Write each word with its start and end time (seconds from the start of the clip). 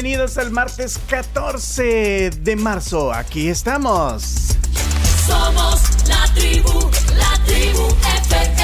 Bienvenidos 0.00 0.38
al 0.38 0.52
martes 0.52 0.96
14 1.08 2.30
de 2.30 2.54
marzo. 2.54 3.12
Aquí 3.12 3.48
estamos. 3.48 4.54
Somos 5.26 5.80
la 6.06 6.24
tribu, 6.34 6.88
la 7.16 7.44
tribu 7.44 7.88
FM. 8.22 8.57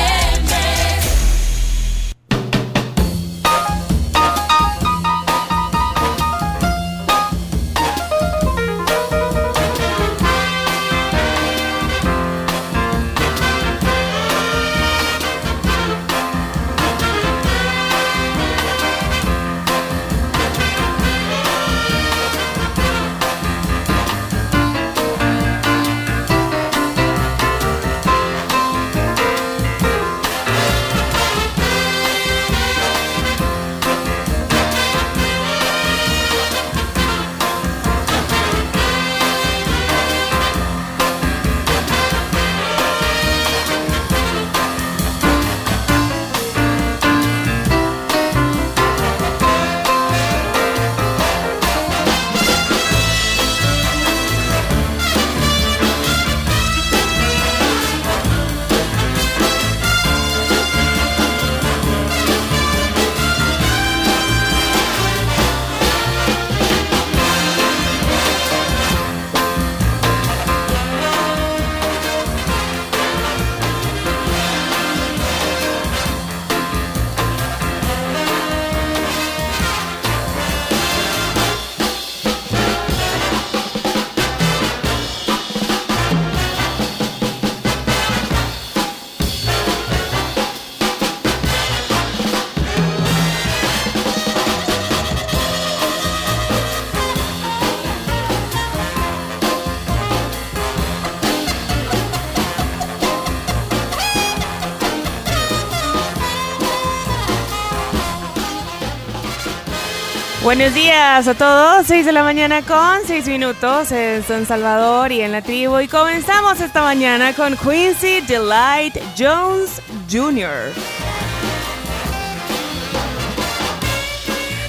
Buenos 110.57 110.73
días 110.73 111.27
a 111.27 111.35
todos, 111.35 111.85
6 111.89 112.07
de 112.07 112.13
la 112.13 112.23
mañana 112.23 112.63
con 112.63 113.05
6 113.05 113.27
minutos 113.27 113.91
en 113.91 114.23
San 114.23 114.47
Salvador 114.47 115.11
y 115.11 115.21
en 115.21 115.33
la 115.33 115.43
tribu 115.43 115.81
y 115.81 115.89
comenzamos 115.89 116.61
esta 116.61 116.81
mañana 116.81 117.35
con 117.35 117.57
Quincy 117.57 118.21
Delight 118.21 118.97
Jones 119.19 119.83
Jr. 120.09 120.71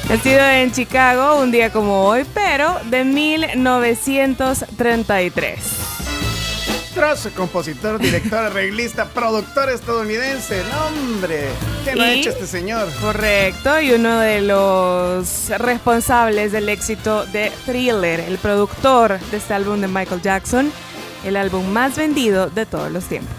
Nacido 0.09 0.40
en 0.40 0.72
Chicago 0.72 1.40
un 1.40 1.51
día 1.51 1.72
como 1.72 2.07
hoy, 2.07 2.25
pero 2.34 2.79
de 2.90 3.03
1933. 3.03 5.59
Trozo, 6.96 7.29
compositor, 7.35 8.00
director, 8.00 8.40
arreglista, 8.46 9.06
productor 9.06 9.69
estadounidense. 9.69 10.63
¡No, 10.63 10.90
¿Qué 11.85 11.96
no 11.96 12.03
ha 12.03 12.12
hecho 12.13 12.31
este 12.31 12.47
señor? 12.47 12.90
Correcto, 13.00 13.79
y 13.79 13.91
uno 13.91 14.18
de 14.18 14.41
los 14.41 15.50
responsables 15.50 16.51
del 16.51 16.68
éxito 16.68 17.28
de 17.28 17.51
Thriller, 17.66 18.22
el 18.22 18.40
productor 18.40 19.19
de 19.19 19.38
este 19.38 19.53
álbum 19.53 19.79
de 19.79 19.88
Michael 19.88 20.19
Jackson, 20.19 20.72
el 21.23 21.38
álbum 21.38 21.68
más 21.68 21.96
vendido 21.96 22.50
de 22.50 22.66
todos 22.66 22.91
los 22.91 23.03
tiempos. 23.06 23.35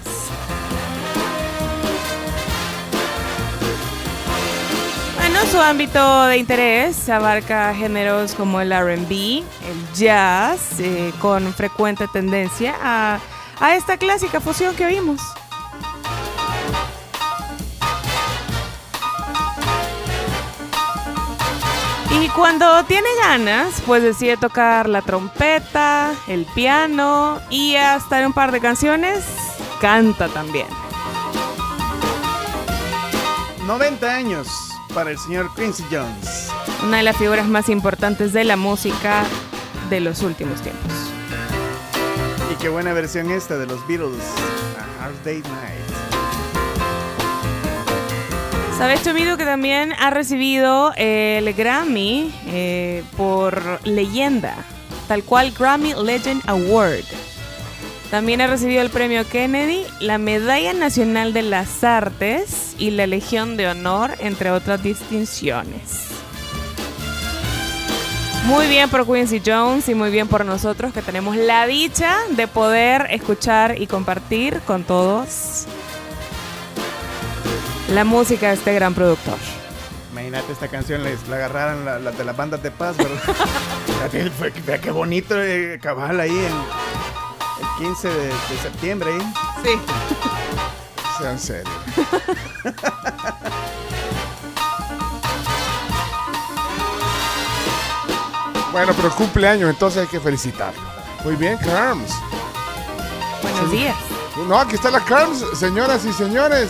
Bueno, 5.17 5.41
su 5.51 5.61
ámbito 5.61 6.27
de 6.27 6.37
interés 6.39 7.09
abarca 7.09 7.75
géneros 7.75 8.35
como 8.37 8.61
el 8.61 8.71
RB, 8.71 9.11
el 9.43 9.93
jazz, 9.93 10.79
eh, 10.79 11.13
con 11.21 11.53
frecuente 11.53 12.07
tendencia 12.13 12.77
a, 12.81 13.19
a 13.59 13.75
esta 13.75 13.97
clásica 13.97 14.41
fusión 14.41 14.77
que 14.77 14.87
vimos. 14.87 15.21
Cuando 22.37 22.85
tiene 22.85 23.09
ganas, 23.23 23.81
pues 23.87 24.03
decide 24.03 24.37
tocar 24.37 24.91
la 24.91 25.01
trompeta, 25.01 26.13
el 26.29 26.45
piano 26.45 27.41
y 27.49 27.77
hasta 27.77 28.21
en 28.21 28.27
un 28.27 28.33
par 28.35 28.53
de 28.53 28.61
canciones 28.61 29.25
canta 29.81 30.29
también. 30.29 30.67
90 33.67 34.15
años 34.15 34.49
para 34.95 35.11
el 35.11 35.19
señor 35.19 35.53
Quincy 35.55 35.85
Jones. 35.91 36.51
Una 36.85 36.99
de 36.99 37.03
las 37.05 37.17
figuras 37.17 37.49
más 37.49 37.71
importantes 37.71 38.35
de 38.35 38.45
la 38.45 38.57
música 38.57 39.25
de 39.89 40.01
los 40.01 40.21
últimos 40.21 40.61
tiempos. 40.61 40.93
Y 42.53 42.57
qué 42.57 42.69
buena 42.69 42.93
versión 42.93 43.31
esta 43.31 43.57
de 43.57 43.67
los 43.67 43.85
Beatles. 43.89 44.23
A 44.79 45.05
Hard 45.05 45.17
Date 45.25 45.43
Night. 45.49 45.96
¿Sabes, 48.79 49.03
Chomito, 49.03 49.39
que 49.39 49.47
también 49.47 49.95
ha 49.99 50.11
recibido 50.11 50.93
eh, 50.99 51.39
el 51.39 51.55
Grammy 51.55 52.31
eh, 52.49 53.03
por 53.17 53.81
leyenda? 53.87 54.55
Tal 55.09 55.25
cual 55.25 55.51
Grammy 55.59 55.95
Legend 55.95 56.43
Award. 56.47 57.07
También 58.11 58.43
ha 58.43 58.49
recibido 58.49 58.83
el 58.83 58.91
premio 58.91 59.27
Kennedy, 59.27 59.87
la 60.01 60.19
Medalla 60.19 60.75
Nacional 60.75 61.33
de 61.33 61.41
las 61.41 61.83
Artes 61.85 62.77
y 62.77 62.91
la 62.91 63.07
Legión 63.07 63.57
de 63.57 63.69
Honor, 63.69 64.11
entre 64.19 64.51
otras 64.51 64.83
distinciones. 64.83 66.09
Muy 68.45 68.67
bien 68.67 68.91
por 68.91 69.07
Quincy 69.07 69.41
Jones 69.45 69.89
y 69.89 69.95
muy 69.95 70.11
bien 70.11 70.29
por 70.29 70.45
nosotros 70.45 70.93
que 70.93 71.01
tenemos 71.01 71.35
la 71.35 71.67
dicha 71.67 72.15
de 72.29 72.47
poder 72.47 73.07
escuchar 73.09 73.81
y 73.81 73.87
compartir 73.87 74.61
con 74.67 74.85
todos 74.85 75.67
la 77.91 78.05
música 78.05 78.49
de 78.49 78.55
este 78.55 78.73
gran 78.75 78.95
productor. 78.95 79.37
Imagínate 80.13 80.53
esta 80.53 80.69
canción, 80.69 81.05
les, 81.05 81.29
la 81.29 81.37
agarraran 81.37 81.85
la, 81.85 81.99
la 81.99 82.11
de 82.11 82.25
las 82.25 82.37
bandas 82.37 82.63
de 82.63 82.71
paz, 82.71 82.97
¿verdad? 82.97 83.21
Vea 84.67 84.81
qué 84.81 84.91
bonito 84.91 85.35
eh, 85.39 85.79
cabal 85.83 86.21
ahí 86.21 86.31
el, 86.31 86.37
el 86.47 87.69
15 87.79 88.09
de, 88.09 88.27
de 88.27 88.59
septiembre. 88.63 89.11
¿eh? 89.17 89.23
Sí. 89.65 89.79
Sean 91.19 91.39
serios. 91.39 91.69
Bueno, 98.73 98.93
pero 98.95 99.09
cumpleaños, 99.15 99.71
entonces 99.71 100.03
hay 100.03 100.07
que 100.07 100.21
felicitarlo. 100.21 100.79
Muy 101.25 101.35
bien, 101.37 101.57
Carms. 101.57 102.11
Buenos 103.41 103.71
días. 103.71 103.97
No, 104.47 104.59
aquí 104.59 104.75
está 104.75 104.91
la 104.91 105.01
Carms, 105.01 105.43
señoras 105.59 106.05
y 106.05 106.13
señores. 106.13 106.69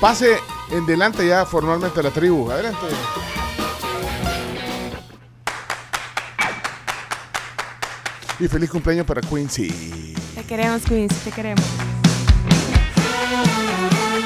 Pase 0.00 0.36
en 0.70 0.84
delante 0.84 1.26
ya 1.26 1.46
formalmente 1.46 2.00
a 2.00 2.02
la 2.02 2.10
tribu. 2.10 2.50
Adelante. 2.50 2.86
Y 8.38 8.48
feliz 8.48 8.70
cumpleaños 8.70 9.06
para 9.06 9.22
Quincy. 9.22 10.14
Te 10.34 10.44
queremos, 10.44 10.82
Queens, 10.82 11.14
te 11.24 11.30
queremos. 11.30 11.64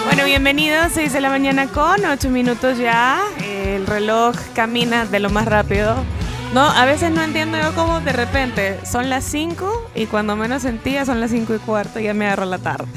Bueno, 0.06 0.24
bienvenidos, 0.24 0.90
6 0.92 1.12
de 1.12 1.20
la 1.20 1.30
mañana 1.30 1.68
con 1.68 2.04
8 2.04 2.28
minutos 2.30 2.78
ya. 2.78 3.22
El 3.40 3.86
reloj 3.86 4.34
camina 4.56 5.06
de 5.06 5.20
lo 5.20 5.30
más 5.30 5.46
rápido. 5.46 5.94
No, 6.52 6.62
a 6.68 6.84
veces 6.84 7.12
no 7.12 7.22
entiendo 7.22 7.56
yo 7.58 7.72
cómo 7.76 8.00
de 8.00 8.12
repente 8.12 8.84
son 8.84 9.08
las 9.08 9.22
5 9.24 9.90
y 9.94 10.06
cuando 10.06 10.34
menos 10.34 10.62
sentía 10.62 11.06
son 11.06 11.20
las 11.20 11.30
5 11.30 11.54
y 11.54 11.58
cuarto 11.58 12.00
y 12.00 12.04
ya 12.04 12.14
me 12.14 12.26
agarró 12.26 12.46
la 12.46 12.58
tarde. 12.58 12.88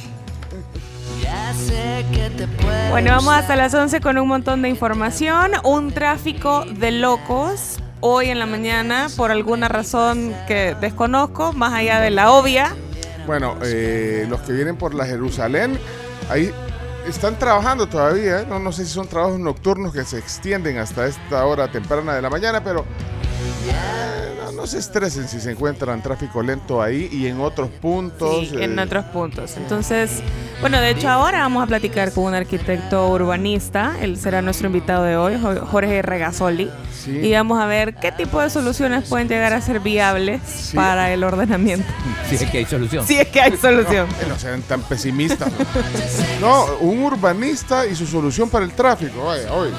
Bueno, 2.90 3.12
vamos 3.12 3.34
hasta 3.34 3.56
las 3.56 3.74
11 3.74 4.02
con 4.02 4.18
un 4.18 4.28
montón 4.28 4.62
de 4.62 4.70
información. 4.70 5.52
Un 5.64 5.92
tráfico 5.92 6.64
de 6.66 6.92
locos 6.92 7.78
hoy 8.02 8.30
en 8.30 8.40
la 8.40 8.46
mañana 8.46 9.08
por 9.16 9.32
alguna 9.32 9.68
razón 9.68 10.34
que 10.48 10.76
desconozco, 10.80 11.54
más 11.54 11.74
allá 11.74 12.00
de 12.02 12.12
la 12.12 12.32
obvia. 12.32 12.76
Bueno, 13.26 13.58
eh, 13.64 14.26
los 14.30 14.42
que 14.42 14.54
vienen 14.54 14.76
por 14.76 14.94
la 14.94 15.06
Jerusalén, 15.06 15.80
ahí 16.30 16.52
están 17.08 17.38
trabajando 17.40 17.88
todavía. 17.88 18.42
¿eh? 18.42 18.46
No, 18.48 18.60
no 18.60 18.72
sé 18.72 18.86
si 18.86 18.92
son 18.92 19.08
trabajos 19.08 19.40
nocturnos 19.40 19.94
que 19.94 20.04
se 20.04 20.18
extienden 20.18 20.78
hasta 20.78 21.08
esta 21.08 21.46
hora 21.46 21.72
temprana 21.72 22.14
de 22.14 22.22
la 22.22 22.30
mañana, 22.30 22.64
pero 22.64 22.82
eh, 22.82 24.36
no, 24.44 24.52
no 24.52 24.68
se 24.68 24.80
estresen 24.80 25.28
si 25.28 25.40
se 25.40 25.52
encuentran 25.52 26.02
tráfico 26.02 26.42
lento 26.42 26.82
ahí 26.82 27.10
y 27.12 27.28
en 27.28 27.40
otros 27.40 27.70
puntos. 27.70 28.50
Sí, 28.50 28.56
en 28.60 28.78
eh, 28.78 28.84
otros 28.84 29.06
puntos. 29.06 29.58
Entonces, 29.58 30.22
bueno, 30.64 30.80
de 30.80 30.92
hecho 30.92 31.10
ahora 31.10 31.40
vamos 31.40 31.62
a 31.62 31.68
platicar 31.68 32.14
con 32.14 32.24
un 32.24 32.34
arquitecto 32.36 33.10
urbanista. 33.10 33.96
Él 34.02 34.18
será 34.18 34.42
nuestro 34.42 34.68
invitado 34.68 35.04
de 35.04 35.18
hoy, 35.18 35.38
Jo- 35.40 35.66
Jorge 35.66 36.02
Regasoli. 36.02 36.72
Sí. 37.04 37.12
Y 37.22 37.34
vamos 37.34 37.60
a 37.60 37.66
ver 37.66 37.96
qué 37.96 38.14
tipo 38.14 38.40
de 38.42 38.50
soluciones 38.50 39.10
pueden 39.10 39.28
llegar 39.28 39.52
a 39.54 39.60
ser 39.60 39.82
viables 39.82 40.72
para 40.74 41.12
el 41.14 41.24
ordenamiento. 41.24 41.86
Si 42.30 42.36
es 42.36 42.50
que 42.50 42.58
hay 42.60 42.66
solución. 42.66 43.06
Si 43.06 43.16
es 43.20 43.28
que 43.28 43.42
hay 43.42 43.58
solución. 43.58 44.08
No 44.30 44.40
sean 44.40 44.62
tan 44.64 44.82
pesimistas. 44.84 45.52
No, 46.40 46.66
un 46.80 47.04
urbanista 47.04 47.86
y 47.86 47.96
su 47.96 48.08
solución 48.08 48.50
para 48.50 48.64
el 48.66 48.72
tráfico. 48.72 49.26
Vaya, 49.26 49.52
hoy. 49.54 49.70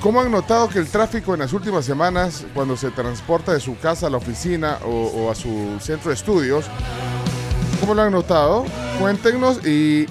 ¿Cómo 0.00 0.20
han 0.20 0.30
notado 0.30 0.68
que 0.68 0.78
el 0.78 0.86
tráfico 0.88 1.34
en 1.34 1.40
las 1.40 1.52
últimas 1.52 1.84
semanas, 1.84 2.44
cuando 2.54 2.76
se 2.76 2.90
transporta 2.90 3.52
de 3.52 3.60
su 3.60 3.76
casa 3.78 4.06
a 4.06 4.10
la 4.10 4.16
oficina 4.18 4.78
o, 4.84 4.88
o 4.88 5.30
a 5.30 5.34
su 5.34 5.76
centro 5.80 6.08
de 6.10 6.14
estudios, 6.14 6.66
cómo 7.76 7.94
lo 7.94 8.02
han 8.02 8.12
notado? 8.12 8.64
Cuéntenos 8.98 9.64
y 9.66 10.06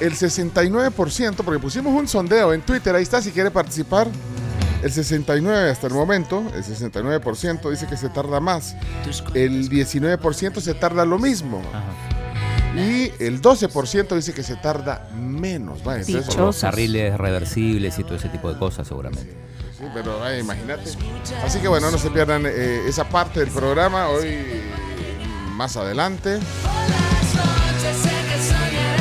el 0.00 0.12
69%, 0.12 1.36
porque 1.36 1.60
pusimos 1.60 1.92
un 1.92 2.06
sondeo 2.06 2.52
en 2.52 2.62
Twitter, 2.62 2.94
ahí 2.94 3.02
está 3.02 3.22
si 3.22 3.30
quiere 3.30 3.50
participar. 3.50 4.08
El 4.82 4.92
69 4.92 5.70
hasta 5.70 5.86
el 5.86 5.94
momento, 5.94 6.44
el 6.54 6.62
69% 6.62 7.70
dice 7.70 7.86
que 7.86 7.96
se 7.96 8.08
tarda 8.10 8.40
más. 8.40 8.76
El 9.34 9.68
19% 9.70 10.60
se 10.60 10.74
tarda 10.74 11.04
lo 11.04 11.18
mismo. 11.18 11.62
Y 12.76 13.10
el 13.18 13.40
12% 13.40 14.14
dice 14.14 14.34
que 14.34 14.42
se 14.42 14.56
tarda 14.56 15.08
menos. 15.14 15.80
Dicho. 16.06 16.38
Los 16.38 16.60
carriles 16.60 17.16
reversibles 17.16 17.98
y 17.98 18.04
todo 18.04 18.16
ese 18.16 18.28
tipo 18.28 18.52
de 18.52 18.58
cosas 18.58 18.86
seguramente. 18.86 19.34
sí, 19.78 19.84
pero 19.94 20.20
vaya, 20.20 20.38
imagínate. 20.38 20.90
Así 21.42 21.58
que 21.58 21.68
bueno, 21.68 21.90
no 21.90 21.96
se 21.96 22.10
pierdan 22.10 22.44
eh, 22.44 22.82
esa 22.86 23.08
parte 23.08 23.40
del 23.40 23.48
programa 23.48 24.08
hoy 24.08 24.44
más 25.56 25.76
adelante. 25.76 26.38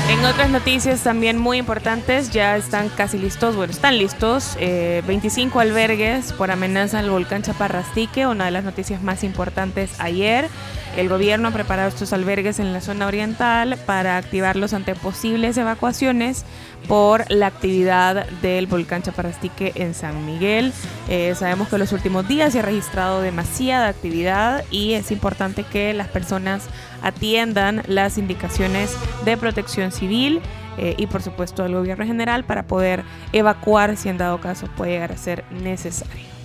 En 0.07 0.23
otras 0.23 0.51
noticias 0.51 1.01
también 1.01 1.39
muy 1.39 1.57
importantes, 1.57 2.29
ya 2.29 2.55
están 2.57 2.89
casi 2.89 3.17
listos, 3.17 3.55
bueno, 3.55 3.73
están 3.73 3.97
listos, 3.97 4.55
eh, 4.59 5.01
25 5.07 5.59
albergues 5.59 6.31
por 6.31 6.51
amenaza 6.51 6.99
al 6.99 7.09
volcán 7.09 7.41
Chaparrastique, 7.41 8.27
una 8.27 8.45
de 8.45 8.51
las 8.51 8.63
noticias 8.63 9.01
más 9.01 9.23
importantes 9.23 9.99
ayer. 9.99 10.47
El 10.95 11.09
gobierno 11.09 11.47
ha 11.47 11.51
preparado 11.51 11.89
estos 11.89 12.13
albergues 12.13 12.59
en 12.59 12.71
la 12.71 12.81
zona 12.81 13.07
oriental 13.07 13.77
para 13.85 14.17
activarlos 14.17 14.73
ante 14.73 14.95
posibles 14.95 15.57
evacuaciones 15.57 16.45
por 16.87 17.29
la 17.29 17.47
actividad 17.47 18.27
del 18.41 18.67
volcán 18.67 19.01
Chaparrastique 19.01 19.73
en 19.75 19.93
San 19.93 20.25
Miguel. 20.25 20.71
Eh, 21.09 21.33
sabemos 21.35 21.67
que 21.67 21.75
en 21.75 21.81
los 21.81 21.91
últimos 21.91 22.27
días 22.27 22.53
se 22.53 22.59
ha 22.59 22.61
registrado 22.61 23.21
demasiada 23.21 23.87
actividad 23.87 24.63
y 24.71 24.93
es 24.93 25.11
importante 25.11 25.63
que 25.63 25.93
las 25.93 26.07
personas 26.07 26.63
atiendan 27.05 27.83
las 27.87 28.17
indicaciones 28.17 28.97
de 29.23 29.37
protección 29.37 29.91
civil 29.91 30.41
eh, 30.77 30.95
y 30.97 31.05
por 31.07 31.21
supuesto 31.21 31.63
del 31.63 31.75
gobierno 31.75 32.05
general 32.05 32.43
para 32.43 32.63
poder 32.63 33.03
evacuar 33.31 33.95
si 33.95 34.09
en 34.09 34.17
dado 34.17 34.41
caso 34.41 34.67
puede 34.75 34.93
llegar 34.93 35.11
a 35.11 35.17
ser 35.17 35.45
necesario. 35.51 36.35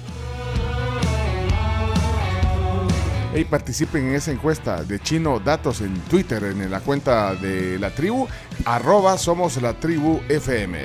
Y 3.34 3.44
participen 3.44 4.08
en 4.08 4.14
esa 4.16 4.32
encuesta 4.32 4.82
de 4.82 5.00
Chino 5.00 5.38
Datos 5.40 5.80
en 5.80 5.94
Twitter, 6.02 6.44
en 6.44 6.70
la 6.70 6.80
cuenta 6.80 7.34
de 7.34 7.78
la 7.78 7.90
tribu, 7.90 8.28
arroba 8.64 9.16
somos 9.16 9.60
la 9.62 9.72
tribu 9.74 10.20
FM. 10.28 10.82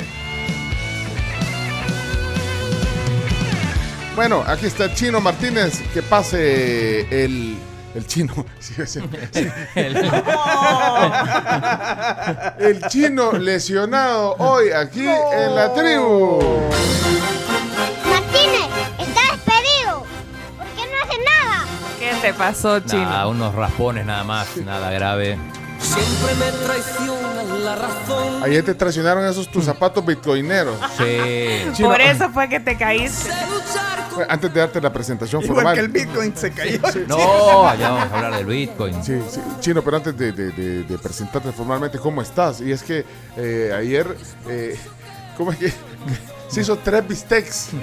Bueno, 4.16 4.44
aquí 4.48 4.68
está 4.68 4.94
Chino 4.94 5.20
Martínez, 5.20 5.82
que 5.94 6.02
pase 6.02 7.26
el, 7.26 7.58
el 7.96 8.06
chino. 8.06 8.46
Sí, 8.60 8.74
sí, 8.86 8.88
sí. 8.88 9.00
El 12.60 12.82
chino 12.88 13.32
lesionado 13.34 14.36
hoy 14.40 14.72
aquí 14.72 15.06
en 15.08 15.56
la 15.56 15.74
tribu. 15.74 16.40
Martínez, 18.10 18.68
está 19.00 19.22
despedido. 19.32 20.04
¿Por 20.58 20.66
qué 20.68 20.82
no 20.82 20.98
hace 21.04 21.18
nada? 21.24 21.66
¿Qué 22.00 22.12
te 22.22 22.34
pasó, 22.34 22.80
Chino? 22.80 23.04
Nada, 23.04 23.28
unos 23.28 23.54
raspones 23.56 24.06
nada 24.06 24.24
más, 24.24 24.56
nada 24.58 24.90
grave. 24.92 25.38
Siempre 25.80 26.34
me 26.36 26.52
traiciona 26.66 27.44
la 27.44 27.76
razón. 27.76 28.44
Ayer 28.44 28.64
te 28.64 28.74
traicionaron 28.74 29.26
esos 29.26 29.50
tus 29.50 29.66
zapatos 29.66 30.06
bitcoineros. 30.06 30.78
Sí. 30.98 31.18
Chino, 31.74 31.90
por 31.90 32.02
eso 32.02 32.30
fue 32.32 32.50
que 32.50 32.60
te 32.60 32.76
caíste. 32.76 33.30
Antes 34.30 34.54
de 34.54 34.60
darte 34.60 34.82
la 34.82 34.92
presentación 34.94 35.42
Igual 35.44 35.56
formal. 35.58 35.74
que 35.76 35.82
el 35.82 35.88
Bitcoin 35.90 36.36
se 36.36 36.52
cayó. 36.52 36.80
No, 37.08 37.68
allá 37.68 37.90
vamos 37.92 38.12
a 38.12 38.16
hablar 38.16 38.36
del 38.38 38.46
Bitcoin. 38.46 39.04
Sí, 39.04 39.20
sí, 39.30 39.40
Chino, 39.60 39.82
pero 39.84 39.98
antes 39.98 40.18
de, 40.18 40.32
de- 40.32 40.52
de- 40.52 40.84
de 40.84 40.98
presentarte 40.98 41.52
formalmente, 41.52 41.98
¿cómo 42.00 42.22
estás? 42.22 42.62
Y 42.62 42.72
es 42.72 42.84
que 42.84 43.06
eh, 43.38 43.74
ayer, 43.78 44.16
eh, 44.50 44.78
¿cómo 45.38 45.52
es 45.52 45.58
que 45.58 45.74
se 46.48 46.62
hizo 46.62 46.78
tres 46.78 47.08
bistecs? 47.08 47.70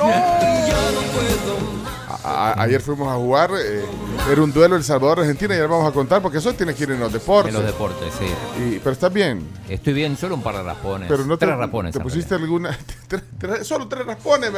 A- 2.24 2.52
a- 2.52 2.62
ayer 2.62 2.80
fuimos 2.80 3.08
a 3.08 3.16
jugar, 3.16 3.50
eh, 3.58 3.84
era 4.30 4.42
un 4.42 4.52
duelo 4.52 4.76
El 4.76 4.84
Salvador-Argentina 4.84 5.54
y 5.54 5.58
ya 5.58 5.66
vamos 5.66 5.88
a 5.88 5.92
contar 5.92 6.20
porque 6.22 6.38
eso 6.38 6.52
tiene 6.52 6.72
que 6.74 6.84
ir 6.84 6.90
en 6.92 7.00
los 7.00 7.12
deportes. 7.12 7.52
En 7.52 7.60
los 7.60 7.66
deportes, 7.72 8.12
sí. 8.16 8.26
Y- 8.62 8.78
pero 8.78 8.92
estás 8.92 9.12
bien, 9.12 9.48
Estoy 9.68 9.92
bien, 9.94 10.16
solo 10.16 10.34
un 10.36 10.42
par 10.42 10.54
de 10.56 10.62
raspones. 10.62 11.08
pero 11.08 11.24
no 11.24 11.36
te, 11.38 11.46
Tres 11.46 11.58
raspones. 11.58 11.92
te 11.94 12.00
pusiste 12.00 12.34
alguna... 12.34 12.78
solo 13.62 13.88
tres 13.88 14.04
raspones. 14.06 14.50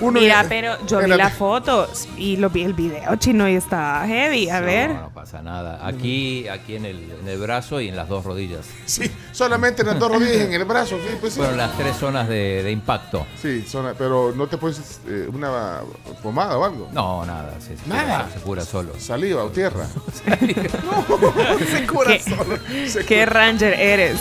Uno 0.00 0.18
Mira, 0.18 0.40
en- 0.40 0.48
pero 0.48 0.86
yo 0.86 0.98
vi 1.00 1.06
la- 1.10 1.16
las 1.18 1.34
fotos 1.34 2.08
y 2.16 2.36
lo 2.38 2.50
vi 2.50 2.62
el 2.64 2.72
video, 2.74 3.14
Chino, 3.16 3.48
y 3.48 3.54
está 3.54 4.04
heavy. 4.06 4.48
A 4.48 4.60
No, 4.60 4.66
ver. 4.66 4.90
No, 4.90 5.10
pasa 5.10 5.40
nada. 5.42 5.86
Aquí, 5.86 6.48
aquí 6.48 6.74
en 6.76 6.86
el, 6.86 7.12
en 7.20 7.28
el 7.28 7.38
brazo 7.38 7.80
y 7.80 7.88
en 7.88 7.96
las 7.96 8.08
dos 8.08 8.24
rodillas. 8.24 8.66
Sí, 8.86 9.08
solamente 9.32 9.82
en 9.82 9.88
las 9.88 9.98
dos 10.00 10.10
rodillas 10.10 10.36
y 10.36 10.40
en 10.40 10.52
el 10.54 10.64
brazo, 10.64 10.96
sí, 10.96 11.16
pues 11.20 11.34
sí. 11.34 11.40
Las 11.56 11.76
tres 11.76 11.96
zonas 11.96 12.28
de, 12.28 12.62
de 12.64 12.72
impacto. 12.72 13.24
Sí, 13.40 13.64
son- 13.68 13.94
pero 13.96 14.32
no 14.34 14.48
te 14.48 14.58
pones 14.58 15.00
eh, 15.06 15.28
una 15.32 15.80
pomada 16.22 16.58
o 16.58 16.64
algo. 16.64 16.88
No, 16.92 17.24
nada. 17.24 17.54
Se, 17.60 17.76
se 17.76 17.88
Nada. 17.88 18.24
cura- 18.24 18.30
se 18.34 18.40
cura 18.40 18.64
solo. 18.64 18.92
Saliva 18.98 19.44
o 19.44 19.48
tierra. 19.50 19.86
Se 21.70 21.86
cura 21.86 22.12
¿Qué? 22.12 22.20
solo. 22.20 22.58
Se 22.88 23.04
¿Qué 23.04 23.26
ranger 23.26 23.74
eres? 23.74 24.18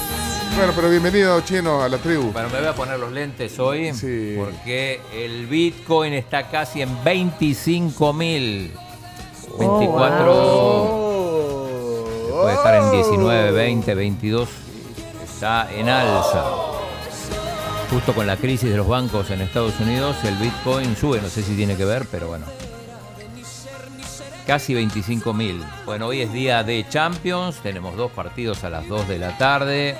Bueno, 0.55 0.73
pero 0.75 0.89
bienvenido, 0.89 1.39
chino, 1.41 1.81
a 1.83 1.89
la 1.89 1.97
tribu. 1.97 2.31
Bueno, 2.31 2.49
me 2.49 2.59
voy 2.59 2.67
a 2.67 2.73
poner 2.73 2.99
los 2.99 3.11
lentes 3.11 3.57
hoy 3.59 3.93
Sí. 3.93 4.35
porque 4.37 5.01
el 5.13 5.45
Bitcoin 5.47 6.13
está 6.13 6.49
casi 6.49 6.81
en 6.81 7.03
25 7.03 8.13
mil. 8.13 8.73
Oh, 9.53 9.57
24. 9.59 10.25
Oh. 10.29 12.07
Puede 12.41 12.53
estar 12.55 12.75
en 12.75 12.91
19, 12.91 13.51
20, 13.51 13.95
22. 13.95 14.49
Está 15.25 15.71
en 15.73 15.89
alza. 15.89 16.43
Justo 17.91 18.13
con 18.13 18.27
la 18.27 18.35
crisis 18.35 18.69
de 18.69 18.77
los 18.77 18.87
bancos 18.87 19.29
en 19.31 19.41
Estados 19.41 19.79
Unidos, 19.79 20.17
el 20.23 20.35
Bitcoin 20.35 20.95
sube. 20.95 21.21
No 21.21 21.29
sé 21.29 21.41
si 21.41 21.55
tiene 21.55 21.75
que 21.77 21.85
ver, 21.85 22.05
pero 22.11 22.27
bueno. 22.27 22.45
Casi 24.45 24.73
25 24.73 25.33
mil. 25.33 25.63
Bueno, 25.85 26.07
hoy 26.07 26.21
es 26.21 26.31
día 26.33 26.63
de 26.63 26.85
Champions. 26.89 27.57
Tenemos 27.63 27.95
dos 27.95 28.11
partidos 28.11 28.63
a 28.63 28.69
las 28.69 28.87
2 28.87 29.07
de 29.07 29.19
la 29.19 29.37
tarde. 29.37 29.97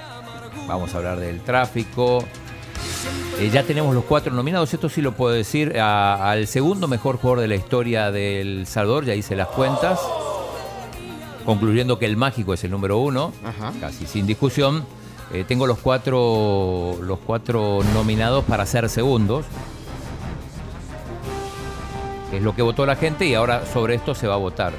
Vamos 0.67 0.93
a 0.93 0.97
hablar 0.97 1.19
del 1.19 1.41
tráfico. 1.41 2.23
Eh, 3.39 3.49
ya 3.51 3.63
tenemos 3.63 3.93
los 3.95 4.03
cuatro 4.03 4.33
nominados, 4.33 4.73
esto 4.73 4.89
sí 4.89 5.01
lo 5.01 5.13
puedo 5.13 5.33
decir, 5.33 5.79
a- 5.79 6.31
al 6.31 6.47
segundo 6.47 6.87
mejor 6.87 7.17
jugador 7.17 7.41
de 7.41 7.47
la 7.47 7.55
historia 7.55 8.11
del 8.11 8.65
Salvador, 8.65 9.05
ya 9.05 9.13
hice 9.13 9.35
las 9.35 9.47
cuentas, 9.49 9.99
concluyendo 11.45 11.99
que 11.99 12.07
el 12.07 12.17
mágico 12.17 12.53
es 12.55 12.63
el 12.63 12.71
número 12.71 12.97
uno, 12.97 13.31
Ajá. 13.45 13.71
casi 13.79 14.07
sin 14.07 14.25
discusión. 14.25 14.85
Eh, 15.33 15.43
tengo 15.47 15.67
los 15.67 15.79
cuatro, 15.79 16.95
los 17.01 17.19
cuatro 17.19 17.79
nominados 17.93 18.43
para 18.45 18.65
ser 18.65 18.87
segundos. 18.89 19.45
es 22.31 22.41
lo 22.41 22.53
que 22.55 22.61
votó 22.61 22.85
la 22.85 22.95
gente 22.95 23.25
y 23.25 23.33
ahora 23.35 23.65
sobre 23.65 23.95
esto 23.95 24.13
se 24.13 24.27
va 24.27 24.35
a 24.35 24.37
votar. 24.37 24.73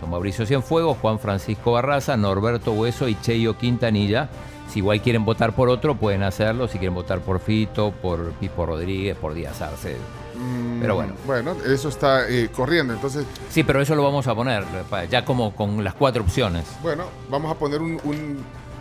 Son 0.00 0.10
Mauricio 0.10 0.46
Cienfuegos, 0.46 0.96
Juan 0.98 1.18
Francisco 1.18 1.72
Barraza, 1.72 2.16
Norberto 2.16 2.72
Hueso 2.72 3.08
y 3.08 3.20
Cheyo 3.20 3.56
Quintanilla. 3.58 4.28
Si 4.68 4.80
igual 4.80 5.00
quieren 5.00 5.24
votar 5.24 5.54
por 5.54 5.68
otro, 5.70 5.96
pueden 5.96 6.22
hacerlo. 6.22 6.68
Si 6.68 6.78
quieren 6.78 6.94
votar 6.94 7.20
por 7.20 7.40
Fito, 7.40 7.90
por 7.90 8.32
Pipo 8.32 8.66
Rodríguez, 8.66 9.16
por 9.16 9.34
Díaz 9.34 9.60
Arce. 9.62 9.96
Mm, 10.36 10.80
Pero 10.80 10.94
bueno. 10.94 11.14
Bueno, 11.26 11.56
eso 11.66 11.88
está 11.88 12.28
eh, 12.28 12.48
corriendo. 12.54 12.92
Entonces, 12.94 13.24
Sí, 13.50 13.64
pero 13.64 13.80
eso 13.80 13.94
lo 13.96 14.04
vamos 14.04 14.26
a 14.28 14.34
poner, 14.34 14.64
ya 15.10 15.24
como 15.24 15.54
con 15.56 15.82
las 15.82 15.94
cuatro 15.94 16.22
opciones. 16.22 16.64
bueno, 16.82 17.04
vamos 17.30 17.50
a 17.50 17.54
poner 17.56 17.80
un, 17.80 17.98
un 18.04 18.38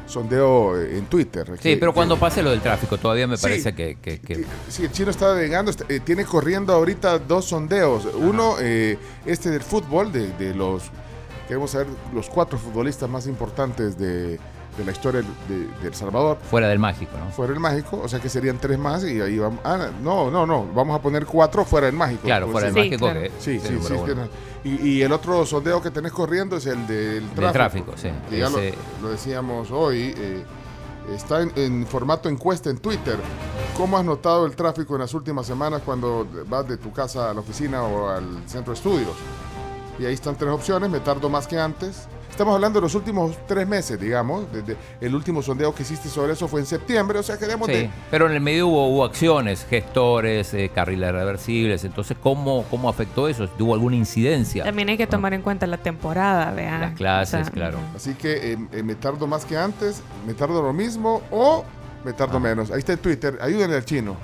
sondeo 0.07 0.79
eh, 0.81 0.97
en 0.97 1.05
Twitter. 1.05 1.45
Sí, 1.57 1.61
que- 1.61 1.77
pero 1.77 1.93
cuando 1.93 2.15
que- 2.15 2.21
pase 2.21 2.41
lo 2.41 2.49
del 2.51 2.61
tráfico, 2.61 2.97
todavía 2.97 3.27
me 3.27 3.37
parece 3.37 3.73
que, 3.75 3.97
que- 4.01 4.19
que- 4.19 4.45
Sí, 4.69 4.83
el 4.85 4.91
chino 4.91 5.11
está 5.11 5.33
está- 5.69 5.85
eh, 5.89 5.99
tiene 5.99 6.25
corriendo 6.25 6.73
ahorita 6.73 7.19
dos 7.19 7.45
sondeos. 7.45 8.05
Uno, 8.15 8.55
eh, 8.59 8.97
este 9.25 9.49
del 9.49 9.61
fútbol, 9.61 10.11
de, 10.11 10.31
de 10.33 10.53
los, 10.55 10.83
queremos 11.47 11.71
saber 11.71 11.87
los 12.13 12.29
cuatro 12.29 12.57
futbolistas 12.57 13.09
más 13.09 13.27
importantes 13.27 13.97
de, 13.97 14.39
de 14.77 14.85
la 14.85 14.91
historia 14.91 15.21
de, 15.49 15.57
de 15.81 15.87
El 15.87 15.93
Salvador. 15.95 16.37
fuera 16.49 16.67
del 16.67 16.79
mágico, 16.79 17.17
¿no? 17.17 17.29
Fuera 17.31 17.53
el 17.53 17.59
mágico, 17.59 17.99
o 18.03 18.07
sea 18.07 18.19
que 18.19 18.29
serían 18.29 18.57
tres 18.59 18.77
más 18.77 19.03
y 19.03 19.19
ahí 19.19 19.39
vamos. 19.39 19.59
Ah, 19.63 19.89
no, 20.01 20.29
no, 20.29 20.45
no, 20.45 20.67
vamos 20.73 20.97
a 20.97 21.01
poner 21.01 21.25
cuatro 21.25 21.65
fuera 21.65 21.87
del 21.87 21.95
mágico. 21.95 22.21
Claro, 22.23 22.45
Pues 22.45 22.51
fuera 22.53 22.67
del 22.67 22.73
Sí, 22.75 22.79
mágico 22.89 23.05
claro. 23.05 23.21
que 23.21 23.31
Sí, 23.39 23.59
sí, 23.59 23.79
sí. 23.81 23.93
y, 24.63 24.87
y 24.89 25.01
el 25.01 25.11
otro 25.11 25.45
sondeo 25.45 25.81
que 25.81 25.91
tenés 25.91 26.11
corriendo 26.11 26.57
es 26.57 26.65
el 26.67 26.85
del 26.87 27.23
tráfico. 27.29 27.41
Del 27.41 27.51
tráfico, 27.53 27.93
sí. 27.97 28.09
que 28.29 28.37
ya 28.37 28.49
lo, 28.49 29.09
decíamos 29.09 29.71
hoy. 29.71 30.13
eh, 30.17 30.43
está 31.15 31.41
en, 31.41 31.51
en 31.55 31.87
formato 31.87 32.27
encuesta 32.29 32.69
en 32.69 32.77
Twitter. 32.79 33.17
¿Cómo 33.77 33.97
has 33.97 34.03
notado 34.03 34.45
el 34.45 34.55
tráfico 34.55 34.95
en 34.95 35.01
las 35.01 35.13
últimas 35.13 35.45
semanas 35.47 35.81
cuando 35.85 36.27
vas 36.49 36.67
de 36.67 36.77
tu 36.77 36.91
casa 36.91 37.29
a 37.29 37.33
la 37.33 37.39
oficina 37.39 37.81
o 37.83 38.09
al 38.09 38.25
centro 38.47 38.73
de 38.73 38.77
estudios? 38.77 39.15
Y 39.99 40.05
ahí 40.05 40.13
están 40.13 40.35
tres 40.35 40.51
opciones. 40.51 40.89
Me 40.89 40.99
tardo 40.99 41.29
más 41.29 41.47
que 41.47 41.57
antes. 41.57 42.07
Estamos 42.37 42.53
hablando 42.53 42.79
de 42.79 42.83
los 42.83 42.93
últimos 42.93 43.35
tres 43.47 43.67
meses, 43.67 43.99
digamos. 43.99 44.45
Desde 44.53 44.77
el 45.01 45.15
último 45.15 45.41
sondeo 45.41 45.73
que 45.73 45.81
hiciste 45.81 46.07
sobre 46.07 46.33
eso 46.33 46.47
fue 46.47 46.59
en 46.59 46.67
septiembre. 46.67 47.17
O 47.17 47.23
sea, 47.23 47.35
queremos 47.39 47.65
Sí, 47.65 47.73
de, 47.73 47.89
pero 48.11 48.27
en 48.27 48.33
el 48.33 48.41
medio 48.41 48.67
hubo, 48.67 48.89
hubo 48.89 49.05
acciones, 49.05 49.65
gestores, 49.67 50.53
eh, 50.53 50.69
carriles 50.71 51.11
reversibles. 51.11 51.83
Entonces, 51.83 52.15
¿cómo, 52.21 52.63
¿cómo 52.69 52.89
afectó 52.89 53.27
eso? 53.27 53.47
¿Tuvo 53.47 53.73
alguna 53.73 53.95
incidencia? 53.95 54.63
También 54.63 54.87
hay 54.89 54.97
que 54.97 55.07
tomar 55.07 55.33
en 55.33 55.41
cuenta 55.41 55.65
la 55.65 55.77
temporada, 55.79 56.51
vean. 56.51 56.79
Las 56.79 56.93
clases, 56.93 57.41
O 57.41 57.43
sea, 57.45 57.51
claro. 57.51 57.79
Así 57.95 58.13
que 58.13 58.53
eh, 58.53 58.57
eh, 58.71 58.83
me 58.83 58.93
tardo 58.93 59.25
más 59.25 59.43
que 59.43 59.57
antes, 59.57 60.03
me 60.27 60.35
tardo 60.35 60.61
lo 60.61 60.73
mismo 60.73 61.23
o 61.31 61.65
me 62.05 62.13
tardo 62.13 62.39
menos. 62.39 62.69
Ahí 62.69 62.77
está 62.77 62.93
en 62.93 62.99
Twitter, 62.99 63.39
ayúdenle 63.41 63.77
al 63.77 63.85
chino. 63.85 64.15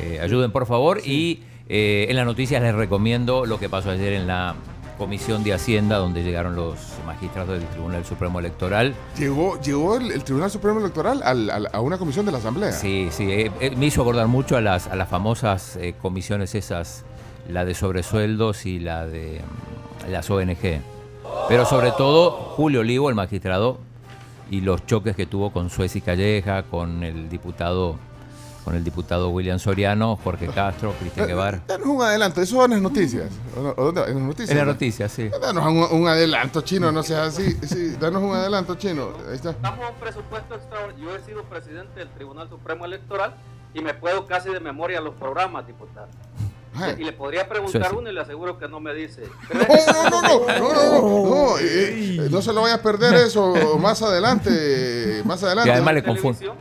Eh, 0.00 0.18
ayuden, 0.22 0.52
por 0.52 0.64
favor. 0.64 1.02
Y 1.04 1.42
eh, 1.68 2.06
en 2.08 2.16
las 2.16 2.24
noticias 2.24 2.62
les 2.62 2.74
recomiendo 2.74 3.44
lo 3.44 3.58
que 3.58 3.68
pasó 3.68 3.90
ayer 3.90 4.14
en 4.14 4.26
la 4.26 4.54
Comisión 4.98 5.44
de 5.44 5.54
Hacienda, 5.54 5.96
donde 5.96 6.22
llegaron 6.22 6.56
los 6.56 6.76
magistrados 7.06 7.58
del 7.58 7.66
Tribunal 7.68 8.04
Supremo 8.04 8.40
Electoral. 8.40 8.94
Llegó, 9.16 9.58
llegó 9.60 9.96
el, 9.96 10.10
el 10.12 10.24
Tribunal 10.24 10.50
Supremo 10.50 10.80
Electoral 10.80 11.22
al- 11.24 11.48
al- 11.50 11.68
a 11.72 11.80
una 11.80 11.96
comisión 11.96 12.26
de 12.26 12.32
la 12.32 12.38
Asamblea. 12.38 12.72
Sí, 12.72 13.08
sí, 13.10 13.30
eh, 13.30 13.50
eh, 13.60 13.70
me 13.76 13.86
hizo 13.86 14.02
acordar 14.02 14.26
mucho 14.26 14.56
a 14.56 14.60
las, 14.60 14.88
a 14.88 14.96
las 14.96 15.08
famosas 15.08 15.76
eh, 15.76 15.94
comisiones 16.02 16.54
esas, 16.54 17.04
la 17.48 17.64
de 17.64 17.74
sobresueldos 17.74 18.66
y 18.66 18.78
la 18.80 19.06
de 19.06 19.40
mm, 20.06 20.10
las 20.10 20.28
ONG. 20.28 20.80
Pero 21.48 21.64
sobre 21.64 21.92
todo 21.92 22.30
Julio 22.32 22.80
Olivo, 22.80 23.08
el 23.08 23.14
magistrado, 23.14 23.78
y 24.50 24.62
los 24.62 24.84
choques 24.86 25.14
que 25.14 25.26
tuvo 25.26 25.52
con 25.52 25.70
Suez 25.70 25.94
y 25.96 26.00
Calleja, 26.00 26.62
con 26.64 27.04
el 27.04 27.28
diputado, 27.28 27.96
con 28.68 28.76
el 28.76 28.84
diputado 28.84 29.30
William 29.30 29.58
Soriano, 29.58 30.16
Jorge 30.22 30.46
Castro, 30.48 30.92
Cristian 31.00 31.26
Guevara. 31.26 31.62
Danos 31.66 31.86
un 31.86 32.02
adelanto, 32.02 32.42
eso 32.42 32.58
va 32.58 32.66
en 32.66 32.72
las 32.72 32.82
noticias. 32.82 33.30
¿O. 33.56 33.88
¿En 33.88 33.94
las 33.94 34.14
noticias? 34.14 34.50
En 34.50 34.58
la 34.58 34.64
¿no? 34.66 34.72
noticia, 34.72 35.08
sí. 35.08 35.30
Danos 35.40 35.64
un, 35.64 36.00
un 36.02 36.06
adelanto, 36.06 36.60
chino, 36.60 36.92
no 36.92 37.02
seas 37.02 37.28
así. 37.28 37.56
Sí, 37.66 37.96
danos 37.98 38.22
un 38.22 38.34
adelanto, 38.34 38.74
chino. 38.74 39.08
Ahí 39.26 39.36
está. 39.36 39.52
Estamos 39.52 39.80
en 39.80 39.94
un 39.94 40.00
presupuesto 40.00 40.54
extraordinario. 40.54 41.08
Yo 41.08 41.16
he 41.16 41.24
sido 41.24 41.44
presidente 41.44 41.98
del 41.98 42.10
Tribunal 42.10 42.50
Supremo 42.50 42.84
Electoral 42.84 43.36
y 43.72 43.80
me 43.80 43.94
puedo 43.94 44.26
casi 44.26 44.50
de 44.50 44.60
memoria 44.60 45.00
los 45.00 45.14
programas, 45.14 45.66
diputado. 45.66 46.08
Ajá. 46.74 46.92
Y 46.98 47.04
le 47.04 47.12
podría 47.14 47.48
preguntar 47.48 47.94
uno 47.94 48.10
y 48.10 48.12
le 48.12 48.20
aseguro 48.20 48.58
que 48.58 48.68
no 48.68 48.80
me 48.80 48.92
dice. 48.92 49.22
No, 49.54 50.10
no, 50.10 50.20
no, 50.20 50.20
no, 50.20 50.46
no, 50.46 50.58
no, 50.58 51.00
no, 51.00 51.30
no, 51.30 51.58
eh, 51.58 52.16
eh, 52.16 52.28
no 52.30 52.42
se 52.42 52.52
lo 52.52 52.60
vaya 52.60 52.74
a 52.74 52.82
perder 52.82 53.14
eso 53.14 53.78
más 53.78 54.02
adelante, 54.02 55.22
más 55.24 55.42
adelante. 55.42 55.70
Y 55.70 55.72
además 55.72 55.94
le 55.94 56.02
confundo. 56.02 56.54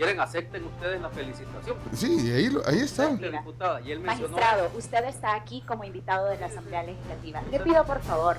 Quieren, 0.00 0.20
acepten 0.20 0.64
ustedes 0.64 1.00
la 1.02 1.10
felicitación. 1.10 1.76
Sí, 1.94 2.32
ahí, 2.32 2.48
lo- 2.48 2.66
ahí 2.66 2.78
está. 2.80 3.08
Simple, 3.08 3.30
diputada. 3.30 3.80
Y 3.82 3.92
él 3.92 4.00
mencionó. 4.00 4.28
Magistrado, 4.34 4.70
usted 4.78 5.04
está 5.04 5.34
aquí 5.34 5.62
como 5.66 5.84
invitado 5.84 6.26
de 6.28 6.38
la 6.38 6.46
Asamblea 6.46 6.82
Legislativa. 6.84 7.42
Le 7.50 7.60
pido 7.60 7.84
por 7.84 8.00
favor, 8.00 8.36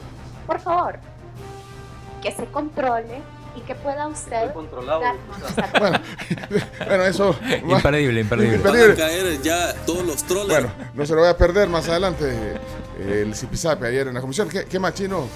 por 0.47 0.59
favor, 0.59 0.97
que 2.23 2.31
se 2.31 2.45
controle 2.45 3.21
y 3.55 3.61
que 3.61 3.75
pueda 3.75 4.07
usted 4.07 4.37
Estoy 4.47 4.53
controlado, 4.53 5.01
Bueno, 5.79 5.99
bueno, 6.87 7.03
eso. 7.03 7.35
Imperdible, 7.67 8.21
imperdible. 8.21 8.55
Imperdible. 8.55 8.95
caer 8.95 9.41
ya 9.43 9.73
todos 9.85 10.03
los 10.05 10.23
troles. 10.23 10.47
Bueno, 10.47 10.71
no 10.95 11.05
se 11.05 11.13
lo 11.13 11.21
voy 11.21 11.29
a 11.29 11.37
perder 11.37 11.69
más 11.69 11.87
adelante. 11.89 12.25
eh, 12.97 13.21
El 13.27 13.35
Zipizape 13.35 13.85
ayer 13.87 14.07
en 14.07 14.13
la 14.15 14.21
comisión. 14.21 14.49
¿Qué, 14.49 14.65
qué 14.65 14.79
más 14.79 14.93
chino? 14.95 15.27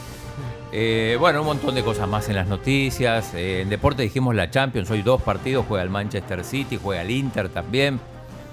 Eh, 0.71 1.17
bueno, 1.19 1.41
un 1.41 1.47
montón 1.47 1.75
de 1.75 1.83
cosas 1.83 2.07
más 2.07 2.27
en 2.29 2.35
las 2.35 2.47
noticias. 2.47 3.33
Eh, 3.33 3.61
en 3.61 3.69
deporte 3.69 4.03
dijimos 4.03 4.35
la 4.35 4.49
Champions, 4.49 4.89
hoy 4.91 5.01
dos 5.01 5.21
partidos, 5.21 5.65
juega 5.67 5.83
el 5.83 5.89
Manchester 5.89 6.43
City, 6.43 6.79
juega 6.81 7.01
el 7.01 7.11
Inter 7.11 7.49
también. 7.49 7.99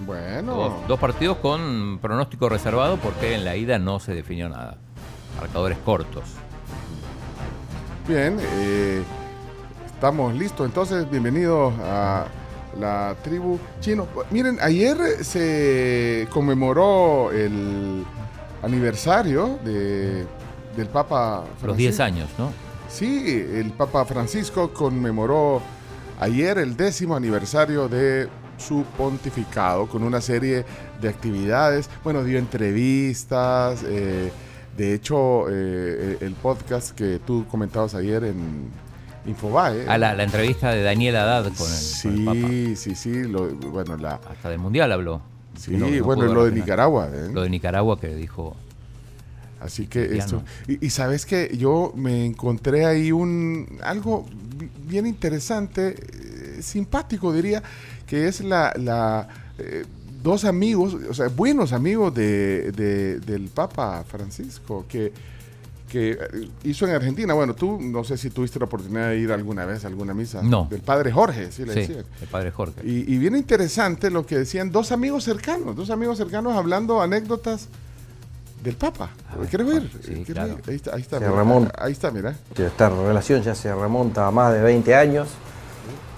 Bueno. 0.01 0.55
Dos, 0.55 0.73
dos 0.89 1.01
partidos 1.01 1.39
con 1.39 1.99
pronóstico 2.01 2.49
reservado 2.49 2.97
porque 2.97 3.35
en 3.35 3.45
la 3.45 3.57
ida 3.57 3.79
no 3.79 4.01
se 4.01 4.15
definió 4.15 4.49
nada. 4.49 4.77
Marcadores 5.39 5.79
cortos. 5.85 6.25
Bien, 8.07 8.39
eh, 8.41 9.03
estamos 9.87 10.35
listos. 10.35 10.67
Entonces, 10.67 11.09
bienvenidos 11.11 11.73
a 11.81 12.27
la 12.79 13.15
tribu 13.23 13.59
chino. 13.81 14.07
Miren, 14.31 14.59
ayer 14.61 15.25
se 15.25 16.27
conmemoró 16.31 17.31
el 17.31 18.05
aniversario 18.63 19.59
de, 19.65 20.27
del 20.77 20.87
Papa 20.89 21.45
Francisco. 21.61 21.67
Los 21.67 21.77
10 21.77 22.01
años, 22.01 22.29
¿no? 22.39 22.51
Sí, 22.89 23.45
el 23.55 23.71
Papa 23.73 24.05
Francisco 24.05 24.73
conmemoró 24.73 25.63
ayer 26.21 26.59
el 26.59 26.77
décimo 26.77 27.17
aniversario 27.17 27.89
de 27.89 28.29
su 28.59 28.85
pontificado 28.97 29.87
con 29.87 30.03
una 30.03 30.21
serie 30.21 30.65
de 31.01 31.09
actividades. 31.09 31.89
Bueno, 32.05 32.23
dio 32.23 32.39
entrevistas. 32.39 33.83
eh, 33.85 34.31
de 34.77 34.95
hecho, 34.95 35.47
eh, 35.51 36.17
el 36.21 36.33
podcast 36.35 36.93
que 36.97 37.19
tú 37.27 37.45
comentabas 37.51 37.95
ayer 37.95 38.25
en 38.25 38.71
Infobae. 39.27 39.87
A 39.89 39.99
la, 39.99 40.15
la 40.15 40.23
entrevista 40.25 40.71
de 40.71 40.83
Daniel 40.83 41.17
Haddad 41.17 41.45
con 41.45 41.53
el, 41.71 42.03
con 42.03 42.13
el 42.19 42.25
Papa. 42.25 42.49
sí, 42.49 42.77
sí, 42.77 42.95
sí. 42.95 43.23
lo- 43.25 43.49
bueno, 43.55 43.97
la, 43.97 44.15
Hasta 44.31 44.49
del 44.49 44.59
Mundial 44.59 44.91
habló. 44.93 45.21
sí, 45.59 45.73
No- 45.77 45.89
no 45.89 46.05
bueno, 46.05 46.25
lo 46.33 46.45
de. 46.47 46.53
Nicaragua. 46.53 47.09
¿eh? 47.13 47.29
Lo 47.33 47.43
de 47.43 47.51
Nicaragua 47.51 48.01
que 48.01 48.15
dijo. 48.15 48.57
Así 49.63 49.87
que 49.87 50.09
Ya 50.09 50.25
esto. 50.25 50.37
no. 50.37 50.73
Y, 50.75 50.87
y 50.87 50.91
sabes 50.91 51.25
que 51.27 51.57
yo 51.57 51.93
me 51.97 52.27
encontré 52.27 52.85
ahí 52.85 53.13
un 53.13 53.79
algo 53.83 54.27
bi- 54.59 54.71
bien 54.89 55.07
interesante, 55.07 55.95
eh, 55.99 56.59
simpático 56.63 57.33
diría, 57.33 57.63
que 58.07 58.29
es 58.29 58.41
la, 58.43 58.73
la 58.77 59.29
eh, 59.59 59.85
dos 60.23 60.45
amigos, 60.45 60.95
o 61.09 61.15
sea, 61.15 61.29
buenos 61.29 61.73
amigos 61.73 62.15
de, 62.15 62.73
de- 62.73 63.21
del 63.21 63.49
Papa 63.49 64.05
Francisco, 64.07 64.85
que, 64.89 65.13
que 65.91 66.13
eh, 66.13 66.49
hizo 66.65 66.87
en 66.87 66.95
Argentina. 66.95 67.35
Bueno, 67.35 67.55
tú 67.55 67.79
no 67.81 68.03
sé 68.05 68.17
si 68.17 68.31
tuviste 68.31 68.59
la 68.59 68.65
oportunidad 68.67 69.11
de 69.11 69.19
ir 69.19 69.31
alguna 69.33 69.65
vez 69.65 69.85
a 69.85 69.89
alguna 69.89 70.15
misa. 70.15 70.43
No. 70.43 70.67
Del 70.71 70.81
padre 70.81 71.11
Jorge, 71.13 71.51
sí 71.53 71.65
le 71.65 71.73
Sí, 71.75 71.81
decían. 71.81 72.05
el 72.21 72.29
padre 72.29 72.51
Jorge. 72.51 72.81
Y, 72.85 73.13
y 73.13 73.19
bien 73.19 73.37
interesante 73.37 74.11
lo 74.11 74.25
que 74.27 74.39
decían 74.39 74.71
dos 74.73 74.91
amigos 74.93 75.25
cercanos, 75.25 75.75
dos 75.77 75.91
amigos 75.91 76.19
cercanos 76.19 76.55
hablando 76.57 77.03
anécdotas 77.03 77.69
del 78.63 78.77
Papa. 78.77 79.11
Sí, 79.43 79.49
¿Quieres 79.49 79.67
claro. 80.27 80.55
oír? 80.55 80.63
Ahí 80.69 80.77
está, 80.77 80.95
ahí 80.95 81.01
está. 81.03 81.19
Se 81.19 81.25
mira. 81.25 81.37
remonta. 81.37 81.85
Ahí 81.85 81.93
está, 81.93 82.11
mira. 82.11 82.35
Esta 82.57 82.89
relación 82.89 83.43
ya 83.43 83.55
se 83.55 83.75
remonta 83.75 84.27
a 84.27 84.31
más 84.31 84.53
de 84.53 84.63
20 84.63 84.95
años. 84.95 85.29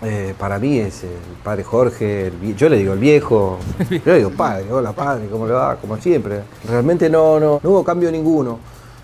Eh, 0.02 0.34
para 0.38 0.58
mí 0.58 0.78
es 0.78 1.04
el 1.04 1.10
padre 1.42 1.64
Jorge, 1.64 2.26
el 2.26 2.56
yo 2.56 2.68
le 2.68 2.76
digo 2.76 2.92
el 2.92 2.98
viejo, 2.98 3.58
yo 3.88 4.00
le 4.04 4.18
digo 4.18 4.30
padre, 4.30 4.70
hola 4.70 4.92
padre, 4.92 5.28
¿cómo 5.30 5.46
le 5.46 5.54
va? 5.54 5.76
Como 5.76 5.96
siempre. 5.96 6.42
Realmente 6.68 7.08
no, 7.08 7.40
no, 7.40 7.60
no 7.62 7.70
hubo 7.70 7.82
cambio 7.82 8.12
ninguno. 8.12 8.58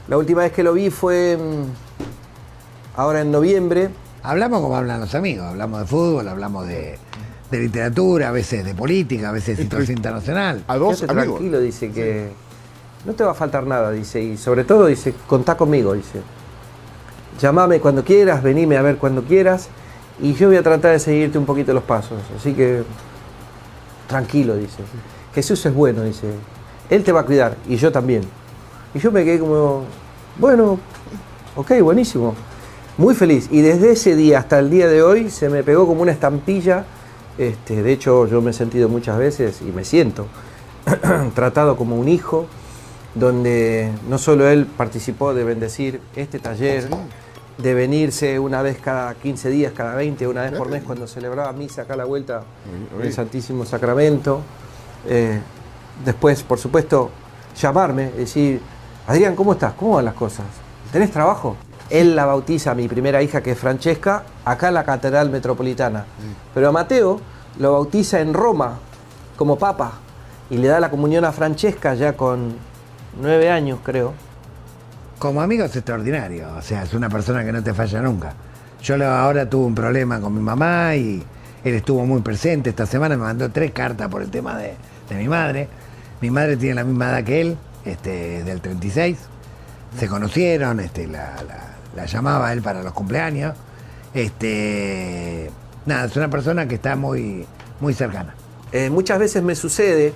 La 0.08 0.18
última 0.18 0.42
vez 0.42 0.52
que 0.52 0.62
lo 0.62 0.74
vi 0.74 0.90
fue 0.90 1.38
mm, 1.38 2.98
ahora 3.00 3.22
en 3.22 3.30
noviembre. 3.30 3.88
Hablamos 4.22 4.60
como 4.60 4.76
hablan 4.76 5.00
los 5.00 5.14
amigos, 5.14 5.46
hablamos 5.46 5.80
de 5.80 5.86
fútbol, 5.86 6.28
hablamos 6.28 6.66
de, 6.66 6.98
de 7.50 7.58
literatura, 7.58 8.28
a 8.28 8.32
veces 8.32 8.62
de 8.66 8.74
política, 8.74 9.30
a 9.30 9.32
veces 9.32 9.56
de 9.56 9.62
situación 9.62 9.96
internacional. 9.96 10.64
A 10.68 10.76
dos 10.76 11.02
amigos. 11.04 11.38
tranquilo, 11.38 11.60
dice 11.60 11.90
que 11.90 12.28
no 13.04 13.12
te 13.14 13.24
va 13.24 13.30
a 13.30 13.34
faltar 13.34 13.66
nada, 13.66 13.90
dice, 13.90 14.20
y 14.20 14.36
sobre 14.36 14.64
todo 14.64 14.86
dice, 14.86 15.14
contá 15.26 15.56
conmigo, 15.56 15.94
dice. 15.94 16.20
Llamame 17.40 17.80
cuando 17.80 18.04
quieras, 18.04 18.42
venime 18.42 18.76
a 18.76 18.82
ver 18.82 18.96
cuando 18.96 19.22
quieras, 19.22 19.68
y 20.20 20.34
yo 20.34 20.48
voy 20.48 20.56
a 20.56 20.62
tratar 20.62 20.92
de 20.92 20.98
seguirte 20.98 21.38
un 21.38 21.46
poquito 21.46 21.72
los 21.72 21.82
pasos. 21.82 22.18
Así 22.36 22.52
que 22.52 22.82
tranquilo, 24.06 24.56
dice. 24.56 24.82
Jesús 25.34 25.64
es 25.64 25.74
bueno, 25.74 26.02
dice. 26.02 26.26
Él 26.90 27.04
te 27.04 27.12
va 27.12 27.20
a 27.20 27.24
cuidar 27.24 27.56
y 27.68 27.76
yo 27.76 27.90
también. 27.90 28.22
Y 28.92 28.98
yo 28.98 29.12
me 29.12 29.24
quedé 29.24 29.38
como, 29.38 29.84
bueno, 30.38 30.78
ok, 31.56 31.80
buenísimo. 31.80 32.34
Muy 32.98 33.14
feliz. 33.14 33.48
Y 33.50 33.62
desde 33.62 33.92
ese 33.92 34.16
día 34.16 34.40
hasta 34.40 34.58
el 34.58 34.68
día 34.68 34.88
de 34.88 35.02
hoy 35.02 35.30
se 35.30 35.48
me 35.48 35.62
pegó 35.62 35.86
como 35.86 36.02
una 36.02 36.12
estampilla. 36.12 36.84
Este, 37.38 37.82
de 37.82 37.92
hecho, 37.92 38.26
yo 38.26 38.42
me 38.42 38.50
he 38.50 38.54
sentido 38.54 38.88
muchas 38.88 39.16
veces 39.16 39.62
y 39.62 39.72
me 39.72 39.84
siento 39.84 40.26
tratado 41.34 41.76
como 41.76 41.96
un 41.96 42.08
hijo, 42.08 42.46
donde 43.14 43.90
no 44.08 44.18
solo 44.18 44.48
él 44.48 44.66
participó 44.66 45.34
de 45.34 45.44
bendecir 45.44 46.00
este 46.14 46.38
taller, 46.38 46.88
de 47.58 47.74
venirse 47.74 48.38
una 48.38 48.62
vez 48.62 48.78
cada 48.78 49.14
15 49.14 49.50
días, 49.50 49.72
cada 49.72 49.94
20, 49.94 50.26
una 50.26 50.42
vez 50.42 50.52
por 50.52 50.68
mes 50.68 50.82
cuando 50.82 51.06
celebraba 51.06 51.52
misa 51.52 51.82
acá 51.82 51.94
a 51.94 51.98
la 51.98 52.04
vuelta 52.04 52.42
del 52.98 53.12
Santísimo 53.12 53.64
Sacramento. 53.64 54.40
Eh, 55.06 55.40
después, 56.04 56.42
por 56.42 56.58
supuesto, 56.58 57.10
llamarme, 57.60 58.10
decir, 58.12 58.60
Adrián, 59.06 59.34
¿cómo 59.34 59.52
estás? 59.52 59.74
¿Cómo 59.74 59.96
van 59.96 60.04
las 60.04 60.14
cosas? 60.14 60.46
¿Tenés 60.92 61.10
trabajo? 61.10 61.56
Él 61.90 62.14
la 62.14 62.24
bautiza 62.24 62.70
a 62.70 62.74
mi 62.74 62.86
primera 62.86 63.20
hija, 63.22 63.42
que 63.42 63.52
es 63.52 63.58
Francesca, 63.58 64.22
acá 64.44 64.68
en 64.68 64.74
la 64.74 64.84
Catedral 64.84 65.28
Metropolitana. 65.30 66.04
Pero 66.54 66.68
a 66.68 66.72
Mateo 66.72 67.20
lo 67.58 67.72
bautiza 67.72 68.20
en 68.20 68.32
Roma 68.32 68.78
como 69.36 69.58
papa 69.58 69.94
y 70.48 70.56
le 70.56 70.68
da 70.68 70.78
la 70.78 70.90
comunión 70.90 71.24
a 71.24 71.32
Francesca 71.32 71.94
ya 71.94 72.16
con 72.16 72.54
nueve 73.18 73.50
años, 73.50 73.78
creo. 73.82 74.12
Como 75.18 75.42
amigo 75.42 75.64
es 75.64 75.76
extraordinario, 75.76 76.48
o 76.56 76.62
sea, 76.62 76.82
es 76.82 76.94
una 76.94 77.08
persona 77.10 77.44
que 77.44 77.52
no 77.52 77.62
te 77.62 77.74
falla 77.74 78.00
nunca. 78.00 78.32
Yo 78.82 78.94
ahora 79.06 79.48
tuve 79.48 79.66
un 79.66 79.74
problema 79.74 80.20
con 80.20 80.34
mi 80.34 80.40
mamá 80.40 80.96
y 80.96 81.22
él 81.62 81.74
estuvo 81.74 82.06
muy 82.06 82.22
presente. 82.22 82.70
Esta 82.70 82.86
semana 82.86 83.16
me 83.16 83.24
mandó 83.24 83.50
tres 83.50 83.72
cartas 83.72 84.08
por 84.08 84.22
el 84.22 84.30
tema 84.30 84.56
de, 84.56 84.74
de 85.10 85.14
mi 85.16 85.28
madre. 85.28 85.68
Mi 86.22 86.30
madre 86.30 86.56
tiene 86.56 86.76
la 86.76 86.84
misma 86.84 87.10
edad 87.10 87.24
que 87.24 87.40
él, 87.42 87.56
este, 87.84 88.42
del 88.44 88.60
36. 88.62 89.18
Se 89.98 90.08
conocieron, 90.08 90.80
este, 90.80 91.06
la, 91.06 91.34
la- 91.46 91.66
la 91.94 92.06
llamaba 92.06 92.52
él 92.52 92.62
para 92.62 92.82
los 92.82 92.92
cumpleaños. 92.94 93.54
Este, 94.14 95.50
nada, 95.86 96.06
es 96.06 96.16
una 96.16 96.28
persona 96.30 96.66
que 96.66 96.76
está 96.76 96.96
muy, 96.96 97.44
muy 97.80 97.92
cercana. 97.94 98.34
Eh, 98.72 98.88
muchas 98.90 99.18
veces 99.18 99.42
me 99.42 99.54
sucede 99.54 100.14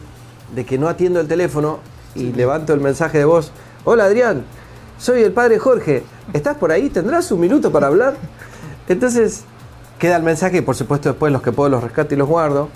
de 0.55 0.65
que 0.65 0.79
no 0.79 0.89
atiendo 0.89 1.21
el 1.21 1.27
teléfono 1.29 1.81
y 2.15 2.33
levanto 2.33 2.73
el 2.73 2.81
mensaje 2.81 3.19
de 3.19 3.25
voz. 3.25 3.51
Hola 3.85 4.05
Adrián, 4.05 4.45
soy 4.99 5.23
el 5.23 5.33
padre 5.33 5.59
Jorge. 5.59 6.03
¿Estás 6.33 6.57
por 6.57 6.71
ahí? 6.73 6.89
¿Tendrás 6.91 7.31
un 7.33 7.41
minuto 7.41 7.71
para 7.73 7.89
hablar? 7.89 8.15
Entonces 8.89 9.45
queda 9.99 10.17
el 10.17 10.23
mensaje 10.23 10.59
y 10.59 10.61
por 10.61 10.77
supuesto 10.77 11.09
después 11.11 11.33
los 11.33 11.43
que 11.43 11.53
puedo 11.53 11.69
los 11.71 11.83
rescato 11.83 12.15
y 12.15 12.17
los 12.17 12.29
guardo. 12.29 12.69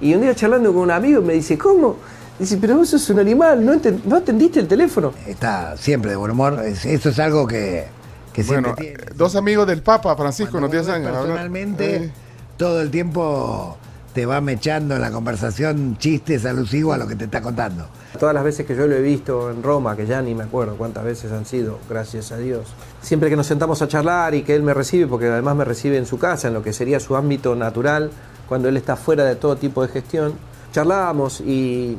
Y 0.00 0.14
un 0.14 0.20
día 0.22 0.34
charlando 0.34 0.72
con 0.72 0.82
un 0.82 0.90
amigo 0.90 1.22
me 1.22 1.32
dice, 1.34 1.56
¿cómo? 1.56 1.96
Dice, 2.38 2.58
pero 2.58 2.76
vos 2.76 2.90
sos 2.90 3.08
un 3.10 3.18
animal, 3.18 3.64
¿no, 3.64 3.72
no 4.04 4.16
atendiste 4.16 4.60
el 4.60 4.68
teléfono? 4.68 5.12
Está 5.26 5.76
siempre 5.76 6.10
de 6.10 6.16
buen 6.16 6.30
humor. 6.32 6.60
es- 6.66 6.84
eso 6.84 7.08
es 7.08 7.18
algo 7.18 7.46
que, 7.46 7.86
que 8.32 8.42
siempre 8.42 8.72
Bueno, 8.72 8.76
tiene. 8.76 9.02
eh, 9.02 9.12
dos 9.16 9.36
amigos 9.36 9.66
del 9.66 9.82
Papa, 9.82 10.14
Francisco, 10.16 10.58
unos 10.58 10.70
10 10.70 10.88
años. 10.88 11.12
Personalmente, 11.12 11.96
Eh, 11.96 12.10
todo 12.58 12.82
el 12.82 12.90
tiempo 12.90 13.78
te 14.16 14.24
va 14.24 14.40
mechando 14.40 14.94
en 14.94 15.02
la 15.02 15.10
conversación 15.10 15.98
chistes 15.98 16.46
alusivos 16.46 16.94
a 16.94 16.96
lo 16.96 17.06
que 17.06 17.16
te 17.16 17.26
está 17.26 17.42
contando. 17.42 17.84
Todas 18.18 18.34
las 18.34 18.44
veces 18.44 18.64
que 18.64 18.74
yo 18.74 18.86
lo 18.86 18.94
he 18.94 19.02
visto 19.02 19.50
en 19.50 19.62
Roma, 19.62 19.94
que 19.94 20.06
ya 20.06 20.22
ni 20.22 20.34
me 20.34 20.44
acuerdo 20.44 20.74
cuántas 20.76 21.04
veces 21.04 21.32
han 21.32 21.44
sido, 21.44 21.78
gracias 21.86 22.32
a 22.32 22.38
Dios. 22.38 22.66
Siempre 23.02 23.28
que 23.28 23.36
nos 23.36 23.46
sentamos 23.46 23.82
a 23.82 23.88
charlar 23.88 24.34
y 24.34 24.42
que 24.42 24.54
él 24.54 24.62
me 24.62 24.72
recibe, 24.72 25.06
porque 25.06 25.26
además 25.26 25.54
me 25.56 25.66
recibe 25.66 25.98
en 25.98 26.06
su 26.06 26.18
casa, 26.18 26.48
en 26.48 26.54
lo 26.54 26.62
que 26.62 26.72
sería 26.72 26.98
su 26.98 27.14
ámbito 27.14 27.54
natural, 27.54 28.10
cuando 28.48 28.70
él 28.70 28.78
está 28.78 28.96
fuera 28.96 29.22
de 29.22 29.36
todo 29.36 29.56
tipo 29.56 29.82
de 29.82 29.88
gestión, 29.88 30.32
charlábamos 30.72 31.42
y 31.42 31.98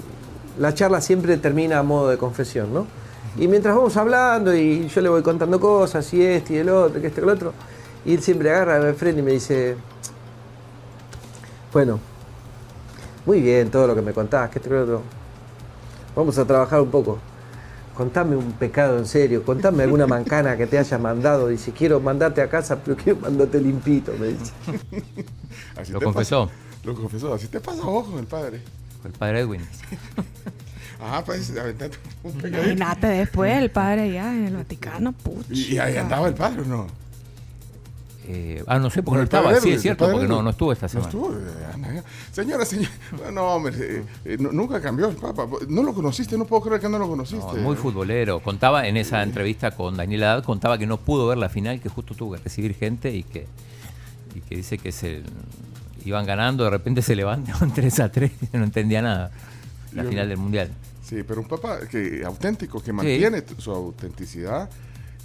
la 0.57 0.73
charla 0.73 1.01
siempre 1.01 1.37
termina 1.37 1.77
a 1.77 1.83
modo 1.83 2.09
de 2.09 2.17
confesión, 2.17 2.73
¿no? 2.73 2.87
Y 3.37 3.47
mientras 3.47 3.75
vamos 3.75 3.95
hablando 3.95 4.55
y 4.55 4.87
yo 4.87 5.01
le 5.01 5.09
voy 5.09 5.21
contando 5.21 5.59
cosas 5.59 6.11
y 6.15 6.25
este 6.25 6.55
y 6.55 6.57
el 6.57 6.69
otro, 6.69 6.99
que 6.99 7.05
este 7.05 7.21
y 7.21 7.23
el 7.25 7.29
otro, 7.29 7.53
y 8.05 8.15
él 8.15 8.23
siempre 8.23 8.49
agarra, 8.49 8.79
me 8.79 8.93
frena 8.93 9.19
y 9.19 9.21
me 9.21 9.33
dice, 9.33 9.77
bueno, 11.73 11.99
muy 13.25 13.41
bien 13.41 13.69
todo 13.69 13.87
lo 13.87 13.95
que 13.95 14.01
me 14.01 14.13
contás, 14.13 14.49
que 14.49 14.59
otro. 14.59 15.01
Vamos 16.15 16.37
a 16.37 16.45
trabajar 16.45 16.81
un 16.81 16.89
poco. 16.89 17.19
Contame 17.95 18.35
un 18.35 18.51
pecado 18.53 18.97
en 18.99 19.05
serio, 19.05 19.43
contame 19.43 19.83
alguna 19.83 20.05
mancana 20.15 20.55
que 20.55 20.67
te 20.67 20.77
haya 20.77 20.97
mandado. 20.97 21.47
Dice, 21.47 21.71
quiero 21.71 21.99
mandarte 21.99 22.41
a 22.41 22.49
casa, 22.49 22.77
pero 22.83 22.95
quiero 22.95 23.19
mandarte 23.19 23.59
limpito, 23.59 24.13
me 24.19 24.27
dice. 24.27 24.51
así 25.75 25.91
Lo 25.91 25.99
confesó. 26.01 26.47
pasa- 26.47 26.57
Lo 26.83 26.95
confesó. 26.95 27.33
Así 27.33 27.47
te 27.47 27.59
pasa 27.59 27.81
a 27.81 27.85
vos 27.85 28.07
con 28.07 28.19
el 28.19 28.25
padre. 28.25 28.61
El 29.03 29.11
padre 29.11 29.39
Edwin. 29.41 29.61
Ah, 30.99 31.21
pues 31.23 31.55
aventando 31.55 31.95
un 32.23 32.33
pegadito. 32.33 32.57
Imagínate 32.71 33.05
después 33.05 33.55
el 33.55 33.69
padre 33.69 34.01
allá 34.09 34.33
en 34.33 34.45
el 34.47 34.55
Vaticano, 34.55 35.11
pucha. 35.11 35.45
Y, 35.53 35.75
y 35.75 35.77
ahí 35.77 35.95
andaba 35.95 36.27
el 36.27 36.33
padre, 36.33 36.61
¿o 36.63 36.65
no? 36.65 36.87
Eh, 38.29 38.61
ah, 38.67 38.77
no 38.77 38.89
sé, 38.89 39.03
porque 39.03 39.19
no 39.19 39.23
estaba. 39.23 39.55
Sí, 39.59 39.71
es 39.71 39.81
cierto, 39.81 40.11
porque 40.11 40.27
no, 40.27 40.43
no 40.43 40.49
estuvo 40.49 40.73
esta 40.73 40.87
No 40.87 40.89
semana. 40.89 41.07
estuvo. 41.07 41.33
eh, 41.33 42.03
Señora, 42.33 42.65
señora. 42.65 42.89
No, 43.31 43.55
hombre, 43.55 43.73
eh, 43.79 44.03
eh, 44.25 44.37
nu- 44.37 44.51
nunca 44.51 44.81
cambió 44.81 45.07
el 45.07 45.15
Papa. 45.15 45.47
No 45.69 45.81
lo 45.81 45.93
conociste, 45.93 46.37
no 46.37 46.43
puedo 46.45 46.61
creer 46.63 46.81
que 46.81 46.89
no 46.89 46.99
lo 46.99 47.07
conociste. 47.07 47.45
No, 47.55 47.61
muy 47.61 47.75
futbolero. 47.77 48.41
Contaba 48.41 48.85
en 48.87 48.97
esa 48.97 49.23
entrevista 49.23 49.71
con 49.71 49.95
Daniel 49.95 50.23
Haddad, 50.25 50.43
contaba 50.43 50.77
que 50.77 50.85
no 50.85 50.97
pudo 50.97 51.27
ver 51.27 51.37
la 51.37 51.47
final, 51.47 51.79
que 51.79 51.87
justo 51.87 52.15
tuvo 52.15 52.33
que 52.35 52.43
recibir 52.43 52.73
gente 52.75 53.15
y 53.15 53.23
que, 53.23 53.47
y 54.35 54.41
que 54.41 54.57
dice 54.57 54.77
que 54.77 54.91
se 54.91 55.21
iban 56.03 56.25
ganando, 56.25 56.65
de 56.65 56.69
repente 56.69 57.01
se 57.01 57.15
levantaban 57.15 57.71
3 57.73 57.99
a 58.01 58.11
3 58.11 58.31
y 58.53 58.57
no 58.57 58.65
entendía 58.65 59.01
nada. 59.01 59.31
La 59.93 60.03
Yo- 60.03 60.09
final 60.09 60.27
del 60.27 60.37
Mundial. 60.37 60.69
Sí, 61.01 61.23
pero 61.25 61.39
un 61.39 61.47
papá 61.47 61.79
que 61.89 62.23
auténtico, 62.25 62.83
que 62.83 62.91
mantiene 62.91 63.41
su 63.57 63.71
autenticidad 63.71 64.69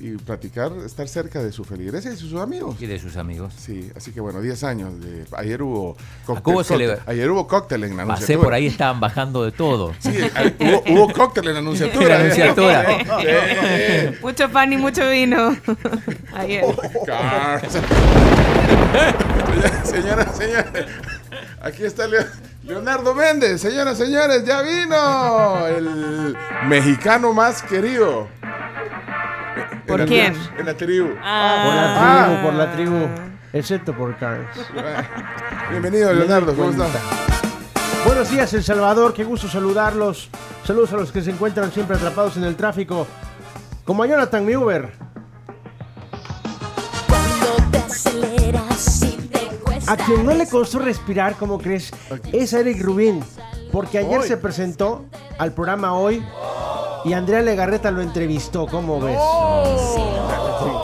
y 0.01 0.17
platicar, 0.17 0.73
estar 0.85 1.07
cerca 1.07 1.43
de 1.43 1.53
su 1.53 1.65
feligresía 1.65 2.11
y 2.11 2.15
de 2.15 2.21
sus 2.21 2.35
amigos. 2.35 2.77
Y 2.81 2.87
de 2.87 2.99
sus 2.99 3.17
amigos. 3.17 3.55
Sí, 3.57 3.91
así 3.97 4.11
que 4.13 4.21
bueno, 4.21 4.41
10 4.41 4.65
años. 4.65 5.01
De, 5.01 5.25
ayer 5.37 5.63
hubo 5.63 5.97
cóctel. 6.25 6.99
Ayer 7.07 7.31
hubo 7.31 7.47
cóctel 7.47 7.85
en 7.85 7.97
la 7.97 8.05
Pasé 8.05 8.13
anunciatura. 8.35 8.45
por 8.45 8.55
ahí, 8.55 8.67
estaban 8.67 8.99
bajando 9.01 9.45
de 9.45 9.53
todo. 9.53 9.95
Sí, 10.01 10.17
hubo, 10.59 10.83
hubo 11.05 11.13
cóctel 11.13 11.47
en 11.49 11.53
la 11.55 11.59
anunciatura. 11.61 12.21
¿eh? 13.21 14.19
Mucho 14.23 14.49
pan 14.51 14.73
y 14.73 14.77
mucho 14.77 15.09
vino. 15.09 15.57
Ayer. 16.35 16.65
Cars. 17.07 17.79
Señoras, 19.85 20.37
señores, 20.37 20.87
aquí 21.61 21.85
está 21.85 22.07
Leo- 22.07 22.27
Leonardo 22.65 23.15
Méndez. 23.15 23.61
Señoras, 23.61 23.99
señores, 23.99 24.45
ya 24.45 24.63
vino 24.63 25.67
el 25.67 26.37
mexicano 26.69 27.33
más 27.33 27.63
querido. 27.63 28.29
¿Por 29.87 30.01
En 30.01 30.07
la- 30.07 30.11
quién? 30.11 30.35
En 30.59 30.67
la 30.67 30.75
tribu. 30.77 31.09
Por 31.09 31.19
Ah. 31.23 31.75
la 31.75 32.27
tribu, 32.29 32.43
por 32.43 32.55
la 32.55 32.73
tribu. 32.73 33.09
Excepto 33.53 33.93
por 33.95 34.17
Carlos. 34.17 34.47
Bienvenido, 35.71 36.13
Leonardo. 36.13 36.55
¿Cómo 36.55 36.71
estás? 36.71 36.89
Buenos 38.07 38.31
días, 38.31 38.53
El 38.55 38.63
Salvador. 38.65 39.13
Qué 39.13 39.25
gusto 39.25 39.49
saludarlos. 39.49 40.31
Saludos 40.65 40.93
a 40.93 40.97
los 40.97 41.13
que 41.13 41.21
se 41.23 41.31
encuentran 41.31 41.71
siempre 41.73 41.97
atrapados 41.97 42.37
en 42.37 42.45
el 42.45 42.57
tráfico. 42.57 43.07
Como 43.85 44.03
a 44.05 44.07
Jonathan 44.07 44.45
mi 44.47 44.57
Uber. 44.57 44.91
A 49.89 49.97
quien 49.97 50.25
no 50.25 50.33
le 50.33 50.49
costó 50.49 50.79
respirar, 50.79 51.35
como 51.37 51.59
crees, 51.59 51.91
es 52.33 52.55
a 52.55 52.61
Eric 52.61 52.81
Rubín. 52.83 53.23
Porque 53.73 53.99
ayer 53.99 54.21
Hoy. 54.21 54.29
se 54.29 54.37
presentó 54.37 55.07
al 55.39 55.53
programa 55.53 55.95
Hoy 55.95 56.25
y 57.05 57.13
Andrea 57.13 57.43
Legarreta 57.43 57.91
lo 57.91 58.01
entrevistó. 58.03 58.67
¿Cómo 58.67 59.01
ves? 59.01 59.19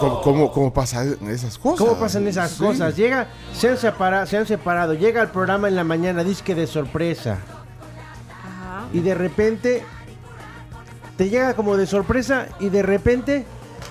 ¿Cómo, 0.00 0.20
cómo, 0.22 0.52
cómo- 0.52 0.72
pasan 0.72 1.16
esas 1.28 1.58
cosas? 1.58 1.78
¿Cómo 1.78 1.98
pasan 2.00 2.26
esas 2.28 2.50
Sí. 2.52 2.58
cosas? 2.64 2.96
Llega, 2.96 3.28
se 3.52 3.68
han, 3.68 3.76
separa- 3.76 4.26
se 4.26 4.36
han 4.36 4.46
separado, 4.46 4.94
llega 4.94 5.20
al 5.20 5.30
programa 5.30 5.68
en 5.68 5.76
la 5.76 5.84
mañana, 5.84 6.22
disque 6.24 6.54
de 6.54 6.66
sorpresa. 6.66 7.38
Y 8.92 9.00
de 9.00 9.14
repente, 9.14 9.84
te 11.16 11.28
llega 11.28 11.54
como 11.54 11.76
de 11.76 11.86
sorpresa 11.86 12.46
y 12.60 12.68
de 12.70 12.82
repente, 12.82 13.44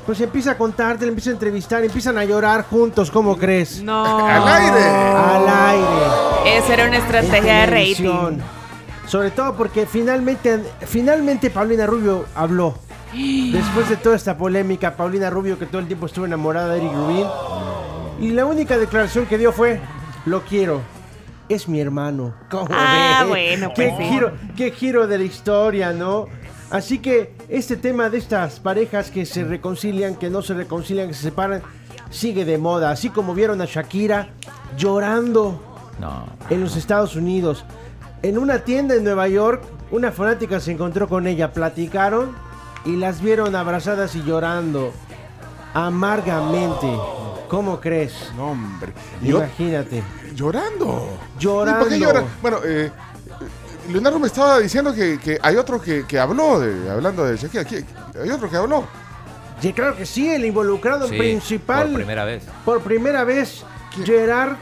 pues 0.05 0.19
empieza 0.21 0.51
a 0.51 0.57
contarte, 0.57 1.05
le 1.05 1.09
empieza 1.09 1.29
a 1.29 1.33
entrevistar, 1.33 1.83
empiezan 1.83 2.17
a 2.17 2.23
llorar 2.25 2.65
juntos, 2.69 3.11
¿cómo 3.11 3.37
crees? 3.37 3.81
No. 3.83 4.25
¡Al 4.25 4.47
aire! 4.47 4.83
Al 4.83 5.47
aire. 5.49 6.57
Esa 6.57 6.73
era 6.73 6.87
una 6.87 6.97
estrategia 6.97 7.53
de 7.61 7.65
rating. 7.65 8.39
Sobre 9.07 9.31
todo 9.31 9.55
porque 9.55 9.85
finalmente, 9.85 10.61
finalmente 10.85 11.49
Paulina 11.49 11.85
Rubio 11.87 12.25
habló. 12.35 12.75
Después 13.13 13.87
de 13.89 13.95
toda 13.95 14.15
esta 14.17 14.37
polémica, 14.37 14.95
Paulina 14.97 15.29
Rubio, 15.29 15.57
que 15.57 15.65
todo 15.65 15.79
el 15.79 15.87
tiempo 15.87 16.05
estuvo 16.07 16.25
enamorada 16.25 16.73
de 16.73 16.79
Eric 16.79 16.91
Rubin. 16.93 17.25
Y 18.19 18.31
la 18.31 18.45
única 18.45 18.77
declaración 18.77 19.25
que 19.25 19.37
dio 19.37 19.51
fue, 19.53 19.79
lo 20.25 20.41
quiero. 20.41 20.81
Es 21.47 21.69
mi 21.69 21.79
hermano. 21.79 22.33
¿Cómo 22.51 22.67
Ah, 22.69 23.19
ves? 23.21 23.29
bueno, 23.29 23.71
qué 23.73 23.93
pues 23.95 23.97
sí. 23.97 24.13
giro, 24.13 24.31
qué 24.57 24.71
giro 24.71 25.07
de 25.07 25.17
la 25.17 25.23
historia, 25.23 25.93
¿no? 25.93 26.27
Así 26.69 26.99
que 26.99 27.33
este 27.47 27.77
tema 27.77 28.09
de 28.09 28.17
estas 28.17 28.59
parejas 28.59 29.09
que 29.09 29.25
se 29.25 29.45
reconcilian, 29.45 30.15
que 30.15 30.29
no 30.29 30.41
se 30.41 30.53
reconcilian, 30.53 31.07
que 31.07 31.13
se 31.13 31.21
separan, 31.23 31.61
sigue 32.09 32.43
de 32.43 32.57
moda. 32.57 32.91
Así 32.91 33.09
como 33.09 33.33
vieron 33.33 33.61
a 33.61 33.65
Shakira 33.65 34.27
llorando 34.77 35.61
No. 36.01 36.25
en 36.49 36.61
los 36.61 36.75
Estados 36.75 37.15
Unidos. 37.15 37.63
En 38.23 38.37
una 38.37 38.59
tienda 38.59 38.95
en 38.95 39.03
Nueva 39.03 39.27
York 39.27 39.63
Una 39.91 40.11
fanática 40.11 40.59
se 40.59 40.71
encontró 40.71 41.07
con 41.07 41.27
ella, 41.27 41.53
platicaron 41.53 42.35
y 42.85 42.95
las 42.97 43.21
vieron 43.21 43.55
abrazadas 43.55 44.15
y 44.15 44.23
llorando 44.23 44.93
amargamente. 45.73 46.87
¿Cómo 47.47 47.79
crees? 47.79 48.13
No, 48.35 48.51
hombre. 48.51 48.93
Yo- 49.21 49.37
Imagínate. 49.37 50.03
Llorando. 50.35 51.07
Llorando. 51.39 51.79
¿Y 51.79 51.83
por 51.83 51.89
qué 51.89 51.99
llora? 51.99 52.23
Bueno, 52.41 52.57
eh, 52.65 52.91
Leonardo 53.89 54.19
me 54.19 54.27
estaba 54.27 54.59
diciendo 54.59 54.93
que, 54.93 55.19
que 55.19 55.37
hay 55.41 55.55
otro 55.55 55.81
que, 55.81 56.05
que 56.05 56.19
habló, 56.19 56.59
de, 56.59 56.89
hablando 56.89 57.23
de 57.25 57.37
Shakira. 57.37 57.63
¿Qui- 57.63 57.85
Hay 58.21 58.29
otro 58.29 58.49
que 58.49 58.57
habló. 58.57 58.85
Sí, 59.61 59.73
claro 59.73 59.95
que 59.95 60.05
sí, 60.05 60.29
el 60.29 60.45
involucrado 60.45 61.07
Sí, 61.07 61.17
principal. 61.17 61.87
Por 61.87 61.95
primera 61.95 62.25
vez. 62.25 62.43
Por 62.65 62.81
primera 62.81 63.23
vez, 63.23 63.63
Gerard 64.05 64.55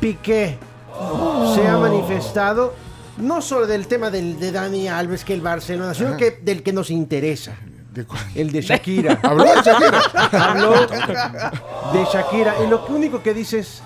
Piqué 0.00 0.58
se 1.54 1.66
ha 1.68 1.76
manifestado 1.76 2.74
no 3.18 3.40
solo 3.42 3.66
del 3.66 3.86
tema 3.86 4.10
del, 4.10 4.38
de 4.38 4.52
Dani 4.52 4.88
Alves, 4.88 5.24
que 5.24 5.34
el 5.34 5.40
Barcelona, 5.40 5.94
sino 5.94 6.08
Ajá. 6.10 6.16
que 6.16 6.38
del 6.42 6.62
que 6.62 6.72
nos 6.72 6.90
interesa. 6.90 7.54
¿De 7.92 8.04
cuál? 8.04 8.22
El 8.34 8.52
de 8.52 8.60
Shakira. 8.62 9.18
¿Habló 9.22 9.44
de 9.44 9.62
Shakira? 9.62 10.00
Habló 10.32 10.70
de 11.92 12.04
Shakira. 12.12 12.54
Y 12.64 12.68
lo 12.68 12.86
único 12.86 13.22
que 13.22 13.34
dice 13.34 13.60
es, 13.60 13.82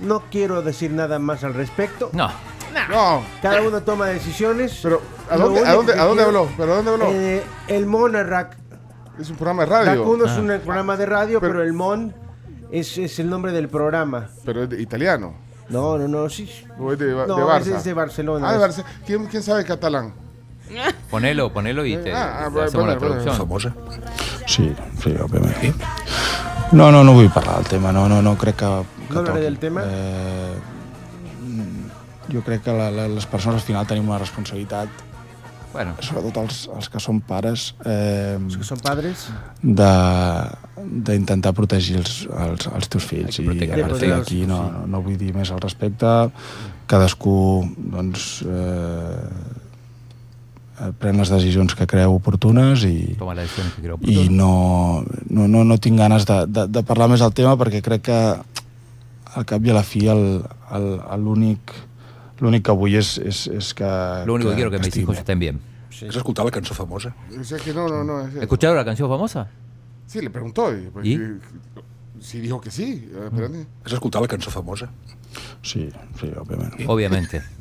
no 0.00 0.24
quiero 0.30 0.62
decir 0.62 0.90
nada 0.90 1.18
más 1.18 1.44
al 1.44 1.54
respecto. 1.54 2.10
No. 2.12 2.28
No. 2.90 3.22
Cada 3.40 3.60
uno 3.62 3.82
toma 3.82 4.06
decisiones. 4.06 4.80
Pero, 4.82 5.00
¿a 5.30 5.36
dónde, 5.36 5.60
a 5.60 5.72
dónde, 5.74 5.92
a 5.92 6.04
dónde 6.04 6.22
habló? 6.22 6.48
¿Pero 6.56 6.72
a 6.72 6.76
dónde 6.76 6.90
habló? 6.90 7.06
Eh, 7.10 7.42
el 7.68 7.86
Monarrack. 7.86 8.56
es 9.20 9.28
un 9.30 9.36
programa 9.36 9.62
de 9.64 9.68
radio. 9.70 10.04
1 10.10 10.24
es 10.24 10.30
Ah. 10.32 10.40
un 10.40 10.60
programa 10.60 10.96
de 10.96 11.06
radio, 11.06 11.40
pero, 11.40 11.62
el 11.62 11.72
Mon 11.74 12.14
es, 12.70 12.96
es 12.98 13.18
el 13.18 13.28
nombre 13.28 13.52
del 13.52 13.68
programa. 13.68 14.28
Pero 14.44 14.62
es 14.64 14.70
de 14.70 14.80
italiano. 14.82 15.34
No, 15.72 15.96
no, 15.98 16.06
no, 16.06 16.28
sí. 16.28 16.48
¿O 16.78 16.92
es 16.92 16.98
de, 16.98 17.14
Ba- 17.14 17.26
No, 17.26 17.36
de 17.36 17.42
ese 17.42 17.70
Barça? 17.72 17.76
es 17.78 17.84
de 17.84 17.94
Barcelona. 17.94 18.48
Ah, 18.48 18.52
de. 18.52 18.58
Barça. 18.64 18.84
¿Quién, 19.06 19.26
quién 19.26 19.42
sabe 19.42 19.64
catalán? 19.64 20.12
Ponelo, 21.10 21.52
ponelo 21.52 21.84
y 21.84 21.96
te, 21.96 22.12
Ah, 22.12 22.44
ah, 22.46 22.50
te 22.52 22.62
hacemos 22.62 22.86
la 22.86 22.94
bueno, 22.94 23.00
bueno. 23.00 23.22
traducción. 23.22 23.36
Famosa? 23.36 23.74
Sí, 24.46 24.74
sí, 25.02 25.14
òbviament. 25.20 25.82
No, 26.72 26.90
no, 26.90 27.02
no 27.04 27.12
vull 27.12 27.28
parlar 27.30 27.56
del 27.58 27.66
tema, 27.68 27.92
no, 27.92 28.08
no, 28.08 28.22
no 28.22 28.36
crec 28.38 28.56
que... 28.56 28.64
que 29.08 29.12
No 29.14 29.18
hablaré 29.20 29.32
toqui. 29.40 29.40
del 29.44 29.58
tema? 29.58 29.82
Eh, 29.84 30.54
mm, 31.42 32.32
jo 32.34 32.40
crec 32.42 32.62
que 32.62 32.72
la, 32.72 32.90
la, 32.90 33.08
les 33.08 33.26
persones 33.26 33.60
al 33.60 33.66
final 33.66 33.86
tenim 33.86 34.08
una 34.08 34.18
responsabilitat, 34.18 34.88
Bueno, 35.72 35.94
sobretot 36.04 36.36
els, 36.42 36.68
els 36.76 36.88
que 36.92 37.00
són 37.00 37.20
pares, 37.24 37.74
eh, 37.84 38.36
Los 38.42 38.58
que 38.58 38.64
son 38.64 38.78
padres. 38.84 39.28
de- 39.62 40.82
d'intentar 40.82 41.52
protegir 41.54 41.96
els, 41.96 42.26
els, 42.26 42.66
els 42.66 42.88
teus 42.88 43.04
fills. 43.04 43.38
I 43.38 43.44
proteger 43.46 43.72
a 43.72 43.76
els 43.86 43.92
partir 43.92 44.08
d'aquí 44.10 44.40
no, 44.46 44.58
no, 44.86 45.00
vull 45.02 45.16
dir 45.16 45.32
més 45.34 45.50
al 45.50 45.60
respecte. 45.60 46.06
Cadascú, 46.86 47.64
doncs, 47.78 48.42
eh, 48.42 49.28
eh, 50.80 50.92
pren 50.98 51.16
les 51.20 51.30
decisions 51.30 51.74
que 51.78 51.86
creu 51.86 52.14
oportunes 52.16 52.82
i, 52.84 53.14
que 53.74 53.80
quiero. 53.80 53.98
i 54.02 54.28
no, 54.28 55.04
no, 55.30 55.48
no, 55.48 55.64
no 55.64 55.78
tinc 55.78 55.98
ganes 55.98 56.26
de, 56.26 56.46
de, 56.46 56.66
de 56.68 56.82
parlar 56.82 57.08
més 57.12 57.20
del 57.20 57.32
tema 57.32 57.56
perquè 57.56 57.80
crec 57.84 58.02
que 58.10 58.18
al 59.34 59.46
cap 59.48 59.64
i 59.64 59.70
a 59.70 59.74
la 59.78 59.82
fi 59.86 60.06
el- 60.12 60.42
el- 60.72 61.00
el- 61.00 61.60
l'únic 62.42 62.62
l'únic 62.62 62.64
que 62.66 62.74
vull 62.74 62.96
és, 62.98 63.18
és, 63.18 63.46
és 63.48 63.74
que... 63.78 63.90
Lo 64.26 64.34
único 64.34 64.50
que 64.50 64.56
quiero 64.56 64.70
es 64.74 64.80
que 64.80 64.86
mis 64.86 64.96
hijos 64.96 65.18
estén 65.18 65.38
bien. 65.38 65.60
Has 65.92 66.16
escoltat 66.16 66.44
la 66.44 66.50
cançó 66.50 66.74
famosa? 66.74 67.14
Sea 67.42 67.58
que 67.58 67.72
no, 67.72 67.86
no, 67.88 68.02
no. 68.02 68.22
es 68.22 68.30
eso. 68.34 68.42
¿Escucharon 68.42 68.76
la 68.76 68.84
canción 68.84 69.08
famosa? 69.08 69.48
Sí, 70.06 70.20
le 70.20 70.30
preguntó. 70.30 70.72
Y, 70.76 70.90
pues, 70.92 71.06
¿Y? 71.06 71.18
sí, 72.20 72.40
dijo 72.40 72.60
que 72.60 72.70
sí. 72.70 73.08
Espérate. 73.24 73.66
Has 73.84 73.92
escoltat 73.92 74.22
la 74.22 74.28
cançó 74.28 74.50
famosa? 74.50 74.90
Sí, 75.62 75.88
sí, 76.20 76.32
òbviament. 76.36 76.74
Obviamente. 76.88 77.42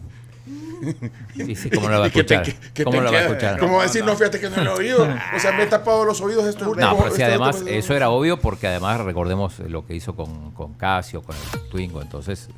Sí, 1.36 1.56
sí, 1.56 1.70
¿cómo 1.70 1.88
no 1.88 1.94
la 1.94 2.00
va 2.00 2.06
a 2.06 2.08
escuchar? 2.08 2.44
¿Cómo 2.84 2.98
no 2.98 3.04
la 3.04 3.12
va 3.12 3.17
a 3.17 3.22
escuchar? 3.22 3.60
¿Cómo 3.60 3.76
va 3.76 3.84
a 3.84 3.86
decir, 3.86 4.04
no, 4.04 4.15
fíjate 4.15 4.39
que 4.39 4.50
no 4.50 4.63
lo 4.63 4.72
he 4.72 4.80
oído? 4.80 5.08
O 5.36 5.39
sea, 5.39 5.52
me 5.52 5.63
he 5.63 5.67
tapado 5.67 6.04
los 6.06 6.20
oídos 6.22 6.48
estos 6.48 6.67
últimos... 6.67 6.91
No, 6.91 6.98
pero 6.98 7.15
sí, 7.15 7.22
estos 7.22 7.30
además, 7.30 7.56
últimos- 7.58 7.84
eso 7.84 7.94
era 7.94 8.10
obvio 8.10 8.39
porque 8.39 8.67
además 8.67 9.00
recordemos 9.02 9.60
lo 9.60 9.86
que 9.86 9.94
hizo 9.96 10.15
con, 10.15 10.50
con 10.52 10.74
Casio, 10.74 11.22
con 11.22 11.36
el 11.36 11.70
Twingo, 11.70 12.02
entonces, 12.02 12.50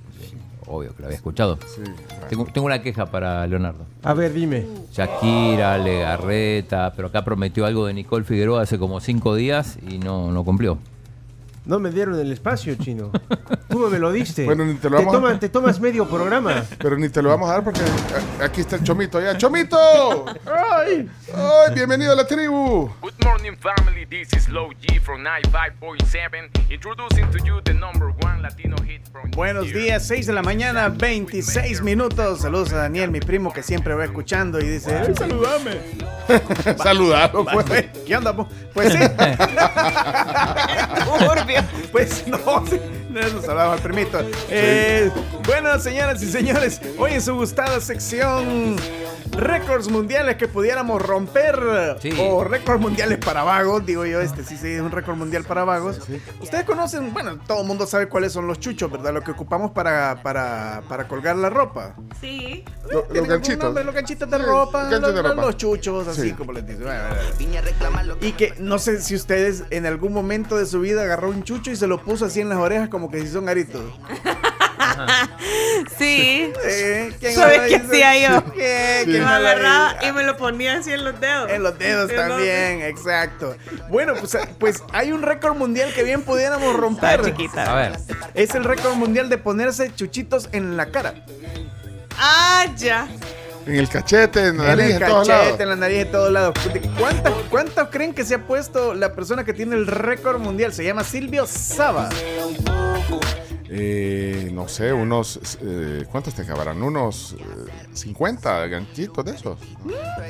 obvio 0.68 0.96
que 0.96 1.02
lo 1.02 1.08
había 1.08 1.18
escuchado. 1.18 1.58
Tengo, 2.30 2.46
tengo 2.46 2.66
una 2.66 2.82
queja 2.82 3.06
para 3.08 3.46
Leonardo. 3.48 3.86
A 4.04 4.14
ver, 4.14 4.34
dime. 4.34 4.66
Shakira, 4.92 5.78
Legarreta, 5.78 6.94
pero 6.96 7.08
acá 7.10 7.24
prometió 7.24 7.66
algo 7.66 7.86
de 7.86 7.94
Nicole 7.94 8.26
Figueroa 8.26 8.62
hace 8.62 8.78
como 8.78 9.00
cinco 9.00 9.36
días 9.36 9.78
y 9.90 9.98
no, 9.98 10.32
no 10.32 10.44
cumplió. 10.44 10.78
No 11.66 11.80
me 11.80 11.92
dieron 11.92 12.20
el 12.20 12.30
espacio, 12.32 12.76
chino. 12.76 13.10
Tú 13.70 13.80
no 13.80 13.90
me 13.90 13.98
lo 14.00 14.12
diste. 14.12 14.44
Bueno, 14.54 14.66
ni 14.66 14.74
te 14.76 14.90
lo 14.90 14.98
te, 14.98 15.06
vamos 15.06 15.16
a- 15.16 15.22
tomas, 15.22 15.40
te 15.40 15.50
tomas 15.50 15.80
medio 15.80 16.06
programa. 16.08 16.64
Pero 16.78 16.98
ni 16.98 17.08
te 17.10 17.22
lo 17.22 17.30
vamos 17.30 17.50
a 17.50 17.54
dar 17.54 17.64
porque 17.64 17.80
aquí 18.44 18.62
está 18.62 18.76
el 18.76 18.84
chomito 18.84 19.22
ya. 19.22 19.38
¡Chomito! 19.38 19.78
¡Ay! 20.46 21.10
¡Ay! 21.34 21.74
¡Bienvenido 21.74 22.12
a 22.12 22.16
la 22.16 22.28
tribu! 22.28 22.90
Good 23.02 23.14
morning, 23.24 23.54
family. 23.58 24.06
This 24.06 24.34
is 24.34 24.50
Low 24.50 24.70
G 24.82 25.00
from 25.02 25.24
95.7, 25.24 26.70
introducing 26.70 27.32
to 27.32 27.38
you 27.46 27.62
the 27.64 27.74
number 27.74 28.10
one 28.22 28.42
Latino 28.42 28.76
hit 28.86 29.02
from 29.12 29.32
Buenos 29.32 29.66
días, 29.72 30.06
6 30.06 30.28
de 30.28 30.34
la 30.34 30.44
mañana, 30.44 30.90
26 30.90 31.82
minutos. 31.82 32.42
Saludos 32.42 32.74
a 32.74 32.78
Daniel, 32.78 33.10
mi 33.10 33.22
primo, 33.22 33.52
que 33.54 33.64
siempre 33.64 33.96
va 33.96 34.04
escuchando 34.06 34.60
y 34.60 34.68
dice: 34.68 34.96
"Ay, 34.98 35.16
saludame. 35.16 35.80
Saludado, 36.84 37.46
pues. 37.46 37.66
¿Qué 38.06 38.16
onda? 38.18 38.36
po? 38.36 38.48
Pues 38.74 38.92
sí. 38.94 39.00
Pues 41.92 42.26
no, 42.28 42.38
sí, 42.68 42.80
no 43.10 43.22
nos 43.22 43.48
hablaba 43.48 43.74
al 43.74 43.80
primito. 43.80 44.20
Eh, 44.50 45.12
bueno, 45.46 45.78
señoras 45.80 46.22
y 46.24 46.32
señores, 46.32 46.82
hoy 46.98 47.14
en 47.14 47.22
su 47.22 47.36
gustada 47.36 47.80
sección 47.82 48.76
récords 49.32 49.90
mundiales 49.90 50.36
que 50.36 50.48
pudiéramos 50.48 51.02
romper 51.02 51.98
Sí. 52.00 52.12
o 52.20 52.44
récords 52.44 52.80
mundiales 52.80 53.18
para 53.18 53.44
vagos, 53.44 53.84
digo 53.86 54.06
yo, 54.06 54.22
este 54.22 54.44
sí, 54.44 54.58
sí, 54.58 54.68
es 54.74 54.82
un 54.82 54.92
récord 54.92 55.16
mundial 55.16 55.44
para 55.44 55.64
vagos. 55.64 56.00
Ustedes 56.40 56.66
conocen, 56.66 57.14
bueno, 57.14 57.40
todo 57.48 57.62
el 57.62 57.68
mundo 57.68 57.88
sabe 57.88 58.08
cuáles 58.10 58.32
son 58.32 58.46
los 58.46 58.60
chuchos, 58.60 58.92
¿verdad? 58.92 59.12
Lo 59.14 59.22
que 59.24 59.32
ocupamos 59.32 59.72
para, 59.72 60.22
para, 60.22 60.84
para 60.88 61.08
colgar 61.08 61.36
la 61.36 61.50
ropa. 61.50 61.96
Sí. 62.22 62.64
Lo- 62.92 63.08
Los 63.12 63.28
ganchitos. 63.28 63.64
nombre, 63.64 63.84
Los 63.84 63.96
ganchitos 63.96 64.30
de 64.30 64.38
Sí, 64.38 64.44
ropa, 64.44 64.84
ganchos 64.84 65.02
los, 65.02 65.16
de 65.16 65.22
los- 65.24 65.32
ropa. 65.32 65.46
los 65.48 65.58
chuchos, 65.58 66.08
así 66.08 66.22
Sí. 66.22 66.32
como 66.34 66.52
les 66.54 66.68
dicen. 66.68 66.84
Y 68.22 68.32
que 68.34 68.54
no 68.60 68.78
sé 68.78 69.02
si 69.02 69.16
ustedes 69.16 69.64
en 69.72 69.86
algún 69.86 70.14
momento 70.14 70.58
de 70.58 70.66
su 70.66 70.80
vida 70.80 71.02
agarró 71.04 71.30
un 71.30 71.43
chucho 71.44 71.72
y 71.72 71.76
se 71.76 71.88
lo 71.88 72.02
puso 72.04 72.26
así 72.26 72.42
en 72.42 72.50
las 72.50 72.58
orejas 72.58 72.90
como 72.90 73.10
que 73.12 73.20
si 73.22 73.28
son 73.28 73.48
aritos. 73.50 73.84
Sí. 75.98 76.52
Eh, 76.64 77.14
¿quién 77.20 77.34
¿Sabes 77.34 77.62
qué 77.70 77.76
hacía 77.78 78.30
yo? 78.30 78.46
¿Qué? 78.54 79.02
Que 79.06 79.12
¿Quién 79.12 79.24
me 79.24 79.30
agarraba 79.30 79.96
y 80.04 80.12
me 80.12 80.24
lo 80.24 80.38
ponía 80.38 80.78
así 80.78 80.92
en 80.92 81.04
los 81.04 81.20
dedos. 81.20 81.50
En 81.50 81.64
los 81.64 81.78
dedos 81.78 82.10
En 82.12 82.16
los- 82.18 82.28
también, 82.28 82.82
exacto. 82.82 83.56
Bueno, 83.90 84.14
pues, 84.16 84.38
pues 84.60 84.84
hay 84.92 85.12
un 85.12 85.22
récord 85.22 85.56
mundial 85.58 85.92
que 85.94 86.04
bien 86.04 86.22
pudiéramos 86.24 86.76
romper. 86.76 87.24
Chiquita. 87.24 87.72
A 87.72 87.76
ver, 87.76 88.00
Es 88.34 88.54
el 88.56 88.64
récord 88.64 88.94
mundial 88.96 89.30
de 89.30 89.38
ponerse 89.38 89.94
chuchitos 89.94 90.50
en 90.52 90.78
la 90.78 90.88
cara. 90.88 91.14
Ah, 92.18 92.66
ya. 92.78 93.08
En 93.66 93.76
el 93.76 93.88
cachete, 93.90 94.48
en 94.48 94.58
la 94.58 94.72
En 94.74 94.78
nariz, 94.78 94.96
el 94.96 95.02
en 95.04 95.08
todos 95.10 95.28
lados. 95.28 95.44
cachete, 95.46 95.64
en 95.64 95.70
la 95.70 95.76
nariz, 95.76 95.98
en 96.00 96.12
todos 96.12 96.32
lados. 96.32 96.54
¿Cuántos 97.00 97.34
cuántos 97.50 97.88
creen 97.90 98.14
que 98.14 98.26
se 98.26 98.36
ha 98.36 98.46
puesto 98.46 98.94
la 98.94 99.14
persona 99.14 99.44
que 99.46 99.54
tiene 99.54 99.76
el 99.76 99.88
récord 99.88 100.40
mundial? 100.40 100.74
Se 100.74 100.84
llama 100.84 101.04
Silvio 101.04 101.46
Saba. 101.48 102.10
Eh, 103.76 104.50
no 104.54 104.68
sé, 104.68 104.94
unos... 104.94 105.40
eh, 105.62 106.06
¿Cuántos 106.12 106.36
te 106.36 106.44
acabarán? 106.44 106.84
Unos 106.84 107.36
eh, 107.40 107.44
50 107.94 108.68
ganchitos 108.68 109.26
de 109.26 109.32
esos. 109.32 109.58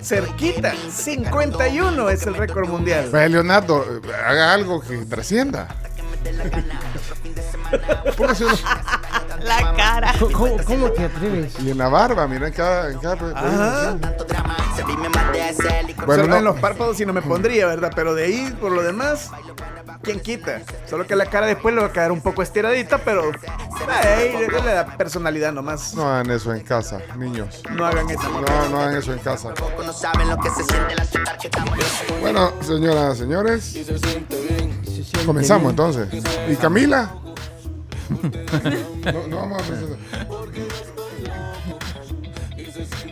Cerquita, 0.02 0.74
51 0.89 2.10
es 2.10 2.26
el 2.26 2.36
récord 2.36 2.69
mundial. 2.69 3.08
Pues, 3.12 3.30
Leonardo, 3.32 3.84
eh, 3.84 4.02
haga 4.26 4.54
algo 4.54 4.80
que 4.80 4.96
trascienda. 5.00 5.67
Póngase 8.17 8.46
unos- 8.46 8.63
La 9.44 9.74
cara. 9.76 10.14
¿Cómo, 10.20 10.58
cómo- 10.66 10.92
te 10.92 11.06
atreves? 11.06 11.54
Y 11.60 11.72
en 11.72 11.78
la 11.78 11.90
barba, 11.90 12.28
mira, 12.28 12.48
en 12.48 12.54
cada... 12.54 12.92
En 12.92 13.00
cada 13.00 13.14
Ajá. 13.36 13.98
Bueno, 16.06 16.28
no. 16.28 16.36
en 16.38 16.44
los 16.44 16.60
párpados 16.60 16.98
sí 16.98 17.06
no 17.06 17.14
me 17.14 17.22
pondría, 17.22 17.68
¿verdad? 17.68 17.92
Pero 17.96 18.14
de 18.16 18.26
ahí, 18.26 18.58
por 18.60 18.72
lo 18.72 18.82
demás, 18.82 19.30
¿quién 20.02 20.20
quita? 20.20 20.62
Solo 20.90 21.06
que 21.08 21.16
la 21.16 21.28
cara 21.28 21.48
después 21.48 21.74
le 21.74 21.82
va 21.82 21.88
a 21.88 21.92
quedar 21.92 22.12
un 22.12 22.22
poco 22.22 22.42
estiradita, 22.42 22.98
pero 22.98 23.32
ahí 24.04 24.34
le 24.38 24.48
le 24.48 24.74
da 24.74 24.86
personalidad 24.98 25.54
nomás. 25.54 25.94
No 25.94 26.10
hagan 26.10 26.30
eso 26.32 26.54
en 26.54 26.62
casa, 26.64 27.00
niños. 27.18 27.62
No 27.72 27.86
hagan 27.86 28.10
eso. 28.10 28.24
No, 28.30 28.70
no 28.70 28.80
hagan 28.80 28.96
eso 28.98 29.14
en 29.14 29.20
casa. 29.20 29.54
Bueno, 32.20 32.52
señoras, 32.62 33.18
señores, 33.18 33.78
comenzamos 35.26 35.70
entonces. 35.70 36.08
¿Y 36.50 36.56
Camila? 36.56 37.10
No, 38.10 39.28
no 39.28 39.38
vamos 39.38 39.62
a 39.62 39.66
presentar. 39.66 39.98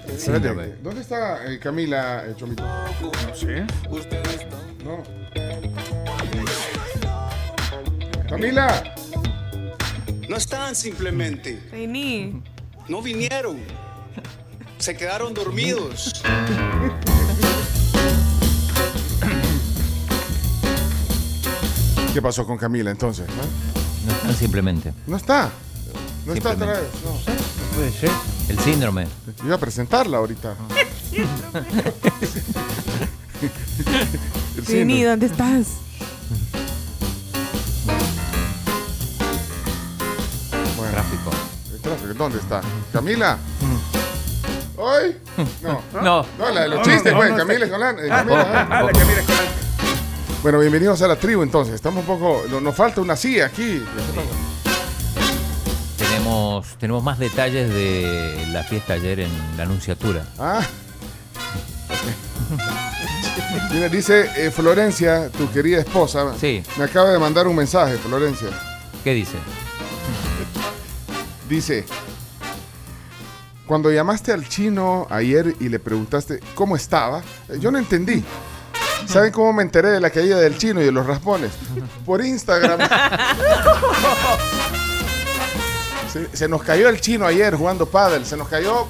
Espérate. 0.07 0.75
¿Dónde 0.81 1.01
está 1.01 1.51
eh, 1.51 1.59
Camila, 1.59 2.25
eh, 2.25 2.33
Chomito? 2.37 2.63
No 2.63 3.35
sé. 3.35 3.65
No. 4.83 5.03
Camila. 8.29 8.83
No 10.29 10.37
están 10.37 10.75
simplemente. 10.75 11.61
Vení. 11.71 12.41
No 12.87 13.01
vinieron. 13.01 13.57
Se 14.77 14.95
quedaron 14.95 15.33
dormidos. 15.33 16.23
¿Qué 22.13 22.21
pasó 22.21 22.45
con 22.45 22.57
Camila 22.57 22.91
entonces? 22.91 23.27
¿no? 23.27 23.70
No 24.31 24.37
simplemente. 24.37 24.93
No 25.07 25.17
está. 25.17 25.49
No 26.25 26.33
está 26.33 26.51
otra 26.51 26.67
vez. 26.73 26.81
No. 27.03 27.11
Puede 27.75 27.91
ser. 27.91 28.09
El 28.49 28.59
síndrome. 28.59 29.07
Iba 29.43 29.55
a 29.55 29.59
presentarla 29.59 30.17
ahorita. 30.17 30.55
El 34.57 34.65
síndrome. 34.65 35.05
¿dónde 35.05 35.25
estás? 35.25 35.67
Bueno, 40.77 40.91
Tráfico. 40.93 41.31
el 41.73 41.79
tráfico, 41.81 42.13
¿Dónde 42.13 42.39
está? 42.39 42.61
¿Camila? 42.93 43.37
¿Hoy? 44.77 45.17
No. 45.61 45.81
No. 46.01 46.25
No, 46.37 46.51
la 46.51 46.61
de 46.61 46.67
los 46.69 46.79
No, 46.79 46.83
chistes, 46.85 47.11
no, 47.11 47.17
güey. 47.19 47.29
no, 47.31 47.37
Camila 47.37 47.65
Escolán. 47.65 47.95
eh, 47.99 48.07
Ah, 48.11 48.17
Camila, 48.17 48.41
ah, 48.41 48.67
ah. 48.71 48.89
Camila 48.93 49.19
Escolán. 49.19 49.60
Bueno, 50.41 50.59
bienvenidos 50.59 51.01
a 51.01 51.07
la 51.07 51.15
tribu 51.17 51.43
entonces. 51.43 51.75
Estamos 51.75 52.01
un 52.07 52.17
poco. 52.17 52.43
no- 52.49 52.61
Nos 52.61 52.75
falta 52.75 53.01
una 53.01 53.15
silla 53.15 53.45
aquí. 53.47 53.83
Tenemos, 55.97 56.65
tenemos 56.79 57.03
más 57.03 57.19
detalles 57.19 57.69
de 57.69 58.47
la 58.51 58.63
fiesta 58.63 58.93
ayer 58.93 59.21
en 59.21 59.31
la 59.57 59.63
Anunciatura. 59.63 60.25
Ah. 60.39 60.61
Mira, 63.71 63.87
dice 63.87 64.29
eh, 64.35 64.51
Florencia, 64.51 65.29
tu 65.29 65.49
querida 65.51 65.79
esposa. 65.79 66.33
Sí. 66.39 66.63
Me 66.77 66.85
acaba 66.85 67.11
de 67.11 67.19
mandar 67.19 67.47
un 67.47 67.55
mensaje, 67.55 67.97
Florencia. 67.97 68.49
¿Qué 69.03 69.13
dice? 69.13 69.37
Dice, 71.47 71.85
cuando 73.67 73.91
llamaste 73.91 74.31
al 74.31 74.47
chino 74.47 75.05
ayer 75.09 75.55
y 75.59 75.69
le 75.69 75.79
preguntaste 75.79 76.39
cómo 76.55 76.75
estaba, 76.75 77.21
yo 77.59 77.71
no 77.71 77.77
entendí. 77.77 78.23
¿Saben 79.07 79.31
cómo 79.31 79.51
me 79.53 79.63
enteré 79.63 79.89
de 79.89 79.99
la 79.99 80.09
caída 80.09 80.39
del 80.39 80.57
chino 80.57 80.81
y 80.81 80.85
de 80.85 80.91
los 80.91 81.05
raspones? 81.05 81.51
Por 82.05 82.23
Instagram. 82.23 82.79
Se, 86.11 86.35
se 86.35 86.47
nos 86.47 86.61
cayó 86.63 86.89
el 86.89 86.99
chino 87.01 87.25
ayer 87.25 87.55
jugando 87.55 87.85
pádel. 87.85 88.25
Se 88.25 88.35
nos 88.37 88.47
cayó 88.47 88.87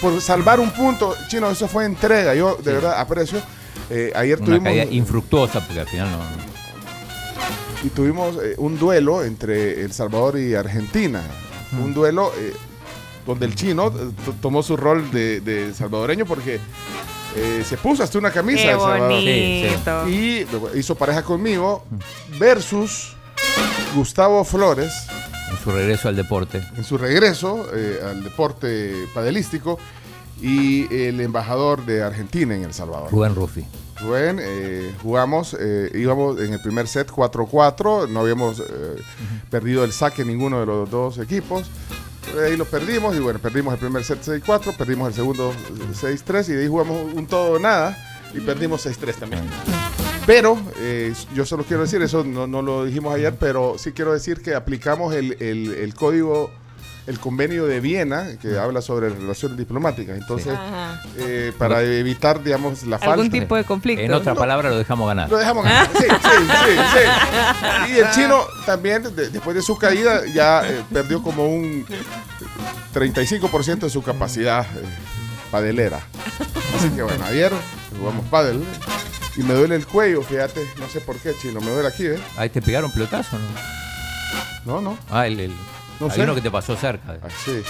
por 0.00 0.20
salvar 0.20 0.60
un 0.60 0.70
punto. 0.70 1.14
Chino, 1.28 1.50
eso 1.50 1.68
fue 1.68 1.84
entrega. 1.84 2.34
Yo 2.34 2.56
de 2.62 2.72
verdad 2.72 2.98
aprecio. 3.00 3.40
Eh, 3.90 4.12
ayer 4.14 4.38
Una 4.38 4.46
tuvimos 4.46 4.64
caída 4.64 4.84
infructuosa, 4.84 5.60
porque 5.64 5.80
al 5.80 5.88
final 5.88 6.08
no. 6.10 6.18
y 7.86 7.90
tuvimos 7.90 8.36
eh, 8.42 8.54
un 8.58 8.78
duelo 8.78 9.22
entre 9.24 9.82
El 9.82 9.92
Salvador 9.92 10.38
y 10.38 10.54
Argentina. 10.54 11.22
Un 11.72 11.92
duelo 11.94 12.32
eh, 12.38 12.52
donde 13.26 13.46
el 13.46 13.54
chino 13.54 13.88
eh, 13.88 14.10
to- 14.24 14.34
tomó 14.40 14.62
su 14.62 14.76
rol 14.76 15.10
de, 15.10 15.40
de 15.40 15.72
salvadoreño 15.74 16.24
porque 16.26 16.58
eh, 17.36 17.64
se 17.66 17.76
puso 17.76 18.02
hasta 18.02 18.18
una 18.18 18.30
camisa 18.30 18.62
Qué 18.62 18.74
bonito. 18.74 20.08
Y 20.08 20.46
hizo 20.78 20.94
pareja 20.94 21.22
conmigo 21.22 21.84
versus 22.38 23.14
Gustavo 23.94 24.44
Flores 24.44 24.92
En 25.50 25.56
su 25.62 25.70
regreso 25.70 26.08
al 26.08 26.16
deporte. 26.16 26.62
en 26.76 26.84
su 26.84 26.98
regreso 26.98 27.66
eh, 27.74 28.00
al 28.04 28.22
deporte 28.24 29.06
padelístico 29.14 29.78
y 30.40 30.92
el 30.94 31.20
embajador 31.20 31.86
de 31.86 32.02
Argentina 32.02 32.54
en 32.54 32.64
El 32.64 32.74
Salvador. 32.74 33.10
Rubén 33.10 33.34
Rufi. 33.34 33.64
Rubén, 34.00 34.38
eh, 34.42 34.92
jugamos, 35.02 35.56
eh, 35.58 35.90
íbamos 35.94 36.40
en 36.40 36.52
el 36.52 36.60
primer 36.60 36.88
set 36.88 37.08
4-4, 37.10 38.08
no 38.08 38.20
habíamos 38.20 38.58
eh, 38.58 38.64
perdido 39.48 39.84
el 39.84 39.92
saque 39.92 40.24
ninguno 40.24 40.58
de 40.60 40.66
los 40.66 40.90
dos 40.90 41.18
equipos. 41.18 41.70
Eh, 42.36 42.46
Ahí 42.46 42.56
lo 42.56 42.64
perdimos 42.64 43.14
y 43.16 43.18
bueno, 43.20 43.38
perdimos 43.38 43.74
el 43.74 43.80
primer 43.80 44.04
set 44.04 44.22
6-4, 44.22 44.76
perdimos 44.76 45.08
el 45.08 45.14
segundo 45.14 45.52
6-3 46.00 46.48
y 46.48 46.52
de 46.52 46.62
ahí 46.62 46.68
jugamos 46.68 47.12
un 47.14 47.26
todo 47.26 47.52
o 47.52 47.58
nada 47.58 47.96
y 48.34 48.40
perdimos 48.40 48.86
6-3 48.86 49.14
también. 49.16 49.42
Pero 50.26 50.56
eh, 50.78 51.12
yo 51.34 51.44
solo 51.44 51.64
quiero 51.64 51.82
decir, 51.82 52.00
eso 52.00 52.22
no, 52.24 52.46
no 52.46 52.62
lo 52.62 52.84
dijimos 52.84 53.14
ayer, 53.14 53.34
pero 53.38 53.76
sí 53.76 53.92
quiero 53.92 54.12
decir 54.12 54.40
que 54.40 54.54
aplicamos 54.54 55.14
el, 55.14 55.32
el- 55.40 55.74
el 55.74 55.94
código, 55.94 56.50
el 57.06 57.18
convenio 57.18 57.66
de 57.66 57.80
Viena, 57.80 58.28
que 58.40 58.58
habla 58.58 58.80
sobre 58.80 59.08
relaciones 59.08 59.58
diplomáticas. 59.58 60.16
Entonces, 60.16 60.54
eh, 61.18 61.52
para 61.58 61.82
evitar, 61.82 62.42
digamos, 62.42 62.84
la 62.84 62.98
falta. 62.98 63.14
Algún 63.14 63.30
tipo 63.30 63.56
de 63.56 63.64
conflicto. 63.64 64.04
En 64.04 64.12
otra 64.12 64.34
palabra, 64.34 64.70
lo 64.70 64.78
dejamos 64.78 65.08
ganar. 65.08 65.28
Lo 65.30 65.36
dejamos 65.38 65.64
ganar. 65.64 65.88
Sí, 65.96 66.04
sí, 66.08 66.30
sí, 66.30 66.76
sí. 66.92 67.92
Y 67.94 67.98
el 67.98 68.10
chino 68.12 68.40
también, 68.66 69.02
de- 69.16 69.30
después 69.30 69.56
de 69.56 69.62
su 69.62 69.76
caída, 69.76 70.22
ya 70.32 70.62
eh, 70.68 70.82
perdió 70.92 71.22
como 71.22 71.46
un 71.46 71.84
35% 72.94 73.78
de 73.80 73.90
su 73.90 74.02
capacidad 74.02 74.64
eh, 74.76 74.82
padelera. 75.50 76.00
Así 76.76 76.88
que 76.90 77.02
bueno, 77.02 77.24
ayer 77.26 77.52
jugamos 77.98 78.24
padel 78.26 78.62
y 79.36 79.42
me 79.42 79.54
duele 79.54 79.76
el 79.76 79.86
cuello, 79.86 80.22
fíjate, 80.22 80.60
no 80.78 80.88
sé 80.88 81.00
por 81.00 81.16
qué, 81.16 81.32
chino, 81.40 81.60
me 81.60 81.70
duele 81.70 81.88
aquí, 81.88 82.06
¿eh? 82.06 82.18
Ahí 82.36 82.48
te 82.48 82.60
pegaron 82.62 82.90
pelotazo, 82.92 83.36
¿no? 83.38 84.74
No, 84.74 84.80
no. 84.80 84.98
Ah, 85.10 85.26
el, 85.26 85.40
el- 85.40 85.54
No 86.06 86.10
hay 86.12 86.16
sé. 86.16 86.22
uno 86.22 86.34
que 86.34 86.40
te 86.40 86.50
pasó 86.50 86.76
cerca. 86.76 87.18
Así. 87.22 87.62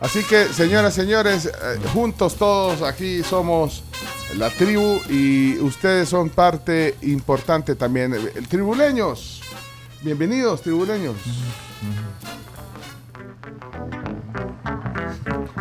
Así 0.00 0.22
que, 0.24 0.44
señoras, 0.52 0.92
señores, 0.94 1.46
eh, 1.46 1.78
juntos 1.92 2.36
todos 2.36 2.82
aquí 2.82 3.22
somos 3.22 3.82
la 4.36 4.50
tribu 4.50 5.00
y 5.08 5.58
ustedes 5.58 6.08
son 6.08 6.28
parte 6.30 6.96
importante 7.02 7.74
también. 7.76 8.12
El 8.12 8.46
tribuleños, 8.46 9.40
bienvenidos, 10.02 10.60
tribuleños. 10.62 11.16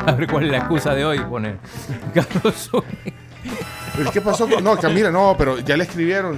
A 0.06 0.12
ver 0.12 0.28
cuál 0.30 0.46
es 0.46 0.52
la 0.52 0.58
excusa 0.58 0.94
de 0.94 1.06
hoy, 1.06 1.20
pone 1.20 1.58
Carlos 2.14 2.56
Zúñiga. 2.70 3.18
Pero, 3.96 4.12
¿Qué 4.12 4.22
pasó? 4.22 4.48
con- 4.50 4.64
No, 4.64 4.78
Camila, 4.78 5.12
no, 5.12 5.36
pero 5.38 5.60
ya 5.60 5.78
le 5.78 5.84
escribieron. 5.86 6.38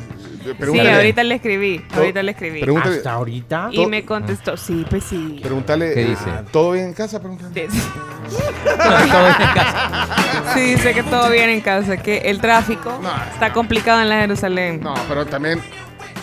Sí, 0.72 0.80
ahorita 0.80 1.24
le 1.24 1.36
escribí. 1.36 1.84
Ahorita 1.96 2.24
le 2.24 2.32
escribí. 2.32 2.62
Pregúntale- 2.62 2.98
Hasta 2.98 3.14
ahorita. 3.14 3.70
Y 3.72 3.86
me 3.86 4.06
contestó, 4.06 4.56
sí, 4.58 4.86
pues 4.90 5.04
sí. 5.04 5.40
pregúntale, 5.42 5.94
¿Qué 5.94 6.02
eh, 6.04 6.06
dice? 6.10 6.30
¿todo 6.52 6.72
bien 6.72 6.86
en 6.88 6.94
casa? 6.94 7.20
Pregúntale. 7.20 7.68
Sí, 10.54 10.60
dice 10.76 10.94
que 10.94 11.04
todo 11.04 11.30
bien 11.30 11.50
en 11.50 11.62
casa, 11.62 11.98
que 11.98 12.18
el 12.20 12.40
tráfico 12.42 13.00
está 13.34 13.54
complicado 13.54 14.02
en 14.02 14.10
la 14.10 14.20
Jerusalén. 14.22 14.80
No, 14.82 14.94
pero 15.08 15.26
también, 15.26 15.62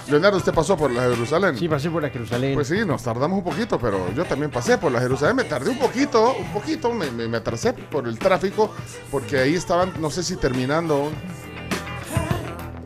Leonardo, 0.09 0.37
¿usted 0.39 0.53
pasó 0.53 0.77
por 0.77 0.91
la 0.91 1.03
Jerusalén? 1.03 1.57
Sí, 1.57 1.69
pasé 1.69 1.91
por 1.91 2.03
la 2.03 2.11
Jerusalén. 2.11 2.55
Pues 2.55 2.69
sí, 2.69 2.79
nos 2.87 3.03
tardamos 3.03 3.39
un 3.39 3.45
poquito, 3.45 3.79
pero 3.79 4.13
yo 4.15 4.25
también 4.25 4.51
pasé 4.51 4.79
por 4.79 4.93
la 4.93 5.01
Jerusalén. 5.01 5.37
Me 5.37 5.45
tardé 5.45 5.71
un 5.71 5.79
poquito, 5.79 6.35
un 6.39 6.49
poquito, 6.53 6.93
me, 6.93 7.11
me- 7.11 7.29
me 7.29 7.37
atrasé 7.39 7.73
por 7.73 8.07
el 8.07 8.19
tráfico, 8.19 8.75
porque 9.11 9.39
ahí 9.39 9.55
estaban, 9.55 9.93
no 9.99 10.11
sé 10.11 10.23
si 10.23 10.37
terminando. 10.37 11.11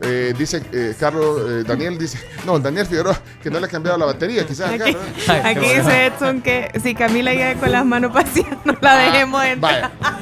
Eh, 0.01 0.33
dice 0.37 0.63
eh, 0.71 0.95
Carlos, 0.97 1.41
eh, 1.45 1.63
Daniel 1.67 1.97
dice, 1.97 2.17
no, 2.45 2.57
Daniel 2.57 2.85
Figueroa, 2.85 3.19
que 3.43 3.49
no 3.49 3.59
le 3.59 3.65
ha 3.65 3.69
cambiado 3.69 3.97
la 3.97 4.05
batería, 4.05 4.45
quizás 4.47 4.71
acá, 4.71 4.85
Aquí, 4.85 4.95
aquí 5.43 5.59
dice 5.75 6.05
Edson 6.05 6.41
que 6.41 6.71
si 6.81 6.95
Camila 6.95 7.33
llega 7.33 7.55
con 7.55 7.69
las 7.71 7.85
manos 7.85 8.13
vacías, 8.13 8.47
no 8.63 8.77
la 8.79 8.95
dejemos 8.95 9.43
entrar. 9.43 9.91
Vaya, 9.99 10.21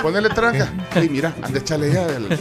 ponele 0.00 0.28
tranca. 0.28 0.68
Y 1.02 1.08
mira, 1.08 1.32
anda 1.42 1.58
echarle 1.58 1.92
llave. 1.92 2.16
a 2.16 2.20
la- 2.20 2.36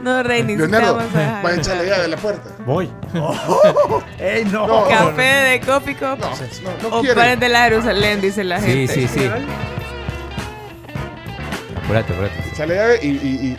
No, 0.00 0.22
Rey, 0.22 0.42
ni 0.44 0.52
siquiera 0.52 0.68
Leonardo, 0.80 0.96
vamos 1.12 1.44
a 1.50 1.54
echarle 1.54 1.86
llave 1.86 2.04
a 2.04 2.08
la 2.08 2.16
puerta. 2.16 2.50
Voy. 2.66 2.90
¡Ey, 4.18 4.44
no! 4.44 4.66
No, 4.68 4.88
Café 4.88 5.22
de 5.22 5.60
Cup 5.60 5.82
No, 6.20 6.30
no, 6.30 6.90
no 6.90 6.96
o 6.96 7.00
quiere. 7.00 7.36
de 7.36 7.48
la 7.48 7.64
Jerusalén, 7.64 8.20
dice 8.20 8.44
la 8.44 8.60
Sí, 8.60 8.66
gente. 8.86 8.94
sí, 8.94 9.08
sí. 9.08 9.30
Apurate, 11.82 12.12
apurate. 12.12 12.48
Echarle 12.52 12.74
llave 12.76 12.98
y, 13.02 13.08
y- 13.08 13.10
y- 13.52 13.56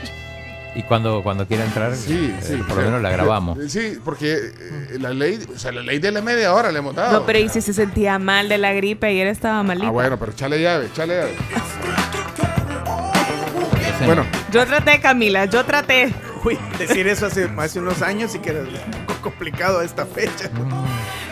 Y 0.76 0.84
cuando, 0.84 1.24
cuando 1.24 1.48
quiera 1.48 1.64
entrar, 1.64 1.96
Sí, 1.96 2.34
eh, 2.38 2.40
sí. 2.42 2.56
por 2.58 2.78
lo 2.78 2.84
menos 2.84 3.02
la 3.02 3.10
grabamos. 3.10 3.58
Sí, 3.72 3.98
porque 4.04 4.34
eh, 4.34 4.98
la 5.00 5.12
ley, 5.12 5.40
o 5.56 5.58
sea, 5.58 5.72
la 5.72 5.82
ley 5.82 6.00
de 6.00 6.12
la 6.12 6.22
media 6.22 6.54
hora 6.54 6.70
le 6.72 6.80
hemos 6.80 6.94
dado. 6.94 7.20
No, 7.22 7.26
pero 7.26 7.40
y 7.40 7.48
si 7.50 7.62
se 7.62 7.74
sentía 7.74 8.20
mal 8.20 8.50
de 8.50 8.58
la 8.58 8.74
gripe, 8.74 9.08
ayer 9.08 9.28
estaba 9.28 9.64
malito. 9.64 9.88
Ah, 9.88 9.92
bueno, 9.92 10.20
pero 10.20 10.34
echale 10.34 10.62
llave, 10.62 10.88
echale 10.88 11.16
llave. 11.16 11.36
Bueno, 14.06 14.26
Yo 14.52 14.66
traté, 14.66 15.00
Camila, 15.00 15.46
yo 15.46 15.64
traté. 15.66 16.14
Uy, 16.44 16.60
decir 16.78 17.08
eso 17.08 17.26
hace, 17.26 17.50
hace 17.58 17.80
unos 17.80 18.02
años 18.02 18.36
y 18.36 18.40
que 18.40 18.52
era 18.52 18.60
un 18.60 19.06
poco 19.08 19.22
complicado 19.22 19.80
a 19.80 19.86
esta 19.86 20.06
fecha. 20.06 20.50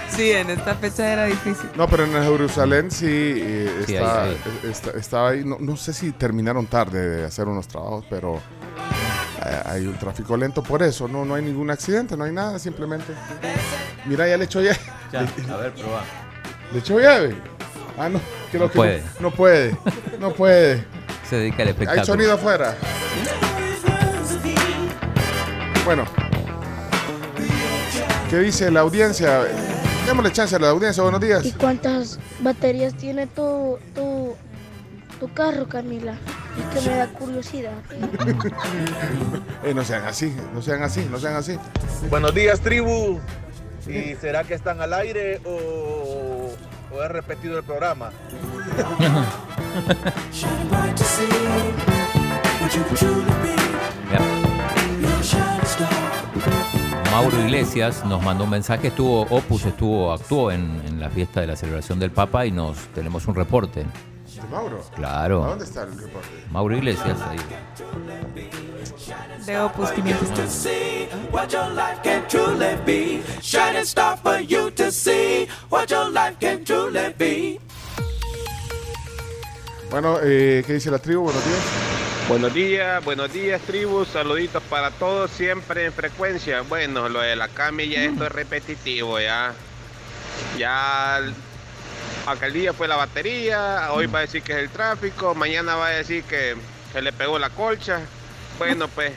Sí, 0.09 0.31
en 0.31 0.49
esta 0.49 0.75
fecha 0.75 1.11
era 1.11 1.25
difícil. 1.25 1.69
no, 1.75 1.87
pero 1.87 2.05
en 2.05 2.13
Jerusalén 2.13 2.89
sí, 2.89 3.05
eh, 3.09 3.83
Sí, 3.85 3.95
está, 3.95 4.23
ahí, 4.23 4.37
está- 4.69 4.91
estaba 4.97 5.29
ahí. 5.29 5.43
No, 5.43 5.57
no 5.59 5.75
sé 5.77 5.93
si 5.93 6.11
terminaron 6.13 6.65
tarde 6.67 7.07
de 7.17 7.25
hacer 7.25 7.47
unos 7.47 7.67
trabajos, 7.67 8.05
pero 8.09 8.39
hay 9.65 9.85
un 9.87 9.95
tráfico 9.97 10.35
lento 10.37 10.63
por 10.63 10.81
eso. 10.83 11.07
No, 11.07 11.25
no 11.25 11.35
hay 11.35 11.43
ningún 11.43 11.69
accidente, 11.69 12.15
no 12.17 12.23
hay 12.23 12.31
nada, 12.31 12.59
simplemente. 12.59 13.13
Mira, 14.05 14.27
ya 14.27 14.37
le 14.37 14.45
echó 14.45 14.61
llave. 14.61 14.77
Ya, 15.11 15.19
a 15.53 15.57
ver, 15.57 15.73
probá. 15.73 16.03
¿Le 16.71 16.79
echó 16.79 16.99
llave? 16.99 17.35
Ah, 17.97 18.09
no, 18.09 18.19
creo 18.51 18.63
No 18.63 18.69
que 18.69 18.75
puede. 18.75 19.01
No, 19.19 19.21
no 19.21 19.31
puede, 19.31 19.77
no 20.19 20.33
puede. 20.33 20.85
Se 21.29 21.35
dedica 21.37 21.57
al 21.63 21.67
Hay 21.67 21.71
espectáculo. 21.73 22.05
sonido 22.05 22.33
afuera. 22.33 22.75
Bueno. 25.85 26.05
¿Qué 28.29 28.39
dice 28.39 28.71
la 28.71 28.79
audiencia? 28.81 29.41
Démosle 30.07 30.31
chance 30.31 30.55
a 30.55 30.59
la 30.59 30.69
audiencia. 30.69 31.03
Buenos 31.03 31.21
días. 31.21 31.45
¿Y 31.45 31.51
cuántas 31.51 32.19
baterías 32.39 32.93
tiene 32.95 33.27
tu, 33.27 33.77
tu, 33.93 34.35
tu 35.19 35.33
carro, 35.33 35.67
Camila. 35.67 36.15
Es 36.57 36.65
que 36.83 36.89
me 36.89 36.97
da 36.97 37.07
curiosidad. 37.07 37.73
Eh, 39.63 39.73
no 39.73 39.81
sean 39.85 40.03
así, 40.03 40.35
no 40.53 40.61
sean 40.61 40.83
así, 40.83 41.07
no 41.09 41.17
sean 41.17 41.35
así. 41.35 41.57
Buenos 42.09 42.35
días, 42.35 42.59
tribu. 42.59 43.17
¿Y 43.87 44.13
será 44.15 44.43
que 44.43 44.55
están 44.55 44.81
al 44.81 44.93
aire 44.93 45.39
o, 45.45 46.51
o 46.93 47.01
he 47.01 47.07
repetido 47.07 47.57
el 47.57 47.63
programa? 47.63 48.11
Mauro 57.11 57.39
Iglesias 57.39 58.03
nos 58.05 58.21
mandó 58.21 58.43
un 58.43 58.49
mensaje, 58.49 58.87
estuvo, 58.87 59.21
Opus 59.21 59.65
estuvo, 59.65 60.11
actuó 60.11 60.51
en, 60.51 60.81
en 60.87 60.99
la 60.99 61.09
fiesta 61.09 61.41
de 61.41 61.47
la 61.47 61.55
celebración 61.55 61.99
del 61.99 62.11
Papa 62.11 62.45
y 62.45 62.51
nos 62.51 62.77
tenemos 62.93 63.27
un 63.27 63.35
reporte. 63.35 63.85
¿De 64.35 64.47
Mauro? 64.49 64.83
Claro. 64.95 65.43
¿A 65.43 65.49
dónde 65.49 65.65
está 65.65 65.83
el 65.83 65.97
reporte? 65.97 66.27
Mauro 66.49 66.75
Iglesias 66.75 67.19
ahí. 67.21 67.37
De 69.45 69.59
Opus 69.59 69.91
500. 69.91 70.49
see 70.49 71.07
what 71.31 71.49
your 71.49 71.69
life 71.69 72.01
can 72.03 72.27
truly 72.27 72.75
be. 72.85 73.21
Shining 73.41 73.85
star 73.85 74.17
for 74.17 74.39
you 74.39 74.71
to 74.71 74.91
see 74.91 75.47
what 75.69 75.89
your 75.89 76.09
life 76.09 76.37
can 76.39 76.63
truly 76.63 77.13
be. 77.17 77.59
Bueno, 79.91 80.17
eh, 80.23 80.63
¿qué 80.65 80.73
dice 80.73 80.89
la 80.89 80.97
tribu? 80.97 81.23
Buenos 81.23 81.45
días. 81.45 81.83
Buenos 82.27 82.53
días, 82.53 83.03
buenos 83.03 83.33
días 83.33 83.61
tribu, 83.61 84.05
saluditos 84.05 84.63
para 84.63 84.91
todos, 84.91 85.29
siempre 85.29 85.85
en 85.85 85.93
frecuencia. 85.93 86.61
Bueno, 86.61 87.09
lo 87.09 87.19
de 87.19 87.35
la 87.35 87.49
Cami 87.49 87.89
ya 87.89 88.05
esto 88.05 88.25
es 88.25 88.31
repetitivo 88.31 89.19
ya. 89.19 89.53
Ya 90.57 91.19
aquel 92.25 92.53
día 92.53 92.73
fue 92.73 92.87
la 92.87 92.95
batería, 92.95 93.89
hoy 93.93 94.07
va 94.07 94.19
a 94.19 94.21
decir 94.23 94.41
que 94.43 94.53
es 94.53 94.59
el 94.59 94.69
tráfico, 94.69 95.35
mañana 95.35 95.75
va 95.75 95.87
a 95.87 95.91
decir 95.91 96.23
que 96.23 96.55
se 96.91 97.01
le 97.01 97.11
pegó 97.13 97.37
la 97.39 97.49
colcha. 97.49 98.01
Bueno, 98.59 98.87
pues 98.87 99.13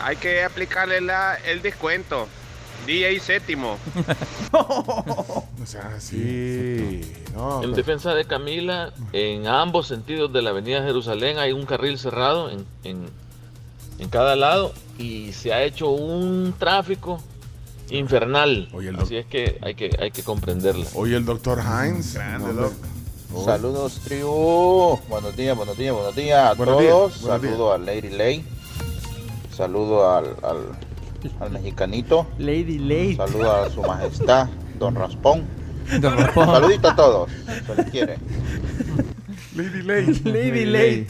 hay 0.00 0.16
que 0.16 0.42
aplicarle 0.44 1.00
la, 1.00 1.34
el 1.46 1.62
descuento. 1.62 2.28
Día 2.86 3.10
y 3.10 3.18
séptimo. 3.20 3.76
No 4.52 5.66
sean 5.66 5.92
así. 5.94 7.02
No, 7.34 7.56
En 7.56 7.60
pero- 7.62 7.72
defensa 7.74 8.14
de 8.14 8.24
Camila, 8.24 8.92
en 9.12 9.46
ambos 9.48 9.88
sentidos 9.88 10.32
de 10.32 10.40
la 10.42 10.50
avenida 10.50 10.82
Jerusalén 10.82 11.38
hay 11.38 11.52
un 11.52 11.66
carril 11.66 11.98
cerrado 11.98 12.48
en, 12.50 12.64
en- 12.84 13.10
en 13.98 14.08
cada 14.08 14.36
lado 14.36 14.72
y 14.96 15.32
se 15.32 15.52
ha 15.52 15.62
hecho 15.64 15.88
un 15.90 16.54
tráfico 16.56 17.20
infernal. 17.90 18.68
Así 19.00 19.16
es 19.16 19.26
que 19.26 19.58
hay 19.62 19.74
que, 19.74 19.90
hay 20.00 20.10
que 20.10 20.22
comprenderla. 20.22 20.86
Oye, 20.94 21.16
el 21.16 21.24
doctor 21.24 21.60
Heinz. 21.60 22.14
Grande, 22.14 22.52
no, 22.52 22.60
loco. 22.62 22.74
Oh. 23.34 23.44
Saludos, 23.44 24.00
tribu. 24.04 24.98
Buenos 25.08 25.36
días, 25.36 25.56
buenos 25.56 25.76
días, 25.76 25.94
buenos 25.94 26.16
días 26.16 26.38
a 26.50 26.54
Buenos 26.54 26.78
todos. 26.78 27.20
buenos 27.22 27.42
días. 27.42 27.52
Saludo 27.52 27.72
a 27.72 27.78
Lady 27.78 28.10
Lay. 28.10 28.44
Saludo 29.54 30.10
al, 30.10 30.36
al, 30.42 30.58
al 31.40 31.50
mexicanito. 31.50 32.26
Lady 32.38 32.78
Lay. 32.78 33.16
Saludo 33.16 33.52
a 33.52 33.70
su 33.70 33.82
majestad, 33.82 34.48
don 34.78 34.94
Raspón. 34.94 35.44
Don 36.00 36.16
Raspón. 36.16 36.46
Saludito 36.46 36.88
a 36.88 36.96
todos. 36.96 37.30
Se 37.66 37.74
les 37.74 37.90
quiere. 37.90 38.18
Lady 39.56 39.82
Late. 39.82 40.20
Lady 40.24 40.64
Late. 40.64 41.08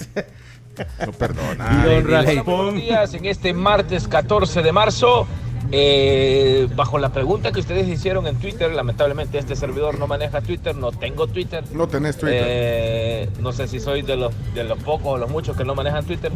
No 1.06 1.12
perdona. 1.12 1.84
Hola, 1.84 2.42
buenos 2.42 2.74
días 2.74 3.14
en 3.14 3.24
este 3.26 3.52
martes 3.52 4.06
14 4.08 4.62
de 4.62 4.72
marzo. 4.72 5.26
Eh, 5.70 6.68
bajo 6.74 6.98
la 6.98 7.10
pregunta 7.10 7.52
que 7.52 7.60
ustedes 7.60 7.86
hicieron 7.88 8.26
en 8.26 8.36
Twitter, 8.38 8.72
lamentablemente 8.72 9.38
este 9.38 9.54
servidor 9.56 9.98
no 9.98 10.06
maneja 10.06 10.40
Twitter, 10.40 10.74
no 10.74 10.92
tengo 10.92 11.26
Twitter. 11.26 11.62
No 11.72 11.88
tenés 11.88 12.16
Twitter. 12.16 12.44
Eh, 12.46 13.28
no 13.40 13.52
sé 13.52 13.68
si 13.68 13.80
soy 13.80 14.02
de 14.02 14.16
los, 14.16 14.32
de 14.54 14.64
los 14.64 14.78
pocos 14.78 15.06
o 15.06 15.18
los 15.18 15.30
muchos 15.30 15.56
que 15.56 15.64
no 15.64 15.74
manejan 15.74 16.04
Twitter. 16.04 16.32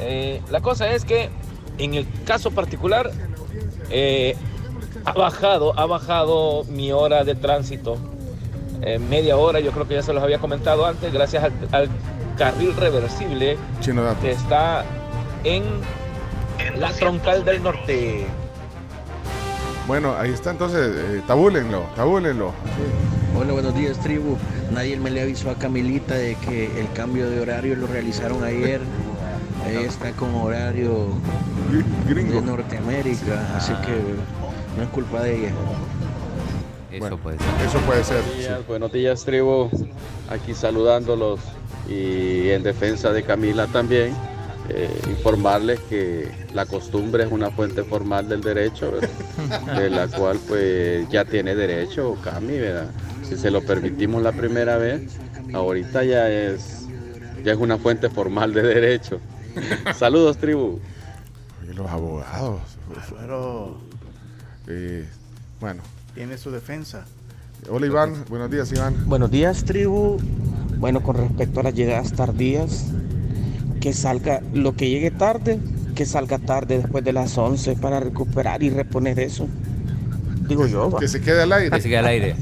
Eh, 0.00 0.40
la 0.50 0.60
cosa 0.60 0.90
es 0.92 1.04
que 1.04 1.30
en 1.78 1.94
el 1.94 2.06
caso 2.24 2.50
particular 2.50 3.10
ha 5.04 5.12
bajado, 5.12 5.78
ha 5.78 5.86
bajado 5.86 6.64
mi 6.64 6.92
hora 6.92 7.24
de 7.24 7.34
tránsito. 7.34 7.96
media 9.08 9.36
hora, 9.36 9.60
yo 9.60 9.70
creo 9.72 9.88
que 9.88 9.94
ya 9.94 10.02
se 10.02 10.12
los 10.12 10.22
había 10.22 10.38
comentado 10.38 10.84
antes, 10.86 11.12
gracias 11.12 11.44
al, 11.44 11.52
al 11.72 11.88
carril 12.36 12.74
reversible 12.76 13.58
Chino 13.80 14.02
que 14.22 14.30
está 14.30 14.84
en 15.44 15.64
la 16.78 16.92
troncal 16.92 17.44
del 17.44 17.62
norte. 17.62 18.26
Bueno, 19.88 20.14
ahí 20.18 20.32
está 20.32 20.50
entonces, 20.50 20.94
eh, 20.94 21.22
tabúlenlo, 21.26 21.86
tabúlenlo. 21.96 22.52
Hola, 23.34 23.54
buenos 23.54 23.74
días, 23.74 23.98
tribu. 24.00 24.36
Nadie 24.70 24.98
me 24.98 25.10
le 25.10 25.22
avisó 25.22 25.50
a 25.50 25.54
Camilita 25.54 26.14
de 26.14 26.34
que 26.34 26.66
el 26.78 26.92
cambio 26.92 27.30
de 27.30 27.40
horario 27.40 27.74
lo 27.74 27.86
realizaron 27.86 28.44
ayer. 28.44 28.82
Ella 29.66 29.80
está 29.80 30.12
con 30.12 30.34
horario 30.34 31.06
de 32.06 32.42
Norteamérica, 32.42 33.56
así 33.56 33.72
que 33.86 33.94
no 34.76 34.82
es 34.82 34.90
culpa 34.90 35.22
de 35.22 35.36
ella. 35.36 35.52
Eso 36.92 37.16
puede 37.16 37.38
ser. 37.38 37.46
Eso 37.66 37.78
puede 37.80 38.04
ser. 38.04 38.20
Buenos 38.20 38.36
días, 38.36 38.66
buenos 38.66 38.92
días, 38.92 39.24
tribu. 39.24 39.70
Aquí 40.28 40.52
saludándolos 40.52 41.40
y 41.88 42.50
en 42.50 42.62
defensa 42.62 43.10
de 43.10 43.22
Camila 43.22 43.66
también. 43.68 44.14
Eh, 44.68 44.90
informarles 45.08 45.80
que 45.80 46.30
la 46.52 46.66
costumbre 46.66 47.24
es 47.24 47.32
una 47.32 47.50
fuente 47.50 47.84
formal 47.84 48.28
del 48.28 48.42
derecho, 48.42 48.92
¿verdad? 48.92 49.76
de 49.80 49.90
la 49.90 50.08
cual 50.08 50.38
pues 50.46 51.08
ya 51.08 51.24
tiene 51.24 51.54
derecho 51.54 52.16
Cami, 52.22 52.58
¿verdad? 52.58 52.90
Si 53.26 53.36
se 53.36 53.50
lo 53.50 53.62
permitimos 53.62 54.22
la 54.22 54.32
primera 54.32 54.76
vez, 54.76 55.16
ahorita 55.54 56.04
ya 56.04 56.30
es, 56.30 56.86
ya 57.44 57.52
es 57.52 57.58
una 57.58 57.78
fuente 57.78 58.10
formal 58.10 58.52
de 58.52 58.62
derecho. 58.62 59.20
Saludos, 59.94 60.36
tribu. 60.38 60.80
Los 61.74 61.90
abogados. 61.90 62.60
Claro. 63.08 63.78
Eh, 64.66 65.06
bueno. 65.60 65.82
Tiene 66.14 66.36
su 66.36 66.50
defensa. 66.50 67.04
Hola 67.70 67.86
Iván, 67.86 68.24
buenos 68.28 68.50
días 68.50 68.72
Iván. 68.72 68.94
Buenos 69.06 69.30
días, 69.30 69.64
tribu. 69.64 70.18
Bueno, 70.78 71.02
con 71.02 71.16
respecto 71.16 71.60
a 71.60 71.64
las 71.64 71.74
llegadas 71.74 72.12
tardías, 72.12 72.86
que 73.78 73.92
salga 73.92 74.40
lo 74.52 74.74
que 74.74 74.88
llegue 74.88 75.10
tarde, 75.10 75.58
que 75.94 76.06
salga 76.06 76.38
tarde 76.38 76.78
después 76.78 77.04
de 77.04 77.12
las 77.12 77.36
11 77.36 77.76
para 77.76 78.00
recuperar 78.00 78.62
y 78.62 78.70
reponer 78.70 79.18
eso. 79.20 79.48
Digo 80.48 80.66
yo. 80.66 80.90
va. 80.90 81.00
Que 81.00 81.08
se 81.08 81.20
quede 81.20 81.42
al 81.42 81.52
aire. 81.52 81.70
Que 81.70 81.82
se 81.82 81.88
quede 81.88 81.98
al 81.98 82.06
aire. 82.06 82.36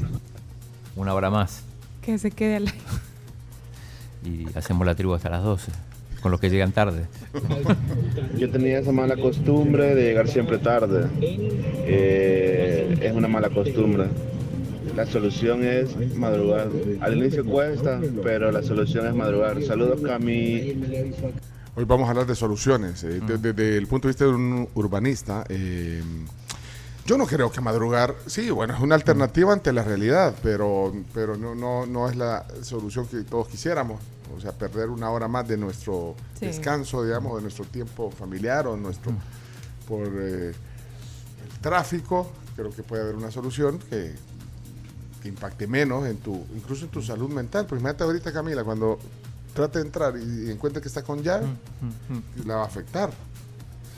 Una 0.95 1.13
hora 1.13 1.29
más. 1.29 1.61
Que 2.01 2.17
se 2.17 2.31
quede 2.31 2.55
al 2.57 2.67
aire. 2.67 2.79
Y 4.23 4.57
hacemos 4.57 4.85
la 4.85 4.95
tribu 4.95 5.13
hasta 5.13 5.29
las 5.29 5.43
12. 5.43 5.71
Con 6.21 6.31
los 6.31 6.39
que 6.39 6.49
llegan 6.49 6.71
tarde. 6.71 7.05
Yo 8.37 8.49
tenía 8.49 8.79
esa 8.79 8.91
mala 8.91 9.15
costumbre 9.15 9.93
de 9.95 10.03
llegar 10.03 10.27
siempre 10.27 10.57
tarde. 10.57 11.07
Eh, 11.21 12.97
es 13.01 13.13
una 13.13 13.27
mala 13.27 13.49
costumbre. 13.49 14.07
La 14.97 15.05
solución 15.05 15.63
es 15.63 15.95
madrugar. 16.15 16.69
Al 17.01 17.15
inicio 17.17 17.45
cuesta, 17.45 18.01
pero 18.23 18.51
la 18.51 18.63
solución 18.63 19.05
es 19.05 19.13
madrugar. 19.13 19.61
Saludos, 19.61 20.01
Cami. 20.01 20.73
Hoy 21.75 21.85
vamos 21.85 22.07
a 22.07 22.09
hablar 22.09 22.25
de 22.25 22.33
soluciones. 22.33 23.03
eh, 23.03 23.19
de- 23.21 23.37
Desde 23.37 23.77
el 23.77 23.85
punto 23.85 24.07
de 24.07 24.13
vista 24.13 24.25
de 24.25 24.31
un 24.31 24.67
urbanista, 24.73 25.43
eh, 25.49 26.01
yo 27.05 27.15
no 27.15 27.27
creo 27.27 27.51
que 27.51 27.61
madrugar, 27.61 28.15
sí, 28.25 28.49
bueno, 28.49 28.73
es 28.73 28.79
una 28.79 28.95
alternativa 28.95 29.53
ante 29.53 29.71
la 29.71 29.83
realidad, 29.83 30.33
pero, 30.41 30.91
pero 31.13 31.37
no, 31.37 31.53
no, 31.53 31.85
no 31.85 32.09
es 32.09 32.15
la 32.15 32.47
solución 32.63 33.05
que 33.05 33.17
todos 33.21 33.47
quisiéramos. 33.49 34.01
O 34.35 34.41
sea, 34.41 34.51
perder 34.51 34.89
una 34.89 35.11
hora 35.11 35.27
más 35.27 35.47
de 35.47 35.57
nuestro 35.57 36.15
Sí. 36.39 36.47
descanso, 36.47 37.03
digamos, 37.03 37.35
de 37.35 37.43
nuestro 37.43 37.65
tiempo 37.65 38.09
familiar 38.09 38.65
o 38.65 38.75
nuestro 38.75 39.11
por 39.87 40.07
eh, 40.07 40.47
el 40.49 41.59
tráfico, 41.61 42.31
creo 42.55 42.71
que 42.71 42.81
puede 42.81 43.03
haber 43.03 43.15
una 43.15 43.29
solución 43.29 43.77
que, 43.77 44.15
impacte 45.27 45.67
menos 45.67 46.05
en 46.05 46.17
tu, 46.17 46.45
incluso 46.55 46.85
en 46.85 46.91
tu 46.91 47.01
salud 47.01 47.29
mental. 47.29 47.65
Pues 47.65 47.81
imagínate 47.81 48.03
ahorita, 48.03 48.33
Camila, 48.33 48.63
cuando 48.63 48.99
trate 49.53 49.79
de 49.79 49.85
entrar 49.85 50.17
y, 50.17 50.51
encuentre 50.51 50.81
que 50.81 50.87
está 50.87 51.03
con 51.03 51.23
llave, 51.23 51.47
la 52.45 52.57
va 52.57 52.63
a 52.63 52.67
afectar. 52.67 53.11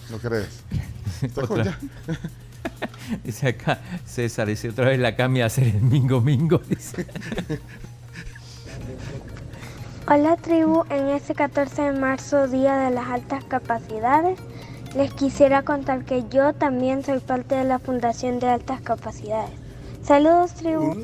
¿No 0.10 0.18
crees? 0.18 0.64
Está 1.22 1.46
con 1.46 1.58
llave. 1.58 1.78
Dice 3.24 3.48
acá, 3.50 3.80
César, 4.06 4.48
dice 4.48 4.70
otra 4.70 4.86
vez 4.86 5.00
la 5.00 5.16
cambia 5.16 5.46
a 5.46 5.48
hacer 5.48 5.68
el 5.68 5.82
mingo 5.82 6.22
mingo. 6.22 6.60
Dice. 6.70 7.06
Hola 10.08 10.38
tribu, 10.38 10.84
en 10.90 11.10
este 11.10 11.36
14 11.36 11.82
de 11.82 11.92
marzo, 11.94 12.48
Día 12.48 12.76
de 12.78 12.92
las 12.92 13.08
Altas 13.08 13.44
Capacidades, 13.46 14.40
les 14.96 15.14
quisiera 15.14 15.64
contar 15.64 16.04
que 16.06 16.24
yo 16.30 16.54
también 16.54 17.04
soy 17.04 17.20
parte 17.20 17.56
de 17.56 17.64
la 17.64 17.80
Fundación 17.80 18.40
de 18.40 18.50
Altas 18.50 18.82
Capacidades. 18.82 19.69
Saludos 20.10 20.56
tribu. 20.56 21.00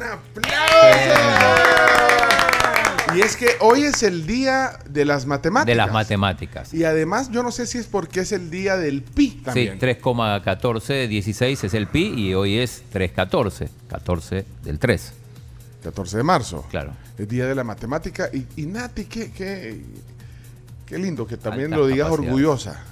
Y 3.15 3.21
es 3.21 3.37
que 3.37 3.49
hoy 3.59 3.83
es 3.83 4.01
el 4.01 4.25
día 4.25 4.79
de 4.89 5.05
las 5.05 5.27
matemáticas. 5.27 5.67
De 5.67 5.75
las 5.75 5.93
matemáticas. 5.93 6.73
Y 6.73 6.85
además, 6.85 7.29
yo 7.29 7.43
no 7.43 7.51
sé 7.51 7.67
si 7.67 7.77
es 7.77 7.85
porque 7.85 8.21
es 8.21 8.31
el 8.31 8.49
día 8.49 8.77
del 8.77 9.03
pi 9.03 9.29
Sí, 9.29 9.41
también. 9.43 9.79
3,14, 9.79 11.07
16 11.07 11.63
es 11.65 11.73
el 11.75 11.85
pi 11.85 12.15
y 12.17 12.33
hoy 12.33 12.57
es 12.57 12.81
3,14. 12.91 13.69
14 13.89 14.45
del 14.63 14.79
3. 14.79 15.13
14 15.83 16.17
de 16.17 16.23
marzo. 16.23 16.65
Claro. 16.71 16.93
El 17.19 17.27
Día 17.27 17.45
de 17.45 17.53
la 17.53 17.63
Matemática. 17.63 18.31
Y, 18.33 18.47
y 18.59 18.65
Nati, 18.65 19.05
qué, 19.05 19.31
qué, 19.31 19.83
qué 20.87 20.97
lindo 20.97 21.27
que 21.27 21.37
también 21.37 21.71
Altas 21.71 21.79
lo 21.79 21.87
digas 21.93 22.09
orgullosa. 22.09 22.83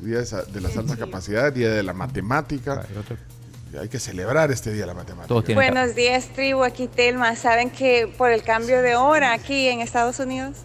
Día 0.00 0.22
de, 0.22 0.60
las 0.60 0.76
altas 0.76 0.96
capacidades, 0.96 1.54
Día 1.54 1.70
de 1.70 1.84
la 1.84 1.92
Matemática. 1.92 2.84
Hay 3.80 3.88
que 3.88 3.98
celebrar 3.98 4.50
este 4.50 4.70
Día 4.70 4.82
de 4.82 4.88
la 4.88 4.94
Matemática. 4.94 5.54
Buenos 5.54 5.94
días, 5.94 6.28
tribu. 6.34 6.62
Aquí 6.62 6.88
Telma. 6.88 7.34
Saben 7.36 7.70
que 7.70 8.06
por 8.06 8.30
el 8.30 8.42
cambio 8.42 8.82
de 8.82 8.96
hora 8.96 9.32
aquí 9.32 9.68
en 9.68 9.80
Estados 9.80 10.18
Unidos, 10.18 10.58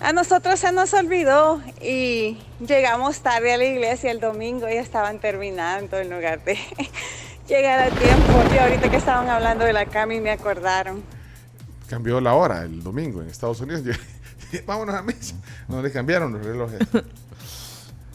a 0.00 0.12
nosotros 0.12 0.58
se 0.58 0.72
nos 0.72 0.92
olvidó 0.92 1.62
y 1.80 2.38
llegamos 2.58 3.20
tarde 3.20 3.52
a 3.52 3.58
la 3.58 3.64
iglesia 3.64 4.10
el 4.10 4.18
domingo 4.18 4.68
y 4.68 4.72
estaban 4.72 5.20
terminando 5.20 5.98
en 5.98 6.10
lugar 6.10 6.42
de 6.44 6.58
llegar 7.48 7.78
a 7.78 7.90
tiempo. 7.94 8.42
Y 8.52 8.58
ahorita 8.58 8.90
que 8.90 8.96
estaban 8.96 9.28
hablando 9.28 9.64
de 9.64 9.72
la 9.72 9.86
cama 9.86 10.14
y 10.14 10.20
me 10.20 10.30
acordaron. 10.30 11.02
Cambió 11.88 12.20
la 12.20 12.34
hora 12.34 12.62
el 12.62 12.82
domingo 12.82 13.22
en 13.22 13.28
Estados 13.28 13.60
Unidos. 13.60 13.82
Vámonos 14.66 14.94
a 14.96 15.02
misa. 15.02 15.36
No 15.68 15.80
le 15.80 15.92
cambiaron 15.92 16.32
los 16.32 16.44
relojes. 16.44 16.80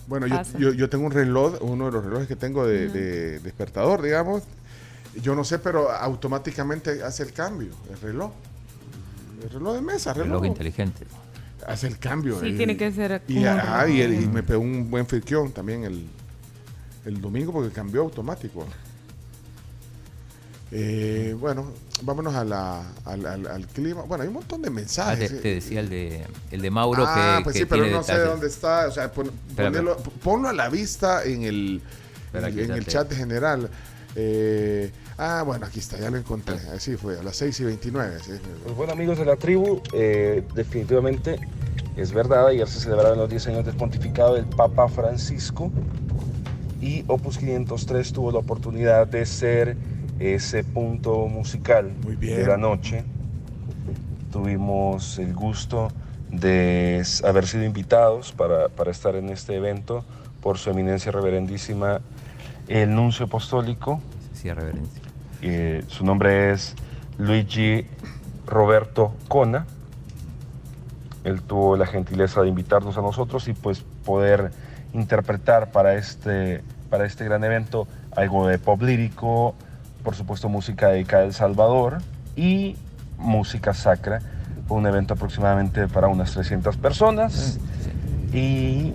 Bueno, 0.08 0.26
yo, 0.28 0.36
yo, 0.60 0.74
yo 0.74 0.90
tengo 0.90 1.06
un 1.06 1.12
reloj, 1.12 1.58
uno 1.62 1.86
de 1.88 1.92
los 1.92 2.04
relojes 2.06 2.28
que 2.28 2.36
tengo 2.36 2.66
de, 2.66 2.88
de 2.88 3.40
despertador, 3.40 4.02
digamos. 4.02 4.44
Yo 5.22 5.36
no 5.36 5.44
sé, 5.44 5.60
pero 5.60 5.92
automáticamente 5.92 7.04
hace 7.04 7.24
el 7.24 7.34
cambio, 7.34 7.72
el 7.92 8.00
reloj. 8.00 8.32
El 9.44 9.50
reloj 9.50 9.76
de 9.76 9.82
mesa, 9.82 10.14
reloj. 10.14 10.28
Reloj 10.30 10.46
inteligente. 10.46 11.06
Hace 11.66 11.88
el 11.88 11.98
cambio. 12.00 12.40
Sí, 12.40 12.54
tiene 12.56 12.78
que 12.78 12.92
ser 12.92 13.22
Y, 13.28 13.44
ajá, 13.46 13.90
y, 13.90 14.02
el- 14.02 14.22
y 14.24 14.28
me 14.28 14.44
pegó 14.44 14.62
un 14.62 14.90
buen 14.90 15.06
friquión 15.08 15.52
también 15.52 15.84
el, 15.84 16.08
el 17.06 17.20
domingo 17.20 17.52
porque 17.52 17.72
cambió 17.74 18.02
automático. 18.02 18.66
Eh, 20.72 21.34
bueno, 21.40 21.72
vámonos 22.04 22.36
a 22.36 22.44
la, 22.44 22.82
al, 23.06 23.26
al- 23.26 23.48
al 23.48 23.68
clima. 23.68 24.02
Bueno, 24.04 24.24
hay 24.24 24.28
un 24.28 24.34
montón 24.36 24.62
de 24.62 24.68
Ah, 24.68 24.72
mensajes. 24.72 25.30
te, 25.32 25.38
te 25.40 25.54
decía 25.56 25.80
el 25.80 25.90
de, 25.90 26.26
el 26.52 26.62
de 26.62 26.70
Mauro 26.72 27.04
Ah, 27.08 27.36
que, 27.38 27.44
pues 27.46 27.54
que 27.54 27.60
sí, 27.60 27.66
pero 27.66 27.86
no 27.88 28.04
sé 28.04 28.18
dónde 28.20 28.48
está. 28.48 28.88
O 28.88 28.92
sea, 28.92 29.12
pon- 29.12 29.32
ponelo- 29.56 29.96
ponlo 30.24 30.50
a 30.50 30.54
la 30.54 30.68
vista 30.70 31.24
en 31.24 31.44
el, 31.44 31.82
en, 32.34 32.72
el 32.72 32.86
te- 32.86 32.92
chat 32.92 33.12
general. 33.14 33.70
Eh, 34.16 34.92
ah, 35.18 35.44
bueno, 35.46 35.66
aquí 35.66 35.80
está, 35.80 35.98
ya 36.00 36.10
lo 36.10 36.18
encontré. 36.18 36.56
Así 36.76 36.98
fue, 36.98 37.18
a 37.18 37.24
las 37.24 37.38
6 37.38 37.60
y 37.62 37.64
29. 37.64 38.18
sí. 38.24 38.32
Pues 38.64 38.76
bueno 38.76 38.92
amigos 38.94 39.18
de 39.20 39.26
la 39.26 39.36
tribu, 39.38 39.82
eh, 39.94 40.44
definitivamente 40.54 41.40
es 41.96 42.12
verdad, 42.12 42.48
ayer 42.48 42.68
se 42.68 42.80
celebraron 42.80 43.18
los 43.20 43.30
10 43.30 43.48
años 43.48 43.66
del 43.66 43.76
pontificado 43.76 44.36
del 44.36 44.46
Papa 44.46 44.88
Francisco 44.90 45.72
y 46.82 47.04
Opus 47.08 47.38
503 47.38 48.12
tuvo 48.14 48.32
la 48.32 48.40
oportunidad 48.40 49.08
de 49.08 49.26
ser 49.26 49.78
ese 50.20 50.64
punto 50.64 51.28
musical 51.28 51.92
bien. 52.20 52.38
de 52.38 52.48
la 52.48 52.58
noche. 52.58 53.04
Tuvimos 54.32 55.20
el 55.20 55.34
gusto 55.34 55.90
de 56.30 57.04
haber 57.24 57.48
sido 57.48 57.64
invitados 57.64 58.32
para, 58.34 58.70
para 58.70 58.92
estar 58.92 59.16
en 59.16 59.30
este 59.30 59.56
evento 59.56 60.04
por 60.42 60.58
su 60.58 60.70
eminencia 60.70 61.12
reverendísima 61.12 62.02
el 62.68 62.94
nuncio 62.94 63.26
apostólico. 63.26 64.02
Sí, 64.34 64.52
reverencia. 64.52 65.02
Eh, 65.42 65.84
su 65.88 66.06
nombre 66.06 66.52
es 66.52 66.76
Luigi 67.18 67.86
Roberto 68.46 69.14
Cona. 69.28 69.66
Él 71.24 71.42
tuvo 71.42 71.76
la 71.76 71.86
gentileza 71.86 72.42
de 72.42 72.48
invitarnos 72.48 72.98
a 72.98 73.02
nosotros 73.02 73.48
y 73.48 73.54
pues 73.54 73.84
poder 74.06 74.52
interpretar 74.94 75.72
para 75.72 75.96
este, 75.96 76.64
para 76.90 77.06
este 77.06 77.26
gran 77.26 77.44
evento 77.44 77.88
algo 78.16 78.48
de 78.48 78.58
pop 78.58 78.82
lírico, 78.82 79.56
por 80.08 80.16
supuesto 80.16 80.48
música 80.48 80.88
dedicada 80.88 81.24
a 81.24 81.26
El 81.26 81.34
Salvador 81.34 81.98
y 82.38 82.78
música 83.18 83.74
sacra. 83.74 84.22
Un 84.70 84.88
evento 84.88 85.16
aproximadamente 85.16 85.86
para 85.90 86.08
unas 86.08 86.32
300 86.32 86.78
personas 86.78 87.60
y 88.32 88.94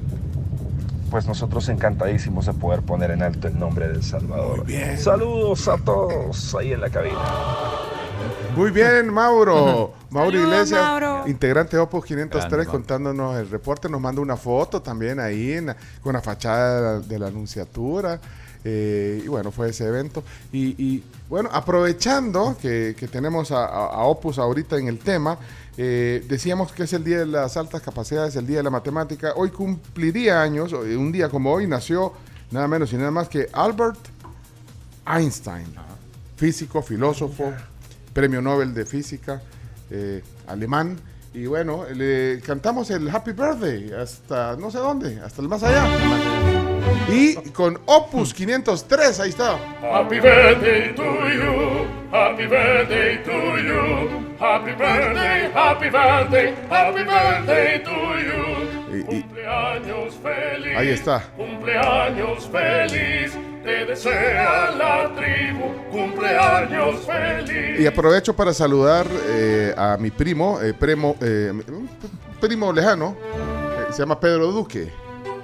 pues 1.10 1.26
nosotros 1.26 1.68
encantadísimos 1.68 2.46
de 2.46 2.54
poder 2.54 2.80
poner 2.80 3.10
en 3.10 3.22
alto 3.22 3.46
el 3.46 3.58
nombre 3.58 3.88
del 3.88 4.02
Salvador. 4.02 4.64
Saludos 4.96 5.68
a 5.68 5.76
todos 5.76 6.54
ahí 6.54 6.72
en 6.72 6.80
la 6.80 6.88
cabina. 6.88 7.18
Muy 8.56 8.70
bien, 8.70 9.12
Mauro. 9.12 9.92
Mauro 10.10 10.38
Iglesias, 10.38 10.80
Mauro. 10.80 11.24
integrante 11.26 11.76
de 11.76 11.82
Opus 11.82 12.06
503, 12.06 12.40
Grande, 12.40 12.56
Mauro. 12.56 12.70
contándonos 12.70 13.36
el 13.36 13.50
reporte. 13.50 13.90
Nos 13.90 14.00
manda 14.00 14.22
una 14.22 14.38
foto 14.38 14.80
también 14.80 15.20
ahí 15.20 15.52
en 15.52 15.76
con 16.02 16.14
la 16.14 16.22
fachada 16.22 16.74
de 16.74 17.00
la, 17.00 17.06
de 17.06 17.18
la 17.18 17.26
anunciatura. 17.26 18.18
Eh, 18.64 19.22
y 19.24 19.28
bueno, 19.28 19.50
fue 19.50 19.70
ese 19.70 19.86
evento. 19.86 20.22
Y, 20.52 20.82
y, 20.82 21.02
bueno, 21.28 21.48
aprovechando 21.52 22.56
que, 22.60 22.94
que 22.98 23.08
tenemos 23.08 23.50
a, 23.50 24.04
Opus 24.04 24.38
ahorita 24.38 24.76
en 24.76 24.88
el 24.88 24.98
tema, 24.98 25.38
eh, 25.76 26.24
decíamos 26.28 26.72
que 26.72 26.82
es 26.84 26.92
el 26.92 27.04
Día 27.04 27.20
de 27.20 27.26
las 27.26 27.56
Altas 27.56 27.82
Capacidades, 27.82 28.36
el 28.36 28.46
Día 28.46 28.58
de 28.58 28.62
la 28.62 28.70
Matemática. 28.70 29.32
Hoy 29.36 29.50
cumpliría 29.50 30.42
años, 30.42 30.72
eh, 30.72 30.96
un 30.96 31.10
día 31.10 31.28
como 31.28 31.52
hoy 31.52 31.66
nació 31.66 32.12
nada 32.50 32.68
menos 32.68 32.92
y 32.92 32.96
nada 32.96 33.10
más 33.10 33.28
que 33.28 33.48
Albert 33.52 33.98
Einstein, 35.06 35.66
físico, 36.36 36.82
filósofo, 36.82 37.52
premio 38.12 38.42
Nobel 38.42 38.74
de 38.74 38.84
Física, 38.84 39.42
eh, 39.90 40.22
alemán. 40.46 40.98
Y 41.34 41.46
bueno, 41.46 41.86
le 41.94 42.40
cantamos 42.40 42.90
el 42.90 43.08
Happy 43.08 43.32
Birthday 43.32 43.92
hasta 43.92 44.54
no 44.56 44.70
sé 44.70 44.78
dónde, 44.78 45.18
hasta 45.20 45.40
el 45.40 45.48
más 45.48 45.62
allá. 45.62 46.41
Y 47.08 47.34
con 47.52 47.78
Opus 47.86 48.32
503, 48.32 49.20
ahí 49.20 49.30
está. 49.30 49.58
Happy 49.82 50.20
birthday 50.20 50.94
to 50.94 51.02
you. 51.02 51.86
Happy 52.10 52.46
birthday 52.46 53.22
to 53.24 53.58
you. 53.58 54.22
Happy 54.38 54.72
birthday, 54.72 55.50
happy 55.54 55.88
birthday, 55.88 56.54
happy 56.68 57.04
birthday 57.04 57.78
to 57.84 57.90
you. 57.90 59.04
Cumpleaños 59.06 60.14
feliz. 60.22 60.76
ahí 60.76 60.88
está. 60.90 61.20
Cumpleaños 61.36 62.48
feliz. 62.50 63.32
Te 63.62 63.86
desea 63.86 64.70
la 64.76 65.12
tribu. 65.14 65.72
Cumpleaños 65.90 67.00
feliz. 67.06 67.80
Y 67.80 67.86
aprovecho 67.86 68.34
para 68.34 68.52
saludar 68.52 69.06
eh, 69.28 69.72
a 69.76 69.96
mi 69.98 70.10
primo, 70.10 70.60
eh, 70.60 70.74
primo, 70.74 71.16
eh, 71.20 71.52
primo 72.40 72.72
lejano, 72.72 73.16
eh, 73.32 73.92
se 73.92 73.98
llama 74.00 74.18
Pedro 74.18 74.48
Duque. 74.48 74.92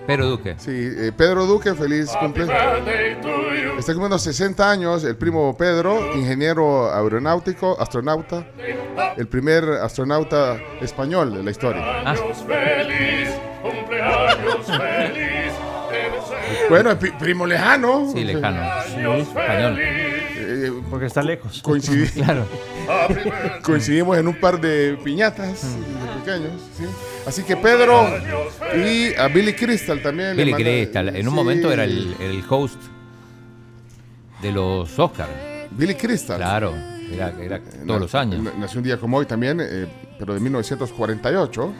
Pedro 0.08 0.26
Duque. 0.26 0.54
Sí, 0.56 0.70
eh, 0.72 1.12
Pedro 1.14 1.44
Duque, 1.44 1.74
feliz 1.74 2.10
cumpleaños. 2.18 2.56
Está 3.78 3.92
cumpliendo 3.92 4.18
60 4.18 4.70
años 4.70 5.04
el 5.04 5.16
primo 5.16 5.54
Pedro, 5.54 6.14
ingeniero 6.16 6.90
aeronáutico, 6.92 7.76
astronauta, 7.78 8.46
el 9.18 9.28
primer 9.28 9.64
astronauta 9.82 10.56
español 10.80 11.34
de 11.34 11.42
la 11.42 11.50
historia. 11.50 11.82
Cumpleaños 11.82 12.38
feliz. 12.46 13.28
Cumpleaños 13.62 14.66
feliz. 14.66 15.52
Bueno, 16.70 16.98
primo 17.18 17.46
lejano. 17.46 18.10
Sí, 18.10 18.24
lejano. 18.24 18.62
Cumpleaños 18.86 19.28
español. 19.28 19.76
feliz. 19.76 20.72
Porque 20.88 21.04
está 21.06 21.22
lejos. 21.22 21.62
Coincidí- 21.62 22.10
Claro. 22.24 22.46
Coincidimos 23.62 24.16
en 24.18 24.28
un 24.28 24.34
par 24.40 24.60
de 24.60 24.98
piñatas 25.02 25.62
de 25.62 26.20
pequeños. 26.20 26.52
¿sí? 26.76 26.84
Así 27.26 27.42
que 27.42 27.56
Pedro 27.56 28.06
y 28.84 29.14
a 29.14 29.28
Billy 29.28 29.52
Crystal 29.54 30.00
también. 30.02 30.36
le 30.36 30.44
Billy 30.44 30.52
manda- 30.52 30.64
Crystal. 30.70 31.08
En 31.16 31.28
un 31.28 31.34
sí. 31.34 31.36
momento 31.36 31.72
era 31.72 31.84
el, 31.84 32.14
el 32.20 32.42
host 32.48 32.80
de 34.42 34.52
los 34.52 34.98
Oscars. 34.98 35.30
Billy 35.70 35.94
Crystal. 35.94 36.36
Claro, 36.38 36.72
era, 37.12 37.32
era 37.40 37.60
todos 37.86 38.00
los 38.00 38.14
años. 38.14 38.40
Na- 38.42 38.52
Nació 38.58 38.78
un 38.78 38.84
día 38.84 38.96
como 38.96 39.18
hoy 39.18 39.26
también, 39.26 39.60
eh, 39.62 39.86
pero 40.18 40.34
de 40.34 40.40
1948. 40.40 41.72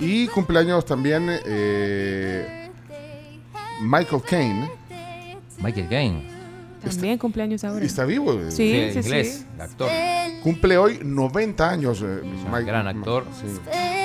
Y 0.00 0.26
cumpleaños 0.28 0.84
también 0.84 1.28
eh, 1.46 2.70
Michael 3.82 4.22
Caine. 4.28 4.70
Michael 5.62 5.88
Caine. 5.88 6.39
También 6.82 7.18
cumpleaños 7.18 7.62
ahora. 7.64 7.84
¿Está 7.84 8.04
vivo? 8.04 8.32
eh, 8.32 8.50
Sí, 8.50 8.90
sí, 8.92 8.98
inglés, 9.00 9.46
sí. 9.56 9.60
actor. 9.60 9.88
Cumple 10.42 10.78
hoy 10.78 11.00
90 11.02 11.68
años. 11.68 12.02
eh, 12.02 12.20
Mike- 12.50 12.64
gran 12.64 12.86
actor. 12.88 13.24
Sí. 13.40 13.46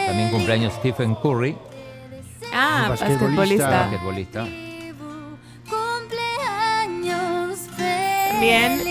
También 0.08 0.30
cumpleaños 0.30 0.74
Stephen 0.74 1.16
Curry, 1.16 1.56
Ah, 2.54 2.86
Basquetbolista. 2.90 3.70
basquetbolista. 3.70 4.40
basquetbolista. 4.42 4.48
También 8.30 8.82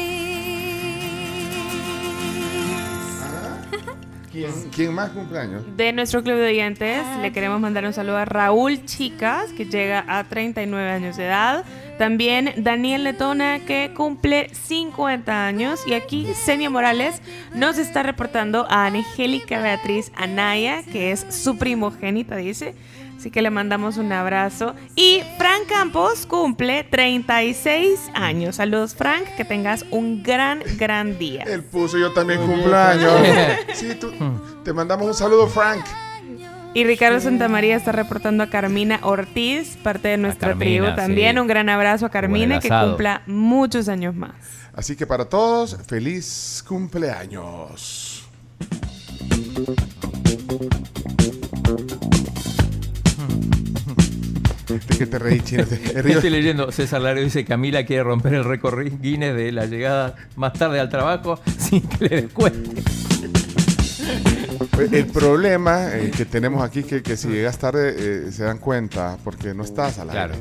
¿Quién, 4.32 4.50
quién 4.74 4.92
más 4.92 5.10
cumpleaños? 5.10 5.62
de 5.76 5.92
nuestro 5.92 6.22
club 6.24 6.34
de 6.36 6.48
oyentes 6.48 7.04
le 7.22 7.32
queremos 7.32 7.60
mandar 7.60 7.84
un 7.84 7.92
saludo 7.92 8.16
a 8.16 8.24
Raúl 8.24 8.84
Chicas, 8.84 9.52
que 9.56 9.64
llega 9.66 10.04
a 10.08 10.24
39 10.24 10.90
años 10.90 11.16
de 11.16 11.26
edad. 11.26 11.64
También 11.98 12.52
Daniel 12.56 13.04
Letona, 13.04 13.60
que 13.60 13.92
cumple 13.94 14.50
50 14.52 15.46
años. 15.46 15.80
Y 15.86 15.94
aquí 15.94 16.26
Senia 16.34 16.70
Morales 16.70 17.20
nos 17.54 17.78
está 17.78 18.02
reportando 18.02 18.66
a 18.68 18.86
Angélica 18.86 19.60
Beatriz 19.60 20.10
Anaya, 20.16 20.82
que 20.82 21.12
es 21.12 21.26
su 21.30 21.56
primogénita, 21.56 22.36
dice. 22.36 22.74
Así 23.16 23.30
que 23.30 23.40
le 23.40 23.50
mandamos 23.50 23.96
un 23.96 24.12
abrazo. 24.12 24.74
Y 24.96 25.22
Frank 25.38 25.66
Campos 25.68 26.26
cumple 26.26 26.84
36 26.84 28.10
años. 28.12 28.56
Saludos, 28.56 28.94
Frank. 28.94 29.24
Que 29.36 29.44
tengas 29.46 29.86
un 29.90 30.22
gran, 30.22 30.62
gran 30.76 31.18
día. 31.18 31.44
Él 31.44 31.62
puso 31.62 31.96
yo 31.96 32.12
también 32.12 32.44
cumpleaños. 32.44 33.12
sí, 33.72 33.94
tú, 33.94 34.10
te 34.62 34.72
mandamos 34.72 35.06
un 35.06 35.14
saludo, 35.14 35.46
Frank. 35.46 35.86
Y 36.74 36.82
Ricardo 36.82 37.20
Santamaría 37.20 37.76
está 37.76 37.92
reportando 37.92 38.42
a 38.42 38.48
Carmina 38.48 38.98
Ortiz, 39.02 39.76
parte 39.76 40.08
de 40.08 40.16
nuestra 40.16 40.50
Carmina, 40.50 40.86
tribu. 40.86 40.96
También 40.96 41.36
sí. 41.36 41.40
un 41.40 41.46
gran 41.46 41.68
abrazo 41.68 42.06
a 42.06 42.10
Carmina, 42.10 42.58
que 42.58 42.68
cumpla 42.68 43.22
muchos 43.26 43.88
años 43.88 44.12
más. 44.16 44.34
Así 44.74 44.96
que 44.96 45.06
para 45.06 45.26
todos, 45.26 45.78
feliz 45.86 46.64
cumpleaños. 46.66 48.26
¿De 54.66 54.96
qué 54.98 55.06
te 55.06 55.18
reí, 55.20 55.40
chino? 55.42 55.62
Estoy 55.94 56.30
leyendo, 56.30 56.72
César 56.72 57.00
Lario 57.00 57.22
dice 57.22 57.44
Camila 57.44 57.84
quiere 57.84 58.02
romper 58.02 58.34
el 58.34 58.44
récord 58.44 58.84
Guinness 59.00 59.36
de 59.36 59.52
la 59.52 59.66
llegada 59.66 60.16
más 60.34 60.54
tarde 60.54 60.80
al 60.80 60.88
trabajo 60.88 61.38
sin 61.56 61.82
que 61.82 62.08
le 62.08 62.22
descuente. 62.22 62.82
El 64.92 65.06
problema 65.06 65.88
eh, 65.94 66.10
que 66.16 66.24
tenemos 66.24 66.62
aquí 66.62 66.80
es 66.80 66.86
que, 66.86 67.02
que 67.02 67.16
si 67.16 67.28
llegas 67.28 67.58
tarde 67.58 67.94
eh, 67.96 68.32
se 68.32 68.44
dan 68.44 68.58
cuenta 68.58 69.16
porque 69.24 69.54
no 69.54 69.64
estás 69.64 69.98
al 69.98 70.10
aire. 70.10 70.34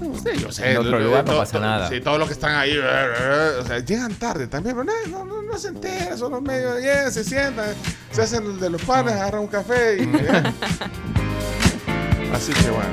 Sí, 0.00 0.30
yo 0.40 0.50
sé. 0.52 0.70
En 0.72 0.78
otro 0.78 0.92
lo- 0.98 1.06
lugar 1.06 1.24
no 1.26 1.32
to- 1.32 1.38
pasa 1.38 1.58
nada. 1.60 1.88
Sí, 1.88 2.00
todos 2.00 2.18
los 2.18 2.28
que 2.28 2.34
están 2.34 2.54
ahí, 2.54 2.72
eh, 2.72 2.80
eh, 2.82 3.50
o 3.60 3.66
sea, 3.66 3.78
llegan 3.80 4.14
tarde 4.14 4.46
también, 4.46 4.76
pero 4.76 4.84
no, 4.84 4.92
no, 5.10 5.24
no, 5.24 5.42
no 5.42 5.58
se 5.58 5.68
enteran, 5.68 6.16
son 6.18 6.32
los 6.32 6.42
medios, 6.42 6.78
llegan, 6.80 7.10
se 7.12 7.24
sientan, 7.24 7.66
se 8.10 8.22
hacen 8.22 8.44
el 8.44 8.60
de 8.60 8.70
los 8.70 8.82
panes, 8.82 9.12
agarran 9.14 9.42
un 9.42 9.48
café 9.48 9.98
y... 10.02 10.02
Así 12.34 12.52
que 12.52 12.70
bueno. 12.70 12.90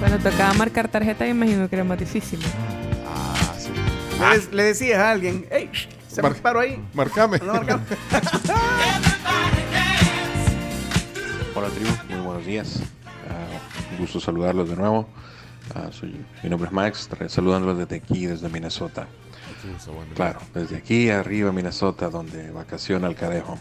Cuando 0.00 0.18
tocaba 0.30 0.54
marcar 0.54 0.88
tarjeta, 0.88 1.24
me 1.24 1.30
imagino 1.30 1.68
que 1.68 1.76
era 1.76 1.84
más 1.84 1.98
difícil. 1.98 2.38
Ah, 3.06 3.54
sí. 3.58 3.70
Le, 4.50 4.56
le 4.56 4.62
decías 4.64 4.98
a 5.00 5.10
alguien, 5.10 5.46
hey, 5.50 5.70
se 6.10 6.22
me 6.22 6.30
paro 6.30 6.60
ahí. 6.60 6.82
Marcame. 6.94 7.38
No, 7.38 7.54
marcame. 7.54 7.82
Hola 11.58 11.70
tribu, 11.70 11.90
muy 12.08 12.20
buenos 12.20 12.46
días. 12.46 12.80
Ah, 13.28 13.90
un 13.90 13.98
gusto 13.98 14.20
saludarlos 14.20 14.68
de 14.68 14.76
nuevo. 14.76 15.08
Ah, 15.74 15.88
soy, 15.90 16.14
mi 16.44 16.48
nombre 16.48 16.68
es 16.68 16.72
Max, 16.72 17.08
saludándolos 17.26 17.78
desde 17.78 17.96
aquí, 17.96 18.26
desde 18.26 18.48
Minnesota. 18.48 19.08
Claro, 20.14 20.38
desde 20.54 20.76
aquí 20.76 21.10
arriba 21.10 21.50
Minnesota, 21.50 22.10
donde 22.10 22.52
vacaciona 22.52 23.08
el 23.08 23.16
cadejo. 23.16 23.58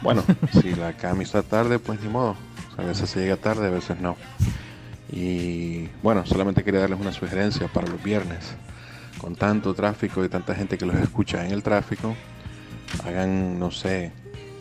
Bueno, 0.00 0.22
si 0.62 0.76
la 0.76 0.92
Cami 0.92 1.24
está 1.24 1.42
tarde, 1.42 1.80
pues 1.80 2.00
ni 2.00 2.08
modo. 2.08 2.36
A 2.76 2.82
veces 2.82 3.10
se 3.10 3.18
llega 3.18 3.36
tarde, 3.36 3.66
a 3.66 3.70
veces 3.70 4.00
no. 4.00 4.16
Y 5.10 5.88
bueno, 6.04 6.24
solamente 6.24 6.62
quería 6.62 6.82
darles 6.82 7.00
una 7.00 7.10
sugerencia 7.10 7.66
para 7.66 7.88
los 7.88 8.00
viernes. 8.00 8.54
Con 9.20 9.34
tanto 9.34 9.74
tráfico 9.74 10.24
y 10.24 10.28
tanta 10.28 10.54
gente 10.54 10.78
que 10.78 10.86
los 10.86 10.94
escucha 10.94 11.44
en 11.44 11.50
el 11.50 11.64
tráfico, 11.64 12.14
hagan, 13.04 13.58
no 13.58 13.72
sé, 13.72 14.12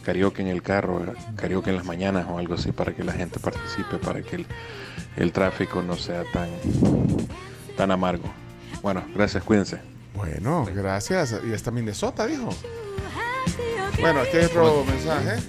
karaoke 0.07 0.41
en 0.41 0.47
el 0.47 0.61
carro, 0.61 1.01
karaoke 1.35 1.69
en 1.69 1.75
las 1.75 1.85
mañanas 1.85 2.27
o 2.29 2.37
algo 2.37 2.53
así 2.53 2.71
para 2.71 2.93
que 2.93 3.03
la 3.03 3.11
gente 3.11 3.41
participe, 3.41 3.97
para 3.97 4.21
que 4.21 4.37
el, 4.37 4.45
el 5.17 5.33
tráfico 5.33 5.81
no 5.81 5.97
sea 5.97 6.23
tan, 6.31 6.47
tan 7.75 7.91
amargo. 7.91 8.23
Bueno, 8.81 9.03
gracias, 9.13 9.43
cuídense. 9.43 9.81
Bueno, 10.15 10.65
gracias. 10.73 11.35
Y 11.45 11.51
está 11.51 11.71
Minnesota, 11.71 12.25
dijo. 12.25 12.47
Bueno, 13.99 14.21
aquí 14.21 14.37
hay 14.37 14.45
otro 14.45 14.85
mensaje. 14.85 15.43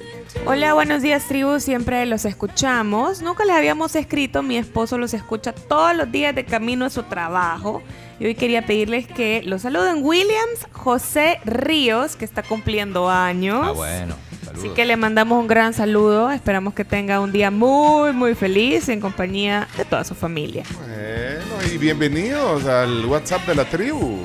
Hola, 0.44 0.74
buenos 0.74 1.02
días, 1.02 1.28
tribu. 1.28 1.60
Siempre 1.60 2.04
los 2.06 2.24
escuchamos. 2.24 3.22
Nunca 3.22 3.44
les 3.44 3.54
habíamos 3.54 3.94
escrito. 3.94 4.42
Mi 4.42 4.56
esposo 4.56 4.98
los 4.98 5.14
escucha 5.14 5.52
todos 5.52 5.94
los 5.94 6.10
días 6.10 6.34
de 6.34 6.44
camino 6.44 6.84
a 6.84 6.90
su 6.90 7.04
trabajo. 7.04 7.80
Y 8.18 8.26
hoy 8.26 8.34
quería 8.34 8.66
pedirles 8.66 9.06
que 9.06 9.40
los 9.44 9.62
saluden 9.62 10.02
Williams 10.02 10.66
José 10.72 11.38
Ríos, 11.44 12.16
que 12.16 12.24
está 12.24 12.42
cumpliendo 12.42 13.08
años. 13.08 13.60
Ah, 13.62 13.70
bueno. 13.70 14.27
Así 14.58 14.70
que 14.70 14.84
le 14.84 14.96
mandamos 14.96 15.40
un 15.40 15.46
gran 15.46 15.72
saludo. 15.72 16.32
Esperamos 16.32 16.74
que 16.74 16.84
tenga 16.84 17.20
un 17.20 17.30
día 17.30 17.52
muy, 17.52 18.12
muy 18.12 18.34
feliz 18.34 18.88
en 18.88 19.00
compañía 19.00 19.68
de 19.76 19.84
toda 19.84 20.02
su 20.02 20.16
familia. 20.16 20.64
Bueno, 20.76 21.72
y 21.72 21.78
bienvenidos 21.78 22.64
al 22.66 23.04
WhatsApp 23.06 23.46
de 23.46 23.54
la 23.54 23.64
tribu. 23.66 24.18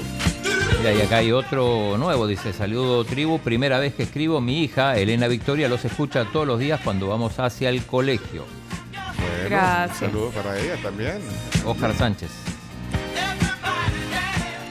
Mira, 0.80 0.92
y 0.92 1.02
acá 1.02 1.18
hay 1.18 1.32
otro 1.32 2.00
nuevo, 2.00 2.26
dice, 2.26 2.52
saludo 2.52 3.04
tribu, 3.04 3.38
primera 3.38 3.78
vez 3.78 3.94
que 3.94 4.02
escribo, 4.02 4.42
mi 4.42 4.64
hija, 4.64 4.98
Elena 4.98 5.28
Victoria, 5.28 5.70
los 5.70 5.86
escucha 5.86 6.26
todos 6.26 6.48
los 6.48 6.58
días 6.58 6.82
cuando 6.84 7.10
vamos 7.10 7.40
hacia 7.40 7.70
el 7.70 7.86
colegio. 7.86 8.46
Bueno, 8.92 9.50
Gracias. 9.52 10.02
Un 10.02 10.08
saludo 10.10 10.30
para 10.32 10.60
ella 10.60 10.78
también. 10.82 11.20
Oscar 11.64 11.96
Sánchez. 11.96 12.32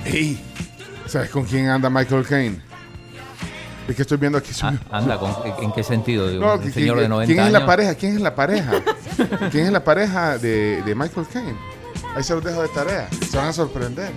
Ey, 0.06 0.40
¿sabes 1.06 1.30
con 1.30 1.44
quién 1.44 1.68
anda 1.68 1.88
Michael 1.88 2.26
Caine? 2.26 2.71
Es 3.88 3.96
que 3.96 4.02
estoy 4.02 4.16
viendo 4.18 4.38
aquí. 4.38 4.52
Ah, 4.62 4.72
anda, 4.90 5.18
con- 5.18 5.34
¿en 5.60 5.72
qué 5.72 5.82
sentido? 5.82 6.28
Digo, 6.28 6.44
No, 6.46 6.54
un 6.54 6.60
que- 6.60 6.70
señor 6.70 6.96
que- 6.96 7.02
de 7.02 7.08
90 7.08 7.26
¿Quién 7.26 7.38
es 7.40 7.46
años. 7.46 7.60
la 7.60 7.66
pareja? 7.66 7.94
¿Quién 7.94 8.14
es 8.16 8.20
la 8.22 8.34
pareja? 8.34 8.72
¿Quién 9.50 9.66
es 9.66 9.72
la 9.72 9.84
pareja 9.84 10.38
de, 10.38 10.82
de 10.82 10.94
Michael 10.94 11.26
Caine? 11.32 11.54
Ahí 12.16 12.22
se 12.22 12.34
los 12.34 12.44
dejo 12.44 12.62
de 12.62 12.68
tarea. 12.68 13.08
Se 13.28 13.36
van 13.36 13.48
a 13.48 13.52
sorprender. 13.52 14.10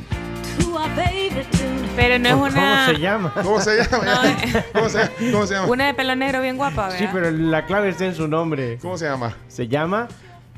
Pero 1.95 2.20
no 2.20 2.28
es 2.28 2.34
¿Cómo 2.34 2.45
una. 2.45 2.86
se 2.88 2.99
llama? 2.99 3.34
¿Cómo 3.41 3.59
se 3.61 3.78
llama? 3.78 4.03
No, 4.05 4.24
eh, 4.26 4.66
¿Cómo 4.74 4.89
se, 4.89 5.09
cómo 5.32 5.47
se 5.47 5.53
llama? 5.55 5.68
una 5.68 5.86
de 5.88 5.93
pelo 5.93 6.16
negro 6.16 6.41
bien 6.41 6.57
guapa, 6.57 6.91
Sí, 6.91 7.05
¿verdad? 7.05 7.11
pero 7.13 7.32
la 7.32 7.66
clave 7.66 7.89
está 7.89 8.05
en 8.05 8.16
su 8.16 8.28
nombre. 8.28 8.78
¿Cómo 8.82 8.97
se 8.97 9.05
llama? 9.05 9.34
Se 9.47 9.68
llama 9.68 10.07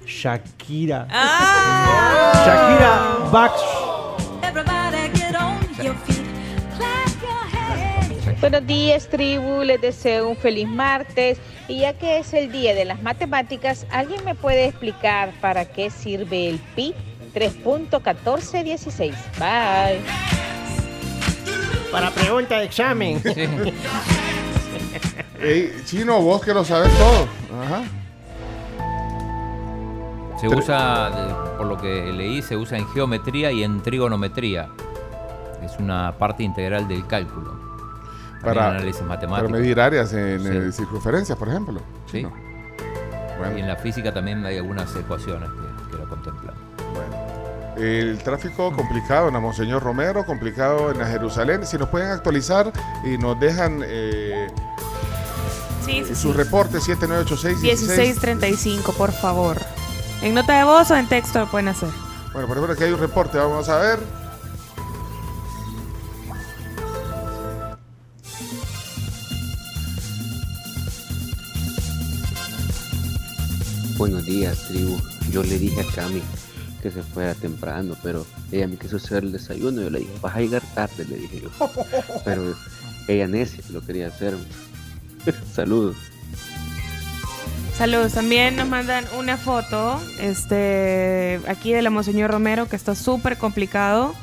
Shakira. 0.05 1.07
Ah. 1.11 2.33
Shakira 2.45 3.29
Bax. 3.31 3.53
Buenos 8.39 8.67
días, 8.67 9.07
tribu. 9.09 9.63
Les 9.63 9.81
deseo 9.81 10.29
un 10.29 10.37
feliz 10.37 10.67
martes. 10.67 11.39
Y 11.67 11.79
ya 11.79 11.93
que 11.93 12.19
es 12.19 12.33
el 12.35 12.51
día 12.51 12.75
de 12.75 12.85
las 12.85 13.01
matemáticas, 13.01 13.87
¿alguien 13.89 14.23
me 14.23 14.35
puede 14.35 14.65
explicar 14.65 15.33
para 15.41 15.65
qué 15.65 15.89
sirve 15.89 16.49
el 16.49 16.59
pi 16.75 16.93
3.1416? 17.33 19.15
Bye. 19.39 20.01
Para 21.91 22.11
pregunta 22.11 22.59
de 22.59 22.65
examen. 22.65 23.19
Ey, 25.41 25.71
chino, 25.85 26.21
vos 26.21 26.43
que 26.43 26.53
lo 26.53 26.63
sabes 26.63 26.95
todo. 26.95 27.27
Ajá. 27.63 27.81
Se 30.39 30.47
usa, 30.47 31.55
por 31.57 31.65
lo 31.65 31.75
que 31.77 32.13
leí, 32.13 32.43
se 32.43 32.55
usa 32.55 32.77
en 32.77 32.87
geometría 32.89 33.51
y 33.51 33.63
en 33.63 33.81
trigonometría. 33.81 34.69
Es 35.63 35.75
una 35.79 36.15
parte 36.19 36.43
integral 36.43 36.87
del 36.87 37.07
cálculo. 37.07 37.56
Para, 38.53 38.69
análisis 38.71 38.97
para 39.01 39.09
matemático. 39.15 39.49
medir 39.49 39.79
áreas 39.79 40.13
en 40.13 40.71
Sí. 40.71 40.77
circunferencias, 40.83 41.37
por 41.37 41.49
ejemplo. 41.49 41.79
Sí. 42.11 42.23
No. 42.23 42.31
Y 43.55 43.59
en 43.59 43.67
la 43.67 43.75
física 43.75 44.13
también 44.13 44.45
hay 44.45 44.57
algunas 44.57 44.95
ecuaciones 44.95 45.49
que, 45.49 45.91
que 45.91 45.97
lo 46.03 46.09
contemplan. 46.09 46.55
El 47.77 48.17
tráfico 48.23 48.71
complicado 48.75 49.27
en 49.27 49.35
la 49.35 49.39
Monseñor 49.39 49.83
Romero, 49.83 50.25
complicado 50.25 50.89
en 50.89 50.97
la 50.97 51.05
Jerusalén. 51.05 51.63
Si 51.65 51.77
nos 51.77 51.89
pueden 51.89 52.09
actualizar 52.09 52.71
y 53.05 53.19
nos 53.19 53.39
dejan 53.39 53.83
eh, 53.85 54.47
Sí, 55.85 56.03
sí, 56.05 56.15
su 56.15 56.31
sí. 56.31 56.37
reporte 56.37 56.79
7986 56.81 57.61
1635, 57.61 58.93
por 58.93 59.11
favor. 59.11 59.57
En 60.23 60.33
nota 60.33 60.57
de 60.57 60.63
voz 60.63 60.89
o 60.89 60.95
en 60.97 61.07
texto 61.07 61.39
lo 61.39 61.45
pueden 61.45 61.67
hacer. 61.67 61.89
Bueno, 62.33 62.47
por 62.47 62.57
ejemplo, 62.57 62.73
aquí 62.73 62.83
hay 62.83 62.91
un 62.91 62.99
reporte, 62.99 63.37
vamos 63.37 63.69
a 63.69 63.77
ver. 63.77 63.99
Buenos 73.97 74.27
días, 74.27 74.67
tribu. 74.67 74.95
Yo 75.31 75.41
le 75.41 75.57
dije 75.57 75.81
a 75.81 75.95
Cami 75.95 76.21
que 76.83 76.91
se 76.91 77.01
fuera 77.01 77.33
temprano, 77.33 77.95
pero 78.03 78.27
ella 78.51 78.67
me 78.67 78.77
quiso 78.77 78.97
hacer 78.97 79.23
el 79.23 79.31
desayuno. 79.31 79.81
Yo 79.81 79.89
le 79.89 79.99
dije, 79.99 80.11
vas 80.21 80.35
a 80.35 80.39
llegar 80.39 80.61
tarde, 80.75 81.03
le 81.05 81.17
dije 81.17 81.41
yo. 81.41 81.49
Pero 82.23 82.53
ella 83.07 83.27
necia 83.27 83.63
lo 83.71 83.81
quería 83.81 84.09
hacer. 84.09 84.35
Saludos. 85.53 85.95
Saludos. 87.75 88.13
También 88.13 88.55
nos 88.55 88.67
mandan 88.67 89.05
una 89.17 89.35
foto 89.35 89.99
este, 90.19 91.41
aquí 91.47 91.73
de 91.73 91.81
la 91.81 91.89
Monseñor 91.89 92.29
Romero 92.29 92.67
que 92.67 92.75
está 92.75 92.93
súper 92.93 93.39
complicado. 93.39 94.13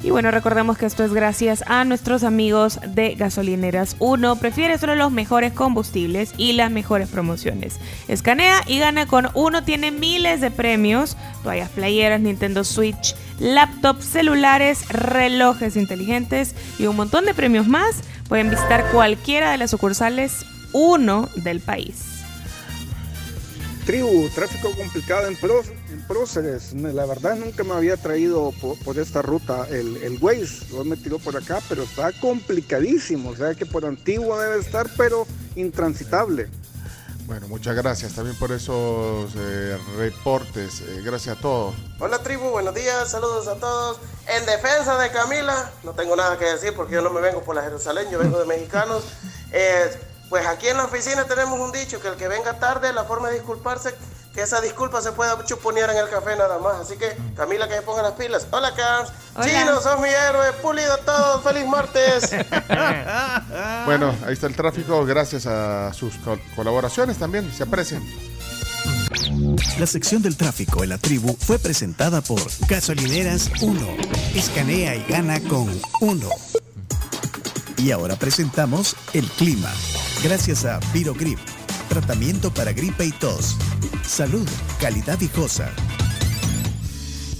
Y 0.00 0.10
bueno, 0.10 0.30
recordemos 0.30 0.78
que 0.78 0.86
esto 0.86 1.02
es 1.02 1.12
gracias 1.12 1.64
a 1.66 1.84
nuestros 1.84 2.22
amigos 2.22 2.78
de 2.86 3.16
Gasolineras 3.16 3.96
1. 3.98 4.36
Prefiere 4.36 4.78
solo 4.78 4.94
los 4.94 5.10
mejores 5.10 5.52
combustibles 5.52 6.32
y 6.36 6.52
las 6.52 6.70
mejores 6.70 7.08
promociones. 7.08 7.80
Escanea 8.06 8.62
y 8.68 8.78
gana 8.78 9.06
con 9.06 9.28
uno. 9.34 9.64
Tiene 9.64 9.90
miles 9.90 10.40
de 10.40 10.52
premios: 10.52 11.16
toallas 11.42 11.70
playeras, 11.70 12.20
Nintendo 12.20 12.62
Switch, 12.62 13.16
laptops, 13.40 14.04
celulares, 14.04 14.88
relojes 14.88 15.76
inteligentes 15.76 16.54
y 16.78 16.86
un 16.86 16.94
montón 16.94 17.24
de 17.24 17.34
premios 17.34 17.66
más. 17.66 18.02
Pueden 18.28 18.50
visitar 18.50 18.84
cualquiera 18.92 19.50
de 19.50 19.58
las 19.58 19.72
sucursales 19.72 20.46
1 20.72 21.28
del 21.34 21.58
país. 21.58 22.17
Tribu, 23.88 24.28
tráfico 24.34 24.70
complicado 24.76 25.28
en, 25.28 25.38
en 25.90 26.06
Próceres. 26.06 26.74
La 26.74 27.06
verdad 27.06 27.36
nunca 27.36 27.64
me 27.64 27.72
había 27.72 27.96
traído 27.96 28.52
por, 28.60 28.78
por 28.80 28.98
esta 28.98 29.22
ruta 29.22 29.66
el, 29.70 29.96
el 30.02 30.18
Waze. 30.20 30.74
Lo 30.74 30.84
me 30.84 30.94
tiró 30.94 31.18
por 31.18 31.34
acá, 31.38 31.62
pero 31.70 31.84
está 31.84 32.12
complicadísimo. 32.20 33.30
O 33.30 33.36
sea 33.36 33.54
que 33.54 33.64
por 33.64 33.86
antiguo 33.86 34.38
debe 34.38 34.58
estar, 34.58 34.90
pero 34.98 35.26
intransitable. 35.56 36.50
Bueno, 37.24 37.48
muchas 37.48 37.74
gracias 37.76 38.12
también 38.12 38.36
por 38.36 38.52
esos 38.52 39.32
eh, 39.34 39.78
reportes. 39.96 40.82
Eh, 40.82 41.00
gracias 41.02 41.38
a 41.38 41.40
todos. 41.40 41.74
Hola 41.98 42.18
tribu, 42.18 42.50
buenos 42.50 42.74
días, 42.74 43.10
saludos 43.10 43.48
a 43.48 43.54
todos. 43.54 44.00
En 44.26 44.44
defensa 44.44 44.98
de 44.98 45.10
Camila, 45.10 45.72
no 45.82 45.92
tengo 45.92 46.14
nada 46.14 46.38
que 46.38 46.44
decir 46.44 46.74
porque 46.76 46.96
yo 46.96 47.00
no 47.00 47.08
me 47.08 47.22
vengo 47.22 47.42
por 47.42 47.56
la 47.56 47.62
Jerusalén, 47.62 48.08
yo 48.10 48.18
vengo 48.18 48.38
de 48.38 48.44
mexicanos. 48.44 49.02
Eh, 49.50 49.90
pues 50.28 50.46
aquí 50.46 50.68
en 50.68 50.76
la 50.76 50.84
oficina 50.84 51.24
tenemos 51.24 51.58
un 51.58 51.72
dicho 51.72 52.00
que 52.00 52.08
el 52.08 52.16
que 52.16 52.28
venga 52.28 52.58
tarde, 52.58 52.92
la 52.92 53.04
forma 53.04 53.28
de 53.28 53.34
disculparse, 53.36 53.94
que 54.34 54.42
esa 54.42 54.60
disculpa 54.60 55.00
se 55.00 55.12
pueda 55.12 55.42
chuponear 55.44 55.90
en 55.90 55.96
el 55.96 56.08
café 56.08 56.36
nada 56.36 56.58
más. 56.58 56.76
Así 56.80 56.96
que 56.96 57.16
Camila 57.36 57.66
que 57.66 57.74
se 57.74 57.82
ponga 57.82 58.02
las 58.02 58.12
pilas. 58.12 58.46
Hola 58.50 58.72
Cams, 58.74 59.10
Hola. 59.34 59.46
Chino, 59.46 59.80
sos 59.80 59.98
mi 60.00 60.08
héroe, 60.08 60.52
pulido 60.62 60.96
todo, 60.98 61.40
feliz 61.42 61.66
martes. 61.66 62.30
Bueno, 63.86 64.14
ahí 64.26 64.34
está 64.34 64.46
el 64.46 64.54
tráfico. 64.54 65.04
Gracias 65.06 65.46
a 65.46 65.92
sus 65.94 66.14
col- 66.18 66.40
colaboraciones 66.54 67.16
también. 67.18 67.50
Se 67.56 67.62
aprecian. 67.62 68.02
La 69.78 69.86
sección 69.86 70.20
del 70.22 70.36
tráfico 70.36 70.82
en 70.84 70.90
la 70.90 70.98
tribu 70.98 71.34
fue 71.38 71.58
presentada 71.58 72.20
por 72.20 72.40
Gasolineras 72.68 73.50
1. 73.62 73.96
Escanea 74.34 74.94
y 74.94 75.04
gana 75.04 75.40
con 75.48 75.80
1. 76.00 76.28
Y 77.78 77.92
ahora 77.92 78.16
presentamos 78.16 78.96
el 79.14 79.24
clima. 79.24 79.72
Gracias 80.24 80.64
a 80.64 80.80
Virogrip. 80.92 81.38
Tratamiento 81.88 82.52
para 82.52 82.72
gripe 82.72 83.06
y 83.06 83.12
tos. 83.12 83.56
Salud, 84.04 84.46
calidad 84.80 85.16
viejosa. 85.16 85.70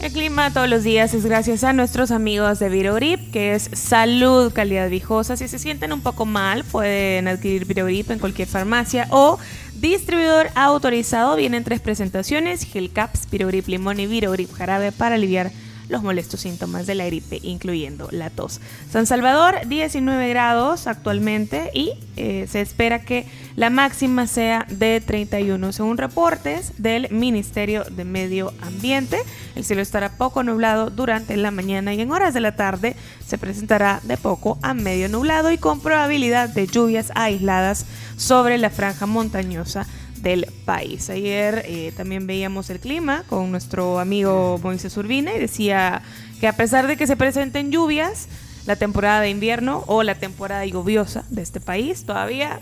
El 0.01 0.12
clima 0.12 0.53
todos 0.53 0.68
los 0.68 0.84
días 0.84 1.12
es 1.12 1.24
gracias 1.24 1.64
a 1.64 1.72
nuestros 1.72 2.12
amigos 2.12 2.61
de 2.61 2.68
Virogrip, 2.68 3.32
que 3.32 3.57
es 3.57 3.68
salud, 3.72 4.53
calidad 4.53 4.89
viejosa. 4.89 5.36
Si 5.36 5.49
se 5.49 5.59
sienten 5.59 5.93
un 5.93 6.03
poco 6.03 6.24
mal, 6.24 6.62
pueden 6.62 7.26
adquirir 7.26 7.64
Virogrip 7.64 8.12
en 8.12 8.20
cualquier 8.20 8.47
farmacia 8.47 9.09
o 9.11 9.41
distribuidor 9.74 10.51
autorizado. 10.55 11.34
Vienen 11.34 11.64
tres 11.64 11.80
presentaciones: 11.80 12.62
Gelcaps, 12.62 13.28
Virogrip 13.28 13.66
Limón 13.66 13.99
y 13.99 14.07
Virogrip 14.07 14.53
Jarabe 14.53 14.93
para 14.93 15.16
aliviar 15.16 15.51
los 15.89 16.03
molestos 16.03 16.41
síntomas 16.41 16.86
de 16.86 16.95
la 16.95 17.07
gripe, 17.07 17.41
incluyendo 17.43 18.09
la 18.11 18.30
tos. 18.30 18.61
San 18.91 19.07
Salvador, 19.07 19.66
19 19.66 20.28
grados 20.28 20.86
actualmente 20.86 21.70
y 21.74 21.93
eh, 22.16 22.47
se 22.51 22.61
espera 22.61 23.01
que 23.01 23.26
la 23.57 23.70
máxima 23.70 24.26
sea 24.26 24.66
de 24.68 25.01
31, 25.01 25.72
según 25.72 25.99
reportes 25.99 26.72
del 26.78 27.11
Ministerio 27.11 27.84
de 27.84 28.05
Medio 28.05 28.53
Ambiente. 28.61 29.18
El 29.57 29.64
cielo 29.64 29.82
estará 29.82 30.11
poco 30.16 30.43
nublado 30.43 30.91
durante 30.91 31.36
la 31.36 31.51
mañana 31.51 31.95
y 31.95 32.01
en 32.01 32.11
horas 32.11 32.34
de 32.34 32.41
la 32.41 32.57
tarde 32.57 32.97
se 33.26 33.39
presentará 33.39 34.01
de 34.05 34.16
poco 34.16 34.59
a 34.62 34.74
medio 34.74 35.09
nublado 35.09 35.51
y 35.53 35.59
con 35.59 35.80
probabilidad 35.80 36.49
de 36.49 36.66
lluvias 36.66 37.12
aisladas 37.14 37.86
sobre 38.16 38.59
la 38.59 38.70
franja 38.70 39.07
montañosa 39.07 39.86
del 40.22 40.46
país. 40.64 41.10
Ayer 41.10 41.62
eh, 41.66 41.92
también 41.96 42.26
veíamos 42.26 42.70
el 42.70 42.80
clima 42.80 43.24
con 43.28 43.50
nuestro 43.50 43.98
amigo 43.98 44.58
Moisés 44.62 44.96
Urbina 44.96 45.34
y 45.34 45.38
decía 45.38 46.02
que 46.40 46.46
a 46.48 46.56
pesar 46.56 46.86
de 46.86 46.96
que 46.96 47.06
se 47.06 47.16
presenten 47.16 47.70
lluvias, 47.70 48.28
la 48.66 48.76
temporada 48.76 49.20
de 49.20 49.30
invierno 49.30 49.84
o 49.86 50.02
la 50.02 50.14
temporada 50.16 50.64
lluviosa 50.66 51.24
de 51.30 51.42
este 51.42 51.60
país 51.60 52.04
todavía 52.04 52.60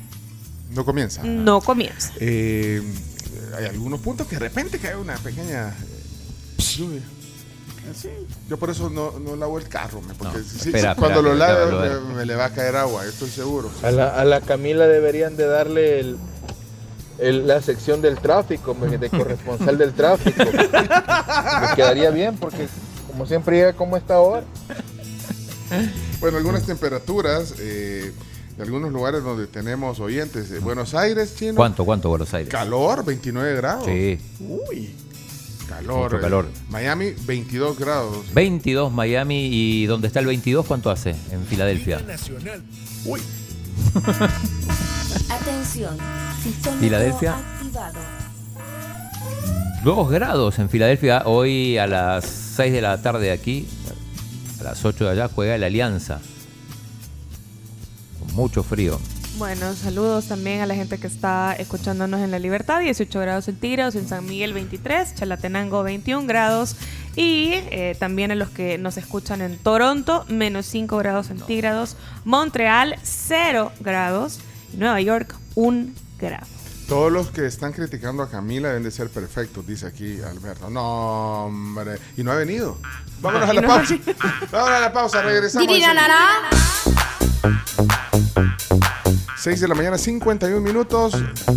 No 0.70 0.84
comienza. 0.84 1.22
no 1.24 1.60
comienza. 1.60 2.12
Eh, 2.20 2.82
hay 3.56 3.64
algunos 3.66 4.00
puntos 4.00 4.26
que 4.26 4.36
de 4.36 4.40
repente 4.40 4.78
cae 4.78 4.96
una 4.96 5.16
pequeña 5.16 5.68
eh, 5.70 6.62
lluvia. 6.76 7.02
Así. 7.90 8.08
Yo 8.48 8.58
por 8.58 8.70
eso 8.70 8.90
no, 8.90 9.18
no 9.20 9.36
lavo 9.36 9.58
el 9.58 9.68
carro, 9.68 10.00
me, 10.02 10.12
porque 10.14 10.38
No, 10.38 10.96
cuando 10.96 11.20
espera, 11.20 11.22
lo 11.22 11.34
lave 11.34 12.00
me 12.16 12.26
le 12.26 12.34
va 12.34 12.46
a 12.46 12.50
caer 12.50 12.74
agua, 12.76 13.06
estoy 13.06 13.30
seguro. 13.30 13.70
A 13.82 13.90
la, 13.92 14.08
a 14.08 14.24
la 14.24 14.40
Camila 14.40 14.86
deberían 14.88 15.36
de 15.36 15.46
darle 15.46 16.00
el, 16.00 16.16
el- 17.18 17.46
la 17.46 17.60
sección 17.62 18.00
del 18.02 18.16
tráfico, 18.18 18.74
me- 18.74 18.98
de 18.98 19.08
corresponsal 19.10 19.76
del 19.78 19.92
tráfico. 19.92 20.44
Me 20.44 21.74
quedaría 21.76 22.10
bien 22.10 22.36
porque 22.36 22.68
como 23.06 23.26
siempre 23.26 23.56
llega 23.56 23.72
como 23.72 23.96
está 23.96 24.14
ahora. 24.16 24.44
Bueno, 26.20 26.38
algunas 26.38 26.64
temperaturas 26.64 27.54
eh, 27.58 28.12
de 28.56 28.62
algunos 28.62 28.92
lugares 28.92 29.22
donde 29.22 29.46
tenemos 29.46 29.98
oyentes. 30.00 30.50
Eh, 30.50 30.60
Buenos 30.60 30.94
Aires, 30.94 31.34
chino. 31.36 31.54
¿Cuánto, 31.54 31.84
cuánto 31.84 32.08
Buenos 32.08 32.32
Aires? 32.34 32.50
Calor, 32.50 33.04
29 33.04 33.56
grados. 33.56 33.84
Sí. 33.84 34.18
Uy. 34.40 34.94
Calor. 35.68 36.04
Mucho 36.04 36.18
eh. 36.18 36.20
calor. 36.20 36.46
Miami, 36.70 37.12
22 37.26 37.78
grados. 37.78 38.32
22 38.32 38.92
Miami 38.92 39.48
y 39.50 39.86
donde 39.86 40.06
está 40.06 40.20
el 40.20 40.26
22, 40.26 40.64
¿cuánto 40.64 40.90
hace? 40.90 41.10
En 41.32 41.44
Filadelfia. 41.46 42.00
Uy. 43.04 43.20
Atención. 45.30 45.96
Sistema 46.42 46.76
Filadelfia. 46.76 47.36
activado. 47.36 47.98
2 49.82 50.10
grados 50.10 50.58
en 50.58 50.68
Filadelfia. 50.68 51.22
Hoy 51.24 51.78
a 51.78 51.86
las 51.86 52.24
6 52.24 52.72
de 52.72 52.82
la 52.82 53.00
tarde 53.00 53.30
aquí, 53.30 53.66
a 54.60 54.64
las 54.64 54.84
8 54.84 55.04
de 55.04 55.10
allá, 55.10 55.28
juega 55.34 55.56
la 55.58 55.66
Alianza. 55.66 56.20
Con 58.18 58.34
mucho 58.34 58.62
frío. 58.62 58.98
Bueno, 59.38 59.74
saludos 59.74 60.28
también 60.28 60.60
a 60.60 60.66
la 60.66 60.74
gente 60.74 60.98
que 60.98 61.06
está 61.06 61.54
escuchándonos 61.54 62.20
en 62.20 62.30
La 62.30 62.38
Libertad, 62.38 62.80
18 62.80 63.20
grados 63.20 63.44
centígrados, 63.44 63.94
en 63.94 64.08
San 64.08 64.24
Miguel 64.24 64.54
23, 64.54 65.14
Chalatenango 65.14 65.82
21 65.82 66.26
grados 66.26 66.74
y 67.16 67.50
eh, 67.52 67.94
también 67.98 68.30
a 68.30 68.34
los 68.34 68.48
que 68.48 68.78
nos 68.78 68.96
escuchan 68.96 69.42
en 69.42 69.58
Toronto, 69.58 70.24
menos 70.28 70.64
5 70.66 70.96
grados 70.96 71.26
centígrados, 71.26 71.96
Montreal 72.24 72.96
0 73.02 73.72
grados 73.80 74.40
Nueva 74.76 75.00
York 75.00 75.34
1 75.54 75.86
grado. 76.18 76.46
Todos 76.88 77.10
los 77.10 77.30
que 77.30 77.46
están 77.46 77.72
criticando 77.72 78.22
a 78.22 78.30
Camila 78.30 78.68
deben 78.68 78.84
de 78.84 78.92
ser 78.92 79.08
perfectos, 79.08 79.66
dice 79.66 79.86
aquí 79.86 80.20
Alberto. 80.20 80.70
No, 80.70 81.46
hombre. 81.46 81.98
Y 82.16 82.22
no 82.22 82.30
ha 82.30 82.36
venido. 82.36 82.78
Vámonos 83.20 83.50
a 83.50 83.54
la 83.54 83.62
pausa. 83.62 83.96
Vámonos 84.52 84.76
a 84.76 84.80
la 84.80 84.92
pausa, 84.92 85.22
regresamos. 85.22 85.66
Dirirarara. 85.66 86.50
6 89.36 89.60
de 89.60 89.68
la 89.68 89.74
mañana, 89.74 89.98
51 89.98 90.60
minutos. 90.60 91.14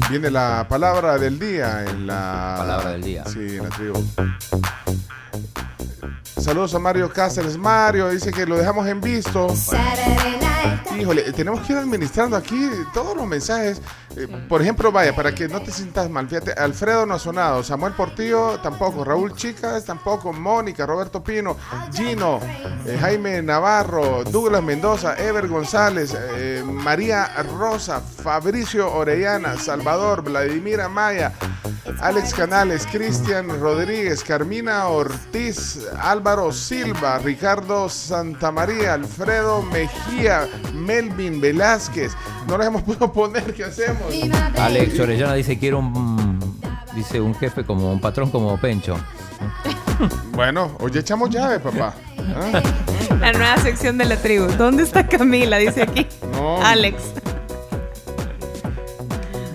Viene 0.09 0.31
la 0.31 0.65
palabra 0.67 1.17
del 1.17 1.37
día 1.37 1.85
en 1.85 2.07
la. 2.07 2.55
Palabra 2.57 2.91
del 2.91 3.01
día. 3.03 3.23
Sí, 3.25 3.57
en 3.57 3.63
la 3.63 3.69
tribu. 3.69 4.03
Saludos 6.39 6.73
a 6.73 6.79
Mario 6.79 7.11
Cáceres. 7.11 7.57
Mario 7.57 8.09
dice 8.09 8.31
que 8.31 8.45
lo 8.45 8.57
dejamos 8.57 8.87
en 8.87 9.01
visto. 9.01 9.47
Híjole, 10.97 11.31
tenemos 11.33 11.61
que 11.61 11.73
ir 11.73 11.79
administrando 11.79 12.37
aquí 12.37 12.69
todos 12.93 13.15
los 13.15 13.27
mensajes. 13.27 13.81
Eh, 14.15 14.27
por 14.47 14.61
ejemplo, 14.61 14.91
vaya, 14.91 15.15
para 15.15 15.33
que 15.33 15.47
no 15.47 15.61
te 15.61 15.71
sientas 15.71 16.09
mal, 16.09 16.27
fíjate, 16.27 16.53
Alfredo 16.53 17.05
no 17.05 17.15
ha 17.15 17.19
sonado, 17.19 17.63
Samuel 17.63 17.93
Portillo 17.93 18.59
tampoco, 18.59 19.03
Raúl 19.03 19.33
Chicas 19.35 19.85
tampoco, 19.85 20.33
Mónica, 20.33 20.85
Roberto 20.85 21.23
Pino, 21.23 21.55
Gino, 21.93 22.39
eh, 22.85 22.97
Jaime 22.99 23.41
Navarro, 23.41 24.23
Douglas 24.23 24.63
Mendoza, 24.63 25.15
Ever 25.17 25.47
González, 25.47 26.15
eh, 26.35 26.63
María 26.65 27.27
Rosa, 27.57 28.01
Fabricio 28.01 28.91
Orellana, 28.91 29.57
Salvador, 29.57 30.23
Vladimir 30.23 30.81
Amaya, 30.81 31.33
Alex 32.01 32.33
Canales, 32.33 32.87
Cristian 32.91 33.59
Rodríguez, 33.59 34.23
Carmina 34.23 34.87
Ortiz, 34.87 35.79
Álvaro 35.99 36.51
Silva, 36.51 37.19
Ricardo 37.19 37.89
Santamaría, 37.89 38.93
Alfredo 38.93 39.61
Mejía, 39.63 40.47
Melvin 40.73 41.41
Velázquez. 41.41 42.13
No 42.47 42.57
les 42.57 42.67
hemos 42.67 42.83
podido 42.83 43.11
poner, 43.11 43.53
¿qué 43.53 43.65
hacemos? 43.65 43.98
Alex 44.57 44.99
Orellana 44.99 45.33
dice 45.33 45.57
quiero 45.59 45.79
un 45.79 46.39
dice 46.95 47.21
un 47.21 47.33
jefe 47.35 47.63
como 47.65 47.91
un 47.91 48.01
patrón 48.01 48.29
como 48.31 48.59
Pencho. 48.59 48.97
Bueno, 50.31 50.77
hoy 50.79 50.91
echamos 50.95 51.29
llave, 51.29 51.59
papá. 51.59 51.93
¿Ah? 52.33 52.61
La 53.19 53.33
nueva 53.33 53.57
sección 53.57 53.97
de 53.97 54.05
la 54.05 54.15
tribu. 54.15 54.45
¿Dónde 54.57 54.83
está 54.83 55.05
Camila? 55.05 55.57
Dice 55.57 55.81
aquí. 55.81 56.07
No. 56.31 56.61
Alex. 56.63 57.03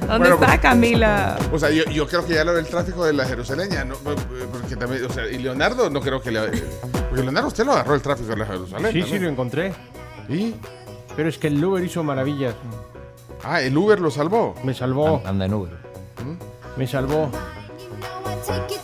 ¿Dónde 0.01 0.19
Bueno, 0.19 0.35
está 0.35 0.47
pues- 0.49 0.61
Camila? 0.61 1.39
O 1.51 1.59
sea, 1.59 1.71
yo, 1.71 1.85
yo 1.85 2.07
creo 2.07 2.27
que 2.27 2.35
ya 2.35 2.45
lo 2.45 2.53
del 2.53 2.67
tráfico 2.67 3.07
de 3.07 3.15
la 3.15 3.25
Jerusaleña, 3.25 3.85
¿no? 3.85 3.95
porque 3.97 4.77
también, 4.77 5.07
o 5.07 5.09
sea, 5.11 5.27
y 5.27 5.39
Leonardo 5.39 5.89
no 5.89 6.01
creo 6.03 6.21
que 6.21 6.31
le... 6.31 6.41
Porque 7.09 7.23
Leonardo, 7.23 7.49
usted 7.49 7.65
lo 7.65 7.73
agarró 7.73 7.95
el 7.95 8.03
tráfico 8.03 8.29
de 8.31 8.37
la 8.37 8.47
Jerusalén. 8.47 8.93
Sí, 8.93 9.01
¿no? 9.01 9.07
sí, 9.07 9.19
lo 9.19 9.29
encontré. 9.31 9.73
¿Y? 10.29 10.55
Pero 11.17 11.31
es 11.31 11.39
que 11.39 11.47
el 11.47 11.65
Uber 11.65 11.83
hizo 11.83 12.03
maravillas. 12.05 12.55
Ah, 13.45 13.61
el 13.61 13.77
Uber 13.77 14.01
lo 14.01 14.11
salvó. 14.11 14.55
Me 14.65 14.75
salvó. 14.75 15.23
Anda 15.25 15.45
en 15.47 15.55
Uber. 15.55 15.73
Me 16.77 16.87
salvó. 16.87 17.31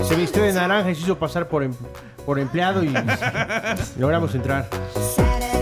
Se 0.03 0.15
vistió 0.17 0.43
de 0.43 0.53
naranja 0.53 0.91
y 0.91 0.95
se 0.95 1.03
hizo 1.03 1.19
pasar 1.19 1.49
por, 1.49 1.63
em- 1.63 1.75
por 2.27 2.39
empleado 2.39 2.83
y 2.85 2.93
logramos 3.99 4.35
entrar. 4.35 4.69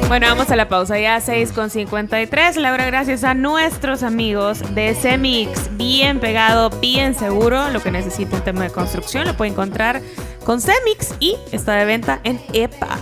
Bueno, 0.08 0.26
vamos 0.26 0.50
a 0.50 0.56
la 0.56 0.68
pausa 0.68 0.98
ya 0.98 1.20
6 1.20 1.52
con 1.52 1.68
53. 1.68 2.56
Laura, 2.56 2.86
gracias 2.86 3.24
a 3.24 3.34
nuestros 3.34 4.02
amigos 4.02 4.62
de 4.74 4.94
Semix. 4.94 5.68
Bien 5.76 6.18
pegado, 6.18 6.70
bien 6.80 7.14
seguro. 7.14 7.68
Lo 7.70 7.82
que 7.82 7.90
necesita 7.90 8.36
un 8.36 8.42
tema 8.42 8.62
de 8.62 8.70
construcción 8.70 9.26
lo 9.26 9.34
puede 9.36 9.50
encontrar 9.50 10.00
con 10.44 10.60
Semix 10.62 11.14
y 11.20 11.36
está 11.52 11.74
de 11.74 11.84
venta 11.84 12.20
en 12.24 12.40
EPA. 12.54 12.96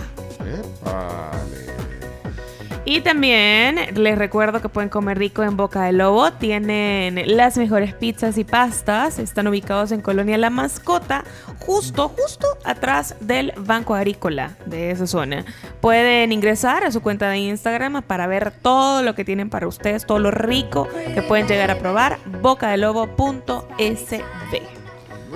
Y 2.89 3.01
también 3.01 3.77
les 3.95 4.17
recuerdo 4.17 4.61
que 4.61 4.69
pueden 4.69 4.87
comer 4.87 5.17
rico 5.17 5.43
en 5.43 5.57
Boca 5.57 5.83
de 5.83 5.91
Lobo. 5.91 6.31
Tienen 6.31 7.21
las 7.35 7.57
mejores 7.57 7.93
pizzas 7.93 8.37
y 8.37 8.45
pastas. 8.45 9.19
Están 9.19 9.45
ubicados 9.49 9.91
en 9.91 9.99
Colonia 9.99 10.37
La 10.37 10.49
Mascota, 10.49 11.25
justo, 11.59 12.07
justo 12.07 12.47
atrás 12.63 13.17
del 13.19 13.51
Banco 13.57 13.93
Agrícola 13.93 14.55
de 14.67 14.91
esa 14.91 15.05
zona. 15.05 15.43
Pueden 15.81 16.31
ingresar 16.31 16.85
a 16.85 16.91
su 16.93 17.01
cuenta 17.01 17.29
de 17.29 17.39
Instagram 17.39 18.03
para 18.03 18.25
ver 18.25 18.51
todo 18.51 19.03
lo 19.03 19.15
que 19.15 19.25
tienen 19.25 19.49
para 19.49 19.67
ustedes, 19.67 20.05
todo 20.05 20.19
lo 20.19 20.31
rico 20.31 20.87
que 21.13 21.21
pueden 21.23 21.45
llegar 21.45 21.69
a 21.69 21.79
probar. 21.79 22.19
bocadelobo.sb. 22.41 24.76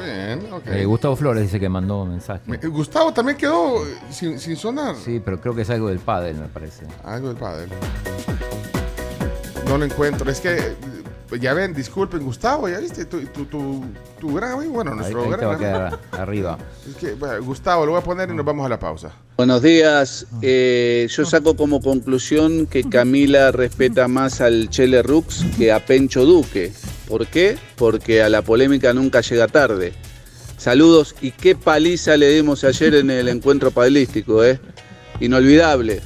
Bien, 0.04 0.54
ok. 0.54 0.68
Eh, 0.68 0.86
Gustavo 0.86 1.16
Flores 1.16 1.44
dice 1.44 1.60
que 1.60 1.70
mandó 1.70 2.04
un 2.04 2.10
mensaje. 2.12 2.42
Me- 2.46 2.58
Gustavo 2.58 3.14
también 3.14 3.38
quedó 3.38 3.84
sin, 4.10 4.40
sin 4.40 4.56
sonar. 4.56 4.96
Sí, 4.96 5.22
pero 5.24 5.40
creo 5.40 5.54
que 5.56 5.62
es 5.64 5.70
algo 5.70 5.90
del 5.90 6.00
pádel, 6.00 6.38
me 6.38 6.48
parece. 6.48 6.86
Algo 7.04 7.30
del 7.30 7.38
padre. 7.38 7.68
No 9.68 9.78
lo 9.78 9.86
encuentro. 9.86 10.30
Es 10.30 10.42
que, 10.42 10.56
eh, 10.58 10.76
ya 11.40 11.54
ven, 11.54 11.74
disculpen, 11.74 12.24
Gustavo, 12.24 12.68
ya 12.68 12.80
viste, 12.80 13.06
tu, 13.06 13.22
tu, 13.28 13.46
tu, 13.46 13.86
tu 14.20 14.34
gran 14.36 14.52
amigo, 14.52 14.74
bueno, 14.74 14.92
Ahí, 14.92 14.98
nuestro 14.98 15.24
ahí 15.24 15.30
te 15.40 15.46
va 15.46 15.52
a 15.52 15.56
amigo. 15.56 15.60
quedar 15.72 16.00
arriba. 16.22 16.58
Es 16.90 16.96
que, 16.98 17.14
bueno, 17.14 17.42
Gustavo, 17.44 17.86
lo 17.86 17.94
voy 17.94 18.02
a 18.02 18.04
poner 18.04 18.30
y 18.30 18.34
nos 18.34 18.46
vamos 18.46 18.66
a 18.66 18.70
la 18.70 18.80
pausa. 18.80 19.12
Buenos 19.38 19.62
días. 19.62 20.28
Eh, 20.42 21.08
yo 21.10 21.26
saco 21.26 21.56
como 21.56 21.82
conclusión 21.82 22.66
que 22.68 22.84
Camila 22.84 23.52
respeta 23.52 24.08
más 24.10 24.42
al 24.42 24.70
Chele 24.70 25.02
Rux 25.04 25.46
que 25.58 25.72
a 25.72 25.80
Pencho 25.86 26.26
Duque. 26.26 26.74
¿Por 27.12 27.28
qué? 27.28 27.58
Porque 27.76 28.24
a 28.24 28.30
la 28.30 28.42
polémica 28.42 28.94
nunca 28.94 29.20
llega 29.20 29.50
tarde. 29.50 29.92
Saludos 30.56 31.14
y 31.20 31.32
qué 31.32 31.58
paliza 31.58 32.16
le 32.16 32.30
dimos 32.30 32.64
ayer 32.64 32.96
en 32.96 33.12
el 33.12 33.28
encuentro 33.28 33.70
padelístico, 33.70 34.46
¿eh? 34.46 34.62
Inolvidable. 35.20 36.02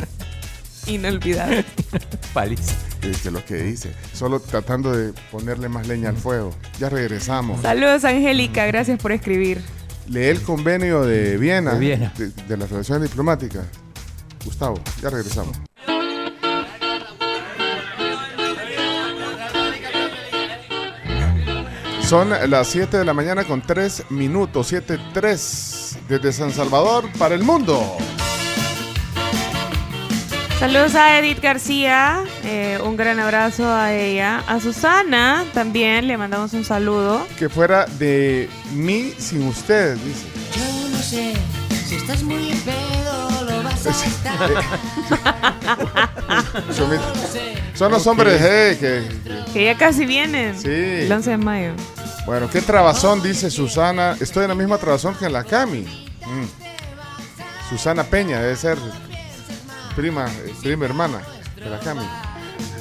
Inolvidable. 0.86 1.64
Paliza. 2.34 2.74
Es 3.00 3.22
que 3.22 3.30
lo 3.30 3.42
que 3.42 3.54
dice. 3.54 3.94
Solo 4.12 4.38
tratando 4.38 4.94
de 4.94 5.14
ponerle 5.32 5.70
más 5.70 5.88
leña 5.88 6.10
al 6.10 6.18
fuego. 6.18 6.54
Ya 6.78 6.90
regresamos. 6.90 7.62
Saludos, 7.62 8.04
Angélica. 8.04 8.66
Gracias 8.66 9.00
por 9.00 9.12
escribir. 9.12 9.62
Lee 10.10 10.24
el 10.24 10.42
convenio 10.42 11.06
de 11.06 11.38
Viena. 11.38 11.72
De 11.72 11.78
Viena. 11.78 12.12
De, 12.18 12.28
de 12.28 12.56
la 12.58 12.66
Federación 12.66 13.02
Diplomática. 13.02 13.64
Gustavo, 14.44 14.78
ya 15.00 15.08
regresamos. 15.08 15.56
Son 22.08 22.30
las 22.30 22.68
7 22.68 22.96
de 22.96 23.04
la 23.04 23.12
mañana 23.12 23.44
con 23.44 23.60
3 23.60 24.04
minutos, 24.08 24.72
7.3 24.72 25.98
desde 26.08 26.32
San 26.32 26.50
Salvador 26.52 27.04
para 27.18 27.34
el 27.34 27.42
mundo. 27.42 27.98
Saludos 30.58 30.94
a 30.94 31.18
Edith 31.18 31.42
García, 31.42 32.24
eh, 32.44 32.78
un 32.82 32.96
gran 32.96 33.20
abrazo 33.20 33.70
a 33.70 33.92
ella. 33.92 34.42
A 34.48 34.58
Susana 34.58 35.44
también 35.52 36.06
le 36.06 36.16
mandamos 36.16 36.54
un 36.54 36.64
saludo. 36.64 37.26
Que 37.38 37.50
fuera 37.50 37.84
de 37.98 38.48
mí 38.72 39.12
sin 39.18 39.46
usted, 39.46 39.98
dice. 39.98 40.26
Yo 40.56 40.88
no 40.88 40.96
sé 40.96 41.34
si 41.86 41.96
estás 41.96 42.22
muy 42.22 42.54
pedo, 42.64 43.44
lo 43.44 43.62
vas 43.64 43.86
a 43.86 43.90
estar. 43.90 44.50
Son, 47.74 47.92
los 47.92 48.06
hombres 48.06 48.40
eh, 48.42 48.76
que, 48.80 49.52
Que 49.52 49.64
ya 49.66 49.76
casi 49.76 50.06
vienen. 50.06 50.58
Sí. 50.58 50.68
El 50.70 51.12
11 51.12 51.30
de 51.30 51.36
mayo. 51.36 51.74
Bueno, 52.28 52.50
qué 52.50 52.60
trabazón, 52.60 53.22
dice 53.22 53.50
Susana. 53.50 54.14
Estoy 54.20 54.42
en 54.42 54.48
la 54.50 54.54
misma 54.54 54.76
trabazón 54.76 55.14
que 55.14 55.24
en 55.24 55.32
la 55.32 55.44
Cami. 55.44 55.80
Mm. 55.80 57.70
Susana 57.70 58.04
Peña, 58.04 58.38
debe 58.38 58.54
ser 58.54 58.76
prima, 59.96 60.26
eh, 60.26 60.52
prima 60.62 60.84
hermana 60.84 61.22
de 61.56 61.70
la 61.70 61.78
Cami. 61.80 62.06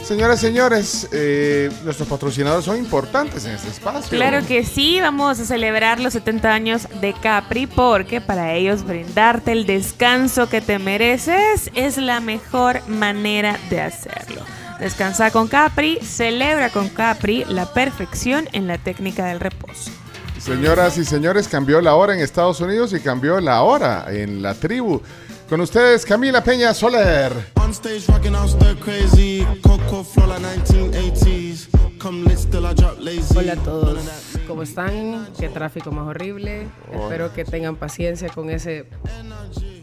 Señoras 0.03 0.39
y 0.39 0.47
señores, 0.47 1.07
eh, 1.13 1.71
nuestros 1.85 2.09
patrocinadores 2.09 2.65
son 2.65 2.75
importantes 2.75 3.45
en 3.45 3.51
este 3.51 3.69
espacio. 3.69 4.09
Claro 4.09 4.45
que 4.45 4.65
sí, 4.65 4.99
vamos 4.99 5.39
a 5.39 5.45
celebrar 5.45 6.01
los 6.01 6.11
70 6.11 6.53
años 6.53 6.87
de 6.99 7.13
Capri 7.13 7.67
porque 7.67 8.19
para 8.19 8.53
ellos 8.53 8.83
brindarte 8.83 9.53
el 9.53 9.65
descanso 9.65 10.49
que 10.49 10.59
te 10.59 10.77
mereces 10.77 11.71
es 11.73 11.97
la 11.97 12.19
mejor 12.19 12.85
manera 12.89 13.57
de 13.69 13.79
hacerlo. 13.79 14.41
Descansa 14.79 15.31
con 15.31 15.47
Capri, 15.47 15.97
celebra 16.01 16.69
con 16.69 16.89
Capri 16.89 17.43
la 17.45 17.65
perfección 17.73 18.47
en 18.53 18.67
la 18.67 18.77
técnica 18.77 19.25
del 19.25 19.39
reposo. 19.39 19.91
Señoras 20.37 20.97
y 20.99 21.03
señores, 21.03 21.47
cambió 21.47 21.81
la 21.81 21.95
hora 21.95 22.13
en 22.13 22.19
Estados 22.19 22.61
Unidos 22.61 22.93
y 22.93 22.99
cambió 22.99 23.41
la 23.41 23.63
hora 23.63 24.05
en 24.09 24.43
la 24.43 24.53
tribu. 24.53 25.01
Con 25.49 25.61
ustedes, 25.61 26.05
Camila 26.05 26.43
Peña 26.43 26.73
Soler. 26.73 27.31
On 27.55 27.71
stage 27.71 28.03
rocking 28.07 28.35
out 28.35 28.49
stir 28.49 28.77
crazy. 28.77 29.45
Coco 29.63 30.03
flow 30.03 30.27
like 30.27 30.41
1980s. 30.41 31.69
Come 31.97 32.25
lit 32.25 32.37
still 32.37 32.65
I 32.65 32.75
drop 32.75 32.99
lazy. 32.99 33.35
Hola 33.35 33.53
a 33.53 33.55
todos, 33.55 33.99
¿cómo 34.47 34.61
están? 34.61 35.27
Qué 35.39 35.49
tráfico 35.49 35.91
más 35.91 36.05
horrible. 36.05 36.67
Hola. 36.89 37.03
Espero 37.03 37.33
que 37.33 37.43
tengan 37.43 37.75
paciencia 37.75 38.29
con 38.29 38.51
ese 38.51 38.85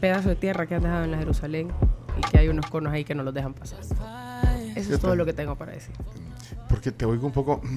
pedazo 0.00 0.28
de 0.28 0.36
tierra 0.36 0.66
que 0.66 0.76
han 0.76 0.82
dejado 0.82 1.04
en 1.04 1.10
la 1.10 1.18
Jerusalén 1.18 1.72
y 2.16 2.30
que 2.30 2.38
hay 2.38 2.48
unos 2.48 2.66
conos 2.66 2.92
ahí 2.92 3.04
que 3.04 3.14
no 3.14 3.24
los 3.24 3.34
dejan 3.34 3.54
pasar. 3.54 3.80
Eso 4.74 4.94
es 4.94 5.00
todo 5.00 5.14
lo 5.16 5.24
que 5.24 5.32
tengo 5.32 5.54
para 5.56 5.72
decir. 5.72 5.94
Porque 6.68 6.90
te 6.92 7.04
oigo 7.04 7.26
un 7.26 7.32
poco. 7.32 7.60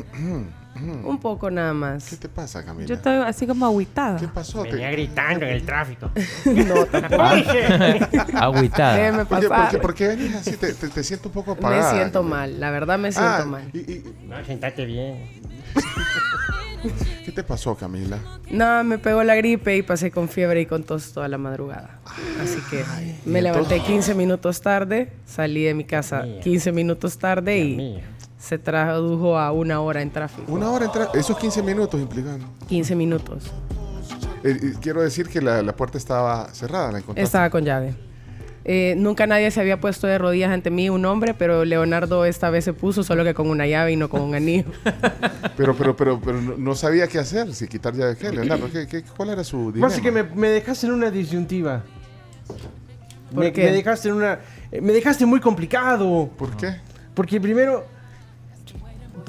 Un 0.77 1.17
poco 1.19 1.49
nada 1.49 1.73
más. 1.73 2.07
¿Qué 2.07 2.17
te 2.17 2.29
pasa, 2.29 2.63
Camila? 2.63 2.85
Yo 2.85 2.93
estoy 2.95 3.15
así 3.25 3.47
como 3.47 3.65
agüitada. 3.65 4.19
¿Qué 4.19 4.27
pasó? 4.27 4.61
Venía 4.61 4.91
gritando 4.91 5.43
en 5.43 5.51
el 5.53 5.63
tráfico. 5.65 6.11
no, 6.45 6.75
Agüitada. 8.39 8.95
Déjeme 8.95 9.17
Oye, 9.23 9.27
¿por 9.27 9.49
pasar. 9.49 9.71
qué, 9.71 9.77
por 9.79 9.95
qué 9.95 10.07
venís 10.09 10.35
así? 10.35 10.51
Te, 10.55 10.73
te- 10.73 10.89
te 10.89 11.03
siento 11.03 11.29
un 11.29 11.33
poco 11.33 11.53
apagada. 11.53 11.91
Me 11.93 11.97
siento 11.97 12.21
mal, 12.21 12.59
la 12.59 12.69
verdad 12.69 12.99
me 12.99 13.11
siento 13.11 13.41
Ah, 13.41 13.45
mal. 13.45 13.71
No, 14.27 14.45
sentate 14.45 14.85
bien. 14.85 15.17
¿Qué 17.25 17.31
te 17.31 17.43
pasó, 17.43 17.75
Camila? 17.75 18.17
No, 18.49 18.83
me 18.83 18.97
pegó 18.97 19.23
la 19.23 19.35
gripe 19.35 19.75
y 19.77 19.81
pasé 19.81 20.11
con 20.11 20.29
fiebre 20.29 20.61
y 20.61 20.65
con 20.65 20.83
tos 20.83 21.11
toda 21.13 21.27
la 21.27 21.37
madrugada. 21.37 21.99
Así 22.41 22.59
que 22.69 22.83
me 23.25 23.39
¿y 23.39 23.41
levanté 23.43 23.75
entonces? 23.75 23.87
15 23.95 24.15
minutos 24.15 24.61
tarde, 24.61 25.11
salí 25.25 25.63
de 25.63 25.73
mi 25.73 25.83
casa 25.83 26.25
15 26.43 26.71
minutos 26.71 27.17
tarde 27.17 27.57
y 27.59 28.03
se 28.37 28.57
tradujo 28.57 29.37
a 29.37 29.51
una 29.51 29.81
hora 29.81 30.01
en 30.01 30.11
tráfico. 30.11 30.51
Una 30.51 30.69
hora 30.69 30.85
entrar. 30.85 31.09
Esos 31.13 31.37
15 31.37 31.63
minutos 31.63 31.99
implicando. 31.99 32.45
15 32.67 32.95
minutos. 32.95 33.51
Eh, 34.43 34.57
eh, 34.61 34.73
quiero 34.79 35.01
decir 35.01 35.27
que 35.27 35.41
la, 35.41 35.61
la 35.63 35.75
puerta 35.75 35.97
estaba 35.97 36.53
cerrada, 36.53 36.91
la 36.91 36.99
encontraste. 36.99 37.23
Estaba 37.23 37.49
con 37.49 37.65
llave. 37.65 37.95
Eh, 38.69 38.95
nunca 38.97 39.25
nadie 39.27 39.49
se 39.49 39.61
había 39.61 39.79
puesto 39.79 40.07
de 40.07 40.17
rodillas 40.17 40.51
ante 40.51 40.69
mí, 40.69 40.89
un 40.89 41.05
hombre, 41.05 41.33
pero 41.33 41.63
Leonardo 41.63 42.25
esta 42.25 42.49
vez 42.49 42.65
se 42.65 42.73
puso, 42.73 43.01
solo 43.01 43.23
que 43.23 43.33
con 43.33 43.49
una 43.49 43.65
llave 43.65 43.93
y 43.93 43.95
no 43.95 44.09
con 44.09 44.19
un 44.21 44.35
anillo. 44.35 44.65
Pero, 45.55 45.75
pero, 45.75 45.95
pero, 45.95 46.21
pero 46.23 46.39
no, 46.39 46.75
sabía 46.75 47.07
qué 47.07 47.17
hacer, 47.17 47.51
si 47.55 47.67
quitar 47.67 47.95
llave 47.95 48.15
qué, 48.15 48.29
Leonardo. 48.31 48.69
¿qué, 48.71 48.85
qué, 48.85 49.01
cuál 49.01 49.29
era 49.31 49.43
su 49.43 49.71
dilema? 49.71 49.87
Más 49.87 49.99
que 49.99 50.11
me, 50.11 50.21
me 50.21 50.49
dejaste 50.49 50.85
en 50.85 50.91
una 50.93 51.09
disyuntiva. 51.09 51.81
¿Por 53.33 53.43
me, 53.43 53.51
qué? 53.51 53.63
me 53.63 53.71
dejaste 53.71 54.09
en 54.09 54.15
una. 54.15 54.39
eh, 54.71 54.81
Me 54.81 54.93
dejaste 54.93 55.25
muy 55.25 55.39
complicado. 55.39 56.29
¿Por 56.37 56.55
qué? 56.55 56.75
Porque 57.15 57.41
primero. 57.41 57.85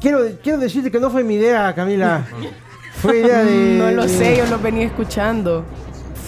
Quiero, 0.00 0.20
quiero 0.42 0.58
decirte 0.58 0.90
que 0.90 1.00
no 1.00 1.08
fue 1.10 1.24
mi 1.24 1.34
idea, 1.36 1.74
Camila. 1.74 2.26
Fue 3.00 3.20
idea 3.20 3.42
de. 3.44 3.76
No 3.78 3.90
lo 3.92 4.02
de- 4.02 4.08
sé, 4.08 4.36
yo 4.36 4.46
lo 4.46 4.58
venía 4.58 4.84
escuchando. 4.84 5.64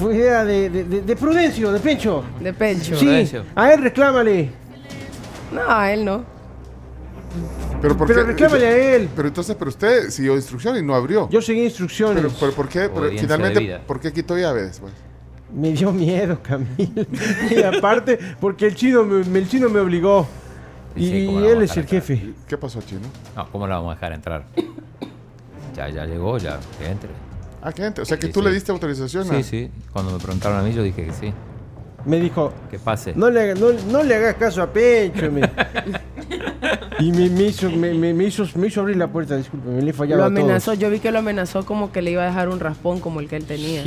Fue 0.01 0.17
idea 0.17 0.45
de, 0.45 0.71
de, 0.71 0.85
de- 0.85 1.03
de 1.03 1.17
Prudencio, 1.17 1.71
de 1.73 1.79
Pencho. 1.81 2.25
De 2.41 2.53
Pencho. 2.55 2.97
Sí, 2.97 3.05
Prudencio. 3.05 3.45
a 3.55 3.73
él 3.73 3.83
reclámale. 3.83 4.51
No, 5.53 5.61
a 5.69 5.93
él 5.93 6.05
no. 6.05 6.25
Pero, 7.83 7.97
¿por 7.97 8.07
Pero 8.09 8.21
qué? 8.23 8.27
reclámale 8.29 8.67
a 8.67 8.95
él. 8.97 9.09
Pero 9.15 9.29
entonces, 9.29 9.57
pero 9.59 9.69
usted 9.69 10.11
siguió 10.11 10.35
instrucciones 10.37 10.83
y 10.83 10.85
no 10.87 10.95
abrió. 10.95 11.29
Yo 11.31 11.41
seguí 11.43 11.65
instrucciones. 11.65 12.17
Pero, 12.23 12.35
pero 12.41 12.53
¿por 12.53 12.69
qué? 12.69 12.89
Pero 12.93 13.11
finalmente. 13.11 13.79
¿por 13.87 14.01
qué 14.01 14.13
quitó 14.13 14.37
llave 14.39 14.63
después? 14.63 14.93
Me 15.55 15.73
dio 15.73 15.93
miedo, 15.93 16.39
Camila. 16.43 17.05
y 17.51 17.63
aparte, 17.63 18.19
porque 18.41 18.67
el 18.69 18.75
chino 18.75 19.05
me, 19.05 19.39
el 19.39 19.49
chino 19.49 19.69
me 19.69 19.81
obligó. 19.81 20.27
Y, 20.97 21.07
sí, 21.09 21.27
¿cómo 21.27 21.41
y 21.41 21.43
la 21.43 21.49
él 21.51 21.63
es 21.63 21.77
el 21.77 21.87
jefe. 21.87 22.33
¿Qué 22.49 22.57
pasó, 22.57 22.81
chino? 22.83 23.01
No, 23.37 23.51
¿cómo 23.51 23.67
la 23.67 23.77
vamos 23.77 23.93
a 23.93 23.95
dejar 23.97 24.13
entrar? 24.13 24.45
Ya, 25.77 25.89
ya 25.89 26.05
llegó, 26.07 26.39
ya, 26.39 26.59
que 26.79 26.87
entre. 26.89 27.11
Ah, 27.63 27.73
que 27.73 27.85
entre. 27.85 28.03
O 28.03 28.07
sea, 28.07 28.19
que 28.19 28.27
Sí, 28.29 28.33
tú 28.33 28.41
sí. 28.41 28.47
le 28.47 28.53
diste 28.53 28.73
autorización 28.73 29.31
a... 29.31 29.37
Sí, 29.37 29.43
sí. 29.43 29.71
Cuando 29.93 30.13
me 30.13 30.19
preguntaron 30.19 30.59
a 30.59 30.63
mí, 30.63 30.73
yo 30.73 30.83
dije 30.83 31.05
que 31.07 31.13
sí. 31.13 31.33
Me 32.07 32.19
dijo, 32.19 32.53
Que 32.71 32.79
pase. 32.79 33.13
no 33.15 33.29
le, 33.31 33.55
no, 33.55 33.73
no 33.91 34.03
le 34.03 34.15
hagas 34.15 34.37
caso 34.37 34.63
a 34.63 34.73
Pencho. 34.73 35.31
me- 35.31 35.43
Y 36.99 37.13
me, 37.13 37.31
me 37.31 37.45
hizo, 37.45 37.71
me, 37.71 37.95
me- 37.95 38.13
me 38.13 38.25
hizo, 38.25 38.45
me 38.57 38.67
hizo 38.67 38.81
abrir 38.83 38.97
la 38.99 39.09
puerta, 39.11 39.35
disculpe, 39.37 39.69
me 39.71 39.81
le 39.81 39.93
fallaba 39.95 40.21
Lo 40.23 40.25
a 40.27 40.29
todos. 40.29 40.41
amenazó, 40.43 40.75
yo 40.75 40.91
vi 40.91 40.99
que 41.01 41.11
lo 41.11 41.19
amenazó 41.21 41.65
como 41.65 41.93
que 41.93 42.03
le 42.03 42.11
iba 42.11 42.23
a 42.23 42.27
dejar 42.27 42.51
un 42.51 42.61
raspón 42.61 43.01
como 43.01 43.21
el 43.21 43.29
que 43.29 43.37
él 43.37 43.45
tenía. 43.47 43.83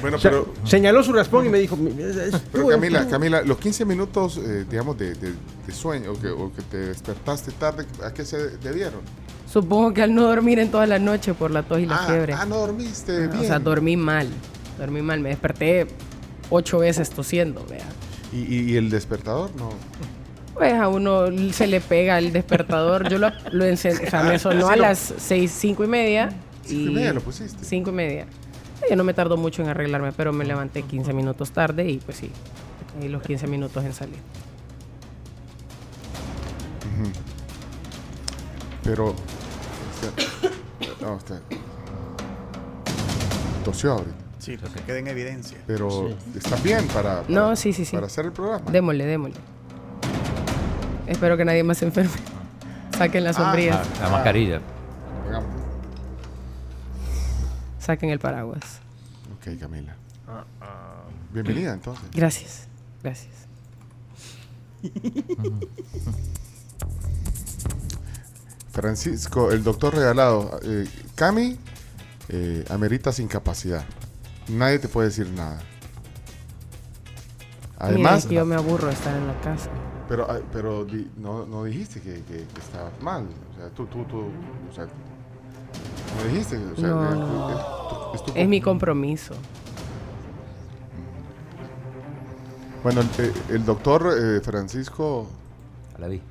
Bueno, 0.00 0.16
O 0.16 0.20
sea, 0.20 0.32
pero, 0.32 0.52
Señaló 0.64 1.02
su 1.04 1.12
raspón 1.12 1.46
y 1.46 1.48
me 1.50 1.58
dijo... 1.58 1.76
"Mi- 1.76 1.90
es- 2.02 2.16
es 2.16 2.42
pero 2.52 2.66
Camila, 2.68 3.04
tú". 3.04 3.10
Camila, 3.10 3.42
los 3.42 3.58
15 3.58 3.84
minutos, 3.84 4.38
eh, 4.38 4.64
digamos, 4.68 4.98
de, 4.98 5.14
de- 5.14 5.34
de 5.66 5.72
sueño 5.72 6.12
o 6.12 6.20
que, 6.20 6.28
o 6.28 6.52
que 6.52 6.62
te 6.62 6.76
despertaste 6.78 7.52
tarde, 7.52 7.86
¿a 8.04 8.12
qué 8.12 8.24
se 8.24 8.56
debieron? 8.58 9.00
Supongo 9.50 9.94
que 9.94 10.02
al 10.02 10.14
no 10.14 10.22
dormir 10.22 10.58
en 10.58 10.70
toda 10.70 10.86
la 10.86 10.98
noche 10.98 11.32
por 11.34 11.50
la 11.50 11.62
tos 11.62 11.80
y 11.80 11.86
la 11.86 11.96
Ah, 11.96 12.06
fiebre. 12.06 12.34
ah, 12.34 12.44
no 12.44 12.56
dormiste 12.58 13.28
bien. 13.28 13.38
O 13.38 13.42
sea, 13.44 13.58
dormí 13.58 13.96
mal. 13.96 14.28
Dormí 14.78 15.00
mal. 15.02 15.20
Me 15.20 15.30
desperté 15.30 15.86
ocho 16.50 16.78
veces 16.78 17.08
tosiendo, 17.10 17.64
vea. 17.68 17.86
¿Y, 18.32 18.54
y- 18.54 18.72
y 18.72 18.76
el 18.76 18.90
despertador? 18.90 19.50
No. 19.56 19.70
Pues 20.54 20.74
a 20.74 20.88
uno 20.88 21.26
se 21.52 21.66
le 21.66 21.80
pega 21.80 22.18
el 22.18 22.32
despertador. 22.32 23.08
Yo 23.08 23.18
lo, 23.18 23.30
lo 23.52 23.64
encendí, 23.64 24.04
o 24.06 24.10
sea, 24.10 24.22
me 24.22 24.38
sonó 24.38 24.66
Sí, 24.66 24.72
a 24.72 24.76
lo- 24.76 24.82
las 24.82 25.14
seis, 25.16 25.50
cinco 25.58 25.82
y 25.84 25.86
media. 25.88 26.28
Cinco 26.64 26.90
y 26.90 26.94
media 26.94 27.12
lo 27.14 27.20
pusiste. 27.22 27.64
Cinco 27.64 27.90
y 27.90 27.94
media. 27.94 28.26
Yo 28.90 28.96
no 28.96 29.04
me 29.04 29.14
tardó 29.14 29.36
mucho 29.38 29.62
en 29.62 29.68
arreglarme, 29.68 30.12
pero 30.12 30.32
me 30.32 30.44
levanté 30.44 30.82
15 30.82 31.12
minutos 31.12 31.50
tarde 31.50 31.88
y 31.90 31.98
pues 31.98 32.18
sí, 32.18 32.30
ahí 33.00 33.08
los 33.08 33.22
15 33.22 33.46
minutos 33.46 33.84
en 33.84 33.92
salir. 33.92 34.18
Ujú. 37.00 37.10
Pero. 38.88 39.14
no, 41.02 41.14
usted. 41.16 41.40
Tosió 43.62 43.92
ahorita. 43.92 44.16
Sí, 44.38 44.56
pues 44.56 44.72
que 44.72 44.80
quede 44.80 45.00
en 45.00 45.08
evidencia. 45.08 45.58
Pero 45.66 46.08
está 46.34 46.56
bien 46.56 46.86
para, 46.88 47.20
para- 47.20 47.28
No, 47.28 47.54
sí, 47.54 47.74
sí, 47.74 47.84
sí. 47.84 47.94
para 47.94 48.06
hacer 48.06 48.24
el 48.24 48.32
programa. 48.32 48.70
Démosle, 48.70 49.04
démosle. 49.04 49.36
Espero 51.06 51.36
que 51.36 51.44
nadie 51.44 51.62
más 51.64 51.76
se 51.76 51.84
enferme. 51.84 52.10
Saquen 52.96 53.24
las 53.24 53.36
Ah, 53.38 53.42
sombrillas. 53.44 53.86
La, 53.98 54.04
la 54.06 54.10
mascarilla. 54.10 54.60
Hagamos. 55.28 55.50
Saquen 57.78 58.08
el 58.08 58.18
paraguas. 58.20 58.80
Ok, 59.36 59.58
Camila. 59.60 59.94
Bienvenida 61.34 61.74
entonces. 61.74 62.06
Gracias. 62.14 62.68
Gracias. 63.02 63.34
Francisco, 68.82 69.50
el 69.50 69.64
doctor 69.64 69.94
regalado. 69.96 70.60
eh, 70.62 70.86
Cami, 71.16 71.58
eh, 72.28 72.64
ameritas 72.70 73.18
incapacidad. 73.18 73.84
Nadie 74.48 74.78
te 74.78 74.86
puede 74.88 75.08
decir 75.08 75.28
nada. 75.30 75.58
Además, 77.76 78.26
Mira, 78.26 78.40
yo 78.42 78.46
me 78.46 78.54
aburro 78.54 78.86
de 78.86 78.92
estar 78.92 79.16
en 79.16 79.26
la 79.26 79.40
casa. 79.40 79.68
pero, 80.08 80.30
ah, 80.30 80.38
pero 80.52 80.84
di- 80.84 81.10
no, 81.16 81.44
no 81.46 81.64
dijiste 81.64 82.00
que, 82.00 82.22
que, 82.22 82.46
que 82.46 82.60
estabas 82.60 82.92
mal. 83.02 83.26
O 83.52 83.56
sea, 83.60 83.68
tú, 83.70 83.86
tú, 83.86 84.04
tú, 84.04 84.20
o 84.70 84.74
sea, 84.74 84.84
no 84.86 86.30
dijiste. 86.32 86.56
O 86.56 86.76
sea, 86.76 86.88
No. 86.88 88.10
que- 88.12 88.16
es 88.16 88.24
tu- 88.24 88.32
Es 88.36 88.48
mi 88.48 88.60
compromiso. 88.60 89.34
Bueno, 92.82 93.00
el, 93.18 93.32
el 93.56 93.64
doctor 93.64 94.08
eh, 94.16 94.40
Francisco. 94.40 95.26
La 95.98 96.06
vi. 96.06 96.22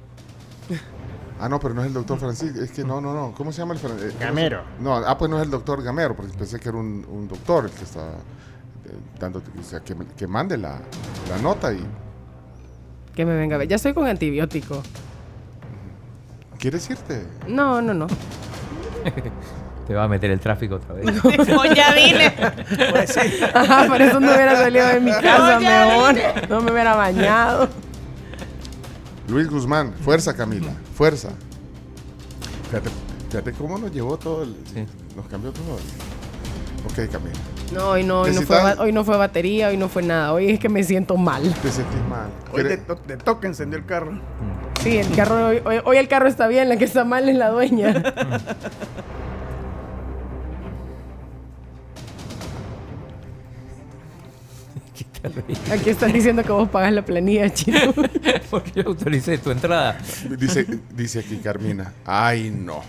Ah, 1.40 1.48
no, 1.50 1.60
pero 1.60 1.74
no 1.74 1.82
es 1.82 1.88
el 1.88 1.94
doctor 1.94 2.18
Francisco. 2.20 2.60
Es 2.62 2.72
que 2.72 2.84
no, 2.84 3.00
no, 3.00 3.14
no. 3.14 3.34
¿Cómo 3.36 3.52
se 3.52 3.60
llama 3.60 3.74
el 3.76 3.80
Fran- 3.80 3.98
eh, 4.02 4.12
Gamero. 4.20 4.64
No, 4.80 4.96
ah, 4.96 5.18
pues 5.18 5.30
no 5.30 5.38
es 5.38 5.44
el 5.44 5.52
doctor 5.52 5.84
Gamero, 5.84 6.16
porque 6.16 6.34
pensé 6.34 6.60
que 6.60 6.70
era 6.70 6.78
un, 6.78 7.06
un 7.10 7.28
doctor 7.28 7.66
el 7.66 7.72
que 7.72 7.84
está 7.84 8.02
eh, 8.10 8.92
dándote. 9.20 9.52
O 9.60 9.64
sea, 9.64 9.80
que, 9.82 9.96
que 10.18 10.26
mande 10.28 10.58
la, 10.58 10.80
la 11.30 11.38
nota 11.42 11.72
y. 11.74 11.86
Que 13.16 13.26
me 13.26 13.36
venga 13.36 13.56
a 13.56 13.60
ver. 13.60 13.68
Ya 13.68 13.76
estoy 13.76 13.94
con 13.94 14.08
antibiótico. 14.08 14.82
¿Quieres 16.60 16.90
irte? 16.90 17.24
No, 17.48 17.82
no, 17.82 17.94
no. 17.94 18.08
Te 19.88 19.94
va 19.94 20.04
a 20.04 20.08
meter 20.08 20.32
el 20.32 20.40
tráfico 20.40 20.76
otra 20.76 20.96
vez. 20.96 21.06
No, 21.48 21.66
ya 21.74 21.94
vine. 21.94 22.34
Pues 22.92 23.12
sí. 23.14 23.40
Ajá, 23.54 23.86
por 23.88 24.02
eso 24.02 24.20
no 24.20 24.28
hubiera 24.28 24.56
salido 24.56 24.88
de 24.88 25.00
mi 25.00 25.12
casa, 25.12 25.60
No, 25.60 26.12
mejor. 26.12 26.50
No 26.50 26.62
me 26.62 26.72
hubiera 26.72 26.96
bañado. 26.96 27.70
Luis 29.28 29.50
Guzmán, 29.50 29.94
fuerza 30.04 30.36
Camila, 30.36 30.72
fuerza. 30.96 31.30
Fíjate, 32.70 32.90
fíjate 33.30 33.52
cómo 33.54 33.78
nos 33.78 33.92
llevó 33.92 34.18
todo 34.18 34.44
el. 34.44 34.56
Nos 35.16 35.28
cambió 35.28 35.52
todo. 35.52 35.76
Ok, 36.86 37.12
Camila. 37.12 37.36
No, 37.74 37.90
hoy 37.90 38.04
no, 38.04 38.22
hoy 38.22 38.32
no, 38.32 38.42
fue, 38.44 38.56
Necesitas- 38.58 38.78
ba- 38.78 38.84
hoy 38.84 38.92
no 38.94 39.04
fue 39.04 39.18
batería, 39.18 39.68
hoy 39.68 39.76
no 39.78 39.90
fue 39.90 40.02
nada. 40.02 40.32
Hoy 40.32 40.50
es 40.52 40.60
que 40.60 40.70
me 40.70 40.84
siento 40.84 41.18
mal. 41.18 41.44
Te 41.62 41.70
sentís 41.72 42.02
mal. 42.10 42.30
Hoy 42.54 42.62
¿Quiere- 42.62 42.70
de, 42.70 42.78
to- 42.78 43.00
de 43.06 43.18
toque 43.18 43.48
encendió 43.48 43.78
el 43.78 43.86
carro. 43.86 44.18
Sí, 44.82 44.98
el 44.98 45.14
carro, 45.16 45.48
hoy, 45.48 45.62
hoy- 45.66 45.82
hoy 45.84 45.98
el 45.98 46.08
carro 46.08 46.30
está 46.30 46.48
bien, 46.48 46.70
la 46.70 46.78
que 46.78 46.86
está 46.86 47.04
mal 47.04 47.28
es 47.28 47.36
la 47.36 47.50
dueña. 47.50 48.02
Aquí 55.72 55.90
están 55.90 56.12
diciendo 56.14 56.44
que 56.44 56.52
vos 56.52 56.70
pagas 56.70 56.92
la 56.94 57.04
planilla, 57.06 57.52
chino. 57.54 57.80
Porque 58.50 58.72
yo 58.76 58.84
autoricé 58.90 59.38
tu 59.38 59.52
entrada. 59.52 59.98
Dice, 60.38 60.66
dice 60.96 61.20
aquí 61.20 61.38
Carmina, 61.38 61.94
ay 62.06 62.50
no. 62.52 62.82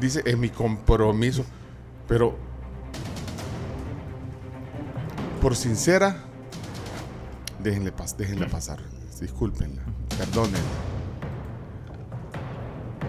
Dice, 0.00 0.22
es 0.24 0.36
mi 0.36 0.48
compromiso. 0.48 1.44
Pero, 2.08 2.36
por 5.40 5.56
sincera, 5.56 6.24
déjenle, 7.62 7.92
pas- 7.94 8.16
déjenla 8.16 8.46
pasar. 8.48 8.80
Discúlpenla, 9.20 9.82
perdónenla. 10.18 10.58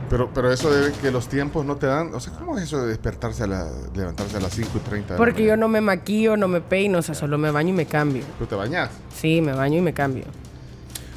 Pero, 0.10 0.30
pero 0.34 0.52
eso 0.52 0.70
de 0.72 0.92
que 0.94 1.10
los 1.12 1.28
tiempos 1.28 1.66
no 1.66 1.76
te 1.78 1.88
dan. 1.88 2.14
O 2.14 2.20
sea, 2.20 2.34
¿cómo 2.34 2.58
es 2.58 2.64
eso 2.66 2.82
de 2.82 2.88
despertarse 2.90 3.44
a 3.44 3.48
la, 3.48 3.68
levantarse 3.96 4.38
a 4.38 4.40
las 4.40 4.54
5 4.54 4.70
y 4.76 4.80
30? 4.80 5.08
de 5.08 5.14
la 5.14 5.18
Porque 5.18 5.44
yo 5.46 5.58
no 5.58 5.68
me 5.68 5.82
maquillo, 5.82 6.38
no 6.38 6.48
me 6.48 6.62
peino, 6.62 7.00
o 7.00 7.02
sea, 7.02 7.16
solo 7.16 7.38
me 7.38 7.50
baño 7.52 7.70
y 7.70 7.74
me 7.74 7.86
cambio. 7.86 8.24
¿Tú 8.38 8.46
te 8.46 8.56
bañas? 8.56 8.90
Sí, 9.16 9.42
me 9.42 9.54
baño 9.54 9.80
y 9.80 9.82
me 9.82 9.94
cambio. 9.94 10.26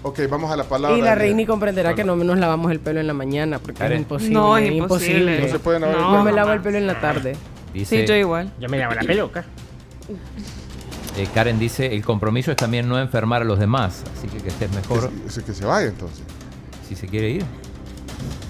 Ok, 0.03 0.20
vamos 0.30 0.51
a 0.53 0.57
la 0.57 0.64
palabra. 0.64 0.97
Y 0.97 1.03
la. 1.03 1.14
Reini 1.14 1.45
comprenderá 1.47 1.95
que 1.95 2.05
no 2.05 2.14
nos 2.16 2.39
lavamos 2.39 2.70
el 2.70 2.78
pelo 2.80 3.01
en 3.01 3.07
la 3.09 3.12
mañana 3.14 3.59
porque 3.59 3.78
Karen. 3.80 3.97
es 3.99 4.03
imposible. 4.03 4.34
No, 4.34 4.57
es 4.57 4.70
imposible. 4.70 5.41
No 5.41 5.49
se 5.49 5.59
pueden 5.59 5.82
lavar 5.82 5.97
el 5.97 6.03
No, 6.03 6.11
pelo. 6.12 6.24
me 6.24 6.32
lavo 6.32 6.53
el 6.53 6.61
pelo 6.61 6.78
en 6.78 6.87
la 6.87 7.01
tarde. 7.01 7.37
Dice, 7.74 8.01
Sí, 8.03 8.07
yo 8.07 8.14
igual. 8.14 8.53
Yo 8.61 8.68
me 8.68 8.78
lavo 8.78 8.95
la 8.95 9.03
peluca. 9.03 9.45
eh, 11.16 11.26
Karen 11.34 11.59
dice, 11.59 11.93
el 11.95 12.05
compromiso 12.05 12.51
es 12.51 12.57
también 12.57 12.89
no 12.89 12.99
enfermar 12.99 13.43
a 13.43 13.45
los 13.45 13.59
demás. 13.59 14.03
Así 14.16 14.28
que 14.28 14.39
que 14.39 14.49
estés 14.49 14.70
mejor 14.72 15.11
Que, 15.11 15.30
se- 15.30 15.43
que 15.45 15.53
se 15.53 15.64
vaya 15.64 15.89
entonces. 15.89 16.22
si 16.89 16.95
se 16.95 17.07
quiere 17.09 17.30
ir. 17.30 17.45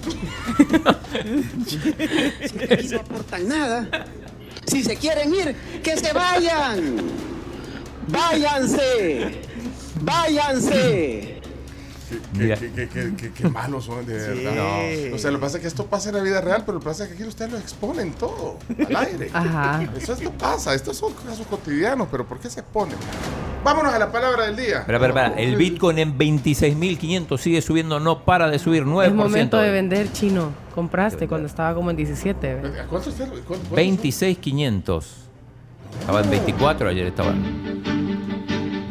no 2.90 3.00
aportan 3.00 3.48
nada. 3.48 4.07
Si 4.66 4.82
se 4.82 4.96
quieren 4.96 5.34
ir, 5.34 5.54
que 5.82 5.96
se 5.96 6.12
vayan. 6.12 6.96
Váyanse. 8.09 9.32
Váyanse. 10.02 11.36
Qué, 12.09 12.20
Mira. 12.38 12.57
qué- 12.57 12.70
qué- 12.72 12.88
qué- 12.88 13.14
qué- 13.16 13.32
qué 13.32 13.48
malos 13.48 13.84
son, 13.86 14.07
de 14.07 14.20
Sí. 14.20 14.44
verdad. 14.44 14.54
No. 15.11 15.16
O 15.16 15.18
sea, 15.18 15.30
lo 15.32 15.38
que 15.38 15.42
pasa 15.42 15.57
es 15.57 15.62
que 15.62 15.68
esto 15.68 15.86
pasa 15.86 16.11
en 16.11 16.16
la 16.16 16.22
vida 16.22 16.40
real, 16.40 16.62
pero 16.64 16.74
lo 16.74 16.80
que 16.80 16.84
pasa 16.86 17.02
es 17.04 17.09
que 17.11 17.14
aquí 17.16 17.24
ustedes 17.24 17.50
lo 17.52 17.59
exponen 17.59 18.12
todo 18.12 18.59
al 18.68 18.96
aire. 18.96 19.30
Ajá. 19.32 19.82
Eso 19.96 20.12
esto 20.12 20.30
pasa, 20.32 20.74
estos 20.74 20.96
son 20.96 21.12
casos 21.14 21.46
cotidianos, 21.48 22.07
pero 22.11 22.24
¿por 22.26 22.38
qué 22.38 22.48
se 22.48 22.61
exponen? 22.61 22.96
Vámonos 23.64 23.92
a 23.92 23.98
la 23.98 24.12
palabra 24.12 24.46
del 24.46 24.54
día. 24.57 24.78
Espera, 24.80 24.98
espera, 24.98 25.26
espera. 25.26 25.42
El 25.42 25.57
Bitcoin 25.57 25.98
en 25.98 26.16
26.500 26.16 27.40
sigue 27.40 27.61
subiendo, 27.61 27.98
no 27.98 28.24
para 28.24 28.48
de 28.48 28.59
subir 28.61 28.84
9%. 28.84 29.07
Es 29.09 29.12
momento 29.14 29.59
de 29.59 29.70
vender 29.70 30.12
chino. 30.12 30.52
Compraste 30.74 31.26
cuando 31.26 31.46
estaba 31.48 31.74
como 31.74 31.90
en 31.90 31.96
17. 31.96 32.54
¿ve? 32.54 32.80
¿A 32.80 32.86
¿Cuánto 32.86 33.11
está? 33.11 33.26
cuánto- 33.26 33.44
cuánto- 33.48 33.74
26.500. 33.74 35.07
Estaba 36.00 36.20
en 36.20 36.30
24, 36.30 36.88
ayer 36.88 37.07
estaba. 37.07 37.34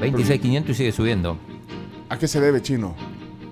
26.500 0.02 0.70
y 0.70 0.74
sigue 0.74 0.92
subiendo. 0.92 1.38
¿A 2.10 2.18
qué 2.18 2.28
se 2.28 2.40
debe, 2.40 2.62
chino? 2.62 2.96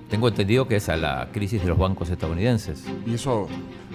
Tengo 0.08 0.28
entendido 0.28 0.68
que 0.68 0.76
es 0.76 0.88
a 0.88 0.96
la 0.96 1.28
crisis 1.32 1.60
de 1.62 1.68
los 1.68 1.78
bancos 1.78 2.08
estadounidenses. 2.10 2.84
Y 3.04 3.14
eso 3.14 3.48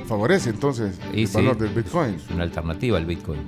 favorece 0.06 0.50
entonces 0.50 1.00
Y 1.14 1.22
el 1.22 1.28
sí, 1.28 1.36
valor 1.38 1.58
del 1.58 1.70
Bitcoin. 1.70 2.16
Es 2.16 2.30
una 2.30 2.44
alternativa 2.44 2.98
al 2.98 3.06
Bitcoin. 3.06 3.40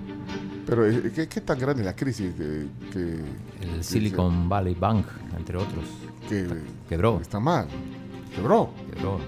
Pero 0.66 0.88
eh, 0.90 1.12
¿qué, 1.14 1.28
qué 1.28 1.42
tan 1.42 1.60
grande 1.60 1.82
es 1.82 1.86
la 1.86 1.96
crisis 1.96 2.34
que, 2.36 3.20
El 3.62 3.84
Silicon 3.84 4.48
Valley 4.48 4.76
Bank, 4.76 5.06
entre 5.38 5.58
otros. 5.58 5.84
que 6.30 6.48
Quebró. 6.88 7.20
está 7.20 7.40
mal? 7.40 7.68
Quebró. 8.34 8.70
Quebró. 8.94 9.20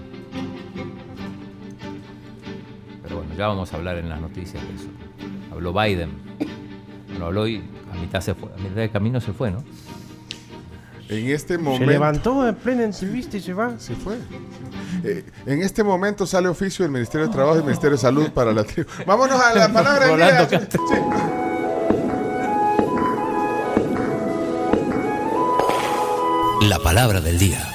Pero 3.02 3.16
bueno, 3.16 3.34
ya 3.36 3.48
vamos 3.48 3.72
a 3.72 3.76
hablar 3.76 3.98
en 3.98 4.08
las 4.08 4.20
noticias 4.20 4.62
de 4.66 4.74
eso. 4.74 4.88
Habló 5.52 5.74
Biden. 5.74 6.10
Bueno, 7.08 7.26
habló 7.26 7.46
y 7.46 7.62
a 7.92 8.00
mitad, 8.00 8.20
se 8.22 8.34
fue, 8.34 8.48
a 8.52 8.56
mitad 8.56 8.76
de 8.76 8.90
camino 8.90 9.20
se 9.20 9.32
fue, 9.32 9.50
¿no? 9.50 9.62
En 11.08 11.28
este 11.30 11.54
Se 11.54 11.58
momento. 11.58 11.86
levantó 11.86 12.48
en 12.48 12.54
plena 12.54 12.84
entrevista 12.84 13.36
y 13.36 13.40
se 13.40 13.52
va. 13.52 13.78
Se 13.78 13.94
fue. 13.94 14.16
Eh, 15.04 15.24
en 15.46 15.60
este 15.62 15.84
momento 15.84 16.26
sale 16.26 16.48
oficio 16.48 16.82
del 16.84 16.92
Ministerio 16.92 17.26
de 17.26 17.32
Trabajo 17.32 17.56
y 17.56 17.58
del 17.58 17.66
Ministerio 17.66 17.96
de 17.96 18.00
Salud 18.02 18.30
para 18.30 18.52
la 18.52 18.64
tribu. 18.64 18.88
Vámonos 19.06 19.38
a 19.40 19.54
la 19.54 19.68
palabra 19.72 20.06
del 20.06 20.16
día. 20.48 20.68
Sí. 20.70 20.78
La 26.68 26.78
palabra 26.78 27.20
del 27.20 27.38
día. 27.38 27.73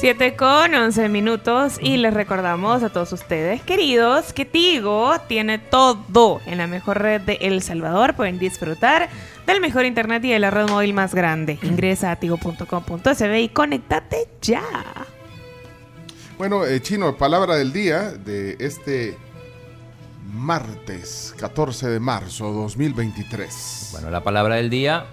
7 0.00 0.34
con 0.34 0.74
11 0.74 1.10
minutos 1.10 1.76
y 1.78 1.98
les 1.98 2.14
recordamos 2.14 2.82
a 2.82 2.88
todos 2.88 3.12
ustedes, 3.12 3.60
queridos, 3.60 4.32
que 4.32 4.46
Tigo 4.46 5.12
tiene 5.28 5.58
todo 5.58 6.40
en 6.46 6.56
la 6.56 6.66
mejor 6.66 7.02
red 7.02 7.20
de 7.20 7.34
El 7.42 7.60
Salvador. 7.60 8.14
Pueden 8.14 8.38
disfrutar 8.38 9.10
del 9.46 9.60
mejor 9.60 9.84
internet 9.84 10.24
y 10.24 10.30
de 10.30 10.38
la 10.38 10.50
red 10.50 10.70
móvil 10.70 10.94
más 10.94 11.14
grande. 11.14 11.58
Ingresa 11.62 12.12
a 12.12 12.16
tigo.com.sb 12.16 13.40
y 13.42 13.50
conéctate 13.50 14.26
ya. 14.40 14.62
Bueno, 16.38 16.64
eh, 16.64 16.80
Chino, 16.80 17.18
palabra 17.18 17.56
del 17.56 17.70
día 17.70 18.12
de 18.12 18.56
este 18.58 19.18
martes 20.32 21.34
14 21.38 21.88
de 21.90 22.00
marzo 22.00 22.50
2023. 22.52 23.90
Bueno, 23.92 24.08
la 24.08 24.22
palabra 24.22 24.54
del 24.54 24.70
día 24.70 25.04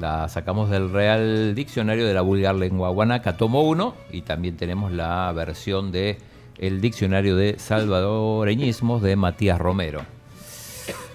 la 0.00 0.28
sacamos 0.28 0.70
del 0.70 0.90
Real 0.90 1.54
Diccionario 1.54 2.06
de 2.06 2.14
la 2.14 2.20
Vulgar 2.20 2.54
Lengua 2.54 2.90
Guanaca, 2.90 3.36
tomo 3.36 3.62
1, 3.62 3.94
y 4.12 4.22
también 4.22 4.56
tenemos 4.56 4.92
la 4.92 5.30
versión 5.32 5.92
de 5.92 6.18
el 6.58 6.80
Diccionario 6.80 7.36
de 7.36 7.58
Salvadoreñismos 7.58 9.02
de 9.02 9.16
Matías 9.16 9.58
Romero. 9.58 10.02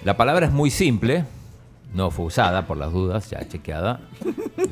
La 0.04 0.18
palabra 0.18 0.48
es 0.48 0.52
muy 0.52 0.70
simple, 0.70 1.26
no 1.94 2.12
fue 2.12 2.26
usada 2.26 2.66
por 2.66 2.78
las 2.78 2.92
dudas, 2.92 3.30
ya 3.30 3.48
chequeada. 3.48 4.02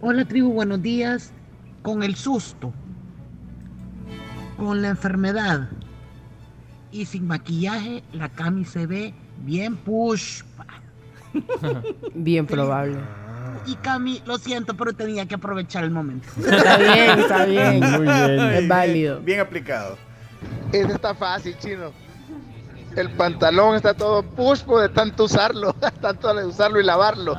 Hola 0.00 0.24
tribu, 0.24 0.52
buenos 0.52 0.80
días. 0.80 1.32
Con 1.82 2.02
el 2.02 2.14
susto, 2.14 2.72
con 4.58 4.82
la 4.82 4.88
enfermedad 4.88 5.68
y 6.92 7.06
sin 7.06 7.26
maquillaje, 7.26 8.02
la 8.12 8.28
Cami 8.28 8.64
se 8.64 8.86
ve 8.86 9.14
bien 9.44 9.76
push. 9.76 10.42
Bien 12.14 12.46
probable. 12.46 12.98
Y 13.66 13.74
Cami, 13.76 14.22
lo 14.26 14.38
siento, 14.38 14.74
pero 14.74 14.92
tenía 14.92 15.26
que 15.26 15.34
aprovechar 15.34 15.84
el 15.84 15.90
momento. 15.90 16.28
Está 16.38 16.76
bien, 16.76 17.18
está 17.20 17.44
bien. 17.44 17.80
Muy 17.80 18.02
bien. 18.02 18.40
Es 18.40 18.68
válido. 18.68 19.20
Bien 19.20 19.40
aplicado. 19.40 19.96
Eso 20.72 20.92
está 20.92 21.14
fácil, 21.14 21.56
chino. 21.58 21.92
El 22.96 23.10
pantalón 23.10 23.76
está 23.76 23.94
todo 23.94 24.22
puspo 24.22 24.80
de 24.80 24.88
tanto 24.88 25.24
usarlo, 25.24 25.72
tanto 26.00 26.34
de 26.34 26.46
usarlo 26.46 26.80
y 26.80 26.84
lavarlo. 26.84 27.36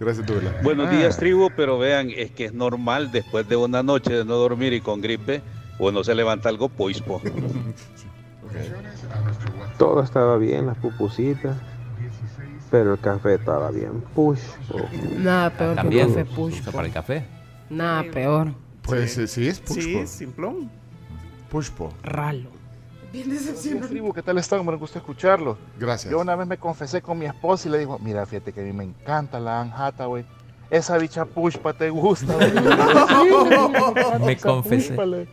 Gracias, 0.00 0.26
Douglas. 0.26 0.54
Buenos 0.62 0.90
días, 0.90 1.16
tribu, 1.16 1.50
pero 1.56 1.78
vean, 1.78 2.10
es 2.10 2.30
que 2.30 2.44
es 2.46 2.54
normal 2.54 3.10
después 3.10 3.48
de 3.48 3.56
una 3.56 3.82
noche 3.82 4.12
de 4.12 4.24
no 4.24 4.34
dormir 4.34 4.72
y 4.72 4.80
con 4.80 5.00
gripe, 5.00 5.42
uno 5.78 6.04
se 6.04 6.14
levanta 6.14 6.48
algo 6.48 6.68
poispo. 6.68 7.20
Todo 9.78 10.02
estaba 10.02 10.38
bien, 10.38 10.66
las 10.66 10.78
pupusitas, 10.78 11.56
pero 12.70 12.94
el 12.94 13.00
café 13.00 13.34
estaba 13.34 13.70
bien. 13.70 14.02
Push. 14.14 14.40
Nada 15.18 15.50
peor 15.50 15.70
que 15.70 15.76
También 15.76 16.06
un 16.08 16.14
café 16.14 16.28
se 16.28 16.34
push. 16.34 16.60
usa 16.60 16.72
para 16.72 16.86
el 16.86 16.92
café. 16.92 17.24
Nada 17.70 18.04
peor. 18.12 18.52
Pues 18.82 19.18
eh, 19.18 19.26
sí, 19.26 19.48
es 19.48 19.60
Pushpo. 19.60 19.82
Sí, 19.82 20.06
simplón. 20.06 20.70
Pushpo. 21.50 21.92
Ralo. 22.02 22.50
Bien 23.12 23.26
Tribu, 23.88 24.12
¿qué 24.12 24.22
tal 24.22 24.36
están? 24.38 24.64
Me 24.66 24.76
gusta 24.76 24.98
escucharlo. 24.98 25.56
Gracias. 25.78 26.10
Yo 26.10 26.20
una 26.20 26.36
vez 26.36 26.46
me 26.46 26.58
confesé 26.58 27.00
con 27.00 27.18
mi 27.18 27.24
esposa 27.26 27.68
y 27.68 27.72
le 27.72 27.78
digo, 27.78 27.98
mira, 27.98 28.26
fíjate 28.26 28.52
que 28.52 28.60
a 28.60 28.64
mí 28.64 28.72
me 28.72 28.84
encanta 28.84 29.40
la 29.40 29.60
Anne 29.62 29.72
Hathaway. 29.74 30.26
Esa 30.70 30.98
bicha 30.98 31.24
pushpa 31.24 31.72
te 31.72 31.88
gusta. 31.88 32.34
güey?" 32.34 32.52
Me 34.26 34.36
confesé. 34.36 35.26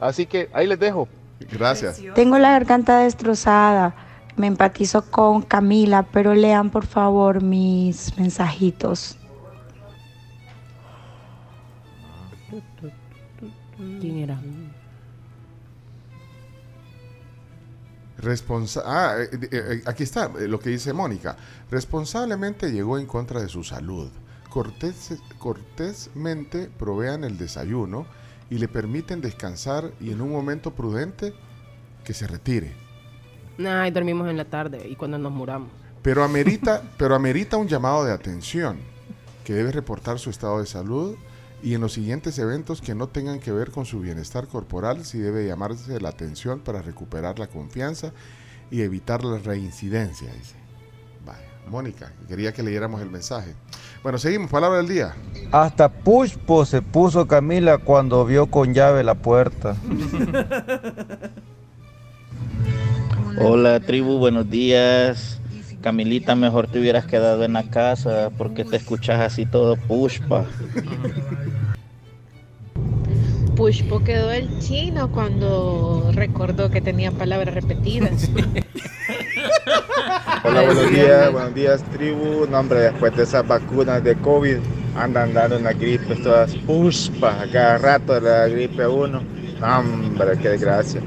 Así 0.00 0.26
que 0.26 0.50
ahí 0.52 0.66
les 0.66 0.78
dejo. 0.80 1.06
Gracias. 1.52 2.02
Tengo 2.14 2.38
la 2.38 2.50
garganta 2.50 2.98
destrozada. 2.98 3.94
Me 4.36 4.46
empatizo 4.46 5.02
con 5.10 5.42
Camila, 5.42 6.04
pero 6.04 6.34
lean 6.34 6.70
por 6.70 6.86
favor 6.86 7.42
mis 7.42 8.16
mensajitos. 8.16 9.16
¿Quién 14.00 14.18
era? 14.18 14.40
Responsa 18.18 18.82
ah, 18.84 19.16
eh, 19.18 19.28
eh, 19.32 19.48
eh, 19.50 19.82
aquí 19.86 20.02
está 20.02 20.28
lo 20.28 20.60
que 20.60 20.70
dice 20.70 20.92
Mónica. 20.92 21.36
Responsablemente 21.70 22.70
llegó 22.70 22.98
en 22.98 23.06
contra 23.06 23.40
de 23.40 23.48
su 23.48 23.64
salud. 23.64 24.10
Cortés, 24.50 25.14
cortésmente 25.38 26.70
provean 26.78 27.24
el 27.24 27.38
desayuno 27.38 28.06
y 28.50 28.58
le 28.58 28.68
permiten 28.68 29.20
descansar 29.20 29.92
y 30.00 30.10
en 30.10 30.20
un 30.20 30.30
momento 30.30 30.74
prudente 30.74 31.32
que 32.04 32.12
se 32.12 32.26
retire. 32.26 32.89
Nah, 33.60 33.86
y 33.86 33.90
dormimos 33.90 34.26
en 34.30 34.38
la 34.38 34.46
tarde 34.46 34.88
y 34.88 34.96
cuando 34.96 35.18
nos 35.18 35.30
muramos. 35.30 35.68
Pero 36.00 36.24
amerita, 36.24 36.82
pero 36.96 37.14
amerita 37.14 37.58
un 37.58 37.68
llamado 37.68 38.06
de 38.06 38.12
atención, 38.12 38.78
que 39.44 39.52
debe 39.52 39.70
reportar 39.70 40.18
su 40.18 40.30
estado 40.30 40.60
de 40.60 40.66
salud 40.66 41.14
y 41.62 41.74
en 41.74 41.82
los 41.82 41.92
siguientes 41.92 42.38
eventos 42.38 42.80
que 42.80 42.94
no 42.94 43.08
tengan 43.08 43.38
que 43.38 43.52
ver 43.52 43.70
con 43.70 43.84
su 43.84 44.00
bienestar 44.00 44.46
corporal, 44.46 45.04
sí 45.04 45.18
debe 45.18 45.46
llamarse 45.46 46.00
la 46.00 46.08
atención 46.08 46.60
para 46.60 46.80
recuperar 46.80 47.38
la 47.38 47.48
confianza 47.48 48.12
y 48.70 48.80
evitar 48.80 49.24
la 49.24 49.36
reincidencia, 49.38 50.32
dice. 50.32 50.54
Vaya, 51.26 51.44
Mónica, 51.68 52.14
quería 52.28 52.54
que 52.54 52.62
leyéramos 52.62 53.02
el 53.02 53.10
mensaje. 53.10 53.54
Bueno, 54.02 54.16
seguimos, 54.16 54.50
palabra 54.50 54.78
del 54.78 54.88
día. 54.88 55.14
Hasta 55.52 55.90
Pushpo 55.90 56.64
se 56.64 56.80
puso 56.80 57.28
Camila 57.28 57.76
cuando 57.76 58.24
vio 58.24 58.46
con 58.46 58.72
llave 58.72 59.04
la 59.04 59.16
puerta. 59.16 59.76
Hola 63.42 63.80
tribu, 63.80 64.18
buenos 64.18 64.50
días. 64.50 65.40
Camilita, 65.80 66.34
mejor 66.34 66.66
te 66.66 66.78
hubieras 66.78 67.06
quedado 67.06 67.42
en 67.42 67.54
la 67.54 67.62
casa 67.70 68.30
porque 68.36 68.66
te 68.66 68.76
escuchas 68.76 69.18
así 69.18 69.46
todo 69.46 69.76
pushpa. 69.76 70.44
Pushpo 73.56 74.04
quedó 74.04 74.30
el 74.30 74.58
chino 74.58 75.10
cuando 75.10 76.10
recordó 76.12 76.70
que 76.70 76.82
tenía 76.82 77.12
palabras 77.12 77.54
repetidas. 77.54 78.30
Hola, 80.44 80.60
buenos 80.60 80.90
días, 80.90 81.32
buenos 81.32 81.54
días 81.54 81.82
tribu. 81.92 82.46
No, 82.46 82.58
hombre, 82.58 82.80
después 82.80 83.16
de 83.16 83.22
esas 83.22 83.48
vacunas 83.48 84.04
de 84.04 84.16
COVID 84.16 84.58
andan 84.96 85.32
dando 85.32 85.56
una 85.56 85.72
gripe 85.72 86.14
todas 86.16 86.54
puspas, 86.56 87.40
a 87.40 87.50
cada 87.50 87.78
rato 87.78 88.20
la 88.20 88.48
gripe 88.48 88.86
uno. 88.86 89.22
No, 89.60 89.78
hombre, 89.78 90.36
qué 90.42 90.50
desgracia. 90.50 91.00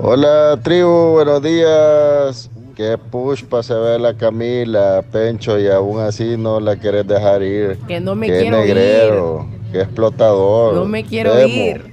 Hola 0.00 0.58
tribu, 0.62 1.12
buenos 1.12 1.42
días. 1.42 2.50
Qué 2.76 2.98
pushpa 2.98 3.62
se 3.62 3.74
ve 3.74 3.98
la 3.98 4.14
Camila, 4.16 5.02
Pencho, 5.10 5.58
y 5.58 5.68
aún 5.68 6.00
así 6.00 6.36
no 6.36 6.60
la 6.60 6.76
quieres 6.76 7.06
dejar 7.06 7.42
ir. 7.42 7.78
Que 7.86 8.00
no 8.00 8.14
me 8.14 8.26
qué 8.26 8.40
quiero 8.40 8.58
negrero, 8.58 9.48
qué 9.72 9.80
explotador. 9.82 10.74
No 10.74 10.84
me 10.84 11.04
quiero 11.04 11.34
Demo, 11.34 11.52
ir. 11.54 11.92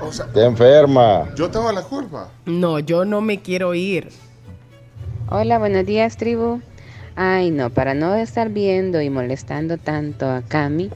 O 0.00 0.12
sea, 0.12 0.26
Te 0.26 0.44
enferma. 0.44 1.28
yo 1.36 1.50
tengo 1.50 1.70
la 1.72 1.82
culpa. 1.82 2.28
No, 2.44 2.78
yo 2.80 3.04
no 3.04 3.20
me 3.20 3.40
quiero 3.40 3.74
ir. 3.74 4.08
Hola, 5.30 5.58
buenos 5.58 5.84
días, 5.86 6.16
tribu. 6.16 6.60
Ay, 7.14 7.50
no, 7.50 7.70
para 7.70 7.94
no 7.94 8.14
estar 8.14 8.50
viendo 8.50 9.00
y 9.00 9.08
molestando 9.10 9.78
tanto 9.78 10.26
a 10.26 10.42
Cami, 10.42 10.90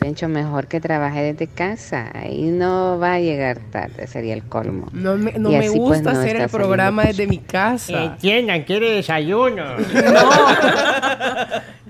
Pencho, 0.00 0.28
mejor 0.28 0.66
que 0.66 0.80
trabaje 0.80 1.20
desde 1.22 1.46
casa. 1.46 2.10
Ahí 2.14 2.44
no 2.44 2.98
va 2.98 3.14
a 3.14 3.20
llegar 3.20 3.58
tarde, 3.70 4.06
sería 4.06 4.32
el 4.32 4.42
colmo. 4.42 4.88
No 4.92 5.18
me, 5.18 5.32
no 5.32 5.50
pues, 5.50 5.70
gusta 5.72 6.14
no 6.14 6.18
hacer 6.18 6.36
el 6.36 6.48
programa 6.48 7.02
saliendo 7.02 7.22
desde 7.22 7.26
mi 7.26 7.38
casa. 7.38 8.04
Entiendan, 8.04 8.64
quiere 8.64 8.90
desayuno. 8.92 9.62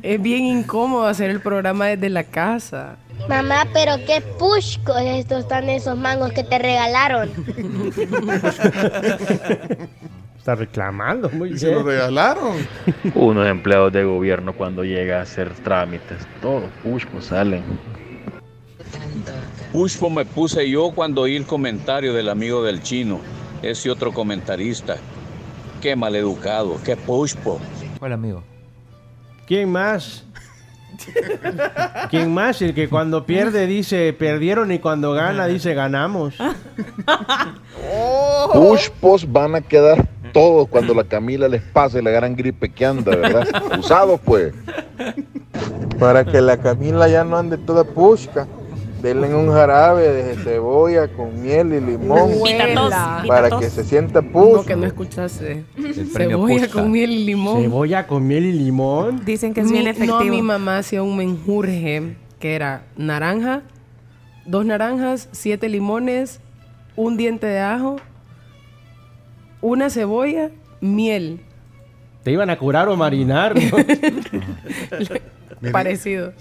Es 0.03 0.21
bien 0.21 0.45
incómodo 0.45 1.07
hacer 1.07 1.29
el 1.29 1.41
programa 1.41 1.89
desde 1.89 2.09
la 2.09 2.25
casa. 2.25 2.97
Mamá, 3.29 3.67
pero 3.75 3.97
qué 4.07 4.23
pushcos 4.39 4.97
estos 5.03 5.41
están 5.41 5.69
esos 5.69 5.99
mangos 5.99 6.33
que 6.33 6.43
te 6.43 6.59
regalaron. 6.59 7.31
Está 10.39 10.55
reclamando, 10.55 11.29
muy 11.29 11.53
Y 11.53 11.59
se 11.59 11.71
lo 11.71 11.83
regalaron. 11.83 12.57
Unos 13.15 13.47
empleados 13.47 13.93
de 13.93 14.05
gobierno 14.05 14.55
cuando 14.55 14.85
llega 14.85 15.19
a 15.19 15.23
hacer 15.23 15.51
trámites, 15.51 16.27
todos 16.41 16.71
pushpos 16.83 17.27
salen. 17.27 17.63
Pushpo 19.73 20.11
me 20.11 20.25
puse 20.25 20.69
yo 20.69 20.91
cuando 20.91 21.23
oí 21.23 21.37
el 21.37 21.47
comentario 21.47 22.13
del 22.13 22.29
amigo 22.29 22.65
del 22.65 22.83
chino, 22.83 23.21
ese 23.63 23.91
otro 23.91 24.13
comentarista. 24.13 24.97
Qué 25.81 25.95
maleducado, 25.95 26.79
qué 26.85 26.97
pushpo. 26.97 27.61
¿Cuál 27.99 28.15
amigo? 28.15 28.43
¿Quién 29.47 29.71
más? 29.71 30.25
¿Quién 32.11 32.35
más? 32.35 32.61
El 32.63 32.75
que 32.75 32.89
cuando 32.89 33.25
pierde 33.25 33.67
dice 33.67 34.13
perdieron 34.13 34.73
y 34.73 34.81
cuando 34.81 35.13
gana 35.13 35.47
dice 35.47 35.75
ganamos. 35.75 36.35
Pushpos 38.53 39.31
van 39.31 39.55
a 39.55 39.61
quedar 39.61 40.09
todos 40.33 40.69
cuando 40.69 40.95
la 40.95 41.05
Camila 41.05 41.49
les 41.49 41.63
pase 41.63 42.03
la 42.03 42.11
gran 42.11 42.37
gripe 42.37 42.71
que 42.71 42.87
anda, 42.87 43.17
¿verdad? 43.17 43.47
Usados 43.79 44.21
pues. 44.25 44.53
Para 45.99 46.25
que 46.25 46.41
la 46.41 46.57
Camila 46.57 47.09
ya 47.09 47.25
no 47.25 47.37
ande 47.37 47.59
toda 47.59 47.85
pushca, 47.85 48.47
denle 49.03 49.35
un 49.35 49.51
jarabe 49.51 50.09
de 50.13 50.35
cebolla 50.37 51.09
con 51.09 51.41
miel 51.43 51.73
y 51.73 51.81
limón 51.81 52.31
para 53.27 53.59
que 53.59 53.71
se 53.71 53.85
sienta 53.85 54.21
No, 54.21 54.31
push. 54.31 54.67
que 54.67 54.77
no 54.77 54.87
escuchaste. 54.87 55.65
Cebolla 56.13 56.69
con 56.69 56.91
miel 56.91 57.11
y 57.11 57.25
limón. 57.25 57.63
Cebolla 57.63 58.07
con 58.07 58.27
miel 58.27 58.45
y 58.47 58.53
limón. 58.53 59.25
Dicen 59.25 59.55
que 59.55 59.61
es 59.63 59.71
bien 59.71 59.85
Mi- 59.85 59.91
efectivo. 59.91 60.19
No, 60.21 60.25
mi 60.25 60.43
mamá 60.43 60.79
hacía 60.79 61.03
un 61.03 61.17
menjurje 61.17 62.17
que 62.39 62.55
era 62.55 62.83
naranja, 62.97 63.63
dos 64.47 64.65
naranjas, 64.67 65.29
siete 65.33 65.69
limones, 65.69 66.41
un 66.97 67.17
diente 67.17 67.47
de 67.47 67.61
ajo, 67.61 67.97
una 69.61 69.91
cebolla, 69.91 70.51
miel. 70.81 71.41
Te 72.23 72.33
iban 72.33 72.51
a 72.51 72.59
curar 72.59 72.89
o 72.89 72.97
marinar. 72.97 73.55
¿no? 73.57 73.63
Parecido. 75.73 76.33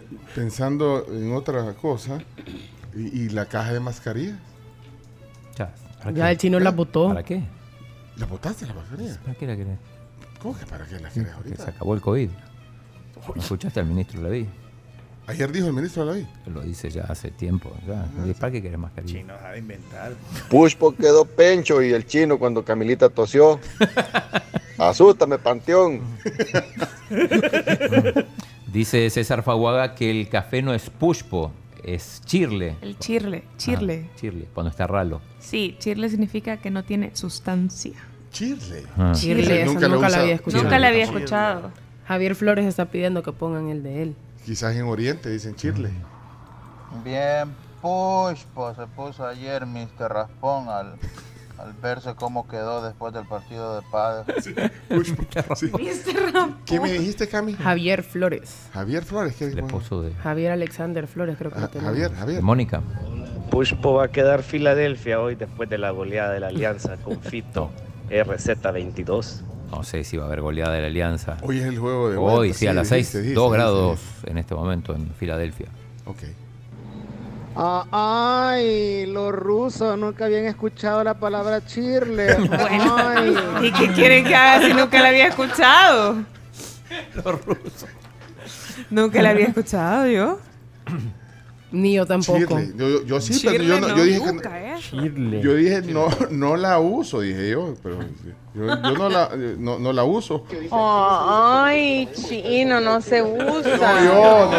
Pe- 0.00 0.02
pensando 0.34 1.06
en 1.08 1.32
otra 1.34 1.74
cosa, 1.74 2.18
y, 2.94 3.22
y 3.24 3.28
la 3.28 3.46
caja 3.46 3.72
de 3.72 3.80
mascarillas. 3.80 4.38
Ya 6.14 6.30
el 6.30 6.38
chino 6.38 6.58
la 6.58 6.70
botó. 6.72 7.08
¿Para 7.08 7.22
qué? 7.22 7.42
¿La 8.16 8.26
botaste 8.26 8.66
la 8.66 8.74
mascarilla? 8.74 9.16
¿Para 9.22 9.34
qué 9.34 9.46
la 9.46 9.56
querés? 9.56 9.78
¿Cómo 10.40 10.58
que 10.58 10.66
para 10.66 10.84
qué 10.86 10.98
la 10.98 11.08
querés 11.10 11.28
Que 11.28 11.34
ahorita? 11.34 11.64
se 11.64 11.70
acabó 11.70 11.94
el 11.94 12.00
COVID. 12.00 12.28
¿No 13.36 13.40
escuchaste 13.42 13.78
al 13.78 13.86
ministro 13.86 14.20
Leví? 14.20 14.48
Ayer 15.28 15.52
dijo 15.52 15.68
el 15.68 15.72
ministro 15.72 16.04
Leví. 16.04 16.26
Lo 16.52 16.60
dice 16.62 16.90
ya 16.90 17.02
hace 17.04 17.30
tiempo. 17.30 17.72
Ya. 17.86 18.04
¿Y 18.26 18.34
¿Para 18.34 18.50
qué 18.50 18.60
querés 18.60 18.78
mascarilla? 18.78 19.20
Chino 19.20 19.38
sabe 19.38 19.58
inventar. 19.60 20.12
Pushpo 20.50 20.92
quedó 20.96 21.24
pencho 21.24 21.80
y 21.80 21.92
el 21.92 22.04
chino 22.06 22.36
cuando 22.38 22.64
Camilita 22.64 23.08
tosió. 23.08 23.60
Asústame, 24.78 25.38
panteón. 25.38 26.00
Dice 28.72 29.10
César 29.10 29.42
Faguaga 29.42 29.94
que 29.94 30.10
el 30.10 30.30
café 30.30 30.62
no 30.62 30.72
es 30.72 30.88
pushpo, 30.88 31.52
es 31.84 32.22
chirle. 32.24 32.76
El 32.80 32.98
chirle, 32.98 33.44
chirle. 33.58 34.08
Ah, 34.08 34.16
chirle, 34.16 34.48
cuando 34.54 34.70
está 34.70 34.86
ralo. 34.86 35.20
Sí, 35.40 35.76
chirle 35.78 36.08
significa 36.08 36.56
que 36.56 36.70
no 36.70 36.82
tiene 36.82 37.14
sustancia. 37.14 37.92
Chirle. 38.30 38.84
Ah. 38.96 39.12
Chirle, 39.14 39.62
esa 39.62 39.72
Nunca 39.74 39.88
lo 39.88 39.96
nunca 39.96 40.08
la 40.08 40.20
había 40.20 40.34
escuchado. 40.36 40.62
Nunca 40.62 40.78
la 40.78 40.88
había 40.88 41.04
escuchado. 41.04 41.70
Javier 42.06 42.34
Flores 42.34 42.64
está 42.64 42.86
pidiendo 42.86 43.22
que 43.22 43.32
pongan 43.32 43.68
el 43.68 43.82
de 43.82 44.02
él. 44.04 44.16
Quizás 44.46 44.74
en 44.74 44.84
Oriente 44.84 45.28
dicen 45.28 45.54
chirle. 45.54 45.90
Bien, 47.04 47.54
Pushpo 47.82 48.74
se 48.74 48.86
puso 48.86 49.26
ayer 49.26 49.66
Mr. 49.66 50.08
Raspón 50.08 50.70
al, 50.70 50.94
al 51.62 51.72
verse 51.74 52.14
cómo 52.16 52.48
quedó 52.48 52.82
después 52.82 53.12
del 53.14 53.24
partido 53.26 53.76
de 53.76 53.82
padre. 53.90 54.34
¿Qué 56.66 56.80
me 56.80 56.92
dijiste, 56.92 57.28
Cami? 57.28 57.54
Javier 57.54 58.02
Flores. 58.02 58.68
Javier 58.72 59.04
Flores, 59.04 59.34
¿qué 59.36 59.46
de 59.46 60.12
Javier 60.22 60.52
Alexander 60.52 61.06
Flores, 61.06 61.36
creo 61.38 61.50
que 61.52 61.60
lo 61.60 61.66
Ah, 61.66 61.68
tenemos. 61.68 61.92
Javier, 61.92 62.12
Javier. 62.14 62.42
Mónica. 62.42 62.82
Pushpo 63.50 63.94
va 63.94 64.04
a 64.04 64.08
quedar 64.08 64.42
Filadelfia 64.42 65.20
hoy 65.20 65.34
después 65.34 65.68
de 65.68 65.78
la 65.78 65.90
goleada 65.90 66.32
de 66.32 66.40
la 66.40 66.48
Alianza 66.48 66.96
con 66.96 67.20
Fito. 67.20 67.70
RZ22. 68.10 69.42
No 69.70 69.82
sé 69.84 70.04
si 70.04 70.16
va 70.16 70.24
a 70.24 70.26
haber 70.26 70.40
goleada 70.40 70.72
de 70.74 70.80
la 70.82 70.86
Alianza. 70.88 71.36
Hoy 71.42 71.58
es 71.60 71.64
el 71.64 71.78
juego 71.78 72.10
de 72.10 72.16
Hoy, 72.16 72.48
vuelta, 72.48 72.58
sí, 72.58 72.66
a 72.66 72.70
sí, 72.70 72.76
las 72.76 72.90
dijiste, 72.90 73.12
6, 73.12 73.22
dijiste, 73.24 73.34
2 73.40 73.44
dijiste. 73.44 73.56
grados 73.56 74.00
en 74.24 74.38
este 74.38 74.54
momento 74.54 74.94
en 74.94 75.10
Filadelfia. 75.14 75.68
Ok. 76.06 76.18
Ah, 77.54 78.50
ay, 78.54 79.06
los 79.06 79.32
rusos 79.32 79.98
nunca 79.98 80.24
habían 80.24 80.46
escuchado 80.46 81.04
la 81.04 81.14
palabra 81.14 81.64
chirle. 81.64 82.28
Ay. 82.52 83.36
¿Y 83.62 83.72
qué 83.72 83.88
quieren 83.92 84.24
que 84.24 84.34
haga 84.34 84.66
si 84.66 84.72
nunca 84.72 85.00
la 85.00 85.08
había 85.08 85.28
escuchado? 85.28 86.16
Los 87.14 87.44
rusos. 87.44 87.86
Nunca 88.90 89.22
la 89.22 89.30
había 89.30 89.46
escuchado 89.46 90.06
yo. 90.06 90.38
Ni 91.72 91.94
yo 91.94 92.04
tampoco. 92.06 92.38
Chirle. 92.38 92.72
Yo, 92.76 92.88
yo- 92.88 93.04
yo 93.04 93.20
sí, 93.20 93.32
Chirle 93.34 93.58
pero 93.58 93.64
yo, 93.64 93.80
no, 93.80 93.88
no, 93.88 93.96
yo 93.96 94.04
dije 94.04 94.20
que 94.20 94.26
nunca, 94.32 94.60
¿eh? 94.74 94.76
Chirle. 94.78 95.40
Yo 95.40 95.54
dije, 95.54 95.80
no, 95.82 96.08
no 96.30 96.56
la 96.56 96.78
uso, 96.78 97.20
dije 97.20 97.50
yo, 97.50 97.74
pero 97.82 97.98
yo, 98.54 98.66
yo 98.66 98.76
no, 98.98 99.08
la, 99.08 99.30
no, 99.58 99.78
no 99.78 99.92
la 99.94 100.04
uso. 100.04 100.44
Ay, 100.70 102.10
chino, 102.14 102.80
no 102.82 103.00
se 103.00 103.22
usa. 103.22 104.00
No, 104.02 104.04
yo, 104.04 104.50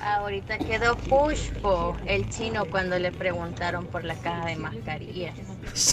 Ahorita 0.00 0.58
quedó 0.58 0.96
Pushpo, 0.96 1.96
el 2.06 2.28
chino, 2.30 2.64
cuando 2.66 2.98
le 2.98 3.10
preguntaron 3.12 3.86
por 3.86 4.04
la 4.04 4.14
caja 4.14 4.46
de 4.46 4.56
mascarillas. 4.56 5.34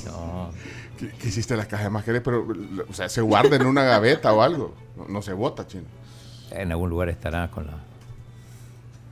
No. 0.06 0.52
¿Qué, 0.98 1.10
qué 1.10 1.28
hiciste 1.28 1.58
la 1.58 1.68
caja 1.68 1.84
de 1.86 1.90
mascarillas? 1.90 2.24
Pero, 2.24 2.48
o 2.88 2.94
sea, 2.94 3.10
se 3.10 3.22
guarda 3.22 3.56
en 3.56 3.66
una 3.66 3.84
gaveta 3.84 4.32
o 4.32 4.42
algo. 4.42 4.76
No, 4.96 5.08
no 5.08 5.22
se 5.22 5.34
bota, 5.34 5.66
chino. 5.68 5.86
En 6.52 6.72
algún 6.72 6.90
lugar 6.90 7.10
estará 7.10 7.50
con 7.50 7.68
la. 7.68 7.85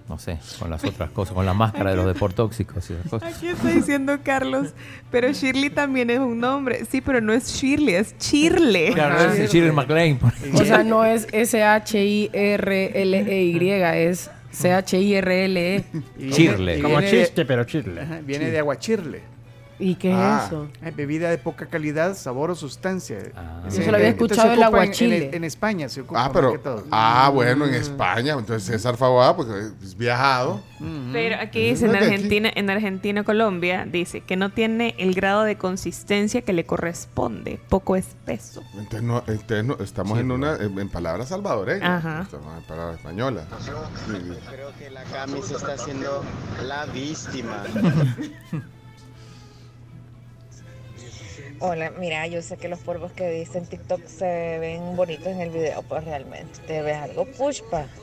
No 0.09 0.19
sé, 0.19 0.37
con 0.59 0.69
las 0.69 0.83
otras 0.83 1.11
cosas, 1.11 1.33
con 1.33 1.45
la 1.45 1.53
máscara 1.53 1.91
de 1.91 1.95
los 1.95 2.05
deportóxicos 2.05 2.89
y 2.89 2.93
esas 2.93 3.07
cosas. 3.07 3.35
Aquí 3.35 3.47
está 3.47 3.69
diciendo 3.69 4.19
Carlos, 4.21 4.73
pero 5.09 5.31
Shirley 5.31 5.69
también 5.69 6.09
es 6.09 6.19
un 6.19 6.39
nombre. 6.39 6.83
Sí, 6.85 6.99
pero 6.99 7.21
no 7.21 7.31
es 7.31 7.47
Shirley, 7.47 7.95
es 7.95 8.17
Chirle. 8.17 8.91
Claro, 8.91 9.31
es 9.31 9.51
Shirley 9.51 9.73
por 10.15 10.33
O 10.53 10.65
sea, 10.65 10.83
no 10.83 11.05
es 11.05 11.27
S-H-I-R-L-E-Y, 11.31 12.33
es 14.07 14.29
C-H-I-R-L-E. 14.51 15.83
Chirle. 16.31 16.81
Como 16.81 17.01
chiste, 17.01 17.45
pero 17.45 17.63
chirle. 17.63 18.05
Viene 18.23 18.51
de 18.51 18.59
aguachirle. 18.59 19.32
¿Y 19.79 19.95
qué 19.95 20.13
Ah, 20.13 20.41
es 20.41 20.47
eso? 20.47 20.67
Es 20.83 20.95
bebida 20.95 21.29
de 21.29 21.37
poca 21.39 21.65
calidad, 21.65 22.15
sabor 22.15 22.51
o 22.51 22.55
sustancia. 22.55 23.17
Eso 23.67 23.81
se 23.81 23.89
lo 23.91 23.97
había 23.97 24.09
escuchado 24.09 24.41
se 24.49 24.53
el 24.53 24.59
ocupa 24.63 24.67
en- 24.67 24.83
aguachile. 24.83 25.27
En, 25.29 25.33
en 25.35 25.43
España 25.43 25.89
se 25.89 26.01
ocupa 26.01 26.25
Ah, 26.25 26.31
pero. 26.31 26.51
que 26.53 26.57
todo. 26.59 26.83
Ah, 26.91 27.31
bueno, 27.33 27.65
en 27.65 27.73
España. 27.73 28.33
Entonces 28.37 28.63
César 28.63 28.97
Faguada, 28.97 29.35
porque 29.35 29.69
es 29.81 29.97
viajado. 29.97 30.61
Pero 31.11 31.37
aquí 31.39 31.69
dice 31.69 31.85
en. 31.87 31.95
Argentina, 31.95 32.51
en 32.53 32.69
Argentina, 32.69 33.23
Colombia, 33.23 33.87
dice 33.89 34.21
que 34.21 34.35
no 34.35 34.51
tiene 34.51 34.95
el 34.99 35.13
grado 35.15 35.43
de 35.43 35.57
consistencia 35.57 36.41
que 36.43 36.53
le 36.53 36.65
corresponde, 36.65 37.59
poco 37.69 37.95
espeso. 37.95 38.61
Entonces, 38.73 39.01
no, 39.01 39.23
entonces 39.27 39.63
no- 39.65 39.77
estamos 39.83 40.19
en 40.19 40.31
una 40.31 40.55
en, 40.57 40.77
en 40.77 40.89
palabras 40.89 41.29
salvadoreñas. 41.29 41.89
Ajá. 42.05 42.21
Estamos 42.23 42.57
en 42.57 42.63
palabras 42.63 42.97
españolas. 42.97 43.45
Creo 44.51 44.71
que 44.77 44.89
la 44.91 45.03
Cami 45.05 45.41
se 45.41 45.55
está 45.55 45.73
haciendo 45.73 46.23
la 46.63 46.85
víctima. 46.85 47.63
Hola, 51.65 51.93
mira, 51.97 52.27
yo 52.27 52.41
sé 52.41 52.57
que 52.57 52.67
los 52.67 52.79
polvos 52.79 53.13
que 53.13 53.39
viste 53.39 53.57
en 53.57 53.65
TikTok 53.65 54.05
se 54.05 54.59
ven 54.59 54.97
bonitos 54.97 55.27
en 55.27 55.39
el 55.39 55.49
video, 55.49 55.81
pues 55.83 56.03
realmente 56.03 56.59
te 56.67 56.81
ves 56.81 56.97
algo 56.97 57.25
pushpa. 57.25 57.85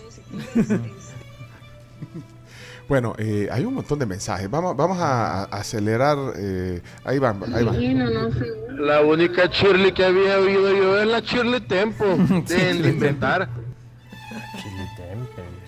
Bueno, 2.89 3.15
eh, 3.19 3.47
hay 3.53 3.65
un 3.65 3.75
montón 3.75 4.01
de 4.01 4.07
mensajes. 4.07 4.51
Vamos, 4.51 4.77
vamos 4.77 4.99
a, 4.99 5.43
a 5.43 5.59
acelerar. 5.61 6.19
eh, 6.37 6.81
ahí 7.05 7.21
van, 7.21 7.41
ahí 7.55 7.63
van. 7.65 8.85
La 8.85 9.03
única 9.03 9.47
Shirley 9.47 9.93
que 9.93 10.05
había 10.07 10.39
oído 10.39 10.73
yo 10.75 11.01
es 11.01 11.07
la 11.07 11.21
Shirley 11.21 11.61
Tempo. 11.61 12.05
De 12.49 12.89
inventar. 12.89 13.49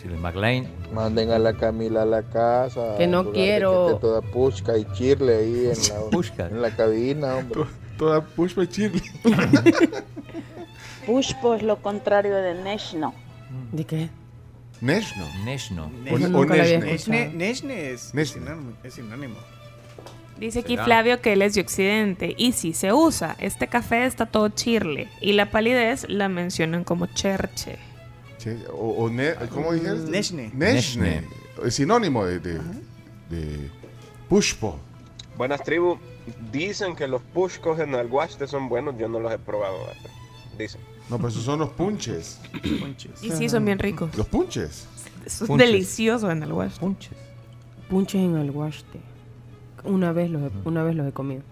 Shirley 0.03 0.19
MacLaine. 0.19 0.69
Manden 0.93 1.31
a 1.31 1.39
la 1.39 1.53
Camila 1.53 2.03
a 2.03 2.07
la 2.07 2.23
casa. 2.25 2.97
Que 2.99 3.07
no 3.07 3.31
quiero. 3.31 3.87
Que 3.95 4.01
toda 4.01 4.21
pushca 4.21 4.77
y 4.77 4.85
chirle 4.93 5.37
ahí 5.37 5.71
en 5.71 6.39
la, 6.39 6.47
en 6.49 6.63
la 6.63 6.75
cabina, 6.75 7.37
hombre. 7.37 7.61
Toda 8.03 8.21
pushpa 8.21 8.65
y 8.65 8.67
chirle. 8.67 9.01
Pushpo 11.07 11.55
es 11.55 11.63
lo 11.63 11.81
contrario 11.81 12.35
de 12.35 12.55
Neshno. 12.55 13.15
¿De 13.71 13.85
qué? 13.85 14.09
Neshno. 14.81 15.25
Neshno. 15.45 15.85
O- 16.11 16.39
o 16.39 16.45
Neshne. 16.45 17.31
Neshne 17.33 17.91
es, 17.93 18.13
Neshne. 18.13 18.41
sinónimo- 18.41 18.73
es 18.83 18.95
sinónimo. 18.95 19.37
Dice 20.37 20.59
aquí 20.59 20.73
¿Será? 20.73 20.85
Flavio 20.85 21.21
que 21.21 21.35
él 21.35 21.43
es 21.43 21.55
de 21.55 21.61
Occidente. 21.61 22.35
Y 22.37 22.51
si 22.55 22.73
se 22.73 22.93
usa, 22.93 23.37
este 23.39 23.69
café 23.69 24.05
está 24.05 24.27
todo 24.27 24.49
chirle. 24.49 25.09
Y 25.21 25.35
la 25.35 25.53
palidez 25.53 26.05
la 26.09 26.29
mencionan 26.29 26.83
como 26.83 27.07
cherche. 27.07 27.79
Che, 28.39 28.57
o, 28.73 29.05
o 29.05 29.11
ne- 29.11 29.35
¿Cómo 29.51 29.73
dijeras? 29.75 30.01
Neshne. 30.09 30.51
Neshne. 30.55 31.23
Es 31.65 31.77
sinónimo 31.77 32.25
de, 32.25 32.41
de, 32.41 32.55
de 33.31 33.71
Pushpo. 34.29 34.81
Buenas 35.37 35.63
tribus. 35.63 36.01
Dicen 36.53 36.95
que 36.95 37.09
los 37.09 37.23
pushcos 37.23 37.79
en 37.81 37.95
Alguaste 37.95 38.47
son 38.47 38.69
buenos, 38.69 38.97
yo 38.99 39.09
no 39.09 39.19
los 39.21 39.33
he 39.33 39.39
probado. 39.39 39.79
¿verdad? 39.79 40.11
Dicen. 40.59 40.81
No, 41.11 41.19
pues 41.19 41.35
esos 41.35 41.45
son 41.45 41.59
los 41.61 41.71
punches. 41.71 42.41
Y 43.23 43.31
sí, 43.31 43.49
son 43.49 43.65
bien 43.65 43.79
ricos. 43.79 44.17
Los 44.17 44.27
punches. 44.27 44.87
Son 45.27 45.47
Punches. 45.47 45.69
deliciosos 45.69 46.31
en 46.31 46.43
el 46.43 46.53
West. 46.53 46.79
Punches. 46.79 47.13
Punches 47.89 48.21
en 48.21 48.37
Alguaste. 48.37 49.01
Una 49.85 50.13
vez 50.13 50.31
los 50.31 50.43
he, 50.43 50.51
una 50.65 50.83
vez 50.85 50.95
los 50.95 51.07
he 51.07 51.13
comido. 51.13 51.43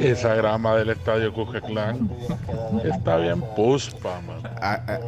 Esa 0.00 0.34
grama 0.34 0.76
del 0.76 0.90
estadio 0.90 1.32
Cuscatlán 1.32 2.10
está 2.84 3.16
bien 3.16 3.42
puspa, 3.56 4.20
man. 4.20 4.40
Ah, 4.60 4.82
ah, 4.86 4.98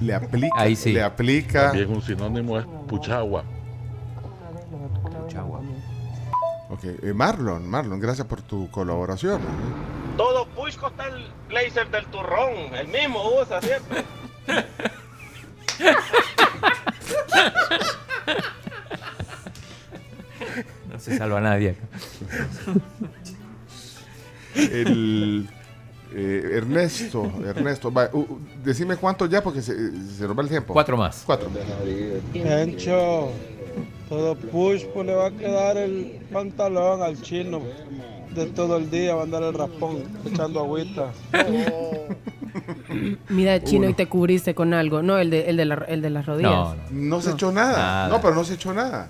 le 0.00 0.14
aplica. 0.14 0.54
Ahí 0.56 0.76
sí. 0.76 0.92
Le 0.92 1.02
aplica. 1.02 1.68
También 1.68 1.90
un 1.90 2.02
sinónimo 2.02 2.58
es 2.58 2.66
puchagua. 2.88 3.44
Ok, 6.74 6.84
eh, 6.84 7.12
Marlon, 7.14 7.70
Marlon, 7.70 8.00
gracias 8.00 8.26
por 8.26 8.42
tu 8.42 8.68
colaboración. 8.68 9.40
Todo 10.16 10.44
pushco 10.48 10.88
está 10.88 11.06
el 11.06 11.24
blazer 11.48 11.88
del 11.88 12.04
turrón. 12.06 12.74
El 12.74 12.88
mismo 12.88 13.22
usa 13.40 13.60
siempre. 13.60 14.04
No 20.90 21.00
se 21.00 21.18
salva 21.18 21.40
nadie 21.40 21.70
acá. 21.70 21.86
El 24.54 25.48
eh, 26.14 26.50
Ernesto, 26.52 27.32
Ernesto, 27.44 27.92
va, 27.92 28.08
uh, 28.12 28.18
uh, 28.18 28.40
decime 28.62 28.96
cuánto 28.96 29.26
ya 29.26 29.42
porque 29.42 29.60
se, 29.60 29.74
se 29.74 30.28
nos 30.28 30.38
va 30.38 30.42
el 30.42 30.48
tiempo. 30.48 30.72
Cuatro 30.72 30.96
más. 30.96 31.24
Cuatro. 31.26 31.50
Pencho, 32.32 33.32
todo 34.08 34.34
push 34.36 34.84
pues 34.92 35.06
le 35.06 35.14
va 35.14 35.26
a 35.26 35.30
quedar 35.30 35.76
el 35.76 36.18
pantalón 36.32 37.02
al 37.02 37.20
chino 37.22 37.60
de 38.34 38.46
todo 38.46 38.76
el 38.76 38.90
día, 38.90 39.14
va 39.14 39.20
a 39.22 39.24
andar 39.24 39.42
el 39.44 39.54
raspón 39.54 40.02
echando 40.26 40.60
agüita. 40.60 41.12
Mira, 43.28 43.62
chino, 43.62 43.88
y 43.88 43.94
te 43.94 44.06
cubriste 44.08 44.54
con 44.54 44.74
algo. 44.74 45.02
No, 45.02 45.18
el 45.18 45.30
de, 45.30 45.48
el 45.50 45.56
de, 45.56 45.64
la- 45.64 45.84
el 45.88 46.02
de 46.02 46.10
las 46.10 46.26
rodillas. 46.26 46.76
No 46.90 47.20
se 47.20 47.30
echó 47.32 47.50
nada. 47.52 47.76
Nada. 47.76 48.08
No, 48.08 48.20
pero 48.20 48.34
no 48.34 48.44
se 48.44 48.54
echó 48.54 48.72
nada. 48.74 49.08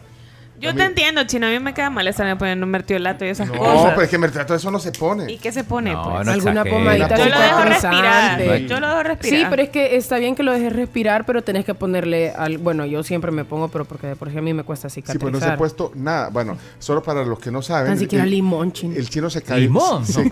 Yo 0.60 0.74
te 0.74 0.82
entiendo, 0.84 1.24
chino. 1.24 1.46
A 1.46 1.50
mí 1.50 1.58
me 1.58 1.74
queda 1.74 1.90
mal 1.90 2.06
estarme 2.06 2.36
poniendo 2.36 2.64
un 2.64 2.70
mertiolato 2.70 3.24
y 3.24 3.28
esas 3.28 3.48
No, 3.48 3.58
cosas. 3.58 3.90
pero 3.90 4.02
es 4.02 4.08
que 4.08 4.18
mertrato 4.18 4.54
eso 4.54 4.70
no 4.70 4.78
se 4.78 4.92
pone. 4.92 5.30
¿Y 5.32 5.38
qué 5.38 5.52
se 5.52 5.64
pone? 5.64 5.92
No, 5.92 6.02
pues? 6.12 6.26
no 6.26 6.32
Alguna 6.32 6.64
pomadita 6.64 7.16
Yo 7.16 7.26
lo 7.26 7.40
dejo 7.40 7.62
respirar. 7.64 8.58
Yo 8.60 8.80
lo 8.80 8.88
dejo 8.88 9.02
respirar. 9.02 9.38
Sí, 9.40 9.46
pero 9.50 9.62
es 9.62 9.68
que 9.70 9.96
está 9.96 10.18
bien 10.18 10.34
que 10.34 10.42
lo 10.42 10.52
dejes 10.52 10.72
respirar, 10.72 11.26
pero 11.26 11.42
tenés 11.42 11.64
que 11.64 11.74
ponerle 11.74 12.30
al... 12.30 12.58
Bueno, 12.58 12.86
yo 12.86 13.02
siempre 13.02 13.30
me 13.30 13.44
pongo, 13.44 13.68
pero 13.68 13.84
porque 13.84 14.06
de 14.06 14.16
por 14.16 14.30
sí 14.30 14.38
a 14.38 14.42
mí 14.42 14.54
me 14.54 14.62
cuesta 14.62 14.88
Sí, 14.88 14.96
cicatrizar. 15.02 15.20
pues 15.20 15.32
no 15.32 15.40
se 15.40 15.52
ha 15.52 15.56
puesto 15.56 15.92
nada. 15.94 16.28
Bueno, 16.30 16.56
solo 16.78 17.02
para 17.02 17.24
los 17.24 17.38
que 17.38 17.50
no 17.50 17.60
saben. 17.60 17.88
Tan 17.88 17.98
siquiera 17.98 18.24
el, 18.24 18.30
limón, 18.30 18.72
chino. 18.72 18.94
el 18.96 19.08
chino 19.10 19.28
se 19.30 19.42
cayó. 19.42 19.60
¿Limón? 19.60 20.06
Se, 20.06 20.24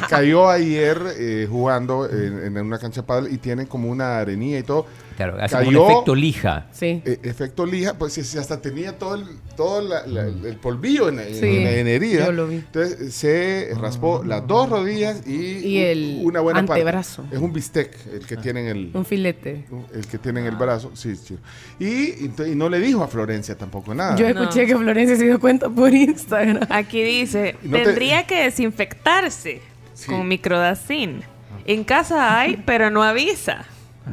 No, 0.00 0.06
cayó 0.08 0.48
ayer 0.48 1.00
eh, 1.18 1.46
jugando 1.50 2.08
en, 2.08 2.56
en 2.56 2.66
una 2.66 2.78
cancha 2.78 3.02
de 3.02 3.06
pádel 3.06 3.32
y 3.32 3.38
tienen 3.38 3.66
como 3.66 3.88
una 3.90 4.18
arenilla 4.18 4.58
y 4.58 4.62
todo. 4.62 4.86
Claro, 5.18 5.36
hace 5.42 5.56
como 5.64 5.84
un 5.84 5.90
efecto 5.90 6.14
lija. 6.14 6.66
Sí. 6.70 7.02
Eh, 7.04 7.18
efecto 7.24 7.66
lija, 7.66 7.98
pues 7.98 8.12
si, 8.12 8.38
hasta 8.38 8.60
tenía 8.62 8.96
todo 8.98 9.16
el, 9.16 9.24
todo 9.56 9.80
la- 9.82 10.06
la- 10.06 10.22
el 10.26 10.56
polvillo 10.62 11.08
en, 11.08 11.18
en- 11.18 11.34
Sí, 11.34 11.56
en 11.66 11.88
herida. 11.88 12.26
yo 12.26 12.32
lo 12.32 12.46
vi. 12.46 12.54
Entonces 12.54 13.12
se 13.14 13.68
raspó 13.80 14.22
las 14.24 14.46
dos 14.46 14.70
rodillas 14.70 15.26
y, 15.26 15.34
Y 15.34 15.78
el 15.78 16.20
una 16.22 16.38
buena 16.38 16.60
parte. 16.60 16.74
antebrazo. 16.74 17.26
Es 17.32 17.38
un 17.40 17.52
bistec 17.52 17.96
el 18.12 18.24
que 18.26 18.36
tienen 18.36 18.68
el, 18.68 18.90
Un 18.94 19.04
filete. 19.04 19.64
el 19.92 20.06
que 20.06 20.18
tiene 20.18 20.38
en 20.38 20.46
el 20.46 20.54
brazo. 20.54 20.92
Sí, 20.94 21.16
sí. 21.16 21.36
Y, 21.80 22.26
y 22.26 22.54
no 22.54 22.68
le 22.68 22.78
dijo 22.78 23.02
a 23.02 23.08
Florencia 23.08 23.58
tampoco 23.58 23.92
nada. 23.96 24.14
Yo 24.14 24.24
escuché 24.28 24.66
que 24.66 24.76
Florencia 24.76 25.16
se 25.16 25.24
dio 25.24 25.40
cuenta 25.40 25.68
por 25.68 25.92
Instagram. 25.92 26.60
Aquí 26.70 27.02
dice, 27.02 27.56
No 27.64 27.76
te- 27.78 27.82
tendría 27.86 28.24
que 28.24 28.44
desinfectarse 28.44 29.60
Sí. 29.94 30.06
con 30.06 30.28
microdacin. 30.28 31.22
En 31.64 31.82
casa 31.82 32.38
hay, 32.38 32.62
pero 32.64 32.88
no 32.88 33.02
avisa, 33.02 33.64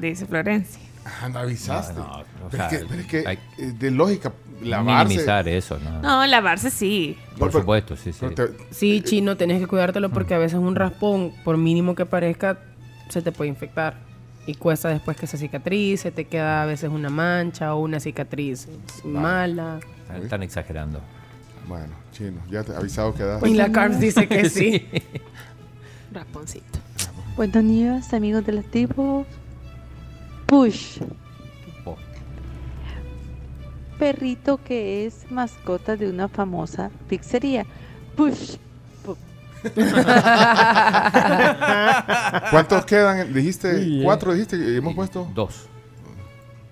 dice 0.02 0.26
Florencia. 0.26 0.82
Ah, 1.06 1.30
no 1.32 1.40
avisaste. 1.40 1.94
No, 1.94 2.07
no, 2.07 2.19
o 2.19 2.49
pero, 2.49 2.68
sea, 2.68 2.68
es 2.68 2.80
que, 2.84 2.86
pero 2.90 3.02
es 3.02 3.07
que, 3.07 3.27
hay- 3.27 3.40
eh, 3.60 3.73
de 3.77 3.91
lógica, 3.91 4.34
lavarse. 4.61 5.07
Minimizar 5.10 5.48
eso, 5.48 5.77
¿no? 5.80 6.02
No, 6.02 6.26
lavarse 6.26 6.69
sí. 6.72 7.18
Por 7.38 7.52
supuesto, 7.52 7.95
sí, 7.95 8.11
sí. 8.11 8.26
Sí, 8.72 9.02
chino, 9.02 9.38
tenés 9.38 9.60
que 9.61 9.68
cuidártelo 9.68 10.10
porque 10.10 10.34
a 10.34 10.40
veces 10.40 10.57
un 10.60 10.76
raspón, 10.76 11.32
por 11.44 11.57
mínimo 11.57 11.94
que 11.95 12.06
parezca, 12.06 12.57
se 13.10 13.22
te 13.22 13.32
puede 13.32 13.49
infectar. 13.49 14.03
Y 14.48 14.53
cuesta 14.56 14.90
después 14.90 15.18
que 15.18 15.26
se 15.26 15.38
cicatrice, 15.38 16.11
te 16.11 16.26
queda 16.26 16.64
a 16.64 16.65
veces 16.68 16.90
una 16.91 17.10
mancha 17.10 17.73
o 17.73 17.80
una 17.80 17.99
cicatriz 17.99 18.68
mala. 19.03 19.80
Están- 20.03 20.23
Están 20.23 20.44
exagerando. 20.44 21.02
Bueno, 21.68 21.94
chino, 22.11 22.41
ya 22.49 22.64
te 22.64 22.72
he 22.72 22.76
avisado 22.76 23.14
que 23.15 23.23
da. 23.23 23.40
Y 23.48 23.56
la 23.56 23.72
Carms 23.72 23.99
dice 23.99 24.27
que 24.27 24.48
sí. 24.49 24.88
Rasponcito. 26.11 26.80
Buenos 27.36 27.64
días, 27.64 28.14
amigos 28.14 28.45
de 28.45 28.52
los 28.53 28.65
tipos. 28.65 29.26
Push. 30.46 31.00
Oh. 31.86 31.96
Perrito 34.00 34.60
que 34.64 35.06
es 35.06 35.30
mascota 35.32 35.96
de 35.96 36.10
una 36.10 36.28
famosa 36.28 36.92
pizzería. 37.10 37.66
Push. 38.16 38.58
¿Cuántos 42.52 42.86
quedan? 42.86 43.34
Dijiste, 43.34 44.02
cuatro 44.04 44.34
dijiste 44.34 44.58
que 44.60 44.78
hemos 44.78 44.94
puesto. 44.94 45.28
Dos. 45.34 45.68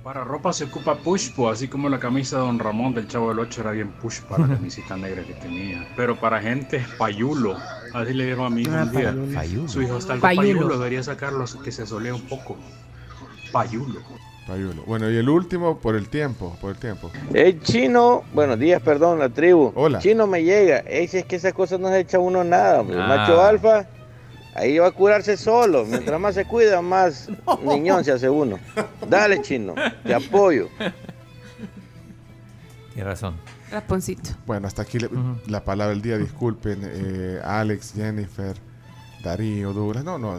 Para 0.03 0.23
ropa 0.25 0.51
se 0.51 0.65
ocupa 0.65 0.97
pushpo, 0.97 1.49
así 1.49 1.69
como 1.69 1.87
la 1.87 1.97
camisa 1.97 2.35
de 2.35 2.41
Don 2.43 2.59
Ramón 2.59 2.93
del 2.93 3.07
Chavo 3.07 3.29
del 3.29 3.39
Ocho 3.39 3.61
era 3.61 3.71
bien 3.71 3.93
push 3.93 4.19
para 4.23 4.45
la 4.45 4.55
camisita 4.55 4.97
negra 4.97 5.23
que 5.23 5.33
tenía. 5.33 5.87
Pero 5.95 6.19
para 6.19 6.41
gente 6.41 6.75
es 6.77 6.87
payulo. 6.89 7.55
Así 7.93 8.13
le 8.13 8.25
dieron 8.25 8.45
a 8.45 8.49
mi 8.49 8.63
hijo 8.63 8.73
Ah, 8.75 8.83
un 8.83 8.91
día. 8.91 9.15
payulo. 9.33 9.69
Su 9.69 9.81
hijo 9.81 9.97
está 9.97 10.13
algo 10.13 10.23
Payulo. 10.23 10.59
payulo. 10.59 10.77
debería 10.77 11.01
sacarlo 11.03 11.45
que 11.63 11.71
se 11.71 11.85
solea 11.87 12.13
un 12.13 12.21
poco. 12.23 12.57
Payulo. 13.53 14.01
Payulo. 14.47 14.83
Bueno, 14.85 15.09
y 15.09 15.15
el 15.15 15.29
último 15.29 15.77
por 15.79 15.95
el 15.95 16.09
tiempo, 16.09 16.57
por 16.59 16.71
el 16.71 16.77
tiempo. 16.77 17.09
El 17.33 17.61
chino, 17.61 18.23
buenos 18.33 18.59
días, 18.59 18.81
perdón, 18.81 19.19
la 19.19 19.29
tribu. 19.29 19.71
Hola. 19.75 19.99
Chino 19.99 20.27
me 20.27 20.43
llega. 20.43 20.79
Ey, 20.79 21.07
si 21.07 21.19
es 21.19 21.25
que 21.25 21.37
esas 21.37 21.53
cosas 21.53 21.79
no 21.79 21.87
se 21.87 21.99
echa 22.01 22.19
uno 22.19 22.43
nada, 22.43 22.81
hombre. 22.81 22.97
El 22.97 23.03
Ah. 23.03 23.07
macho 23.07 23.41
alfa, 23.41 23.87
ahí 24.55 24.77
va 24.79 24.87
a 24.87 24.91
curarse 24.91 25.37
solo. 25.37 25.85
Mientras 25.85 26.19
más 26.19 26.35
se 26.35 26.43
cuida, 26.43 26.81
más 26.81 27.29
niñón 27.63 28.03
se 28.03 28.11
hace 28.11 28.29
uno. 28.29 28.59
Dale, 29.07 29.41
chino, 29.41 29.75
te 30.03 30.13
apoyo. 30.13 30.67
Tienes 32.93 33.05
razón. 33.05 33.35
Rasponcito. 33.71 34.31
Bueno, 34.45 34.67
hasta 34.67 34.81
aquí 34.83 34.99
le- 34.99 35.09
la 35.47 35.63
palabra 35.63 35.91
del 35.93 36.01
día. 36.01 36.17
Disculpen, 36.17 36.81
eh, 36.83 37.39
Alex, 37.43 37.93
Jennifer, 37.95 38.55
Darío, 39.23 39.73
Douglas. 39.73 40.03
No, 40.03 40.19
no, 40.19 40.35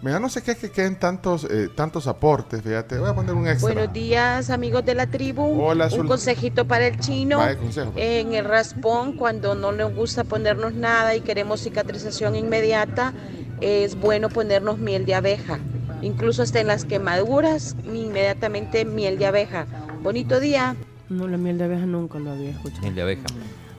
Zuleima. 0.00 0.02
Mira, 0.02 0.20
no 0.20 0.28
sé 0.28 0.42
qué 0.42 0.54
que 0.54 0.70
queden 0.70 0.98
tantos, 0.98 1.44
eh, 1.50 1.68
tantos 1.74 2.06
aportes. 2.06 2.62
Fíjate, 2.62 2.98
voy 2.98 3.10
a 3.10 3.14
poner 3.14 3.34
un 3.34 3.46
extra. 3.46 3.72
Buenos 3.72 3.92
días, 3.92 4.50
amigos 4.50 4.84
de 4.84 4.94
la 4.94 5.06
tribu. 5.06 5.60
Hola, 5.60 5.88
Un 5.92 6.06
consejito 6.06 6.66
para 6.66 6.86
el 6.86 6.98
chino. 7.00 7.38
Vaya 7.38 7.58
consejo, 7.58 7.92
pues. 7.92 8.04
En 8.04 8.34
el 8.34 8.44
raspón, 8.44 9.16
cuando 9.16 9.54
no 9.54 9.72
nos 9.72 9.94
gusta 9.94 10.24
ponernos 10.24 10.74
nada 10.74 11.14
y 11.14 11.20
queremos 11.20 11.60
cicatrización 11.60 12.36
inmediata, 12.36 13.12
es 13.60 13.98
bueno 13.98 14.28
ponernos 14.28 14.78
miel 14.78 15.06
de 15.06 15.14
abeja. 15.14 15.58
Incluso 16.02 16.42
hasta 16.42 16.60
en 16.60 16.66
las 16.66 16.84
quemaduras, 16.84 17.74
inmediatamente 17.84 18.84
miel 18.84 19.18
de 19.18 19.26
abeja. 19.26 19.66
Bonito 20.02 20.40
día. 20.40 20.76
No, 21.08 21.26
la 21.26 21.36
miel 21.36 21.56
de 21.58 21.64
abeja 21.64 21.86
nunca 21.86 22.18
lo 22.18 22.32
había 22.32 22.50
escuchado. 22.50 22.82
Miel 22.82 22.94
de 22.94 23.02
abeja. 23.02 23.24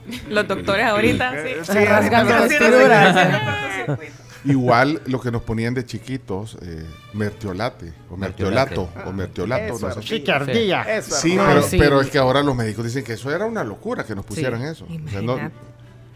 Los 0.30 0.46
doctores 0.48 0.86
ahorita, 0.86 1.32
sí. 1.42 1.48
Sí, 1.62 1.78
vestiduras. 1.78 3.14
cortocircuito. 3.14 4.12
Igual 4.44 5.02
lo 5.06 5.20
que 5.20 5.30
nos 5.32 5.42
ponían 5.42 5.74
de 5.74 5.84
chiquitos, 5.84 6.56
eh, 6.62 6.86
mertiolate, 7.12 7.92
o 8.08 8.16
mertiolato, 8.16 8.88
o 9.04 9.12
mertiolato, 9.12 9.74
Eso, 9.74 9.88
no 9.88 9.94
sé. 9.94 10.00
Chicardilla. 10.00 10.82
Eso, 10.96 11.16
Sí, 11.16 11.36
pero, 11.36 11.62
sí. 11.62 11.76
pero 11.76 12.00
es 12.00 12.08
que 12.08 12.18
ahora 12.18 12.42
los 12.42 12.54
médicos 12.54 12.84
dicen 12.84 13.02
que 13.04 13.14
eso 13.14 13.30
era 13.34 13.44
una 13.46 13.64
locura 13.64 14.04
que 14.04 14.14
nos 14.14 14.24
pusieran 14.24 14.62
eso. 14.62 14.86
O 14.86 15.10
sea, 15.10 15.20
no- 15.22 15.38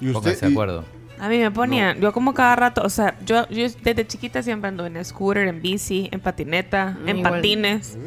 y 0.00 0.10
usted, 0.10 0.38
de 0.40 0.46
acuerdo. 0.46 0.84
A 1.18 1.28
mí 1.28 1.38
me 1.38 1.50
ponían, 1.50 2.00
yo 2.00 2.12
como 2.12 2.32
cada 2.32 2.56
rato, 2.56 2.82
o 2.84 2.88
sea, 2.90 3.16
yo, 3.26 3.48
yo 3.48 3.66
desde 3.82 4.06
chiquita 4.06 4.42
siempre 4.42 4.68
ando 4.68 4.86
en 4.86 5.04
scooter, 5.04 5.46
en 5.48 5.60
bici, 5.60 6.08
en 6.12 6.20
patineta, 6.20 6.96
en 7.06 7.18
Igual. 7.18 7.32
patines. 7.34 7.98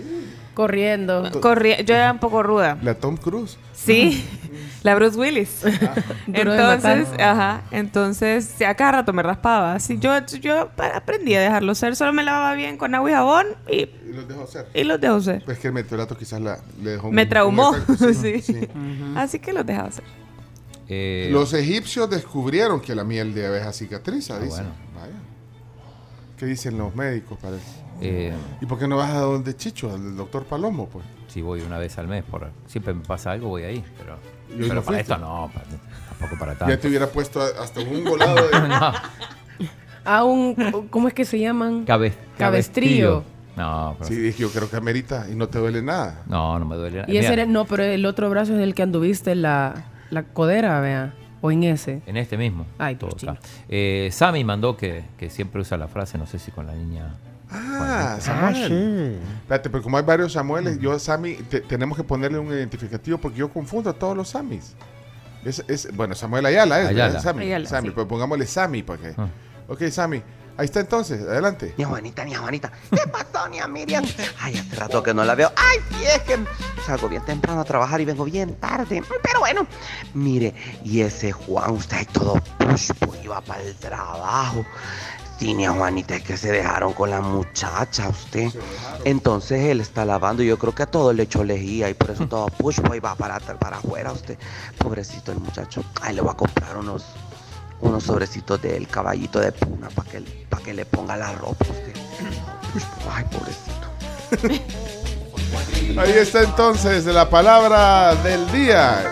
Corriendo. 0.55 1.29
Corri- 1.41 1.83
yo 1.85 1.93
era 1.93 2.11
un 2.11 2.19
poco 2.19 2.41
ruda. 2.41 2.77
La 2.81 2.95
Tom 2.95 3.15
Cruise. 3.17 3.57
Sí, 3.73 4.25
la 4.83 4.95
Bruce 4.95 5.17
Willis. 5.17 5.61
De 6.27 6.41
entonces, 6.41 7.07
ajá, 7.19 7.61
entonces 7.71 8.61
a 8.61 8.73
cada 8.73 8.93
rato 8.93 9.13
me 9.13 9.21
raspaba. 9.21 9.75
Así 9.75 9.99
yo, 9.99 10.11
yo 10.41 10.69
aprendí 10.95 11.35
a 11.35 11.41
dejarlo 11.41 11.75
ser, 11.75 11.95
solo 11.95 12.13
me 12.13 12.23
lavaba 12.23 12.53
bien 12.55 12.77
con 12.77 12.95
agua 12.95 13.11
y 13.11 13.13
jabón 13.13 13.45
y, 13.69 13.75
Y 13.81 13.89
los 14.13 14.27
dejo 14.27 14.43
hacer. 14.43 14.67
y 14.73 14.83
los 14.83 14.99
dejo 14.99 15.21
ser. 15.21 15.43
Pues 15.45 15.59
que 15.59 15.67
el 15.67 15.73
meteorato 15.73 16.17
quizás 16.17 16.41
la, 16.41 16.57
le 16.81 16.91
dejó 16.91 17.11
Me 17.11 17.23
un 17.23 17.29
traumó, 17.29 17.75
sí. 18.21 18.41
sí. 18.41 18.67
Así 19.15 19.39
que 19.39 19.53
los 19.53 19.65
dejaba 19.65 19.89
hacer. 19.89 20.03
Eh, 20.87 21.29
Los 21.31 21.53
egipcios 21.53 22.09
descubrieron 22.09 22.79
que 22.79 22.95
la 22.95 23.03
miel 23.03 23.33
de 23.33 23.47
abeja 23.47 23.73
cicatriza, 23.73 24.35
Ah, 24.35 24.39
dicen. 24.39 24.65
bueno. 24.65 24.75
Vaya. 24.95 25.19
¿Qué 26.37 26.45
dicen 26.45 26.77
los 26.77 26.95
médicos, 26.95 27.37
parece? 27.41 27.65
Eh, 28.01 28.33
¿Y 28.61 28.65
por 28.65 28.77
qué 28.79 28.87
no 28.87 28.97
vas 28.97 29.11
a 29.11 29.19
donde 29.19 29.55
Chicho, 29.55 29.91
al 29.93 30.15
doctor 30.17 30.43
Palomo, 30.45 30.87
pues? 30.89 31.05
si 31.27 31.41
voy 31.41 31.61
una 31.61 31.77
vez 31.77 31.97
al 31.97 32.07
mes, 32.07 32.23
por, 32.23 32.49
siempre 32.65 32.93
me 32.93 33.03
pasa 33.03 33.31
algo, 33.31 33.49
voy 33.49 33.63
ahí. 33.63 33.83
Pero, 33.97 34.15
¿Y 34.49 34.53
hoy 34.53 34.69
pero 34.69 34.75
no 34.75 34.81
para 34.83 34.97
fuiste? 34.97 35.13
esto 35.13 35.17
no, 35.17 35.51
para- 35.53 35.65
tampoco 36.09 36.39
para 36.39 36.55
tanto. 36.55 36.73
Ya 36.73 36.79
te 36.79 36.87
hubiera 36.87 37.07
puesto 37.07 37.41
hasta 37.41 37.81
un 37.81 38.03
volado 38.05 38.35
de... 38.47 38.67
No, 38.69 38.91
A 40.05 40.23
un, 40.23 40.87
¿cómo 40.89 41.07
es 41.07 41.13
que 41.13 41.25
se 41.25 41.39
llaman? 41.39 41.83
cabe- 41.85 42.13
Cabestrillo. 42.37 43.23
No, 43.57 43.95
pero- 43.97 44.07
Sí, 44.09 44.15
dije, 44.15 44.43
yo 44.43 44.49
creo 44.51 44.69
que 44.69 44.75
amerita 44.77 45.27
y 45.31 45.35
no 45.35 45.47
te 45.49 45.59
duele 45.59 45.81
nada. 45.81 46.23
no, 46.27 46.57
no 46.59 46.65
me 46.65 46.75
duele 46.75 47.01
nada. 47.01 47.11
Y 47.11 47.17
ese 47.17 47.33
era, 47.33 47.45
no, 47.45 47.65
pero 47.65 47.83
el 47.83 48.05
otro 48.05 48.29
brazo 48.29 48.53
es 48.55 48.61
el 48.61 48.73
que 48.75 48.83
anduviste 48.83 49.33
la, 49.35 49.85
la 50.11 50.23
codera, 50.23 50.79
vea. 50.81 51.13
O 51.41 51.51
en 51.51 51.63
ese. 51.63 52.01
En 52.05 52.17
este 52.17 52.37
mismo. 52.37 52.65
Ay, 52.79 52.95
todo 52.95 53.11
cochino. 53.11 53.33
está. 53.33 53.47
Eh, 53.69 54.09
Sammy 54.11 54.43
mandó 54.43 54.75
que, 54.77 55.03
que 55.17 55.29
siempre 55.29 55.61
usa 55.61 55.77
la 55.77 55.87
frase, 55.87 56.17
no 56.17 56.25
sé 56.25 56.39
si 56.39 56.51
con 56.51 56.65
la 56.65 56.73
niña. 56.73 57.13
Ah, 57.57 58.17
Samuel. 58.19 59.19
Espérate, 59.41 59.69
pero 59.69 59.83
como 59.83 59.97
hay 59.97 60.03
varios 60.03 60.33
Samueles, 60.33 60.79
yo 60.79 60.97
Sammy 60.99 61.35
te- 61.35 61.61
tenemos 61.61 61.97
que 61.97 62.03
ponerle 62.03 62.37
un 62.39 62.47
identificativo 62.47 63.17
porque 63.17 63.37
yo 63.39 63.49
confundo 63.49 63.89
a 63.89 63.93
todos 63.93 64.15
los 64.17 64.29
Samis. 64.29 64.73
Es, 65.43 65.63
es- 65.67 65.95
bueno, 65.95 66.15
Samuel 66.15 66.45
Ayala 66.45 66.79
es. 66.81 67.21
Sammy. 67.21 67.43
Ayala, 67.45 67.67
Sammy, 67.69 67.87
sí. 67.89 67.93
pero 67.95 68.07
pongámosle 68.07 68.45
Sammy 68.47 68.83
para 68.83 69.01
que. 69.01 69.13
Ah. 69.17 69.27
Ok, 69.67 69.83
Sammy. 69.89 70.21
Ahí 70.57 70.63
está 70.65 70.79
entonces, 70.79 71.21
adelante. 71.21 71.73
Ni 71.77 71.83
Juanita, 71.83 72.23
ni 72.23 72.33
Juanita. 72.33 72.71
¿Qué 72.89 73.01
pasó, 73.11 73.45
ni 73.49 73.59
a 73.59 73.67
Miriam? 73.67 74.05
Ay, 74.39 74.55
hace 74.57 74.73
rato 74.77 75.03
que 75.03 75.13
no 75.13 75.25
la 75.25 75.35
veo. 75.35 75.51
Ay, 75.57 75.79
sí, 75.89 76.05
es 76.05 76.21
que 76.21 76.39
salgo 76.85 77.09
bien 77.09 77.25
temprano 77.25 77.59
a 77.59 77.65
trabajar 77.65 77.99
y 77.99 78.05
vengo 78.05 78.23
bien 78.23 78.55
tarde. 78.55 79.03
Pero 79.21 79.39
bueno, 79.41 79.67
mire, 80.13 80.53
y 80.85 81.01
ese 81.01 81.33
Juan, 81.33 81.71
usted 81.71 81.97
ahí 81.97 82.05
todo 82.05 82.35
puspo, 82.57 83.13
iba 83.21 83.41
para 83.41 83.63
el 83.63 83.75
trabajo. 83.75 84.65
Sí, 85.37 85.53
ni 85.53 85.65
a 85.65 85.71
Juanita, 85.71 86.15
es 86.15 86.23
que 86.23 86.37
se 86.37 86.51
dejaron 86.51 86.93
con 86.93 87.09
la 87.09 87.21
muchacha, 87.21 88.07
usted. 88.07 88.49
Entonces 89.03 89.65
él 89.65 89.81
está 89.81 90.05
lavando 90.05 90.43
y 90.43 90.47
yo 90.47 90.57
creo 90.57 90.73
que 90.73 90.83
a 90.83 90.85
todo 90.85 91.11
le 91.11 91.23
echó 91.23 91.43
lejía 91.43 91.89
y 91.89 91.93
por 91.93 92.11
eso 92.11 92.27
todo 92.27 92.47
puspo 92.47 92.95
y 92.95 92.99
va 92.99 93.15
para, 93.15 93.39
para 93.39 93.77
afuera, 93.77 94.13
usted. 94.13 94.37
Pobrecito 94.77 95.33
el 95.33 95.39
muchacho. 95.39 95.83
Ay, 96.01 96.15
le 96.15 96.21
voy 96.21 96.31
a 96.31 96.35
comprar 96.35 96.77
unos 96.77 97.05
unos 97.81 98.03
sobrecitos 98.03 98.61
del 98.61 98.87
caballito 98.87 99.39
de 99.39 99.51
puna 99.51 99.89
para 99.89 100.09
que, 100.09 100.21
pa' 100.49 100.59
que 100.59 100.73
le 100.73 100.85
ponga 100.85 101.17
la 101.17 101.33
ropa 101.33 101.65
usted. 101.69 101.93
Ay, 103.11 103.25
pobrecito. 103.25 104.85
Ahí 105.97 106.11
está 106.13 106.43
entonces 106.43 107.05
la 107.05 107.29
palabra 107.29 108.15
del 108.15 108.51
día. 108.51 109.11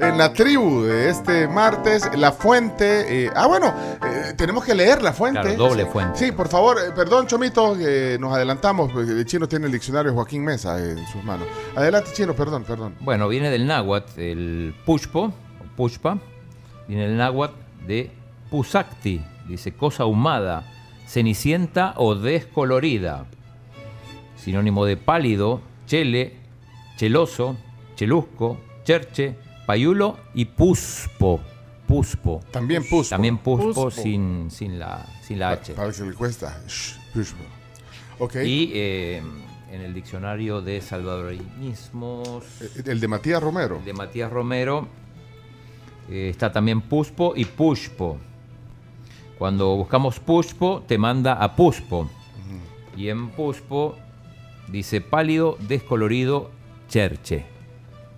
En 0.00 0.16
la 0.16 0.32
tribu 0.32 0.82
de 0.82 1.10
este 1.10 1.48
martes, 1.48 2.08
la 2.16 2.30
fuente. 2.30 3.24
eh, 3.26 3.30
ah, 3.34 3.48
bueno, 3.48 3.74
eh, 4.04 4.32
tenemos 4.36 4.64
que 4.64 4.72
leer 4.74 5.02
la 5.02 5.12
fuente. 5.12 5.40
Claro, 5.40 5.56
doble 5.56 5.86
fuente. 5.86 6.18
Sí, 6.18 6.30
por 6.32 6.48
favor, 6.48 6.78
eh, 6.78 6.92
perdón, 6.94 7.26
Chomito, 7.26 7.74
nos 8.20 8.32
adelantamos. 8.32 8.92
porque 8.92 9.10
El 9.10 9.24
chino 9.24 9.48
tiene 9.48 9.66
el 9.66 9.72
diccionario 9.72 10.14
Joaquín 10.14 10.44
Mesa 10.44 10.78
en 10.78 11.04
sus 11.08 11.24
manos. 11.24 11.48
Adelante, 11.74 12.10
chino, 12.12 12.32
perdón, 12.34 12.62
perdón. 12.62 12.94
Bueno, 13.00 13.26
viene 13.26 13.50
del 13.50 13.66
náhuatl, 13.66 14.20
el 14.20 14.74
pushpo, 14.86 15.24
o 15.24 15.76
pushpa, 15.76 16.18
viene 16.86 17.08
del 17.08 17.16
náhuatl 17.16 17.56
de 17.86 18.12
pusacti, 18.50 19.20
dice 19.48 19.72
cosa 19.74 20.04
ahumada, 20.04 20.62
cenicienta 21.08 21.94
o 21.96 22.14
descolorida. 22.14 23.24
Sinónimo 24.36 24.84
de 24.84 24.96
pálido, 24.96 25.60
chele, 25.88 26.36
cheloso, 26.96 27.56
chelusco, 27.96 28.60
cherche, 28.84 29.34
payulo 29.66 30.18
y 30.34 30.44
puspo. 30.44 31.40
Puspo. 31.86 32.42
También 32.50 32.82
puspo. 32.86 33.08
También 33.08 33.38
puspo, 33.38 33.72
Puspo. 33.72 33.90
Sin, 33.90 34.50
sin, 34.50 34.78
la, 34.78 35.06
sin 35.22 35.38
la 35.38 35.52
H. 35.52 35.72
Para 35.72 35.90
que 35.90 36.02
le 36.02 36.12
cuesta. 36.12 36.60
Puspo. 37.14 37.42
Ok. 38.18 38.36
Y 38.44 38.70
eh, 38.74 39.22
en 39.72 39.80
el 39.80 39.94
diccionario 39.94 40.60
de 40.60 40.82
salvadoreñismos 40.82 42.44
El 42.84 43.00
de 43.00 43.08
Matías 43.08 43.42
Romero. 43.42 43.80
de 43.84 43.94
Matías 43.94 44.30
Romero 44.30 44.86
eh, 46.10 46.28
está 46.30 46.52
también 46.52 46.82
Puspo 46.82 47.32
y 47.34 47.46
Pushpo. 47.46 48.18
Cuando 49.38 49.76
buscamos 49.76 50.20
Pushpo, 50.20 50.82
te 50.86 50.98
manda 50.98 51.34
a 51.34 51.56
Puspo. 51.56 52.10
Y 52.96 53.08
en 53.08 53.30
Puspo 53.30 53.96
dice 54.70 55.00
pálido, 55.00 55.56
descolorido, 55.60 56.50
cherche. 56.88 57.46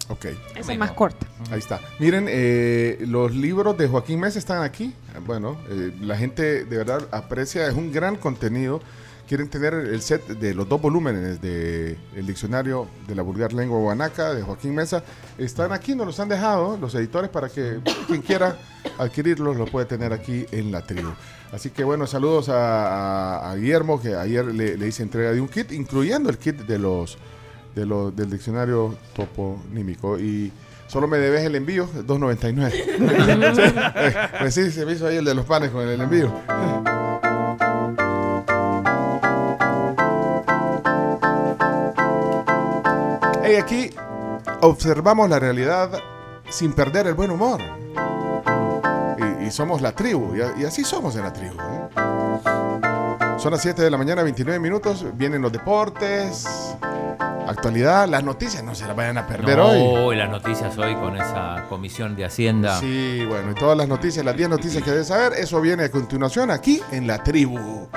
Ok. 0.09 0.27
Esa 0.57 0.73
es 0.73 0.79
más 0.79 0.91
corta. 0.91 1.27
Ahí 1.51 1.61
está. 1.61 1.81
Miren, 2.01 2.27
eh, 2.29 2.99
los 3.07 3.35
libros 3.35 3.79
de 3.79 3.87
Joaquín 3.87 4.19
Mesa 4.19 4.41
están 4.41 4.63
aquí. 4.63 4.93
Bueno, 5.25 5.57
eh, 5.69 5.93
la 6.01 6.17
gente 6.17 6.65
de 6.65 6.77
verdad 6.77 7.07
aprecia, 7.13 7.69
es 7.69 7.75
un 7.75 7.93
gran 7.93 8.17
contenido. 8.17 8.81
Quieren 9.29 9.49
tener 9.49 9.73
el 9.73 10.03
set 10.03 10.27
de 10.27 10.55
los 10.55 10.69
dos 10.69 10.83
volúmenes 10.83 11.41
de 11.41 11.97
el 12.17 12.27
diccionario 12.27 12.89
de 13.07 13.15
la 13.15 13.23
vulgar 13.23 13.53
lengua 13.53 13.79
guanaca 13.79 14.35
de 14.35 14.43
Joaquín 14.43 14.75
Mesa. 14.75 15.05
Están 15.39 15.71
aquí, 15.71 15.95
nos 15.95 16.07
los 16.09 16.19
han 16.19 16.29
dejado 16.29 16.77
los 16.77 16.93
editores 16.97 17.31
para 17.31 17.49
que 17.49 17.79
quien 18.09 18.23
quiera 18.23 18.59
adquirirlos 18.99 19.57
lo 19.57 19.67
puede 19.67 19.87
tener 19.87 20.13
aquí 20.13 20.47
en 20.51 20.73
la 20.73 20.81
tribu. 20.85 21.11
Así 21.53 21.71
que 21.71 21.83
bueno, 21.85 22.07
saludos 22.07 22.49
a, 22.49 23.39
a- 23.39 23.51
a 23.51 23.57
Guillermo 23.57 24.01
que 24.01 24.15
ayer 24.15 24.45
le, 24.47 24.77
le 24.77 24.87
hice 24.87 25.03
entrega 25.03 25.33
de 25.33 25.41
un 25.41 25.49
kit, 25.49 25.73
incluyendo 25.73 26.31
el 26.31 26.39
kit 26.39 26.57
de 26.57 26.79
los, 26.79 27.19
de 27.75 27.87
los 27.87 28.15
del 28.15 28.31
diccionario 28.31 28.95
toponímico 29.15 30.19
y 30.19 30.53
Solo 30.87 31.07
me 31.07 31.19
debes 31.19 31.45
el 31.45 31.55
envío, 31.55 31.89
2.99. 31.89 32.71
Sí, 33.55 33.63
eh, 33.95 34.13
pues 34.41 34.55
sí, 34.55 34.73
se 34.73 34.85
me 34.85 34.91
hizo 34.95 35.07
ahí 35.07 35.19
el 35.19 35.25
de 35.25 35.37
los 35.37 35.47
panes 35.47 35.71
con 35.71 35.87
el 35.89 36.01
envío. 36.01 36.33
Hey, 43.43 43.57
aquí 43.57 43.91
observamos 44.61 45.29
la 45.29 45.39
realidad 45.39 45.91
sin 46.51 46.73
perder 46.73 47.07
el 47.07 47.15
buen 47.15 47.31
humor. 47.31 47.61
Y, 49.51 49.53
somos 49.53 49.83
la 49.83 49.91
tribu, 49.91 50.33
y, 50.37 50.65
así 50.65 50.85
somos 50.85 51.17
en 51.17 51.25
la 51.25 51.33
tribu. 51.33 51.57
¿eh? 51.61 51.89
Son 53.37 53.51
las 53.51 53.61
7 53.61 53.83
de 53.83 53.91
la 53.91 53.97
mañana, 53.97 54.23
29 54.23 54.61
minutos. 54.61 55.05
Vienen 55.15 55.43
los 55.43 55.51
deportes, 55.51 56.47
actualidad, 57.49 58.07
las 58.07 58.23
noticias. 58.23 58.63
No 58.63 58.77
se 58.77 58.87
las 58.87 58.95
vayan 58.95 59.19
a 59.19 59.27
perder 59.27 59.59
no, 59.59 59.67
hoy. 59.67 60.15
y 60.15 60.19
las 60.19 60.31
noticias 60.31 60.79
hoy 60.79 60.95
con 60.95 61.17
esa 61.17 61.67
comisión 61.69 62.15
de 62.15 62.27
Hacienda. 62.27 62.79
Sí, 62.79 63.25
bueno, 63.29 63.51
y 63.51 63.55
todas 63.55 63.77
las 63.77 63.89
noticias, 63.89 64.25
las 64.25 64.37
10 64.37 64.51
noticias 64.51 64.85
que 64.85 64.93
debes 64.93 65.09
saber, 65.09 65.33
eso 65.33 65.61
viene 65.61 65.83
a 65.83 65.91
continuación 65.91 66.53
aquí 66.53 66.81
en 66.93 67.09
la 67.09 67.21
tribu. 67.25 67.89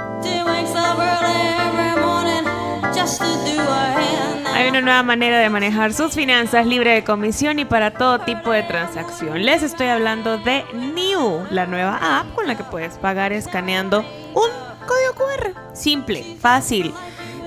Hay 4.53 4.69
una 4.69 4.81
nueva 4.81 5.01
manera 5.01 5.39
de 5.39 5.49
manejar 5.49 5.93
sus 5.93 6.13
finanzas 6.13 6.67
libre 6.67 6.91
de 6.93 7.03
comisión 7.03 7.57
y 7.57 7.65
para 7.65 7.91
todo 7.91 8.19
tipo 8.19 8.51
de 8.51 8.61
transacción. 8.61 9.43
Les 9.43 9.63
estoy 9.63 9.87
hablando 9.87 10.37
de 10.37 10.63
New, 10.73 11.45
la 11.49 11.65
nueva 11.65 12.19
app 12.19 12.35
con 12.35 12.47
la 12.47 12.55
que 12.55 12.63
puedes 12.63 12.97
pagar 12.99 13.33
escaneando 13.33 14.01
un 14.33 14.49
código 14.87 15.15
QR. 15.15 15.75
Simple, 15.75 16.37
fácil. 16.39 16.93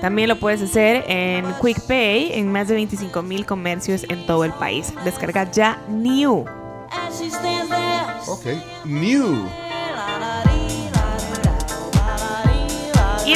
También 0.01 0.27
lo 0.27 0.35
puedes 0.35 0.61
hacer 0.61 1.05
en 1.07 1.45
QuickPay 1.53 2.33
en 2.33 2.51
más 2.51 2.67
de 2.67 2.75
25 2.75 3.21
mil 3.23 3.45
comercios 3.45 4.05
en 4.09 4.25
todo 4.25 4.43
el 4.43 4.51
país. 4.51 4.93
Descarga 5.05 5.49
ya 5.49 5.81
New. 5.87 6.45
Ok, 8.27 8.45
new. 8.85 9.66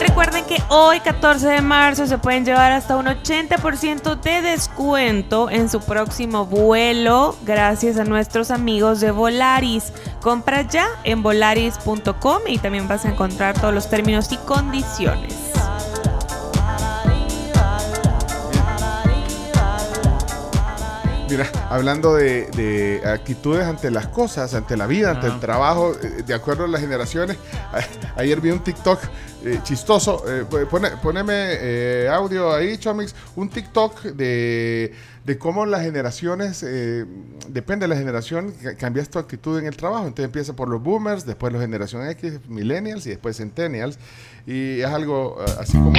Recuerden 0.01 0.45
que 0.45 0.57
hoy, 0.69 0.99
14 0.99 1.47
de 1.47 1.61
marzo, 1.61 2.07
se 2.07 2.17
pueden 2.17 2.45
llevar 2.45 2.71
hasta 2.71 2.97
un 2.97 3.05
80% 3.05 4.19
de 4.19 4.41
descuento 4.41 5.49
en 5.49 5.69
su 5.69 5.79
próximo 5.79 6.45
vuelo 6.45 7.35
gracias 7.43 7.97
a 7.97 8.03
nuestros 8.03 8.51
amigos 8.51 8.99
de 8.99 9.11
Volaris. 9.11 9.93
Compra 10.21 10.63
ya 10.63 10.87
en 11.03 11.23
volaris.com 11.23 12.41
y 12.47 12.57
también 12.57 12.87
vas 12.87 13.05
a 13.05 13.09
encontrar 13.09 13.59
todos 13.59 13.73
los 13.73 13.89
términos 13.89 14.31
y 14.31 14.37
condiciones. 14.37 15.50
Mira, 21.31 21.49
hablando 21.69 22.15
de, 22.15 22.47
de 22.57 23.01
actitudes 23.07 23.65
ante 23.65 23.89
las 23.89 24.07
cosas, 24.07 24.53
ante 24.53 24.75
la 24.75 24.85
vida, 24.85 25.11
ante 25.11 25.27
el 25.27 25.39
trabajo, 25.39 25.93
eh, 26.03 26.23
de 26.27 26.33
acuerdo 26.33 26.65
a 26.65 26.67
las 26.67 26.81
generaciones. 26.81 27.37
Ayer 28.17 28.41
vi 28.41 28.51
un 28.51 28.59
TikTok 28.61 28.99
eh, 29.45 29.59
chistoso. 29.63 30.23
eh, 30.27 30.45
pone- 30.69 30.91
poneme 31.01 31.33
eh, 31.37 32.09
audio 32.11 32.53
ahí, 32.53 32.77
Chomix. 32.77 33.15
Un 33.37 33.49
TikTok 33.49 34.01
de, 34.03 34.93
de 35.25 35.37
cómo 35.37 35.65
las 35.67 35.81
generaciones, 35.83 36.63
eh, 36.67 37.05
depende 37.47 37.83
de 37.83 37.89
la 37.89 37.95
generación, 37.95 38.53
ca- 38.61 38.75
cambias 38.75 39.09
tu 39.09 39.19
actitud 39.19 39.59
en 39.59 39.67
el 39.67 39.77
trabajo. 39.77 40.03
Entonces 40.05 40.25
empieza 40.25 40.53
por 40.55 40.67
los 40.67 40.81
boomers, 40.81 41.25
después 41.25 41.53
los 41.53 41.61
generación 41.61 42.07
X, 42.09 42.39
millennials 42.47 43.05
y 43.05 43.09
después 43.11 43.37
centennials. 43.37 43.99
Y 44.47 44.79
es 44.81 44.87
algo 44.87 45.37
eh, 45.45 45.51
así 45.59 45.73
como... 45.77 45.93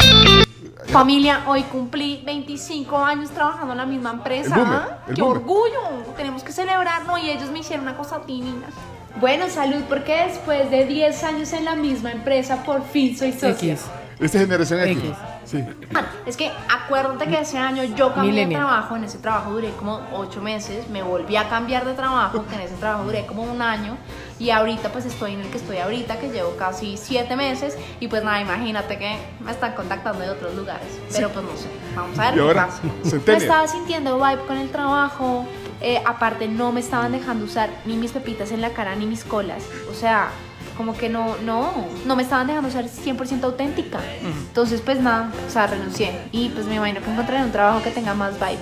Familia, 0.87 1.45
hoy 1.47 1.63
cumplí 1.65 2.23
25 2.27 2.97
años 2.97 3.31
trabajando 3.31 3.73
en 3.73 3.79
la 3.79 3.87
misma 3.87 4.11
empresa. 4.13 4.55
El 4.57 4.61
boomer, 4.63 4.79
¿ah? 4.81 5.05
el 5.09 5.15
¡Qué 5.15 5.23
boomer. 5.23 5.37
orgullo! 5.39 6.15
Tenemos 6.17 6.43
que 6.43 6.53
celebrarlo 6.53 7.19
y 7.19 7.31
ellos 7.31 7.51
me 7.51 7.61
hicieron 7.61 7.87
una 7.87 7.97
cosa 7.97 8.21
divina. 8.27 8.67
Bueno, 9.21 9.49
salud, 9.49 9.83
porque 9.89 10.25
después 10.29 10.71
de 10.71 10.87
10 10.87 11.23
años 11.25 11.53
en 11.53 11.65
la 11.67 11.77
misma 11.77 12.11
empresa, 12.13 12.65
por 12.65 12.83
fin 12.85 13.17
soy 13.17 13.33
socia. 13.33 13.75
Esta 14.19 14.39
es 14.39 14.45
generación 14.45 14.81
X. 14.81 14.99
X. 14.99 15.11
Sí. 15.45 15.65
Es 16.27 16.37
que 16.37 16.51
acuérdate 16.71 17.27
que 17.27 17.41
ese 17.41 17.59
año 17.59 17.83
yo 17.85 18.15
cambié 18.15 18.33
Millennial. 18.33 18.49
de 18.49 18.67
trabajo, 18.67 18.97
en 18.97 19.05
ese 19.05 19.19
trabajo 19.19 19.51
duré 19.51 19.71
como 19.73 20.01
8 20.13 20.41
meses, 20.41 20.89
me 20.89 21.03
volví 21.03 21.37
a 21.37 21.49
cambiar 21.49 21.85
de 21.85 21.95
trabajo, 21.95 22.45
que 22.47 22.55
en 22.55 22.61
ese 22.63 22.75
trabajo 22.77 23.05
duré 23.05 23.27
como 23.27 23.43
un 23.43 23.61
año, 23.61 23.97
y 24.39 24.51
ahorita 24.51 24.91
pues 24.91 25.05
estoy 25.05 25.35
en 25.35 25.41
el 25.41 25.49
que 25.49 25.59
estoy 25.59 25.79
ahorita, 25.79 26.19
que 26.19 26.31
llevo 26.31 26.57
casi 26.57 26.97
7 26.97 27.35
meses, 27.37 27.77
y 28.01 28.09
pues 28.09 28.23
nada, 28.23 28.41
imagínate 28.41 28.99
que 28.99 29.19
me 29.41 29.51
están 29.51 29.75
contactando 29.75 30.21
de 30.21 30.31
otros 30.31 30.55
lugares, 30.55 30.87
pero 31.13 31.29
pues 31.31 31.45
no 31.45 31.57
sé, 31.57 31.69
vamos 31.95 32.19
a 32.19 32.23
ver 32.27 32.35
qué 32.35 32.41
ahora, 32.41 32.67
pasa. 32.67 33.19
Me 33.27 33.37
estaba 33.37 33.67
sintiendo 33.67 34.17
vibe 34.19 34.47
con 34.47 34.59
el 34.59 34.71
trabajo, 34.71 35.45
eh, 35.81 36.01
aparte 36.07 36.47
no 36.47 36.71
me 36.71 36.81
estaban 36.81 37.13
dejando 37.13 37.45
usar 37.45 37.69
ni 37.85 37.97
mis 37.97 38.13
pepitas 38.13 38.53
en 38.53 38.61
la 38.61 38.71
cara 38.71 38.95
ni 38.95 39.07
mis 39.07 39.25
colas, 39.25 39.65
o 39.91 39.95
sea... 39.95 40.31
Como 40.77 40.97
que 40.97 41.09
no, 41.09 41.37
no, 41.45 41.71
no 42.07 42.17
me 42.17 42.23
estaban 42.23 42.47
dejando 42.47 42.71
ser 42.71 42.87
100% 42.87 43.43
auténtica. 43.45 44.01
Entonces, 44.49 44.81
pues 44.81 45.01
nada, 45.01 45.31
o 45.47 45.51
sea, 45.51 45.67
renuncié. 45.67 46.13
Y 46.33 46.49
pues 46.51 46.67
me 46.67 46.77
imagino 46.77 47.01
que 47.01 47.11
encontraré 47.11 47.45
un 47.45 47.53
trabajo 47.53 47.83
que 47.83 47.91
tenga 47.91 48.15
más 48.15 48.35
vibe. 48.35 48.59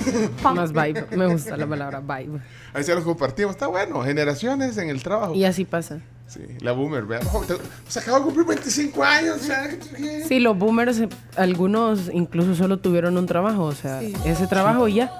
Más 0.54 0.72
vibe. 0.72 1.06
Me 1.14 1.26
gusta 1.26 1.58
la 1.58 1.66
palabra 1.66 2.00
vibe. 2.00 2.40
Ahí 2.72 2.82
se 2.82 2.94
los 2.94 3.04
compartimos. 3.04 3.50
Está 3.52 3.66
bueno. 3.66 4.02
Generaciones 4.02 4.78
en 4.78 4.88
el 4.88 5.02
trabajo. 5.02 5.34
Y 5.34 5.44
así 5.44 5.66
pasa. 5.66 5.98
Sí, 6.26 6.40
la 6.60 6.72
boomer. 6.72 7.04
Ojo, 7.26 7.44
te- 7.44 7.56
Se 7.86 7.98
acaba 7.98 8.18
de 8.18 8.24
cumplir 8.24 8.46
25 8.46 9.02
años. 9.04 9.36
o 9.36 9.38
sea, 9.40 9.68
¿qué? 9.68 10.24
Sí, 10.26 10.38
los 10.40 10.56
boomers, 10.56 11.00
eh, 11.00 11.08
algunos 11.36 12.08
incluso 12.14 12.54
solo 12.54 12.78
tuvieron 12.78 13.18
un 13.18 13.26
trabajo, 13.26 13.64
o 13.64 13.72
sea, 13.74 14.00
ese 14.00 14.46
trabajo 14.46 14.88
y 14.88 14.94
ya. 14.94 15.12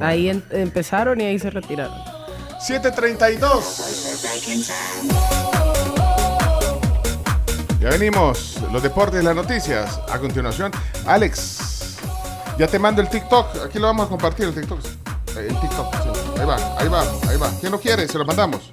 Ahí 0.00 0.30
en- 0.30 0.42
empezaron 0.50 1.20
y 1.20 1.24
ahí 1.24 1.38
se 1.38 1.50
retiraron. 1.50 1.94
732. 2.62 4.18
Ya 7.80 7.88
venimos. 7.90 8.58
Los 8.70 8.82
deportes, 8.82 9.24
las 9.24 9.34
noticias. 9.34 10.00
A 10.08 10.18
continuación, 10.18 10.70
Alex. 11.06 11.96
Ya 12.58 12.66
te 12.68 12.78
mando 12.78 13.02
el 13.02 13.08
TikTok. 13.08 13.64
Aquí 13.66 13.78
lo 13.78 13.88
vamos 13.88 14.06
a 14.06 14.08
compartir, 14.08 14.46
el 14.46 14.54
TikTok. 14.54 14.78
Eh, 15.36 15.48
El 15.48 15.60
TikTok. 15.60 15.94
sí. 16.02 16.08
Ahí 16.40 16.46
va, 16.46 16.56
ahí 16.78 16.88
va, 16.88 17.02
ahí 17.28 17.36
va. 17.36 17.50
¿Quién 17.60 17.72
lo 17.72 17.80
quiere? 17.80 18.06
Se 18.06 18.18
lo 18.18 18.24
mandamos. 18.24 18.70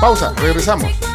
Pausa, 0.00 0.32
regresamos. 0.36 1.09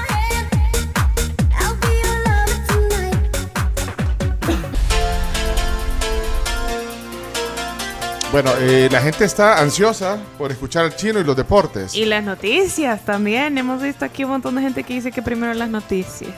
Bueno, 8.36 8.52
eh, 8.60 8.90
la 8.91 8.99
gente 8.99 9.24
está 9.24 9.62
ansiosa 9.62 10.18
por 10.38 10.52
escuchar 10.52 10.84
al 10.84 10.94
chino 10.98 11.22
y 11.22 11.24
los 11.24 11.38
deportes. 11.38 11.95
Y 11.95 12.03
las 12.03 12.22
noticias 12.22 13.06
también. 13.06 13.57
Hemos 13.57 13.82
visto 13.82 14.03
aquí 14.03 14.26
un 14.26 14.32
montón 14.32 14.56
de 14.56 14.62
gente 14.62 14.84
que 14.84 14.94
dice 14.94 15.10
que 15.10 15.22
primero 15.22 15.53
las 15.53 15.70
noticias. 15.70 16.36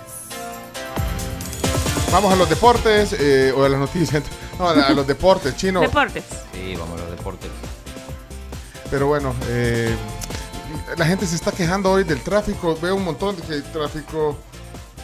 Vamos 2.11 2.32
a 2.32 2.36
los 2.36 2.48
deportes 2.48 3.14
eh, 3.19 3.52
o 3.52 3.64
a 3.64 3.69
las 3.69 3.80
noticias. 3.80 4.22
No, 4.60 4.68
a, 4.68 4.74
a 4.74 4.91
los 4.91 5.07
deportes, 5.07 5.57
chino. 5.57 5.82
Deportes. 5.82 6.24
Sí, 6.53 6.76
vamos 6.78 6.99
a 6.99 7.03
los 7.03 7.18
deportes. 7.18 7.49
Pero 8.91 9.07
bueno, 9.07 9.34
eh, 9.48 9.95
la 10.98 11.06
gente 11.06 11.26
se 11.26 11.36
está 11.36 11.52
quejando 11.52 11.91
hoy 11.91 12.03
del 12.03 12.22
tráfico. 12.22 12.78
Veo 12.80 12.95
un 12.95 13.06
montón 13.06 13.36
de 13.48 13.61
tráfico 13.64 14.38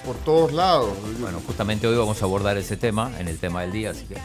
por 0.06 0.15
todos 0.18 0.53
lados. 0.53 0.91
Bueno, 1.20 1.41
justamente 1.48 1.88
hoy 1.88 1.98
vamos 1.98 2.22
a 2.22 2.26
abordar 2.26 2.56
ese 2.57 2.78
tema 2.78 3.11
en 3.18 3.28
el 3.28 3.40
tema 3.40 3.61
del 3.61 3.72
día, 3.72 3.90
así 3.91 4.06
que 4.06 4.18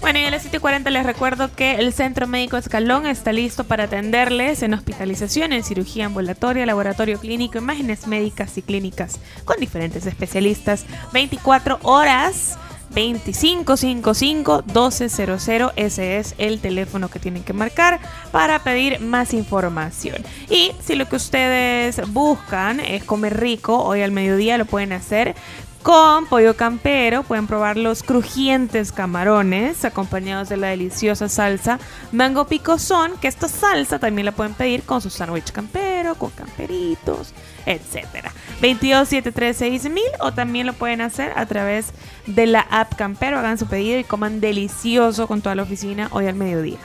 Bueno, 0.00 0.18
y 0.18 0.24
a 0.24 0.30
las 0.30 0.50
7.40 0.50 0.88
les 0.90 1.04
recuerdo 1.04 1.54
que 1.54 1.74
el 1.74 1.92
Centro 1.92 2.26
Médico 2.26 2.56
Escalón 2.56 3.04
está 3.06 3.34
listo 3.34 3.64
para 3.64 3.84
atenderles 3.84 4.62
en 4.62 4.72
hospitalización, 4.72 5.52
en 5.52 5.62
cirugía 5.62 6.06
ambulatoria, 6.06 6.64
laboratorio 6.64 7.20
clínico, 7.20 7.58
imágenes 7.58 8.06
médicas 8.06 8.56
y 8.56 8.62
clínicas 8.62 9.20
con 9.44 9.60
diferentes 9.60 10.06
especialistas. 10.06 10.86
24 11.12 11.80
horas. 11.82 12.56
2555-1200, 12.94 15.72
ese 15.76 16.18
es 16.18 16.34
el 16.38 16.58
teléfono 16.58 17.08
que 17.08 17.20
tienen 17.20 17.44
que 17.44 17.52
marcar 17.52 18.00
para 18.32 18.64
pedir 18.64 18.98
más 18.98 19.32
información. 19.32 20.16
Y 20.48 20.72
si 20.82 20.96
lo 20.96 21.08
que 21.08 21.14
ustedes 21.14 22.00
buscan 22.08 22.80
es 22.80 23.04
comer 23.04 23.38
rico, 23.38 23.80
hoy 23.84 24.02
al 24.02 24.10
mediodía 24.10 24.58
lo 24.58 24.64
pueden 24.64 24.92
hacer 24.92 25.36
con 25.82 26.26
pollo 26.26 26.54
campero. 26.56 27.22
Pueden 27.22 27.46
probar 27.46 27.76
los 27.76 28.02
crujientes 28.02 28.92
camarones 28.92 29.84
acompañados 29.84 30.48
de 30.48 30.56
la 30.56 30.68
deliciosa 30.68 31.28
salsa 31.28 31.78
mango 32.12 32.46
picosón, 32.46 33.12
que 33.20 33.28
esta 33.28 33.48
salsa 33.48 33.98
también 33.98 34.26
la 34.26 34.32
pueden 34.32 34.54
pedir 34.54 34.82
con 34.82 35.00
su 35.00 35.10
sándwich 35.10 35.52
campero, 35.52 36.14
con 36.14 36.30
camperitos, 36.30 37.32
etcétera. 37.66 38.32
22736 38.60 39.90
mil 39.90 40.04
o 40.20 40.32
también 40.32 40.66
lo 40.66 40.72
pueden 40.72 41.00
hacer 41.00 41.32
a 41.36 41.46
través 41.46 41.92
de 42.26 42.46
la 42.46 42.60
app 42.60 42.94
Campero. 42.94 43.38
Hagan 43.38 43.58
su 43.58 43.66
pedido 43.66 43.98
y 43.98 44.04
coman 44.04 44.40
delicioso 44.40 45.26
con 45.26 45.40
toda 45.40 45.54
la 45.54 45.62
oficina 45.62 46.08
hoy 46.12 46.26
al 46.26 46.34
mediodía. 46.34 46.78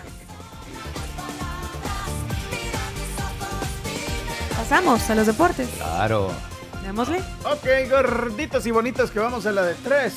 Pasamos 4.56 5.10
a 5.10 5.16
los 5.16 5.28
deportes. 5.28 5.70
claro. 5.78 6.55
Démosle. 6.86 7.18
Ok, 7.45 7.90
gorditos 7.90 8.64
y 8.68 8.72
bonitos, 8.72 9.10
que 9.10 9.20
vamos 9.20 9.44
a 9.48 9.52
la 9.52 9.64
de 9.64 9.74
3, 9.74 10.14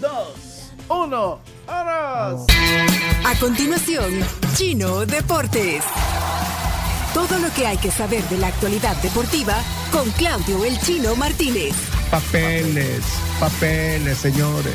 2, 0.00 0.10
1. 0.88 1.40
¡Vámonos! 1.64 2.46
A 3.24 3.38
continuación, 3.38 4.10
Chino 4.56 5.06
Deportes. 5.06 5.84
Todo 7.14 7.38
lo 7.38 7.48
que 7.54 7.68
hay 7.68 7.76
que 7.76 7.92
saber 7.92 8.24
de 8.24 8.38
la 8.38 8.48
actualidad 8.48 8.96
deportiva 8.96 9.54
con 9.92 10.10
Claudio 10.12 10.64
El 10.64 10.76
Chino 10.80 11.14
Martínez. 11.14 11.72
Papeles, 12.10 13.04
papeles, 13.38 14.18
señores, 14.18 14.74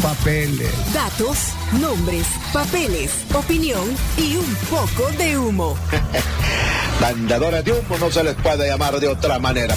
papeles. 0.00 0.72
Datos, 0.94 1.54
nombres, 1.80 2.24
papeles, 2.52 3.10
opinión 3.34 3.84
y 4.16 4.36
un 4.36 4.54
poco 4.70 5.10
de 5.18 5.38
humo. 5.38 5.76
Vendedores 7.00 7.64
de 7.64 7.72
humo 7.72 7.98
no 7.98 8.12
se 8.12 8.22
les 8.22 8.36
puede 8.36 8.68
llamar 8.68 9.00
de 9.00 9.08
otra 9.08 9.40
manera. 9.40 9.74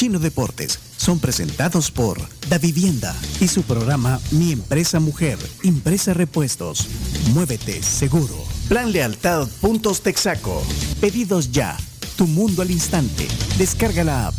Chino 0.00 0.18
Deportes 0.18 0.80
son 0.96 1.18
presentados 1.18 1.90
por 1.90 2.18
Da 2.48 2.56
Vivienda 2.56 3.14
y 3.38 3.48
su 3.48 3.64
programa 3.64 4.18
Mi 4.30 4.50
Empresa 4.50 4.98
Mujer, 4.98 5.36
Impresa 5.62 6.14
Repuestos. 6.14 6.88
Muévete 7.34 7.82
seguro. 7.82 8.34
Plan 8.66 8.92
Lealtad 8.92 9.46
Puntos 9.60 10.00
Texaco. 10.00 10.62
Pedidos 11.02 11.52
ya. 11.52 11.76
Tu 12.16 12.26
mundo 12.26 12.62
al 12.62 12.70
instante. 12.70 13.28
Descarga 13.58 14.02
la 14.02 14.28
app. 14.28 14.34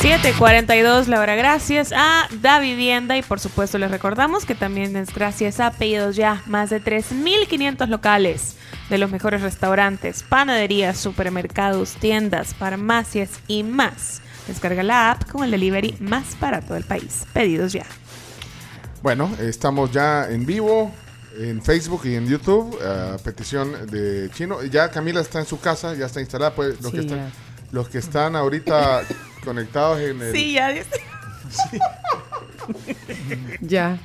742 0.00 1.06
la 1.06 1.20
hora 1.20 1.36
gracias 1.36 1.92
a 1.94 2.26
Da 2.42 2.58
Vivienda 2.58 3.16
y 3.16 3.22
por 3.22 3.38
supuesto 3.38 3.78
les 3.78 3.92
recordamos 3.92 4.44
que 4.44 4.56
también 4.56 4.96
es 4.96 5.14
gracias 5.14 5.60
a 5.60 5.70
Pedidos 5.70 6.16
Ya, 6.16 6.42
más 6.46 6.68
de 6.68 6.82
3.500 6.82 7.86
locales 7.86 8.56
de 8.88 8.98
los 8.98 9.12
mejores 9.12 9.42
restaurantes, 9.42 10.24
panaderías, 10.24 10.98
supermercados, 10.98 11.92
tiendas, 12.00 12.56
farmacias 12.56 13.30
y 13.46 13.62
más. 13.62 14.20
Descarga 14.50 14.82
la 14.82 15.12
app 15.12 15.30
con 15.30 15.44
el 15.44 15.52
delivery 15.52 15.94
más 16.00 16.38
barato 16.40 16.74
del 16.74 16.82
país. 16.82 17.24
Pedidos 17.32 17.72
Ya. 17.72 17.86
Bueno, 19.00 19.30
estamos 19.38 19.92
ya 19.92 20.28
en 20.28 20.44
vivo 20.44 20.92
en 21.38 21.62
Facebook 21.62 22.02
y 22.04 22.16
en 22.16 22.26
YouTube 22.26 22.76
a 22.84 23.16
petición 23.18 23.86
de 23.86 24.28
Chino. 24.34 24.60
Ya 24.64 24.90
Camila 24.90 25.20
está 25.20 25.38
en 25.38 25.46
su 25.46 25.60
casa, 25.60 25.94
ya 25.94 26.06
está 26.06 26.20
instalada. 26.20 26.52
Pues 26.52 26.80
los, 26.82 26.90
Sí, 26.90 26.98
que, 26.98 27.00
están, 27.04 27.18
ya. 27.18 27.30
los 27.70 27.88
que 27.88 27.98
están 27.98 28.34
ahorita 28.34 29.02
conectados 29.44 30.00
en 30.00 30.20
el... 30.20 30.32
Sí, 30.34 30.54
ya 30.54 30.68
dice. 30.70 31.00
Ya. 33.60 33.98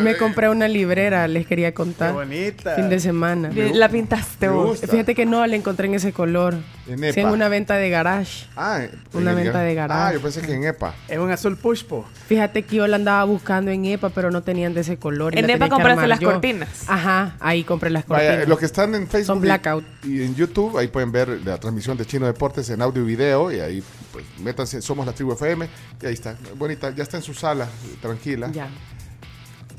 Me 0.00 0.16
compré 0.16 0.48
una 0.48 0.68
librera, 0.68 1.26
les 1.28 1.46
quería 1.46 1.72
contar. 1.74 2.10
Qué 2.10 2.14
bonita. 2.14 2.74
Fin 2.76 2.88
de 2.88 3.00
semana. 3.00 3.50
La 3.74 3.88
pintaste 3.88 4.48
vos. 4.48 4.80
Fíjate 4.80 5.14
que 5.14 5.26
no 5.26 5.44
la 5.46 5.56
encontré 5.56 5.86
en 5.88 5.94
ese 5.94 6.12
color. 6.12 6.54
En 6.86 6.98
Sí, 6.98 7.04
en 7.20 7.26
EPA. 7.26 7.32
una 7.32 7.48
venta 7.48 7.76
de 7.76 7.90
garage. 7.90 8.46
Ah, 8.56 8.80
en 8.84 8.90
Una 9.12 9.34
venta 9.34 9.60
de 9.60 9.74
garage. 9.74 10.00
Ah, 10.00 10.12
yo 10.12 10.20
pensé 10.22 10.40
que 10.42 10.52
en 10.54 10.64
EPA. 10.64 10.94
Es 11.08 11.18
un 11.18 11.30
azul 11.30 11.56
pushpo. 11.56 12.04
Fíjate 12.26 12.62
que 12.62 12.76
yo 12.76 12.86
la 12.86 12.96
andaba 12.96 13.24
buscando 13.24 13.70
en 13.70 13.84
EPA, 13.84 14.10
pero 14.10 14.30
no 14.30 14.42
tenían 14.42 14.74
de 14.74 14.80
ese 14.82 14.96
color. 14.98 15.36
En 15.36 15.48
EPA 15.48 15.68
compraste 15.68 16.06
las 16.06 16.20
yo. 16.20 16.30
cortinas. 16.32 16.84
Ajá, 16.88 17.36
ahí 17.40 17.64
compré 17.64 17.90
las 17.90 18.04
cortinas. 18.04 18.34
Vaya, 18.36 18.46
los 18.48 18.58
que 18.58 18.66
están 18.66 18.94
en 18.94 19.06
Facebook 19.08 19.26
Son 19.26 19.38
y- 19.38 19.42
blackout. 19.42 19.84
Y, 20.04 20.22
en 20.22 20.34
YouTube, 20.34 20.76
ahí 20.78 20.88
pueden 20.88 21.12
ver 21.12 21.40
la 21.44 21.58
transmisión 21.58 21.96
de 21.96 22.04
Chino 22.06 22.26
Deportes 22.26 22.68
en 22.70 22.82
audio 22.82 23.02
y 23.02 23.06
video. 23.06 23.50
Y 23.52 23.60
ahí, 23.60 23.82
pues, 24.12 24.24
métanse, 24.38 24.82
somos 24.82 25.06
la 25.06 25.12
tribu 25.12 25.32
FM. 25.32 25.68
Y 26.00 26.06
ahí 26.06 26.14
está, 26.14 26.36
bonita, 26.56 26.90
ya 26.94 27.02
está 27.02 27.16
en 27.16 27.22
su 27.22 27.34
sala, 27.34 27.68
tranquila. 28.00 28.50
Ya. 28.52 28.68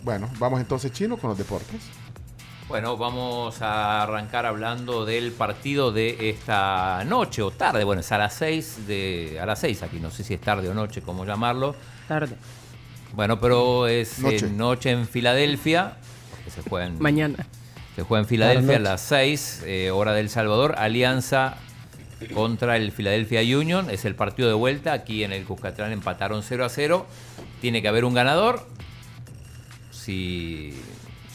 Bueno, 0.04 0.30
vamos 0.40 0.60
entonces, 0.60 0.92
Chino, 0.92 1.18
con 1.18 1.30
los 1.30 1.38
deportes. 1.38 1.82
Bueno, 2.68 2.98
vamos 2.98 3.62
a 3.62 4.04
arrancar 4.04 4.46
hablando 4.46 5.06
del 5.06 5.32
partido 5.32 5.92
de 5.92 6.30
esta 6.30 7.04
noche 7.06 7.42
o 7.42 7.52
tarde. 7.52 7.84
Bueno, 7.84 8.00
es 8.00 8.12
a 8.12 8.18
las 8.18 8.34
6 8.36 8.88
de 8.88 9.38
a 9.42 9.46
las 9.46 9.60
6 9.60 9.84
aquí, 9.84 10.00
no 10.00 10.10
sé 10.10 10.24
si 10.24 10.34
es 10.34 10.42
tarde 10.42 10.70
o 10.70 10.74
noche, 10.74 11.02
cómo 11.02 11.26
llamarlo. 11.26 11.76
Tarde. 12.08 12.36
Bueno, 13.14 13.40
pero 13.40 13.88
es 13.88 14.20
Noche. 14.20 14.92
en 14.92 15.08
Filadelfia, 15.08 15.98
que 16.44 16.50
se 16.50 16.62
juega 16.64 16.88
en, 16.88 17.00
Mañana. 17.00 17.46
se 17.96 18.02
juega 18.02 18.22
en 18.22 18.28
Filadelfia 18.28 18.78
a 18.78 18.80
las 18.80 19.02
6, 19.02 19.64
eh, 19.66 19.92
hora 19.92 20.14
del 20.14 20.30
Salvador, 20.30 20.76
Alianza 20.78 21.58
contra 22.34 22.78
el 22.78 22.92
Philadelphia 22.92 23.42
Union, 23.58 23.90
es 23.90 24.06
el 24.06 24.16
partido 24.16 24.48
de 24.48 24.54
vuelta, 24.54 24.94
aquí 24.94 25.24
en 25.24 25.32
el 25.32 25.44
Cuscatlán 25.44 25.92
empataron 25.92 26.44
0 26.44 26.66
a 26.66 26.70
0, 26.70 27.06
tiene 27.62 27.82
que 27.82 27.88
haber 27.88 28.06
un 28.06 28.14
ganador, 28.14 28.66
si, 29.92 30.74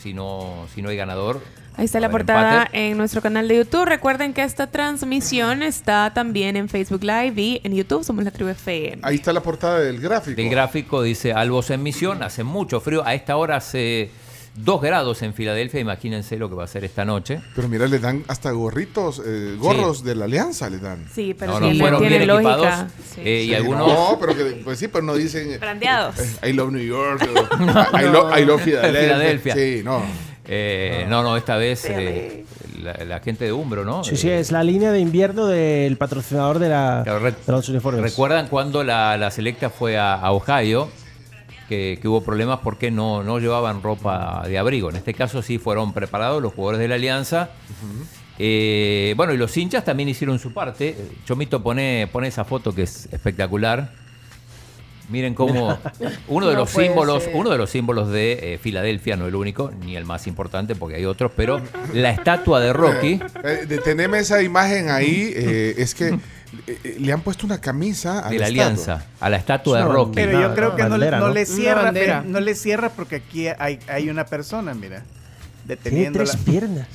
si, 0.02 0.14
no, 0.14 0.66
si 0.74 0.82
no 0.82 0.90
hay 0.90 0.96
ganador. 0.96 1.40
Ahí 1.76 1.84
está 1.84 2.00
la 2.00 2.10
portada 2.10 2.62
empate. 2.62 2.88
en 2.88 2.98
nuestro 2.98 3.22
canal 3.22 3.46
de 3.46 3.56
YouTube. 3.58 3.84
Recuerden 3.84 4.34
que 4.34 4.42
esta 4.42 4.66
transmisión 4.66 5.62
está 5.62 6.12
también 6.12 6.56
en 6.56 6.68
Facebook 6.68 7.04
Live 7.04 7.40
y 7.40 7.60
en 7.62 7.72
YouTube 7.72 8.02
somos 8.02 8.24
la 8.24 8.32
tribu 8.32 8.50
FM. 8.50 8.98
Ahí 9.02 9.14
está 9.14 9.32
la 9.32 9.42
portada 9.42 9.78
del 9.78 10.00
gráfico. 10.00 10.36
Del 10.40 10.50
gráfico 10.50 11.02
dice 11.02 11.32
Albos 11.32 11.70
en 11.70 11.84
misión, 11.84 12.24
hace 12.24 12.42
mucho 12.42 12.80
frío, 12.80 13.06
a 13.06 13.14
esta 13.14 13.36
hora 13.36 13.56
hace 13.56 14.10
2 14.64 14.82
grados 14.82 15.22
en 15.22 15.34
Filadelfia, 15.34 15.80
imagínense 15.80 16.36
lo 16.36 16.48
que 16.48 16.54
va 16.56 16.64
a 16.64 16.66
ser 16.66 16.84
esta 16.84 17.04
noche. 17.04 17.40
Pero 17.54 17.68
mira, 17.68 17.86
le 17.86 17.98
dan 17.98 18.24
hasta 18.28 18.50
gorritos, 18.50 19.22
eh, 19.24 19.56
gorros 19.58 20.02
de 20.04 20.14
la 20.14 20.24
alianza, 20.24 20.68
le 20.68 20.78
dan. 20.78 21.06
Sí, 21.12 21.34
pero 21.38 21.58
No, 21.58 21.60
no, 21.72 21.78
fueron 21.78 22.00
tiene 22.00 22.16
bien 22.18 22.28
lógica. 22.28 22.52
equipados, 22.54 22.92
Sí. 23.14 23.20
eh, 23.24 23.42
y 23.44 23.46
Sí, 23.48 23.54
algunos... 23.54 23.86
No, 23.88 24.18
pero 24.20 24.36
que, 24.36 24.44
pues 24.64 24.78
sí, 24.78 24.88
pero 24.88 25.04
no 25.04 25.14
dicen. 25.14 25.52
eh, 25.52 25.58
Brandeados. 25.58 26.18
eh, 26.18 26.50
I 26.50 26.52
love 26.52 26.72
New 26.72 26.82
York. 26.84 27.22
o, 27.22 27.30
I, 27.98 28.04
love, 28.04 28.38
I 28.38 28.44
love. 28.44 28.62
Philadelphia. 28.62 29.54
Sí, 29.54 29.82
no. 29.84 30.02
Eh, 30.50 31.04
no, 31.08 31.22
no, 31.22 31.36
esta 31.36 31.56
vez 31.58 31.84
eh, 31.90 32.44
la, 32.82 32.94
la 33.04 33.20
gente 33.20 33.44
de 33.44 33.52
Umbro, 33.52 33.84
¿no? 33.84 34.02
Sí, 34.02 34.16
sí, 34.16 34.30
es 34.30 34.50
la 34.50 34.64
línea 34.64 34.90
de 34.92 34.98
invierno 35.00 35.46
del 35.46 35.96
patrocinador 35.98 36.58
de, 36.58 36.70
la, 36.70 37.02
Claro, 37.04 37.18
re- 37.18 37.32
de 37.32 37.52
los 37.52 37.68
uniformes. 37.68 38.00
¿Recuerdan 38.02 38.48
cuando 38.48 38.82
la, 38.82 39.16
la 39.18 39.30
selecta 39.30 39.68
fue 39.68 39.98
a, 39.98 40.14
a 40.14 40.32
Ohio? 40.32 40.88
Que, 41.68 41.98
que 42.00 42.08
hubo 42.08 42.22
problemas 42.22 42.60
porque 42.64 42.90
no, 42.90 43.22
no 43.22 43.38
llevaban 43.38 43.82
ropa 43.82 44.42
de 44.46 44.56
abrigo. 44.56 44.88
En 44.88 44.96
este 44.96 45.12
caso 45.12 45.42
sí 45.42 45.58
fueron 45.58 45.92
preparados 45.92 46.42
los 46.42 46.54
jugadores 46.54 46.80
de 46.80 46.88
la 46.88 46.94
Alianza. 46.94 47.50
Eh, 48.38 49.12
bueno, 49.16 49.32
y 49.34 49.36
los 49.36 49.54
hinchas 49.56 49.84
también 49.84 50.08
hicieron 50.08 50.38
su 50.38 50.52
parte. 50.52 50.88
Eh, 50.90 51.08
Chomito 51.24 51.62
pone, 51.62 52.08
pone 52.10 52.28
esa 52.28 52.44
foto 52.44 52.74
que 52.74 52.82
es 52.82 53.08
espectacular. 53.12 53.92
Miren 55.08 55.34
cómo 55.34 55.78
uno 56.28 56.48
de 56.48 56.54
No 56.54 56.60
los 56.60 56.70
símbolos, 56.70 57.24
ser. 57.24 57.34
uno 57.34 57.50
de 57.50 57.58
los 57.58 57.70
símbolos 57.70 58.10
de 58.10 58.54
eh, 58.54 58.58
Filadelfia, 58.58 59.16
no 59.16 59.26
el 59.26 59.34
único, 59.34 59.70
ni 59.84 59.96
el 59.96 60.04
más 60.04 60.26
importante 60.26 60.74
porque 60.74 60.96
hay 60.96 61.06
otros, 61.06 61.32
pero 61.34 61.60
la 61.94 62.10
estatua 62.10 62.60
de 62.60 62.72
Rocky. 62.74 63.20
Eh, 63.42 63.64
de 63.66 63.78
tenerme 63.78 64.18
esa 64.18 64.42
imagen 64.42 64.90
ahí, 64.90 65.32
eh, 65.34 65.74
es 65.78 65.94
que 65.94 66.18
le 66.98 67.12
han 67.12 67.20
puesto 67.20 67.46
una 67.46 67.60
camisa 67.60 68.26
a 68.26 68.30
de 68.30 68.38
la 68.38 68.46
alianza, 68.46 69.04
a 69.20 69.28
la 69.30 69.36
estatua 69.36 69.78
de 69.78 69.84
Rocky. 69.84 70.12
Pero 70.14 70.40
yo 70.40 70.54
creo 70.54 70.74
que 70.76 70.82
no, 70.84 70.90
bandera, 70.90 71.18
no 71.20 71.28
¿no? 71.28 71.34
le 71.34 71.46
cierra, 71.46 71.82
bandera. 71.82 72.22
no 72.26 72.40
le 72.40 72.54
cierra 72.54 72.90
porque 72.90 73.16
aquí 73.16 73.46
hay, 73.48 73.78
hay 73.88 74.08
una 74.10 74.24
persona, 74.26 74.72
mira, 74.74 75.02
Tiene 75.66 75.76
deteniendo 75.82 76.18
tres 76.20 76.36
piernas. 76.36 76.86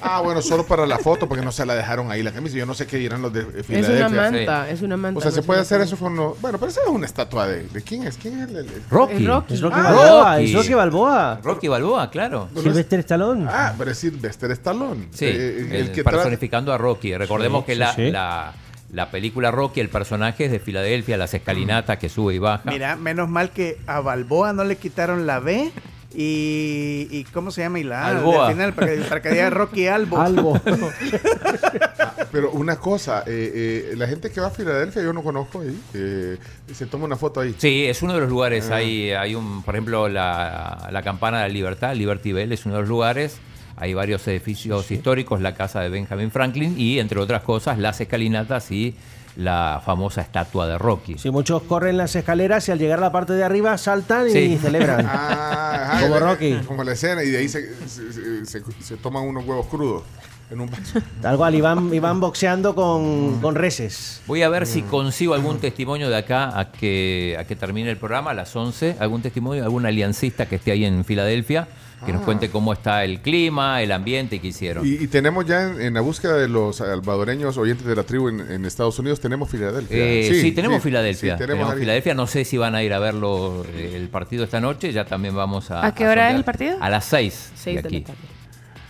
Ah, 0.00 0.20
bueno, 0.22 0.40
solo 0.42 0.66
para 0.66 0.86
la 0.86 0.98
foto, 0.98 1.28
porque 1.28 1.44
no 1.44 1.52
se 1.52 1.64
la 1.66 1.74
dejaron 1.74 2.10
ahí 2.10 2.22
la 2.22 2.32
camisa. 2.32 2.56
Yo 2.56 2.64
no 2.66 2.72
sé 2.74 2.86
qué 2.86 2.96
dirán 2.96 3.20
los 3.22 3.32
de 3.32 3.40
eh, 3.42 3.64
Es 3.68 3.88
una 3.88 4.08
manta, 4.08 4.68
es 4.70 4.82
una 4.82 4.96
manta. 4.96 5.18
O 5.18 5.20
sea, 5.20 5.30
no 5.30 5.34
se 5.36 5.42
puede 5.42 5.60
hacer 5.60 5.80
eso 5.82 5.96
con 5.96 6.16
los... 6.16 6.40
Bueno, 6.40 6.58
pero 6.58 6.70
esa 6.72 6.80
es 6.80 6.88
una 6.88 7.04
estatua 7.06 7.46
de... 7.46 7.64
¿De 7.68 7.82
quién 7.82 8.04
es? 8.04 8.16
¿Quién 8.16 8.40
es 8.40 8.48
el...? 8.48 8.56
el- 8.56 8.66
el- 8.66 8.82
Rocky. 8.90 9.14
Es 9.16 9.26
Rocky. 9.26 9.54
Es 9.54 9.60
Rocky 9.60 9.76
Ah, 9.78 9.82
Balboa, 9.92 10.32
Rocky. 10.32 10.44
es 10.44 10.54
Rocky 10.54 10.74
Balboa. 10.74 11.40
Rocky 11.44 11.68
Balboa, 11.68 12.10
claro. 12.10 12.48
Sylvester 12.54 12.98
Stallone. 13.00 13.46
Ah, 13.48 13.74
pero 13.78 13.90
es 13.92 13.98
Sylvester 13.98 14.50
Stallone. 14.52 15.08
Sí, 15.12 15.26
Eh, 15.26 15.68
el- 15.72 15.92
que 15.92 16.02
tra- 16.02 16.10
personificando 16.12 16.72
a 16.72 16.78
Rocky. 16.78 17.14
Recordemos 17.16 17.60
Sí, 17.62 17.66
que 17.66 17.72
sí, 17.74 17.78
la, 17.78 17.94
sí. 17.94 18.10
La, 18.10 18.52
la 18.92 19.10
película 19.10 19.50
Rocky, 19.50 19.80
el 19.80 19.88
personaje 19.88 20.46
es 20.46 20.50
de 20.52 20.58
Filadelfia, 20.60 21.16
las 21.16 21.34
escalinatas 21.34 21.98
que 21.98 22.08
sube 22.08 22.34
y 22.34 22.38
baja. 22.38 22.70
Mira, 22.70 22.96
menos 22.96 23.28
mal 23.28 23.50
que 23.50 23.78
a 23.86 24.00
Balboa 24.00 24.52
no 24.52 24.64
le 24.64 24.76
quitaron 24.76 25.26
la 25.26 25.40
B 25.40 25.70
y, 26.14 27.08
y 27.10 27.24
¿cómo 27.32 27.50
se 27.50 27.62
llama? 27.62 27.78
Y 27.78 27.84
la 27.84 28.06
Alboa. 28.06 28.46
al 28.46 28.52
final 28.54 28.72
para 28.72 28.86
que, 28.94 28.96
para 29.02 29.20
que 29.22 29.28
diga 29.30 29.50
Rocky 29.50 29.86
Albo. 29.86 30.18
Algo. 30.20 30.60
Pero 32.32 32.50
una 32.52 32.76
cosa, 32.76 33.22
eh, 33.26 33.90
eh, 33.92 33.94
la 33.96 34.06
gente 34.06 34.30
que 34.30 34.40
va 34.40 34.46
a 34.48 34.50
Filadelfia 34.50 35.02
yo 35.02 35.12
no 35.12 35.22
conozco 35.22 35.60
ahí. 35.60 35.78
eh, 35.94 36.38
se 36.72 36.86
toma 36.86 37.04
una 37.04 37.16
foto 37.16 37.40
ahí. 37.40 37.54
Sí, 37.58 37.86
es 37.86 38.02
uno 38.02 38.14
de 38.14 38.20
los 38.20 38.28
lugares. 38.28 38.70
Ah. 38.70 38.76
Hay, 38.76 39.10
hay 39.12 39.34
un, 39.34 39.62
por 39.62 39.74
ejemplo, 39.74 40.08
la, 40.08 40.88
la 40.90 41.02
campana 41.02 41.42
de 41.42 41.48
la 41.48 41.52
libertad, 41.52 41.94
Liberty 41.94 42.32
Bell, 42.32 42.52
es 42.52 42.64
uno 42.66 42.76
de 42.76 42.80
los 42.80 42.88
lugares. 42.88 43.38
Hay 43.76 43.92
varios 43.94 44.26
edificios 44.28 44.90
históricos, 44.90 45.40
la 45.40 45.54
casa 45.54 45.80
de 45.80 45.88
Benjamin 45.90 46.30
Franklin 46.30 46.74
y, 46.78 46.98
entre 46.98 47.20
otras 47.20 47.42
cosas, 47.42 47.78
las 47.78 48.00
escalinatas 48.00 48.70
y 48.70 48.94
la 49.36 49.82
famosa 49.84 50.22
estatua 50.22 50.66
de 50.66 50.78
Rocky. 50.78 51.18
Si 51.18 51.30
muchos 51.30 51.62
corren 51.64 51.98
las 51.98 52.16
escaleras 52.16 52.66
y 52.68 52.72
al 52.72 52.78
llegar 52.78 53.00
a 53.00 53.02
la 53.02 53.12
parte 53.12 53.34
de 53.34 53.44
arriba 53.44 53.76
saltan 53.76 54.28
y 54.28 54.30
Sí. 54.30 54.58
celebran. 54.60 55.04
Ah, 55.10 55.92
ajá, 55.92 56.00
Como 56.02 56.18
Rocky. 56.18 56.54
Como 56.66 56.84
la 56.84 56.92
escena, 56.92 57.22
y 57.22 57.28
de 57.30 57.38
ahí 57.38 57.48
se, 57.48 57.68
se- 57.86 58.44
se- 58.46 58.62
se- 58.80 58.96
toman 58.96 59.24
unos 59.24 59.44
huevos 59.46 59.66
crudos 59.66 60.04
en 60.50 60.60
un 60.60 60.70
vaso. 60.70 61.00
Tal 61.20 61.36
cual, 61.36 61.54
y 61.54 61.60
van, 61.60 61.92
y 61.92 61.98
van 61.98 62.18
boxeando 62.18 62.74
con, 62.74 63.40
con 63.42 63.54
reses. 63.56 64.22
Voy 64.26 64.42
a 64.42 64.48
ver 64.48 64.66
si 64.66 64.80
consigo 64.82 65.34
algún 65.34 65.58
testimonio 65.58 66.08
de 66.08 66.16
acá 66.16 66.58
a 66.58 66.70
que, 66.72 67.36
a 67.38 67.44
que 67.44 67.56
termine 67.56 67.90
el 67.90 67.98
programa 67.98 68.30
a 68.30 68.34
las 68.34 68.56
11. 68.56 68.96
Algún 69.00 69.20
testimonio 69.20 69.60
de 69.62 69.66
algún 69.66 69.84
aliancista 69.84 70.46
que 70.46 70.56
esté 70.56 70.72
ahí 70.72 70.84
en 70.86 71.04
Filadelfia, 71.04 71.68
que 72.04 72.12
nos 72.12 72.22
Ah. 72.22 72.24
cuente 72.26 72.50
cómo 72.50 72.72
está 72.72 73.04
el 73.04 73.20
clima, 73.22 73.80
el 73.82 73.90
ambiente 73.92 74.36
y 74.36 74.38
qué 74.40 74.48
hicieron. 74.48 74.86
Y, 74.86 74.90
y 75.02 75.06
tenemos 75.06 75.46
ya 75.46 75.62
en, 75.64 75.80
en 75.80 75.94
la 75.94 76.00
búsqueda 76.02 76.34
de 76.36 76.46
los 76.48 76.76
salvadoreños 76.76 77.56
oyentes 77.56 77.86
de 77.86 77.96
la 77.96 78.02
tribu 78.02 78.28
en, 78.28 78.40
en 78.40 78.64
Estados 78.66 78.98
Unidos, 78.98 79.20
tenemos 79.20 79.48
Filadelfia. 79.48 79.96
Eh, 79.96 80.38
sí, 80.40 80.52
tenemos 80.52 80.76
sí, 80.78 80.82
Filadelfia. 80.88 81.36
sí, 81.36 81.38
tenemos. 81.44 81.74
Filadelfia. 81.74 82.14
No 82.14 82.26
sé 82.26 82.44
si 82.44 82.58
van 82.58 82.74
a 82.74 82.82
ir 82.82 82.92
a 82.92 82.98
verlo 82.98 83.64
eh, 83.74 83.92
el 83.96 84.08
partido 84.08 84.44
esta 84.44 84.60
noche. 84.60 84.92
Ya 84.92 85.04
también 85.06 85.34
vamos 85.34 85.70
a. 85.70 85.86
¿A 85.86 85.94
qué 85.94 86.06
hora 86.06 86.30
es 86.30 86.36
el 86.36 86.44
partido? 86.44 86.76
A 86.80 86.90
las 86.90 87.04
6. 87.06 87.52
Seis 87.54 87.76
de 87.76 87.82
la 87.82 87.88
aquí. 87.88 88.00
tarde. 88.02 88.18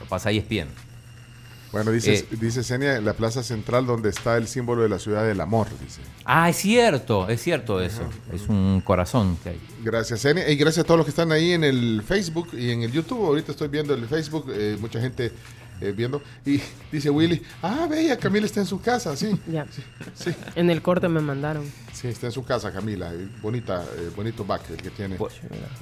Lo 0.01 0.07
pasa 0.07 0.29
ahí 0.31 0.39
es 0.39 0.49
bien. 0.49 0.67
Bueno, 1.73 1.91
dice, 1.91 2.15
Eh. 2.15 2.27
dice 2.41 2.63
Senia, 2.63 3.01
la 3.01 3.13
plaza 3.13 3.43
central 3.43 3.87
donde 3.87 4.09
está 4.11 4.37
el 4.37 4.47
símbolo 4.49 4.83
de 4.83 4.89
la 4.89 4.99
ciudad 4.99 5.25
del 5.27 5.41
amor, 5.41 5.67
dice. 5.83 6.01
Ah, 6.25 6.49
es 6.49 6.57
cierto, 6.57 7.29
es 7.29 7.43
cierto 7.43 7.81
eso. 7.81 8.03
Es 8.33 8.49
un 8.49 8.81
corazón 8.85 9.37
que 9.43 9.51
hay. 9.51 9.61
Gracias, 9.83 10.21
Senia. 10.21 10.49
Y 10.49 10.57
gracias 10.57 10.85
a 10.85 10.87
todos 10.87 10.99
los 10.99 11.05
que 11.07 11.11
están 11.11 11.33
ahí 11.33 11.53
en 11.53 11.65
el 11.65 12.03
Facebook 12.07 12.49
y 12.55 12.71
en 12.71 12.83
el 12.83 12.93
YouTube. 12.93 13.25
Ahorita 13.25 13.53
estoy 13.53 13.69
viendo 13.69 13.95
el 13.95 14.07
Facebook, 14.07 14.47
eh, 14.55 14.77
mucha 14.81 15.01
gente 15.01 15.33
eh, 15.81 15.93
viendo. 15.95 16.23
Y 16.47 16.59
dice 16.93 17.11
Willy, 17.11 17.43
ah, 17.63 17.87
veía, 17.91 18.17
Camila 18.17 18.47
está 18.47 18.61
en 18.61 18.67
su 18.67 18.81
casa, 18.81 19.15
sí. 19.15 19.39
Ya. 19.47 19.67
Sí, 20.15 20.31
En 20.55 20.71
el 20.71 20.81
corte 20.81 21.07
me 21.09 21.21
mandaron. 21.21 21.71
sí, 21.93 22.09
está 22.09 22.27
en 22.29 22.33
su 22.33 22.43
casa, 22.45 22.73
Camila. 22.73 23.13
Eh, 23.13 23.29
Bonita, 23.43 23.85
eh, 23.99 24.11
bonito 24.17 24.45
back 24.45 24.63
el 24.71 24.77
que 24.79 24.91
tiene. 24.91 25.19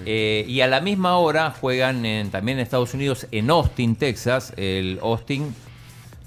Eh, 0.05 0.45
y 0.49 0.61
a 0.63 0.67
la 0.67 0.81
misma 0.81 1.19
hora 1.19 1.53
juegan 1.53 2.05
en- 2.05 2.31
también 2.31 2.59
en 2.59 2.65
Estados 2.65 2.93
Unidos, 2.95 3.29
en 3.31 3.49
Austin, 3.51 3.95
Texas, 3.95 4.53
el 4.57 4.99
Austin 5.01 5.55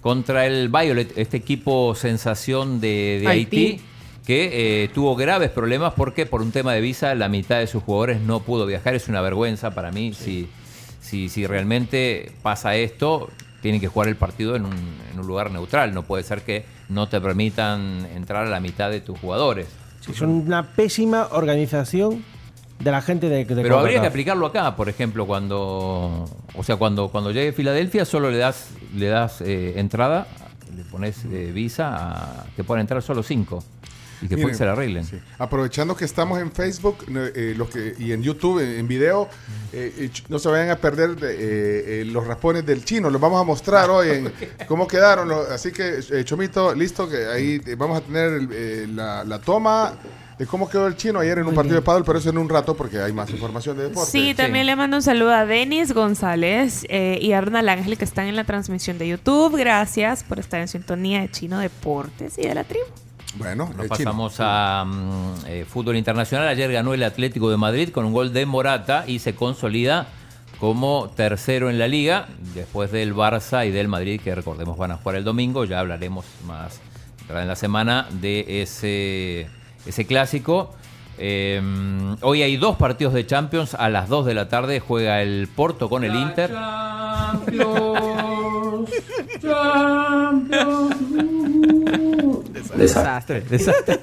contra 0.02 0.46
el 0.46 0.70
Violet, 0.70 1.18
este 1.18 1.38
equipo 1.38 1.96
sensación 1.96 2.80
de, 2.80 3.20
de 3.22 3.28
Haití. 3.28 3.58
Haití. 3.58 3.82
que 4.26 4.84
eh, 4.84 4.90
tuvo 4.90 5.16
graves 5.16 5.50
problemas 5.50 5.94
porque 5.96 6.26
por 6.26 6.42
un 6.42 6.52
tema 6.52 6.74
de 6.74 6.82
visa 6.82 7.16
la 7.16 7.30
mitad 7.30 7.60
de 7.60 7.68
sus 7.68 7.84
jugadores 7.84 8.22
no 8.22 8.42
pudo 8.42 8.66
viajar. 8.66 8.96
Es 8.96 9.08
una 9.08 9.22
vergüenza 9.22 9.72
para 9.72 9.92
mí. 9.92 10.14
Si, 10.14 10.50
si, 11.02 11.30
si 11.30 11.48
realmente 11.48 12.32
pasa 12.42 12.76
esto, 12.76 13.30
tienen 13.62 13.82
que 13.82 13.88
jugar 13.88 14.08
el 14.08 14.16
partido 14.16 14.56
en 14.56 14.66
un, 14.66 14.76
en 15.12 15.20
un 15.20 15.28
lugar 15.28 15.52
neutral. 15.52 15.94
No 15.94 16.04
puede 16.04 16.24
ser 16.24 16.42
que 16.42 16.66
no 16.90 17.08
te 17.10 17.20
permitan 17.20 18.08
entrar 18.16 18.46
a 18.46 18.50
la 18.50 18.60
mitad 18.60 18.90
de 18.90 19.02
tus 19.02 19.20
jugadores. 19.20 19.68
Sí, 20.02 20.14
son 20.14 20.30
una 20.30 20.64
pésima 20.64 21.28
organización 21.32 22.24
de 22.80 22.92
la 22.92 23.02
gente 23.02 23.28
de, 23.30 23.44
de 23.46 23.62
Pero 23.62 23.80
habría 23.80 24.02
que 24.02 24.08
aplicarlo 24.08 24.46
acá, 24.46 24.76
por 24.76 24.88
ejemplo, 24.90 25.26
cuando, 25.26 26.26
o 26.56 26.64
sea, 26.64 26.76
cuando 26.78 27.10
cuando 27.10 27.32
llegue 27.32 27.50
a 27.50 27.54
Filadelfia 27.54 28.06
solo 28.06 28.30
le 28.32 28.38
das 28.38 28.70
le 28.96 29.08
das 29.08 29.42
eh, 29.42 29.74
entrada, 29.80 30.28
le 30.76 30.84
pones 30.84 31.24
eh, 31.26 31.52
visa, 31.54 31.96
a, 31.96 32.46
te 32.56 32.64
pueden 32.64 32.82
entrar 32.82 33.02
solo 33.02 33.24
cinco. 33.24 33.64
y 34.22 34.28
que 34.28 34.36
Miren, 34.36 34.56
se 34.56 34.66
la 34.66 34.72
arreglen. 34.74 35.06
sí. 35.06 35.18
Aprovechando 35.38 35.96
que 35.96 36.06
estamos 36.06 36.40
en 36.40 36.52
Facebook 36.52 37.06
eh, 37.10 37.54
los 37.58 37.70
que, 37.70 37.94
y 38.00 38.12
en 38.14 38.22
YouTube, 38.24 38.60
en, 38.60 38.80
en 38.80 38.88
video, 38.88 39.28
eh, 39.74 39.94
eh, 39.98 40.10
no 40.30 40.40
se 40.40 40.50
vayan 40.50 40.70
a 40.72 40.76
perder 40.78 41.16
de, 41.16 41.34
eh, 41.34 42.02
eh, 42.02 42.06
los 42.06 42.26
raspones 42.26 42.66
del 42.66 42.84
chino. 42.84 43.10
Los 43.12 43.22
vamos 43.22 43.40
a 43.40 43.44
mostrar 43.44 43.90
hoy 43.92 44.10
en 44.10 44.34
cómo 44.68 44.88
quedaron. 44.88 45.28
los- 45.28 45.50
así 45.50 45.72
que, 45.72 46.00
eh, 46.12 46.24
Chomito, 46.24 46.74
listo, 46.74 47.08
que 47.10 47.26
ahí 47.28 47.62
eh, 47.66 47.76
vamos 47.76 47.98
a 47.98 48.02
tener 48.02 48.34
el, 48.34 48.50
eh, 48.52 48.88
la, 48.88 49.24
la 49.24 49.40
toma 49.40 49.94
de 50.38 50.46
cómo 50.46 50.70
quedó 50.70 50.88
el 50.88 50.96
chino 50.96 51.20
ayer 51.20 51.40
en 51.40 51.48
un 51.48 51.56
partido 51.56 51.76
de 51.76 51.82
pádel, 51.82 52.04
pero 52.04 52.20
eso 52.20 52.30
en 52.30 52.38
un 52.38 52.48
rato 52.48 52.76
porque 52.76 53.00
hay 53.00 53.12
más 53.12 53.30
información 53.30 53.78
de 53.78 53.84
deporte. 53.84 54.12
Sí, 54.12 54.34
también 54.36 54.66
le 54.66 54.76
mando 54.76 54.98
un 54.98 55.04
saludo 55.04 55.34
a 55.34 55.46
Denis 55.46 55.94
González 55.94 56.86
eh, 56.90 57.18
y 57.22 57.32
a 57.34 57.40
Arnal 57.40 57.68
Ángel 57.70 57.98
que 57.98 58.06
están 58.06 58.28
en 58.28 58.36
la 58.36 58.44
transmisión 58.44 58.98
de 58.98 59.08
YouTube. 59.08 59.58
Gracias 59.58 60.24
por 60.24 60.40
estar 60.40 60.60
en 60.60 60.68
sintonía 60.68 61.22
de 61.22 61.32
Chino 61.32 61.60
Deportes 61.60 62.38
y 62.38 62.44
de 62.44 62.54
la 62.54 62.64
tribu. 62.64 62.86
Bueno, 63.36 63.66
Nos 63.66 63.86
chino. 63.86 63.90
pasamos 63.90 64.36
a 64.40 64.86
mm, 64.86 65.34
eh, 65.48 65.66
fútbol 65.68 65.98
internacional. 65.98 66.48
Ayer 66.48 66.72
ganó 66.72 66.94
el 66.94 67.04
Atlético 67.04 67.50
de 67.50 67.58
Madrid 67.58 67.90
con 67.90 68.06
un 68.06 68.14
gol 68.14 68.32
de 68.32 68.46
Morata 68.46 69.06
y 69.08 69.20
se 69.20 69.36
consolida 69.36 70.08
como 70.60 71.12
tercero 71.16 71.70
en 71.70 71.78
la 71.78 71.88
liga, 71.88 72.28
después 72.56 72.92
del 72.92 73.14
Barça 73.14 73.68
y 73.68 73.72
del 73.72 73.88
Madrid, 73.88 74.20
que 74.24 74.34
recordemos 74.34 74.78
van 74.78 74.92
a 74.92 74.98
jugar 74.98 75.18
el 75.18 75.24
domingo. 75.24 75.66
Ya 75.66 75.80
hablaremos 75.80 76.26
más 76.46 76.80
en 77.30 77.48
la 77.48 77.56
semana 77.56 78.08
de 78.10 78.62
ese, 78.62 79.50
ese 79.88 80.06
clásico. 80.06 80.74
Eh, 81.20 81.62
hoy 82.22 82.44
hay 82.44 82.58
dos 82.58 82.76
partidos 82.76 83.14
de 83.14 83.26
Champions. 83.26 83.74
A 83.74 83.90
las 83.90 84.10
2 84.10 84.26
de 84.26 84.34
la 84.34 84.50
tarde 84.50 84.80
juega 84.80 85.22
el 85.22 85.48
Porto 85.54 85.90
con 85.90 86.04
el 86.04 86.16
Inter. 86.16 86.52
Desastre, 92.78 93.42
desastre. 93.42 94.00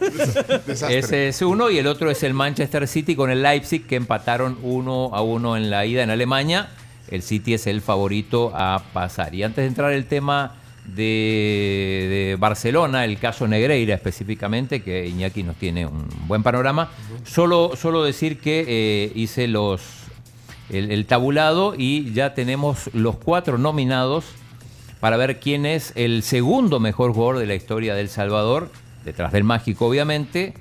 Desastre. 0.66 0.98
Ese 0.98 1.28
es 1.28 1.42
uno 1.42 1.70
y 1.70 1.78
el 1.78 1.86
otro 1.86 2.10
es 2.10 2.22
el 2.22 2.34
Manchester 2.34 2.88
City 2.88 3.14
con 3.14 3.30
el 3.30 3.42
Leipzig 3.42 3.86
que 3.86 3.96
empataron 3.96 4.58
uno 4.62 5.10
a 5.12 5.22
uno 5.22 5.56
en 5.56 5.70
la 5.70 5.86
ida 5.86 6.02
en 6.02 6.10
Alemania. 6.10 6.70
El 7.08 7.22
City 7.22 7.54
es 7.54 7.66
el 7.66 7.82
favorito 7.82 8.52
a 8.54 8.82
pasar. 8.92 9.34
Y 9.34 9.42
antes 9.42 9.62
de 9.62 9.68
entrar 9.68 9.92
el 9.92 10.06
tema 10.06 10.54
de, 10.84 12.36
Barcelona, 12.38 13.04
el 13.04 13.18
caso 13.18 13.48
Negreira 13.48 13.94
específicamente, 13.94 14.82
que 14.82 15.06
Iñaki 15.06 15.42
nos 15.42 15.56
tiene 15.56 15.86
un 15.86 16.06
buen 16.26 16.42
panorama, 16.42 16.90
solo, 17.24 17.72
solo 17.76 18.04
decir 18.04 18.38
que 18.38 18.64
eh, 18.66 19.12
hice 19.14 19.48
los 19.48 19.82
el, 20.70 20.90
el 20.90 21.06
tabulado 21.06 21.74
y 21.76 22.12
ya 22.12 22.34
tenemos 22.34 22.90
los 22.94 23.16
cuatro 23.16 23.58
nominados 23.58 24.24
para 25.00 25.16
ver 25.16 25.38
quién 25.38 25.66
es 25.66 25.92
el 25.96 26.22
segundo 26.22 26.80
mejor 26.80 27.12
jugador 27.12 27.38
de 27.38 27.46
la 27.46 27.54
historia 27.54 27.94
del 27.94 28.08
Salvador, 28.08 28.70
detrás 29.04 29.32
del 29.32 29.44
mágico 29.44 29.86
obviamente. 29.86 30.54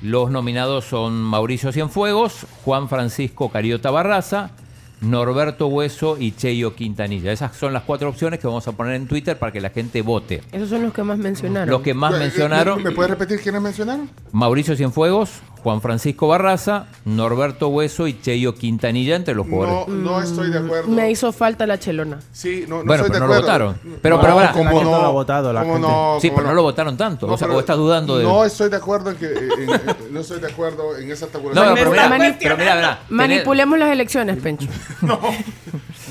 Los 0.00 0.30
nominados 0.30 0.84
son 0.84 1.14
Mauricio 1.14 1.72
Cienfuegos, 1.72 2.46
Juan 2.64 2.88
Francisco 2.88 3.48
Cariota 3.48 3.90
Barraza, 3.90 4.52
Norberto 5.00 5.68
Hueso 5.68 6.16
y 6.18 6.32
Cheyo 6.32 6.74
Quintanilla. 6.74 7.32
Esas 7.32 7.56
son 7.56 7.72
las 7.72 7.82
cuatro 7.84 8.08
opciones 8.08 8.40
que 8.40 8.46
vamos 8.46 8.66
a 8.68 8.72
poner 8.72 8.94
en 8.94 9.06
Twitter 9.06 9.38
para 9.38 9.52
que 9.52 9.60
la 9.60 9.70
gente 9.70 10.02
vote. 10.02 10.42
Esos 10.52 10.68
son 10.70 10.82
los 10.82 10.92
que 10.92 11.02
más 11.02 11.18
mencionaron. 11.18 11.70
Los 11.70 11.82
que 11.82 11.94
más 11.94 12.14
Eh, 12.14 12.18
mencionaron, 12.18 12.78
¿Me, 12.82 12.90
me 12.90 12.96
puedes 12.96 13.10
repetir 13.10 13.40
quiénes 13.40 13.60
mencionaron? 13.62 14.10
Mauricio 14.32 14.74
Cienfuegos, 14.76 15.40
Juan 15.68 15.82
Francisco 15.82 16.26
Barraza, 16.28 16.86
Norberto 17.04 17.68
Hueso 17.68 18.06
y 18.06 18.18
Cheyo 18.22 18.54
Quintanilla 18.54 19.16
entre 19.16 19.34
los 19.34 19.46
No, 19.46 19.52
jugadores. 19.54 19.88
no 19.88 20.18
estoy 20.22 20.50
de 20.50 20.60
acuerdo. 20.60 20.88
Me 20.88 21.10
hizo 21.10 21.30
falta 21.30 21.66
la 21.66 21.78
chelona. 21.78 22.20
Sí, 22.32 22.64
no, 22.66 22.78
no 22.78 22.84
Bueno, 22.86 23.04
estoy 23.04 23.10
pero 23.10 23.12
de 23.12 23.20
no 23.20 23.26
lo 23.26 23.34
acuerdo. 23.34 23.42
votaron. 23.74 24.00
Pero, 24.00 24.16
No, 24.16 24.22
pero, 24.22 24.34
pará. 24.34 24.52
¿cómo 24.52 24.64
La 24.64 24.70
gente 24.70 24.84
no? 24.84 24.90
no 24.92 25.02
lo 25.02 25.06
ha 25.08 25.10
votado, 25.10 25.52
la 25.52 25.60
¿Cómo 25.60 25.72
gente. 25.74 25.88
no? 25.88 26.18
Sí, 26.22 26.28
¿Cómo 26.28 26.36
pero 26.38 26.48
no 26.48 26.54
lo 26.54 26.62
votaron 26.62 26.96
tanto. 26.96 27.26
No, 27.26 27.34
o, 27.34 27.36
sea, 27.36 27.48
o 27.48 27.60
estás 27.60 27.76
dudando 27.76 28.16
de. 28.16 28.24
No 28.24 28.44
estoy 28.46 28.70
de 28.70 28.76
acuerdo 28.76 29.10
en 29.10 29.16
que 29.18 29.26
en- 29.26 29.70
en- 29.70 29.80
no 30.14 30.20
estoy 30.20 30.40
de 30.40 30.46
acuerdo 30.46 30.96
en 30.96 31.10
esa 31.12 31.26
No, 31.26 31.32
tabulación. 31.32 31.68
no, 31.68 31.74
pero 31.74 31.90
mira, 31.90 32.08
Mani- 32.08 32.36
pero 32.40 32.56
mira, 32.56 32.74
mira, 32.76 33.00
tenés- 33.06 33.10
Manipulemos 33.10 33.78
las 33.78 33.90
elecciones, 33.92 34.38
Pencho. 34.38 34.68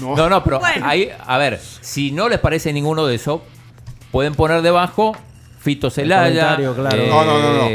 No, 0.02 0.30
no, 0.30 0.44
pero 0.44 0.62
ahí, 0.84 1.10
a 1.26 1.38
ver, 1.40 1.60
si 1.82 2.12
no 2.12 2.30
les 2.30 2.38
parece 2.40 2.72
ninguno 2.72 3.08
de 3.08 3.16
eso, 3.16 3.42
pueden 4.12 4.36
poner 4.36 4.62
debajo 4.62 5.16
Fito 5.68 5.90
Celaya, 5.90 6.56
claro. 6.56 6.96
eh, 6.96 7.08
No, 7.10 7.26
no, 7.26 7.40
no, 7.42 7.54
no. 7.54 7.68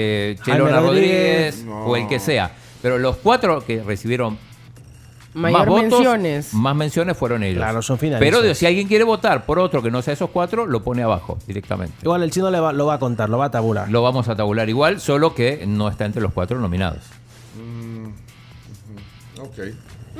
Chelona 0.44 0.70
Jaime 0.72 0.80
Rodríguez, 0.88 1.64
o 1.68 1.94
el 1.96 2.08
que 2.08 2.18
sea. 2.18 2.50
Pero 2.80 2.98
los 2.98 3.16
cuatro 3.16 3.62
que 3.64 3.82
recibieron 3.82 4.38
Mayor 5.34 5.58
más 5.60 5.66
votos, 5.68 5.82
menciones. 5.90 6.54
más 6.54 6.74
menciones 6.74 7.16
fueron 7.18 7.42
ellos. 7.42 7.58
Claro, 7.58 7.80
son 7.82 7.98
finalistas. 7.98 8.40
Pero 8.40 8.54
si 8.54 8.64
alguien 8.66 8.88
quiere 8.88 9.04
votar 9.04 9.44
por 9.44 9.58
otro 9.58 9.82
que 9.82 9.90
no 9.90 10.00
sea 10.02 10.14
esos 10.14 10.30
cuatro, 10.30 10.66
lo 10.66 10.82
pone 10.82 11.02
abajo 11.02 11.38
directamente. 11.46 11.94
Igual 12.02 12.22
el 12.22 12.30
chino 12.30 12.50
le 12.50 12.60
va- 12.60 12.72
lo 12.72 12.86
va 12.86 12.94
a 12.94 12.98
contar, 12.98 13.28
lo 13.30 13.36
va 13.38 13.46
a 13.46 13.50
tabular. 13.50 13.88
Lo 13.90 14.02
vamos 14.02 14.28
a 14.28 14.36
tabular 14.36 14.68
igual, 14.70 15.00
solo 15.00 15.34
que 15.34 15.64
no 15.66 15.88
está 15.88 16.04
entre 16.06 16.20
los 16.22 16.32
cuatro 16.32 16.58
nominados. 16.58 17.00
Mm, 17.56 18.08
ok. 19.40 19.58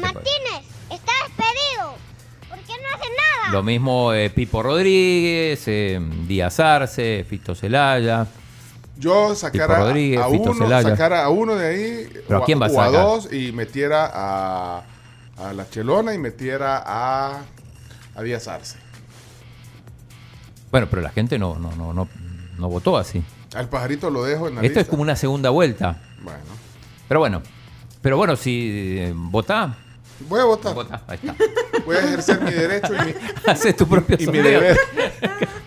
Martínez, 0.01 0.63
está 0.91 1.13
despedido. 1.27 1.95
¿Por 2.49 2.59
qué 2.59 2.73
no 2.83 2.89
hace 2.95 3.09
nada? 3.17 3.32
Lo 3.53 3.63
mismo 3.63 4.13
eh, 4.13 4.31
Pipo 4.31 4.63
Rodríguez, 4.63 5.63
eh, 5.67 6.01
Díaz 6.27 6.59
Arce, 6.61 7.25
Fito 7.29 7.55
Celaya. 7.55 8.27
Yo 8.99 9.35
sacara 9.35 9.75
Pipo 9.75 9.87
Rodríguez, 9.89 10.21
a 10.21 10.29
Fito 10.31 10.43
uno, 10.51 10.55
Celaya. 10.55 10.89
sacara 10.91 11.25
a 11.25 11.29
uno 11.29 11.55
de 11.57 11.67
ahí 11.67 12.13
¿Pero 12.27 12.43
a 12.43 12.45
quién 12.45 12.61
va 12.61 12.67
a 12.67 12.71
o 12.71 12.81
a 12.81 12.85
sacar? 12.87 13.01
dos 13.03 13.33
y 13.33 13.53
metiera 13.53 14.11
a, 14.13 14.83
a 15.39 15.53
la 15.53 15.69
Chelona 15.69 16.15
y 16.15 16.19
metiera 16.19 16.83
a, 16.85 17.43
a 18.15 18.23
Díaz 18.23 18.49
Arce. 18.49 18.79
Bueno, 20.71 20.87
pero 20.89 21.03
la 21.03 21.11
gente 21.11 21.39
no, 21.39 21.59
no, 21.59 21.73
no, 21.77 21.93
no, 21.93 22.09
no 22.59 22.69
votó 22.69 22.97
así. 22.97 23.23
Al 23.55 23.69
pajarito 23.69 24.09
lo 24.09 24.25
dejo 24.25 24.49
en 24.49 24.55
la 24.57 24.63
Esto 24.63 24.81
es 24.81 24.87
como 24.89 25.03
una 25.03 25.17
segunda 25.17 25.51
vuelta. 25.51 26.01
Bueno, 26.23 26.39
Pero 27.09 27.21
bueno, 27.21 27.43
pero 28.01 28.17
bueno, 28.17 28.37
si 28.37 28.97
eh, 28.99 29.13
votá, 29.15 29.77
voy 30.29 30.41
a 30.41 30.45
votar. 30.45 30.75
votá, 30.75 31.03
ahí 31.07 31.19
está. 31.23 31.35
Voy 31.85 31.97
a 31.97 32.01
ejercer 32.01 32.41
mi 32.41 32.51
derecho 32.51 32.93
y 32.95 33.07
mi, 33.07 33.15
Haces 33.47 33.77
tu 33.77 33.87
propio 33.87 34.17
y 34.19 34.21
mi 34.21 34.25
sondeo. 34.27 34.45
deber. 34.61 34.79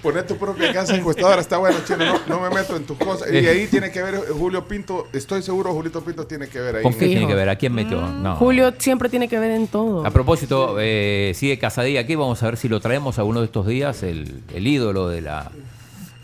Poner 0.01 0.27
tu 0.27 0.37
propia 0.37 0.71
casa 0.71 0.95
encuestadora 0.95 1.41
está 1.41 1.57
bueno, 1.57 1.77
chino. 1.85 2.05
No, 2.05 2.19
no 2.27 2.39
me 2.41 2.55
meto 2.55 2.75
en 2.75 2.83
tus 2.83 2.97
cosas. 2.97 3.31
Y 3.31 3.37
ahí 3.37 3.65
tiene 3.67 3.91
que 3.91 4.03
ver 4.03 4.15
Julio 4.37 4.67
Pinto. 4.67 5.07
Estoy 5.13 5.41
seguro 5.41 5.73
Julio 5.73 5.91
Pinto 6.03 6.27
tiene 6.27 6.47
que 6.47 6.59
ver 6.59 6.75
ahí. 6.77 6.83
¿Con 6.83 6.93
qué 6.93 7.07
tiene 7.07 7.25
que 7.27 7.33
ver? 7.33 7.49
¿A 7.49 7.55
quién 7.55 7.73
metió? 7.73 8.01
No. 8.01 8.35
Julio 8.35 8.73
siempre 8.77 9.09
tiene 9.09 9.27
que 9.27 9.39
ver 9.39 9.51
en 9.51 9.67
todo. 9.67 10.05
A 10.05 10.11
propósito, 10.11 10.77
eh, 10.79 11.31
sigue 11.35 11.57
Casadilla 11.57 12.01
aquí. 12.01 12.15
Vamos 12.15 12.41
a 12.43 12.45
ver 12.45 12.57
si 12.57 12.69
lo 12.69 12.79
traemos 12.79 13.17
a 13.17 13.23
uno 13.23 13.39
de 13.39 13.45
estos 13.47 13.65
días, 13.65 14.03
el, 14.03 14.43
el 14.53 14.67
ídolo 14.67 15.07
de 15.09 15.21
la 15.21 15.51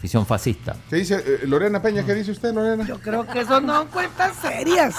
afición 0.02 0.26
fascista. 0.26 0.76
¿Qué 0.90 0.96
dice 0.96 1.24
eh, 1.24 1.40
Lorena 1.46 1.80
Peña? 1.80 2.04
¿Qué 2.04 2.16
dice 2.16 2.32
usted, 2.32 2.56
Lorena? 2.56 2.88
Yo 2.88 3.00
creo 3.00 3.24
que 3.28 3.42
eso 3.42 3.62
no 3.62 3.86
cuentas 3.86 4.36
serias. 4.36 4.96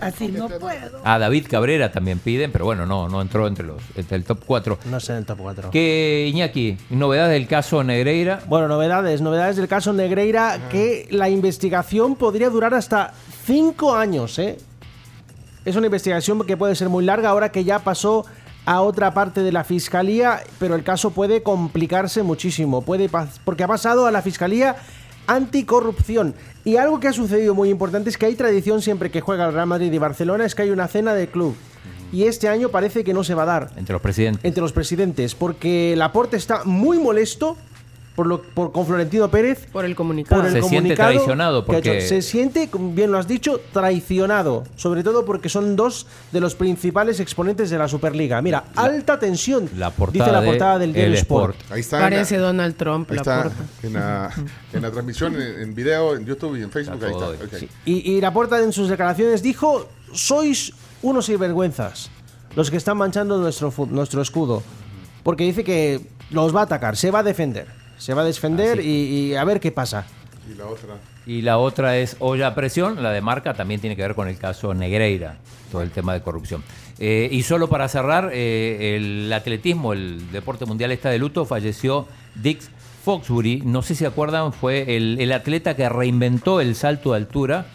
Así 0.00 0.28
no 0.28 0.48
puedo. 0.48 1.02
A 1.04 1.18
David 1.18 1.46
Cabrera 1.50 1.92
también 1.92 2.20
piden, 2.20 2.50
pero 2.52 2.64
bueno, 2.64 2.86
no, 2.86 3.06
no 3.06 3.20
entró 3.20 3.46
entre 3.48 3.66
los 3.66 3.82
entre 3.96 4.16
el 4.16 4.24
top 4.24 4.40
4. 4.46 4.78
No 4.86 4.98
sé 4.98 5.12
en 5.12 5.18
el 5.18 5.26
top 5.26 5.40
4. 5.42 5.70
¿Qué, 5.70 6.30
Iñaki? 6.32 6.78
¿Novedades 6.88 7.38
del 7.38 7.46
caso 7.46 7.84
Negreira? 7.84 8.40
Bueno, 8.48 8.66
novedades, 8.66 9.20
novedades 9.20 9.56
del 9.56 9.68
caso 9.68 9.92
Negreira, 9.92 10.58
que 10.70 11.06
la 11.10 11.28
investigación 11.28 12.16
podría 12.16 12.48
durar 12.48 12.72
hasta 12.72 13.12
cinco 13.44 13.94
años, 13.94 14.38
¿eh? 14.38 14.56
Es 15.66 15.76
una 15.76 15.84
investigación 15.84 16.46
que 16.46 16.56
puede 16.56 16.74
ser 16.76 16.88
muy 16.88 17.04
larga 17.04 17.28
ahora 17.28 17.52
que 17.52 17.62
ya 17.62 17.80
pasó 17.80 18.24
a 18.66 18.82
otra 18.82 19.14
parte 19.14 19.42
de 19.42 19.52
la 19.52 19.64
fiscalía, 19.64 20.40
pero 20.58 20.74
el 20.74 20.82
caso 20.82 21.10
puede 21.12 21.42
complicarse 21.42 22.22
muchísimo, 22.22 22.82
puede 22.82 23.08
porque 23.44 23.62
ha 23.62 23.68
pasado 23.68 24.06
a 24.06 24.10
la 24.10 24.22
fiscalía 24.22 24.76
anticorrupción. 25.28 26.34
Y 26.64 26.76
algo 26.76 27.00
que 27.00 27.08
ha 27.08 27.12
sucedido 27.12 27.54
muy 27.54 27.70
importante 27.70 28.10
es 28.10 28.18
que 28.18 28.26
hay 28.26 28.34
tradición 28.34 28.82
siempre 28.82 29.10
que 29.10 29.20
juega 29.20 29.46
el 29.46 29.54
Real 29.54 29.66
Madrid 29.66 29.92
y 29.92 29.98
Barcelona 29.98 30.44
es 30.44 30.54
que 30.54 30.62
hay 30.62 30.70
una 30.70 30.88
cena 30.88 31.14
de 31.14 31.28
club. 31.28 31.54
Y 32.12 32.24
este 32.24 32.48
año 32.48 32.68
parece 32.68 33.02
que 33.04 33.14
no 33.14 33.24
se 33.24 33.34
va 33.34 33.42
a 33.44 33.46
dar 33.46 33.70
Entre 33.76 33.92
los 33.92 34.02
presidentes. 34.02 34.44
entre 34.44 34.62
los 34.62 34.72
presidentes, 34.72 35.34
porque 35.34 35.94
Laporte 35.96 36.36
está 36.36 36.62
muy 36.64 36.98
molesto 36.98 37.56
por 38.16 38.26
lo, 38.26 38.42
por, 38.42 38.72
con 38.72 38.84
Florentino 38.86 39.30
Pérez. 39.30 39.66
Por 39.70 39.84
el 39.84 39.94
comunicado. 39.94 40.40
Por 40.42 40.50
el 40.50 40.60
Se 40.62 40.68
siente 40.68 40.96
traicionado 40.96 41.64
porque- 41.64 42.00
Se 42.00 42.22
siente, 42.22 42.68
bien 42.72 43.12
lo 43.12 43.18
has 43.18 43.28
dicho, 43.28 43.60
traicionado. 43.72 44.64
Sobre 44.74 45.02
todo 45.04 45.24
porque 45.24 45.48
son 45.48 45.76
dos 45.76 46.06
de 46.32 46.40
los 46.40 46.54
principales 46.54 47.20
exponentes 47.20 47.70
de 47.70 47.78
la 47.78 47.86
Superliga. 47.88 48.40
Mira, 48.42 48.64
alta 48.74 49.18
tensión. 49.18 49.68
La 49.76 49.90
portada 49.90 50.24
dice 50.24 50.32
la 50.32 50.40
de 50.40 50.46
portada 50.48 50.78
del 50.78 50.92
diario 50.92 51.12
El 51.12 51.18
Sport. 51.18 51.54
Sport. 51.56 51.72
Ahí 51.72 51.80
está. 51.80 51.98
la- 51.98 52.02
Parece 52.04 52.38
Donald 52.38 52.74
Trump, 52.76 53.10
Ahí 53.10 53.16
la 53.16 53.20
está 53.22 53.50
en 53.82 53.92
la, 53.92 54.30
en 54.72 54.82
la 54.82 54.90
transmisión, 54.90 55.34
en, 55.40 55.60
en 55.60 55.74
video, 55.74 56.16
en 56.16 56.24
YouTube 56.24 56.56
y 56.56 56.62
en 56.62 56.70
Facebook. 56.70 57.04
Ahí 57.04 57.12
está. 57.12 57.58
sí. 57.58 57.68
Y, 57.84 58.12
y 58.14 58.20
Laporta 58.20 58.58
en 58.60 58.72
sus 58.72 58.88
declaraciones 58.88 59.42
dijo: 59.42 59.86
sois 60.12 60.72
unos 61.02 61.26
sinvergüenzas 61.26 62.10
los 62.54 62.70
que 62.70 62.78
están 62.78 62.96
manchando 62.96 63.36
nuestro, 63.38 63.70
nuestro 63.90 64.22
escudo. 64.22 64.62
Porque 65.22 65.44
dice 65.44 65.62
que 65.64 66.00
los 66.30 66.54
va 66.56 66.60
a 66.60 66.64
atacar, 66.64 66.96
se 66.96 67.10
va 67.10 67.18
a 67.18 67.22
defender. 67.22 67.66
Se 67.98 68.14
va 68.14 68.22
a 68.22 68.24
defender 68.24 68.80
y, 68.80 69.30
y 69.30 69.34
a 69.34 69.44
ver 69.44 69.60
qué 69.60 69.72
pasa. 69.72 70.06
Y 70.50 70.54
la 70.54 70.66
otra. 70.66 70.94
Y 71.26 71.42
la 71.42 71.58
otra 71.58 71.98
es 71.98 72.16
olla 72.20 72.48
a 72.48 72.54
presión, 72.54 73.02
la 73.02 73.10
de 73.10 73.20
marca 73.20 73.54
también 73.54 73.80
tiene 73.80 73.96
que 73.96 74.02
ver 74.02 74.14
con 74.14 74.28
el 74.28 74.38
caso 74.38 74.74
Negreira, 74.74 75.38
todo 75.72 75.82
el 75.82 75.90
tema 75.90 76.14
de 76.14 76.22
corrupción. 76.22 76.62
Eh, 76.98 77.28
y 77.32 77.42
solo 77.42 77.68
para 77.68 77.88
cerrar, 77.88 78.30
eh, 78.32 78.96
el 78.96 79.32
atletismo, 79.32 79.92
el 79.92 80.30
deporte 80.30 80.66
mundial 80.66 80.92
está 80.92 81.10
de 81.10 81.18
luto, 81.18 81.44
falleció 81.44 82.06
Dix 82.36 82.70
Foxbury, 83.04 83.62
no 83.64 83.82
sé 83.82 83.88
si 83.88 84.00
se 84.00 84.06
acuerdan, 84.06 84.52
fue 84.52 84.96
el, 84.96 85.18
el 85.20 85.32
atleta 85.32 85.74
que 85.74 85.88
reinventó 85.88 86.60
el 86.60 86.76
salto 86.76 87.10
de 87.10 87.16
altura 87.16 87.66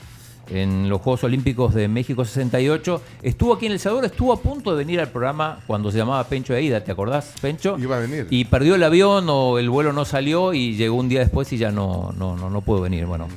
en 0.52 0.90
los 0.90 1.02
Juegos 1.02 1.23
Olímpicos 1.23 1.73
de 1.73 1.88
México 1.88 2.26
68. 2.26 3.02
Estuvo 3.23 3.53
aquí 3.53 3.65
en 3.65 3.72
El 3.73 3.80
Salvador, 3.80 4.06
estuvo 4.06 4.34
a 4.34 4.41
punto 4.41 4.72
de 4.72 4.78
venir 4.78 4.99
al 4.99 5.10
programa 5.10 5.60
cuando 5.68 5.91
se 5.91 5.98
llamaba 5.98 6.23
Pencho 6.26 6.53
de 6.53 6.61
Ida, 6.61 6.84
¿te 6.84 6.91
acordás, 6.91 7.34
Pencho? 7.41 7.78
Iba 7.80 7.98
a 7.98 7.99
venir. 7.99 8.28
Y 8.30 8.45
perdió 8.45 8.76
el 8.76 8.84
avión 8.84 9.26
o 9.30 9.57
el 9.57 9.69
vuelo 9.69 9.94
no 9.94 10.06
salió 10.06 10.53
y 10.53 10.76
llegó 10.76 10.95
un 10.95 11.10
día 11.10 11.19
después 11.19 11.52
y 11.53 11.57
ya 11.57 11.72
no, 11.72 12.14
no, 12.18 12.36
no, 12.36 12.49
no 12.49 12.61
pudo 12.61 12.82
venir. 12.82 13.06
Bueno. 13.06 13.28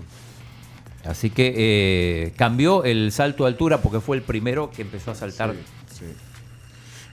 Así 1.04 1.30
que 1.30 1.54
eh, 1.56 2.32
cambió 2.36 2.84
el 2.84 3.12
salto 3.12 3.44
de 3.44 3.48
altura 3.48 3.82
porque 3.82 4.00
fue 4.00 4.16
el 4.16 4.22
primero 4.22 4.70
que 4.70 4.82
empezó 4.82 5.10
a 5.10 5.14
saltar. 5.14 5.52
Sí. 5.52 5.58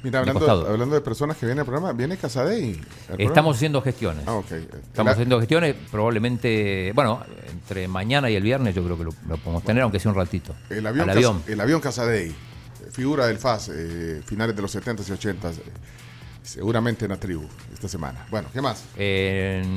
Mira, 0.03 0.19
hablando, 0.19 0.67
hablando 0.67 0.95
de 0.95 1.01
personas 1.01 1.37
que 1.37 1.45
vienen 1.45 1.59
al 1.59 1.65
programa, 1.65 1.93
viene 1.93 2.17
Casadei. 2.17 2.73
programa? 3.07 3.29
Estamos 3.29 3.55
haciendo 3.55 3.81
gestiones. 3.81 4.23
Ah, 4.27 4.33
ok. 4.33 4.51
Estamos 4.51 5.05
La- 5.05 5.11
haciendo 5.11 5.39
gestiones, 5.39 5.75
probablemente, 5.91 6.91
bueno, 6.95 7.23
entre 7.51 7.87
mañana 7.87 8.29
y 8.29 8.35
el 8.35 8.43
viernes 8.43 8.73
yo 8.73 8.83
creo 8.83 8.97
que 8.97 9.03
lo, 9.03 9.11
lo 9.27 9.37
podemos 9.37 9.63
tener, 9.63 9.83
aunque 9.83 9.99
sea 9.99 10.11
un 10.11 10.17
ratito. 10.17 10.55
El 10.69 10.85
avión, 10.87 11.05
Cas- 11.07 11.15
avión. 11.15 11.43
el 11.47 11.61
avión 11.61 11.81
Casadei, 11.81 12.33
figura 12.91 13.27
del 13.27 13.37
FAS, 13.37 13.69
eh, 13.73 14.21
finales 14.25 14.55
de 14.55 14.61
los 14.61 14.71
70s 14.75 15.07
y 15.07 15.11
80s, 15.11 15.57
eh, 15.59 15.63
seguramente 16.43 17.05
en 17.05 17.11
la 17.11 17.17
tribu 17.19 17.43
esta 17.71 17.87
semana. 17.87 18.25
Bueno, 18.31 18.47
¿qué 18.51 18.61
más? 18.61 18.83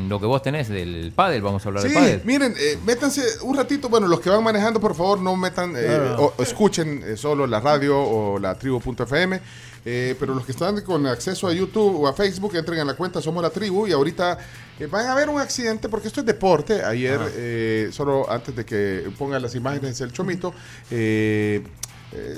Lo 0.08 0.18
que 0.18 0.26
vos 0.26 0.40
tenés 0.42 0.68
del 0.70 1.12
pádel, 1.14 1.42
vamos 1.42 1.64
a 1.64 1.68
hablar 1.68 1.82
Sí, 1.82 1.90
de 1.90 1.94
pádel. 1.94 2.22
miren, 2.24 2.54
eh, 2.58 2.78
métanse 2.86 3.22
un 3.42 3.54
ratito. 3.56 3.90
Bueno, 3.90 4.08
los 4.08 4.20
que 4.20 4.30
van 4.30 4.42
manejando, 4.42 4.80
por 4.80 4.94
favor, 4.94 5.20
no 5.20 5.36
metan, 5.36 5.74
eh, 5.76 5.84
No, 5.86 6.04
no. 6.16 6.22
o, 6.22 6.34
o 6.38 6.42
escuchen 6.42 7.02
eh, 7.04 7.16
solo 7.18 7.46
la 7.46 7.60
radio 7.60 7.98
o 8.00 8.38
la 8.38 8.54
tribu.fm. 8.54 9.40
eh, 9.84 10.16
pero 10.18 10.34
los 10.34 10.44
que 10.46 10.52
están 10.52 10.80
con 10.82 11.06
acceso 11.06 11.46
a 11.46 11.52
YouTube 11.52 12.00
o 12.00 12.08
a 12.08 12.12
Facebook, 12.14 12.54
entren 12.56 12.80
en 12.80 12.86
la 12.86 12.94
cuenta 12.94 13.20
Somos 13.20 13.42
la 13.42 13.50
Tribu. 13.50 13.86
Y 13.86 13.92
ahorita 13.92 14.38
eh, 14.78 14.86
van 14.86 15.06
a 15.06 15.14
ver 15.14 15.28
un 15.28 15.40
accidente, 15.40 15.88
porque 15.88 16.08
esto 16.08 16.20
es 16.20 16.26
deporte. 16.26 16.82
Ayer, 16.84 17.20
eh, 17.36 17.88
solo 17.92 18.30
antes 18.30 18.54
de 18.56 18.64
que 18.64 19.10
pongan 19.18 19.42
las 19.42 19.54
imágenes 19.54 19.98
del 19.98 20.12
Chomito, 20.12 20.54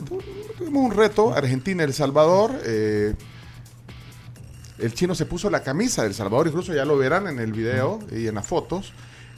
tu- 0.06 0.23
tuvimos 0.59 0.85
un 0.85 0.93
reto: 0.93 1.35
Argentina-El 1.35 1.93
Salvador. 1.94 2.52
eh, 2.64 3.14
el 4.78 4.93
chino 4.93 5.14
se 5.14 5.24
puso 5.24 5.48
la 5.48 5.62
camisa 5.62 6.02
del 6.02 6.12
Salvador, 6.12 6.48
incluso 6.48 6.74
ya 6.74 6.85
lo 6.85 6.98
verán 6.98 7.27
en 7.28 7.39
el 7.40 7.52
video 7.52 7.98
y 8.12 8.27
en 8.27 8.35
las 8.35 8.47
fotos. 8.47 8.93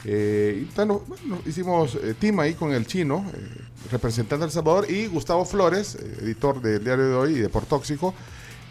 Eh, 0.05 0.65
y 0.69 0.75
bueno, 0.75 1.01
hicimos 1.45 1.95
eh, 1.95 2.15
team 2.17 2.39
ahí 2.39 2.53
con 2.53 2.71
el 2.73 2.85
chino, 2.87 3.25
eh, 3.33 3.61
representante 3.91 4.43
del 4.45 4.51
Salvador, 4.51 4.89
y 4.89 5.07
Gustavo 5.07 5.43
Flores, 5.45 5.95
eh, 5.95 6.17
editor 6.21 6.61
del 6.61 6.83
Diario 6.83 7.09
de 7.09 7.15
Hoy 7.15 7.33
y 7.35 7.39
de 7.39 7.49
Por 7.49 7.65
Tóxico, 7.65 8.13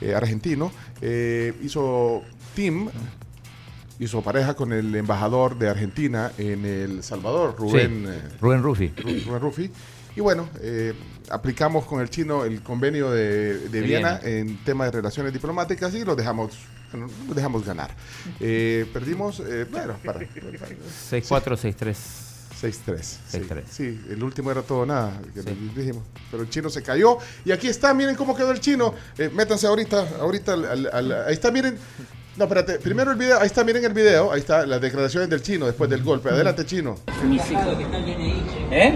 eh, 0.00 0.14
argentino, 0.14 0.70
hizo 1.62 2.22
team, 2.54 2.88
hizo 3.98 4.22
pareja 4.22 4.54
con 4.54 4.72
el 4.72 4.94
embajador 4.94 5.58
de 5.58 5.68
Argentina 5.68 6.32
en 6.38 6.64
El 6.64 7.02
Salvador, 7.02 7.56
Rubén, 7.58 8.06
Sí, 8.06 8.36
Rubén 8.40 8.62
Ruffi. 8.62 8.88
Ru- 8.96 9.24
Rubén 9.26 9.40
Ruffi. 9.40 9.70
Y 10.16 10.20
bueno, 10.20 10.48
eh, 10.60 10.94
aplicamos 11.30 11.84
con 11.84 12.00
el 12.00 12.08
chino 12.10 12.44
el 12.44 12.62
convenio 12.62 13.10
de, 13.10 13.58
de 13.58 13.68
De 13.68 13.80
Viena, 13.82 14.18
Viena. 14.18 14.38
en 14.38 14.56
tema 14.64 14.84
de 14.86 14.92
relaciones 14.92 15.32
diplomáticas 15.32 15.94
y 15.94 16.04
lo 16.04 16.16
dejamos, 16.16 16.52
dejamos 17.34 17.64
ganar. 17.64 17.90
Eh, 18.40 18.86
perdimos, 18.92 19.40
eh, 19.40 19.66
bueno, 19.70 19.96
para, 20.04 20.20
6-4, 20.20 21.56
6-3. 21.56 21.96
6-3. 22.60 23.18
6-3. 23.32 23.62
Sí, 23.70 24.00
el 24.10 24.22
último 24.24 24.50
era 24.50 24.62
todo 24.62 24.84
nada, 24.84 25.20
que 25.32 25.42
dijimos. 25.76 26.02
Pero 26.30 26.42
el 26.42 26.50
chino 26.50 26.68
se 26.70 26.82
cayó. 26.82 27.18
Y 27.44 27.52
aquí 27.52 27.68
está, 27.68 27.94
miren 27.94 28.16
cómo 28.16 28.34
quedó 28.34 28.50
el 28.50 28.58
chino. 28.60 28.94
Eh, 29.16 29.30
métanse 29.32 29.66
ahorita, 29.68 30.08
ahorita, 30.20 30.54
al- 30.54 30.64
al- 30.64 30.90
al- 30.92 31.12
ahí 31.28 31.34
está, 31.34 31.50
miren. 31.52 31.78
No, 32.36 32.44
espérate, 32.44 32.78
primero 32.78 33.10
el 33.12 33.16
video, 33.18 33.38
ahí 33.40 33.46
está, 33.46 33.62
miren 33.64 33.84
el 33.84 33.92
video, 33.92 34.32
ahí 34.32 34.40
está 34.40 34.64
las 34.66 34.80
declaraciones 34.80 35.28
del 35.28 35.42
chino 35.42 35.66
después 35.66 35.88
del 35.90 36.02
golpe. 36.02 36.30
Adelante, 36.30 36.64
chino. 36.66 36.96
¿Eh? 38.70 38.94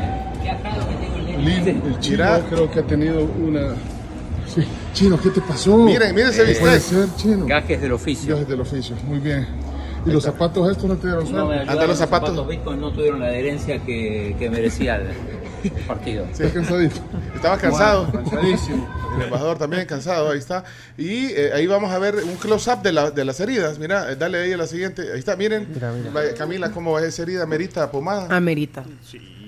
El 1.91 1.99
chino 2.01 2.17
creo 2.49 2.71
que 2.71 2.81
ha 2.81 2.87
tenido 2.87 3.25
una... 3.25 3.75
Chino, 4.93 5.21
¿qué 5.21 5.31
te 5.31 5.41
pasó? 5.41 5.77
Miren, 5.79 6.15
miren 6.15 6.31
ese 6.31 6.43
Eh, 6.43 6.47
bistec. 6.47 6.61
puede 6.63 6.81
ser, 6.81 7.09
chino. 7.17 7.47
Gajes 7.47 7.81
del 7.81 7.93
oficio. 7.93 8.35
Gajes 8.35 8.49
del 8.49 8.61
oficio, 8.61 8.97
muy 9.07 9.19
bien. 9.19 9.47
¿Y 10.05 10.11
los 10.11 10.25
zapatos 10.25 10.69
estos 10.71 10.85
no 10.87 10.97
te 10.97 11.07
dieron 11.07 11.23
No 11.25 11.31
suerte? 11.31 11.49
me 11.55 11.61
ayudaron, 11.61 11.89
los 11.89 11.99
zapatos 11.99 12.49
Bitcoin 12.49 12.81
no 12.81 12.93
tuvieron 12.93 13.21
la 13.21 13.27
adherencia 13.27 13.79
que, 13.85 14.35
que 14.37 14.51
merecía 14.51 14.97
el 14.97 15.71
partido. 15.87 16.27
Sí, 16.33 16.43
cansadito. 16.53 16.97
Estaba 17.37 17.57
cansado. 17.57 18.07
Bueno, 18.07 18.29
cansadísimo. 18.29 18.89
El 19.17 19.23
embajador 19.23 19.59
también 19.59 19.87
cansado, 19.87 20.31
ahí 20.31 20.39
está. 20.39 20.65
Y 20.99 21.27
eh, 21.27 21.53
ahí 21.55 21.69
vamos 21.69 21.93
a 21.93 21.99
ver 22.01 22.17
un 22.17 22.35
close-up 22.35 22.83
de, 22.83 22.93
la- 22.93 23.11
de 23.13 23.25
las 23.25 23.39
heridas. 23.39 23.79
Mira, 23.79 24.11
eh, 24.11 24.17
dale 24.17 24.39
ahí 24.43 24.53
a 24.53 24.57
la 24.57 24.67
siguiente. 24.67 25.03
Ahí 25.13 25.21
está, 25.21 25.37
miren. 25.37 25.69
Camila, 26.37 26.73
cómo 26.73 26.99
es 26.99 27.05
esa 27.05 27.23
herida, 27.23 27.47
merita 27.47 27.89
pomada. 27.91 28.35
Amerita. 28.35 28.83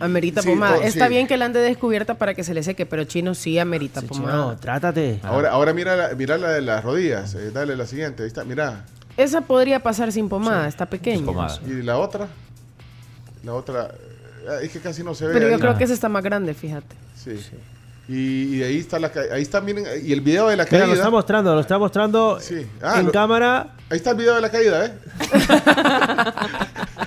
Amerita 0.01 0.43
Sí, 0.43 0.49
pomada. 0.49 0.77
oh, 0.79 0.83
Está 0.83 1.07
sí. 1.07 1.11
bien 1.11 1.27
que 1.27 1.37
la 1.37 1.45
ande 1.47 1.61
descubierta 1.61 2.15
para 2.15 2.35
que 2.35 2.43
se 2.45 2.53
le 2.55 2.63
seque, 2.63 2.85
pero 2.87 3.05
chino 3.05 3.35
sí 3.35 3.59
amerita 3.59 4.03
pomada. 4.03 4.57
trátate. 4.57 5.21
Ahora, 5.23 5.51
ahora 5.51 5.73
mira, 5.73 5.97
la, 5.97 6.15
mira 6.15 6.37
la 6.39 6.51
de 6.51 6.61
las 6.63 6.83
rodillas. 6.85 7.35
eh, 7.35 7.51
dale 7.53 7.77
la 7.77 7.87
siguiente. 7.87 8.23
Ahí 8.23 8.29
está, 8.29 8.45
mira. 8.45 8.85
Esa 9.17 9.43
podría 9.43 9.81
pasar 9.81 10.11
sin 10.13 10.29
pomada, 10.29 10.67
está 10.67 10.87
pequeña. 10.87 11.33
Y 11.67 11.83
la 11.83 11.99
otra. 11.99 12.27
La 13.45 13.55
otra. 13.55 13.91
eh, 14.49 14.61
Es 14.65 14.71
que 14.73 14.81
casi 14.81 15.03
no 15.05 15.15
se 15.15 15.27
ve. 15.27 15.33
Pero 15.35 15.49
yo 15.49 15.55
ahí. 15.55 15.61
creo 15.61 15.79
que 15.79 15.85
esa 15.85 15.95
está 15.95 16.09
más 16.09 16.23
grande, 16.25 16.55
fíjate. 16.55 16.97
Sí. 17.17 17.39
Y, 18.07 18.57
y 18.57 18.63
ahí 18.63 18.79
está 18.79 18.99
la 18.99 19.11
ahí 19.33 19.41
está, 19.41 19.63
miren, 19.63 19.87
y 20.05 20.13
el 20.13 20.21
video 20.21 20.49
de 20.49 20.57
la 20.57 20.65
Mira, 20.65 20.71
caída. 20.81 20.87
lo 20.89 20.93
está 20.93 21.09
mostrando, 21.09 21.55
lo 21.55 21.61
está 21.63 21.79
mostrando 21.79 22.39
Ah, 22.83 23.01
en 23.01 23.07
lo- 23.07 23.13
cámara. 23.13 23.75
Ahí 23.89 23.97
está 23.97 24.11
el 24.11 24.17
video 24.19 24.35
de 24.35 24.41
la 24.43 24.51
caída, 24.51 24.85
¿eh? 24.85 24.93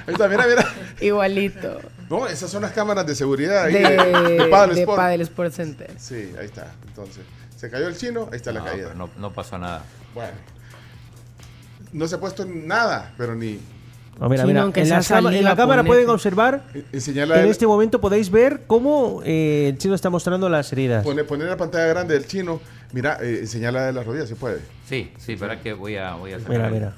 ahí 0.07 0.13
está, 0.13 0.27
mira, 0.27 0.45
mira. 0.47 0.65
Igualito. 1.01 1.79
No, 2.09 2.25
esas 2.27 2.49
son 2.49 2.61
las 2.61 2.71
cámaras 2.71 3.05
de 3.05 3.15
seguridad 3.15 3.63
ahí 3.65 3.73
De, 3.73 3.79
de, 3.81 4.43
de 4.43 4.45
Paddle 4.49 4.75
de 4.75 4.81
Sport. 4.81 4.97
Paddle 4.97 5.23
Sport 5.23 5.51
Center. 5.53 5.91
Sí, 5.99 6.31
ahí 6.39 6.45
está. 6.45 6.73
Entonces, 6.87 7.23
se 7.57 7.69
cayó 7.69 7.87
el 7.87 7.97
chino, 7.97 8.29
ahí 8.31 8.37
está 8.37 8.51
la 8.51 8.63
caída. 8.63 8.89
pero 8.89 8.95
no, 8.95 9.09
no 9.17 9.33
pasó 9.33 9.57
nada. 9.57 9.83
Bueno. 10.15 10.31
No 11.93 12.07
se 12.07 12.15
ha 12.15 12.19
puesto 12.19 12.45
nada, 12.45 13.13
pero 13.17 13.35
ni. 13.35 13.59
No, 14.19 14.29
mira, 14.29 14.45
mira, 14.45 14.61
aunque 14.63 14.81
en, 14.81 14.89
la 14.89 14.99
en 14.99 15.43
la 15.43 15.55
cámara 15.55 15.83
ponete. 15.83 15.87
pueden 15.87 16.09
observar. 16.09 16.63
Enseñala 16.91 17.35
En 17.37 17.43
el- 17.43 17.49
este 17.51 17.67
momento 17.67 18.01
podéis 18.01 18.31
ver 18.31 18.63
cómo 18.67 19.21
eh, 19.23 19.67
el 19.69 19.77
chino 19.77 19.93
está 19.93 20.09
mostrando 20.09 20.49
las 20.49 20.71
heridas. 20.73 21.03
Poner, 21.03 21.25
poner 21.27 21.47
la 21.47 21.57
pantalla 21.57 21.85
grande 21.85 22.15
del 22.15 22.25
chino. 22.25 22.59
Mira, 22.93 23.19
eh, 23.21 23.39
enseñala 23.41 23.85
de 23.85 23.93
las 23.93 24.05
rodillas, 24.05 24.27
si 24.29 24.35
puede. 24.35 24.59
Sí, 24.87 25.11
sí, 25.19 25.35
para 25.35 25.59
que 25.61 25.73
voy 25.73 25.97
a, 25.97 26.15
voy 26.15 26.33
a 26.33 26.39
sacar 26.39 26.51
Mira, 26.57 26.69
mira. 26.69 26.93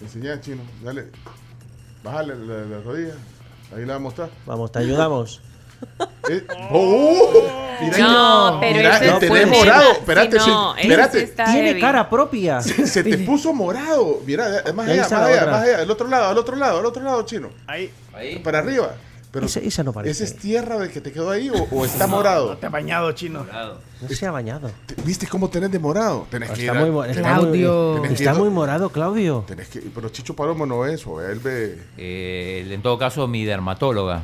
Enseña, 0.00 0.40
chino. 0.40 0.62
Dale. 0.82 1.06
Bájale 2.02 2.34
la, 2.34 2.64
la 2.64 2.80
rodilla. 2.80 3.14
Ahí 3.74 3.84
la 3.84 3.94
va 3.94 3.96
a 3.96 4.00
mostrar. 4.00 4.28
Vamos, 4.46 4.72
te 4.72 4.78
ayudamos. 4.80 5.40
Eh, 6.30 6.46
¡oh! 6.70 7.76
Mira, 7.82 7.98
No, 7.98 8.58
pero 8.58 8.76
mira, 8.78 8.98
tenés 8.98 9.28
fue 9.28 9.44
morado. 9.44 9.92
Espérate, 9.92 10.38
no, 10.38 10.74
está 10.76 11.44
Tiene 11.44 11.78
cara 11.78 12.08
propia. 12.08 12.62
Se, 12.62 12.86
se 12.86 13.04
te 13.04 13.18
puso 13.18 13.52
morado. 13.52 14.22
Mira, 14.24 14.62
más 14.74 14.88
ahí 14.88 14.98
allá, 14.98 15.02
más 15.02 15.12
allá, 15.12 15.46
más 15.46 15.62
allá. 15.62 15.82
El 15.82 15.90
otro 15.90 16.08
lado, 16.08 16.28
al 16.28 16.38
otro 16.38 16.56
lado, 16.56 16.78
al 16.78 16.86
otro 16.86 17.02
lado, 17.02 17.22
chino. 17.24 17.50
Ahí. 17.66 17.92
Para 18.42 18.60
arriba. 18.60 18.94
Pero 19.34 19.46
Esa, 19.46 19.58
esa 19.58 19.82
no 19.82 19.92
parece. 19.92 20.24
¿Esa 20.24 20.32
es 20.32 20.40
tierra 20.40 20.78
de 20.78 20.88
que 20.90 21.00
te 21.00 21.10
quedó 21.10 21.28
ahí 21.28 21.50
o, 21.50 21.54
o 21.72 21.84
está 21.84 22.06
morado? 22.06 22.56
Te 22.56 22.66
ha 22.66 22.70
bañado, 22.70 23.10
chino. 23.12 23.44
No 24.00 24.08
se 24.08 24.26
ha 24.26 24.30
bañado. 24.30 24.70
Te- 24.86 24.94
¿Viste 25.02 25.26
cómo 25.26 25.50
tenés 25.50 25.72
de 25.72 25.80
morado? 25.80 26.26
Tenés 26.30 26.50
que 26.52 26.62
ir 26.62 26.68
Está 26.70 26.80
a- 26.80 26.84
muy, 26.86 27.06
tenés- 27.08 27.18
Claudio. 27.18 27.98
tenés 28.00 28.20
está 28.20 28.32
ir- 28.32 28.38
muy 28.38 28.48
morado, 28.50 28.90
Claudio. 28.90 29.44
tenés 29.46 29.66
que- 29.68 29.80
pero 29.92 30.08
Chicho 30.10 30.34
Palomo 30.36 30.66
no 30.66 30.86
es, 30.86 31.04
o 31.06 31.20
él 31.20 31.40
ve. 31.40 31.78
Eh, 31.98 32.64
en 32.70 32.80
todo 32.80 32.96
caso, 32.96 33.26
mi 33.26 33.44
dermatóloga. 33.44 34.22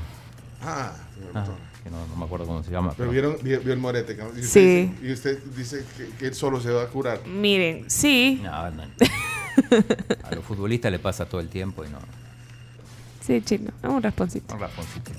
Ah, 0.63 0.93
Ah, 1.35 1.45
que 1.83 1.91
no, 1.91 2.07
no 2.07 2.15
me 2.17 2.25
acuerdo 2.27 2.47
cómo 2.47 2.63
se 2.63 2.71
llama. 2.71 2.95
pero 2.97 3.11
pero- 3.11 3.31
vieron, 3.33 3.37
vio, 3.43 3.61
vio 3.61 3.73
el 3.73 3.79
morete. 3.81 4.15
¿no? 4.15 4.27
Y 4.27 4.41
usted 4.43 4.43
Sí. 4.43 4.93
dice- 5.01 5.07
y 5.09 5.13
usted 5.13 5.39
dice 5.57 5.85
que, 5.97 6.07
que 6.19 6.27
él 6.29 6.35
solo 6.35 6.61
se 6.61 6.71
va 6.71 6.83
a 6.85 6.87
curar. 6.87 7.27
Miren, 7.27 7.91
sí. 7.91 8.41
No, 8.45 8.71
no. 8.71 8.83
A 10.23 10.35
los 10.37 10.45
futbolistas 10.45 10.93
le 10.93 10.99
pasa 11.01 11.25
todo 11.27 11.41
el 11.41 11.49
tiempo 11.49 11.85
y 11.85 11.89
no. 11.89 11.99
Sí, 13.25 13.41
chino. 13.43 13.71
Un 13.83 14.03
rasponcito. 14.03 14.55
Un 14.55 14.61
rasponcito. 14.61 15.11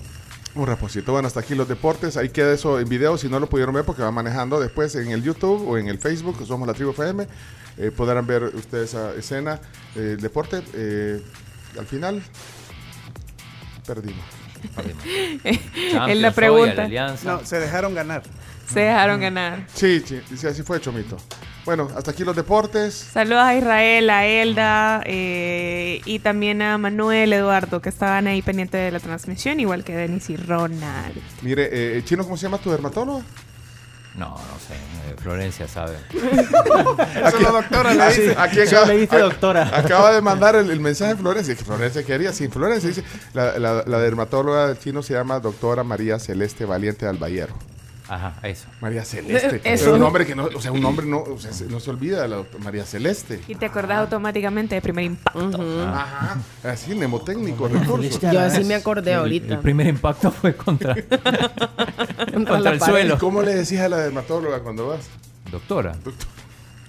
Un 0.56 0.68
rasponcito. 0.68 1.12
Bueno, 1.14 1.28
hasta 1.28 1.40
aquí 1.40 1.56
los 1.56 1.68
deportes. 1.68 2.18
Ahí 2.18 2.30
queda 2.30 2.52
eso 2.54 2.80
en 2.80 2.90
video. 2.90 3.18
Si 3.18 3.30
no 3.30 3.40
lo 3.40 3.48
pudieron 3.48 3.74
ver, 3.74 3.86
porque 3.86 4.02
va 4.02 4.12
manejando 4.12 4.60
después 4.60 4.96
en 4.96 5.12
el 5.12 5.24
YouTube 5.24 5.68
o 5.68 5.78
en 5.78 5.88
el 5.88 5.98
Facebook, 6.00 6.38
que 6.40 6.46
somos 6.46 6.68
la 6.68 6.74
Tribu 6.74 6.92
FM. 6.92 7.26
eh, 7.78 7.92
podrán 7.92 8.28
ver 8.28 8.44
ustedes 8.44 8.90
esa 8.90 9.14
escena. 9.14 9.60
eh, 9.96 10.14
el 10.18 10.22
deporte. 10.22 10.62
eh, 10.74 11.22
al 11.80 11.86
final, 11.86 12.22
perdimos. 13.88 14.24
Perdimos. 14.76 15.04
es 16.10 16.18
la 16.18 16.32
pregunta. 16.32 16.88
la. 16.88 17.16
No, 17.24 17.46
se 17.46 17.60
dejaron 17.60 17.94
ganar. 17.96 18.24
Se 18.68 18.82
dejaron 18.82 19.22
ganar. 19.22 19.66
Sí, 19.74 20.02
sí, 20.06 20.22
sí, 20.36 20.48
así 20.48 20.64
fue, 20.64 20.80
Chomito. 20.82 21.18
Bueno, 21.66 21.90
hasta 21.96 22.12
aquí 22.12 22.24
los 22.24 22.36
deportes. 22.36 22.94
Saludos 23.14 23.44
a 23.44 23.56
Israel, 23.56 24.10
a 24.10 24.26
Elda 24.26 25.04
eh, 25.06 26.02
y 26.06 26.20
también 26.20 26.62
a 26.64 26.78
Manuel, 26.80 27.32
Eduardo, 27.34 27.82
que 27.82 27.90
estaban 27.90 28.26
ahí 28.28 28.42
pendientes 28.42 28.82
de 28.82 28.92
la 28.92 29.00
transmisión, 29.00 29.60
igual 29.60 29.84
que 29.84 29.96
Denis 29.96 30.30
y 30.32 30.38
Ronald. 30.38 31.16
Mire, 31.44 31.70
eh, 31.98 32.04
Chino, 32.04 32.24
¿cómo 32.24 32.36
se 32.38 32.44
llama 32.48 32.58
tu 32.58 32.72
dermatólogo? 32.72 33.22
No, 34.16 34.30
no 34.30 34.36
sé. 34.68 34.74
eh, 34.74 35.16
Florencia 35.22 35.68
sabe. 35.70 35.96
Eso 36.12 37.40
la 37.40 37.52
doctora 37.52 37.94
le 37.94 38.08
dice. 38.08 38.36
Aquí 38.38 38.60
acaba, 38.60 38.86
le 38.88 38.98
dice 38.98 39.18
doctora. 39.20 39.72
acaba 39.74 40.12
de 40.12 40.22
mandar 40.22 40.56
el, 40.56 40.70
el 40.70 40.80
mensaje 40.82 41.16
Florencia. 41.16 41.56
que 41.56 41.64
Florencia 41.64 42.04
quería, 42.04 42.34
sin 42.34 42.52
Florencia 42.52 42.90
dice, 42.90 43.04
la, 43.34 43.58
la- 43.58 43.84
la 43.86 44.00
dermatóloga 44.00 44.68
del 44.68 44.80
chino 44.80 45.02
se 45.02 45.14
llama 45.14 45.40
doctora 45.40 45.84
María 45.84 46.20
Celeste 46.20 46.66
Valiente 46.66 47.06
Albayero. 47.08 47.54
Ajá, 48.14 48.34
eso. 48.44 48.68
María 48.82 49.06
Celeste. 49.06 49.62
Eso. 49.64 49.86
Pero 49.86 49.94
un 49.94 50.02
nombre 50.02 50.26
que 50.26 50.36
no, 50.36 50.44
o 50.54 50.60
sea, 50.62 50.74
un 50.74 50.82
nombre 50.82 51.06
no, 51.06 51.20
o 51.20 51.40
sea, 51.40 51.54
se- 51.54 51.68
no 51.68 51.80
se 51.80 51.90
olvida 51.92 52.22
de 52.22 52.28
la 52.28 52.36
doctora 52.38 52.62
María 52.62 52.84
Celeste. 52.84 53.40
Y 53.48 53.56
te 53.56 53.68
acordás 53.68 54.00
automáticamente 54.00 54.76
de 54.76 54.82
primer 54.82 55.06
impacto. 55.06 55.40
Ajá. 55.88 56.38
Así, 56.64 56.94
mnemotécnico, 56.94 57.70
recurso. 57.70 58.20
Yo 58.32 58.40
así 58.42 58.66
me 58.66 58.76
acordé 58.76 59.12
El, 59.14 59.20
ahorita. 59.20 59.54
el 59.54 59.60
primer 59.62 59.88
impacto 59.88 60.30
fue 60.30 60.54
contra, 60.58 60.94
contra 62.34 62.58
el 62.58 62.64
pared. 62.64 62.80
suelo. 62.80 63.18
¿Cómo 63.18 63.42
le 63.44 63.56
decís 63.56 63.80
a 63.80 63.88
la 63.88 63.98
dermatóloga 64.00 64.60
cuando 64.60 64.88
vas? 64.88 65.06
Doctora. 65.50 65.96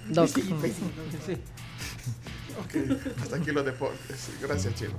Doc. 0.08 0.28
Ok, 2.60 2.74
hasta 3.22 3.36
aquí 3.36 3.50
los 3.52 3.64
deportes. 3.64 4.28
Gracias, 4.42 4.74
Chino. 4.74 4.90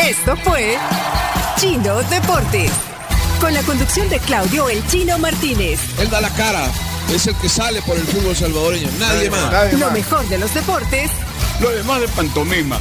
Esto 0.00 0.36
fue 0.36 0.76
Chino 1.56 2.02
Deportes. 2.04 2.70
Con 3.40 3.52
la 3.54 3.62
conducción 3.62 4.08
de 4.08 4.18
Claudio 4.20 4.68
El 4.68 4.84
Chino 4.88 5.18
Martínez. 5.18 5.78
Él 6.00 6.08
da 6.10 6.20
la 6.20 6.30
cara, 6.30 6.70
es 7.14 7.26
el 7.26 7.34
que 7.36 7.48
sale 7.48 7.82
por 7.82 7.96
el 7.96 8.04
fútbol 8.04 8.34
salvadoreño, 8.34 8.88
nadie 8.98 9.30
más. 9.30 9.52
Nadie 9.52 9.72
Lo 9.78 9.86
más. 9.86 9.92
mejor 9.92 10.26
de 10.28 10.38
los 10.38 10.52
deportes 10.54 11.10
Lo 11.60 11.70
demás 11.70 12.00
de 12.00 12.08
pantomima. 12.08 12.80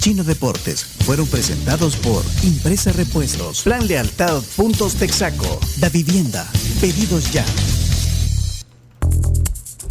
Chino 0.00 0.24
Deportes 0.24 0.84
fueron 1.04 1.26
presentados 1.28 1.94
por 1.96 2.24
Impresa 2.42 2.90
Repuestos, 2.92 3.62
Plan 3.62 3.86
Lealtad 3.86 4.42
Puntos 4.56 4.94
Texaco, 4.96 5.60
Da 5.76 5.88
Vivienda, 5.90 6.44
Pedidos 6.80 7.30
Ya. 7.30 7.44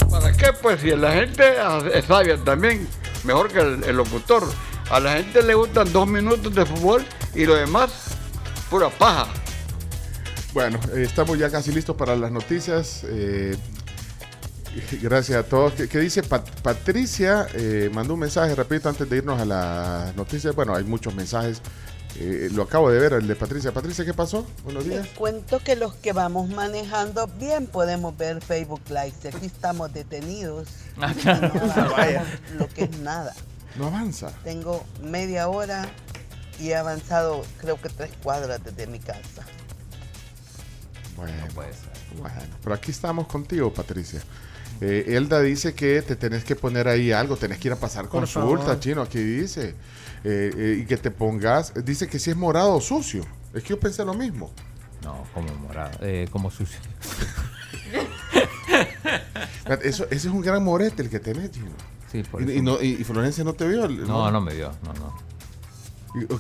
¿Para 0.09 0.33
qué? 0.33 0.47
Pues 0.61 0.81
si 0.81 0.89
la 0.89 1.13
gente 1.13 1.43
es 1.93 2.05
sabia 2.05 2.37
también, 2.43 2.87
mejor 3.23 3.51
que 3.51 3.59
el, 3.59 3.83
el 3.85 3.95
locutor. 3.95 4.51
A 4.89 4.99
la 4.99 5.13
gente 5.13 5.41
le 5.43 5.53
gustan 5.53 5.91
dos 5.93 6.05
minutos 6.07 6.53
de 6.53 6.65
fútbol 6.65 7.05
y 7.33 7.45
lo 7.45 7.55
demás, 7.55 7.89
pura 8.71 8.89
paja. 8.89 9.27
Bueno, 10.53 10.79
eh, 10.95 11.03
estamos 11.03 11.37
ya 11.37 11.49
casi 11.51 11.71
listos 11.73 11.95
para 11.95 12.15
las 12.15 12.31
noticias. 12.31 13.01
eh, 13.05 13.55
gracias 15.01 15.37
a 15.37 15.43
todos. 15.47 15.73
¿Qué, 15.73 15.87
qué 15.89 15.99
dice 15.99 16.23
Pat- 16.23 16.49
Patricia? 16.61 17.47
Eh, 17.53 17.89
mandó 17.93 18.13
un 18.13 18.21
mensaje, 18.21 18.55
repito, 18.55 18.87
antes 18.89 19.09
de 19.09 19.17
irnos 19.17 19.39
a 19.41 19.45
las 19.45 20.15
noticias. 20.15 20.55
Bueno, 20.55 20.73
hay 20.73 20.85
muchos 20.85 21.13
mensajes. 21.13 21.61
Eh, 22.17 22.49
lo 22.53 22.63
acabo 22.63 22.89
de 22.89 22.99
ver, 22.99 23.13
el 23.13 23.27
de 23.27 23.35
Patricia. 23.35 23.73
Patricia, 23.73 24.05
¿qué 24.05 24.13
pasó? 24.13 24.45
Buenos 24.63 24.85
días. 24.85 25.03
Les 25.05 25.13
cuento 25.17 25.59
que 25.59 25.75
los 25.75 25.93
que 25.95 26.13
vamos 26.13 26.49
manejando 26.49 27.27
bien 27.27 27.67
podemos 27.67 28.17
ver 28.17 28.41
Facebook 28.41 28.81
Live. 28.89 29.13
Aquí 29.35 29.45
estamos 29.45 29.91
detenidos. 29.93 30.67
Ah, 30.97 31.13
no 31.25 32.59
lo 32.59 32.67
que 32.69 32.83
es 32.83 32.97
nada. 32.99 33.33
No 33.77 33.87
avanza. 33.87 34.31
Tengo 34.43 34.83
media 35.01 35.47
hora 35.49 35.89
y 36.61 36.69
he 36.69 36.75
avanzado 36.75 37.43
creo 37.59 37.79
que 37.81 37.89
tres 37.89 38.11
cuadras 38.21 38.63
desde 38.63 38.87
mi 38.87 38.99
casa. 38.99 39.19
Bueno, 41.15 41.33
puede 41.53 41.73
ser. 41.73 41.89
bueno, 42.19 42.35
pero 42.63 42.75
aquí 42.75 42.91
estamos 42.91 43.27
contigo, 43.27 43.73
Patricia. 43.73 44.21
Eh, 44.79 45.15
Elda 45.15 45.39
dice 45.41 45.73
que 45.75 46.01
te 46.01 46.15
tenés 46.15 46.43
que 46.43 46.55
poner 46.55 46.87
ahí 46.87 47.11
algo, 47.11 47.37
tenés 47.37 47.59
que 47.59 47.67
ir 47.67 47.73
a 47.73 47.75
pasar 47.75 48.03
Por 48.05 48.21
consulta, 48.21 48.63
favor. 48.65 48.79
chino, 48.79 49.01
aquí 49.03 49.19
dice. 49.19 49.75
Eh, 50.23 50.51
eh, 50.55 50.77
y 50.81 50.85
que 50.85 50.97
te 50.97 51.11
pongas, 51.11 51.73
dice 51.85 52.07
que 52.07 52.17
si 52.19 52.31
es 52.31 52.35
morado 52.37 52.73
o 52.75 52.81
sucio. 52.81 53.23
Es 53.53 53.63
que 53.63 53.69
yo 53.69 53.79
pensé 53.79 54.03
lo 54.05 54.13
mismo. 54.13 54.51
No, 55.03 55.25
como 55.33 55.53
morado. 55.55 55.91
Eh, 56.01 56.27
como 56.31 56.49
sucio. 56.49 56.79
Eso, 59.83 60.05
ese 60.05 60.15
es 60.15 60.25
un 60.25 60.41
gran 60.41 60.63
morete 60.63 61.01
el 61.03 61.09
que 61.09 61.19
tenés, 61.19 61.51
chino. 61.51 61.71
Sí, 62.11 62.23
por 62.23 62.41
Y, 62.41 62.45
eso. 62.45 62.53
y 62.53 62.61
no, 62.61 62.81
y, 62.81 62.87
y 62.99 63.03
Florencia 63.03 63.43
no 63.43 63.53
te 63.53 63.67
vio. 63.67 63.87
No, 63.87 64.29
no 64.31 64.41
me 64.41 64.53
vio. 64.55 64.71
No, 64.83 64.93
no. 64.93 65.17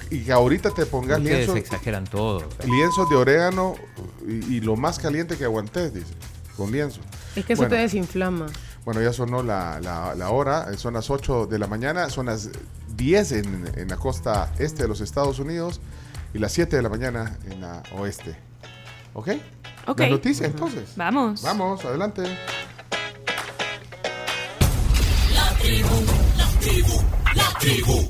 Y, 0.09 0.15
y 0.17 0.23
que 0.25 0.31
ahorita 0.31 0.71
te 0.71 0.85
pongas 0.85 1.19
Ustedes 1.19 1.37
lienzos, 1.47 1.55
exageran 1.57 2.03
todo. 2.05 2.43
lienzos 2.65 3.09
de 3.09 3.15
orégano 3.15 3.75
y, 4.27 4.55
y 4.55 4.61
lo 4.61 4.75
más 4.75 4.99
caliente 4.99 5.37
que 5.37 5.45
aguantes, 5.45 5.93
dice. 5.93 6.13
Con 6.57 6.71
lienzo. 6.71 6.99
Es 7.35 7.45
que 7.45 7.53
eso 7.53 7.61
Bueno. 7.61 7.75
te 7.75 7.81
desinflama. 7.81 8.47
Bueno, 8.83 9.01
ya 9.01 9.13
sonó 9.13 9.41
la, 9.43 9.79
la- 9.79 10.13
la 10.15 10.29
hora, 10.29 10.67
eh, 10.73 10.77
son 10.77 10.95
las 10.95 11.09
8 11.09 11.45
de 11.45 11.57
la 11.59 11.67
mañana, 11.67 12.09
son 12.09 12.25
las 12.25 12.49
10 12.97 13.31
en, 13.31 13.71
en 13.77 13.87
la 13.87 13.95
costa 13.95 14.51
este 14.59 14.83
de 14.83 14.89
los 14.89 14.99
Estados 15.01 15.39
Unidos 15.39 15.79
y 16.33 16.39
las 16.39 16.51
7 16.51 16.75
de 16.75 16.81
la 16.81 16.89
mañana 16.89 17.37
en 17.49 17.61
la 17.61 17.81
oeste. 17.97 18.35
¿Ok? 19.13 19.29
Ok. 19.87 19.99
Las 20.01 20.09
noticias 20.09 20.49
entonces. 20.49 20.89
Vamos. 20.97 21.41
Vamos, 21.43 21.85
adelante. 21.85 22.23
La 25.33 25.49
tribu, 25.59 25.95
la 26.37 26.47
tribu, 26.59 27.01
la 27.35 27.59
tribu. 27.59 28.09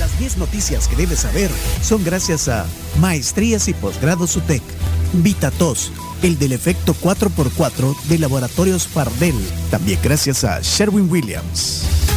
Las 0.00 0.18
10 0.18 0.38
noticias 0.38 0.88
que 0.88 0.96
debes 0.96 1.20
saber 1.20 1.50
son 1.82 2.02
gracias 2.02 2.48
a 2.48 2.64
Maestrías 3.00 3.68
y 3.68 3.74
Posgrados 3.74 4.34
UTEC, 4.34 4.62
VitaTos, 5.12 5.92
el 6.22 6.38
del 6.38 6.52
efecto 6.52 6.96
4x4 7.02 7.94
de 8.04 8.18
Laboratorios 8.18 8.86
Pardel, 8.86 9.34
también 9.70 10.00
gracias 10.02 10.42
a 10.44 10.60
Sherwin 10.62 11.10
Williams. 11.10 12.09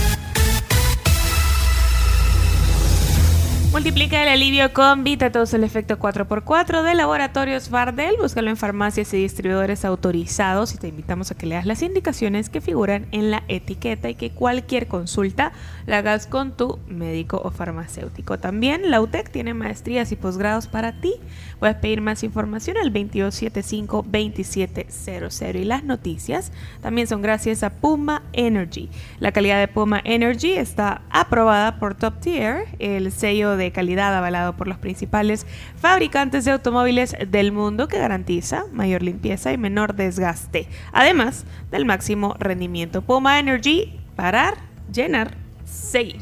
Multiplica 3.73 4.21
el 4.21 4.29
alivio 4.29 4.71
con 4.71 5.03
Vitatos, 5.03 5.51
el 5.55 5.63
efecto 5.63 5.97
4x4 5.97 6.83
de 6.83 6.93
Laboratorios 6.93 7.71
Bardel. 7.71 8.17
Búscalo 8.21 8.51
en 8.51 8.57
farmacias 8.57 9.11
y 9.15 9.17
distribuidores 9.17 9.83
autorizados 9.83 10.75
y 10.75 10.77
te 10.77 10.89
invitamos 10.89 11.31
a 11.31 11.35
que 11.35 11.47
leas 11.47 11.65
las 11.65 11.81
indicaciones 11.81 12.51
que 12.51 12.61
figuran 12.61 13.07
en 13.09 13.31
la 13.31 13.41
etiqueta 13.47 14.11
y 14.11 14.15
que 14.15 14.29
cualquier 14.29 14.85
consulta 14.85 15.53
la 15.87 15.97
hagas 15.97 16.27
con 16.27 16.55
tu 16.55 16.77
médico 16.87 17.41
o 17.43 17.49
farmacéutico. 17.49 18.37
También 18.37 18.91
la 18.91 19.01
UTEC 19.01 19.31
tiene 19.31 19.55
maestrías 19.55 20.11
y 20.11 20.17
posgrados 20.17 20.67
para 20.67 21.01
ti. 21.01 21.15
Puedes 21.57 21.77
pedir 21.77 21.99
más 21.99 22.23
información 22.23 22.77
al 22.77 22.93
2275-2700. 22.93 25.59
Y 25.59 25.63
las 25.63 25.83
noticias 25.83 26.51
también 26.83 27.07
son 27.07 27.23
gracias 27.23 27.63
a 27.63 27.71
Puma 27.71 28.21
Energy. 28.33 28.91
La 29.19 29.31
calidad 29.31 29.59
de 29.59 29.67
Puma 29.67 29.99
Energy 30.03 30.51
está 30.51 31.01
aprobada 31.09 31.79
por 31.79 31.95
Top 31.95 32.19
Tier, 32.19 32.65
el 32.77 33.11
sello 33.11 33.57
de 33.57 33.62
calidad 33.71 34.15
avalado 34.15 34.55
por 34.55 34.67
los 34.67 34.77
principales 34.77 35.45
fabricantes 35.77 36.45
de 36.45 36.51
automóviles 36.51 37.15
del 37.27 37.51
mundo 37.51 37.87
que 37.87 37.99
garantiza 37.99 38.65
mayor 38.71 39.03
limpieza 39.03 39.53
y 39.53 39.57
menor 39.57 39.95
desgaste, 39.95 40.67
además 40.91 41.45
del 41.71 41.85
máximo 41.85 42.35
rendimiento. 42.39 43.01
Puma 43.01 43.39
Energy, 43.39 43.99
parar, 44.15 44.55
llenar, 44.91 45.37
seguir. 45.65 46.21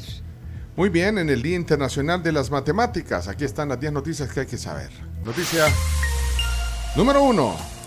Muy 0.75 0.89
bien, 0.89 1.17
en 1.17 1.29
el 1.29 1.41
Día 1.41 1.55
Internacional 1.55 2.23
de 2.23 2.31
las 2.31 2.49
Matemáticas, 2.49 3.27
aquí 3.27 3.43
están 3.43 3.69
las 3.69 3.79
10 3.79 3.93
noticias 3.93 4.31
que 4.31 4.41
hay 4.41 4.45
que 4.45 4.57
saber. 4.57 4.89
Noticia 5.25 5.65
número 6.95 7.23
1. 7.23 7.80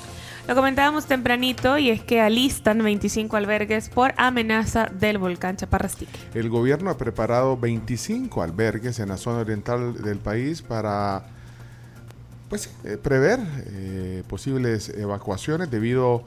Lo 0.46 0.54
comentábamos 0.54 1.06
tempranito 1.06 1.78
y 1.78 1.88
es 1.88 2.02
que 2.02 2.20
alistan 2.20 2.82
25 2.82 3.34
albergues 3.34 3.88
por 3.88 4.12
amenaza 4.18 4.90
del 4.92 5.16
volcán 5.16 5.56
Chaparrastique. 5.56 6.18
El 6.34 6.50
gobierno 6.50 6.90
ha 6.90 6.98
preparado 6.98 7.56
25 7.56 8.42
albergues 8.42 8.98
en 8.98 9.08
la 9.08 9.16
zona 9.16 9.38
oriental 9.38 10.02
del 10.02 10.18
país 10.18 10.60
para 10.60 11.24
pues, 12.50 12.68
eh, 12.84 12.98
prever 12.98 13.40
eh, 13.68 14.22
posibles 14.28 14.90
evacuaciones 14.90 15.70
debido 15.70 16.24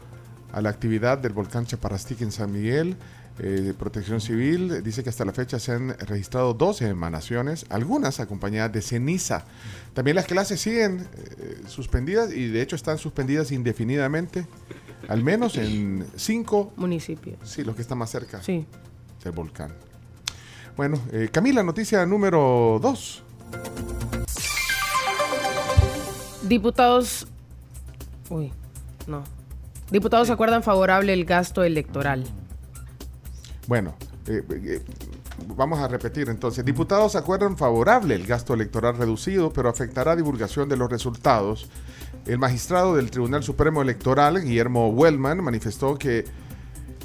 a 0.51 0.61
la 0.61 0.69
actividad 0.69 1.19
del 1.19 1.33
volcán 1.33 1.67
Chaparrastique 1.67 2.23
en 2.23 2.31
San 2.31 2.51
Miguel. 2.51 2.97
Eh, 3.39 3.73
Protección 3.77 4.19
Civil 4.19 4.81
dice 4.83 5.03
que 5.03 5.09
hasta 5.09 5.23
la 5.23 5.31
fecha 5.33 5.59
se 5.59 5.71
han 5.71 5.89
registrado 5.99 6.53
12 6.55 6.87
emanaciones, 6.89 7.65
algunas 7.69 8.19
acompañadas 8.19 8.71
de 8.73 8.81
ceniza. 8.81 9.45
También 9.93 10.15
las 10.15 10.25
clases 10.25 10.59
siguen 10.59 11.07
eh, 11.15 11.61
suspendidas 11.67 12.33
y 12.33 12.47
de 12.47 12.61
hecho 12.61 12.75
están 12.75 12.97
suspendidas 12.97 13.51
indefinidamente, 13.51 14.47
al 15.07 15.23
menos 15.23 15.55
en 15.57 16.05
cinco 16.15 16.73
municipios. 16.77 17.37
Sí, 17.43 17.63
los 17.63 17.75
que 17.75 17.83
están 17.83 17.99
más 17.99 18.09
cerca 18.09 18.41
Sí. 18.41 18.65
del 19.23 19.31
volcán. 19.33 19.71
Bueno, 20.75 20.99
eh, 21.11 21.29
Camila, 21.31 21.61
noticia 21.63 22.05
número 22.05 22.79
2. 22.81 23.23
Diputados. 26.43 27.27
Uy, 28.29 28.51
no. 29.05 29.23
Diputados 29.91 30.29
acuerdan 30.29 30.63
favorable 30.63 31.13
el 31.13 31.25
gasto 31.25 31.63
electoral. 31.63 32.23
Bueno, 33.67 33.95
eh, 34.27 34.43
eh, 34.49 34.81
vamos 35.55 35.79
a 35.79 35.87
repetir 35.87 36.29
entonces. 36.29 36.63
Diputados 36.65 37.15
acuerdan 37.15 37.57
favorable 37.57 38.15
el 38.15 38.25
gasto 38.25 38.53
electoral 38.53 38.97
reducido, 38.97 39.51
pero 39.51 39.69
afectará 39.69 40.15
divulgación 40.15 40.69
de 40.69 40.77
los 40.77 40.89
resultados. 40.89 41.69
El 42.25 42.39
magistrado 42.39 42.95
del 42.95 43.11
Tribunal 43.11 43.43
Supremo 43.43 43.81
Electoral, 43.81 44.41
Guillermo 44.41 44.89
Wellman, 44.89 45.43
manifestó 45.43 45.97
que 45.97 46.25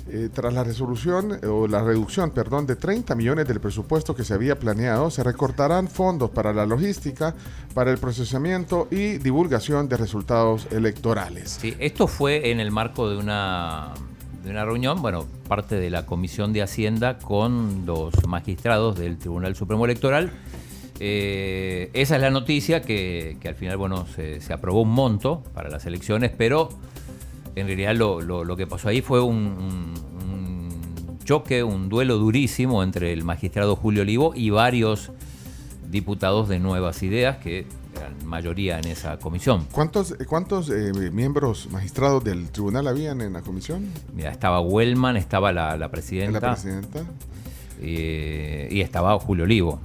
Eh, 0.09 0.29
tras 0.33 0.53
la 0.53 0.65
resolución 0.65 1.39
eh, 1.43 1.47
o 1.47 1.69
la 1.69 1.83
reducción, 1.83 2.33
perdón, 2.33 2.67
de 2.67 2.75
30 2.75 3.15
millones 3.15 3.47
del 3.47 3.61
presupuesto 3.61 4.17
que 4.17 4.25
se 4.25 4.35
había 4.35 4.59
planeado, 4.59 5.11
se 5.11 5.23
recortarán 5.23 5.87
fondos 5.87 6.31
para 6.31 6.53
la 6.53 6.67
logística, 6.67 7.35
para 7.73 7.93
el 7.93 7.99
procesamiento 7.99 8.89
y 8.91 9.19
divulgación 9.19 9.89
de 9.89 9.97
resultados 9.97 10.67
electorales. 10.73 11.59
Sí, 11.61 11.77
esto 11.79 12.09
fue 12.09 12.51
en 12.51 12.59
el 12.59 12.73
marco 12.73 13.09
de 13.09 13.17
una, 13.17 13.95
de 14.43 14.51
una 14.51 14.65
reunión, 14.65 15.01
bueno, 15.03 15.27
parte 15.49 15.77
de 15.77 15.91
la 15.91 16.05
Comisión 16.07 16.53
de 16.53 16.63
Hacienda 16.63 17.19
con 17.19 17.85
los 17.87 18.27
magistrados 18.27 18.99
del 18.99 19.17
Tribunal 19.19 19.55
Supremo 19.55 19.85
Electoral. 19.85 20.31
Eh, 21.01 21.91
esa 21.95 22.17
es 22.17 22.23
la 22.23 22.31
noticia 22.31 22.83
que, 22.83 23.37
que 23.41 23.49
al 23.49 23.55
final, 23.55 23.77
bueno, 23.77 24.07
se, 24.15 24.41
se 24.41 24.53
aprobó 24.53 24.83
un 24.83 24.91
monto 24.91 25.43
para 25.55 25.69
las 25.69 25.87
elecciones, 25.87 26.31
pero 26.37 26.69
en 27.55 27.67
realidad 27.67 27.95
lo, 27.95 28.21
lo- 28.21 28.45
lo 28.45 28.57
que 28.57 28.67
pasó 28.67 28.89
ahí 28.89 29.01
fue 29.01 29.21
un, 29.21 29.37
un- 29.37 29.93
choque, 31.25 31.63
un 31.63 31.89
duelo 31.89 32.19
durísimo 32.19 32.83
entre 32.83 33.13
el 33.13 33.23
magistrado 33.25 33.77
Julio 33.77 34.03
Olivo 34.03 34.33
y 34.35 34.51
varios 34.51 35.13
diputados 35.89 36.49
de 36.49 36.59
Nuevas 36.59 37.01
Ideas, 37.05 37.37
que 37.37 37.65
mayoría 38.25 38.79
en 38.79 38.87
esa 38.89 39.19
comisión. 39.19 39.67
¿Cuántos, 39.73 40.15
cuántos 40.29 40.71
eh, 40.71 40.93
miembros 41.13 41.69
magistrados 41.71 42.23
del 42.25 42.51
tribunal 42.51 42.87
habían 42.89 43.21
en 43.21 43.33
la 43.35 43.43
comisión? 43.43 43.87
Mira, 44.15 44.31
estaba 44.31 44.61
Wellman, 44.61 45.17
estaba 45.17 45.53
la, 45.53 45.77
la 45.77 45.91
presidenta. 45.91 46.41
La 46.41 46.53
presidenta. 46.53 47.01
eh, 47.81 48.69
y 48.71 48.81
estaba 48.81 49.19
Julio 49.19 49.45
Olivo. 49.45 49.81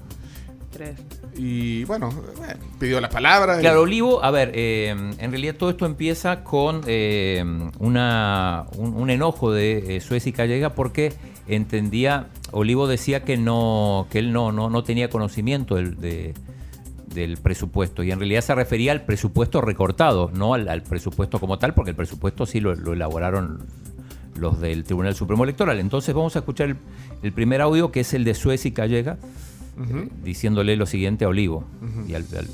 Tres. 0.71 0.95
Y 1.35 1.83
bueno, 1.85 2.09
eh, 2.49 2.55
pidió 2.79 2.99
la 2.99 3.09
palabra. 3.09 3.59
Claro, 3.59 3.79
y- 3.81 3.83
Olivo, 3.83 4.23
a 4.23 4.31
ver, 4.31 4.51
eh, 4.55 4.89
en 4.89 5.31
realidad 5.31 5.55
todo 5.55 5.69
esto 5.69 5.85
empieza 5.85 6.43
con 6.43 6.81
eh, 6.87 7.43
una, 7.79 8.65
un, 8.77 8.93
un 8.95 9.09
enojo 9.09 9.51
de 9.51 9.97
eh, 9.97 10.01
Suez 10.01 10.25
y 10.27 10.31
Callega 10.33 10.73
porque 10.73 11.13
entendía, 11.47 12.27
Olivo 12.51 12.87
decía 12.87 13.23
que 13.23 13.37
no, 13.37 14.07
que 14.09 14.19
él 14.19 14.33
no, 14.33 14.51
no, 14.51 14.69
no 14.69 14.83
tenía 14.83 15.09
conocimiento 15.09 15.75
del, 15.75 15.99
de- 15.99 16.33
del 17.17 17.37
presupuesto 17.37 18.03
y 18.03 18.11
en 18.11 18.19
realidad 18.19 18.41
se 18.41 18.53
refería 18.53 18.91
al 18.91 19.01
presupuesto 19.03 19.59
recortado, 19.59 20.29
no 20.33 20.53
al, 20.53 20.69
al 20.69 20.83
presupuesto 20.83 21.39
como 21.39 21.57
tal, 21.57 21.73
porque 21.73 21.89
el 21.89 21.95
presupuesto 21.95 22.45
sí 22.45 22.59
lo, 22.59 22.75
lo 22.75 22.93
elaboraron 22.93 23.65
los 24.35 24.61
del 24.61 24.83
Tribunal 24.83 25.15
Supremo 25.15 25.43
Electoral. 25.43 25.79
Entonces 25.79 26.13
vamos 26.13 26.35
a 26.35 26.39
escuchar 26.39 26.69
el, 26.69 26.77
el 27.23 27.33
primer 27.33 27.59
audio 27.61 27.91
que 27.91 28.01
es 28.01 28.13
el 28.13 28.23
de 28.23 28.35
Suez 28.35 28.65
y 28.67 28.71
Callega, 28.71 29.17
eh, 29.79 30.09
diciéndole 30.23 30.75
lo 30.75 30.85
siguiente 30.85 31.25
a 31.25 31.29
Olivo 31.29 31.63
y 32.07 32.13
al, 32.13 32.23
al- 32.37 32.47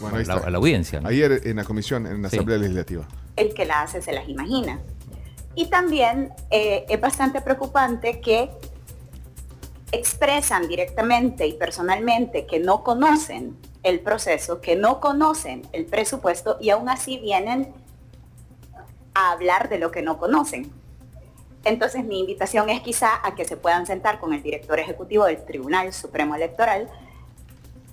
Bueno, 0.00 0.16
a, 0.16 0.22
la, 0.22 0.34
está. 0.34 0.46
a 0.46 0.50
la 0.50 0.58
audiencia. 0.58 1.00
¿no? 1.00 1.08
Ayer 1.08 1.40
en 1.44 1.56
la 1.56 1.64
comisión, 1.64 2.06
en 2.06 2.20
la 2.22 2.28
Sí. 2.28 2.36
Asamblea 2.36 2.58
Legislativa. 2.58 3.08
el 3.36 3.54
que 3.54 3.64
la 3.64 3.80
hace 3.82 4.02
se 4.02 4.12
las 4.12 4.28
imagina. 4.28 4.78
Y 5.54 5.66
también 5.66 6.30
eh, 6.50 6.84
es 6.88 7.00
bastante 7.00 7.40
preocupante 7.40 8.20
que 8.20 8.50
expresan 9.90 10.68
directamente 10.68 11.46
y 11.46 11.54
personalmente 11.54 12.46
que 12.46 12.58
no 12.58 12.82
conocen 12.82 13.56
el 13.82 14.00
proceso, 14.00 14.60
que 14.60 14.76
no 14.76 15.00
conocen 15.00 15.62
el 15.72 15.86
presupuesto 15.86 16.56
y 16.60 16.70
aún 16.70 16.88
así 16.88 17.18
vienen 17.18 17.72
a 19.14 19.32
hablar 19.32 19.68
de 19.68 19.78
lo 19.78 19.90
que 19.90 20.02
no 20.02 20.18
conocen. 20.18 20.70
Entonces 21.64 22.04
mi 22.04 22.20
invitación 22.20 22.70
es 22.70 22.80
quizá 22.80 23.20
a 23.24 23.34
que 23.34 23.44
se 23.44 23.56
puedan 23.56 23.86
sentar 23.86 24.18
con 24.18 24.32
el 24.32 24.42
director 24.42 24.78
ejecutivo 24.78 25.24
del 25.24 25.44
Tribunal 25.44 25.92
Supremo 25.92 26.34
Electoral 26.34 26.88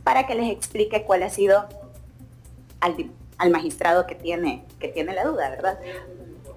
para 0.03 0.25
que 0.25 0.35
les 0.35 0.49
explique 0.51 1.03
cuál 1.03 1.23
ha 1.23 1.29
sido 1.29 1.67
al, 2.79 2.95
magistrado 3.51 4.07
que 4.07 4.15
tiene, 4.15 4.63
que 4.79 4.87
tiene 4.87 5.13
la 5.13 5.23
duda, 5.25 5.49
¿verdad? 5.49 5.79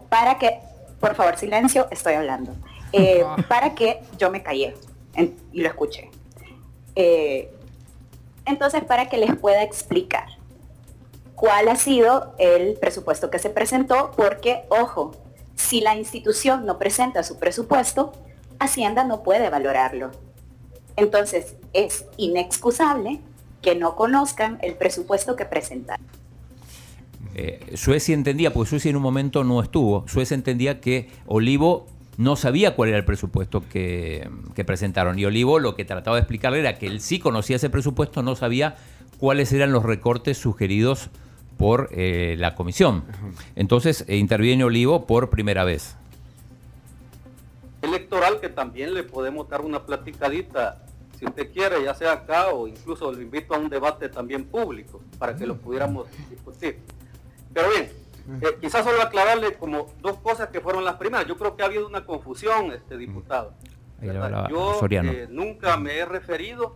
Para 0.08 0.38
que, 0.38 0.58
por 1.00 1.14
favor, 1.14 1.36
silencio, 1.36 1.86
estoy 1.90 2.14
hablando. 2.14 2.54
Eh, 2.92 3.24
para 3.48 3.74
que 3.74 4.02
yo 4.18 4.30
me 4.30 4.42
callé 4.42 4.74
en- 5.14 5.36
y 5.52 5.62
lo 5.62 5.68
escuché. 5.68 6.10
Eh, 6.94 7.52
entonces, 8.46 8.84
para 8.84 9.08
que 9.08 9.18
les 9.18 9.36
pueda 9.36 9.62
explicar 9.62 10.26
cuál 11.34 11.68
ha 11.68 11.76
sido 11.76 12.34
el 12.38 12.74
presupuesto 12.74 13.30
que 13.30 13.38
se 13.38 13.50
presentó, 13.50 14.12
porque, 14.16 14.62
ojo, 14.68 15.12
si 15.56 15.80
la 15.80 15.96
institución 15.96 16.66
no 16.66 16.78
presenta 16.78 17.22
su 17.22 17.38
presupuesto, 17.38 18.12
Hacienda 18.58 19.04
no 19.04 19.22
puede 19.22 19.50
valorarlo. 19.50 20.12
Entonces, 20.96 21.56
es 21.72 22.04
inexcusable 22.16 23.20
que 23.60 23.74
no 23.74 23.96
conozcan 23.96 24.58
el 24.62 24.74
presupuesto 24.74 25.36
que 25.36 25.44
presentaron. 25.44 26.04
Eh, 27.34 27.72
Suecia 27.76 28.14
entendía, 28.14 28.52
porque 28.52 28.70
Suecia 28.70 28.90
en 28.90 28.96
un 28.96 29.02
momento 29.02 29.42
no 29.42 29.62
estuvo, 29.62 30.06
Suecia 30.06 30.34
entendía 30.34 30.80
que 30.80 31.10
Olivo 31.26 31.86
no 32.16 32.36
sabía 32.36 32.74
cuál 32.74 32.90
era 32.90 32.98
el 32.98 33.04
presupuesto 33.04 33.62
que, 33.68 34.28
que 34.54 34.64
presentaron. 34.64 35.18
Y 35.18 35.24
Olivo 35.24 35.58
lo 35.58 35.74
que 35.74 35.84
trataba 35.84 36.16
de 36.16 36.22
explicarle 36.22 36.60
era 36.60 36.78
que 36.78 36.86
él 36.86 37.00
sí 37.00 37.18
conocía 37.18 37.56
ese 37.56 37.70
presupuesto, 37.70 38.22
no 38.22 38.36
sabía 38.36 38.76
cuáles 39.18 39.52
eran 39.52 39.72
los 39.72 39.84
recortes 39.84 40.38
sugeridos 40.38 41.10
por 41.56 41.90
eh, 41.92 42.34
la 42.38 42.56
comisión. 42.56 43.04
Entonces 43.54 44.04
eh, 44.08 44.16
interviene 44.16 44.64
Olivo 44.64 45.06
por 45.06 45.30
primera 45.30 45.62
vez. 45.62 45.94
electoral 47.82 48.40
que 48.40 48.48
también 48.48 48.94
le 48.94 49.04
podemos 49.04 49.48
dar 49.48 49.60
una 49.60 49.86
platicadita, 49.86 50.84
si 51.18 51.24
usted 51.24 51.52
quiere, 51.52 51.84
ya 51.84 51.94
sea 51.94 52.12
acá 52.12 52.48
o 52.48 52.66
incluso 52.66 53.12
lo 53.12 53.20
invito 53.20 53.54
a 53.54 53.58
un 53.58 53.68
debate 53.68 54.08
también 54.08 54.44
público 54.44 55.00
para 55.20 55.36
que 55.36 55.46
lo 55.46 55.56
pudiéramos 55.56 56.08
discutir. 56.28 56.78
Pero 57.54 57.70
bien, 57.70 57.92
eh, 58.40 58.58
quizás 58.60 58.84
solo 58.84 59.02
aclararle 59.02 59.54
como 59.54 59.86
dos 60.00 60.18
cosas 60.18 60.48
que 60.48 60.60
fueron 60.60 60.84
las 60.84 60.96
primeras. 60.96 61.26
Yo 61.26 61.36
creo 61.36 61.56
que 61.56 61.62
ha 61.62 61.66
habido 61.66 61.86
una 61.86 62.04
confusión, 62.04 62.72
este 62.72 62.96
diputado. 62.96 63.54
Yo 64.50 64.80
eh, 64.90 65.28
nunca 65.30 65.76
me 65.76 65.98
he 65.98 66.04
referido 66.04 66.74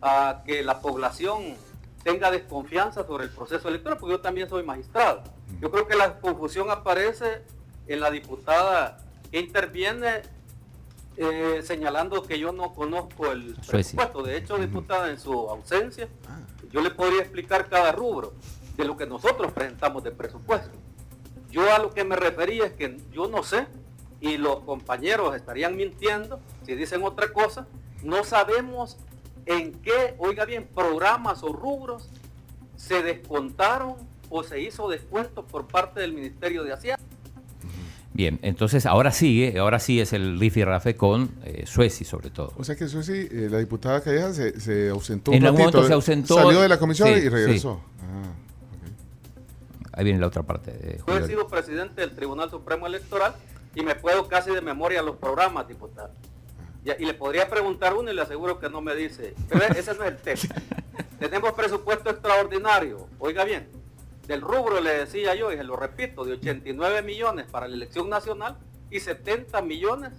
a 0.00 0.42
que 0.46 0.62
la 0.62 0.80
población 0.80 1.56
tenga 2.04 2.30
desconfianza 2.30 3.04
sobre 3.04 3.24
el 3.24 3.30
proceso 3.30 3.68
electoral, 3.68 3.98
porque 3.98 4.14
yo 4.14 4.20
también 4.20 4.48
soy 4.48 4.62
magistrado. 4.62 5.22
Yo 5.60 5.70
creo 5.70 5.86
que 5.88 5.96
la 5.96 6.20
confusión 6.20 6.70
aparece 6.70 7.42
en 7.88 8.00
la 8.00 8.10
diputada 8.10 8.98
que 9.30 9.40
interviene 9.40 10.22
eh, 11.16 11.62
señalando 11.62 12.22
que 12.22 12.38
yo 12.38 12.52
no 12.52 12.74
conozco 12.74 13.32
el 13.32 13.54
Suecia. 13.56 13.70
presupuesto. 13.70 14.22
De 14.22 14.36
hecho, 14.36 14.58
diputada, 14.58 15.10
en 15.10 15.18
su 15.18 15.32
ausencia, 15.32 16.08
yo 16.70 16.80
le 16.80 16.90
podría 16.90 17.22
explicar 17.22 17.68
cada 17.68 17.90
rubro 17.92 18.34
de 18.76 18.84
lo 18.84 18.96
que 18.96 19.06
nosotros 19.06 19.52
presentamos 19.52 20.02
de 20.04 20.10
presupuesto. 20.10 20.70
Yo 21.50 21.72
a 21.74 21.78
lo 21.78 21.92
que 21.92 22.04
me 22.04 22.16
refería 22.16 22.66
es 22.66 22.72
que 22.72 22.98
yo 23.12 23.28
no 23.28 23.42
sé, 23.42 23.66
y 24.20 24.36
los 24.36 24.60
compañeros 24.60 25.34
estarían 25.36 25.76
mintiendo 25.76 26.40
si 26.64 26.74
dicen 26.74 27.02
otra 27.02 27.32
cosa, 27.32 27.66
no 28.02 28.24
sabemos 28.24 28.96
en 29.46 29.72
qué, 29.72 30.14
oiga 30.18 30.44
bien, 30.44 30.68
programas 30.74 31.42
o 31.42 31.52
rubros 31.52 32.08
se 32.76 33.02
descontaron 33.02 33.94
o 34.28 34.42
se 34.42 34.60
hizo 34.60 34.88
descuento 34.88 35.44
por 35.44 35.66
parte 35.66 36.00
del 36.00 36.12
Ministerio 36.12 36.64
de 36.64 36.72
Hacienda. 36.72 37.00
Bien, 38.12 38.38
entonces 38.42 38.86
ahora 38.86 39.12
sigue, 39.12 39.58
ahora 39.58 39.78
sí 39.78 40.00
es 40.00 40.14
el 40.14 40.40
rifirrafe 40.40 40.96
con 40.96 41.30
eh, 41.44 41.64
Suecia 41.66 42.06
sobre 42.06 42.30
todo. 42.30 42.52
O 42.56 42.64
sea 42.64 42.74
que 42.74 42.88
sí, 42.88 42.96
eh, 43.12 43.48
la 43.50 43.58
diputada 43.58 44.00
Calleja 44.00 44.32
se, 44.32 44.58
se 44.58 44.88
ausentó 44.88 45.32
En 45.32 45.42
un 45.42 45.46
algún 45.46 45.60
ratito, 45.60 45.78
momento 45.78 45.88
se 45.88 45.92
ausentó. 45.94 46.34
Salió 46.36 46.62
de 46.62 46.68
la 46.68 46.78
comisión 46.78 47.08
Sí, 47.08 47.14
y 47.14 47.28
regresó. 47.28 47.74
sí. 47.74 48.02
Ah. 48.02 48.45
Ahí 49.96 50.04
viene 50.04 50.20
la 50.20 50.26
otra 50.26 50.42
parte. 50.42 50.72
de 50.72 51.00
Yo 51.06 51.16
he 51.16 51.26
sido 51.26 51.48
presidente 51.48 52.02
del 52.02 52.14
Tribunal 52.14 52.50
Supremo 52.50 52.86
Electoral 52.86 53.34
y 53.74 53.82
me 53.82 53.94
puedo 53.94 54.28
casi 54.28 54.50
de 54.50 54.60
memoria 54.60 55.02
los 55.02 55.16
programas, 55.16 55.66
diputado. 55.66 56.10
Y 56.84 57.04
le 57.04 57.14
podría 57.14 57.48
preguntar 57.48 57.94
uno 57.94 58.12
y 58.12 58.14
le 58.14 58.20
aseguro 58.20 58.60
que 58.60 58.68
no 58.68 58.82
me 58.82 58.94
dice. 58.94 59.34
Pero 59.48 59.64
ese 59.64 59.94
no 59.94 60.04
es 60.04 60.12
el 60.12 60.18
tema. 60.18 60.54
Tenemos 61.18 61.52
presupuesto 61.54 62.10
extraordinario. 62.10 63.08
Oiga 63.18 63.44
bien, 63.44 63.68
del 64.26 64.42
rubro 64.42 64.80
le 64.80 64.98
decía 64.98 65.34
yo, 65.34 65.50
y 65.50 65.56
se 65.56 65.64
lo 65.64 65.76
repito, 65.76 66.24
de 66.24 66.34
89 66.34 67.00
millones 67.00 67.46
para 67.50 67.66
la 67.66 67.74
elección 67.74 68.10
nacional 68.10 68.58
y 68.90 69.00
70 69.00 69.62
millones 69.62 70.12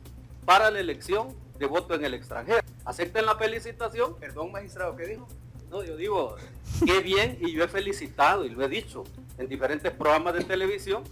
para 0.44 0.72
la 0.72 0.80
elección 0.80 1.36
de 1.60 1.68
voto 1.68 1.94
en 1.94 2.04
el 2.04 2.16
extranjero. 2.16 2.62
Acepten 2.84 3.28
la 3.28 3.36
felicitación. 3.36 4.16
Perdón, 4.16 4.52
magistrado, 4.52 4.96
¿qué 4.96 5.06
dijo? 5.06 5.28
No, 5.70 5.84
yo 5.84 5.96
digo, 5.96 6.36
qué 6.84 7.00
bien, 7.02 7.38
y 7.42 7.52
yo 7.54 7.64
he 7.64 7.68
felicitado, 7.68 8.44
y 8.44 8.50
lo 8.50 8.64
he 8.64 8.70
dicho 8.70 9.04
en 9.38 9.48
diferentes 9.48 9.92
programas 9.92 10.34
de 10.34 10.44
televisión, 10.44 11.04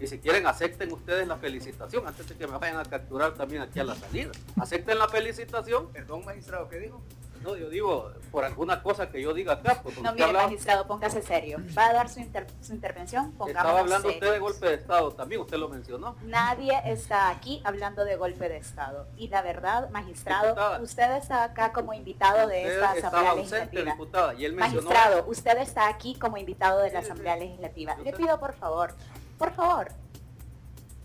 y 0.00 0.06
si 0.06 0.18
quieren 0.18 0.46
acepten 0.46 0.90
ustedes 0.92 1.28
la 1.28 1.36
felicitación, 1.36 2.06
antes 2.06 2.26
de 2.28 2.34
que 2.34 2.46
me 2.46 2.56
vayan 2.56 2.78
a 2.78 2.84
capturar 2.84 3.34
también 3.34 3.62
aquí 3.62 3.80
a 3.80 3.84
la 3.84 3.94
salida. 3.94 4.30
Acepten 4.58 4.98
la 4.98 5.08
felicitación. 5.08 5.92
Perdón, 5.92 6.24
magistrado, 6.24 6.68
¿qué 6.68 6.78
dijo? 6.78 7.02
No, 7.42 7.56
yo 7.56 7.70
digo, 7.70 8.12
por 8.30 8.44
alguna 8.44 8.82
cosa 8.82 9.08
que 9.10 9.22
yo 9.22 9.32
diga 9.32 9.54
acá. 9.54 9.80
Pues, 9.82 9.98
No, 10.02 10.12
mire, 10.12 10.24
hablaba- 10.24 10.44
magistrado, 10.44 10.86
póngase 10.86 11.22
serio. 11.22 11.58
Va 11.76 11.86
a 11.86 11.92
dar 11.94 12.08
su, 12.10 12.20
inter- 12.20 12.46
su 12.60 12.74
intervención, 12.74 13.34
estaba 13.46 13.80
hablando 13.80 14.08
usted 14.08 14.32
de 14.32 14.38
golpe 14.38 14.66
de 14.68 14.74
Estado 14.74 15.10
también, 15.12 15.40
usted 15.40 15.56
lo 15.56 15.68
mencionó. 15.70 16.16
Nadie 16.22 16.78
está 16.84 17.30
aquí 17.30 17.62
hablando 17.64 18.04
de 18.04 18.16
golpe 18.16 18.48
de 18.50 18.58
Estado. 18.58 19.06
Y 19.16 19.28
la 19.28 19.40
verdad, 19.40 19.88
magistrado, 19.90 20.48
Diputada. 20.48 20.80
usted 20.80 21.16
está 21.16 21.44
acá 21.44 21.72
como 21.72 21.94
invitado 21.94 22.46
de 22.46 22.74
esta 22.74 22.90
Asamblea 22.90 23.30
ausente, 23.30 23.54
Legislativa. 23.56 23.92
diputada, 23.92 24.34
y 24.34 24.44
él 24.44 24.52
mencionó... 24.52 24.82
Magistrado, 24.90 25.24
usted 25.28 25.58
está 25.58 25.88
aquí 25.88 26.14
como 26.18 26.36
invitado 26.36 26.80
de 26.80 26.90
la 26.90 26.98
Asamblea 26.98 27.36
Legislativa. 27.36 27.96
Le 28.04 28.12
pido 28.12 28.38
por 28.38 28.52
favor, 28.52 28.92
por 29.38 29.52
favor, 29.54 29.88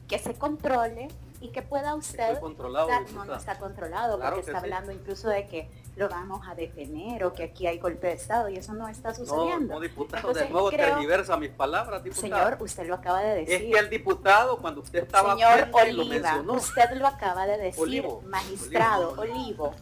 que 0.09 0.19
se 0.19 0.33
controle 0.35 1.07
y 1.41 1.49
que 1.49 1.61
pueda 1.61 1.95
usted 1.95 2.23
Estoy 2.31 2.41
controlado, 2.41 2.87
dar- 2.87 3.09
no, 3.11 3.25
no 3.25 3.35
está 3.35 3.57
controlado 3.57 4.17
Claro 4.17 4.35
porque 4.35 4.45
que 4.45 4.51
está 4.51 4.59
sí. 4.61 4.65
hablando 4.65 4.91
incluso 4.91 5.29
de 5.29 5.47
que 5.47 5.69
lo 5.95 6.09
vamos 6.09 6.45
a 6.47 6.53
detener 6.55 7.23
o 7.23 7.33
que 7.33 7.43
aquí 7.43 7.67
hay 7.67 7.79
golpe 7.79 8.07
de 8.07 8.13
estado 8.13 8.49
y 8.49 8.57
eso 8.57 8.73
no 8.73 8.87
está 8.89 9.13
sucediendo. 9.13 9.75
no, 9.75 9.79
diputado, 9.79 10.17
Entonces, 10.17 10.43
de 10.43 10.49
nuevo 10.49 10.69
creo- 10.69 10.89
tergiversa 10.89 11.37
mis 11.37 11.51
palabras, 11.51 12.03
diputado. 12.03 12.21
Señor, 12.43 12.57
usted 12.61 12.87
lo 12.87 12.95
acaba 12.95 13.21
de 13.21 13.41
es 13.43 13.47
decir. 13.49 13.71
que 13.71 13.79
el 13.79 13.89
diputado, 13.89 14.57
cuando 14.57 14.81
usted 14.81 15.03
estaba 15.03 15.33
Señor 15.33 15.69
lo 15.69 15.77
Oliva, 15.77 16.41
usted 16.49 16.91
lo 16.95 17.07
acaba 17.07 17.47
de 17.47 17.57
decir, 17.57 17.81
Olivo, 17.81 18.21
magistrado 18.27 19.13
Olivo. 19.17 19.73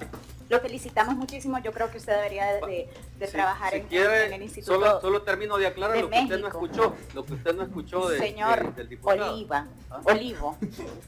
Lo 0.49 0.59
felicitamos 0.59 1.15
muchísimo. 1.15 1.57
Yo 1.59 1.71
creo 1.71 1.89
que 1.89 1.97
usted 1.97 2.13
debería 2.13 2.45
de, 2.53 2.61
de- 2.67 2.89
de 3.17 3.25
Si- 3.25 3.31
trabajar 3.33 3.71
si 3.71 3.77
en, 3.77 3.87
quiere, 3.87 4.25
en 4.27 4.33
el 4.33 4.43
instituto. 4.43 4.73
Solo, 4.75 5.01
solo 5.01 5.21
termino 5.23 5.57
de 5.57 5.65
aclarar 5.65 5.95
de 5.95 6.01
lo 6.03 6.09
que 6.11 6.19
usted 6.19 6.39
no 6.41 6.47
escuchó, 6.47 6.93
lo 7.15 7.25
que 7.25 7.33
usted 7.33 7.55
no 7.55 7.63
escuchó 7.63 8.09
de, 8.09 8.19
Señor 8.19 8.65
de- 8.67 8.71
del 8.73 8.89
diputado. 8.89 9.23
Ah. 9.23 9.31
Oliva, 9.31 9.67
Olivo, 10.03 10.57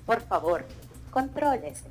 por 0.05 0.21
favor, 0.21 0.65
contrólese. 1.11 1.83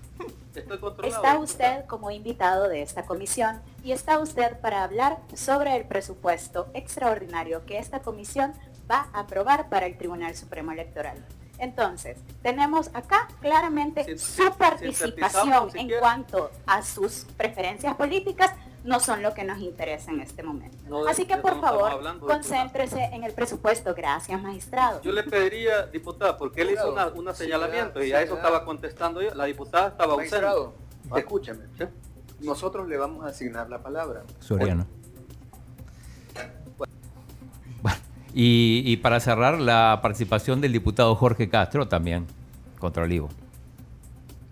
Está 1.02 1.38
usted 1.38 1.84
como 1.86 2.10
invitado 2.10 2.68
de 2.68 2.82
esta 2.82 3.04
comisión 3.04 3.60
y 3.82 3.92
está 3.92 4.18
usted 4.18 4.58
para 4.60 4.84
hablar 4.84 5.18
sobre 5.34 5.76
el 5.76 5.84
presupuesto 5.84 6.68
extraordinario 6.74 7.64
que 7.66 7.78
esta 7.78 8.00
comisión 8.00 8.52
va 8.90 9.08
a 9.12 9.20
aprobar 9.20 9.68
para 9.68 9.86
el 9.86 9.96
Tribunal 9.96 10.34
Supremo 10.36 10.72
Electoral. 10.72 11.24
Entonces, 11.58 12.18
tenemos 12.42 12.90
acá 12.94 13.28
claramente 13.40 14.18
su 14.18 14.52
participación 14.56 15.70
si 15.70 15.78
en 15.78 15.90
cuanto 16.00 16.50
a 16.66 16.82
sus 16.82 17.26
preferencias 17.36 17.94
políticas 17.94 18.52
no 18.84 19.00
son 19.00 19.22
lo 19.22 19.32
que 19.32 19.44
nos 19.44 19.58
interesa 19.58 20.10
en 20.10 20.20
este 20.20 20.42
momento. 20.42 20.76
No, 20.88 21.06
Así 21.06 21.24
que 21.26 21.38
por 21.38 21.60
favor, 21.60 22.20
concéntrese 22.20 23.02
en 23.12 23.24
el 23.24 23.32
presupuesto. 23.32 23.94
Gracias, 23.94 24.40
magistrado. 24.40 25.00
Yo 25.02 25.10
le 25.10 25.22
pediría, 25.22 25.86
diputada, 25.86 26.36
porque 26.36 26.62
él 26.62 26.72
hizo 26.72 26.92
una, 26.92 27.08
una 27.08 27.34
señalamiento 27.34 28.04
y 28.04 28.12
a 28.12 28.22
eso 28.22 28.36
estaba 28.36 28.64
contestando 28.64 29.22
yo. 29.22 29.34
La 29.34 29.46
diputada 29.46 29.88
estaba 29.88 30.12
ausente. 30.12 30.36
Magistrado, 30.36 30.74
escúchame. 31.16 31.64
Nosotros 32.40 32.86
le 32.86 32.98
vamos 32.98 33.24
a 33.24 33.28
asignar 33.28 33.70
la 33.70 33.82
palabra. 33.82 34.22
Soriano. 34.38 34.86
Y, 38.36 38.82
y 38.84 38.96
para 38.96 39.20
cerrar, 39.20 39.60
la 39.60 40.00
participación 40.02 40.60
del 40.60 40.72
diputado 40.72 41.14
Jorge 41.14 41.48
Castro 41.48 41.86
también 41.86 42.26
contra 42.80 43.04
Olivo. 43.04 43.28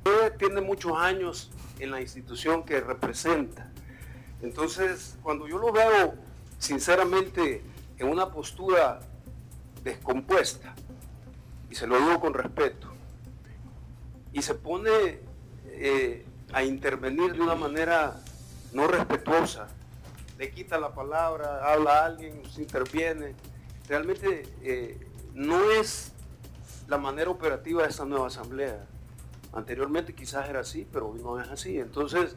Usted 0.04 0.36
tiene 0.36 0.60
muchos 0.60 0.96
años 0.96 1.50
en 1.80 1.90
la 1.90 2.00
institución 2.00 2.62
que 2.62 2.80
representa. 2.80 3.71
Entonces, 4.42 5.16
cuando 5.22 5.46
yo 5.46 5.58
lo 5.58 5.72
veo 5.72 6.14
sinceramente 6.58 7.62
en 7.98 8.08
una 8.08 8.30
postura 8.30 9.00
descompuesta, 9.82 10.74
y 11.70 11.74
se 11.74 11.86
lo 11.86 11.98
digo 11.98 12.20
con 12.20 12.34
respeto, 12.34 12.88
y 14.32 14.42
se 14.42 14.54
pone 14.54 15.20
eh, 15.66 16.26
a 16.52 16.64
intervenir 16.64 17.32
de 17.34 17.40
una 17.40 17.54
manera 17.54 18.20
no 18.72 18.88
respetuosa, 18.88 19.68
le 20.38 20.50
quita 20.50 20.78
la 20.78 20.92
palabra, 20.92 21.72
habla 21.72 22.00
a 22.00 22.06
alguien, 22.06 22.42
se 22.50 22.62
interviene, 22.62 23.34
realmente 23.88 24.42
eh, 24.62 24.98
no 25.34 25.70
es 25.70 26.12
la 26.88 26.98
manera 26.98 27.30
operativa 27.30 27.82
de 27.82 27.90
esta 27.90 28.04
nueva 28.04 28.26
asamblea. 28.26 28.86
Anteriormente 29.52 30.14
quizás 30.14 30.48
era 30.48 30.60
así, 30.60 30.86
pero 30.90 31.10
hoy 31.10 31.20
no 31.22 31.40
es 31.40 31.48
así. 31.48 31.78
Entonces, 31.78 32.36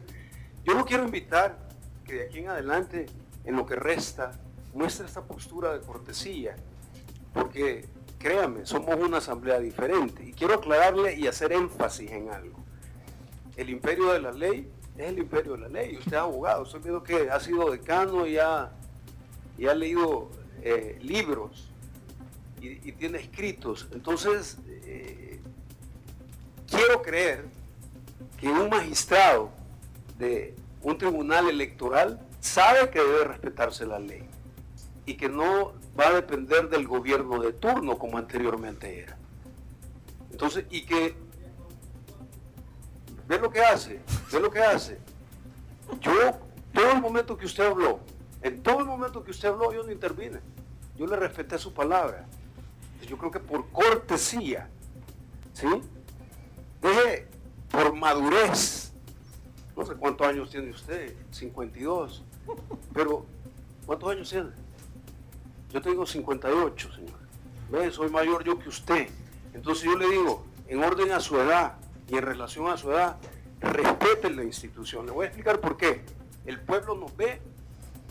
yo 0.64 0.74
lo 0.74 0.84
quiero 0.84 1.04
invitar 1.04 1.65
que 2.06 2.14
de 2.14 2.24
aquí 2.24 2.38
en 2.38 2.48
adelante, 2.48 3.06
en 3.44 3.56
lo 3.56 3.66
que 3.66 3.76
resta, 3.76 4.32
muestre 4.74 5.06
esta 5.06 5.22
postura 5.22 5.72
de 5.72 5.80
cortesía, 5.80 6.56
porque 7.32 7.84
créame, 8.18 8.66
somos 8.66 8.94
una 8.96 9.18
asamblea 9.18 9.58
diferente. 9.58 10.24
Y 10.24 10.32
quiero 10.32 10.54
aclararle 10.54 11.14
y 11.14 11.26
hacer 11.26 11.52
énfasis 11.52 12.10
en 12.10 12.30
algo. 12.30 12.58
El 13.56 13.70
imperio 13.70 14.12
de 14.12 14.20
la 14.20 14.32
ley 14.32 14.68
es 14.96 15.08
el 15.08 15.18
imperio 15.18 15.52
de 15.52 15.58
la 15.58 15.68
ley. 15.68 15.96
Usted 15.96 16.12
es 16.12 16.18
abogado, 16.18 16.64
viendo 16.82 17.02
que 17.02 17.30
ha 17.30 17.40
sido 17.40 17.70
decano 17.70 18.26
y 18.26 18.38
ha, 18.38 18.72
y 19.58 19.66
ha 19.66 19.74
leído 19.74 20.30
eh, 20.62 20.98
libros 21.02 21.70
y, 22.60 22.88
y 22.88 22.92
tiene 22.92 23.18
escritos. 23.18 23.88
Entonces, 23.92 24.58
eh, 24.66 25.40
quiero 26.68 27.02
creer 27.02 27.44
que 28.38 28.48
un 28.48 28.68
magistrado 28.68 29.50
de 30.18 30.55
un 30.86 30.98
tribunal 30.98 31.48
electoral 31.48 32.20
sabe 32.38 32.90
que 32.90 33.00
debe 33.00 33.24
respetarse 33.24 33.84
la 33.84 33.98
ley 33.98 34.24
y 35.04 35.14
que 35.14 35.28
no 35.28 35.72
va 35.98 36.06
a 36.06 36.12
depender 36.12 36.68
del 36.68 36.86
gobierno 36.86 37.40
de 37.40 37.52
turno 37.52 37.98
como 37.98 38.18
anteriormente 38.18 39.00
era. 39.00 39.18
Entonces, 40.30 40.64
y 40.70 40.86
que 40.86 41.16
ve 43.26 43.38
lo 43.40 43.50
que 43.50 43.62
hace, 43.62 44.00
ve 44.32 44.38
lo 44.38 44.48
que 44.48 44.60
hace. 44.60 45.00
Yo, 46.00 46.12
todo 46.72 46.92
el 46.92 47.00
momento 47.00 47.36
que 47.36 47.46
usted 47.46 47.66
habló, 47.66 47.98
en 48.42 48.62
todo 48.62 48.78
el 48.78 48.86
momento 48.86 49.24
que 49.24 49.32
usted 49.32 49.48
habló, 49.48 49.72
yo 49.72 49.82
no 49.82 49.90
intervine. 49.90 50.38
Yo 50.96 51.08
le 51.08 51.16
respeté 51.16 51.58
su 51.58 51.74
palabra. 51.74 52.26
Yo 53.08 53.18
creo 53.18 53.32
que 53.32 53.40
por 53.40 53.68
cortesía, 53.70 54.68
¿sí? 55.52 55.66
Deje 56.80 57.26
por 57.72 57.92
madurez. 57.92 58.85
No 59.76 59.84
sé 59.84 59.94
cuántos 59.94 60.26
años 60.26 60.50
tiene 60.50 60.70
usted, 60.70 61.14
52. 61.30 62.24
Pero, 62.94 63.26
¿cuántos 63.84 64.10
años 64.10 64.30
tiene? 64.30 64.50
Yo 65.70 65.82
tengo 65.82 66.06
58, 66.06 66.92
señor. 66.92 67.18
¿Ve? 67.70 67.90
Soy 67.90 68.08
mayor 68.10 68.42
yo 68.44 68.58
que 68.58 68.68
usted. 68.68 69.08
Entonces 69.52 69.84
yo 69.84 69.96
le 69.98 70.08
digo, 70.08 70.44
en 70.68 70.82
orden 70.82 71.12
a 71.12 71.20
su 71.20 71.38
edad 71.38 71.74
y 72.08 72.16
en 72.16 72.22
relación 72.22 72.68
a 72.68 72.76
su 72.76 72.90
edad, 72.90 73.16
respeten 73.60 74.36
la 74.36 74.44
institución. 74.44 75.04
Le 75.06 75.12
voy 75.12 75.24
a 75.24 75.28
explicar 75.28 75.60
por 75.60 75.76
qué. 75.76 76.02
El 76.46 76.60
pueblo 76.60 76.94
nos 76.94 77.14
ve 77.16 77.42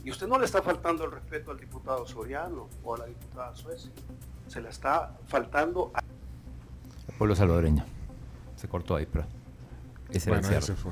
y 0.03 0.11
usted 0.11 0.27
no 0.27 0.37
le 0.37 0.45
está 0.45 0.61
faltando 0.61 1.05
el 1.05 1.11
respeto 1.11 1.51
al 1.51 1.59
diputado 1.59 2.05
Soriano 2.05 2.69
o 2.83 2.95
a 2.95 2.99
la 2.99 3.05
diputada 3.05 3.55
Suecia. 3.55 3.91
Se 4.47 4.61
le 4.61 4.69
está 4.69 5.17
faltando 5.27 5.91
a 5.95 6.01
El 7.07 7.15
pueblo 7.17 7.35
salvadoreño. 7.35 7.83
Se 8.55 8.67
cortó 8.67 8.95
ahí, 8.97 9.07
pero 9.11 9.25
ese 10.09 10.29
era 10.29 10.39
el 10.39 10.45
Bueno, 10.45 10.59
cierre. 10.61 10.73
ese 10.73 10.75
fue. 10.75 10.91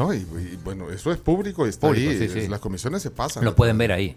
No, 0.00 0.14
y, 0.14 0.18
y 0.18 0.58
bueno, 0.64 0.90
eso 0.90 1.12
es 1.12 1.18
público 1.18 1.66
y 1.66 1.70
está 1.70 1.86
Público, 1.88 2.10
ahí. 2.10 2.18
sí, 2.18 2.28
sí. 2.28 2.38
es- 2.40 2.48
Las 2.48 2.60
comisiones 2.60 3.02
se 3.02 3.10
pasan. 3.10 3.44
Lo 3.44 3.54
pueden 3.54 3.76
ver 3.78 3.92
ahí. 3.92 4.16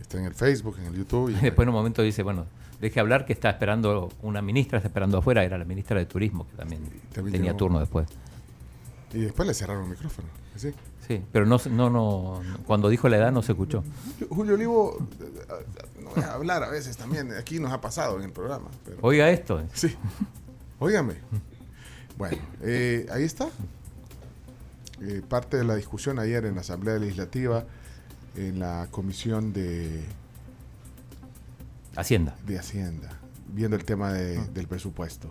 Está 0.00 0.18
en 0.18 0.26
el 0.26 0.34
Facebook, 0.34 0.76
en 0.78 0.86
el 0.86 0.94
YouTube. 0.96 1.30
y- 1.30 1.34
Después 1.42 1.64
en 1.64 1.70
un 1.70 1.74
momento 1.74 2.00
dice, 2.02 2.22
bueno, 2.22 2.46
deje 2.80 3.00
hablar 3.00 3.26
que 3.26 3.32
está 3.32 3.50
esperando, 3.50 4.12
una 4.22 4.40
ministra 4.40 4.78
está 4.78 4.88
esperando 4.88 5.18
afuera, 5.18 5.42
era 5.42 5.58
la 5.58 5.64
ministra 5.64 5.98
de 5.98 6.06
Turismo, 6.06 6.46
que 6.48 6.56
también, 6.56 6.82
También 7.12 7.32
tenía 7.32 7.46
llegó. 7.52 7.56
turno 7.58 7.80
después. 7.80 8.06
Y 9.12 9.18
después 9.18 9.46
le 9.48 9.54
cerraron 9.54 9.84
el 9.84 9.90
micrófono. 9.90 10.28
¿sí? 10.56 10.72
Sí, 11.08 11.20
pero 11.32 11.44
no, 11.44 11.60
no, 11.70 11.90
no, 11.90 12.40
cuando 12.66 12.88
dijo 12.88 13.08
la 13.08 13.16
edad 13.18 13.32
no 13.32 13.42
se 13.42 13.52
escuchó. 13.52 13.82
Julio 14.30 14.54
Olivo, 14.54 14.96
no 16.02 16.10
voy 16.10 16.22
a 16.22 16.32
hablar 16.34 16.62
a 16.62 16.70
veces 16.70 16.96
también, 16.96 17.32
aquí 17.32 17.58
nos 17.58 17.72
ha 17.72 17.80
pasado 17.80 18.16
en 18.18 18.24
el 18.24 18.30
programa. 18.32 18.68
pero- 18.84 18.98
Oiga 19.02 19.28
esto. 19.30 19.60
Sí. 19.74 19.94
Óigame. 20.78 21.14
Bueno, 22.16 22.38
eh, 22.62 23.06
ahí 23.12 23.24
está. 23.24 23.48
Eh, 25.02 25.22
parte 25.28 25.56
de 25.56 25.64
la 25.64 25.74
discusión 25.76 26.18
ayer 26.18 26.44
en 26.44 26.54
la 26.54 26.60
Asamblea 26.60 26.98
Legislativa, 26.98 27.64
en 28.36 28.58
la 28.60 28.86
Comisión 28.90 29.52
de 29.52 30.04
Hacienda. 31.96 32.36
de 32.46 32.58
Hacienda, 32.58 33.10
viendo 33.48 33.76
el 33.76 33.84
tema 33.84 34.12
de- 34.12 34.38
del 34.48 34.66
presupuesto. 34.68 35.30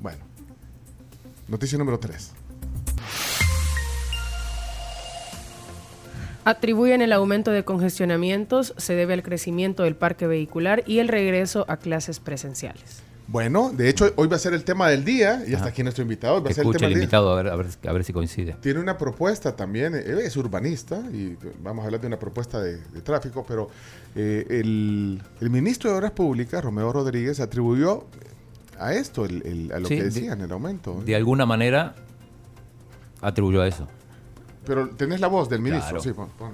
Bueno, 0.00 0.24
noticia 1.48 1.78
número 1.78 1.98
3. 1.98 2.32
Atribuyen 6.44 7.02
el 7.02 7.12
aumento 7.12 7.50
de 7.50 7.64
congestionamientos 7.64 8.72
se 8.76 8.94
debe 8.94 9.14
al 9.14 9.22
crecimiento 9.24 9.82
del 9.82 9.96
parque 9.96 10.26
vehicular 10.28 10.84
y 10.86 11.00
el 11.00 11.08
regreso 11.08 11.64
a 11.68 11.76
clases 11.78 12.20
presenciales. 12.20 13.02
Bueno, 13.28 13.72
de 13.72 13.88
hecho, 13.88 14.12
hoy 14.14 14.28
va 14.28 14.36
a 14.36 14.38
ser 14.38 14.54
el 14.54 14.62
tema 14.62 14.88
del 14.88 15.04
día, 15.04 15.42
y 15.46 15.54
hasta 15.54 15.68
aquí 15.70 15.82
nuestro 15.82 16.02
invitado. 16.02 16.42
Va 16.42 16.50
a 16.50 16.54
ser 16.54 16.64
el 16.64 16.72
tema 16.72 16.74
el 16.74 16.80
del 16.80 16.88
día. 16.90 17.02
invitado 17.04 17.30
a 17.32 17.34
ver, 17.42 17.48
a, 17.48 17.56
ver, 17.56 17.66
a 17.88 17.92
ver 17.92 18.04
si 18.04 18.12
coincide. 18.12 18.54
Tiene 18.60 18.78
una 18.78 18.96
propuesta 18.96 19.56
también, 19.56 19.96
eh, 19.96 20.04
es 20.22 20.36
urbanista, 20.36 21.00
y 21.12 21.36
vamos 21.60 21.82
a 21.82 21.86
hablar 21.86 22.00
de 22.00 22.06
una 22.06 22.18
propuesta 22.20 22.60
de, 22.60 22.78
de 22.78 23.00
tráfico, 23.02 23.44
pero 23.46 23.68
eh, 24.14 24.46
el, 24.48 25.20
el 25.40 25.50
ministro 25.50 25.90
de 25.90 25.96
Obras 25.96 26.12
Públicas, 26.12 26.62
Romeo 26.62 26.92
Rodríguez, 26.92 27.40
atribuyó 27.40 28.04
a 28.78 28.92
esto, 28.94 29.24
el- 29.24 29.72
a 29.74 29.80
lo 29.80 29.88
Sí, 29.88 29.96
que 29.96 30.02
de- 30.04 30.10
decían, 30.10 30.40
el 30.40 30.52
aumento. 30.52 31.02
De 31.04 31.16
alguna 31.16 31.46
manera 31.46 31.96
atribuyó 33.22 33.60
a 33.62 33.66
eso. 33.66 33.88
Pero 34.64 34.88
tenés 34.90 35.20
la 35.20 35.26
voz 35.28 35.48
del 35.48 35.60
ministro, 35.62 36.00
Claro. 36.00 36.02
sí, 36.02 36.12
pon- 36.12 36.28
pon. 36.38 36.52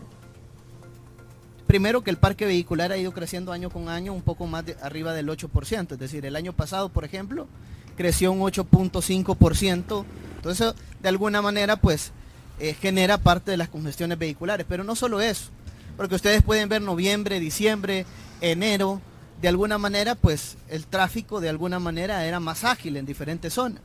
Primero 1.72 2.04
que 2.04 2.10
el 2.10 2.18
parque 2.18 2.44
vehicular 2.44 2.92
ha 2.92 2.98
ido 2.98 3.12
creciendo 3.12 3.50
año 3.50 3.70
con 3.70 3.88
año 3.88 4.12
un 4.12 4.20
poco 4.20 4.46
más 4.46 4.66
de, 4.66 4.76
arriba 4.82 5.14
del 5.14 5.26
8%, 5.30 5.92
es 5.92 5.98
decir, 5.98 6.26
el 6.26 6.36
año 6.36 6.52
pasado, 6.52 6.90
por 6.90 7.02
ejemplo, 7.02 7.48
creció 7.96 8.30
un 8.30 8.40
8.5%, 8.40 10.04
entonces 10.36 10.74
de 11.00 11.08
alguna 11.08 11.40
manera 11.40 11.76
pues 11.76 12.12
eh, 12.60 12.74
genera 12.78 13.16
parte 13.16 13.52
de 13.52 13.56
las 13.56 13.70
congestiones 13.70 14.18
vehiculares, 14.18 14.66
pero 14.68 14.84
no 14.84 14.94
solo 14.94 15.22
eso, 15.22 15.48
porque 15.96 16.14
ustedes 16.14 16.42
pueden 16.42 16.68
ver 16.68 16.82
noviembre, 16.82 17.40
diciembre, 17.40 18.04
enero, 18.42 19.00
de 19.40 19.48
alguna 19.48 19.78
manera 19.78 20.14
pues 20.14 20.58
el 20.68 20.86
tráfico 20.86 21.40
de 21.40 21.48
alguna 21.48 21.78
manera 21.78 22.26
era 22.26 22.38
más 22.38 22.64
ágil 22.64 22.98
en 22.98 23.06
diferentes 23.06 23.54
zonas. 23.54 23.80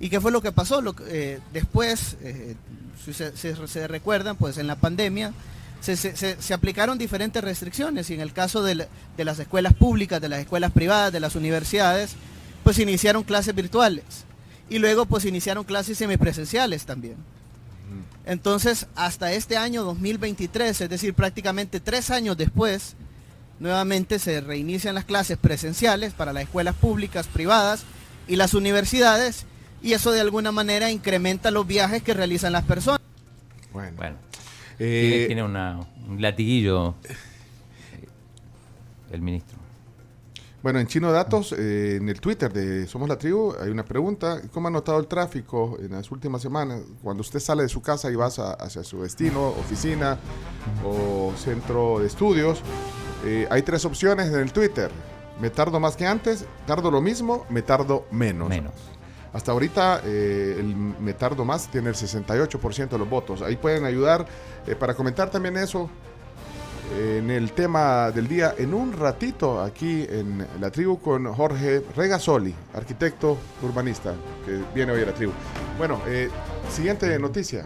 ¿Y 0.00 0.10
qué 0.10 0.20
fue 0.20 0.32
lo 0.32 0.42
que 0.42 0.52
pasó? 0.52 0.82
Lo, 0.82 0.94
eh, 1.08 1.40
después, 1.54 2.18
eh, 2.20 2.56
si 3.02 3.14
se, 3.14 3.34
se- 3.38 3.66
se 3.68 3.88
recuerdan, 3.88 4.36
pues 4.36 4.58
en 4.58 4.66
la 4.66 4.76
pandemia 4.76 5.32
se, 5.86 5.96
se- 5.96 6.16
se- 6.16 6.42
se 6.42 6.52
aplicaron 6.54 6.98
diferentes 6.98 7.42
restricciones 7.42 8.10
y 8.10 8.14
en 8.14 8.20
el 8.20 8.32
caso 8.32 8.62
de, 8.62 8.74
la- 8.74 8.88
de 9.16 9.24
las 9.24 9.38
escuelas 9.38 9.72
públicas, 9.74 10.20
de 10.20 10.28
las 10.28 10.40
escuelas 10.40 10.72
privadas, 10.72 11.12
de 11.12 11.20
las 11.20 11.36
universidades, 11.36 12.16
pues 12.64 12.78
iniciaron 12.80 13.22
clases 13.22 13.54
virtuales 13.54 14.04
y 14.68 14.78
luego 14.80 15.06
pues 15.06 15.24
iniciaron 15.24 15.62
clases 15.64 15.96
semipresenciales 15.98 16.84
también. 16.84 17.14
Entonces, 18.24 18.86
hasta 18.96 19.32
este 19.32 19.56
año 19.56 19.84
2023, 19.84 20.80
es 20.80 20.88
decir, 20.90 21.14
prácticamente 21.14 21.78
tres 21.78 22.10
años 22.10 22.36
después, 22.36 22.96
nuevamente 23.60 24.18
se 24.18 24.40
reinician 24.40 24.96
las 24.96 25.04
clases 25.04 25.38
presenciales 25.38 26.12
para 26.12 26.32
las 26.32 26.42
escuelas 26.42 26.74
públicas, 26.74 27.28
privadas 27.28 27.84
y 28.26 28.34
las 28.34 28.52
universidades, 28.54 29.46
y 29.80 29.92
eso 29.92 30.10
de 30.10 30.20
alguna 30.20 30.50
manera 30.50 30.90
incrementa 30.90 31.52
los 31.52 31.66
viajes 31.68 32.02
que 32.02 32.14
realizan 32.14 32.52
las 32.52 32.64
personas. 32.64 33.00
Bueno. 33.72 33.92
Bueno. 33.96 34.16
Eh, 34.78 35.24
tiene 35.26 35.42
una- 35.42 35.80
un 36.08 36.20
latiguillo 36.20 36.94
eh, 37.04 37.14
el 39.12 39.20
ministro. 39.22 39.56
Bueno, 40.62 40.80
en 40.80 40.86
Chino 40.88 41.12
Datos, 41.12 41.52
eh, 41.56 41.96
en 41.96 42.08
el 42.08 42.20
Twitter 42.20 42.52
de 42.52 42.88
Somos 42.88 43.08
la 43.08 43.16
Tribu, 43.16 43.54
hay 43.62 43.70
una 43.70 43.84
pregunta. 43.84 44.40
¿Cómo 44.52 44.66
ha 44.66 44.70
notado 44.70 44.98
el 44.98 45.06
tráfico 45.06 45.78
en 45.80 45.92
las 45.92 46.10
últimas 46.10 46.42
semanas? 46.42 46.80
Cuando 47.02 47.20
usted 47.20 47.38
sale 47.38 47.62
de 47.62 47.68
su 47.68 47.80
casa 47.80 48.10
y 48.10 48.16
vas 48.16 48.38
a- 48.40 48.54
hacia 48.54 48.82
su 48.82 49.02
destino, 49.02 49.48
oficina 49.50 50.18
o 50.84 51.32
centro 51.36 52.00
de 52.00 52.08
estudios, 52.08 52.62
eh, 53.24 53.46
hay 53.48 53.62
tres 53.62 53.84
opciones 53.84 54.26
en 54.28 54.40
el 54.40 54.52
Twitter. 54.52 54.90
Me 55.40 55.50
tardo 55.50 55.78
más 55.78 55.94
que 55.96 56.04
antes, 56.06 56.44
tardo 56.66 56.90
lo 56.90 57.00
mismo, 57.00 57.46
me 57.48 57.62
tardo 57.62 58.06
menos. 58.10 58.48
Menos. 58.48 58.72
Hasta 59.36 59.52
ahorita 59.52 60.00
eh, 60.02 60.56
el 60.58 60.74
me 60.74 61.12
tardo 61.12 61.44
más 61.44 61.68
tiene 61.70 61.90
el 61.90 61.94
68% 61.94 62.88
de 62.88 62.98
los 62.98 63.08
votos. 63.08 63.42
Ahí 63.42 63.56
pueden 63.56 63.84
ayudar 63.84 64.26
eh, 64.66 64.74
para 64.74 64.94
comentar 64.94 65.30
también 65.30 65.58
eso 65.58 65.90
en 66.98 67.30
el 67.30 67.52
tema 67.52 68.10
del 68.12 68.28
día 68.28 68.54
en 68.56 68.72
un 68.72 68.92
ratito 68.92 69.60
aquí 69.60 70.06
en 70.08 70.46
la 70.60 70.70
tribu 70.70 70.98
con 70.98 71.26
Jorge 71.34 71.82
Regasoli, 71.94 72.54
arquitecto 72.74 73.36
urbanista, 73.62 74.14
que 74.46 74.62
viene 74.74 74.92
hoy 74.92 75.02
a 75.02 75.06
la 75.06 75.12
tribu. 75.12 75.32
Bueno, 75.76 76.00
eh, 76.06 76.30
siguiente 76.70 77.18
noticia. 77.18 77.64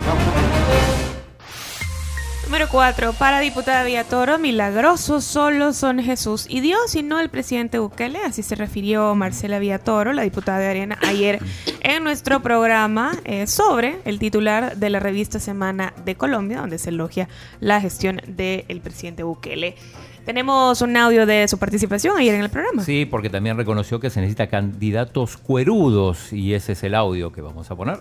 Número 2.50 2.68
4. 2.68 3.12
Para 3.12 3.38
diputada 3.38 3.84
Villatoro, 3.84 4.36
milagrosos 4.36 5.22
solo 5.22 5.72
son 5.72 6.00
Jesús 6.00 6.46
y 6.48 6.60
Dios 6.60 6.96
y 6.96 7.04
no 7.04 7.20
el 7.20 7.28
presidente 7.28 7.78
Bukele. 7.78 8.18
Así 8.26 8.42
se 8.42 8.56
refirió 8.56 9.14
Marcela 9.14 9.60
Villatoro, 9.60 10.12
la 10.12 10.22
diputada 10.22 10.58
de 10.58 10.66
Arena, 10.66 10.98
ayer 11.06 11.38
en 11.78 12.02
nuestro 12.02 12.42
programa 12.42 13.12
eh, 13.24 13.46
sobre 13.46 14.00
el 14.04 14.18
titular 14.18 14.76
de 14.76 14.90
la 14.90 14.98
revista 14.98 15.38
Semana 15.38 15.94
de 16.04 16.16
Colombia, 16.16 16.58
donde 16.58 16.78
se 16.78 16.88
elogia 16.88 17.28
la 17.60 17.80
gestión 17.80 18.20
del 18.26 18.80
presidente 18.80 19.22
Bukele. 19.22 19.76
Tenemos 20.24 20.82
un 20.82 20.96
audio 20.96 21.26
de 21.26 21.46
su 21.46 21.56
participación 21.56 22.18
ayer 22.18 22.34
en 22.34 22.40
el 22.40 22.50
programa. 22.50 22.82
Sí, 22.82 23.06
porque 23.06 23.30
también 23.30 23.58
reconoció 23.58 24.00
que 24.00 24.10
se 24.10 24.18
necesita 24.18 24.48
candidatos 24.48 25.36
cuerudos 25.36 26.32
y 26.32 26.54
ese 26.54 26.72
es 26.72 26.82
el 26.82 26.96
audio 26.96 27.30
que 27.30 27.42
vamos 27.42 27.70
a 27.70 27.76
poner. 27.76 28.00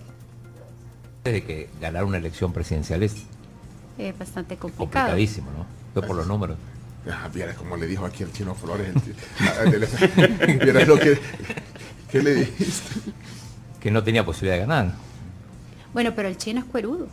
Desde 1.24 1.44
que 1.44 1.70
ganar 1.80 2.04
una 2.04 2.18
elección 2.18 2.52
presidencial 2.52 3.04
es 3.04 3.28
Es 4.00 4.18
bastante 4.18 4.56
complicado. 4.56 5.08
complicadísimo, 5.10 5.48
por 5.94 6.16
los 6.16 6.26
números. 6.26 6.58
Ah, 7.12 7.30
vieras 7.34 7.56
como 7.58 7.76
le 7.78 7.86
dijo 7.88 8.06
aquí 8.06 8.24
el 8.24 8.32
chino 8.32 8.56
Flores. 8.56 8.94
el 9.66 10.60
vieras 10.64 10.88
lo 10.88 10.98
que, 10.98 11.20
¿qué 12.12 12.22
le 12.22 12.36
dijiste. 12.36 13.12
Que 13.80 13.92
no 13.92 14.04
tenía 14.04 14.26
posibilidad 14.26 14.56
de 14.56 14.62
ganar. 14.62 14.94
Bueno, 15.94 16.14
pero 16.16 16.28
el 16.30 16.38
chino 16.38 16.60
es 16.60 16.66
cuerudo. 16.66 17.08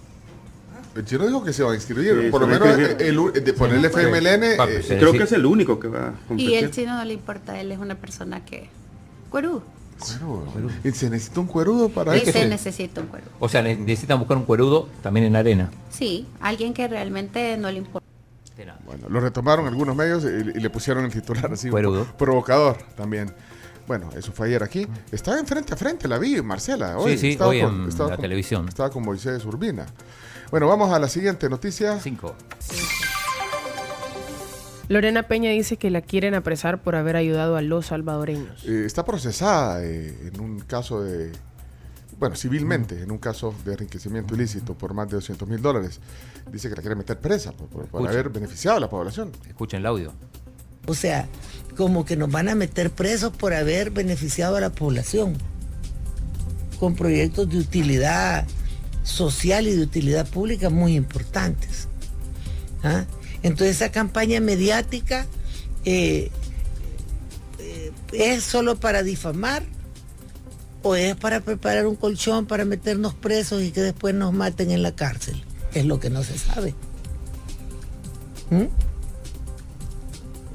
El 0.94 1.04
chino 1.04 1.26
dijo 1.26 1.44
que 1.44 1.52
se 1.52 1.62
va 1.62 1.72
a 1.72 1.74
inscribir. 1.74 2.20
Sí, 2.24 2.30
por 2.30 2.40
lo 2.42 2.46
menos 2.46 2.68
el, 2.68 3.00
el- 3.00 3.44
de 3.44 3.52
ponerle 3.52 3.88
FMLN. 3.88 4.42
eh, 4.44 4.96
Creo 4.98 5.12
que 5.12 5.24
es 5.24 5.32
el 5.32 5.44
único 5.46 5.78
que 5.80 5.88
va 5.88 6.08
a 6.08 6.10
Y 6.10 6.28
competir. 6.28 6.64
el 6.64 6.70
chino 6.70 6.96
no 6.96 7.04
le 7.04 7.14
importa, 7.14 7.60
él 7.60 7.70
es 7.72 7.78
una 7.78 7.94
persona 7.96 8.44
que... 8.44 8.68
Cuerudo. 9.30 9.62
Cuerudo. 9.98 10.70
Y 10.84 10.90
se 10.92 11.10
necesita 11.10 11.40
un 11.40 11.46
cuerudo 11.46 11.88
para 11.88 12.14
eso. 12.16 12.32
se 12.32 12.46
necesita 12.46 13.00
un 13.00 13.06
cuerudo. 13.08 13.30
O 13.40 13.48
sea, 13.48 13.62
ne- 13.62 13.76
necesitan 13.76 14.18
buscar 14.18 14.36
un 14.36 14.44
cuerudo 14.44 14.88
también 15.02 15.26
en 15.26 15.36
arena. 15.36 15.70
Sí, 15.90 16.26
alguien 16.40 16.74
que 16.74 16.86
realmente 16.88 17.56
no 17.56 17.70
le 17.70 17.78
importa. 17.78 18.06
Bueno, 18.86 19.08
lo 19.10 19.20
retomaron 19.20 19.66
algunos 19.66 19.94
medios 19.96 20.24
y, 20.24 20.28
y 20.56 20.60
le 20.60 20.70
pusieron 20.70 21.04
el 21.04 21.12
titular 21.12 21.52
así. 21.52 21.68
Cuerudo. 21.68 22.06
Provocador 22.16 22.78
también. 22.96 23.32
Bueno, 23.86 24.10
eso 24.16 24.32
fue 24.32 24.46
ayer 24.48 24.62
aquí. 24.62 24.86
Estaba 25.12 25.38
en 25.38 25.46
frente 25.46 25.74
a 25.74 25.76
frente, 25.76 26.08
la 26.08 26.18
vi, 26.18 26.40
Marcela. 26.42 26.96
Hoy 26.98 27.12
Sí, 27.12 27.18
sí, 27.18 27.28
estaba 27.32 27.50
hoy 27.50 27.60
con- 27.60 27.82
en 27.82 27.88
estaba 27.88 28.10
la 28.10 28.16
con- 28.16 28.22
televisión. 28.22 28.68
Estaba 28.68 28.90
con 28.90 29.04
Moisés 29.04 29.44
Urbina. 29.44 29.86
Bueno, 30.50 30.68
vamos 30.68 30.90
a 30.92 30.98
la 30.98 31.08
siguiente 31.08 31.48
noticia. 31.48 31.98
Cinco. 32.00 32.34
Lorena 34.88 35.24
Peña 35.24 35.50
dice 35.50 35.76
que 35.76 35.90
la 35.90 36.00
quieren 36.00 36.34
apresar 36.34 36.82
por 36.82 36.94
haber 36.94 37.16
ayudado 37.16 37.56
a 37.56 37.62
los 37.62 37.86
salvadoreños. 37.86 38.64
Eh, 38.66 38.84
está 38.86 39.04
procesada 39.04 39.84
eh, 39.84 40.30
en 40.32 40.40
un 40.40 40.60
caso 40.60 41.02
de, 41.02 41.32
bueno, 42.20 42.36
civilmente, 42.36 43.02
en 43.02 43.10
un 43.10 43.18
caso 43.18 43.52
de 43.64 43.72
enriquecimiento 43.72 44.34
ilícito 44.36 44.74
por 44.74 44.94
más 44.94 45.08
de 45.08 45.16
200 45.16 45.48
mil 45.48 45.60
dólares. 45.60 46.00
Dice 46.52 46.68
que 46.68 46.76
la 46.76 46.82
quiere 46.82 46.94
meter 46.94 47.18
presa 47.18 47.50
por, 47.52 47.86
por- 47.86 48.08
haber 48.08 48.28
beneficiado 48.28 48.76
a 48.76 48.80
la 48.80 48.88
población. 48.88 49.32
Escuchen 49.48 49.80
el 49.80 49.86
audio. 49.86 50.12
O 50.86 50.94
sea, 50.94 51.26
como 51.76 52.04
que 52.04 52.16
nos 52.16 52.30
van 52.30 52.48
a 52.48 52.54
meter 52.54 52.90
presos 52.90 53.32
por 53.36 53.54
haber 53.54 53.90
beneficiado 53.90 54.54
a 54.56 54.60
la 54.60 54.70
población 54.70 55.36
con 56.78 56.94
proyectos 56.94 57.48
de 57.48 57.58
utilidad 57.58 58.46
social 59.02 59.66
y 59.66 59.74
de 59.74 59.82
utilidad 59.82 60.28
pública 60.28 60.70
muy 60.70 60.94
importantes. 60.94 61.88
¿Ah? 62.84 63.04
Entonces 63.42 63.76
esa 63.76 63.90
campaña 63.90 64.40
mediática 64.40 65.26
eh, 65.84 66.30
eh, 67.58 67.92
es 68.12 68.44
solo 68.44 68.76
para 68.76 69.02
difamar 69.02 69.62
o 70.82 70.94
es 70.94 71.16
para 71.16 71.40
preparar 71.40 71.86
un 71.86 71.96
colchón 71.96 72.46
para 72.46 72.64
meternos 72.64 73.14
presos 73.14 73.62
y 73.62 73.70
que 73.70 73.80
después 73.80 74.14
nos 74.14 74.32
maten 74.32 74.70
en 74.70 74.82
la 74.82 74.94
cárcel. 74.94 75.42
Es 75.74 75.84
lo 75.84 76.00
que 76.00 76.10
no 76.10 76.22
se 76.22 76.38
sabe. 76.38 76.74
¿Mm? 78.50 78.66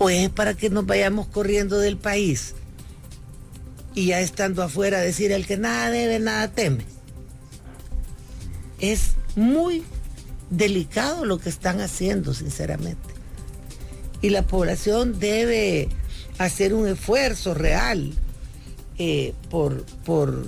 o 0.02 0.10
es 0.10 0.32
para 0.32 0.56
que 0.56 0.72
nos 0.72 0.88
vayamos 0.88 1.28
corriendo 1.28 1.78
del 1.78 1.96
país 1.96 2.56
y 3.94 4.08
ya 4.08 4.20
estando 4.20 4.64
afuera 4.64 5.00
decir 5.00 5.32
el 5.32 5.46
que 5.46 5.58
nada 5.58 5.92
debe, 5.92 6.18
nada 6.18 6.48
teme. 6.48 6.86
Es 8.80 9.12
muy 9.36 9.84
delicado 10.52 11.26
lo 11.26 11.40
que 11.40 11.50
están 11.50 11.82
haciendo, 11.82 12.36
sinceramente. 12.36 13.10
Y 14.22 14.30
la 14.30 14.44
población 14.44 15.20
debe 15.20 15.90
hacer 16.38 16.76
un 16.76 16.88
esfuerzo 16.88 17.56
real 17.56 18.14
eh, 19.00 19.34
por, 19.50 19.84
por 20.06 20.46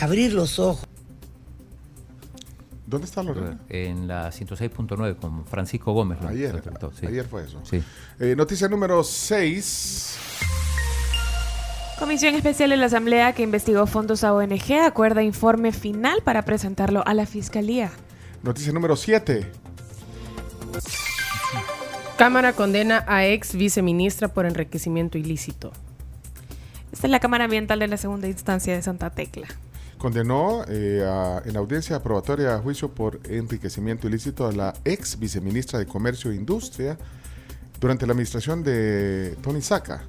abrir 0.00 0.32
los 0.32 0.58
ojos. 0.58 0.86
¿Dónde 2.86 3.06
está 3.06 3.22
Lorena? 3.22 3.58
En 3.68 4.06
la 4.08 4.30
106.9 4.30 5.16
con 5.16 5.44
Francisco 5.46 5.92
Gómez. 5.92 6.20
lo- 6.22 6.28
Ayer, 6.28 6.54
lo 6.54 6.62
trató, 6.62 6.92
sí. 6.98 7.06
ayer 7.06 7.26
fue 7.26 7.44
eso. 7.44 7.60
Sí. 7.68 7.82
Eh, 8.20 8.34
noticia 8.36 8.68
número 8.68 9.02
6. 9.02 10.16
Comisión 11.98 12.34
Especial 12.34 12.70
de 12.70 12.76
la 12.76 12.86
Asamblea 12.86 13.32
que 13.34 13.42
investigó 13.42 13.86
fondos 13.86 14.24
a 14.24 14.34
ONG 14.34 14.72
acuerda 14.84 15.22
informe 15.22 15.72
final 15.72 16.22
para 16.22 16.42
presentarlo 16.44 17.02
a 17.06 17.14
la 17.14 17.24
Fiscalía. 17.24 17.90
Noticia 18.44 18.72
número 18.72 18.94
7. 18.96 19.46
Cámara 22.18 22.52
condena 22.52 23.04
a 23.08 23.26
ex 23.26 23.54
viceministra 23.54 24.28
por 24.28 24.46
enriquecimiento 24.46 25.18
ilícito. 25.18 25.72
Esta 26.92 27.06
es 27.06 27.10
la 27.10 27.18
Cámara 27.20 27.44
Ambiental 27.44 27.78
de 27.80 27.88
la 27.88 27.96
Segunda 27.96 28.28
Instancia 28.28 28.74
de 28.74 28.82
Santa 28.82 29.10
Tecla. 29.10 29.48
Condenó 29.98 30.64
eh, 30.68 31.02
a- 31.04 31.42
en 31.44 31.56
audiencia 31.56 31.96
aprobatoria 31.96 32.54
a 32.54 32.58
juicio 32.60 32.90
por 32.90 33.18
enriquecimiento 33.28 34.06
ilícito 34.06 34.46
a 34.46 34.52
la 34.52 34.74
ex 34.84 35.18
viceministra 35.18 35.78
de 35.78 35.86
Comercio 35.86 36.30
e 36.30 36.34
Industria 36.36 36.96
durante 37.80 38.06
la 38.06 38.12
administración 38.12 38.62
de 38.62 39.36
Tony 39.42 39.60
Saca, 39.62 40.04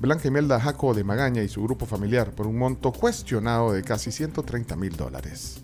Blanca 0.00 0.28
Imelda 0.28 0.60
Jaco 0.60 0.94
de 0.94 1.02
Magaña 1.02 1.42
y 1.42 1.48
su 1.48 1.62
grupo 1.62 1.86
familiar 1.86 2.30
por 2.32 2.46
un 2.46 2.56
monto 2.58 2.92
cuestionado 2.92 3.72
de 3.72 3.82
casi 3.82 4.12
130 4.12 4.76
mil 4.76 4.94
dólares. 4.96 5.60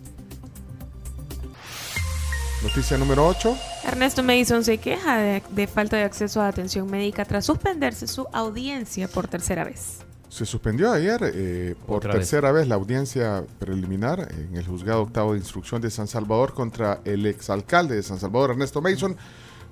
Noticia 2.65 2.97
número 2.97 3.27
8. 3.27 3.57
Ernesto 3.83 4.23
Mason 4.23 4.63
se 4.63 4.79
queja 4.79 5.17
de, 5.17 5.43
de 5.51 5.67
falta 5.67 5.97
de 5.97 6.03
acceso 6.03 6.41
a 6.41 6.47
atención 6.47 6.89
médica 6.89 7.23
tras 7.23 7.45
suspenderse 7.45 8.07
su 8.07 8.25
audiencia 8.33 9.07
por 9.07 9.27
tercera 9.27 9.63
vez. 9.63 9.99
Se 10.29 10.47
suspendió 10.47 10.91
ayer 10.91 11.19
eh, 11.23 11.75
por 11.85 11.97
Otra 11.97 12.13
vez. 12.13 12.21
tercera 12.21 12.51
vez. 12.51 12.67
la 12.67 12.73
audiencia 12.73 13.43
preliminar 13.59 14.29
en 14.31 14.57
el 14.57 14.65
juzgado 14.65 15.03
octavo 15.03 15.33
de 15.33 15.37
instrucción 15.37 15.79
de 15.79 15.91
San 15.91 16.07
Salvador 16.07 16.55
contra 16.55 17.01
el 17.05 17.27
exalcalde 17.27 17.95
de 17.97 18.01
San 18.01 18.19
Salvador, 18.19 18.49
Ernesto 18.49 18.81
Mason, 18.81 19.15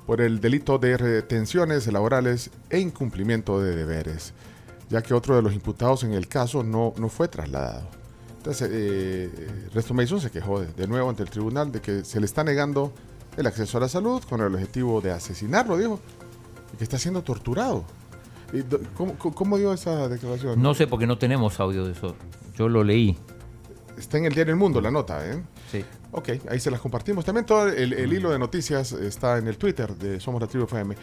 por 0.05 0.21
el 0.21 0.39
delito 0.39 0.77
de 0.77 0.95
retenciones 0.95 1.91
laborales 1.91 2.51
e 2.69 2.77
incumplimiento 2.77 3.59
de 3.59 3.75
deberes, 3.75 4.33
ya 4.89 5.01
que 5.01 5.15
otro 5.15 5.35
de 5.35 5.41
los 5.41 5.53
imputados 5.53 6.03
en 6.03 6.13
el 6.13 6.27
caso 6.27 6.61
no, 6.61 6.93
no 6.97 7.09
fue 7.09 7.27
trasladado. 7.27 8.02
Entonces, 8.43 8.69
eh, 8.73 9.69
Resto 9.73 9.93
Mason 9.93 10.19
se 10.19 10.29
quejó 10.29 10.59
de, 10.59 10.67
de 10.73 10.85
nuevo 10.85 11.09
ante 11.09 11.23
el 11.23 11.29
tribunal 11.29 11.71
de 11.71 11.79
que 11.79 12.03
se 12.03 12.19
le 12.19 12.25
está 12.25 12.43
negando 12.43 12.91
el 13.37 13.47
acceso 13.47 13.77
a 13.77 13.81
la 13.81 13.87
salud 13.87 14.21
con 14.29 14.41
el 14.41 14.53
objetivo 14.53 14.99
de 14.99 15.11
asesinarlo, 15.11 15.77
dijo, 15.77 15.97
y 16.73 16.77
que 16.77 16.83
está 16.83 16.97
siendo 16.99 17.23
torturado. 17.23 17.85
¿Cómo, 18.97 19.13
cómo- 19.17 19.33
cómo 19.33 19.57
dio 19.57 19.71
esa 19.71 20.09
declaración? 20.09 20.61
No 20.61 20.73
sé 20.73 20.87
porque 20.87 21.07
no 21.07 21.17
tenemos 21.17 21.57
audio 21.61 21.85
de 21.85 21.93
eso. 21.93 22.15
Yo 22.57 22.67
lo 22.67 22.83
leí. 22.83 23.17
Está 23.97 24.17
en 24.17 24.25
el 24.25 24.33
diario 24.33 24.53
El 24.53 24.59
Mundo 24.59 24.81
la 24.81 24.91
nota, 24.91 25.25
¿eh? 25.25 25.41
Sí. 25.71 25.85
Ok, 26.11 26.29
ahí 26.49 26.59
se 26.59 26.69
las 26.69 26.81
compartimos. 26.81 27.23
También 27.23 27.45
todo 27.45 27.69
el, 27.69 27.93
el 27.93 28.11
hilo 28.11 28.29
de 28.29 28.39
noticias 28.39 28.91
está 28.91 29.37
en 29.37 29.47
el 29.47 29.57
Twitter 29.57 29.95
de 29.95 30.19
Somos 30.19 30.41
la 30.41 30.47
Tribu 30.47 30.65
FM. 30.65 30.95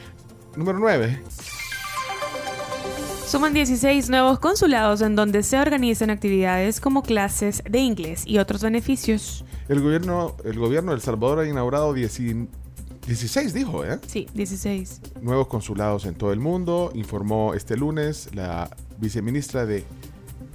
Número 0.57 0.79
9. 0.79 1.23
Suman 3.31 3.55
16 3.55 4.11
nuevos 4.11 4.40
consulados 4.40 5.02
en 5.02 5.15
donde 5.15 5.44
se 5.44 5.57
organizan 5.57 6.11
actividades 6.11 6.81
como 6.81 7.05
clases 7.05 7.62
de 7.62 7.78
inglés 7.78 8.24
y 8.27 8.39
otros 8.39 8.61
beneficios. 8.61 9.44
El 9.69 9.81
gobierno, 9.81 10.35
el 10.44 10.59
gobierno 10.59 10.90
de 10.90 10.97
El 10.97 11.01
Salvador 11.01 11.39
ha 11.39 11.48
inaugurado 11.48 11.94
10 11.94 12.20
16, 13.07 13.55
dijo, 13.55 13.85
¿eh? 13.85 14.01
Sí, 14.05 14.27
16. 14.35 15.01
Nuevos 15.20 15.47
consulados 15.47 16.07
en 16.07 16.16
todo 16.16 16.32
el 16.32 16.40
mundo, 16.40 16.90
informó 16.93 17.55
este 17.55 17.77
lunes 17.77 18.31
la 18.35 18.69
viceministra 18.98 19.65
de 19.65 19.85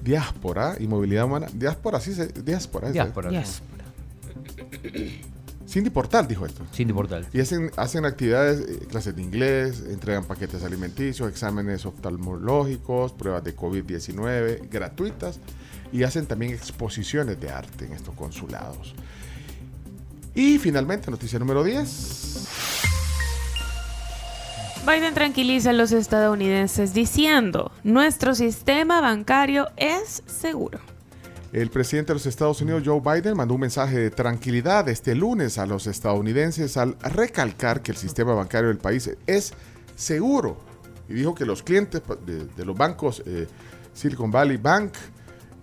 Diáspora 0.04 0.76
y 0.78 0.88
Movilidad 0.88 1.24
Humana. 1.24 1.48
Diáspora, 1.54 2.02
sí, 2.02 2.14
se, 2.14 2.28
diáspora. 2.28 2.90
¿es? 2.90 2.94
Diáspora. 2.94 3.32
Cindy 5.68 5.90
Portal 5.90 6.28
dijo 6.28 6.46
esto. 6.46 6.64
Cindy 6.74 6.94
Portal. 6.94 7.28
Y 7.34 7.40
hacen, 7.40 7.72
hacen 7.76 8.06
actividades, 8.06 8.62
eh, 8.62 8.86
clases 8.88 9.16
de 9.16 9.22
inglés, 9.22 9.84
entregan 9.90 10.24
paquetes 10.24 10.64
alimenticios, 10.64 11.30
exámenes 11.30 11.86
oftalmológicos, 11.86 13.14
pruebas 13.14 13.44
de 13.44 13.56
COVID-19 13.56 14.70
gratuitas 14.70 15.40
y 15.92 16.04
hacen 16.04 16.26
también 16.28 16.54
exposiciones 16.54 17.40
de 17.40 17.50
arte 17.50 17.86
en 17.86 17.94
estos 17.94 18.14
consulados. 18.16 18.94
Y 20.34 20.60
finalmente, 20.60 21.10
noticia 21.10 21.40
número 21.40 21.64
10. 21.64 22.48
Biden 24.86 25.16
tranquiliza 25.16 25.72
a 25.72 25.74
los 25.74 25.92
estadounidenses 25.92 26.94
diciendo, 26.94 27.72
nuestro 27.84 28.36
sistema 28.36 29.02
bancario 29.02 29.70
es 29.78 30.22
seguro. 30.28 30.80
El 31.56 31.70
presidente 31.70 32.10
de 32.10 32.16
los 32.16 32.26
Estados 32.26 32.62
Unidos, 32.62 32.84
Joe 32.86 33.00
Biden, 33.00 33.38
mandó 33.38 33.54
un 33.54 33.62
mensaje 33.62 33.98
de 33.98 34.12
tranquilidad 34.12 34.90
este 34.90 35.16
lunes 35.16 35.58
a 35.58 35.66
los 35.66 35.88
estadounidenses 35.88 36.76
al 36.76 36.98
recalcar 37.00 37.82
que 37.82 37.92
el 37.92 37.98
sistema 37.98 38.34
bancario 38.34 38.68
del 38.68 38.78
país 38.78 39.10
es 39.26 39.54
seguro. 39.96 40.58
Y 41.08 41.14
dijo 41.14 41.34
que 41.34 41.46
los 41.46 41.64
clientes 41.64 42.02
de, 42.26 42.44
de 42.48 42.66
los 42.66 42.76
bancos 42.78 43.24
eh, 43.26 43.48
Silicon 43.94 44.32
Valley 44.32 44.58
Bank 44.58 44.96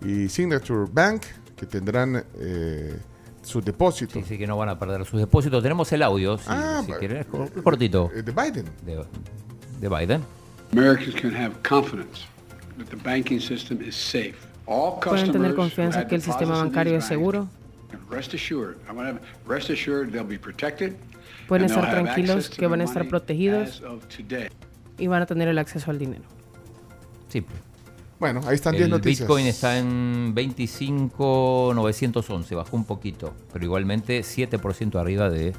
y 0.03 0.27
Signature 0.29 0.89
Bank, 0.91 1.21
que 1.55 1.67
tendrán 1.67 2.25
eh, 2.39 2.97
sus 3.43 3.63
depósitos. 3.63 4.15
Sí, 4.23 4.29
sí, 4.29 4.37
que 4.39 4.47
no 4.47 4.57
van 4.57 4.69
a 4.69 4.79
perder 4.79 5.05
sus 5.05 5.19
depósitos. 5.19 5.61
Tenemos 5.61 5.91
el 5.91 6.01
audio, 6.01 6.39
si, 6.39 6.45
Ah, 6.47 6.81
si 6.83 6.91
cor- 7.25 7.61
cortito. 7.61 8.09
Eh, 8.15 8.23
De 8.23 8.31
Biden. 8.31 8.65
De, 8.83 9.05
de 9.79 9.89
Biden. 9.89 10.23
Americans 10.71 11.13
can 11.21 11.35
have 11.35 11.53
confidence 11.61 12.21
that 12.79 12.87
the 12.87 12.95
banking 12.95 13.39
system 13.39 13.79
is 13.87 13.93
safe. 13.95 14.37
All 14.65 14.99
Pueden 14.99 15.31
tener 15.31 15.55
confianza 15.55 16.05
que 16.07 16.15
el 16.15 16.21
sistema 16.21 16.57
bancario 16.57 16.97
es 16.97 17.05
seguro. 17.05 17.41
banks 17.41 17.51
can 17.91 17.99
Rest 18.09 18.33
assured, 18.33 18.75
I 18.89 18.91
want 18.91 19.19
to 19.19 19.25
rest 19.47 19.69
assured 19.69 20.11
they'll 20.11 20.27
be 20.27 20.39
protected. 20.39 20.95
Pueden 21.47 21.65
estar 21.65 21.85
have 21.85 21.93
tranquilos 21.93 22.37
access 22.37 22.51
to 22.51 22.57
que 22.57 22.67
van 22.67 22.81
a 22.81 22.85
their 22.85 22.89
estar 22.89 23.03
money 23.03 23.09
protegidos 23.09 23.81
y 24.97 25.07
van 25.07 25.21
a 25.21 25.25
tener 25.25 25.47
el 25.47 25.57
acceso 25.57 25.89
al 25.91 25.99
dinero. 25.99 26.23
Simple. 27.27 27.55
Bueno, 28.19 28.41
ahí 28.45 28.55
están 28.55 28.73
10 28.73 28.85
El 28.85 28.91
noticias. 28.91 29.27
Bitcoin 29.27 29.47
está 29.47 29.77
en 29.77 30.33
25.911, 30.35 32.55
bajó 32.55 32.77
un 32.77 32.85
poquito, 32.85 33.33
pero 33.51 33.65
igualmente 33.65 34.21
7% 34.21 34.99
arriba 34.99 35.29
de 35.29 35.53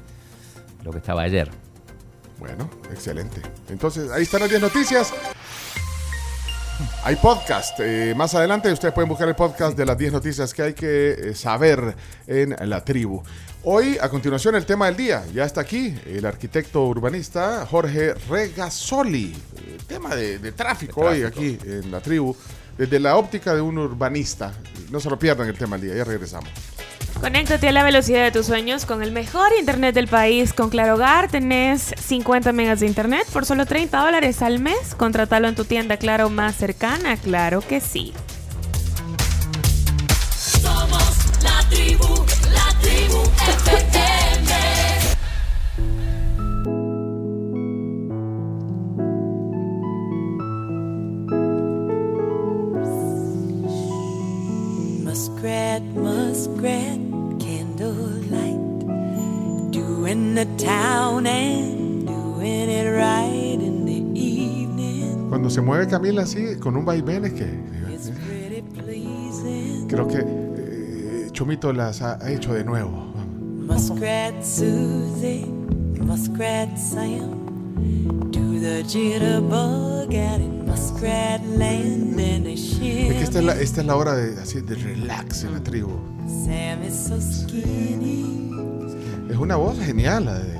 lo 0.83 0.91
que 0.91 0.97
estaba 0.97 1.21
ayer. 1.21 1.49
Bueno, 2.39 2.67
excelente. 2.91 3.41
Entonces, 3.69 4.11
ahí 4.11 4.23
están 4.23 4.41
las 4.41 4.49
10 4.49 4.61
noticias. 4.61 5.13
Hay 7.03 7.15
podcast. 7.15 7.79
eh, 7.79 8.13
más 8.15 8.33
adelante 8.35 8.71
ustedes 8.71 8.93
pueden 8.93 9.09
buscar 9.09 9.27
el 9.27 9.35
podcast 9.35 9.77
de 9.77 9.85
las 9.85 9.97
10 9.97 10.13
noticias 10.13 10.53
que 10.53 10.61
hay 10.61 10.73
que 10.73 11.11
eh, 11.11 11.35
saber 11.35 11.95
en 12.27 12.55
la 12.69 12.83
tribu. 12.83 13.21
Hoy, 13.63 13.97
a 13.99 14.09
continuación, 14.09 14.55
el 14.55 14.65
tema 14.65 14.87
del 14.87 14.95
día. 14.97 15.23
Ya 15.33 15.45
está 15.45 15.61
aquí 15.61 15.95
el 16.05 16.25
arquitecto 16.25 16.85
urbanista 16.85 17.65
Jorge 17.65 18.13
Regasoli. 18.29 19.33
Eh, 19.57 19.77
tema 19.87 20.15
de, 20.15 20.39
de 20.39 20.51
tráfico 20.51 21.01
hoy 21.01 21.23
aquí 21.23 21.57
en 21.65 21.91
la 21.91 21.99
tribu. 21.99 22.35
Desde 22.77 22.99
la 22.99 23.15
óptica 23.15 23.55
de 23.55 23.61
un 23.61 23.77
urbanista. 23.77 24.53
No 24.91 24.99
se 24.99 25.09
lo 25.09 25.17
pierdan 25.17 25.47
el 25.47 25.57
tema 25.57 25.77
del 25.77 25.87
día. 25.87 25.97
Ya 25.97 26.03
regresamos. 26.03 26.49
Conéctate 27.25 27.69
a 27.69 27.71
la 27.71 27.81
velocidad 27.81 28.23
de 28.23 28.31
tus 28.31 28.45
sueños 28.45 28.85
con 28.85 29.01
el 29.01 29.11
mejor 29.11 29.47
internet 29.59 29.95
del 29.95 30.07
país. 30.07 30.53
Con 30.53 30.69
Claro 30.69 30.93
Hogar 30.93 31.27
tenés 31.27 31.95
50 31.99 32.51
megas 32.51 32.81
de 32.81 32.85
internet 32.85 33.25
por 33.33 33.47
solo 33.47 33.65
30 33.65 33.99
dólares 33.99 34.43
al 34.43 34.59
mes. 34.59 34.93
Contratalo 34.93 35.47
en 35.47 35.55
tu 35.55 35.65
tienda 35.65 35.97
Claro 35.97 36.29
más 36.29 36.55
cercana. 36.55 37.17
Claro 37.17 37.61
que 37.61 37.81
sí. 37.81 38.13
Somos 40.37 41.41
la 41.41 41.67
tribu, 41.67 42.25
la 42.53 42.79
tribu 42.79 43.23
FM. 43.47 44.05
Muskrat, 55.05 55.81
muskrat, 55.81 57.04
Cuando 65.29 65.49
se 65.49 65.61
mueve 65.61 65.87
Camila 65.87 66.21
así, 66.21 66.57
con 66.59 66.77
un 66.77 66.85
vaivén, 66.85 67.25
es 67.25 67.33
que. 67.33 67.47
Creo 69.87 70.07
que 70.07 70.17
eh, 70.19 71.27
Chomito 71.31 71.73
las 71.73 72.01
ha, 72.03 72.23
ha 72.23 72.31
hecho 72.31 72.53
de 72.53 72.63
nuevo. 72.63 73.13
Muskrat 73.67 74.43
Susie, 74.43 75.45
Muskrat 75.99 76.77
Sam, 76.77 78.29
do 78.31 78.59
the 78.59 78.83
jitterbug 78.83 80.13
in 80.13 80.65
Muskrat 80.67 81.41
Land 81.57 82.19
and 82.19 82.45
a 82.45 82.51
Es 82.51 82.77
que 82.77 83.21
esta 83.23 83.39
es 83.39 83.45
la, 83.45 83.53
shimmy. 83.53 83.63
esta 83.63 83.81
es 83.81 83.87
la 83.87 83.95
hora 83.95 84.15
de, 84.15 84.39
así, 84.39 84.61
de 84.61 84.75
relax 84.75 85.43
en 85.45 85.53
la 85.53 85.63
tribu. 85.63 85.99
Sam 86.27 86.83
is 86.83 86.93
so 87.07 87.19
skinny, 87.19 88.44
Es 89.35 89.41
una 89.41 89.57
voz 89.57 89.77
genial 89.77 90.23
la 90.23 90.39
de 90.39 90.53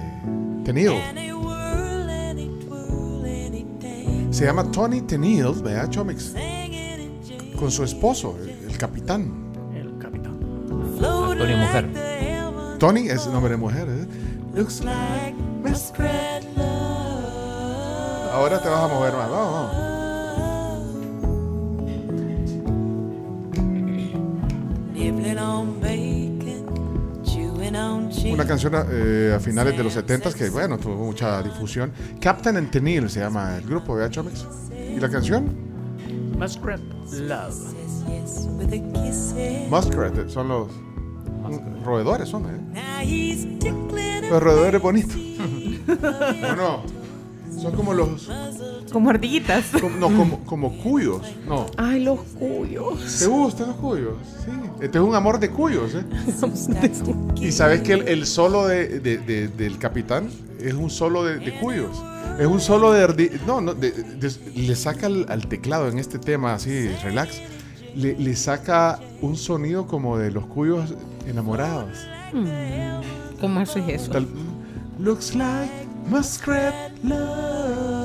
dance. 0.65 1.01
Se 4.31 4.43
llama 4.43 4.69
Tony 4.69 4.99
Tenil, 4.99 5.53
¿verdad, 5.63 5.89
Chomix? 5.89 6.33
Con 7.57 7.71
su 7.71 7.85
esposo, 7.85 8.35
el, 8.43 8.49
el 8.69 8.77
capitán. 8.77 9.31
Antonio 11.01 11.57
Mujer. 11.57 11.89
Tony 12.77 13.07
es 13.07 13.25
nombre 13.27 13.51
de 13.51 13.57
mujer, 13.57 13.87
¿eh? 13.87 14.07
Looks 14.53 14.83
like 14.83 15.37
Ahora 18.33 18.61
te 18.61 18.67
vas 18.67 18.83
a 18.83 18.87
mover 18.93 19.13
más. 19.13 19.29
Vamos, 19.29 19.85
on 25.37 25.84
Una 28.31 28.45
canción 28.45 28.73
eh, 28.91 29.33
a 29.35 29.39
finales 29.39 29.77
de 29.77 29.83
los 29.83 29.93
70 29.93 30.33
que, 30.33 30.49
bueno, 30.49 30.77
tuvo 30.77 30.95
mucha 30.95 31.41
difusión. 31.43 31.91
Captain 32.19 32.57
and 32.57 32.71
Tenil 32.71 33.09
se 33.09 33.19
llama 33.19 33.57
el 33.57 33.65
grupo, 33.65 33.95
¿verdad, 33.95 34.11
Chomix? 34.11 34.45
¿Y 34.73 34.99
la 34.99 35.09
canción? 35.09 35.55
Muskrat 36.37 36.81
Love. 37.11 37.55
Muskrat, 39.69 40.17
eh, 40.17 40.29
son 40.29 40.47
los 40.47 40.67
roedores, 41.83 42.29
son, 42.29 42.45
¿eh? 42.45 42.61
Los 44.29 44.41
roedores 44.41 44.81
bonitos. 44.81 45.15
no, 46.41 46.55
no. 46.55 47.04
Son 47.65 47.75
como 47.75 47.93
los. 47.93 48.29
Como 48.91 49.09
ardillitas. 49.09 49.65
como- 49.81 49.97
no, 49.97 50.07
como, 50.15 50.39
como 50.45 50.77
cuyos. 50.77 51.21
No. 51.47 51.65
Ay, 51.77 52.03
los 52.03 52.19
cuyos. 52.39 53.17
¿Te 53.19 53.25
gustan 53.27 53.67
los 53.69 53.77
cuyos? 53.77 54.13
Sí. 54.45 54.51
Este 54.81 54.97
es 54.99 55.03
un 55.03 55.15
amor 55.15 55.39
de 55.39 55.49
cuyos, 55.49 55.95
¿eh? 55.95 56.03
y 57.41 57.51
sabes 57.51 57.81
que 57.81 57.93
el, 57.93 58.07
el 58.07 58.25
solo 58.27 58.67
de, 58.67 58.99
de- 58.99 59.17
de- 59.17 59.47
del 59.47 59.77
capitán 59.79 60.29
es 60.59 60.73
un 60.73 60.89
solo 60.89 61.23
de, 61.23 61.57
cuyos. 61.59 61.97
Es 62.39 62.45
un 62.45 62.59
solo 62.59 62.91
de. 62.91 63.07
ardi- 63.07 63.31
No, 63.47 63.61
no, 63.61 63.73
le 63.73 64.75
saca 64.75 65.07
al, 65.07 65.25
al 65.29 65.47
teclado 65.47 65.87
en 65.87 65.97
este 65.97 66.19
tema 66.19 66.53
así, 66.53 66.87
relax. 67.03 67.41
Le, 67.95 68.15
le 68.19 68.35
saca 68.35 68.99
un 69.21 69.37
sonido 69.37 69.87
como 69.87 70.17
de 70.17 70.29
los 70.31 70.45
cuyos 70.45 70.93
enamorados. 71.27 71.97
Mm, 72.33 73.39
¿Cómo 73.41 73.59
haces 73.61 73.83
eso? 73.87 74.11
Tal- 74.11 74.27
Looks 74.99 75.33
like 75.35 75.71
muskrat 76.09 76.91
love. 77.03 77.95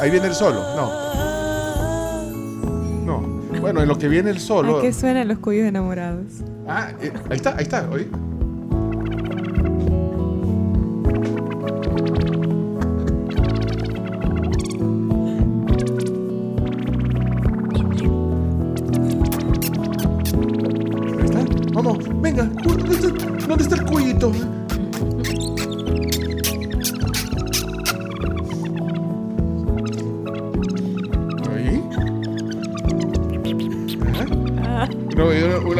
Ahí 0.00 0.10
viene 0.10 0.26
el 0.28 0.34
solo, 0.34 0.60
no. 0.76 1.04
No. 3.04 3.20
Bueno, 3.60 3.80
en 3.82 3.88
lo 3.88 3.96
que 3.98 4.08
viene 4.08 4.30
el 4.30 4.40
solo. 4.40 4.78
¿A 4.78 4.82
qué 4.82 4.92
suenan 4.92 5.28
los 5.28 5.38
cuyos 5.38 5.66
enamorados? 5.66 6.26
Ah, 6.68 6.90
eh, 7.00 7.12
ahí 7.30 7.36
está, 7.36 7.56
ahí 7.56 7.62
está, 7.62 7.88
oye. 7.90 8.08
Ahí 21.18 21.24
está. 21.24 21.44
Vamos, 21.72 21.98
venga. 22.20 22.44
¿Dónde 22.44 22.94
está, 22.94 23.08
dónde 23.46 23.62
está 23.62 23.76
el 23.76 23.84
cuyito? 23.84 24.32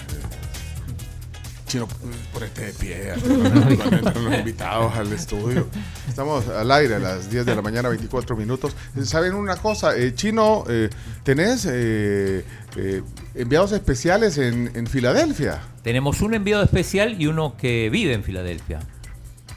Chino, 1.67 1.89
por 2.33 2.45
este 2.45 2.67
de 2.67 2.73
pie, 2.73 3.13
los 4.15 4.39
invitados 4.39 4.95
al 4.95 5.13
estudio. 5.13 5.67
Estamos 6.09 6.47
al 6.49 6.71
aire 6.71 6.95
a 6.97 6.99
las 7.01 7.29
10 7.31 7.45
de 7.47 7.55
la 7.55 7.63
mañana, 7.63 7.89
24 7.89 8.37
minutos. 8.37 8.77
¿Saben 9.03 9.35
una 9.35 9.57
cosa? 9.57 9.97
Eh, 9.97 10.15
Chino, 10.15 10.65
eh, 10.69 10.89
¿tenés 11.25 11.67
eh, 11.69 12.45
eh, 12.77 13.03
enviados 13.35 13.73
especiales 13.73 14.39
en, 14.39 14.71
en 14.75 14.87
Filadelfia? 14.87 15.63
Tenemos 15.83 16.21
un 16.21 16.35
enviado 16.35 16.63
especial 16.63 17.21
y 17.21 17.27
uno 17.27 17.57
que 17.57 17.91
vive 17.91 18.13
en 18.15 18.23
Filadelfia, 18.23 18.79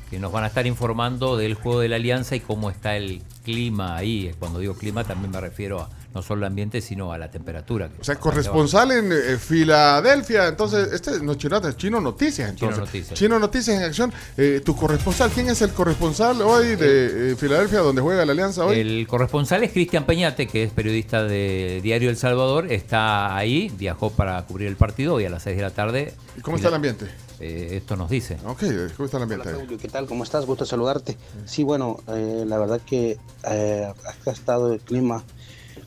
que 0.10 0.18
nos 0.20 0.32
van 0.32 0.44
a 0.44 0.48
estar 0.48 0.66
informando 0.66 1.38
del 1.38 1.54
juego 1.54 1.82
de 1.82 1.90
la 1.90 1.98
Alianza 1.98 2.36
y 2.36 2.40
cómo 2.40 2.72
está 2.72 2.98
el 2.98 3.22
clima 3.44 3.96
ahí. 3.96 4.34
Cuando 4.40 4.58
digo 4.60 4.74
clima 4.74 5.04
también 5.04 5.32
me 5.32 5.40
refiero 5.40 5.82
a 5.82 5.90
no 6.14 6.22
solo 6.22 6.46
al 6.46 6.52
ambiente, 6.52 6.82
sino 6.82 7.12
a 7.12 7.18
la 7.18 7.30
temperatura. 7.30 7.90
O 8.00 8.04
sea, 8.04 8.16
corresponsal 8.16 8.92
en 8.92 9.12
eh, 9.12 9.38
Filadelfia. 9.38 10.48
Entonces, 10.48 10.90
este 10.94 11.20
no 11.22 11.36
Chino, 11.36 11.58
es 11.58 11.78
Chino 11.78 12.02
Noticias. 12.02 12.56
Chino 12.56 12.70
Entonces. 12.70 12.80
Noticias. 12.80 13.20
Chino 13.20 13.40
Noticias 13.40 13.78
en 13.78 13.84
acción. 13.84 14.14
Eh, 14.38 14.62
tu 14.64 14.76
corresponsal, 14.76 15.30
¿quién 15.32 15.50
es 15.50 15.62
el 15.62 15.72
corresponsal 15.72 16.42
hoy 16.42 16.76
de 16.76 17.32
eh, 17.32 17.36
Filadelfia, 17.36 17.80
donde 17.80 18.02
juega 18.02 18.26
la 18.26 18.32
Alianza 18.32 18.66
hoy? 18.66 18.80
El 18.80 19.08
corresponsal 19.08 19.64
es 19.64 19.72
Cristian 19.72 20.06
Peñate, 20.06 20.48
que 20.48 20.64
es 20.64 20.72
periodista 20.72 21.24
de 21.24 21.82
Diario 21.84 22.10
El 22.10 22.18
Salvador. 22.18 22.72
Está 22.72 23.36
ahí, 23.36 23.72
viajó 23.78 24.10
para 24.10 24.42
cubrir 24.46 24.68
el 24.68 24.76
partido 24.76 25.16
hoy 25.16 25.26
a 25.26 25.30
las 25.30 25.44
6 25.44 25.56
de 25.56 25.62
la 25.62 25.72
tarde. 25.72 26.14
¿Y 26.38 26.42
cómo 26.42 26.58
está 26.58 26.70
el 26.70 26.76
ambiente? 26.76 27.08
Eh, 27.40 27.78
esto 27.78 27.96
nos 27.96 28.10
dice. 28.10 28.38
Ok, 28.46 28.64
¿cómo 28.96 29.06
está 29.06 29.18
el 29.18 29.24
ambiente? 29.24 29.50
ahí? 29.50 29.56
Julio, 29.56 29.78
¿qué 29.78 29.88
tal? 29.88 30.08
¿Cómo 30.08 30.24
estás? 30.24 30.46
Gusto 30.46 30.66
saludarte. 30.66 31.18
Sí, 31.46 31.64
bueno, 31.64 32.00
eh, 32.08 32.44
la 32.48 32.58
verdad 32.58 32.82
que 32.86 33.18
eh, 33.50 33.94
acá 34.06 34.32
ha 34.32 34.34
estado 34.34 34.74
el 34.74 34.80
clima 34.80 35.24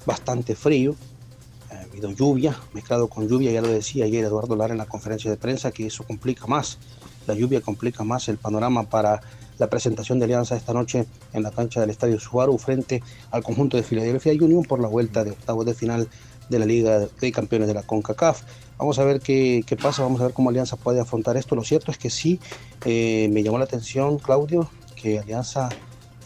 bastante 0.07 0.55
frío. 0.55 0.95
Ha 1.71 1.83
habido 1.83 2.11
lluvia, 2.11 2.57
mezclado 2.73 3.09
con 3.09 3.29
lluvia, 3.29 3.53
ya 3.53 3.61
lo 3.61 3.69
decía 3.69 4.05
ayer 4.05 4.25
Eduardo 4.25 4.57
Lara 4.57 4.73
en 4.73 4.79
la 4.79 4.87
conferencia 4.87 5.31
de 5.31 5.37
prensa, 5.37 5.71
que 5.71 5.87
eso 5.87 6.05
complica 6.05 6.47
más. 6.47 6.79
La 7.27 7.35
lluvia 7.35 7.61
complica 7.61 8.03
más 8.05 8.29
el 8.29 8.39
panorama 8.39 8.85
para 8.85 9.21
la 9.59 9.69
presentación 9.69 10.19
de 10.19 10.25
Alianza 10.25 10.57
esta 10.57 10.73
noche 10.73 11.07
en 11.35 11.43
la 11.43 11.51
cancha 11.51 11.81
del 11.81 11.91
Estadio 11.91 12.19
Subaru 12.19 12.57
frente 12.57 13.03
al 13.31 13.43
conjunto 13.43 13.77
de 13.77 13.83
Filadelfia 13.83 14.33
Union 14.33 14.65
por 14.65 14.81
la 14.81 14.89
vuelta 14.89 15.23
de 15.23 15.33
octavos 15.33 15.67
de 15.67 15.75
final 15.75 16.09
de 16.49 16.59
la 16.59 16.65
Liga 16.65 16.99
de 16.99 17.33
Campeones 17.33 17.69
de 17.69 17.75
la 17.75 17.83
CONCACAF. 17.83 18.43
Vamos 18.79 18.99
a 18.99 19.05
ver 19.05 19.21
qué, 19.21 19.63
qué 19.67 19.77
pasa, 19.77 20.03
vamos 20.03 20.21
a 20.21 20.25
ver 20.25 20.33
cómo 20.33 20.49
Alianza 20.49 20.77
puede 20.77 20.99
afrontar 20.99 21.37
esto. 21.37 21.55
Lo 21.55 21.63
cierto 21.63 21.91
es 21.91 21.99
que 21.99 22.09
sí, 22.09 22.41
eh, 22.87 23.29
me 23.31 23.43
llamó 23.43 23.59
la 23.59 23.65
atención, 23.65 24.19
Claudio, 24.19 24.71
que 24.97 25.19
Alianza 25.19 25.69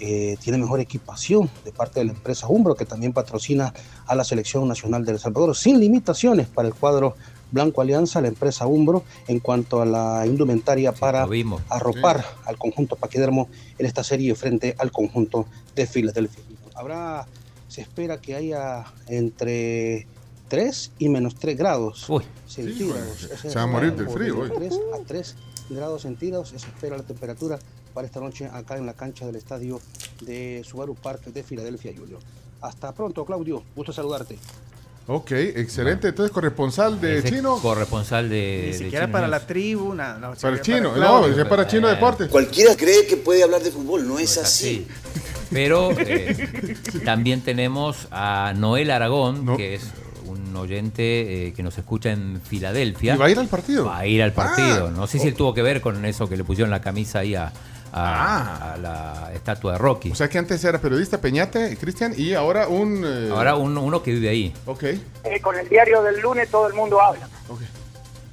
eh, 0.00 0.36
tiene 0.40 0.58
mejor 0.58 0.80
equipación 0.80 1.48
de 1.64 1.72
parte 1.72 2.00
de 2.00 2.06
la 2.06 2.12
empresa 2.12 2.48
Umbro, 2.48 2.74
que 2.74 2.84
también 2.84 3.12
patrocina 3.12 3.72
a 4.06 4.14
la 4.14 4.24
Selección 4.24 4.66
Nacional 4.66 5.04
de 5.04 5.12
El 5.12 5.18
Salvador, 5.18 5.56
sin 5.56 5.78
limitaciones 5.78 6.48
para 6.48 6.68
el 6.68 6.74
cuadro 6.74 7.14
Blanco 7.52 7.80
Alianza, 7.80 8.20
la 8.20 8.28
empresa 8.28 8.66
Umbro, 8.66 9.04
en 9.28 9.38
cuanto 9.38 9.80
a 9.80 9.86
la 9.86 10.26
indumentaria 10.26 10.92
para 10.92 11.26
arropar 11.68 12.24
al 12.44 12.58
conjunto 12.58 12.96
paquidermo 12.96 13.48
en 13.78 13.86
esta 13.86 14.02
serie 14.02 14.34
frente 14.34 14.74
al 14.78 14.90
conjunto 14.90 15.46
de 15.76 15.86
Filadelfia. 15.86 16.42
Habrá, 16.74 17.26
se 17.68 17.82
espera 17.82 18.20
que 18.20 18.34
haya 18.34 18.84
entre 19.06 20.08
3 20.48 20.92
y 20.98 21.08
menos 21.08 21.36
3 21.36 21.56
grados 21.56 22.06
centígrados. 22.48 23.18
Sí, 23.18 23.26
Ese 23.32 23.50
se 23.50 23.56
va 23.56 23.62
a 23.62 23.66
morir 23.66 23.94
del 23.94 24.06
de 24.06 24.12
frío 24.12 24.40
hoy. 24.40 24.50
3 24.56 24.80
a 24.94 25.04
3 25.06 25.36
grados 25.70 26.02
centígrados 26.02 26.50
se 26.50 26.56
espera 26.56 26.96
la 26.96 27.02
temperatura 27.02 27.58
para 27.92 28.06
esta 28.06 28.20
noche 28.20 28.46
acá 28.52 28.76
en 28.76 28.86
la 28.86 28.94
cancha 28.94 29.24
del 29.26 29.36
estadio 29.36 29.80
de 30.22 30.62
Subaru 30.64 30.94
Park 30.94 31.24
de 31.26 31.42
Filadelfia, 31.42 31.92
Julio. 31.96 32.18
Hasta 32.60 32.92
pronto, 32.92 33.24
Claudio. 33.24 33.62
Gusto 33.76 33.92
saludarte. 33.92 34.38
Ok, 35.06 35.32
excelente. 35.32 36.08
Entonces, 36.08 36.32
corresponsal 36.32 36.98
de 36.98 37.18
Ese 37.18 37.28
Chino. 37.30 37.58
Corresponsal 37.60 38.28
de. 38.30 38.68
Ni 38.72 38.78
siquiera 38.78 39.10
para 39.12 39.28
la 39.28 39.46
tribu, 39.46 39.94
nada. 39.94 40.18
No, 40.18 40.34
Para 40.34 40.56
el 40.56 40.62
chino, 40.62 40.94
Claudio. 40.94 41.36
no, 41.36 41.42
es 41.42 41.46
para 41.48 41.66
Chino 41.66 41.88
Deportes. 41.88 42.28
Cualquiera 42.30 42.74
cree 42.74 43.06
que 43.06 43.18
puede 43.18 43.42
hablar 43.42 43.62
de 43.62 43.70
fútbol, 43.70 44.08
no 44.08 44.18
es 44.18 44.38
así. 44.38 44.86
Pero 45.50 45.90
eh, 45.98 46.74
también 47.04 47.42
tenemos 47.42 48.08
a 48.10 48.54
Noel 48.56 48.90
Aragón, 48.90 49.56
que 49.58 49.74
es 49.74 49.82
un 50.34 50.56
oyente 50.56 51.48
eh, 51.48 51.52
que 51.54 51.62
nos 51.62 51.76
escucha 51.78 52.10
en 52.10 52.40
Filadelfia. 52.42 53.14
¿Y 53.14 53.16
va 53.18 53.26
a 53.26 53.30
ir 53.30 53.38
al 53.38 53.48
partido? 53.48 53.86
Va 53.86 53.98
a 53.98 54.06
ir 54.06 54.22
al 54.22 54.32
partido. 54.32 54.88
Ah. 54.88 54.92
no 54.94 55.06
sé 55.06 55.18
si 55.18 55.28
él 55.28 55.34
tuvo 55.34 55.54
que 55.54 55.62
ver 55.62 55.80
con 55.80 56.04
eso 56.04 56.28
que 56.28 56.36
le 56.36 56.44
pusieron 56.44 56.70
la 56.70 56.80
camisa 56.80 57.20
ahí 57.20 57.34
a, 57.34 57.52
a- 57.92 58.72
a 58.72 58.76
la 58.76 59.30
estatua 59.34 59.72
de 59.72 59.78
Rocky. 59.78 60.08
Ah. 60.10 60.12
O 60.12 60.16
sea 60.16 60.28
que 60.28 60.38
antes 60.38 60.62
era 60.64 60.80
periodista 60.80 61.20
Peñate, 61.20 61.76
Cristian, 61.76 62.12
y 62.16 62.32
ahora 62.34 62.68
un. 62.68 63.04
eh, 63.06 63.28
Ahora 63.30 63.56
un- 63.56 63.78
uno 63.78 64.02
que 64.02 64.12
vive 64.12 64.28
ahí. 64.28 64.52
Ok, 64.66 64.82
Eh, 64.84 65.00
con 65.40 65.56
el 65.58 65.68
diario 65.68 66.02
del 66.02 66.20
lunes 66.20 66.48
todo 66.50 66.66
el 66.68 66.74
mundo 66.74 67.00
habla. 67.00 67.28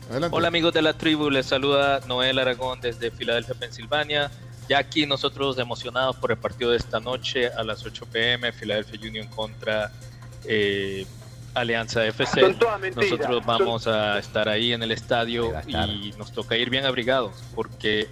adelante. 0.09 0.35
Hola 0.35 0.47
amigos 0.49 0.73
de 0.73 0.81
la 0.81 0.93
tribu, 0.93 1.29
les 1.29 1.45
saluda 1.45 2.01
Noel 2.07 2.37
Aragón 2.39 2.81
desde 2.81 3.11
Filadelfia, 3.11 3.55
Pensilvania. 3.55 4.29
Ya 4.67 4.77
aquí 4.79 5.05
nosotros 5.05 5.57
emocionados 5.57 6.15
por 6.17 6.31
el 6.31 6.37
partido 6.37 6.71
de 6.71 6.77
esta 6.77 6.99
noche 6.99 7.47
a 7.47 7.63
las 7.63 7.85
8 7.85 8.05
pm, 8.11 8.51
Philadelphia 8.53 8.99
Union 9.09 9.27
contra 9.27 9.91
eh, 10.45 11.05
Alianza 11.53 12.05
FC. 12.05 12.41
Son 12.41 12.57
todas 12.57 12.79
mentiras. 12.79 13.11
Nosotros 13.11 13.45
vamos 13.45 13.87
a 13.87 14.19
estar 14.19 14.47
ahí 14.49 14.73
en 14.73 14.83
el 14.83 14.91
estadio 14.91 15.53
y 15.67 16.13
nos 16.17 16.31
toca 16.31 16.57
ir 16.57 16.69
bien 16.69 16.85
abrigados 16.85 17.43
porque 17.55 18.07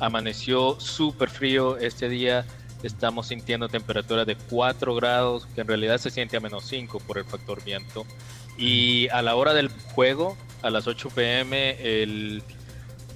amaneció 0.00 0.78
súper 0.78 1.30
frío 1.30 1.76
este 1.78 2.08
día 2.08 2.44
estamos 2.82 3.28
sintiendo 3.28 3.68
temperaturas 3.68 4.26
de 4.26 4.36
4 4.36 4.94
grados, 4.94 5.46
que 5.54 5.60
en 5.60 5.68
realidad 5.68 5.98
se 5.98 6.10
siente 6.10 6.36
a 6.36 6.40
menos 6.40 6.64
5 6.64 7.00
por 7.00 7.18
el 7.18 7.24
factor 7.24 7.62
viento. 7.64 8.06
Y 8.56 9.08
a 9.08 9.22
la 9.22 9.36
hora 9.36 9.54
del 9.54 9.68
juego, 9.68 10.36
a 10.62 10.70
las 10.70 10.86
8 10.86 11.10
pm, 11.10 11.76
el 11.80 12.42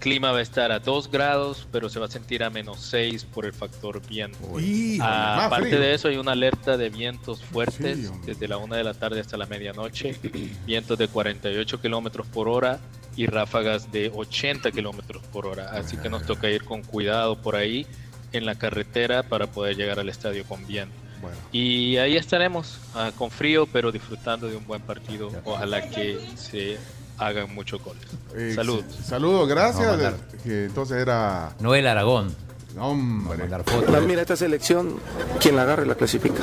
clima 0.03 0.33
va 0.33 0.39
a 0.39 0.43
estar 0.43 0.73
a 0.73 0.81
2 0.81 1.11
grados, 1.11 1.66
pero 1.70 1.89
se 1.89 2.01
va 2.01 2.07
a 2.07 2.11
sentir 2.11 2.43
a 2.43 2.51
menos 2.51 2.81
6 2.81 3.24
por 3.24 3.47
el 3.47 3.53
factor 3.53 4.05
viento. 4.07 4.39
Híjole, 4.61 4.99
Ah, 5.01 5.47
aparte 5.47 5.69
frío. 5.69 5.81
de 5.81 5.95
eso, 5.95 6.09
hay 6.09 6.16
una 6.16 6.33
alerta 6.33 6.77
de 6.77 6.91
vientos 6.91 7.43
fuertes 7.43 7.99
Sí, 7.99 8.11
desde 8.27 8.49
la 8.49 8.57
1 8.59 8.74
de 8.74 8.85
la 8.85 8.95
tarde 8.95 9.20
hasta 9.20 9.37
la 9.37 9.47
medianoche, 9.47 10.16
vientos 10.66 10.99
de 10.99 11.07
48 11.09 11.81
kilómetros 11.81 12.27
por 12.27 12.49
hora 12.49 12.81
y 13.16 13.27
ráfagas 13.27 13.93
de 13.93 14.11
80 14.15 14.73
kilómetros 14.73 15.23
por 15.33 15.47
hora. 15.47 15.70
Así 15.70 15.97
que 15.97 16.09
nos 16.11 16.27
toca 16.27 16.51
ir 16.51 16.65
con 16.65 16.83
cuidado 16.83 17.41
por 17.41 17.55
ahí 17.57 17.87
en 18.33 18.45
la 18.47 18.57
carretera 18.57 19.23
para 19.23 19.47
poder 19.47 19.77
llegar 19.77 20.01
al 20.01 20.09
estadio 20.09 20.45
con 20.45 20.66
viento. 20.66 20.95
Y 21.53 21.99
ahí 21.99 22.16
estaremos, 22.16 22.79
ah, 22.97 23.12
con 23.16 23.31
frío, 23.31 23.66
pero 23.73 23.93
disfrutando 23.93 24.49
de 24.49 24.57
un 24.57 24.66
buen 24.66 24.83
partido. 24.83 25.31
Ojalá 25.45 25.89
que 25.89 26.19
se 26.35 26.79
hagan 27.19 27.55
muchos 27.55 27.83
goles. 27.83 28.03
Eh, 28.37 28.53
Salud. 28.55 28.83
Saludos, 29.05 29.49
gracias. 29.49 30.15
Que 30.43 30.65
entonces 30.67 30.97
era. 30.99 31.53
Noel 31.61 31.87
Aragón. 31.87 32.35
Hombre. 32.79 33.45
Mira, 34.07 34.23
esta 34.23 34.35
selección, 34.37 34.99
quien 35.41 35.57
la 35.57 35.63
agarre 35.63 35.85
la 35.87 35.95
clasifica. 35.95 36.43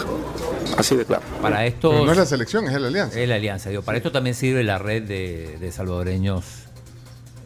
Así 0.78 0.96
de 0.96 1.04
claro. 1.06 1.24
Para 1.42 1.66
esto. 1.66 1.90
Pero 1.90 2.06
no 2.06 2.12
es 2.12 2.18
la 2.18 2.26
selección, 2.28 2.68
es 2.68 2.80
la 2.80 2.88
alianza. 2.88 3.20
Es 3.20 3.28
la 3.28 3.36
alianza. 3.36 3.70
digo, 3.72 3.82
para 3.82 3.98
esto 3.98 4.12
también 4.12 4.36
sirve 4.36 4.64
la 4.64 4.78
red 4.78 5.04
de, 5.04 5.58
de 5.60 5.72
salvadoreños 5.72 6.46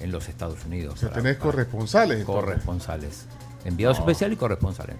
en 0.01 0.11
los 0.11 0.27
Estados 0.27 0.65
Unidos. 0.65 0.95
O 0.95 0.97
sea, 0.97 1.09
para- 1.09 1.21
tenés 1.21 1.37
corresponsales. 1.37 2.19
entonces. 2.19 2.43
corresponsales. 2.43 3.25
Enviados 3.63 3.99
especial 3.99 4.33
y 4.33 4.35
corresponsal 4.35 4.89
en 4.89 4.97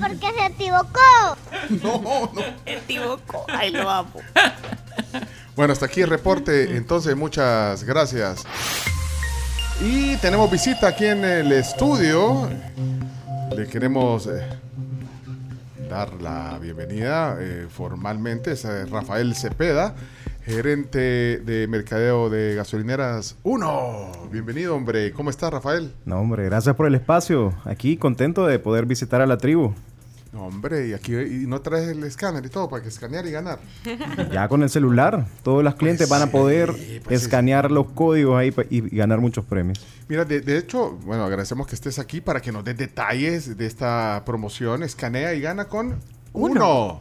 porque 0.00 0.32
se 0.38 0.46
equivocó. 0.46 1.36
No, 1.82 2.30
no. 2.32 2.42
Se 2.64 2.74
equivocó. 2.74 3.44
Ay, 3.48 3.70
lo 3.70 3.88
amo. 3.88 4.20
Bueno, 5.56 5.74
hasta 5.74 5.86
aquí 5.86 6.00
el 6.00 6.08
reporte. 6.08 6.76
Entonces, 6.76 7.14
muchas 7.16 7.84
gracias. 7.84 8.44
Y 9.82 10.16
tenemos 10.16 10.50
visita 10.50 10.88
aquí 10.88 11.04
en 11.04 11.22
el 11.24 11.52
estudio. 11.52 12.48
Le 13.54 13.66
queremos 13.66 14.26
eh, 14.26 14.48
dar 15.90 16.14
la 16.14 16.58
bienvenida 16.58 17.36
eh, 17.40 17.66
formalmente. 17.68 18.52
Es 18.52 18.64
eh, 18.64 18.86
Rafael 18.86 19.34
Cepeda, 19.34 19.94
gerente 20.50 21.38
de 21.38 21.66
mercadeo 21.68 22.28
de 22.28 22.56
gasolineras 22.56 23.36
1. 23.44 24.28
Bienvenido, 24.32 24.74
hombre. 24.74 25.12
¿Cómo 25.12 25.30
está, 25.30 25.48
Rafael? 25.48 25.94
No, 26.04 26.18
hombre, 26.18 26.44
gracias 26.46 26.74
por 26.74 26.86
el 26.86 26.94
espacio. 26.96 27.54
Aquí 27.64 27.96
contento 27.96 28.46
de 28.46 28.58
poder 28.58 28.84
visitar 28.84 29.20
a 29.20 29.26
la 29.26 29.38
tribu. 29.38 29.72
No, 30.32 30.46
hombre, 30.46 30.88
y 30.88 30.92
aquí 30.92 31.14
y 31.14 31.46
no 31.46 31.60
traes 31.60 31.88
el 31.88 32.02
escáner 32.04 32.44
y 32.46 32.48
todo 32.48 32.68
para 32.68 32.82
que 32.82 32.88
escanear 32.88 33.26
y 33.26 33.30
ganar. 33.30 33.60
Ya 34.32 34.48
con 34.48 34.62
el 34.62 34.70
celular, 34.70 35.26
todos 35.42 35.62
los 35.62 35.74
clientes 35.76 36.08
van 36.08 36.22
a 36.22 36.26
poder 36.30 36.68
pues 36.68 37.20
sí. 37.20 37.26
escanear 37.26 37.70
los 37.70 37.90
códigos 37.92 38.36
ahí 38.36 38.52
y, 38.70 38.94
y 38.94 38.98
ganar 38.98 39.20
muchos 39.20 39.44
premios. 39.44 39.84
Mira, 40.08 40.24
de, 40.24 40.40
de 40.40 40.58
hecho, 40.58 40.98
bueno, 41.04 41.24
agradecemos 41.24 41.66
que 41.66 41.74
estés 41.76 41.98
aquí 41.98 42.20
para 42.20 42.40
que 42.40 42.50
nos 42.52 42.64
des 42.64 42.76
detalles 42.76 43.56
de 43.56 43.66
esta 43.66 44.22
promoción. 44.26 44.82
Escanea 44.82 45.34
y 45.34 45.40
gana 45.40 45.66
con 45.66 46.00
uno. 46.32 47.00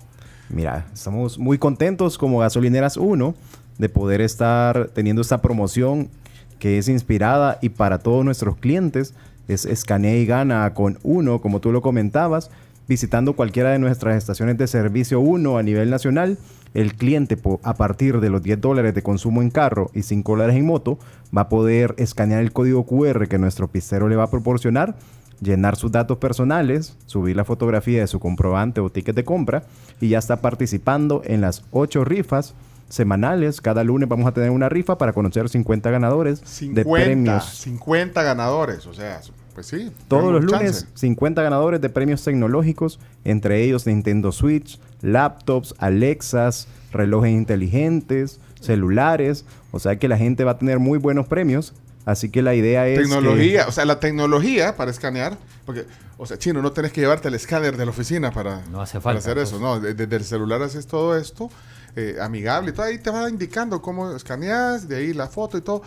Mira, 0.49 0.87
estamos 0.91 1.37
muy 1.37 1.59
contentos 1.59 2.17
como 2.17 2.39
Gasolineras 2.39 2.97
1 2.97 3.35
de 3.77 3.89
poder 3.89 4.19
estar 4.19 4.89
teniendo 4.89 5.21
esta 5.21 5.41
promoción 5.41 6.09
que 6.57 6.79
es 6.79 6.89
inspirada 6.89 7.59
y 7.61 7.69
para 7.69 7.99
todos 7.99 8.25
nuestros 8.25 8.57
clientes 8.57 9.13
es 9.47 9.65
escanea 9.65 10.15
y 10.15 10.25
gana 10.25 10.73
con 10.73 10.97
uno, 11.03 11.39
como 11.39 11.59
tú 11.59 11.71
lo 11.71 11.81
comentabas, 11.81 12.49
visitando 12.87 13.35
cualquiera 13.35 13.69
de 13.69 13.79
nuestras 13.79 14.17
estaciones 14.17 14.57
de 14.57 14.67
servicio 14.67 15.19
1 15.19 15.57
a 15.57 15.63
nivel 15.63 15.91
nacional. 15.91 16.39
El 16.73 16.95
cliente 16.95 17.37
a 17.63 17.73
partir 17.75 18.19
de 18.19 18.29
los 18.29 18.41
10 18.41 18.59
dólares 18.61 18.95
de 18.95 19.03
consumo 19.03 19.41
en 19.43 19.51
carro 19.51 19.91
y 19.93 20.01
5 20.01 20.31
dólares 20.31 20.55
en 20.55 20.65
moto 20.65 20.97
va 21.35 21.41
a 21.43 21.49
poder 21.49 21.93
escanear 21.97 22.41
el 22.41 22.51
código 22.51 22.85
QR 22.85 23.27
que 23.27 23.37
nuestro 23.37 23.67
pistero 23.67 24.07
le 24.07 24.15
va 24.15 24.23
a 24.23 24.31
proporcionar 24.31 24.95
llenar 25.41 25.75
sus 25.75 25.91
datos 25.91 26.17
personales, 26.17 26.95
subir 27.05 27.35
la 27.35 27.45
fotografía 27.45 28.01
de 28.01 28.07
su 28.07 28.19
comprobante 28.19 28.81
o 28.81 28.89
ticket 28.89 29.15
de 29.15 29.23
compra 29.23 29.63
y 30.01 30.09
ya 30.09 30.19
está 30.19 30.41
participando 30.41 31.21
en 31.25 31.41
las 31.41 31.63
ocho 31.71 32.03
rifas 32.05 32.55
semanales. 32.89 33.61
Cada 33.61 33.83
lunes 33.83 34.09
vamos 34.09 34.27
a 34.27 34.33
tener 34.33 34.51
una 34.51 34.69
rifa 34.69 34.97
para 34.97 35.13
conocer 35.13 35.47
50 35.47 35.89
ganadores 35.91 36.41
50, 36.43 36.81
de 36.81 36.85
premios. 36.89 37.45
50 37.45 38.23
ganadores, 38.23 38.85
o 38.87 38.93
sea, 38.93 39.21
pues 39.53 39.67
sí. 39.67 39.91
Todos 40.07 40.31
los 40.31 40.43
lunes, 40.43 40.81
chance. 40.81 40.87
50 40.95 41.41
ganadores 41.41 41.81
de 41.81 41.89
premios 41.89 42.23
tecnológicos, 42.23 42.99
entre 43.23 43.63
ellos 43.63 43.85
Nintendo 43.87 44.31
Switch, 44.31 44.79
laptops, 45.01 45.75
Alexas, 45.77 46.67
relojes 46.91 47.31
inteligentes, 47.31 48.39
celulares. 48.59 49.45
O 49.71 49.79
sea 49.79 49.97
que 49.97 50.07
la 50.07 50.17
gente 50.17 50.43
va 50.43 50.51
a 50.51 50.57
tener 50.57 50.79
muy 50.79 50.97
buenos 50.97 51.27
premios. 51.27 51.73
Así 52.09 52.29
que 52.29 52.41
la 52.41 52.55
idea 52.55 52.87
es. 52.87 52.97
que- 52.97 53.03
Tecnología, 53.05 53.65
o 53.67 53.71
sea, 53.71 53.85
la 53.85 53.99
tecnología 53.99 54.75
para 54.75 54.91
escanear, 54.91 55.37
porque, 55.65 55.85
o 56.17 56.25
sea, 56.25 56.37
chino, 56.37 56.61
no 56.61 56.71
tenés 56.71 56.91
que 56.91 57.01
llevarte 57.01 57.27
el 57.27 57.35
escáner 57.35 57.77
de 57.77 57.85
la 57.85 57.91
oficina 57.91 58.31
para, 58.31 58.61
No 58.71 58.81
hace 58.81 58.99
para 58.99 59.15
falta, 59.15 59.19
hacer 59.19 59.37
eso, 59.37 59.59
no, 59.59 59.79
de- 59.79 59.93
desde 59.93 60.15
el 60.15 60.23
celular 60.23 60.61
haces 60.61 60.87
todo 60.87 61.15
esto, 61.17 61.49
eh, 61.95 62.17
amigable 62.21 62.71
y 62.71 62.73
todo, 62.73 62.85
ahí 62.85 62.97
te 62.97 63.09
va 63.09 63.29
indicando 63.29 63.81
cómo 63.81 64.11
escaneas, 64.15 64.87
de 64.87 64.97
ahí 64.97 65.13
la 65.13 65.27
foto 65.27 65.57
y 65.57 65.61
todo, 65.61 65.81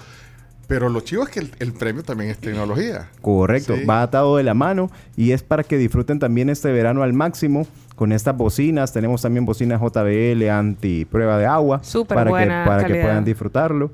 pero 0.69 0.89
lo 0.89 1.01
chivo 1.01 1.25
es 1.25 1.29
que 1.29 1.41
el, 1.41 1.51
el 1.59 1.73
premio 1.73 2.03
también 2.03 2.31
es 2.31 2.39
tecnología. 2.39 3.09
Correcto, 3.21 3.77
Sí. 3.77 3.85
va 3.85 4.03
atado 4.03 4.37
de 4.37 4.43
la 4.43 4.55
mano 4.55 4.91
y 5.17 5.33
es 5.33 5.43
para 5.43 5.65
que 5.65 5.77
disfruten 5.77 6.19
también 6.19 6.49
este 6.49 6.71
verano 6.73 7.03
al 7.03 7.13
máximo 7.13 7.67
con 7.97 8.13
estas 8.13 8.37
bocinas. 8.37 8.93
Tenemos 8.93 9.21
también 9.23 9.45
bocinas 9.45 9.81
JBL 9.81 10.49
anti 10.51 11.05
prueba 11.05 11.37
de 11.39 11.47
agua 11.47 11.83
Súper 11.85 12.15
para, 12.15 12.25
que, 12.27 12.31
buena 12.31 12.65
para 12.65 12.85
que 12.87 12.95
puedan 12.95 13.25
disfrutarlo. 13.25 13.91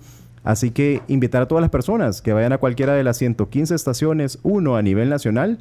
Así 0.48 0.70
que 0.70 1.02
invitar 1.08 1.42
a 1.42 1.46
todas 1.46 1.60
las 1.60 1.70
personas 1.70 2.22
que 2.22 2.32
vayan 2.32 2.54
a 2.54 2.56
cualquiera 2.56 2.94
de 2.94 3.04
las 3.04 3.18
115 3.18 3.74
estaciones, 3.74 4.38
uno 4.42 4.76
a 4.76 4.82
nivel 4.82 5.10
nacional, 5.10 5.58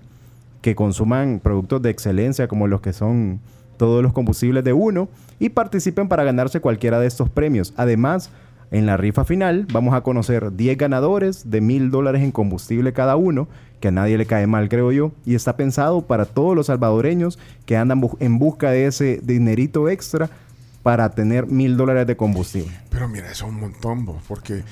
que 0.62 0.76
consuman 0.76 1.42
productos 1.44 1.82
de 1.82 1.90
excelencia 1.90 2.48
como 2.48 2.68
los 2.68 2.80
que 2.80 2.94
son 2.94 3.42
todos 3.76 4.02
los 4.02 4.14
combustibles 4.14 4.64
de 4.64 4.72
uno 4.72 5.10
y 5.42 5.50
participen 5.50 6.08
para 6.08 6.24
ganarse 6.24 6.62
cualquiera 6.62 7.02
de 7.02 7.08
estos 7.08 7.30
premios. 7.30 7.74
Además, 7.76 8.30
en 8.72 8.86
la 8.86 8.96
rifa 8.96 9.26
final 9.26 9.68
vamos 9.74 9.94
a 9.94 10.04
conocer 10.04 10.56
10 10.56 10.78
ganadores 10.78 11.52
de 11.52 11.60
mil 11.60 11.92
dólares 11.92 12.24
en 12.24 12.32
combustible 12.32 12.94
cada 12.94 13.18
uno, 13.18 13.50
que 13.82 13.90
a 13.90 13.92
nadie 13.92 14.18
le 14.18 14.26
cae 14.26 14.48
mal, 14.48 14.70
creo 14.70 14.94
yo, 14.94 15.12
y 15.26 15.36
está 15.36 15.58
pensado 15.58 16.04
para 16.04 16.24
todos 16.24 16.56
los 16.56 16.68
salvadoreños 16.68 17.40
que 17.66 17.76
andan 17.76 18.02
en 18.22 18.40
busca 18.40 18.72
de 18.72 18.86
ese 18.86 19.20
dinerito 19.22 19.90
extra 19.90 20.30
para 20.88 21.10
tener 21.10 21.48
mil 21.48 21.76
dólares 21.76 22.08
de 22.08 22.16
combustible. 22.16 22.72
Pero 22.90 23.10
mira, 23.10 23.30
eso 23.30 23.46
es 23.46 23.52
un 23.52 23.60
montón, 23.60 24.06
bo, 24.06 24.22
porque 24.26 24.64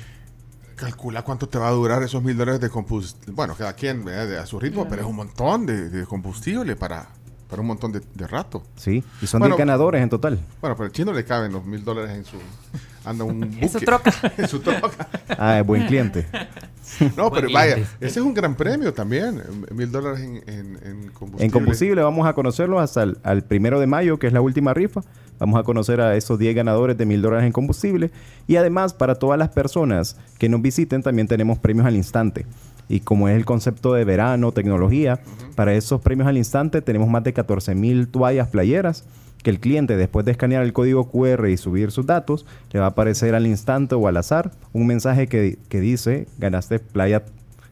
calcula 0.77 1.23
cuánto 1.23 1.49
te 1.49 1.57
va 1.57 1.67
a 1.67 1.71
durar 1.71 2.03
esos 2.03 2.23
mil 2.23 2.37
dólares 2.37 2.61
de 2.61 2.69
combustible. 2.69 3.33
Bueno, 3.33 3.53
cada 3.53 3.73
quien 3.73 4.07
a 4.07 4.45
su 4.45 4.57
ritmo, 4.57 4.87
pero 4.87 5.01
es 5.01 5.07
un 5.09 5.17
montón 5.17 5.65
de, 5.65 5.89
de 5.89 6.05
combustible 6.05 6.77
para, 6.77 7.09
para 7.49 7.61
un 7.61 7.67
montón 7.67 7.91
de, 7.91 8.01
de 8.13 8.27
rato. 8.27 8.63
Sí, 8.77 9.03
y 9.21 9.27
son 9.27 9.39
Bueno, 9.39 9.57
10 9.57 9.67
ganadores 9.67 10.01
en 10.01 10.09
total. 10.09 10.39
Bueno, 10.61 10.77
pero 10.77 10.85
al 10.85 10.93
chino 10.93 11.11
le 11.11 11.25
caben 11.25 11.51
los 11.51 11.65
mil 11.65 11.83
dólares 11.83 12.11
en 12.11 12.23
su... 12.23 12.37
Anda 13.03 13.25
un 13.25 13.41
buque. 13.51 13.59
En 13.59 13.69
su 13.69 13.79
troca. 13.81 14.13
en 14.37 14.47
su 14.47 14.59
troca. 14.61 15.09
Ah, 15.37 15.59
es 15.59 15.67
buen 15.67 15.85
cliente. 15.85 16.27
No, 17.17 17.29
Buen 17.29 17.41
pero 17.41 17.53
vaya, 17.53 17.75
ese 17.75 17.89
es 17.99 18.17
un 18.19 18.33
gran 18.33 18.55
premio 18.55 18.93
también. 18.93 19.43
Mil 19.69 19.91
dólares 19.91 20.21
en, 20.21 20.35
en, 20.47 20.79
en 20.81 21.09
combustible. 21.09 21.45
En 21.45 21.51
combustible 21.51 22.01
vamos 22.03 22.25
a 22.25 22.31
conocerlo 22.31 22.79
hasta 22.79 23.03
el 23.03 23.17
al 23.23 23.43
primero 23.43 23.81
de 23.81 23.87
mayo, 23.87 24.17
que 24.17 24.27
es 24.27 24.33
la 24.33 24.39
última 24.39 24.73
rifa. 24.73 25.01
Vamos 25.39 25.59
a 25.59 25.63
conocer 25.63 26.01
a 26.01 26.15
esos 26.15 26.39
10 26.39 26.55
ganadores 26.55 26.97
de 26.97 27.05
mil 27.05 27.21
dólares 27.21 27.45
en 27.45 27.51
combustible. 27.51 28.11
Y 28.47 28.55
además, 28.55 28.93
para 28.93 29.15
todas 29.15 29.37
las 29.37 29.49
personas 29.49 30.17
que 30.37 30.49
nos 30.49 30.61
visiten, 30.61 31.03
también 31.03 31.27
tenemos 31.27 31.59
premios 31.59 31.85
al 31.85 31.95
instante. 31.95 32.45
Y 32.87 32.99
como 32.99 33.27
es 33.29 33.35
el 33.35 33.45
concepto 33.45 33.93
de 33.93 34.05
verano, 34.05 34.51
tecnología, 34.51 35.19
para 35.55 35.73
esos 35.73 36.01
premios 36.01 36.27
al 36.27 36.37
instante 36.37 36.81
tenemos 36.81 37.09
más 37.09 37.23
de 37.23 37.33
14 37.33 37.73
mil 37.75 38.07
toallas 38.07 38.47
playeras 38.49 39.05
que 39.45 39.51
el 39.51 39.59
cliente 39.59 39.95
después 39.95 40.25
de 40.25 40.31
escanear 40.31 40.63
el 40.63 40.73
código 40.73 41.11
QR 41.11 41.47
y 41.49 41.57
subir 41.57 41.91
sus 41.91 42.07
datos, 42.07 42.47
le 42.71 42.79
va 42.79 42.87
a 42.87 42.89
aparecer 42.89 43.35
al 43.35 43.45
instante 43.45 43.93
o 43.93 44.07
al 44.07 44.17
azar 44.17 44.51
un 44.73 44.87
mensaje 44.87 45.27
que, 45.27 45.59
que 45.69 45.79
dice 45.79 46.27
ganaste 46.39 46.79
playa, 46.79 47.23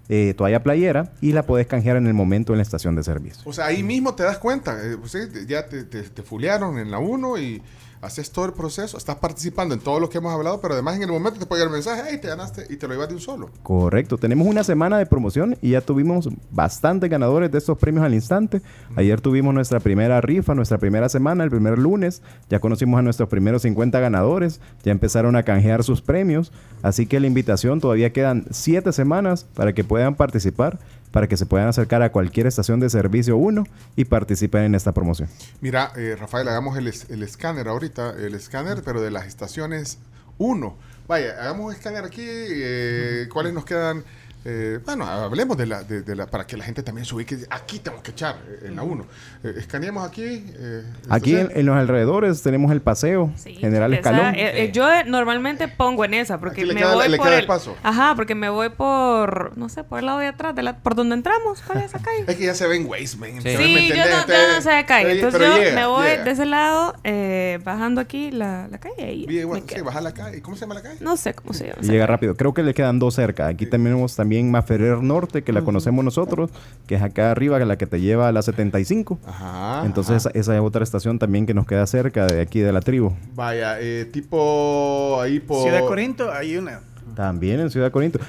eh, 0.09 0.33
toalla 0.37 0.61
playera 0.63 1.11
y 1.21 1.31
la 1.33 1.43
puedes 1.43 1.67
canjear 1.67 1.97
en 1.97 2.07
el 2.07 2.13
momento 2.13 2.53
en 2.53 2.57
la 2.57 2.63
estación 2.63 2.95
de 2.95 3.03
servicio. 3.03 3.41
O 3.45 3.53
sea, 3.53 3.65
ahí 3.67 3.83
mismo 3.83 4.15
te 4.15 4.23
das 4.23 4.37
cuenta. 4.37 4.77
eh, 4.85 4.97
pues, 4.99 5.15
ya 5.47 5.67
te, 5.67 5.83
te, 5.83 6.03
te 6.03 6.21
fulearon 6.23 6.77
en 6.77 6.91
la 6.91 6.99
1 6.99 7.37
y 7.37 7.61
haces 8.03 8.31
todo 8.31 8.45
el 8.45 8.53
proceso. 8.53 8.97
Estás 8.97 9.15
participando 9.15 9.73
en 9.73 9.79
todo 9.79 9.99
lo 9.99 10.09
que 10.09 10.17
hemos 10.17 10.33
hablado, 10.33 10.59
pero 10.61 10.73
además 10.73 10.97
en 10.97 11.03
el 11.03 11.11
momento 11.11 11.39
te 11.39 11.45
puede 11.45 11.61
llegar 11.61 11.73
el 11.73 11.77
mensaje, 11.77 12.09
hey, 12.11 12.19
te 12.21 12.27
ganaste 12.27 12.65
y 12.69 12.75
te 12.75 12.87
lo 12.87 12.93
llevas 12.93 13.07
de 13.07 13.15
un 13.15 13.21
solo. 13.21 13.49
Correcto, 13.63 14.17
tenemos 14.17 14.45
una 14.45 14.63
semana 14.63 14.97
de 14.97 15.05
promoción 15.05 15.57
y 15.61 15.71
ya 15.71 15.81
tuvimos 15.81 16.29
bastantes 16.51 17.09
ganadores 17.09 17.51
de 17.51 17.57
estos 17.57 17.77
premios 17.77 18.03
al 18.03 18.13
instante. 18.13 18.61
Ayer 18.95 19.21
tuvimos 19.21 19.53
nuestra 19.53 19.79
primera 19.79 20.19
rifa, 20.21 20.53
nuestra 20.53 20.77
primera 20.77 21.07
semana, 21.09 21.43
el 21.43 21.49
primer 21.49 21.79
lunes. 21.79 22.21
Ya 22.49 22.59
conocimos 22.59 22.99
a 22.99 23.01
nuestros 23.01 23.29
primeros 23.29 23.61
50 23.61 23.99
ganadores, 23.99 24.59
ya 24.83 24.91
empezaron 24.91 25.35
a 25.35 25.43
canjear 25.43 25.83
sus 25.83 26.01
premios. 26.01 26.51
Así 26.81 27.05
que 27.05 27.19
la 27.19 27.27
invitación, 27.27 27.79
todavía 27.79 28.11
quedan 28.11 28.45
7 28.51 28.91
semanas 28.91 29.45
para 29.53 29.73
que 29.73 29.83
puedan 29.83 30.15
participar 30.15 30.79
para 31.13 31.27
que 31.27 31.37
se 31.37 31.45
puedan 31.45 31.67
acercar 31.67 32.01
a 32.01 32.11
cualquier 32.11 32.47
estación 32.47 32.79
de 32.79 32.89
servicio 32.89 33.37
1 33.37 33.63
y 33.95 34.05
participen 34.05 34.63
en 34.63 34.75
esta 34.75 34.91
promoción. 34.93 35.29
Mira, 35.61 35.93
eh, 35.95 36.17
Rafael, 36.19 36.47
hagamos 36.47 36.75
el, 36.77 36.87
es- 36.87 37.09
el 37.11 37.21
escáner 37.21 37.67
ahorita, 37.67 38.15
el 38.17 38.33
escáner, 38.33 38.81
pero 38.83 38.99
de 38.99 39.11
las 39.11 39.27
estaciones 39.27 39.99
1. 40.39 40.75
Vaya, 41.07 41.33
hagamos 41.39 41.67
un 41.67 41.73
escáner 41.73 42.03
aquí. 42.03 42.25
eh, 42.25 43.27
¿Cuáles 43.31 43.53
nos 43.53 43.63
quedan? 43.63 44.03
Eh, 44.45 44.79
bueno, 44.85 45.05
hablemos 45.05 45.55
de 45.57 45.65
la, 45.65 45.83
de, 45.83 46.01
de 46.01 46.15
la, 46.15 46.27
para 46.27 46.45
que 46.45 46.57
la 46.57 46.65
gente 46.65 46.83
también 46.83 47.05
se 47.05 47.15
ubique. 47.15 47.37
Aquí 47.49 47.79
tenemos 47.79 48.03
que 48.03 48.11
echar 48.11 48.35
eh, 48.47 48.65
en 48.67 48.75
la 48.75 48.83
1. 48.83 49.05
Eh, 49.45 49.53
escaneemos 49.57 50.05
aquí. 50.07 50.23
eh, 50.25 50.83
Aquí 51.09 51.35
en, 51.35 51.65
los 51.65 51.75
alrededores 51.77 52.41
tenemos 52.41 52.71
el 52.71 52.81
paseo 52.81 53.31
General 53.43 53.93
Esa, 53.93 53.99
Escalón. 54.11 54.35
eh, 54.35 54.63
eh, 54.65 54.71
yo 54.73 54.85
normalmente 55.05 55.67
pongo 55.69 56.03
en 56.05 56.13
esa 56.15 56.39
porque 56.39 56.65
me 56.65 56.75
queda- 56.75 56.93
voy 56.93 57.07
le 57.09 57.17
por 57.17 57.25
queda 57.27 57.35
el, 57.35 57.41
el 57.41 57.47
paso. 57.47 57.75
Ajá, 57.83 58.13
porque 58.15 58.35
me 58.35 58.49
voy 58.49 58.69
por 58.69 59.57
no 59.57 59.69
sé, 59.69 59.83
por 59.83 59.99
el 59.99 60.05
lado 60.07 60.19
de 60.19 60.27
atrás, 60.27 60.53
de 60.55 60.63
la, 60.63 60.77
por 60.77 60.95
donde 60.95 61.15
entramos, 61.15 61.61
¿cuál 61.65 61.79
es 61.79 61.85
esa 61.85 61.99
calle? 61.99 62.25
Es 62.27 62.35
que 62.35 62.45
ya 62.45 62.53
se 62.55 62.67
ven 62.67 62.85
Waze, 62.85 63.15
man. 63.17 63.29
Sí, 63.41 63.47
¿me 63.57 63.87
yo 63.87 63.95
no, 63.95 64.03
Entonces, 64.03 64.27
yo 64.27 64.55
no 64.55 64.61
sé 64.61 64.69
de 64.71 64.85
calle. 64.85 65.05
pero- 65.05 65.15
Entonces 65.15 65.39
pero 65.39 65.55
yo 65.55 65.61
llega, 65.63 65.75
me 65.75 65.85
voy 65.87 66.07
llega. 66.07 66.23
de 66.25 66.31
ese 66.31 66.45
lado, 66.45 66.95
eh, 67.05 67.59
bajando 67.63 68.01
aquí 68.01 68.31
la, 68.31 68.67
la 68.67 68.77
calle 68.79 69.13
y 69.13 69.25
Bien, 69.25 69.39
me 69.41 69.45
bueno, 69.45 69.65
quedo. 69.65 69.79
sí, 69.79 69.85
baja 69.85 70.01
la 70.01 70.13
calle. 70.13 70.41
¿Cómo 70.41 70.57
se 70.57 70.61
llama 70.61 70.75
la 70.75 70.81
calle? 70.81 70.97
No 70.99 71.15
sé 71.15 71.33
cómo 71.33 71.53
se 71.53 71.67
llama. 71.67 71.77
Y 71.81 71.87
llega 71.87 72.05
rápido. 72.07 72.35
Creo 72.35 72.53
que 72.53 72.63
le 72.63 72.73
quedan 72.73 72.99
dos 72.99 73.15
cerca. 73.15 73.47
Aquí 73.47 73.65
tenemos 73.67 74.15
también 74.15 74.32
Maferrer 74.41 75.01
Norte, 75.03 75.43
que 75.43 75.51
la 75.53 75.61
conocemos 75.61 76.03
nosotros, 76.03 76.49
que 76.87 76.95
es 76.95 77.01
acá 77.01 77.31
arriba, 77.31 77.57
que 77.57 77.63
es 77.63 77.67
la 77.67 77.77
que 77.77 77.87
te 77.87 77.99
lleva 77.99 78.27
a 78.27 78.31
la 78.31 78.41
75. 78.41 79.19
Ajá. 79.25 79.85
Entonces 79.85 80.17
esa, 80.17 80.29
esa 80.31 80.55
es 80.55 80.61
otra 80.61 80.83
estación 80.83 81.19
también 81.19 81.45
que 81.45 81.53
nos 81.53 81.65
queda 81.67 81.85
cerca 81.87 82.25
de 82.25 82.41
aquí 82.41 82.59
de 82.59 82.71
la 82.71 82.81
tribu. 82.81 83.13
Vaya, 83.35 83.77
eh, 83.79 84.05
tipo 84.05 85.19
ahí 85.21 85.39
por. 85.39 85.63
Ciudad 85.63 85.85
Corinto 85.85 86.31
hay 86.31 86.57
una. 86.57 86.81
También 87.15 87.59
en 87.59 87.69
Ciudad 87.69 87.91
Corinto. 87.91 88.19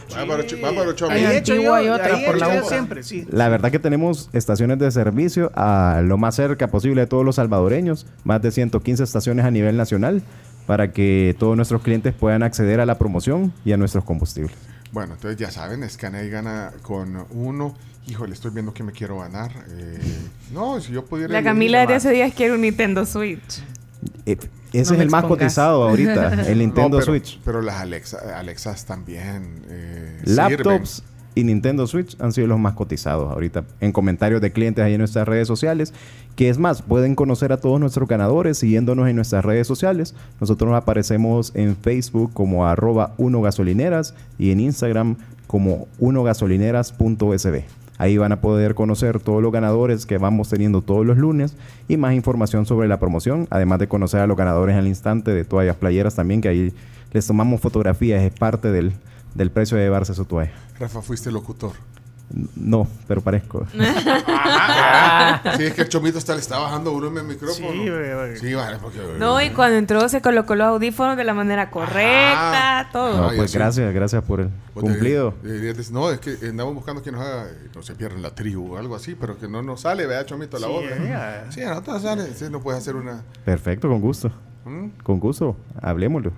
Ahí 1.09 1.25
he 1.25 1.39
hecho 1.39 1.55
yo, 1.55 1.75
hay 1.75 1.89
otra 1.89 2.17
ahí 2.17 2.23
he 2.23 2.27
por 2.27 2.37
hecho 2.37 2.45
la 2.45 2.55
yo 2.55 2.61
boca. 2.63 2.75
siempre, 2.75 3.03
sí. 3.03 3.27
La 3.31 3.49
verdad 3.49 3.71
que 3.71 3.79
tenemos 3.79 4.29
estaciones 4.33 4.79
de 4.79 4.91
servicio 4.91 5.51
a 5.55 6.03
lo 6.05 6.19
más 6.19 6.35
cerca 6.35 6.69
posible 6.69 7.03
de 7.03 7.07
todos 7.07 7.25
los 7.25 7.37
salvadoreños, 7.37 8.07
más 8.25 8.43
de 8.43 8.51
115 8.51 9.03
estaciones 9.03 9.45
a 9.47 9.51
nivel 9.51 9.77
nacional, 9.77 10.23
para 10.67 10.93
que 10.93 11.35
todos 11.39 11.57
nuestros 11.57 11.83
clientes 11.83 12.15
puedan 12.15 12.43
acceder 12.43 12.81
a 12.81 12.87
la 12.87 12.99
promoción 12.99 13.53
y 13.65 13.73
a 13.73 13.77
nuestros 13.77 14.05
combustibles. 14.05 14.55
Bueno, 14.95 15.15
entonces 15.15 15.37
ya 15.37 15.51
saben, 15.51 15.83
escanea 15.83 16.23
y 16.23 16.31
gana 16.31 16.71
con 16.83 17.27
uno. 17.33 17.75
Híjole, 18.07 18.33
estoy 18.33 18.53
viendo 18.53 18.73
que 18.73 18.85
me 18.85 18.93
quiero 18.93 19.19
ganar. 19.19 19.51
Eh, 19.71 19.99
no, 20.53 20.81
si 20.81 20.93
yo 20.93 21.05
pudiera. 21.05 21.33
La 21.33 21.43
Camila 21.43 21.81
desde 21.81 21.95
más. 21.95 22.05
hace 22.05 22.15
días 22.15 22.33
quiere 22.33 22.55
un 22.55 22.61
Nintendo 22.61 23.05
Switch. 23.05 23.61
Eh, 24.25 24.37
ese 24.73 24.93
No 24.93 24.97
es 24.97 25.03
el 25.03 25.11
más 25.11 25.25
cotizado 25.25 25.83
ahorita, 25.89 26.47
el 26.47 26.59
Nintendo 26.61 26.91
No, 26.91 26.97
pero- 26.99 27.05
Switch. 27.07 27.41
Pero 27.45 27.61
las 27.61 27.81
Alexa, 27.81 28.39
Alexas 28.39 28.85
también. 28.87 29.63
eh, 29.69 30.21
Laptops 30.27 31.03
y 31.35 31.45
Nintendo 31.45 31.87
Switch 31.87 32.17
han 32.21 32.33
sido 32.33 32.47
los 32.47 32.59
más 32.59 32.75
cotizados 32.75 33.33
ahorita 33.33 33.65
en 33.81 33.93
comentarios 33.93 34.41
de 34.41 34.53
clientes 34.53 34.85
ahí 34.85 34.95
en 34.95 34.99
nuestras 34.99 35.27
redes 35.27 35.49
sociales. 35.49 35.93
Que 36.37 36.49
es 36.49 36.59
más, 36.59 36.83
pueden 36.83 37.15
conocer 37.15 37.53
a 37.53 37.59
todos 37.59 37.81
nuestros 37.81 38.09
ganadores 38.09 38.59
siguiéndonos 38.59 39.09
en 39.09 39.17
nuestras 39.17 39.45
redes 39.45 39.67
sociales. 39.67 40.15
Nosotros 40.41 40.71
nos 40.71 40.79
aparecemos 40.79 41.53
en 41.55 41.77
Facebook 41.77 42.33
como 42.33 42.67
arroba 42.67 43.15
1 43.19 43.41
gasolineras 43.43 44.15
y 44.39 44.51
en 44.51 44.61
Instagram 44.61 45.17
como 45.47 45.87
1gasolineras.sb. 46.01 47.65
Ahí 47.97 48.19
van 48.19 48.33
a 48.33 48.41
poder 48.41 48.75
conocer 48.75 49.21
todos 49.21 49.41
los 49.41 49.53
ganadores 49.53 50.05
que 50.05 50.19
vamos 50.19 50.49
teniendo 50.49 50.83
todos 50.83 51.07
los 51.07 51.17
lunes 51.17 51.57
y 51.87 51.97
más 51.97 52.15
información 52.15 52.67
sobre 52.67 52.89
la 52.89 52.99
promoción, 52.99 53.47
además 53.51 53.79
de 53.79 53.87
conocer 53.87 54.21
a 54.21 54.27
los 54.27 54.37
ganadores 54.37 54.77
al 54.77 54.89
instante 54.89 55.33
de 55.33 55.45
toallas 55.45 55.77
playeras 55.77 56.17
también, 56.17 56.41
que 56.41 56.49
ahí 56.49 56.73
les 57.13 57.27
tomamos 57.27 57.61
fotografías, 57.61 58.21
es 58.25 58.33
parte 58.33 58.73
del, 58.73 58.95
del 59.35 59.51
precio 59.51 59.77
de 59.77 59.85
llevarse 59.85 60.15
su 60.15 60.25
toalla. 60.25 60.53
Rafa, 60.79 61.03
fuiste 61.03 61.31
locutor. 61.31 61.73
No, 62.57 62.89
pero 63.07 63.21
parezco. 63.21 63.67
Ajá. 63.79 65.57
sí, 65.57 65.65
es 65.65 65.75
que 65.75 65.83
el 65.83 65.89
chomito 65.89 66.19
está, 66.19 66.35
le 66.35 66.41
está 66.41 66.59
bajando 66.59 66.93
uno 66.93 67.09
en 67.09 67.19
el 67.19 67.25
micrófono. 67.25 67.71
Sí, 67.71 67.89
güey, 67.89 68.37
Sí, 68.39 68.55
vale, 68.55 68.79
porque. 68.81 68.99
No, 69.19 69.41
y 69.43 69.51
cuando 69.51 69.77
entró 69.77 70.09
se 70.09 70.21
colocó 70.23 70.55
los 70.55 70.67
audífonos 70.67 71.17
de 71.17 71.25
la 71.25 71.35
manera 71.35 71.71
correcta, 71.71 72.89
todo. 72.93 73.17
No, 73.19 73.29
Ay, 73.29 73.37
pues 73.37 73.55
gracias, 73.55 73.93
gracias 73.95 74.23
por 74.25 74.41
el 74.41 74.49
Vos 74.75 74.83
cumplido. 74.83 75.35
te- 75.43 75.49
eh, 75.69 75.71
eh, 75.71 75.85
no, 75.93 76.11
es 76.11 76.19
que 76.19 76.37
andamos 76.49 76.75
buscando 76.75 77.03
que 77.03 77.13
nos 77.13 77.21
haga, 77.21 77.45
eh, 77.47 77.69
no 77.75 77.83
se 77.83 77.95
pierda 77.95 78.17
en 78.17 78.23
la 78.23 78.35
tribu 78.35 78.75
o 78.75 78.79
algo 78.79 78.97
así, 78.97 79.15
pero 79.15 79.39
que 79.39 79.47
no 79.47 79.63
nos 79.63 79.83
sale, 79.83 80.07
vea, 80.07 80.25
chomito, 80.25 80.59
la 80.59 80.67
Sí, 80.67 80.73
voz. 80.73 80.85
ya. 81.07 81.47
Sí, 81.51 81.63
a 81.63 81.69
nosotros 81.71 82.03
sale. 82.03 82.35
Sí, 82.35 82.47
no 82.51 82.61
puedes 82.61 82.81
hacer 82.81 82.97
una. 82.97 83.23
Perfecto, 83.45 83.89
con 83.89 84.01
gusto. 84.01 84.33
¿Mm? 84.65 84.89
Con 85.03 85.21
gusto, 85.21 85.57
hablemoslo. 85.81 86.33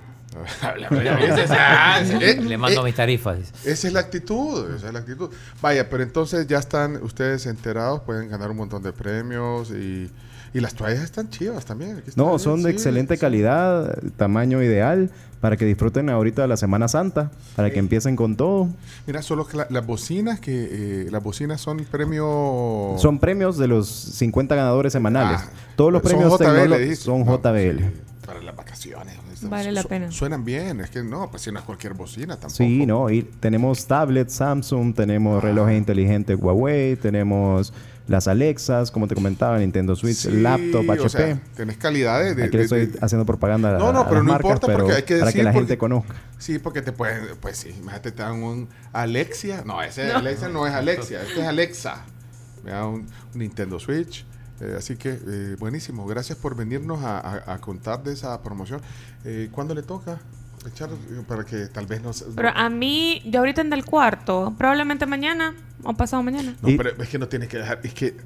Eh, 2.20 2.40
Le 2.42 2.58
mando 2.58 2.80
eh, 2.80 2.84
mis 2.84 2.94
tarifas. 2.94 3.38
Esa 3.64 3.86
es 3.88 3.92
la 3.92 4.00
actitud, 4.00 4.74
esa 4.74 4.88
es 4.88 4.92
la 4.92 5.00
actitud. 5.00 5.30
Vaya, 5.60 5.88
pero 5.88 6.02
entonces 6.02 6.46
ya 6.46 6.58
están 6.58 7.02
ustedes 7.02 7.46
enterados, 7.46 8.00
pueden 8.02 8.28
ganar 8.28 8.50
un 8.50 8.56
montón 8.56 8.82
de 8.82 8.92
premios 8.92 9.70
y, 9.70 10.10
y 10.54 10.60
las 10.60 10.74
toallas 10.74 11.02
están 11.02 11.30
chivas 11.30 11.64
también. 11.64 11.98
aquí 11.98 12.10
están 12.10 12.24
No, 12.24 12.30
bien, 12.30 12.40
son 12.40 12.62
de 12.62 12.70
sí, 12.70 12.74
excelente 12.76 13.14
sí. 13.14 13.20
calidad, 13.20 13.98
tamaño 14.16 14.62
ideal, 14.62 15.10
para 15.40 15.56
que 15.56 15.64
disfruten 15.64 16.08
ahorita 16.10 16.42
de 16.42 16.48
la 16.48 16.56
Semana 16.56 16.88
Santa, 16.88 17.30
para 17.54 17.70
que 17.70 17.78
empiecen 17.78 18.16
con 18.16 18.36
todo. 18.36 18.68
Mira, 19.06 19.22
solo 19.22 19.46
que 19.46 19.56
la- 19.58 19.66
las 19.70 19.86
bocinas 19.86 20.40
que 20.40 21.04
eh, 21.04 21.08
las 21.10 21.22
bocinas 21.22 21.60
son 21.60 21.78
premio 21.84 22.96
Son 22.98 23.18
premios 23.18 23.56
de 23.58 23.68
los 23.68 23.88
50 23.88 24.54
ganadores 24.54 24.92
semanales. 24.92 25.40
Ah, 25.44 25.50
Todos 25.76 25.92
los 25.92 26.02
son 26.02 26.10
premios 26.10 26.38
JBL, 26.38 26.96
son 26.96 27.24
JBL. 27.24 27.84
Para 28.26 28.42
las 28.42 28.54
vacaciones. 28.56 29.16
Vale 29.42 29.72
la 29.72 29.82
Su- 29.82 29.88
pena. 29.88 30.10
Suenan 30.10 30.44
bien, 30.44 30.80
es 30.80 30.90
que 30.90 31.02
no, 31.02 31.30
pues 31.30 31.42
si 31.42 31.52
no 31.52 31.58
es 31.60 31.64
cualquier 31.64 31.94
bocina 31.94 32.34
tampoco. 32.34 32.56
Sí, 32.56 32.84
no, 32.84 33.08
y 33.10 33.22
tenemos 33.22 33.86
tablets 33.86 34.34
Samsung, 34.34 34.94
tenemos 34.94 35.42
relojes 35.42 35.76
inteligentes 35.78 36.36
Huawei, 36.38 36.96
tenemos 36.96 37.72
las 38.08 38.28
Alexas, 38.28 38.90
como 38.92 39.08
te 39.08 39.14
comentaba, 39.16 39.58
Nintendo 39.58 39.96
Switch, 39.96 40.16
Sí, 40.16 40.30
laptop 40.30 40.88
o 40.88 40.92
HP. 40.92 41.08
sea, 41.08 41.40
tenés 41.56 41.76
calidad 41.76 42.20
de- 42.22 42.34
de- 42.36 42.44
Aquí 42.44 42.56
le 42.56 42.62
estoy 42.64 42.86
de- 42.86 42.98
haciendo 43.00 43.26
propaganda 43.26 43.70
a, 43.76 43.78
No, 43.78 43.92
no, 43.92 44.00
a 44.00 44.04
pero 44.08 44.16
las 44.18 44.24
no 44.26 44.32
marcas, 44.32 44.50
importa 44.52 44.66
porque 44.66 44.82
pero 44.84 44.96
hay 44.96 45.02
que 45.02 45.14
para 45.14 45.26
decir 45.26 45.38
que 45.40 45.44
la 45.44 45.50
porque- 45.52 45.58
gente 45.66 45.78
conozca. 45.78 46.14
Sí, 46.38 46.58
porque 46.60 46.82
te 46.82 46.92
pueden, 46.92 47.24
pues 47.40 47.56
sí, 47.56 47.70
imagínate, 47.70 48.12
te 48.12 48.22
dan 48.22 48.42
un 48.42 48.68
Alexia. 48.92 49.62
No, 49.66 49.82
ese 49.82 50.12
Alexia 50.12 50.48
no 50.48 50.66
es 50.66 50.72
Alexia, 50.74 51.22
este 51.22 51.40
es 51.40 51.46
Alexa. 51.46 52.04
Vea, 52.64 52.84
un, 52.86 52.94
un 53.00 53.06
Nintendo 53.34 53.78
Switch. 53.80 54.24
Eh, 54.60 54.74
así 54.78 54.96
que, 54.96 55.18
eh, 55.26 55.56
buenísimo. 55.58 56.06
Gracias 56.06 56.38
por 56.38 56.56
venirnos 56.56 57.02
a, 57.02 57.18
a- 57.18 57.54
a 57.54 57.58
contar 57.58 58.02
de 58.02 58.12
esa 58.12 58.42
promoción. 58.42 58.80
Eh, 59.24 59.48
¿Cuándo 59.52 59.74
le 59.74 59.82
toca? 59.82 60.18
Echar, 60.66 60.90
para 61.28 61.44
que 61.44 61.66
tal 61.66 61.86
vez 61.86 62.02
nos... 62.02 62.24
Pero 62.34 62.48
a 62.48 62.68
mí, 62.70 63.22
yo 63.26 63.38
ahorita 63.40 63.60
en 63.60 63.72
el 63.72 63.84
cuarto, 63.84 64.54
probablemente 64.58 65.06
mañana 65.06 65.54
o 65.84 65.92
pasado 65.94 66.22
mañana. 66.22 66.56
No, 66.60 66.68
pero 66.76 66.90
es 67.00 67.08
que 67.08 67.18
no 67.18 67.28
tienes 67.28 67.48
que 67.48 67.58
dejar... 67.58 67.80
Es 67.84 67.94
que 67.94 68.16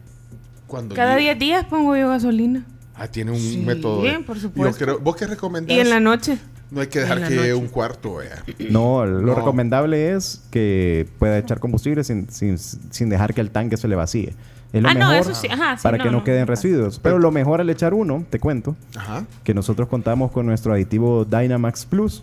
cuando... 0.66 0.94
Cada 0.94 1.16
llegue- 1.16 1.34
10 1.34 1.38
días 1.38 1.64
pongo 1.66 1.96
yo 1.96 2.08
gasolina. 2.08 2.64
Ah, 2.94 3.08
tiene 3.08 3.32
un 3.32 3.38
Sí, 3.38 3.58
método. 3.66 4.02
de- 4.02 4.20
por 4.20 4.36
Yo 4.36 4.42
supuesto. 4.42 4.84
creo- 4.84 4.98
¿Vos 5.00 5.16
qué 5.16 5.26
recomendás? 5.26 5.76
Y 5.76 5.80
en 5.80 5.90
la 5.90 6.00
noche. 6.00 6.38
No 6.70 6.80
hay 6.80 6.86
que 6.86 7.00
dejar 7.00 7.26
que 7.28 7.34
noche. 7.34 7.54
un 7.54 7.66
cuarto 7.68 8.14
vea. 8.16 8.42
No, 8.70 9.04
lo 9.04 9.20
No. 9.20 9.34
recomendable 9.34 10.14
es 10.14 10.40
que 10.50 11.08
pueda 11.18 11.36
echar 11.38 11.58
combustible 11.60 12.04
sin, 12.04 12.30
sin, 12.30 12.56
sin 12.58 13.08
dejar 13.10 13.34
que 13.34 13.40
el 13.40 13.50
tanque 13.50 13.76
se 13.76 13.88
le 13.88 13.96
vacíe. 13.96 14.34
Es 14.72 14.82
lo 14.82 14.88
Ah, 14.88 14.94
no, 14.94 15.00
mejor 15.10 15.16
eso 15.16 15.34
sí, 15.34 15.48
ajá, 15.48 15.76
sí, 15.76 15.82
para 15.82 15.98
no, 15.98 16.04
que 16.04 16.10
no, 16.10 16.18
no. 16.18 16.24
queden 16.24 16.46
residuos. 16.46 16.98
Pero 17.00 17.18
lo 17.18 17.30
mejor 17.30 17.60
al 17.60 17.70
echar 17.70 17.92
uno, 17.94 18.24
te 18.30 18.38
cuento, 18.38 18.76
Ajá. 18.96 19.24
que 19.44 19.52
nosotros 19.54 19.88
contamos 19.88 20.30
con 20.30 20.46
nuestro 20.46 20.72
aditivo 20.72 21.24
Dynamax 21.24 21.86
Plus, 21.86 22.22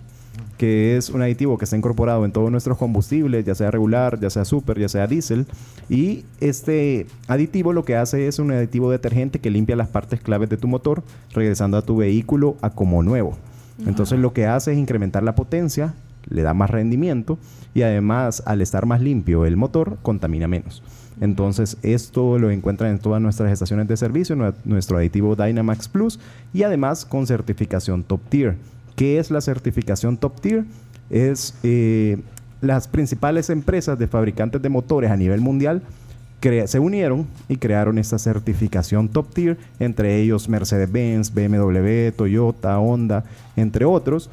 que 0.58 0.98
es 0.98 1.10
un 1.10 1.22
aditivo 1.22 1.58
que 1.58 1.66
está 1.66 1.76
incorporado 1.78 2.24
en 2.26 2.32
todos 2.32 2.50
nuestros 2.50 2.78
combustibles, 2.78 3.46
ya 3.46 3.54
sea 3.54 3.70
regular, 3.70 4.20
ya 4.20 4.30
sea 4.30 4.46
super, 4.46 4.80
ya 4.80 4.88
sea 4.90 5.08
diésel. 5.08 5.46
Y 5.90 6.26
este 6.40 7.06
aditivo 7.28 7.74
lo 7.74 7.84
que 7.86 7.96
hace 7.96 8.28
es 8.28 8.40
un 8.40 8.52
aditivo 8.52 8.90
detergente 8.92 9.40
que 9.40 9.50
limpia 9.52 9.76
las 9.76 9.88
partes 9.90 10.20
claves 10.22 10.50
de 10.50 10.58
tu 10.58 10.68
motor, 10.68 11.04
regresando 11.34 11.78
a 11.78 11.82
tu 11.82 11.98
vehículo 11.98 12.56
a 12.62 12.70
como 12.72 13.04
nuevo. 13.04 13.38
Entonces 13.86 14.18
lo 14.20 14.34
que 14.34 14.48
hace 14.48 14.72
es 14.72 14.78
incrementar 14.80 15.22
la 15.22 15.36
potencia, 15.36 15.94
le 16.30 16.42
da 16.42 16.54
más 16.56 16.70
rendimiento 16.72 17.38
y 17.76 17.84
además 17.84 18.42
al 18.48 18.62
estar 18.62 18.86
más 18.88 19.02
limpio 19.02 19.46
el 19.46 19.56
motor 19.58 19.98
contamina 20.02 20.48
menos. 20.48 20.82
Entonces 21.22 21.78
esto 21.82 22.38
lo 22.38 22.52
encuentran 22.52 22.92
en 22.92 23.00
todas 23.00 23.22
nuestras 23.22 23.52
estaciones 23.52 23.88
de 23.88 23.98
servicio, 23.98 24.36
nue- 24.36 24.54
nuestro 24.66 24.98
aditivo 24.98 25.36
Dynamax 25.36 25.88
Plus 25.88 26.20
y 26.54 26.64
además 26.64 27.06
con 27.06 27.26
certificación 27.28 28.04
Top 28.04 28.22
Tier. 28.30 28.56
¿Qué 28.96 29.20
es 29.20 29.32
la 29.32 29.42
certificación 29.42 30.18
Top 30.18 30.40
Tier? 30.42 30.66
Es 31.10 31.56
eh, 31.64 32.20
las 32.62 32.88
principales 32.88 33.50
empresas 33.50 33.98
de 33.98 34.08
fabricantes 34.08 34.62
de 34.62 34.70
motores 34.70 35.12
a 35.12 35.18
nivel 35.18 35.42
mundial 35.42 35.82
se 36.66 36.80
unieron 36.80 37.28
y 37.50 37.58
crearon 37.58 37.98
esta 37.98 38.18
certificación 38.18 39.10
top 39.10 39.34
tier, 39.34 39.58
entre 39.80 40.22
ellos 40.22 40.48
Mercedes-Benz, 40.48 41.34
BMW, 41.34 42.12
Toyota, 42.16 42.80
Honda, 42.80 43.26
entre 43.56 43.84
otros, 43.86 44.30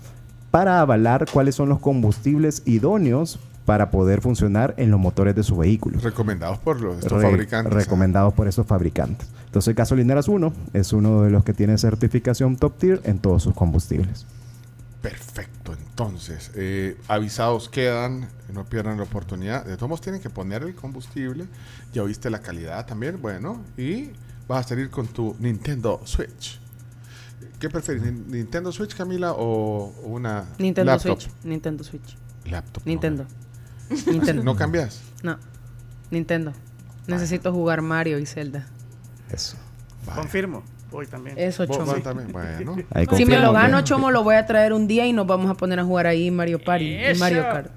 para 0.50 0.80
avalar 0.80 1.26
cuáles 1.32 1.56
son 1.56 1.68
los 1.70 1.80
combustibles 1.80 2.62
idóneos 2.66 3.40
para 3.64 3.90
poder 3.90 4.20
funcionar 4.20 4.74
en 4.76 4.90
los 4.90 5.00
motores 5.00 5.34
de 5.34 5.42
su 5.42 5.56
vehículo. 5.56 5.98
Recomendados 6.00 6.58
por 6.58 6.80
los, 6.80 6.98
estos 6.98 7.12
Re- 7.22 7.30
fabricantes. 7.30 7.72
Recomendados 7.72 8.34
por 8.34 8.46
esos 8.48 8.66
fabricantes. 8.66 9.26
Entonces, 9.46 9.74
Gasolineras 9.74 10.28
1 10.28 10.52
es 10.74 10.92
uno 10.92 11.22
de 11.22 11.30
los 11.30 11.44
que 11.44 11.54
tiene 11.54 11.78
certificación 11.78 12.56
top 12.56 12.76
tier 12.78 13.00
en 13.04 13.18
todos 13.18 13.42
sus 13.42 13.54
combustibles. 13.54 14.26
Perfecto. 15.00 15.72
Entonces, 15.72 16.50
eh, 16.54 16.96
avisados 17.08 17.68
quedan, 17.68 18.28
no 18.52 18.64
pierdan 18.64 18.96
la 18.96 19.04
oportunidad. 19.04 19.64
De 19.64 19.76
todos 19.76 19.88
modos 19.88 20.00
tienen 20.00 20.20
que 20.20 20.30
poner 20.30 20.62
el 20.62 20.74
combustible. 20.74 21.46
Ya 21.92 22.02
oíste 22.02 22.30
la 22.30 22.40
calidad 22.40 22.84
también, 22.86 23.20
bueno. 23.20 23.60
Y 23.76 24.10
vas 24.48 24.66
a 24.66 24.68
salir 24.70 24.90
con 24.90 25.06
tu 25.06 25.36
Nintendo 25.38 26.00
Switch. 26.04 26.60
¿Qué 27.60 27.70
prefieres, 27.70 28.02
Nin- 28.02 28.26
Nintendo 28.26 28.72
Switch, 28.72 28.94
Camila, 28.94 29.32
o 29.36 29.92
una 30.04 30.44
Nintendo 30.58 30.92
laptop? 30.92 31.20
Switch. 31.20 31.34
Nintendo 31.44 31.84
Switch. 31.84 32.16
Laptop. 32.46 32.82
no. 32.84 32.90
Nintendo. 34.06 34.42
¿No 34.42 34.56
cambias? 34.56 35.00
No. 35.22 35.38
Nintendo. 36.10 36.52
Necesito 37.06 37.52
jugar 37.52 37.82
Mario 37.82 38.18
y 38.18 38.26
Zelda. 38.26 38.66
Eso. 39.30 39.56
Confirmo. 40.14 40.62
Voy 40.90 41.06
también. 41.06 41.36
Eso, 41.38 41.66
Chomo. 41.66 41.92
también, 41.96 42.30
bueno. 42.30 42.76
Ahí 42.90 43.06
Si 43.16 43.26
me 43.26 43.38
lo 43.38 43.52
gano, 43.52 43.82
Chomo, 43.82 44.10
lo 44.10 44.22
voy 44.22 44.36
a 44.36 44.46
traer 44.46 44.72
un 44.72 44.86
día 44.86 45.06
y 45.06 45.12
nos 45.12 45.26
vamos 45.26 45.50
a 45.50 45.54
poner 45.54 45.80
a 45.80 45.84
jugar 45.84 46.06
ahí 46.06 46.30
Mario 46.30 46.62
Party 46.62 46.96
y 46.96 47.14
Mario 47.18 47.42
Kart. 47.42 47.70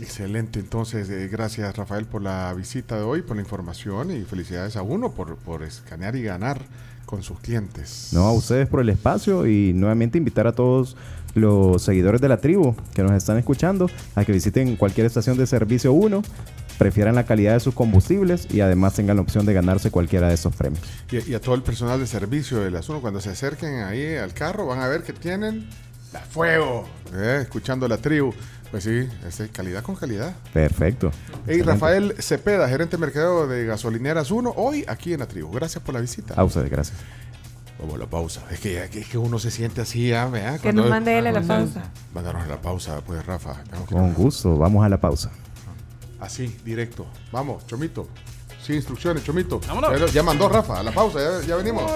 Excelente, 0.00 0.60
entonces 0.60 1.10
eh, 1.10 1.28
gracias 1.28 1.76
Rafael 1.76 2.06
por 2.06 2.22
la 2.22 2.52
visita 2.54 2.96
de 2.96 3.02
hoy, 3.02 3.22
por 3.22 3.36
la 3.36 3.42
información 3.42 4.10
y 4.10 4.22
felicidades 4.24 4.76
a 4.76 4.82
uno 4.82 5.12
por, 5.12 5.36
por 5.36 5.62
escanear 5.62 6.14
y 6.14 6.22
ganar 6.22 6.60
con 7.04 7.22
sus 7.22 7.40
clientes. 7.40 8.10
No, 8.12 8.20
a 8.26 8.32
ustedes 8.32 8.68
por 8.68 8.80
el 8.80 8.90
espacio 8.90 9.46
y 9.46 9.72
nuevamente 9.72 10.18
invitar 10.18 10.46
a 10.46 10.52
todos 10.52 10.96
los 11.34 11.82
seguidores 11.82 12.20
de 12.20 12.28
la 12.28 12.38
tribu 12.38 12.74
que 12.94 13.02
nos 13.02 13.12
están 13.12 13.38
escuchando 13.38 13.90
a 14.14 14.24
que 14.24 14.32
visiten 14.32 14.76
cualquier 14.76 15.06
estación 15.06 15.36
de 15.36 15.46
servicio 15.46 15.92
1, 15.92 16.22
prefieran 16.78 17.14
la 17.14 17.24
calidad 17.24 17.54
de 17.54 17.60
sus 17.60 17.74
combustibles 17.74 18.46
y 18.50 18.60
además 18.60 18.94
tengan 18.94 19.16
la 19.16 19.22
opción 19.22 19.44
de 19.46 19.52
ganarse 19.52 19.90
cualquiera 19.90 20.28
de 20.28 20.34
esos 20.34 20.54
premios. 20.54 20.82
Y, 21.10 21.30
y 21.30 21.34
a 21.34 21.40
todo 21.40 21.54
el 21.54 21.62
personal 21.62 21.98
de 21.98 22.06
servicio 22.06 22.60
de 22.60 22.70
las 22.70 22.88
uno, 22.88 23.00
cuando 23.00 23.20
se 23.20 23.30
acerquen 23.30 23.82
ahí 23.82 24.16
al 24.16 24.32
carro, 24.32 24.66
van 24.66 24.80
a 24.80 24.88
ver 24.88 25.02
que 25.02 25.12
tienen 25.12 25.66
la 26.12 26.20
fuego, 26.20 26.88
eh, 27.14 27.40
escuchando 27.42 27.86
la 27.88 27.98
tribu. 27.98 28.32
Pues 28.70 28.84
sí, 28.84 29.08
es 29.26 29.42
calidad 29.50 29.82
con 29.82 29.96
calidad. 29.96 30.34
Perfecto. 30.52 31.10
Hey. 31.46 31.62
Rafael 31.62 32.14
Cepeda, 32.18 32.68
gerente 32.68 32.96
de 32.96 33.00
mercadeo 33.00 33.46
de 33.46 33.64
gasolineras 33.64 34.30
1, 34.30 34.52
hoy 34.56 34.84
aquí 34.86 35.14
en 35.14 35.20
la 35.20 35.26
tribu. 35.26 35.50
Gracias 35.50 35.82
por 35.82 35.94
la 35.94 36.02
visita. 36.02 36.34
A 36.34 36.44
ustedes, 36.44 36.70
gracias. 36.70 36.98
Vamos 37.78 37.94
a 37.94 37.98
la 37.98 38.06
pausa. 38.06 38.42
Es 38.50 38.60
que, 38.60 38.82
es 38.82 39.08
que 39.08 39.18
uno 39.18 39.38
se 39.38 39.50
siente 39.50 39.80
así, 39.80 40.10
¿verdad? 40.10 40.60
Que 40.60 40.72
nos 40.72 40.88
mande 40.90 41.16
él 41.18 41.26
a 41.28 41.32
la 41.32 41.42
pausa. 41.42 41.90
Mándanos 42.12 42.42
a 42.42 42.46
la 42.46 42.60
pausa, 42.60 43.00
pues, 43.02 43.24
Rafa. 43.24 43.62
Con 43.88 44.14
gusto, 44.14 44.56
vamos 44.56 44.84
a 44.84 44.88
la 44.88 45.00
pausa. 45.00 45.30
Así, 46.20 46.56
directo. 46.64 47.06
Vamos, 47.30 47.66
Chomito. 47.66 48.08
Instrucciones, 48.76 49.24
Chomito. 49.24 49.60
Vámonos. 49.66 49.98
Ya, 49.98 50.06
ya 50.06 50.22
mandó 50.22 50.48
Rafa 50.48 50.80
a 50.80 50.82
la 50.82 50.92
pausa, 50.92 51.18
ya, 51.20 51.46
ya 51.46 51.56
venimos. 51.56 51.90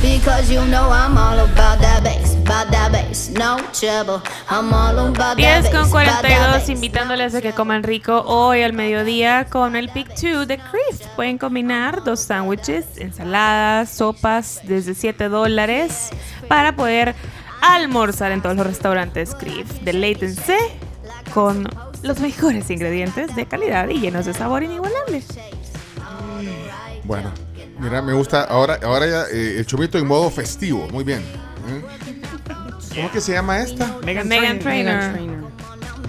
Because 0.00 0.48
you 0.48 0.60
know 0.66 0.92
I'm 0.92 1.18
all 1.18 1.40
about 1.40 1.80
that 1.80 2.04
bass, 2.04 2.36
about 2.36 2.70
that 2.70 2.92
bass, 2.92 3.30
no 3.30 3.56
trouble. 3.72 4.22
I'm 4.48 4.72
all 4.72 4.96
about 4.96 5.36
that 5.36 5.36
10 5.36 5.62
bass, 5.64 5.72
con 5.72 5.80
about 5.90 6.22
that 6.22 6.22
42, 6.22 6.52
bass. 6.52 6.68
invitándoles 6.68 7.34
a 7.34 7.40
que 7.40 7.52
coman 7.52 7.82
rico 7.82 8.22
hoy 8.24 8.62
al 8.62 8.74
mediodía 8.74 9.46
con 9.50 9.74
el 9.74 9.88
Pick 9.88 10.08
2 10.14 10.46
de 10.46 10.58
Chris. 10.58 11.02
Pueden 11.16 11.36
combinar 11.36 12.04
dos 12.04 12.20
sándwiches, 12.20 12.96
ensaladas, 12.98 13.90
sopas 13.90 14.60
desde 14.62 14.94
7 14.94 15.28
dólares 15.28 16.10
para 16.46 16.76
poder 16.76 17.16
almorzar 17.60 18.30
en 18.30 18.40
todos 18.40 18.56
los 18.56 18.66
restaurantes 18.68 19.34
Chris. 19.34 19.84
Deleítense 19.84 20.56
con 21.34 21.68
los 22.02 22.20
mejores 22.20 22.70
ingredientes 22.70 23.34
de 23.34 23.46
calidad 23.46 23.88
y 23.88 23.98
llenos 23.98 24.26
de 24.26 24.34
sabor 24.34 24.62
inigualable. 24.62 25.22
Bueno, 27.08 27.32
mira, 27.80 28.02
me 28.02 28.12
gusta. 28.12 28.44
Ahora, 28.44 28.78
ahora 28.84 29.06
ya 29.06 29.22
eh, 29.32 29.56
el 29.58 29.64
Chomito 29.66 29.96
en 29.96 30.06
modo 30.06 30.30
festivo. 30.30 30.86
Muy 30.92 31.04
bien. 31.04 31.20
¿eh? 31.20 31.82
¿Cómo 32.94 33.10
que 33.10 33.20
se 33.22 33.32
llama 33.32 33.60
esta? 33.60 33.96
Megan 34.04 34.28
Trainor. 34.58 35.48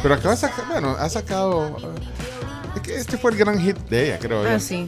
Pero 0.03 0.13
acaba 0.13 0.31
de 0.31 0.37
sacar, 0.41 0.65
bueno, 0.67 0.95
ha 0.99 1.07
sacado. 1.09 1.77
eh, 1.77 2.75
es 2.75 2.81
que 2.81 2.95
este 2.97 3.17
fue 3.17 3.31
el 3.31 3.37
gran 3.37 3.57
hit 3.61 3.77
de 3.89 4.07
ella, 4.07 4.19
creo. 4.19 4.43
yo. 4.43 4.49
Ah, 4.49 4.59
sí. 4.59 4.85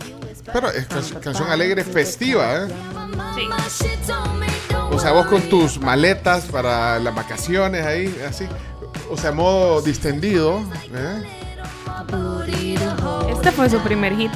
Pero 0.52 0.70
es 0.70 0.86
can- 0.88 1.22
canción 1.22 1.50
alegre 1.50 1.84
festiva, 1.86 2.58
¿eh? 2.58 2.68
Sí. 3.70 3.88
O 4.92 5.00
sea, 5.00 5.14
vos 5.14 5.28
con 5.28 5.42
tus 5.44 5.80
maletas 5.80 6.44
para 6.46 7.00
las 7.00 7.16
vacaciones 7.16 7.86
ahí, 7.86 8.14
así. 8.28 8.46
O 9.10 9.16
sea, 9.16 9.32
modo 9.32 9.82
distendido. 9.82 10.60
¿eh? 10.94 11.24
Este 13.32 13.52
fue 13.54 13.70
su 13.70 13.80
primer 13.80 14.14
hit. 14.18 14.32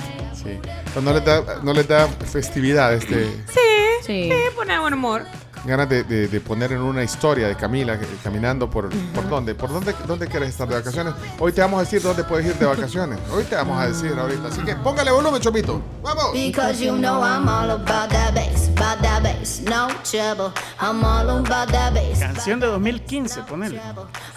Sí. 0.45 0.59
Pero 0.85 1.01
no 1.01 1.13
les 1.13 1.25
da, 1.25 1.43
no 1.63 1.73
les 1.73 1.87
da 1.87 2.07
festividad, 2.07 2.93
este. 2.93 3.25
Sí, 3.47 3.59
sí, 4.05 4.31
pone 4.55 4.79
buen 4.79 4.93
humor. 4.93 5.23
Ganas 5.65 5.89
de, 5.89 6.03
de- 6.03 6.27
de 6.27 6.39
poner 6.41 6.71
en 6.73 6.81
una 6.81 7.03
historia 7.03 7.47
de 7.47 7.55
Camila 7.55 7.95
eh, 7.95 7.99
caminando 8.23 8.69
por, 8.69 8.89
por 9.13 9.27
dónde, 9.27 9.55
por 9.55 9.71
dónde, 9.71 9.95
dónde 10.07 10.27
quieres 10.27 10.49
estar 10.49 10.67
de 10.67 10.75
vacaciones. 10.75 11.13
Hoy 11.39 11.51
te 11.53 11.61
vamos 11.61 11.79
a 11.79 11.83
decir 11.83 12.01
dónde 12.03 12.23
puedes 12.23 12.45
ir 12.45 12.53
de 12.55 12.65
vacaciones. 12.67 13.17
Hoy 13.31 13.43
te 13.45 13.55
vamos 13.55 13.79
a 13.79 13.87
decir 13.87 14.13
ahorita. 14.17 14.47
Así 14.49 14.61
que 14.61 14.75
póngale 14.75 15.09
volumen, 15.11 15.41
Chomito. 15.41 15.81
Vamos. 16.03 16.33
Because 16.33 16.79
you 16.83 16.95
know 16.97 17.19
I'm 17.23 17.47
all 17.49 17.71
about 17.71 18.09
that 18.11 18.33
bass, 18.35 18.69
about 18.77 19.01
that 19.01 19.23
bass, 19.23 19.59
no 19.61 19.87
trouble. 20.03 20.51
I'm 20.79 21.03
all 21.03 21.29
about 21.29 21.71
that 21.71 21.93
bass. 21.95 22.19
Canción 22.19 22.59
de 22.59 22.67
2015, 22.67 23.41
ponele. 23.43 23.81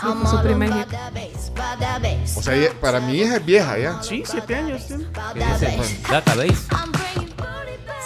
I'm 0.03 0.27
su 0.27 0.41
primer 0.43 0.73
hit. 0.73 0.87
O 2.37 2.43
sea, 2.43 2.71
para 2.81 3.01
mi 3.01 3.19
hija 3.21 3.37
es 3.37 3.45
vieja 3.45 3.79
ya. 3.79 4.03
Sí, 4.03 4.23
siete 4.27 4.55
años. 4.55 4.87
tiene. 4.87 5.05
Database. 6.11 6.67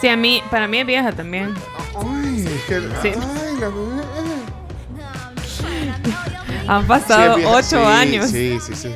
Sí, 0.03 0.09
a 0.09 0.17
mí, 0.17 0.43
para 0.51 0.67
mí 0.67 0.79
es 0.79 0.87
vieja 0.87 1.13
también. 1.13 1.55
Ay, 1.97 2.45
es 2.45 2.63
que. 2.65 2.81
Sí. 2.81 3.13
ay, 3.17 3.57
la- 6.67 6.75
Han 6.75 6.87
pasado 6.89 7.37
ocho 7.51 7.63
Sí, 7.63 7.77
años. 7.77 8.31
Sí, 8.31 8.59
sí, 8.61 8.75
sí. 8.75 8.93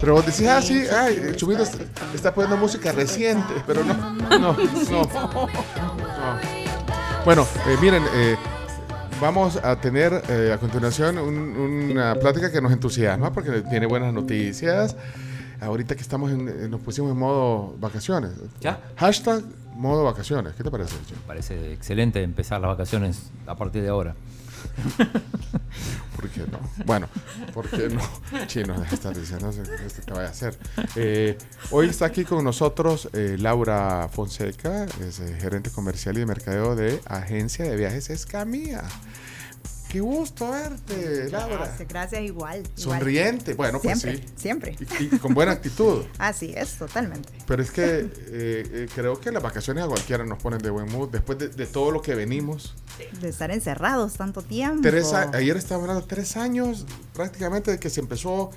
Pero 0.00 0.14
vos 0.14 0.24
decís, 0.24 0.46
ah, 0.48 0.62
sí, 0.62 0.82
ay, 0.90 1.34
está, 1.36 1.78
está 2.14 2.34
poniendo 2.34 2.56
música 2.56 2.90
reciente, 2.92 3.52
pero 3.66 3.84
no, 3.84 3.92
no, 3.94 4.38
no. 4.38 4.56
no. 4.90 5.48
Bueno, 7.26 7.46
eh, 7.66 7.76
miren, 7.80 8.02
eh, 8.14 8.36
vamos 9.20 9.56
a 9.62 9.76
tener 9.76 10.22
eh, 10.30 10.52
a 10.54 10.58
continuación 10.58 11.18
un- 11.18 11.90
una 11.92 12.14
plática 12.14 12.50
que 12.50 12.62
nos 12.62 12.72
entusiasma 12.72 13.30
porque 13.30 13.60
tiene 13.60 13.84
buenas 13.84 14.14
noticias. 14.14 14.96
Ahorita 15.60 15.94
que 15.96 16.02
estamos 16.02 16.30
en, 16.32 16.48
eh, 16.48 16.68
nos 16.68 16.80
pusimos 16.80 17.10
en 17.10 17.18
modo 17.18 17.74
vacaciones. 17.78 18.30
¿Ya? 18.60 18.80
Hashtag 18.96 19.42
modo 19.76 20.04
vacaciones. 20.04 20.54
¿Qué 20.54 20.64
te 20.64 20.70
parece? 20.70 20.96
Chum? 21.08 21.18
Parece 21.26 21.72
excelente 21.72 22.22
empezar 22.22 22.60
las 22.60 22.68
vacaciones 22.68 23.30
a 23.46 23.56
partir 23.56 23.82
de 23.82 23.88
ahora. 23.88 24.14
¿Por 26.16 26.30
qué 26.30 26.40
no? 26.50 26.58
Bueno, 26.86 27.08
¿por 27.52 27.68
qué 27.68 27.88
no? 27.88 28.00
Chino, 28.46 28.82
estar 28.90 29.14
diciendo 29.16 29.50
esto 29.50 30.02
que 30.06 30.12
vaya 30.12 30.28
a 30.28 30.30
hacer. 30.30 30.56
Eh, 30.96 31.36
hoy 31.70 31.88
está 31.88 32.06
aquí 32.06 32.24
con 32.24 32.42
nosotros 32.42 33.08
eh, 33.12 33.36
Laura 33.38 34.08
Fonseca, 34.10 34.86
es 35.06 35.20
eh, 35.20 35.36
gerente 35.38 35.70
comercial 35.70 36.16
y 36.16 36.20
de 36.20 36.26
mercadeo 36.26 36.74
de 36.74 37.00
Agencia 37.06 37.66
de 37.66 37.76
Viajes 37.76 38.08
Escamía. 38.08 38.82
Qué 39.88 40.00
gusto 40.00 40.50
verte, 40.50 41.30
Laura. 41.30 41.56
Gracias, 41.56 41.88
gracias, 41.88 42.22
igual. 42.22 42.58
igual. 42.76 42.98
Sonriente, 42.98 43.54
bueno, 43.54 43.80
pues 43.80 44.00
siempre, 44.00 44.26
sí. 44.26 44.34
Siempre. 44.36 44.76
Y, 45.00 45.04
y 45.04 45.18
con 45.18 45.32
buena 45.32 45.52
actitud. 45.52 46.04
Así 46.18 46.52
es, 46.56 46.74
totalmente. 46.76 47.28
Pero 47.46 47.62
es 47.62 47.70
que 47.70 47.84
eh, 47.84 48.08
eh, 48.28 48.88
creo 48.94 49.20
que 49.20 49.30
las 49.30 49.42
vacaciones 49.42 49.84
a 49.84 49.86
cualquiera 49.86 50.24
nos 50.24 50.42
ponen 50.42 50.58
de 50.60 50.70
buen 50.70 50.90
mood 50.90 51.10
después 51.10 51.38
de, 51.38 51.48
de 51.48 51.66
todo 51.66 51.90
lo 51.90 52.02
que 52.02 52.14
venimos. 52.14 52.74
De 53.20 53.28
estar 53.28 53.50
encerrados 53.50 54.14
tanto 54.14 54.42
tiempo. 54.42 54.80
Tres 54.82 55.12
a- 55.12 55.30
ayer 55.34 55.56
estaba 55.56 55.82
hablando 55.82 56.04
tres 56.04 56.36
años 56.36 56.86
prácticamente 57.14 57.70
de 57.72 57.78
que 57.78 57.90
se 57.90 58.00
empezó 58.00 58.50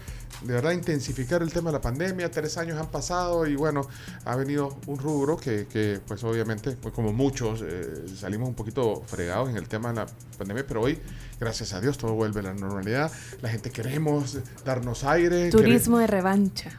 de 0.43 0.53
verdad 0.53 0.71
a 0.71 0.73
intensificar 0.73 1.41
el 1.41 1.51
tema 1.51 1.69
de 1.71 1.77
la 1.77 1.81
pandemia. 1.81 2.29
Tres 2.31 2.57
años 2.57 2.77
han 2.79 2.87
pasado 2.87 3.45
y 3.47 3.55
bueno, 3.55 3.87
ha 4.25 4.35
venido 4.35 4.77
un 4.87 4.97
rubro 4.97 5.35
que, 5.37 5.67
que, 5.67 5.99
pues 6.07 6.23
obviamente, 6.23 6.71
pues 6.71 6.93
como 6.93 7.11
muchos, 7.11 7.61
eh, 7.65 8.05
salimos 8.17 8.47
un 8.47 8.55
poquito 8.55 9.03
fregados 9.07 9.49
en 9.49 9.57
el 9.57 9.67
tema 9.67 9.89
de 9.89 9.95
la 9.95 10.07
pandemia, 10.37 10.65
pero 10.67 10.81
hoy, 10.83 10.99
gracias 11.39 11.73
a 11.73 11.81
Dios, 11.81 11.97
todo 11.97 12.13
vuelve 12.13 12.39
a 12.39 12.43
la 12.43 12.53
normalidad. 12.53 13.11
La 13.41 13.49
gente 13.49 13.71
queremos 13.71 14.37
darnos 14.63 15.03
aire. 15.03 15.49
Turismo 15.49 15.97
de 15.97 16.07
revancha. 16.07 16.71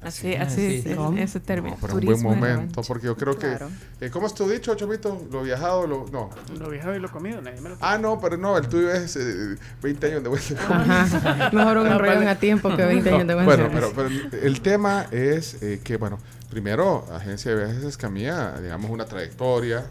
Así, 0.00 0.34
Ah, 0.36 0.42
así 0.44 0.54
sí, 0.54 0.74
es 0.76 0.82
sí. 0.84 0.90
el- 0.90 1.18
ese 1.18 1.40
término. 1.40 1.74
No, 1.74 1.80
pero 1.80 1.94
un 1.98 2.04
buen 2.04 2.22
momento, 2.22 2.82
porque 2.82 3.06
yo 3.06 3.16
creo 3.16 3.36
Claro. 3.36 3.68
que... 3.98 4.06
eh, 4.06 4.10
¿Cómo 4.10 4.28
es 4.28 4.34
tu 4.34 4.48
dicho, 4.48 4.72
Chomito? 4.76 5.26
Lo 5.32 5.42
viajado, 5.42 5.88
lo... 5.88 6.06
No. 6.12 6.30
Lo 6.56 6.70
viajado 6.70 6.94
y 6.94 7.00
lo 7.00 7.10
comido, 7.10 7.40
nadie 7.42 7.60
me 7.60 7.70
lo 7.70 7.76
Ah, 7.80 7.98
no, 7.98 8.20
pero 8.20 8.36
no, 8.36 8.56
el 8.56 8.68
tuyo 8.68 8.92
es 8.92 9.16
eh, 9.16 9.56
20 9.82 10.06
años 10.06 10.22
de 10.22 10.28
vuelta. 10.28 11.50
Mejor 11.52 11.78
un 11.78 11.86
enrollón 11.88 12.28
a 12.28 12.38
tiempo 12.38 12.68
que 12.76 12.84
20 12.84 13.08
años 13.10 13.26
de 13.26 13.34
buen 13.34 13.46
Bueno, 13.46 13.68
pero, 13.72 13.92
pero 13.92 14.08
el 14.40 14.60
tema 14.60 15.06
es 15.10 15.60
eh, 15.62 15.80
que, 15.82 15.96
bueno, 15.96 16.20
primero, 16.48 17.04
Agencia 17.12 17.50
de 17.56 17.64
Viajes 17.64 17.82
Escamilla, 17.84 18.60
digamos, 18.60 18.90
una 18.92 19.04
trayectoria. 19.04 19.84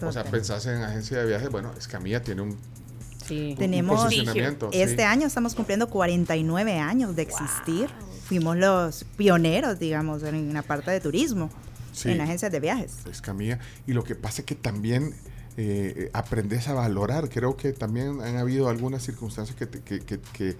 O 0.00 0.12
sea, 0.12 0.22
pensás 0.24 0.66
en 0.66 0.82
Agencia 0.82 1.18
de 1.18 1.26
Viajes, 1.26 1.48
bueno, 1.50 1.72
Escamilla 1.76 2.22
tiene 2.22 2.42
un, 2.42 2.50
un 2.50 3.56
Tenemos 3.56 4.04
posicionamiento. 4.04 4.68
este 4.72 4.96
sí. 4.98 5.02
año 5.02 5.26
estamos 5.26 5.54
cumpliendo 5.56 5.88
49 5.88 6.78
años 6.78 7.16
de 7.16 7.22
existir. 7.22 7.88
Fuimos 8.32 8.56
los 8.56 9.04
pioneros, 9.18 9.78
digamos, 9.78 10.22
en 10.22 10.54
la 10.54 10.62
parte 10.62 10.90
de 10.90 11.00
turismo, 11.00 11.50
Sí. 11.92 12.08
en 12.10 12.22
agencias 12.22 12.50
de 12.50 12.60
viajes. 12.60 12.94
Escamilla. 13.10 13.58
Y 13.86 13.92
lo 13.92 14.04
que 14.04 14.14
pasa 14.14 14.40
es 14.40 14.46
que 14.46 14.54
también 14.54 15.12
eh, 15.58 16.08
aprendes 16.14 16.66
a 16.68 16.72
valorar. 16.72 17.28
Creo 17.28 17.58
que 17.58 17.74
también 17.74 18.22
han 18.22 18.38
habido 18.38 18.70
algunas 18.70 19.02
circunstancias 19.02 19.54
que 19.54 19.66
te, 19.66 19.80
que, 19.82 20.00
que, 20.00 20.18
que- 20.32 20.56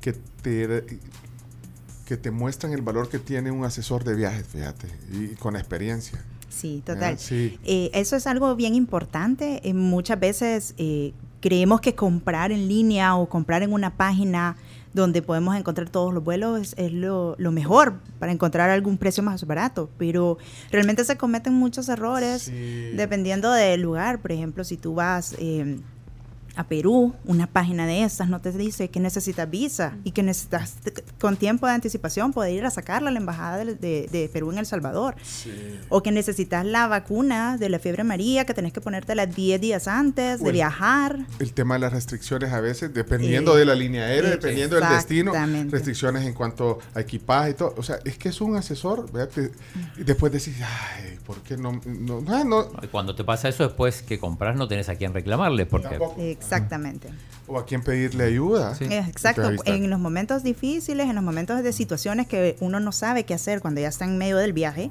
que 0.00 0.14
te, 0.14 0.98
que 2.06 2.16
te 2.16 2.30
muestran 2.30 2.72
el 2.72 2.80
valor 2.80 3.10
que 3.10 3.18
tiene 3.18 3.50
un 3.50 3.66
asesor 3.66 4.02
de 4.02 4.14
viajes, 4.14 4.46
fíjate, 4.46 4.86
y 5.12 5.34
con 5.34 5.56
experiencia. 5.56 6.24
Sí, 6.48 6.82
total. 6.86 7.18
Sí. 7.18 7.58
Eh, 7.64 7.90
eso 7.92 8.16
es 8.16 8.26
algo 8.26 8.56
bien 8.56 8.74
importante. 8.74 9.60
Eh, 9.68 9.74
muchas 9.74 10.18
veces 10.18 10.74
eh, 10.78 11.12
creemos 11.42 11.82
que 11.82 11.94
comprar 11.94 12.50
en 12.50 12.66
línea 12.66 13.14
o 13.16 13.28
comprar 13.28 13.62
en 13.62 13.74
una 13.74 13.94
página 13.98 14.56
donde 14.92 15.22
podemos 15.22 15.56
encontrar 15.56 15.88
todos 15.88 16.12
los 16.12 16.24
vuelos 16.24 16.60
es, 16.60 16.74
es 16.76 16.92
lo, 16.92 17.36
lo 17.38 17.52
mejor 17.52 17.94
para 18.18 18.32
encontrar 18.32 18.70
algún 18.70 18.98
precio 18.98 19.22
más 19.22 19.46
barato, 19.46 19.88
pero 19.98 20.38
realmente 20.70 21.04
se 21.04 21.16
cometen 21.16 21.54
muchos 21.54 21.88
errores 21.88 22.50
dependiendo 22.96 23.52
del 23.52 23.82
lugar. 23.82 24.20
Por 24.20 24.32
ejemplo, 24.32 24.64
si 24.64 24.76
tú 24.76 24.94
vas... 24.94 25.34
eh, 25.38 25.78
a 26.60 26.64
Perú, 26.68 27.14
una 27.24 27.46
página 27.46 27.86
de 27.86 28.04
estas 28.04 28.28
no 28.28 28.40
te 28.40 28.52
dice 28.52 28.88
que 28.88 29.00
necesitas 29.00 29.48
visa 29.50 29.96
y 30.04 30.12
que 30.12 30.22
necesitas 30.22 30.76
con 31.20 31.36
tiempo 31.36 31.66
de 31.66 31.72
anticipación 31.72 32.32
poder 32.32 32.54
ir 32.54 32.64
a 32.66 32.70
sacarla 32.70 33.08
a 33.10 33.12
la 33.12 33.18
embajada 33.18 33.64
de, 33.64 33.74
de- 33.74 34.08
de 34.10 34.28
Perú 34.32 34.50
en 34.52 34.58
El 34.58 34.66
Salvador. 34.66 35.14
O 35.88 36.02
que 36.02 36.12
necesitas 36.12 36.64
la 36.64 36.86
vacuna 36.86 37.56
de 37.58 37.68
la 37.68 37.78
fiebre 37.78 38.02
amarilla 38.02 38.44
que 38.44 38.54
tenés 38.54 38.72
que 38.72 38.80
ponértela 38.80 39.26
10 39.26 39.60
días 39.60 39.88
antes 39.88 40.40
de 40.42 40.52
viajar. 40.52 41.18
El 41.38 41.52
tema 41.52 41.74
de 41.74 41.80
las 41.80 41.92
restricciones 41.92 42.52
a 42.52 42.60
veces, 42.60 42.92
dependiendo 42.92 43.56
Eh, 43.56 43.60
de 43.60 43.64
la 43.64 43.74
línea 43.74 44.04
aérea, 44.04 44.28
eh, 44.30 44.32
dependiendo 44.32 44.76
del 44.76 44.88
destino, 44.88 45.32
restricciones 45.70 46.24
en 46.26 46.34
cuanto 46.34 46.78
a 46.94 47.00
equipaje 47.00 47.50
y 47.50 47.54
todo. 47.54 47.74
O 47.76 47.82
sea, 47.82 47.98
es 48.04 48.18
que 48.18 48.28
es 48.28 48.40
un 48.40 48.56
asesor, 48.56 49.10
¿verdad? 49.10 49.28
Te- 49.34 49.50
y 50.00 50.04
después 50.04 50.32
decís, 50.32 50.54
ay, 50.60 51.18
¿por 51.26 51.38
qué 51.42 51.56
no? 51.56 51.80
no, 51.86 52.20
no, 52.20 52.44
no". 52.44 52.68
Y 52.82 52.86
Cuando 52.88 53.14
te 53.14 53.24
pasa 53.24 53.48
eso, 53.48 53.64
después 53.64 54.02
que 54.02 54.18
compras 54.18 54.56
no 54.56 54.68
tenés 54.68 54.88
a 54.88 54.96
quién 54.96 55.12
reclamarle. 55.14 55.66
Porque 55.66 55.88
Exactamente. 56.56 57.08
O 57.46 57.58
a 57.58 57.66
quién 57.66 57.82
pedirle 57.82 58.24
ayuda. 58.24 58.76
Eh, 58.80 59.04
Exacto. 59.08 59.50
En 59.64 59.90
los 59.90 59.98
momentos 59.98 60.42
difíciles, 60.42 61.08
en 61.08 61.14
los 61.14 61.24
momentos 61.24 61.62
de 61.62 61.72
situaciones 61.72 62.26
que 62.28 62.56
uno 62.60 62.78
no 62.78 62.92
sabe 62.92 63.24
qué 63.24 63.34
hacer 63.34 63.60
cuando 63.60 63.80
ya 63.80 63.88
está 63.88 64.04
en 64.04 64.18
medio 64.18 64.36
del 64.36 64.52
viaje, 64.52 64.90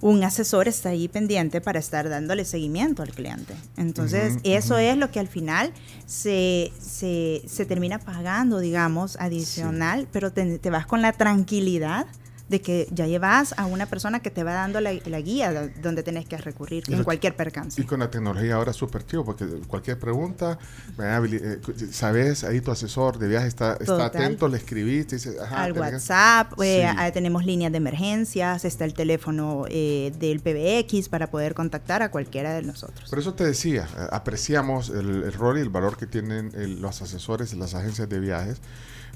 un 0.00 0.22
asesor 0.22 0.68
está 0.68 0.90
ahí 0.90 1.08
pendiente 1.08 1.60
para 1.60 1.78
estar 1.78 2.08
dándole 2.08 2.44
seguimiento 2.44 3.02
al 3.02 3.10
cliente. 3.12 3.54
Entonces, 3.76 4.38
eso 4.44 4.78
es 4.78 4.96
lo 4.96 5.10
que 5.10 5.18
al 5.18 5.28
final 5.28 5.72
se, 6.06 6.72
se, 6.78 7.42
se 7.46 7.66
termina 7.66 7.98
pagando, 7.98 8.60
digamos, 8.60 9.16
adicional, 9.18 10.06
pero 10.12 10.32
te, 10.32 10.58
te 10.58 10.70
vas 10.70 10.86
con 10.86 11.02
la 11.02 11.12
tranquilidad 11.12 12.06
de 12.48 12.60
que 12.60 12.86
ya 12.92 13.06
llevas 13.06 13.54
a 13.58 13.66
una 13.66 13.86
persona 13.86 14.20
que 14.20 14.30
te 14.30 14.44
va 14.44 14.54
dando 14.54 14.80
la, 14.80 14.92
la 15.06 15.20
guía 15.20 15.52
de 15.52 15.68
donde 15.82 16.02
tenés 16.04 16.26
que 16.26 16.36
recurrir 16.38 16.84
en 16.88 17.02
cualquier 17.02 17.34
percance. 17.34 17.80
Y 17.80 17.84
con 17.84 17.98
la 18.00 18.10
tecnología 18.10 18.54
ahora 18.54 18.70
es 18.70 18.76
súper 18.76 19.04
chivo, 19.04 19.24
porque 19.24 19.46
cualquier 19.66 19.98
pregunta, 19.98 20.58
eh, 20.98 21.58
sabes, 21.90 22.44
ahí 22.44 22.60
tu 22.60 22.70
asesor 22.70 23.18
de 23.18 23.28
viaje 23.28 23.48
está, 23.48 23.74
está 23.80 24.06
atento, 24.06 24.48
le 24.48 24.58
escribiste, 24.58 25.16
dice, 25.16 25.36
ajá, 25.42 25.64
al 25.64 25.72
WhatsApp, 25.72 26.52
eh, 26.62 26.88
Sí. 26.96 27.12
tenemos 27.12 27.44
líneas 27.44 27.72
de 27.72 27.78
emergencias, 27.78 28.64
está 28.64 28.84
el 28.84 28.94
teléfono 28.94 29.64
eh, 29.68 30.12
del 30.18 30.40
PBX 30.40 31.08
para 31.08 31.28
poder 31.30 31.54
contactar 31.54 32.02
a 32.02 32.10
cualquiera 32.10 32.54
de 32.54 32.62
nosotros. 32.62 33.10
Por 33.10 33.18
eso 33.18 33.34
te 33.34 33.44
decía, 33.44 33.88
eh, 33.98 34.06
apreciamos 34.12 34.90
el, 34.90 35.24
el 35.24 35.32
rol 35.32 35.58
y 35.58 35.62
el 35.62 35.68
valor 35.70 35.96
que 35.96 36.06
tienen 36.06 36.52
el- 36.54 36.80
los 36.80 37.02
asesores 37.02 37.52
y 37.52 37.56
las 37.56 37.74
agencias 37.74 38.08
de 38.08 38.20
viajes. 38.20 38.58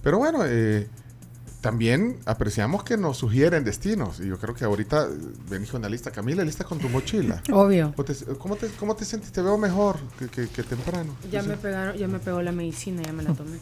Pero 0.02 0.18
bueno, 0.18 0.40
eh, 0.46 0.88
también 1.60 2.18
apreciamos 2.26 2.84
que 2.84 2.96
nos 2.96 3.18
sugieren 3.18 3.64
destinos. 3.64 4.20
Y 4.20 4.26
yo 4.28 4.38
creo 4.38 4.54
que 4.54 4.64
ahorita 4.64 5.04
eh, 5.04 5.08
venís 5.48 5.70
con 5.70 5.82
la 5.82 5.88
lista. 5.88 6.10
Camila, 6.10 6.42
lista 6.44 6.64
con 6.64 6.78
tu 6.78 6.88
mochila. 6.88 7.42
Obvio. 7.52 7.92
¿Cómo 7.96 8.04
te, 8.04 8.14
cómo 8.38 8.56
te, 8.56 8.66
cómo 8.78 8.96
te 8.96 9.04
sientes? 9.04 9.30
Te 9.32 9.42
veo 9.42 9.58
mejor 9.58 9.96
que, 10.18 10.28
que- 10.28 10.48
que 10.48 10.62
temprano. 10.62 11.14
Ya 11.30 11.42
me 11.42 11.56
pegaron, 11.56 11.96
ya 11.96 12.08
me 12.08 12.18
pegó 12.18 12.40
la 12.42 12.52
medicina, 12.52 13.02
ya 13.02 13.12
me 13.12 13.22
la 13.22 13.34
tomé. 13.34 13.58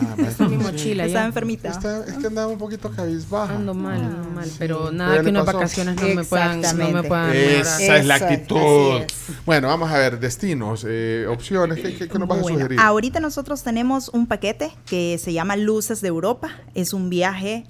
Ah, 0.00 0.14
en 0.38 0.50
mi 0.50 0.56
sí. 0.56 0.62
mochila 0.62 1.04
Estaba 1.04 1.24
ya. 1.24 1.26
enfermita. 1.26 1.68
Está- 1.68 2.04
es 2.06 2.14
que 2.14 2.26
andaba 2.28 2.48
un 2.48 2.58
poquito 2.58 2.90
cabizbaja. 2.90 3.54
Ando 3.54 3.74
mal, 3.74 4.00
ando 4.02 4.30
mal, 4.30 4.50
pero 4.58 4.88
¿Qué 4.90 4.96
nada 4.96 5.22
que 5.22 5.28
unas 5.28 5.44
vacaciones 5.44 5.96
no 6.00 6.08
me 6.14 6.24
puedan, 6.24 6.62
no 6.62 6.90
me 6.90 7.02
puedan 7.02 7.30
mejorar. 7.30 7.60
Esa 7.60 7.96
es 7.98 8.06
la 8.06 8.16
Eso, 8.16 8.24
actitud. 8.24 9.02
así 9.02 9.34
Bueno, 9.44 9.68
vamos 9.68 9.90
a 9.90 9.98
ver, 9.98 10.18
destinos, 10.18 10.86
eh, 10.88 11.26
opciones, 11.28 11.78
¿qué, 11.80 11.94
qué- 11.94 12.08
qué 12.08 12.18
nos 12.18 12.26
vas 12.28 12.38
a 12.38 12.42
Bueno, 12.42 12.58
sugerir? 12.58 12.80
ahorita 12.80 13.20
nosotros 13.20 13.62
tenemos 13.62 14.08
un 14.08 14.26
paquete 14.26 14.70
que 14.86 15.18
se 15.22 15.34
llama 15.34 15.56
Luces 15.56 16.00
de 16.00 16.08
Europa. 16.08 16.50
Es 16.74 16.94
un 16.94 17.10
viaje 17.10 17.25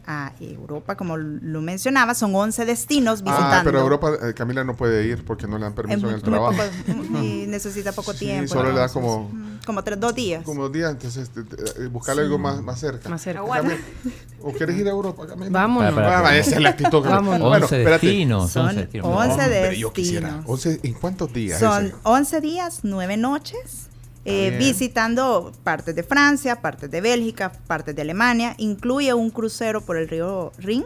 a 0.07 0.33
Europa, 0.41 0.97
como 0.97 1.17
lo 1.17 1.61
mencionaba, 1.61 2.15
son 2.15 2.35
11 2.35 2.65
destinos 2.65 3.23
visitando. 3.23 3.47
Ah, 3.57 3.61
pero 3.65 3.79
a 3.79 3.83
Europa 3.83 4.11
eh, 4.23 4.35
Camila 4.35 4.65
no 4.65 4.77
puede 4.77 5.07
ir 5.07 5.25
porque 5.25 5.47
no 5.47 5.57
le 5.59 5.65
dan 5.65 5.75
permiso 5.75 6.01
muy- 6.01 6.11
en 6.11 6.15
el 6.17 6.23
trabajo. 6.23 6.55
poco- 6.57 7.23
y 7.25 7.47
necesita 7.49 7.93
poco 7.93 8.13
Sí, 8.13 8.21
tiempo. 8.27 8.53
solo 8.53 8.73
le 8.73 8.79
da 8.79 8.89
como, 8.89 9.29
mm, 9.31 9.59
como 9.67 9.83
tres, 9.85 9.99
dos 10.01 10.15
días. 10.15 10.45
como 10.45 10.63
dos 10.65 10.73
días, 10.73 10.91
entonces 10.91 11.31
te- 11.31 11.45
te- 11.45 11.85
eh, 11.85 11.87
buscarle 11.89 12.23
Sí. 12.23 12.27
algo 12.27 12.39
más, 12.39 12.61
más 12.63 12.79
cerca. 12.81 13.09
Más 13.09 13.23
cerca. 13.23 13.43
Camila, 13.47 13.77
¿O 14.43 14.53
quieres 14.53 14.77
ir 14.77 14.87
a 14.87 14.91
Europa, 14.91 15.27
Camila? 15.27 15.51
Vámonos. 15.51 15.95
Para, 15.95 16.07
para, 16.07 16.19
Ah, 16.19 16.23
para. 16.23 16.37
esa 16.39 16.57
es 16.57 16.61
la 16.63 16.69
actitud. 16.71 17.03
Camila. 17.03 17.17
Vámonos. 17.17 17.49
Bueno, 17.49 17.65
11 17.67 17.79
espérate. 17.79 18.07
destinos, 18.07 18.51
Son 18.51 18.67
11 18.67 18.81
destinos. 18.81 19.07
11 19.09 19.33
Hombre, 19.43 19.79
yo 19.79 19.93
quisiera. 19.93 20.29
destinos. 20.29 20.51
11, 20.51 20.81
¿En 20.83 20.95
cuántos 20.95 21.33
días? 21.33 21.59
Son 21.59 21.87
ese? 21.87 21.95
11 22.05 22.41
días, 22.41 22.81
9 22.83 23.17
noches, 23.17 23.89
eh, 24.29 24.57
visitando 24.59 25.53
partes 25.63 25.95
de 25.95 26.03
Francia, 26.03 26.61
partes 26.61 26.91
de 26.91 27.01
Bélgica, 27.01 27.53
partes 27.69 27.95
de 27.95 28.03
Alemania. 28.03 28.55
Incluye 28.59 29.15
un 29.15 29.31
crucero 29.31 29.81
por 29.81 29.97
el 29.97 30.09
río 30.09 30.53
Rin. 30.59 30.85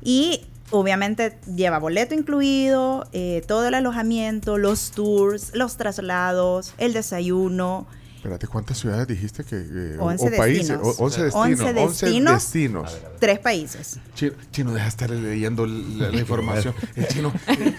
Y 0.00 0.46
obviamente 0.70 1.36
lleva 1.52 1.80
boleto 1.80 2.14
incluido, 2.14 3.08
eh, 3.12 3.42
todo 3.48 3.66
el 3.66 3.74
alojamiento, 3.74 4.56
los 4.56 4.92
tours, 4.92 5.50
los 5.54 5.76
traslados, 5.76 6.74
el 6.78 6.92
desayuno. 6.92 7.88
Espérate, 8.20 8.46
¿cuántas 8.48 8.76
ciudades 8.78 9.06
dijiste 9.08 9.44
que... 9.44 9.56
eh, 9.56 9.96
o- 9.98 10.04
11 10.04 10.26
o 10.26 10.36
países? 10.36 10.68
destinos. 10.68 10.98
O- 11.00 11.04
11 11.04 11.22
destinos. 11.24 11.46
11 11.48 11.64
11 11.64 11.72
destinos. 12.06 12.34
destinos. 12.34 12.98
Tres 13.18 13.38
países. 13.38 13.98
Chino, 14.14 14.32
chino, 14.52 14.72
deja 14.74 14.84
de 14.84 14.88
estar 14.90 15.08
leyendo 15.10 15.66
la, 15.66 16.10
la 16.10 16.16
información. 16.20 16.74
El 16.96 17.08
chino, 17.08 17.32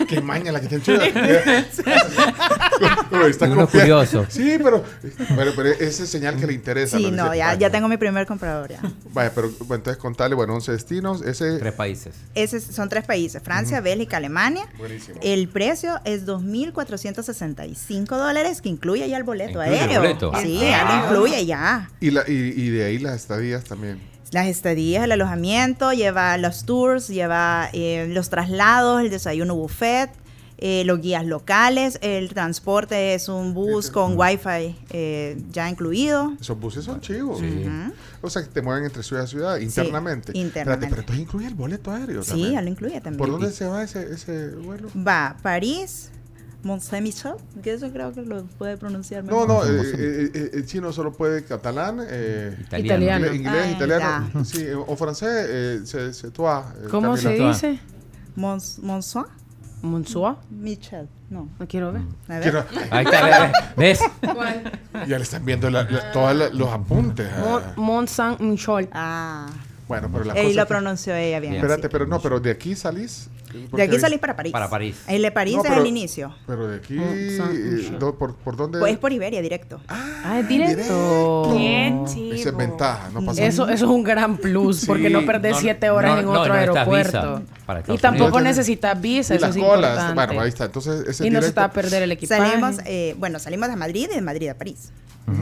qué 0.10 0.20
maña 0.20 0.52
la 0.52 0.60
que 0.60 0.68
tiene 0.68 0.84
el 0.84 0.84
chino. 0.84 1.02
Está 3.28 3.46
Uno 3.46 3.68
curioso. 3.68 4.26
Sí, 4.30 4.58
pero, 4.64 4.84
pero, 5.36 5.52
pero 5.56 5.70
esa 5.70 6.04
es 6.04 6.10
señal 6.10 6.38
que 6.38 6.48
le 6.48 6.54
interesa. 6.54 6.98
Sí, 6.98 7.12
¿no? 7.12 7.26
no, 7.28 7.36
ya, 7.36 7.48
"Vaya, 7.50 7.60
ya 7.60 7.70
tengo 7.70 7.88
mi 7.88 7.98
primer 7.98 8.26
comprador 8.26 8.70
ya. 8.72 8.82
Vaya, 9.14 9.32
pero 9.36 9.50
bueno, 9.60 9.76
entonces 9.76 9.98
contale, 10.02 10.34
bueno, 10.34 10.56
11 10.56 10.72
destinos. 10.72 11.22
Ese, 11.22 11.60
Tres 11.60 11.74
países. 11.74 12.16
Esos 12.34 12.64
son 12.64 12.90
tres 12.90 13.04
países, 13.06 13.42
Francia, 13.44 13.80
Bélgica, 13.80 14.18
Alemania. 14.18 14.68
Buenísimo. 14.80 15.20
El 15.22 15.48
precio 15.50 16.00
es 16.04 16.26
2.465 16.26 18.06
dólares, 18.18 18.62
que 18.62 18.70
incluye 18.70 19.08
ya 19.08 19.18
el 19.18 19.24
boleto 19.24 19.52
Incluye 19.64 19.84
el 19.84 19.92
aéreo. 19.92 20.31
Sí, 20.40 20.60
ya 20.60 20.84
lo 20.86 21.06
incluye 21.06 21.46
ya. 21.46 21.90
y, 22.00 22.12
la, 22.12 22.24
y, 22.28 22.32
y 22.34 22.70
de 22.70 22.86
ahí 22.86 22.98
las 23.00 23.16
estadías 23.16 23.64
también. 23.64 24.00
Las 24.32 24.48
estadías, 24.48 25.04
el 25.04 25.12
alojamiento, 25.12 25.92
lleva 25.92 26.38
los 26.38 26.66
tours, 26.66 27.10
lleva 27.10 27.70
eh, 27.74 28.08
los 28.10 28.30
traslados, 28.30 29.02
el 29.02 29.10
desayuno 29.10 29.56
buffet, 29.56 30.10
eh, 30.58 30.84
los 30.86 31.02
guías 31.02 31.26
locales, 31.26 31.98
el 32.02 32.30
transporte 32.30 33.14
es 33.16 33.28
un 33.28 33.54
bus 33.54 33.90
con 33.90 34.18
wifi 34.18 34.76
eh, 34.92 35.42
ya 35.52 35.68
incluido. 35.70 36.34
Esos 36.40 36.58
buses 36.60 36.86
son 36.86 37.02
chivos. 37.02 37.42
Ujú. 37.42 37.94
O 38.22 38.30
sea, 38.30 38.44
que 38.44 38.48
te 38.50 38.62
mueven 38.62 38.86
entre 38.86 39.02
ciudad 39.04 39.24
a 39.24 39.28
ciudad 39.28 39.58
internamente. 39.58 40.32
internamente. 40.38 40.60
Espérate, 40.60 40.88
pero 40.88 41.02
entonces 41.02 41.22
incluye 41.24 41.48
el 41.48 41.56
boleto 41.56 41.92
aéreo 41.92 42.22
Sí, 42.24 42.30
también. 42.30 42.52
ya 42.54 42.62
lo 42.62 42.70
incluye 42.70 43.02
también. 43.02 43.18
¿Por 43.18 43.32
dónde 43.32 43.52
se 43.52 43.66
va 43.68 43.84
ese, 43.84 44.14
ese 44.14 44.50
vuelo? 44.50 44.88
Va 44.96 45.36
París, 45.42 46.12
Mont 46.64 46.82
Saint-Michel, 46.82 47.34
que 47.64 47.74
eso 47.74 47.90
creo 47.92 48.14
que 48.14 48.22
lo 48.22 48.44
puede 48.44 48.78
pronunciar 48.78 49.24
No, 49.24 49.48
mejor. 49.48 49.48
no, 49.48 49.64
eh, 49.66 49.82
eh, 49.98 50.32
eh, 50.34 50.50
el 50.54 50.66
chino 50.68 50.94
solo 50.94 51.12
puede 51.12 51.44
catalán, 51.44 52.00
eh, 52.08 52.56
Italiano. 52.78 53.26
inglés, 53.26 53.36
inglés, 53.36 53.66
Ah, 53.68 53.72
italiano, 53.72 54.46
sí, 54.46 54.62
eh, 54.64 54.76
o 54.76 54.96
francés, 54.96 55.46
eh, 55.50 55.80
se, 55.86 56.14
se 56.14 56.28
eh, 56.28 56.32
¿Cómo 56.92 57.18
se 57.18 57.30
dice? 57.34 57.80
Mons, 58.36 58.78
Monsois, 58.80 59.26
¿Monsois? 59.82 60.38
Michel, 60.52 61.08
no. 61.32 61.50
No 61.60 61.68
quiero 61.68 61.92
ver. 61.92 62.04
A 62.28 62.34
ver. 62.40 62.42
Quiero- 62.44 62.66
Ahí 62.92 63.06
está, 63.06 63.52
¿ves? 63.76 64.00
ya 65.08 65.18
le 65.18 65.24
están 65.24 65.44
viendo 65.44 65.70
la- 65.72 65.84
la- 65.84 66.12
todos 66.12 66.54
los 66.54 66.70
apuntes. 66.70 67.28
Ah. 67.36 67.74
Mont 67.76 68.08
Saint 68.08 68.40
Michel. 68.40 68.88
Ah, 68.94 69.48
Bueno, 69.88 70.10
pero 70.14 70.24
la 70.26 70.34
ahí 70.34 70.44
cosa 70.48 70.62
lo 70.62 70.66
que- 70.66 70.70
pronunció 70.74 71.16
ella 71.16 71.40
bien. 71.40 71.56
Espérate, 71.56 71.82
sí. 71.84 71.88
pero 71.92 72.06
no, 72.06 72.22
pero 72.22 72.40
de 72.40 72.52
aquí 72.52 72.76
salís. 72.76 73.30
De 73.72 73.82
aquí 73.84 74.00
salís 74.00 74.20
para 74.20 74.36
París. 74.36 74.52
Para 74.52 74.70
París. 74.70 74.96
El 75.08 75.22
de 75.22 75.32
París 75.32 75.58
No, 75.58 75.64
es 75.66 75.78
el 75.78 75.88
inicio. 75.88 76.34
Pero 76.48 76.68
de 76.68 76.78
aquí, 76.78 76.96
San 77.38 77.52
eh, 77.56 77.98
do- 78.00 78.16
por, 78.18 78.36
¿por 78.36 78.56
dónde? 78.56 78.80
Pues 78.80 78.94
es 78.94 79.00
por 79.00 79.12
Iberia, 79.12 79.42
directo. 79.42 79.80
Ah, 79.88 80.40
es 80.40 80.48
directo. 80.48 81.50
Qué 81.56 81.88
Esa 82.34 82.50
es 82.50 82.58
ventaja, 82.58 83.10
no 83.14 83.26
pasa 83.26 83.44
Eso, 83.46 83.64
eso 83.70 83.86
es 83.86 83.92
un 83.92 84.04
gran 84.04 84.38
plus, 84.38 84.86
porque 84.86 85.08
Sí, 85.08 85.14
no 85.14 85.26
perdés 85.26 85.54
no, 85.54 85.60
siete 85.60 85.90
horas 85.90 86.14
no, 86.14 86.20
en 86.20 86.26
no, 86.26 86.42
otro 86.42 86.54
aeropuerto. 86.54 87.42
y 87.88 87.98
tampoco 87.98 88.40
necesitas 88.42 89.00
visa, 89.00 89.34
Y 89.34 89.38
eso 89.38 89.48
las 89.48 89.56
es 89.56 89.62
colas, 89.62 89.92
importante. 89.92 90.26
bueno, 90.26 90.42
ahí 90.42 90.50
está. 90.50 90.66
Entonces, 90.66 91.08
ese 91.08 91.28
y 91.28 91.30
no 91.30 91.40
se 91.42 91.48
directo- 91.48 91.62
va 91.62 91.66
a 91.66 91.72
perder 91.72 92.04
el 92.04 92.12
equipaje. 92.12 92.42
Salimos, 92.42 92.78
eh, 92.86 93.16
bueno, 93.18 93.40
salimos 93.40 93.70
de 93.70 93.76
Madrid 93.76 94.08
y 94.12 94.16
de 94.16 94.22
Madrid 94.22 94.50
a 94.50 94.56
París. 94.58 94.92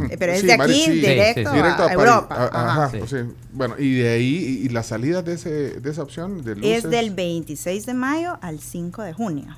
Eh, 0.09 0.17
Pero 0.19 0.33
es 0.33 0.41
Sí, 0.41 0.47
de 0.47 0.53
aquí 0.53 0.73
sí. 0.73 0.91
directo, 0.91 1.39
Sí, 1.39 1.39
sí, 1.39 1.41
sí. 1.41 1.47
a, 1.47 1.53
Directo 1.53 1.83
a, 1.83 1.85
París. 1.87 1.99
Europa. 1.99 2.35
A- 2.35 2.45
Ajá. 2.47 2.71
Ajá, 2.83 2.89
Sí. 2.91 2.97
pues 2.99 3.09
sí. 3.11 3.17
Bueno, 3.53 3.75
y 3.79 3.95
de 3.95 4.09
ahí, 4.09 4.59
y, 4.61 4.65
y 4.65 4.69
la 4.69 4.83
salida 4.83 5.21
de, 5.21 5.33
ese, 5.33 5.49
de 5.79 5.89
esa 5.89 6.03
opción 6.03 6.43
de 6.43 6.55
luces. 6.55 6.83
Es 6.83 6.89
del 6.91 7.11
26 7.11 7.85
de 7.85 7.93
mayo 7.99 8.37
al 8.41 8.59
5 8.59 9.03
de 9.03 9.13
junio. 9.13 9.55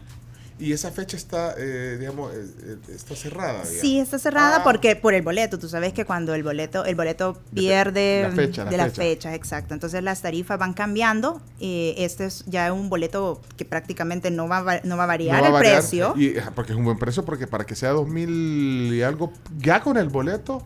Y 0.60 0.74
esa 0.74 0.92
fecha 0.92 1.18
está, 1.18 1.56
eh, 1.58 1.98
digamos, 2.00 2.32
eh, 2.36 2.46
eh, 2.64 2.78
está 2.94 3.16
cerrada. 3.16 3.54
digamos. 3.64 3.80
Sí, 3.82 3.98
está 4.00 4.20
cerrada 4.20 4.58
Ah. 4.58 4.64
porque 4.64 4.96
por 4.96 5.16
el 5.16 5.24
boleto. 5.24 5.58
Tú 5.58 5.68
sabes 5.68 5.92
que 5.92 6.06
cuando 6.06 6.36
el 6.36 6.44
boleto, 6.44 6.86
el 6.86 6.94
boleto 6.94 7.36
pierde 7.52 8.28
la 8.30 8.36
fecha, 8.36 8.66
la 8.66 8.70
de 8.70 8.78
la 8.78 8.84
fecha. 8.86 9.02
fecha, 9.02 9.34
exacto. 9.34 9.74
Entonces 9.74 10.04
las 10.04 10.22
tarifas 10.22 10.60
van 10.60 10.74
cambiando. 10.74 11.42
eh, 11.60 11.96
este 11.98 12.26
es 12.26 12.44
ya 12.46 12.72
un 12.74 12.90
boleto 12.90 13.42
que 13.58 13.66
prácticamente 13.66 14.30
no 14.30 14.48
va, 14.48 14.82
no 14.84 14.98
va 14.98 15.04
a 15.04 15.08
variar 15.08 15.38
No 15.38 15.42
va 15.42 15.48
a 15.48 15.50
el 15.50 15.54
variar, 15.54 15.76
precio. 15.80 16.14
Y, 16.16 16.36
porque 16.54 16.74
es 16.74 16.78
un 16.78 16.86
buen 16.86 17.00
precio, 17.00 17.26
porque 17.26 17.48
para 17.48 17.66
que 17.66 17.74
sea 17.76 17.90
2000 17.92 18.94
y 18.94 19.02
algo, 19.02 19.34
ya 19.58 19.82
con 19.82 19.98
el 19.98 20.10
boleto. 20.10 20.64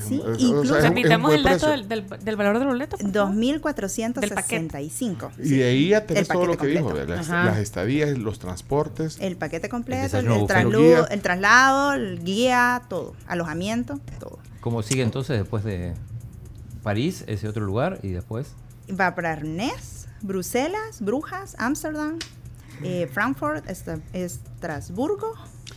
Sí, 0.00 0.14
es- 0.16 0.20
o 0.22 0.34
sea, 0.34 0.46
incluso- 0.48 0.76
es 0.78 0.84
un 0.84 0.88
Repitamos 0.90 1.34
el 1.34 1.42
dato 1.42 1.68
del, 1.70 1.88
del, 1.88 2.06
del 2.24 2.36
valor 2.36 2.58
del 2.58 2.68
boleto. 2.68 2.96
por 2.96 3.12
favor. 3.12 3.34
2.465. 3.34 5.30
Y 5.38 5.56
de 5.56 5.64
ahí 5.64 5.88
ya 5.88 6.06
tenés 6.06 6.28
todo 6.28 6.46
lo 6.46 6.56
que 6.56 6.66
dijo, 6.66 6.84
completo. 6.84 7.10
de 7.12 7.16
las, 7.18 7.28
las 7.28 7.58
estadías, 7.58 8.16
los 8.18 8.38
transportes. 8.38 9.18
El 9.20 9.36
paquete 9.36 9.68
completo, 9.68 10.18
el, 10.18 10.26
el 10.26 10.32
el 11.10 11.22
traslado, 11.22 11.92
el 11.94 12.22
guía, 12.24 12.82
todo. 12.88 13.14
Alojamiento, 13.26 14.00
todo. 14.18 14.38
¿Cómo 14.60 14.82
sigue 14.82 15.02
entonces 15.02 15.38
después 15.38 15.64
de 15.64 15.94
París, 16.82 17.24
ese 17.26 17.48
otro 17.48 17.64
lugar, 17.64 17.98
y 18.02 18.08
después? 18.08 18.52
Va 18.90 19.14
para 19.14 19.32
Arnés, 19.32 20.08
Bruselas, 20.22 21.00
Brujas, 21.00 21.54
Ámsterdam, 21.58 22.18
eh, 22.82 23.08
Frankfurt, 23.12 23.66
Estra- 23.68 24.00
Estrasburgo, 24.12 25.34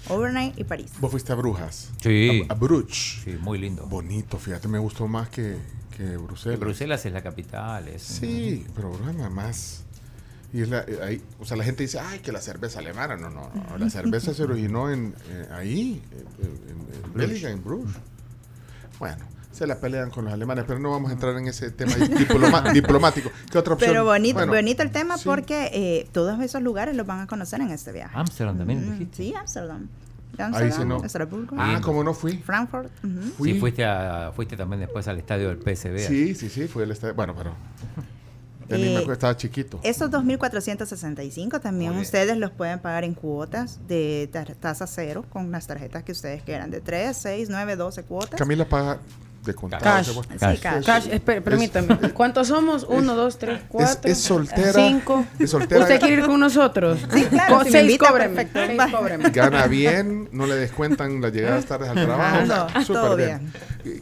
Overnight 0.10 0.58
y 0.60 0.64
París. 0.64 0.92
Vos 1.00 1.12
fuiste 1.12 1.32
a 1.32 1.36
Brujas. 1.36 1.92
Sí. 2.02 2.46
A, 2.50 2.54
a 2.54 2.56
Bruges. 2.56 3.22
Sí, 3.24 3.38
muy 3.42 3.58
lindo. 3.58 3.86
Bonito, 3.88 4.38
fíjate, 4.38 4.68
me 4.68 4.80
gustó 4.80 5.08
más 5.08 5.30
que, 5.30 5.58
que 5.96 6.18
Bruselas. 6.18 6.60
Bruselas 6.60 7.06
es 7.06 7.14
la 7.14 7.22
capital. 7.24 7.88
Es, 7.88 8.02
Sí, 8.04 8.66
pero 8.76 8.92
Brujas 8.92 9.16
nada 9.16 9.30
más. 9.30 9.84
Y 10.54 10.62
es 10.62 10.70
la, 10.70 10.82
eh, 10.82 11.00
ahí, 11.04 11.22
o 11.40 11.46
sea, 11.46 11.58
la 11.58 11.64
gente 11.64 11.84
dice, 11.84 12.00
ay, 12.00 12.20
que 12.20 12.32
la 12.32 12.40
cerveza 12.40 12.80
alemana. 12.80 13.18
No, 13.18 13.30
no, 13.30 13.52
no. 13.54 13.78
La 13.78 13.90
cerveza 13.90 14.34
se 14.34 14.44
originó 14.46 14.92
en, 14.92 15.14
eh, 15.30 15.48
ahí, 15.52 16.02
en, 16.40 16.48
en, 16.48 17.06
en 17.06 17.14
Bélgica, 17.14 17.50
en 17.50 17.64
Bruges. 17.64 17.96
Bueno, 19.00 19.26
se 19.56 19.66
la 19.68 19.80
pelean 19.80 20.10
con 20.12 20.26
los 20.26 20.34
alemanes, 20.34 20.66
pero 20.68 20.80
no 20.80 20.92
vamos 20.92 21.10
a 21.10 21.14
entrar 21.14 21.36
en 21.38 21.48
ese 21.48 21.72
tema 21.72 21.94
diploma- 21.96 22.72
diplomático. 22.74 23.32
¿Qué 23.52 23.58
otra 23.58 23.74
opción? 23.76 23.90
Pero 23.92 24.04
bonito, 24.06 24.36
Bueno, 24.40 24.54
bonito 24.54 24.84
el 24.84 24.92
tema 24.92 25.18
sí. 25.18 25.24
porque 25.26 25.70
eh, 25.74 26.08
todos 26.12 26.40
esos 26.42 26.62
lugares 26.62 26.96
los 26.96 27.06
van 27.08 27.22
a 27.22 27.28
conocer 27.28 27.62
en 27.62 27.72
este 27.72 27.92
viaje. 27.92 28.16
Ámsterdam 28.18 28.58
también, 28.58 28.88
Mm, 28.88 28.92
dijiste. 28.94 29.16
Sí, 29.18 29.34
Ámsterdam. 29.34 29.88
Ahí 30.38 30.70
sí 30.72 30.84
no. 30.84 31.02
Estrasburgo, 31.02 31.56
Ah, 31.58 31.80
como 31.82 32.04
no 32.04 32.14
fui. 32.14 32.38
Frankfurt. 32.40 32.92
ujú. 33.06 33.22
Fui. 33.38 33.54
Sí, 33.54 33.60
fuiste, 33.60 33.86
a, 33.86 34.34
fuiste 34.36 34.58
también 34.58 34.82
después 34.82 35.08
al 35.08 35.18
estadio 35.18 35.48
del 35.48 35.60
PSV. 35.60 35.98
Sí, 36.00 36.36
sí, 36.36 36.50
sí, 36.50 36.68
fue 36.68 36.84
el 36.84 36.92
estadio. 36.92 37.14
Bueno, 37.16 37.34
pero. 37.38 37.54
me 38.70 38.78
Eh, 38.78 38.96
acuerdo, 38.98 39.14
estaba 39.14 39.38
chiquito. 39.38 39.80
Estos 39.84 40.10
2.465 40.12 41.62
también 41.62 41.92
bien. 41.92 42.02
ustedes 42.02 42.36
los 42.38 42.52
pueden 42.52 42.80
pagar 42.80 43.04
en 43.04 43.14
cuotas 43.14 43.80
de 43.88 44.30
tasa 44.60 44.88
cero 44.88 45.24
con 45.30 45.52
las 45.52 45.68
tarjetas 45.68 46.04
que 46.04 46.12
ustedes 46.12 46.42
quieran, 46.44 46.70
de 46.72 46.82
3, 46.82 47.16
6, 47.16 47.48
9, 47.50 47.76
12 47.76 48.04
cuotas. 48.04 48.38
Camila 48.38 48.66
paga 48.68 49.00
de 49.46 49.54
contado. 49.54 49.84
Cash. 49.84 50.08
Sí, 50.10 50.58
cash. 50.62 50.86
Cash, 50.86 51.08
espere, 51.12 51.42
permítame. 51.42 51.96
¿Cuántos 52.14 52.48
somos? 52.48 52.86
Uno, 52.90 53.16
dos, 53.16 53.38
tres, 53.38 53.62
cuatro. 53.70 54.12
es 54.12 54.18
soltera, 54.20 54.74
Cinco. 54.74 55.26
es 55.40 55.50
soltera. 55.52 55.82
¿Usted 55.82 56.00
quiere 56.00 56.22
ir 56.22 56.26
con 56.26 56.40
nosotros? 56.40 57.00
Sí, 57.14 57.24
claro, 57.26 57.64
si 57.64 57.72
seis, 57.72 57.98
cóbreme. 57.98 58.48
Seis. 58.52 58.78
Gana 59.32 59.68
bien, 59.68 60.30
no 60.32 60.46
le 60.48 60.56
descuentan 60.56 61.22
las 61.22 61.32
llegadas 61.32 61.66
tardes 61.66 61.90
al 61.90 61.96
trabajo. 62.06 62.46
sea, 62.46 62.68
No, 62.74 62.82
súper 62.86 63.02
todo 63.02 63.16
bien. 63.16 63.54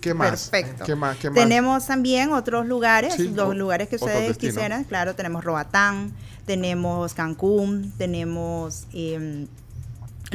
¿Qué 0.02 0.14
más? 0.14 0.50
Perfecto. 0.50 0.86
¿Qué 0.86 0.96
más? 0.96 1.18
¿Qué 1.18 1.30
más? 1.30 1.36
Tenemos 1.40 1.86
también 1.86 2.32
otros 2.32 2.66
lugares, 2.66 3.16
Sí, 3.16 3.30
los 3.36 3.50
o- 3.50 3.54
lugares 3.54 3.90
que 3.90 3.98
ustedes 3.98 4.38
quisieran. 4.38 4.86
Claro, 4.86 5.14
tenemos 5.16 5.44
Roatán, 5.44 6.14
tenemos 6.46 7.14
Cancún, 7.14 7.94
tenemos 7.98 8.86
em, 8.94 9.48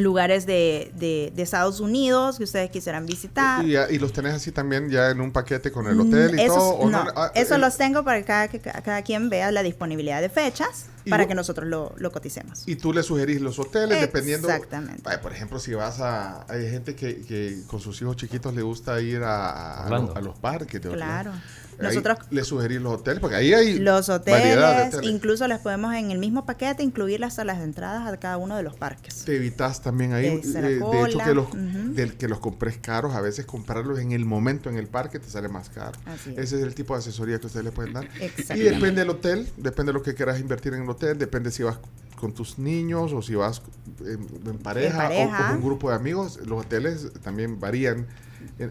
lugares 0.01 0.47
de, 0.47 0.91
de- 0.95 1.33
de 1.35 1.43
Estados 1.43 1.81
Unidos 1.81 2.39
que 2.39 2.45
ustedes 2.45 2.71
quisieran 2.71 3.07
visitar. 3.07 3.65
Y, 3.65 3.71
ya- 3.73 3.91
y 3.91 3.99
los 3.99 4.13
tenés 4.13 4.35
así 4.35 4.53
también 4.53 4.89
ya 4.91 5.11
en 5.11 5.21
un 5.21 5.33
paquete 5.33 5.71
con 5.73 5.87
el 5.87 6.01
hotel 6.01 6.31
y 6.31 6.35
Mm, 6.35 6.39
Esos- 6.41 6.57
todo. 6.57 6.69
¿o 6.75 6.91
no, 6.91 7.05
Ah, 7.17 7.33
eso 7.35 7.55
el- 7.57 7.61
los 7.61 7.77
tengo 7.77 8.05
para 8.05 8.23
cada, 8.25 8.49
que 8.49 8.61
cada, 8.61 8.83
cada 8.83 9.03
quien 9.03 9.29
vea 9.31 9.51
la 9.53 9.63
disponibilidad 9.63 10.21
de 10.21 10.29
fechas 10.29 10.87
para 11.09 11.25
vos- 11.25 11.29
que 11.29 11.35
nosotros 11.35 11.67
lo, 11.69 11.93
lo 11.97 12.13
coticemos. 12.13 12.63
Y 12.67 12.77
tú 12.77 12.93
le 12.93 13.03
sugerís 13.03 13.41
los 13.41 13.59
hoteles 13.59 14.01
dependiendo. 14.01 14.49
Exactamente. 14.49 15.03
Por 15.23 15.33
ejemplo, 15.33 15.59
si 15.59 15.75
vas 15.75 16.01
a. 16.01 16.45
Hay 16.53 16.69
gente 16.71 16.95
que, 16.95 17.23
que 17.23 17.63
con 17.67 17.81
sus 17.81 18.01
hijos 18.03 18.17
chiquitos 18.17 18.55
le 18.55 18.63
gusta 18.63 19.01
ir 19.01 19.23
a, 19.23 19.85
a, 19.85 20.21
los 20.21 20.39
parques. 20.39 20.81
De 20.83 20.89
Claro. 20.91 21.31
Orlando. 21.31 21.43
Nosotros 21.79 22.19
le 22.31 22.45
sugerís 22.45 22.81
los 22.81 22.95
hoteles, 22.95 23.21
porque 23.21 23.37
ahí 23.37 23.53
hay. 23.53 23.79
los 23.79 24.09
variedad 24.09 24.25
de 24.27 24.83
hoteles, 24.83 24.95
hoteles. 24.95 25.11
incluso 25.11 25.47
les 25.47 25.59
podemos 25.59 25.95
en 25.95 26.11
el 26.11 26.19
mismo 26.19 26.45
paquete 26.45 26.83
incluir 26.83 27.21
las 27.21 27.39
entradas 27.39 28.07
a 28.07 28.17
cada 28.17 28.37
uno 28.37 28.57
de 28.57 28.63
los 28.63 28.77
parques. 28.77 29.25
Te 29.25 29.37
evitas 29.37 29.81
también 29.81 30.13
ahí, 30.13 30.41
De 30.41 30.59
eh, 30.59 30.81
de 30.81 31.05
hecho, 31.05 31.19
que 31.19 31.35
los, 31.35 31.49
del 31.95 32.17
que 32.17 32.29
los 32.29 32.41
compres 32.41 32.79
caros, 32.79 33.15
a 33.15 33.21
veces 33.21 33.47
comprarlos 33.47 33.99
en 33.99 34.13
el 34.13 34.25
momento 34.25 34.69
en 34.69 34.77
el 34.77 34.87
parque 34.87 35.19
te 35.19 35.29
sale 35.29 35.49
más 35.49 35.69
caro. 35.69 35.99
Así 36.07 36.31
es. 36.31 36.39
Ese 36.39 36.57
es 36.57 36.63
el 36.63 36.75
tipo 36.75 36.95
de 36.95 37.01
asesoría 37.01 37.39
que 37.39 37.47
ustedes 37.47 37.65
le 37.65 37.73
pueden 37.73 37.93
dar. 37.93 38.09
Y 38.55 38.61
depende 38.61 39.01
del 39.01 39.11
hotel, 39.11 39.49
depende 39.57 39.93
de 39.93 39.99
lo 39.99 40.03
que 40.03 40.15
quieras 40.15 40.41
invertir 40.41 40.75
en 40.75 40.83
el 40.83 40.91
hotel, 40.91 41.19
depende 41.19 41.51
si 41.51 41.63
vas 41.63 41.79
con 42.17 42.33
tus 42.33 42.59
niños 42.59 43.13
o 43.13 43.23
si 43.23 43.35
vas 43.35 43.63
en, 44.01 44.27
en 44.47 44.59
pareja, 44.59 44.99
pareja. 45.05 45.39
o 45.39 45.47
con 45.47 45.57
un 45.57 45.63
grupo 45.65 45.91
de 45.91 45.97
amigos. 45.97 46.39
Los 46.45 46.65
hoteles 46.65 47.13
también 47.23 47.61
varían 47.61 48.01
eh, 48.01 48.07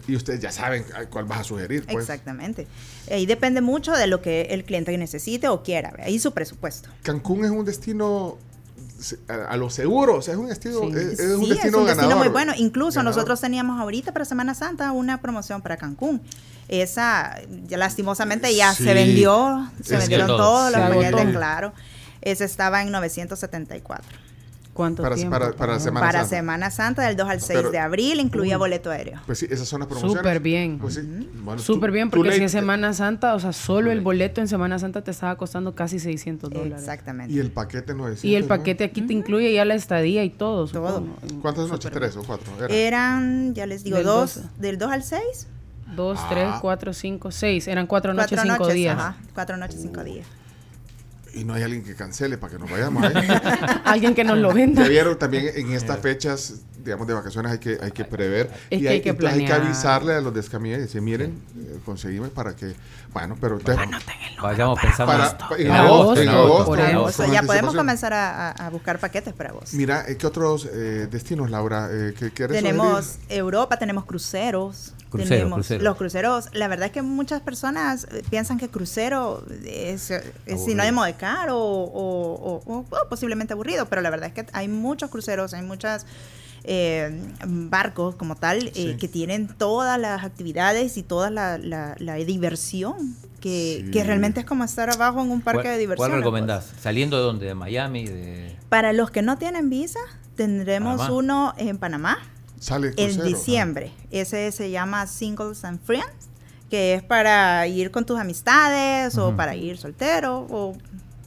y 0.06 0.16
ustedes 0.16 0.40
ya 0.40 0.52
saben 0.52 0.84
cuál 1.10 1.24
vas 1.24 1.40
a 1.40 1.44
sugerir. 1.44 1.84
Pues. 1.86 1.98
Exactamente. 2.04 2.66
Ahí 3.10 3.26
depende 3.26 3.60
mucho 3.60 3.92
de 3.92 4.06
lo 4.06 4.20
que 4.20 4.42
el 4.50 4.64
cliente 4.64 4.96
necesite 4.98 5.48
o 5.48 5.62
quiera, 5.62 5.92
ahí 6.02 6.18
su 6.18 6.32
presupuesto. 6.32 6.88
Cancún 7.02 7.44
es 7.44 7.50
un 7.50 7.64
destino 7.64 8.36
a, 9.28 9.52
a 9.52 9.56
lo 9.56 9.70
seguro, 9.70 10.16
o 10.16 10.22
sea, 10.22 10.34
es 10.34 10.40
un 10.40 10.48
destino, 10.48 10.80
Sí. 10.80 10.88
es, 10.96 10.96
es 10.96 11.16
Sí, 11.18 11.22
un 11.24 11.48
destino 11.48 11.56
es 11.56 11.64
un 11.64 11.70
ganador. 11.86 11.86
destino 11.96 12.16
muy 12.16 12.28
bueno. 12.28 12.52
Incluso 12.56 12.96
Ganador. 12.96 13.16
nosotros 13.16 13.40
teníamos 13.40 13.80
ahorita 13.80 14.12
para 14.12 14.24
Semana 14.24 14.54
Santa 14.54 14.92
una 14.92 15.20
promoción 15.20 15.62
para 15.62 15.76
Cancún. 15.76 16.20
Esa, 16.68 17.36
ya 17.66 17.78
lastimosamente 17.78 18.54
ya 18.54 18.74
Sí. 18.74 18.84
se 18.84 18.92
vendió, 18.94 19.70
se 19.82 19.94
Es 19.94 20.00
vendieron 20.00 20.26
todos 20.26 20.70
los 20.70 20.80
paquetes, 20.80 21.26
claro. 21.34 21.72
Ese 22.20 22.44
estaba 22.44 22.82
en 22.82 22.90
974. 22.90 24.04
¿Cuánto 24.78 25.02
Para- 25.02 25.16
tiempo? 25.16 25.32
para- 25.32 25.50
para 25.54 25.80
Semana 25.80 26.06
para 26.06 26.20
Santa. 26.20 26.36
Semana 26.36 26.70
Santa 26.70 27.02
del 27.02 27.16
2 27.16 27.28
al 27.28 27.40
6 27.40 27.58
Pero- 27.58 27.70
de 27.72 27.78
abril, 27.80 28.20
incluía 28.20 28.54
Uy. 28.54 28.60
boleto 28.60 28.92
aéreo. 28.92 29.18
Pues 29.26 29.40
sí, 29.40 29.48
esas 29.50 29.66
son 29.66 29.80
las 29.80 29.88
promociones. 29.88 30.18
Súper 30.18 30.38
bien. 30.38 30.78
Pues 30.78 30.94
sí. 30.94 31.00
Bueno, 31.42 31.60
Súper 31.60 31.90
tú- 31.90 31.94
bien, 31.94 32.10
porque 32.10 32.30
si 32.30 32.44
es 32.44 32.52
Semana 32.52 32.92
Santa, 32.94 33.34
o 33.34 33.40
sea, 33.40 33.52
solo 33.52 33.90
el 33.90 34.00
boleto 34.02 34.40
en 34.40 34.46
Semana 34.46 34.78
Santa 34.78 35.02
te 35.02 35.10
estaba 35.10 35.34
costando 35.36 35.74
casi 35.74 35.98
600 35.98 36.48
dólares. 36.50 36.78
Exactamente. 36.78 37.34
Y 37.34 37.40
el 37.40 37.50
paquete 37.50 37.92
900. 37.92 38.24
Y 38.24 38.36
el 38.36 38.42
¿no? 38.42 38.48
paquete 38.50 38.84
aquí 38.84 39.02
te 39.02 39.12
incluye 39.14 39.52
ya 39.52 39.64
la 39.64 39.74
estadía 39.74 40.22
y 40.22 40.30
todo. 40.30 40.68
Todo. 40.68 40.98
supongo. 41.00 41.16
¿Cuántas 41.42 41.68
noches? 41.68 41.90
¿Tres 41.90 42.16
o 42.16 42.22
cuatro? 42.22 42.52
Era. 42.64 42.72
Eran, 42.72 43.54
ya 43.54 43.66
les 43.66 43.82
digo, 43.82 43.96
Del 43.96 44.06
dos, 44.06 44.36
12. 44.36 44.48
del 44.60 44.78
2 44.78 44.92
al 44.92 45.02
6. 45.02 45.48
Dos, 45.96 46.20
Ah. 46.22 46.26
tres, 46.30 46.48
cuatro, 46.60 46.92
cinco, 46.92 47.32
seis. 47.32 47.66
Eran 47.66 47.88
cuatro 47.88 48.14
noches, 48.14 48.36
Cuatro 48.38 48.44
cinco 48.52 48.58
noches, 48.64 48.74
días. 48.76 48.96
ajá, 48.96 49.16
cuatro 49.34 49.56
noches, 49.56 49.80
cinco 49.82 50.04
días. 50.04 50.24
Y 51.34 51.44
no 51.44 51.54
hay 51.54 51.62
alguien 51.62 51.84
que 51.84 51.94
cancele 51.94 52.38
para 52.38 52.52
que 52.54 52.58
nos 52.58 52.70
vayamos 52.70 53.02
ahí. 53.04 53.14
Alguien 53.84 54.14
que 54.14 54.24
nos 54.24 54.38
lo 54.38 54.52
venda. 54.52 54.82
Ya 54.82 54.88
vieron 54.88 55.18
también 55.18 55.50
en 55.54 55.72
estas 55.72 55.98
fechas, 56.00 56.62
digamos, 56.82 57.06
de 57.06 57.14
vacaciones 57.14 57.52
hay 57.52 57.58
que, 57.58 57.78
hay 57.80 57.90
que 57.92 58.04
prever. 58.04 58.50
Es 58.70 58.78
y 58.78 58.82
que 58.82 58.88
hay 58.88 59.00
que 59.02 59.10
entonces 59.10 59.34
hay 59.34 59.40
que 59.40 59.46
planear. 59.46 59.66
avisarle 59.66 60.14
a 60.14 60.20
los 60.20 60.32
descamillas 60.34 60.78
y 60.78 60.82
decir, 60.82 61.02
miren, 61.02 61.40
eh, 61.58 61.78
conseguime 61.84 62.28
para 62.28 62.56
que, 62.56 62.74
bueno, 63.12 63.36
pero 63.40 63.58
entonces, 63.58 63.86
Vayamos 64.42 64.80
pensando 64.80 65.12
para, 65.12 65.26
esto. 65.26 65.56
en 65.56 65.68
Para 65.68 65.80
agosto, 65.82 66.02
agosto, 66.02 66.22
en 66.22 66.28
agosto, 66.28 66.74
eso. 66.74 66.92
con 66.92 67.04
O 67.04 67.12
sea, 67.12 67.26
ya 67.28 67.42
podemos 67.42 67.74
comenzar 67.74 68.12
a, 68.14 68.50
a- 68.52 68.70
buscar 68.70 68.98
paquetes 68.98 69.34
para 69.34 69.52
vos. 69.52 69.74
Mira, 69.74 70.04
eh, 70.08 70.16
¿qué 70.16 70.26
otros 70.26 70.66
eh, 70.72 71.08
destinos, 71.10 71.50
Laura? 71.50 71.88
Eh, 71.92 72.14
que 72.18 72.30
quieres 72.30 72.56
Tenemos 72.56 73.04
sugerir? 73.04 73.32
Europa, 73.38 73.76
tenemos 73.78 74.04
cruceros. 74.06 74.94
Crucero, 75.10 75.36
tenemos 75.36 75.56
crucero. 75.56 75.84
Los 75.84 75.96
cruceros, 75.96 76.48
la 76.52 76.68
verdad 76.68 76.86
es 76.86 76.92
que 76.92 77.02
muchas 77.02 77.40
personas 77.40 78.06
eh, 78.10 78.22
piensan 78.30 78.58
que 78.58 78.68
crucero 78.68 79.44
es, 79.64 80.10
es 80.10 80.22
Aburrido. 80.46 80.64
sinónimo 80.66 81.04
de 81.04 81.14
caro 81.14 81.58
o, 81.58 81.84
o- 81.84 82.62
o- 82.66 82.84
o 82.88 83.08
posiblemente 83.08 83.52
aburrido, 83.54 83.86
pero 83.86 84.02
la 84.02 84.10
verdad 84.10 84.28
es 84.28 84.34
que 84.34 84.46
hay 84.52 84.68
muchos 84.68 85.10
cruceros, 85.10 85.54
hay 85.54 85.62
muchas 85.62 86.04
eh, 86.64 87.22
barcos 87.46 88.16
como 88.16 88.34
tal 88.36 88.66
eh, 88.68 88.72
Sí. 88.74 88.96
que 88.98 89.08
tienen 89.08 89.48
todas 89.48 89.98
las 89.98 90.24
actividades 90.24 90.96
y 90.98 91.02
toda 91.02 91.30
la, 91.30 91.56
la- 91.56 91.94
la 91.98 92.14
diversión 92.16 93.16
que, 93.40 93.82
Sí. 93.86 93.90
que 93.92 94.04
realmente 94.04 94.40
es 94.40 94.46
como 94.46 94.64
estar 94.64 94.90
abajo 94.90 95.22
en 95.22 95.30
un 95.30 95.40
parque 95.40 95.62
¿Cuál, 95.62 95.72
de 95.74 95.78
diversión. 95.78 96.10
¿Cuál 96.10 96.20
recomendás? 96.20 96.72
¿Saliendo 96.80 97.16
de 97.16 97.22
dónde? 97.22 97.46
¿De 97.46 97.54
Miami? 97.54 98.04
De... 98.06 98.56
Para 98.68 98.92
los 98.92 99.10
que 99.10 99.22
no 99.22 99.38
tienen 99.38 99.70
visa, 99.70 100.00
tendremos 100.34 100.98
Panamá. 100.98 101.16
uno 101.16 101.54
en 101.56 101.78
Panamá 101.78 102.18
Sale 102.60 102.92
en 102.96 103.24
diciembre. 103.24 103.92
Ese 104.10 104.50
se 104.52 104.70
llama 104.70 105.06
Singles 105.06 105.64
and 105.64 105.80
Friends, 105.80 106.28
que 106.70 106.94
es 106.94 107.02
para 107.02 107.66
ir 107.66 107.90
con 107.90 108.04
tus 108.04 108.18
amistades 108.18 109.16
o 109.18 109.34
para 109.36 109.54
ir 109.54 109.78
soltero 109.78 110.46
o 110.50 110.76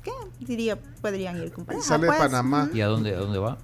qué 0.04 0.12
diría 0.40 0.78
podrían 1.02 1.42
ir 1.42 1.52
con 1.52 1.66
pareja. 1.66 1.84
Sale 1.84 2.04
de 2.04 2.08
pues. 2.08 2.20
Panamá. 2.20 2.70
¿Y 2.74 2.82
a 2.82 2.88
dónde, 2.88 3.16
a 3.16 3.20
dónde 3.20 3.40
va? 3.40 3.58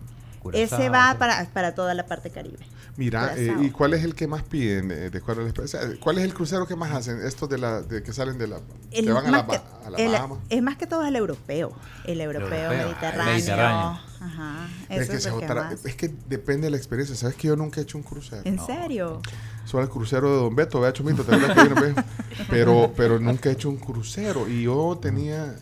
Ese 0.53 0.89
va 0.89 1.15
para, 1.19 1.45
para 1.53 1.75
toda 1.75 1.93
la 1.93 2.05
parte 2.05 2.29
caribe. 2.29 2.65
Mira, 2.97 3.33
eh. 3.37 3.55
¿y 3.61 3.69
cuál 3.69 3.93
es 3.93 4.03
el 4.03 4.15
que 4.15 4.25
más 4.27 4.41
piden 4.43 4.89
eh, 4.91 5.09
de 5.11 5.21
la 5.21 5.43
experiencia? 5.43 5.79
¿Cuál 5.99 6.17
es 6.17 6.23
el 6.23 6.33
crucero 6.33 6.65
que 6.67 6.75
más 6.75 6.91
hacen? 6.91 7.21
Estos 7.21 7.47
de 7.47 7.59
la 7.59 7.81
de 7.83 8.01
que 8.01 8.11
salen 8.11 8.37
de 8.39 8.47
la 8.47 8.59
El 8.91 9.05
que 9.05 9.11
van 9.13 9.27
a 9.27 9.31
la, 9.31 9.45
que- 9.47 9.61
a 9.85 9.89
la 9.91 9.97
el- 9.99 10.11
Bahamas. 10.11 10.39
es 10.49 10.61
más 10.63 10.77
que 10.77 10.87
todo 10.87 11.05
el 11.05 11.15
europeo. 11.15 11.71
El 12.05 12.19
europeo, 12.21 12.49
europeo, 12.71 12.87
mediterráneo. 12.87 13.33
Mediterráneo. 13.33 13.99
Ajá. 14.19 14.67
Es 14.89 15.09
que, 15.09 15.15
es, 15.15 15.25
esa 15.25 15.29
el 15.33 15.39
que 15.39 15.45
otra- 15.45 15.63
más. 15.69 15.85
es 15.85 15.95
que 15.95 16.11
depende 16.27 16.65
de 16.65 16.71
la 16.71 16.77
experiencia. 16.77 17.15
¿Sabes 17.15 17.35
que 17.35 17.47
yo 17.49 17.55
nunca 17.55 17.79
he 17.79 17.83
hecho 17.83 17.99
un 17.99 18.03
crucero? 18.03 18.41
¿En 18.45 18.59
serio? 18.65 19.21
Solo 19.65 19.83
el 19.83 19.89
crucero 19.89 20.29
de 20.31 20.37
Don 20.37 20.55
Beto, 20.55 20.79
vea 20.81 20.91
Chomito, 20.91 21.23
¿te 21.23 21.37
que 21.37 22.03
pero, 22.49 22.91
pero 22.97 23.19
nunca 23.19 23.49
he 23.49 23.51
hecho 23.51 23.69
un 23.69 23.77
crucero. 23.77 24.49
Y 24.49 24.63
yo 24.63 24.97
tenía. 24.99 25.55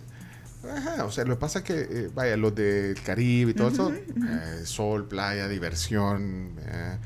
Ajá, 0.74 1.06
o 1.06 1.12
sea, 1.12 1.26
lo 1.26 1.36
que 1.36 1.40
pasa 1.42 1.60
es 1.60 1.66
que, 1.66 1.74
eh, 1.82 2.10
vaya, 2.16 2.38
los 2.38 2.56
del 2.56 3.00
Caribe 3.04 3.52
y 3.52 3.54
todo 3.54 3.68
eso, 3.68 3.92
eh, 3.94 4.62
sol, 4.66 5.06
playa, 5.08 5.48
diversión, 5.48 6.54
eh, 6.66 6.98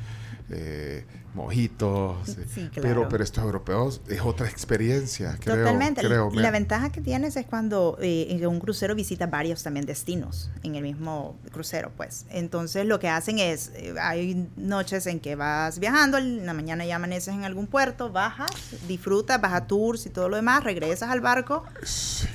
eh, 0.51 1.05
mojitos. 1.35 2.29
eh, 2.29 2.45
Sí, 2.53 2.69
pero, 2.73 2.81
claro. 2.95 3.07
pero 3.09 3.23
estos 3.23 3.43
europeos 3.43 4.01
es 4.07 4.21
otra 4.21 4.47
experiencia, 4.49 5.37
creo. 5.39 5.57
Totalmente. 5.57 6.01
creo, 6.01 6.29
y 6.31 6.35
me- 6.37 6.41
la 6.41 6.51
ventaja 6.51 6.91
que 6.91 7.01
tienes 7.01 7.35
es 7.35 7.45
cuando 7.45 7.97
eh, 8.01 8.27
en 8.29 8.45
un 8.47 8.59
crucero 8.59 8.95
visita 8.95 9.27
varios 9.27 9.61
también 9.63 9.85
destinos 9.85 10.49
en 10.63 10.75
el 10.75 10.83
mismo 10.83 11.37
crucero, 11.51 11.91
pues. 11.95 12.25
Entonces 12.29 12.85
lo 12.85 12.99
que 12.99 13.09
hacen 13.09 13.39
es, 13.39 13.71
eh, 13.75 13.93
hay 14.01 14.47
noches 14.57 15.05
en 15.07 15.19
que 15.19 15.35
vas 15.35 15.79
viajando, 15.79 16.17
en 16.17 16.45
la 16.45 16.53
mañana 16.53 16.85
ya 16.85 16.95
amaneces 16.95 17.33
en 17.33 17.43
algún 17.45 17.67
puerto, 17.67 18.11
bajas, 18.11 18.49
disfrutas, 18.87 19.39
vas 19.39 19.53
a 19.53 19.67
tours 19.67 20.05
y 20.05 20.09
todo 20.09 20.29
lo 20.29 20.35
demás, 20.35 20.63
regresas 20.63 21.09
al 21.09 21.21
barco, 21.21 21.63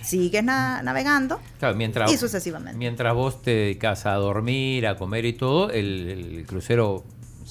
sigues 0.03 0.45
na- 0.45 0.83
navegando 0.83 1.41
Claro, 1.59 1.75
mientras, 1.77 2.13
y 2.13 2.17
sucesivamente. 2.17 2.79
mientras 2.79 3.15
vos 3.15 3.43
te 3.43 3.51
dedicas 3.51 4.07
a 4.07 4.15
dormir, 4.15 4.87
a 4.87 4.97
comer 4.97 5.25
y 5.25 5.33
todo, 5.33 5.71
el, 5.71 6.09
el 6.39 6.47
crucero 6.47 7.05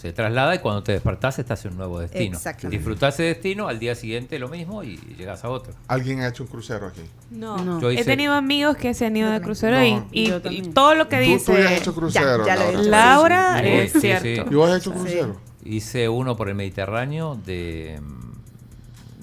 se 0.04 0.12
traslada 0.12 0.54
y 0.54 0.60
cuando 0.60 0.84
te 0.84 0.92
despertás 0.92 1.40
estás 1.40 1.64
en 1.64 1.72
un 1.72 1.78
nuevo 1.78 1.98
destino. 2.02 2.36
Exactamente. 2.36 2.76
Disfrutás 2.76 3.14
ese 3.14 3.24
destino, 3.24 3.70
al 3.70 3.80
día 3.80 3.96
siguiente 3.96 4.38
lo 4.38 4.50
mismo 4.50 4.84
y 4.84 4.98
llegas 5.18 5.46
a 5.46 5.50
otro. 5.50 5.72
¿Alguien 5.88 6.20
ha 6.20 6.28
hecho 6.28 6.44
un 6.44 6.50
crucero 6.50 6.88
aquí? 6.88 7.04
No. 7.32 7.80
Yo 7.80 7.90
He 7.90 8.04
tenido 8.04 8.34
amigos 8.34 8.76
que 8.76 8.94
se 8.94 9.06
han 9.06 9.16
ido 9.16 9.32
de 9.32 9.40
crucero 9.40 9.78
No. 9.80 10.06
y, 10.12 10.30
y- 10.30 10.62
todo 10.74 10.94
lo 10.94 11.08
que 11.08 11.16
Tú- 11.24 11.24
dice. 11.32 11.54
tú 11.54 11.58
ya 11.58 11.68
has 11.70 11.72
hecho 11.80 11.96
crucero, 11.96 12.46
Ya, 12.46 12.56
ya 12.58 12.66
Laura. 12.82 12.82
Laura, 12.84 13.60
Sí, 13.62 13.68
es 13.70 13.92
sí, 13.94 14.00
cierto. 14.02 14.24
sí. 14.24 14.42
¿Y 14.52 14.56
vos 14.56 14.70
has 14.70 14.82
hecho 14.82 14.92
crucero? 14.92 15.38
Hice 15.64 16.10
uno 16.10 16.36
por 16.36 16.50
el 16.50 16.56
Mediterráneo 16.56 17.40
de, 17.46 18.02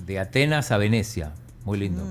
de 0.06 0.18
Atenas 0.18 0.70
a 0.72 0.78
Venecia. 0.78 1.34
Muy 1.66 1.78
lindo. 1.78 2.02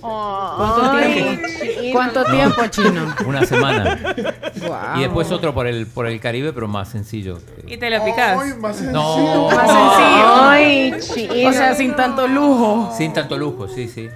¿Cuánto 0.00 0.90
tiempo? 0.90 1.48
¿Cuánto 1.92 2.24
tiempo, 2.24 2.66
chino? 2.68 3.14
Una 3.26 3.44
semana. 3.44 4.14
Wow. 4.66 4.98
Y 4.98 5.00
después 5.02 5.30
otro 5.30 5.54
por 5.54 5.66
el, 5.66 5.86
por 5.86 6.06
el 6.06 6.20
Caribe, 6.20 6.52
pero 6.52 6.68
más 6.68 6.88
sencillo. 6.88 7.38
Y 7.66 7.76
te 7.76 7.90
lo 7.90 8.04
picas. 8.04 8.56
No. 8.82 9.48
Más 9.50 9.66
sencillo. 9.66 10.48
Ay, 10.48 10.94
o 11.46 11.52
sea, 11.52 11.74
sin 11.74 11.94
tanto 11.94 12.26
lujo. 12.28 12.92
Sin 12.96 13.12
tanto 13.12 13.36
lujo, 13.36 13.68
sí, 13.68 13.88
sí. 13.88 14.08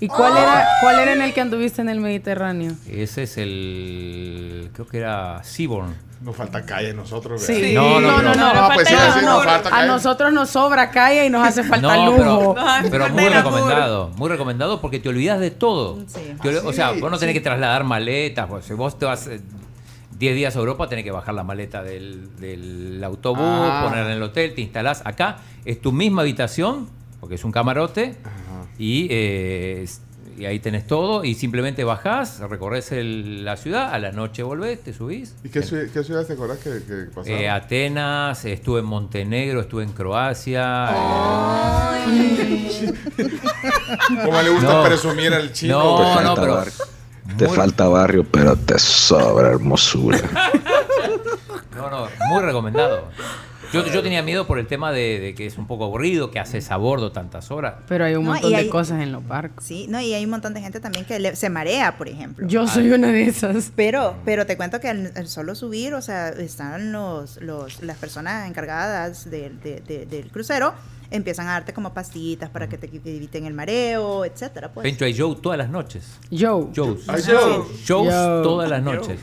¿Y 0.00 0.08
cuál 0.08 0.36
era, 0.36 0.66
cuál 0.82 0.98
era 0.98 1.12
en 1.12 1.22
el 1.22 1.32
que 1.32 1.40
anduviste 1.40 1.80
en 1.80 1.88
el 1.88 2.00
Mediterráneo? 2.00 2.72
Ese 2.90 3.22
es 3.22 3.38
el. 3.38 4.70
Creo 4.74 4.86
que 4.86 4.98
era 4.98 5.42
Seaborn. 5.44 5.94
Nos 6.20 6.34
falta 6.36 6.64
calle 6.64 6.94
nosotros. 6.94 7.42
Sí. 7.42 7.72
No, 7.74 8.00
no, 8.00 8.22
no, 8.22 8.22
no, 8.22 8.32
pero- 8.32 8.54
no, 8.54 8.68
pues 8.74 8.88
sí, 8.88 8.94
no, 8.94 9.12
sí, 9.14 9.20
no, 9.24 9.34
nos 9.36 9.44
falta 9.44 9.76
A 9.76 9.86
nosotros 9.86 10.32
nos 10.32 10.48
sobra 10.50 10.90
calle 10.90 11.26
y 11.26 11.30
nos 11.30 11.46
hace 11.46 11.62
falta 11.70 11.96
No, 11.96 12.06
lujo. 12.16 12.54
pero, 12.82 12.90
pero 12.90 13.08
muy 13.10 13.28
recomendado, 13.28 14.08
muy 14.16 14.28
recomendado 14.28 14.80
porque 14.80 14.98
te 15.00 15.08
olvidas 15.08 15.38
de 15.40 15.50
todo. 15.50 15.98
O 16.64 16.72
sea, 16.72 16.92
vos 16.92 17.10
no 17.10 17.18
tenés 17.18 17.34
sí. 17.34 17.40
que 17.40 17.44
trasladar 17.44 17.84
maletas, 17.84 18.46
pues, 18.48 18.64
si 18.64 18.72
vos 18.74 18.98
te 18.98 19.04
vas 19.06 19.26
eh, 19.26 19.40
10 20.18 20.34
días 20.36 20.56
a 20.56 20.60
Europa, 20.60 20.88
tenés 20.88 21.04
que 21.04 21.10
bajar 21.10 21.34
la 21.34 21.42
maleta 21.44 21.82
del, 21.82 22.34
del 22.38 23.02
autobús, 23.04 23.42
Ah. 23.44 23.82
ponerla 23.84 24.12
en 24.12 24.16
el 24.18 24.22
hotel, 24.22 24.54
te 24.54 24.60
instalás. 24.62 25.02
Acá 25.04 25.38
es 25.64 25.80
tu 25.80 25.92
misma 25.92 26.22
habitación, 26.22 26.88
porque 27.20 27.34
es 27.34 27.44
un 27.44 27.52
camarote, 27.52 28.14
y, 28.78 29.08
eh, 29.10 29.86
y 30.38 30.46
ahí 30.46 30.58
tenés 30.60 30.86
todo, 30.86 31.24
y 31.24 31.34
simplemente 31.34 31.84
bajás, 31.84 32.40
recorres 32.40 32.92
el- 32.92 33.44
la 33.44 33.56
ciudad, 33.56 33.92
a 33.94 33.98
la 33.98 34.12
noche 34.12 34.42
volvés, 34.42 34.82
te 34.82 34.92
subís. 34.92 35.34
¿Y 35.44 35.48
qué, 35.48 35.62
ciudad, 35.62 35.84
qué 35.92 36.02
ciudad 36.04 36.26
te 36.26 36.32
acordás 36.34 36.58
que, 36.58 36.70
que 36.86 37.06
pasaron? 37.14 37.38
Eh, 37.38 37.48
Atenas, 37.50 38.44
estuve 38.44 38.80
en 38.80 38.86
Montenegro, 38.86 39.60
estuve 39.60 39.82
en 39.84 39.92
Croacia. 39.92 40.88
¿Cómo 44.24 44.42
le 44.42 44.50
gusta 44.50 44.72
No. 44.72 44.84
presumir 44.84 45.32
al 45.34 45.52
chino? 45.52 45.78
No, 45.78 46.20
no, 46.22 46.34
pero 46.34 46.64
Te 47.38 47.48
falta 47.48 47.88
barrio, 47.88 48.24
pero 48.24 48.56
te 48.56 48.78
sobra 48.78 49.48
hermosura. 49.50 50.18
No, 51.74 51.90
no, 51.90 52.06
muy 52.30 52.40
recomendado. 52.42 53.08
Yo, 53.74 53.86
yo 53.92 54.02
tenía 54.02 54.22
miedo 54.22 54.46
por 54.46 54.58
el 54.58 54.66
tema 54.66 54.92
de, 54.92 55.20
de 55.20 55.34
que 55.34 55.46
es 55.46 55.58
un 55.58 55.66
poco 55.66 55.84
aburrido, 55.84 56.30
que 56.30 56.38
haces 56.40 56.70
a 56.70 56.76
bordo 56.76 57.12
tantas 57.12 57.50
horas. 57.50 57.74
Pero 57.88 58.04
hay 58.04 58.14
un 58.14 58.24
No, 58.24 58.32
montón 58.32 58.50
y 58.50 58.54
de 58.54 58.60
hay- 58.60 58.68
cosas 58.68 59.02
en 59.02 59.12
los 59.12 59.26
barcos. 59.26 59.64
Sí, 59.64 59.86
no, 59.88 60.00
y 60.00 60.14
hay 60.14 60.24
un 60.24 60.30
montón 60.30 60.54
de 60.54 60.60
gente 60.60 60.80
también 60.80 61.04
que 61.04 61.18
le- 61.18 61.36
se 61.36 61.50
marea, 61.50 61.96
por 61.98 62.08
ejemplo. 62.08 62.46
Yo 62.48 62.66
soy 62.66 62.90
una 62.90 63.08
de 63.08 63.24
esas. 63.24 63.72
Pero, 63.76 64.14
pero 64.24 64.46
te 64.46 64.56
cuento 64.56 64.80
que 64.80 64.88
al, 64.88 65.12
al 65.16 65.28
solo 65.28 65.54
subir, 65.54 65.94
o 65.94 66.02
sea, 66.02 66.28
están 66.30 66.92
los, 66.92 67.40
los, 67.42 67.82
las 67.82 67.96
personas 67.98 68.48
encargadas 68.48 69.30
del- 69.30 69.60
de- 69.60 69.80
de- 69.80 70.06
del 70.06 70.30
crucero, 70.30 70.74
empiezan 71.10 71.46
a 71.48 71.52
darte 71.52 71.72
como 71.72 71.92
pastillitas 71.94 72.50
para 72.50 72.68
que 72.68 72.78
te 72.78 72.86
eviten 72.86 73.44
el 73.46 73.54
mareo, 73.54 74.24
etcétera, 74.24 74.72
pues. 74.72 74.82
Pencho 74.84 75.04
hay 75.04 75.12
show 75.12 75.34
todas 75.36 75.58
las 75.58 75.68
noches. 75.68 76.18
Joe. 76.30 76.68
Shows. 76.72 77.08
Hay 77.08 77.22
show. 77.22 77.66
Shows 77.84 78.08
Yo. 78.08 78.42
todas 78.42 78.68
las 78.70 78.82
noches. 78.82 79.20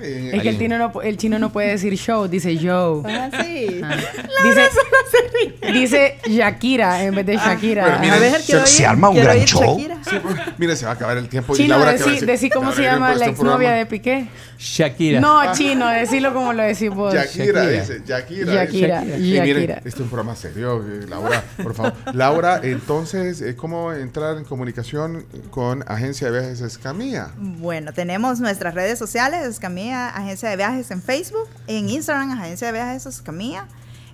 Ay, 0.00 0.30
Es 0.32 0.42
que 0.42 0.48
el 0.48 0.58
chino, 0.58 0.78
no, 0.78 1.02
el 1.02 1.16
chino 1.16 1.38
no 1.38 1.52
puede 1.52 1.68
decir 1.70 1.94
show, 1.96 2.28
dice 2.28 2.56
Joe. 2.60 3.02
Ah, 3.12 3.30
sí. 3.44 3.80
Ah. 3.84 3.96
Dice, 4.44 5.72
dice 5.72 6.18
Shakira 6.28 7.02
en 7.04 7.14
vez 7.14 7.26
de 7.26 7.36
Shakira. 7.36 7.84
Pero 7.84 7.98
miren, 8.00 8.14
A 8.14 8.18
ver, 8.18 8.40
se- 8.66 8.86
arma 8.86 9.10
un 9.10 9.16
gran 9.16 9.38
show. 9.44 9.78
Shakira. 9.78 9.98
Sí, 10.08 10.16
pues, 10.22 10.34
mire, 10.58 10.76
se 10.76 10.84
va 10.84 10.92
a 10.92 10.94
acabar 10.94 11.16
el 11.16 11.28
tiempo. 11.28 11.54
y 11.56 11.66
Laura, 11.66 11.92
¿qué 11.94 11.98
va 11.98 12.04
a 12.04 12.10
decí, 12.10 12.10
decir? 12.12 12.26
decí 12.28 12.50
cómo 12.50 12.70
se 12.72 12.78
¿qué 12.78 12.82
llama 12.88 13.08
la 13.14 13.26
este 13.26 13.30
exnovia 13.30 13.72
de 13.72 13.86
Piqué. 13.86 14.28
Shakira. 14.58 15.20
No, 15.20 15.52
chino, 15.54 15.88
decilo 15.88 16.32
como 16.32 16.52
lo 16.52 16.62
decís 16.62 16.90
vos. 16.90 17.12
Shakira, 17.14 17.64
Shakira. 17.64 17.80
dice, 17.80 18.02
Shakira. 18.06 18.52
Shakira, 18.54 19.00
dice. 19.02 19.18
Y 19.18 19.30
miren, 19.40 19.46
Shakira. 19.46 19.74
este 19.76 19.88
es 19.88 19.96
un 20.00 20.08
programa 20.08 20.36
serio, 20.36 20.84
eh, 20.86 21.06
Laura, 21.08 21.42
por 21.62 21.74
favor. 21.74 21.92
Laura, 22.14 22.60
entonces, 22.62 23.40
eh, 23.42 23.54
¿cómo 23.56 23.92
entrar 23.92 24.36
en 24.38 24.44
comunicación 24.44 25.24
con 25.50 25.84
Agencia 25.86 26.30
de 26.30 26.40
Viajes 26.40 26.60
Escamilla? 26.60 27.30
Bueno, 27.38 27.92
tenemos 27.92 28.40
nuestras 28.40 28.74
redes 28.74 28.98
sociales, 28.98 29.46
Escamilla, 29.46 29.81
Agencia 29.90 30.48
de 30.50 30.56
Viajes 30.56 30.90
en 30.90 31.02
Facebook, 31.02 31.48
en 31.66 31.88
Instagram, 31.88 32.30
Agencia 32.32 32.66
de 32.68 32.72
Viajes 32.72 33.06
Escamilla. 33.06 33.66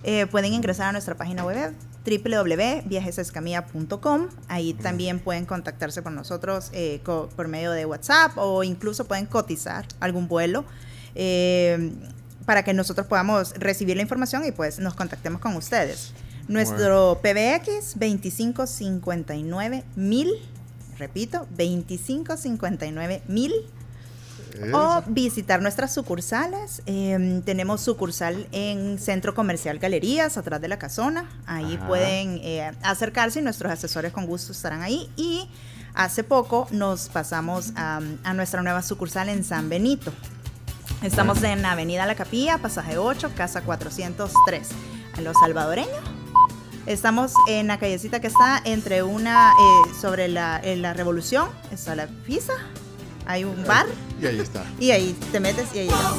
Eh, 0.05 0.27
pueden 0.27 0.53
ingresar 0.55 0.89
a 0.89 0.93
nuestra 0.93 1.17
página 1.17 1.45
web 1.45 1.75
www.viajesescamilla.com. 2.07 4.29
Ahí 4.49 4.75
también 4.75 5.19
pueden 5.21 5.45
contactarse 5.47 6.03
con 6.03 6.15
nosotros 6.15 6.71
eh, 6.73 7.01
co- 7.05 7.29
por 7.37 7.49
medio 7.49 7.73
de 7.73 7.85
WhatsApp 7.87 8.33
o 8.37 8.63
incluso 8.65 9.07
pueden 9.07 9.27
cotizar 9.27 9.87
algún 10.01 10.29
vuelo 10.29 10.65
eh, 11.15 11.93
para 12.47 12.63
que 12.65 12.73
nosotros 12.75 13.07
podamos 13.07 13.53
recibir 13.59 13.97
la 13.97 14.03
información 14.03 14.45
y 14.47 14.53
pues 14.53 14.79
nos 14.79 14.95
contactemos 14.95 15.41
con 15.41 15.55
ustedes. 15.57 16.13
Nuestro 16.49 17.21
PBX 17.23 17.99
2559 17.99 19.85
mil, 19.97 20.31
repito, 20.99 21.47
2559 21.51 23.23
mil 23.29 23.53
o 24.73 25.03
visitar 25.07 25.62
nuestras 25.62 25.93
sucursales. 25.93 26.83
Eh, 26.87 27.43
tenemos 27.45 27.81
sucursal 27.81 28.47
en 28.53 28.99
Centro 28.99 29.35
Comercial 29.35 29.78
Galerías, 29.78 30.37
atrás 30.37 30.61
de 30.61 30.69
la 30.69 30.78
casona. 30.78 31.28
Ahí 31.47 31.77
Ajá. 31.77 31.87
pueden 31.87 32.41
eh, 32.43 32.70
acercarse 32.83 33.41
y 33.41 33.43
nuestros 33.43 33.73
asesores 33.73 34.12
con 34.12 34.27
gusto 34.27 34.53
estarán 34.53 34.83
ahí. 34.83 35.11
Y 35.17 35.49
hace 35.95 36.25
poco 36.25 36.67
nos 36.70 37.09
pasamos 37.09 37.73
a, 37.77 38.01
a 38.25 38.35
nuestra 38.35 38.62
nueva 38.62 38.83
sucursal 38.83 39.28
en 39.28 39.45
San 39.45 39.69
Benito. 39.69 40.12
Estamos 41.03 41.43
en 41.45 41.65
Avenida 41.65 42.07
La 42.07 42.17
Capilla, 42.17 42.59
pasaje 42.59 42.99
8, 42.99 43.33
casa 43.37 43.62
403, 43.62 44.69
en 45.17 45.25
Los 45.25 45.37
Salvadoreños. 45.41 46.19
Estamos 46.87 47.35
en 47.47 47.67
la 47.67 47.78
callecita 47.78 48.19
que 48.19 48.28
está 48.28 48.62
entre 48.65 49.03
una, 49.03 49.53
eh, 49.53 49.95
sobre 50.01 50.27
la, 50.27 50.59
en 50.59 50.81
la 50.81 50.95
Revolución, 50.95 51.51
está 51.70 51.95
la 51.95 52.07
pizza, 52.27 52.55
hay 53.29 53.45
un 53.45 53.63
bar 53.65 53.87
Y 54.21 54.27
ahí 54.27 54.41
está. 54.41 54.65
y 54.81 54.91
ahí 54.91 55.17
te 55.31 55.39
metes 55.39 55.67
y 55.75 55.79
ahí 55.81 55.85
llegas. 55.87 56.13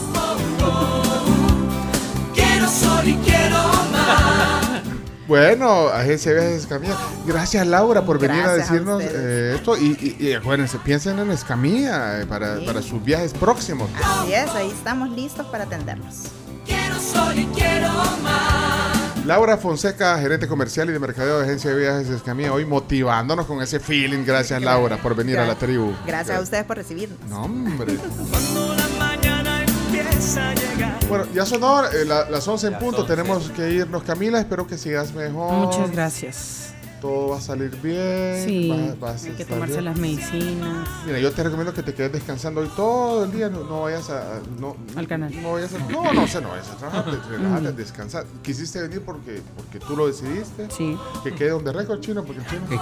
Quiero 2.34 2.68
sol 2.70 3.08
y 3.08 3.16
quiero 3.16 3.58
mar. 3.92 4.82
Bueno, 5.28 5.90
Agencia 5.90 6.32
de 6.34 6.40
Viajes 6.40 6.62
Escamilla. 6.64 6.96
Gracias, 7.28 7.68
Laura, 7.68 8.04
por 8.04 8.18
venir 8.20 8.42
a 8.42 8.54
Gracias 8.54 8.70
a 8.70 8.74
decirnos 8.74 9.04
eh, 9.06 9.54
esto. 9.56 9.78
Y, 9.78 10.16
y- 10.20 10.28
y 10.28 10.34
acuérdense, 10.34 10.80
piensen 10.80 11.20
en 11.20 11.30
Escamilla 11.32 12.22
eh, 12.22 12.26
para, 12.26 12.58
Sí. 12.58 12.66
para 12.66 12.82
sus 12.82 13.04
viajes 13.04 13.34
próximos. 13.34 13.90
Así 14.04 14.34
es, 14.34 14.50
ahí 14.56 14.70
estamos 14.72 15.10
listos 15.12 15.46
para 15.48 15.66
atenderlos. 15.66 16.16
Quiero 16.66 16.96
sol 17.00 17.38
y 17.38 17.46
quiero 17.56 17.90
mar. 18.24 18.89
Laura 19.26 19.58
Fonseca, 19.58 20.18
gerente 20.20 20.48
comercial 20.48 20.90
y 20.90 20.94
de 20.94 21.00
mercadeo 21.00 21.38
de 21.40 21.44
Agencia 21.46 21.70
de 21.72 21.78
Viajes 21.80 22.10
Escamilla, 22.10 22.52
hoy 22.52 22.66
motivándonos 22.66 23.46
con 23.46 23.62
ese 23.62 23.80
feeling. 23.80 24.24
Gracias, 24.26 24.62
Laura, 24.62 24.98
por 24.98 25.16
venir 25.16 25.38
a 25.38 25.46
la 25.46 25.56
tribu. 25.56 25.94
Gracias 26.06 26.38
a 26.38 26.42
ustedes 26.42 26.64
por 26.64 26.78
recibirnos. 26.78 27.18
No, 27.30 27.44
hombre. 27.44 27.96
Cuando 28.32 28.76
la 28.76 28.88
mañana 28.98 29.64
empieza 29.64 30.50
a 30.50 30.54
llegar 30.56 31.00
Bueno, 31.08 31.26
ya 31.34 31.46
sonó 31.46 31.86
eh, 31.86 32.06
la- 32.06 32.30
las 32.30 32.48
11 32.48 32.68
en 32.68 32.80
punto. 32.80 33.06
Tenemos 33.06 33.50
que 33.52 33.70
irnos, 33.72 34.04
Camila. 34.04 34.40
Espero 34.40 34.66
que 34.66 34.78
sigas 34.78 35.14
mejor. 35.14 35.54
Muchas 35.68 35.92
gracias. 35.92 36.74
Todo 37.02 37.30
va 37.30 37.38
a 37.38 37.42
salir 37.42 37.72
bien. 37.82 38.44
Sí, 38.46 38.70
va- 39.00 39.08
vas 39.12 39.24
a 39.24 39.28
hay 39.28 39.34
que 39.34 39.46
tomarse 39.46 39.74
bien. 39.76 39.86
las 39.86 39.98
medicinas. 39.98 40.88
Mira, 41.06 41.20
yo 41.20 41.32
te 41.32 41.44
recomiendo 41.44 41.74
que 41.74 41.82
te 41.84 41.94
quedes 41.94 42.12
descansando 42.12 42.62
hoy 42.62 42.70
todo 42.76 43.24
el 43.24 43.32
día. 43.32 43.48
No, 43.50 43.64
no 43.64 43.82
vayas 43.84 44.10
a. 44.10 44.40
No, 44.60 44.76
Al 44.96 45.08
canal. 45.08 45.32
No 45.42 45.54
vayas 45.54 45.74
a. 45.74 45.80
No, 45.92 46.12
no, 46.14 46.28
sé, 46.28 46.42
no 46.42 46.50
vayas 46.50 46.70
a 46.70 46.76
trabajar. 46.78 47.06
te- 47.06 47.38
Relájate, 47.38 47.72
descansar. 47.74 48.26
Quisiste 48.44 48.82
venir 48.82 49.02
porque, 49.06 49.42
porque 49.56 49.80
tú 49.80 49.96
lo 49.96 50.08
decidiste. 50.08 50.68
Sí. 50.76 50.98
Que 51.24 51.34
quede 51.34 51.50
donde 51.52 51.72
récord 51.72 52.00
chino, 52.02 52.24
porque 52.24 52.42
el 52.42 52.48
chino. 52.48 52.82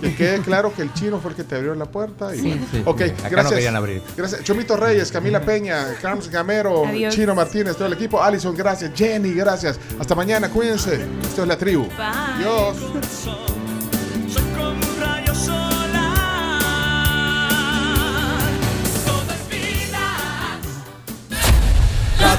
Que 0.00 0.14
quede 0.14 0.40
claro 0.42 0.72
que 0.74 0.82
el 0.82 0.92
chino 0.94 1.18
fue 1.20 1.30
el 1.32 1.36
que 1.36 1.44
te 1.44 1.56
abrió 1.56 1.74
la 1.74 1.86
puerta. 1.86 2.34
Y, 2.34 2.40
Sí. 2.40 2.60
Sí. 2.70 2.82
Ok, 2.84 3.00
Acá 3.02 3.12
no 3.24 3.30
gracias. 3.30 3.54
querían 3.54 3.76
abrir. 3.76 4.02
Gracias. 4.16 4.42
Chomito 4.44 4.76
Reyes, 4.76 5.10
Camila 5.10 5.40
Peña, 5.40 5.94
Carms 6.00 6.28
Gamero, 6.30 6.86
Adiós. 6.86 7.14
Chino 7.14 7.34
Martínez, 7.34 7.74
todo 7.76 7.86
el 7.86 7.94
equipo. 7.94 8.22
Alison, 8.22 8.54
gracias. 8.56 8.92
Jenny, 8.94 9.32
gracias. 9.32 9.78
Hasta 9.98 10.14
mañana, 10.14 10.48
cuídense. 10.50 11.04
Esto 11.22 11.42
es 11.42 11.48
la 11.48 11.56
tribu. 11.58 11.86
Adiós. 11.98 12.76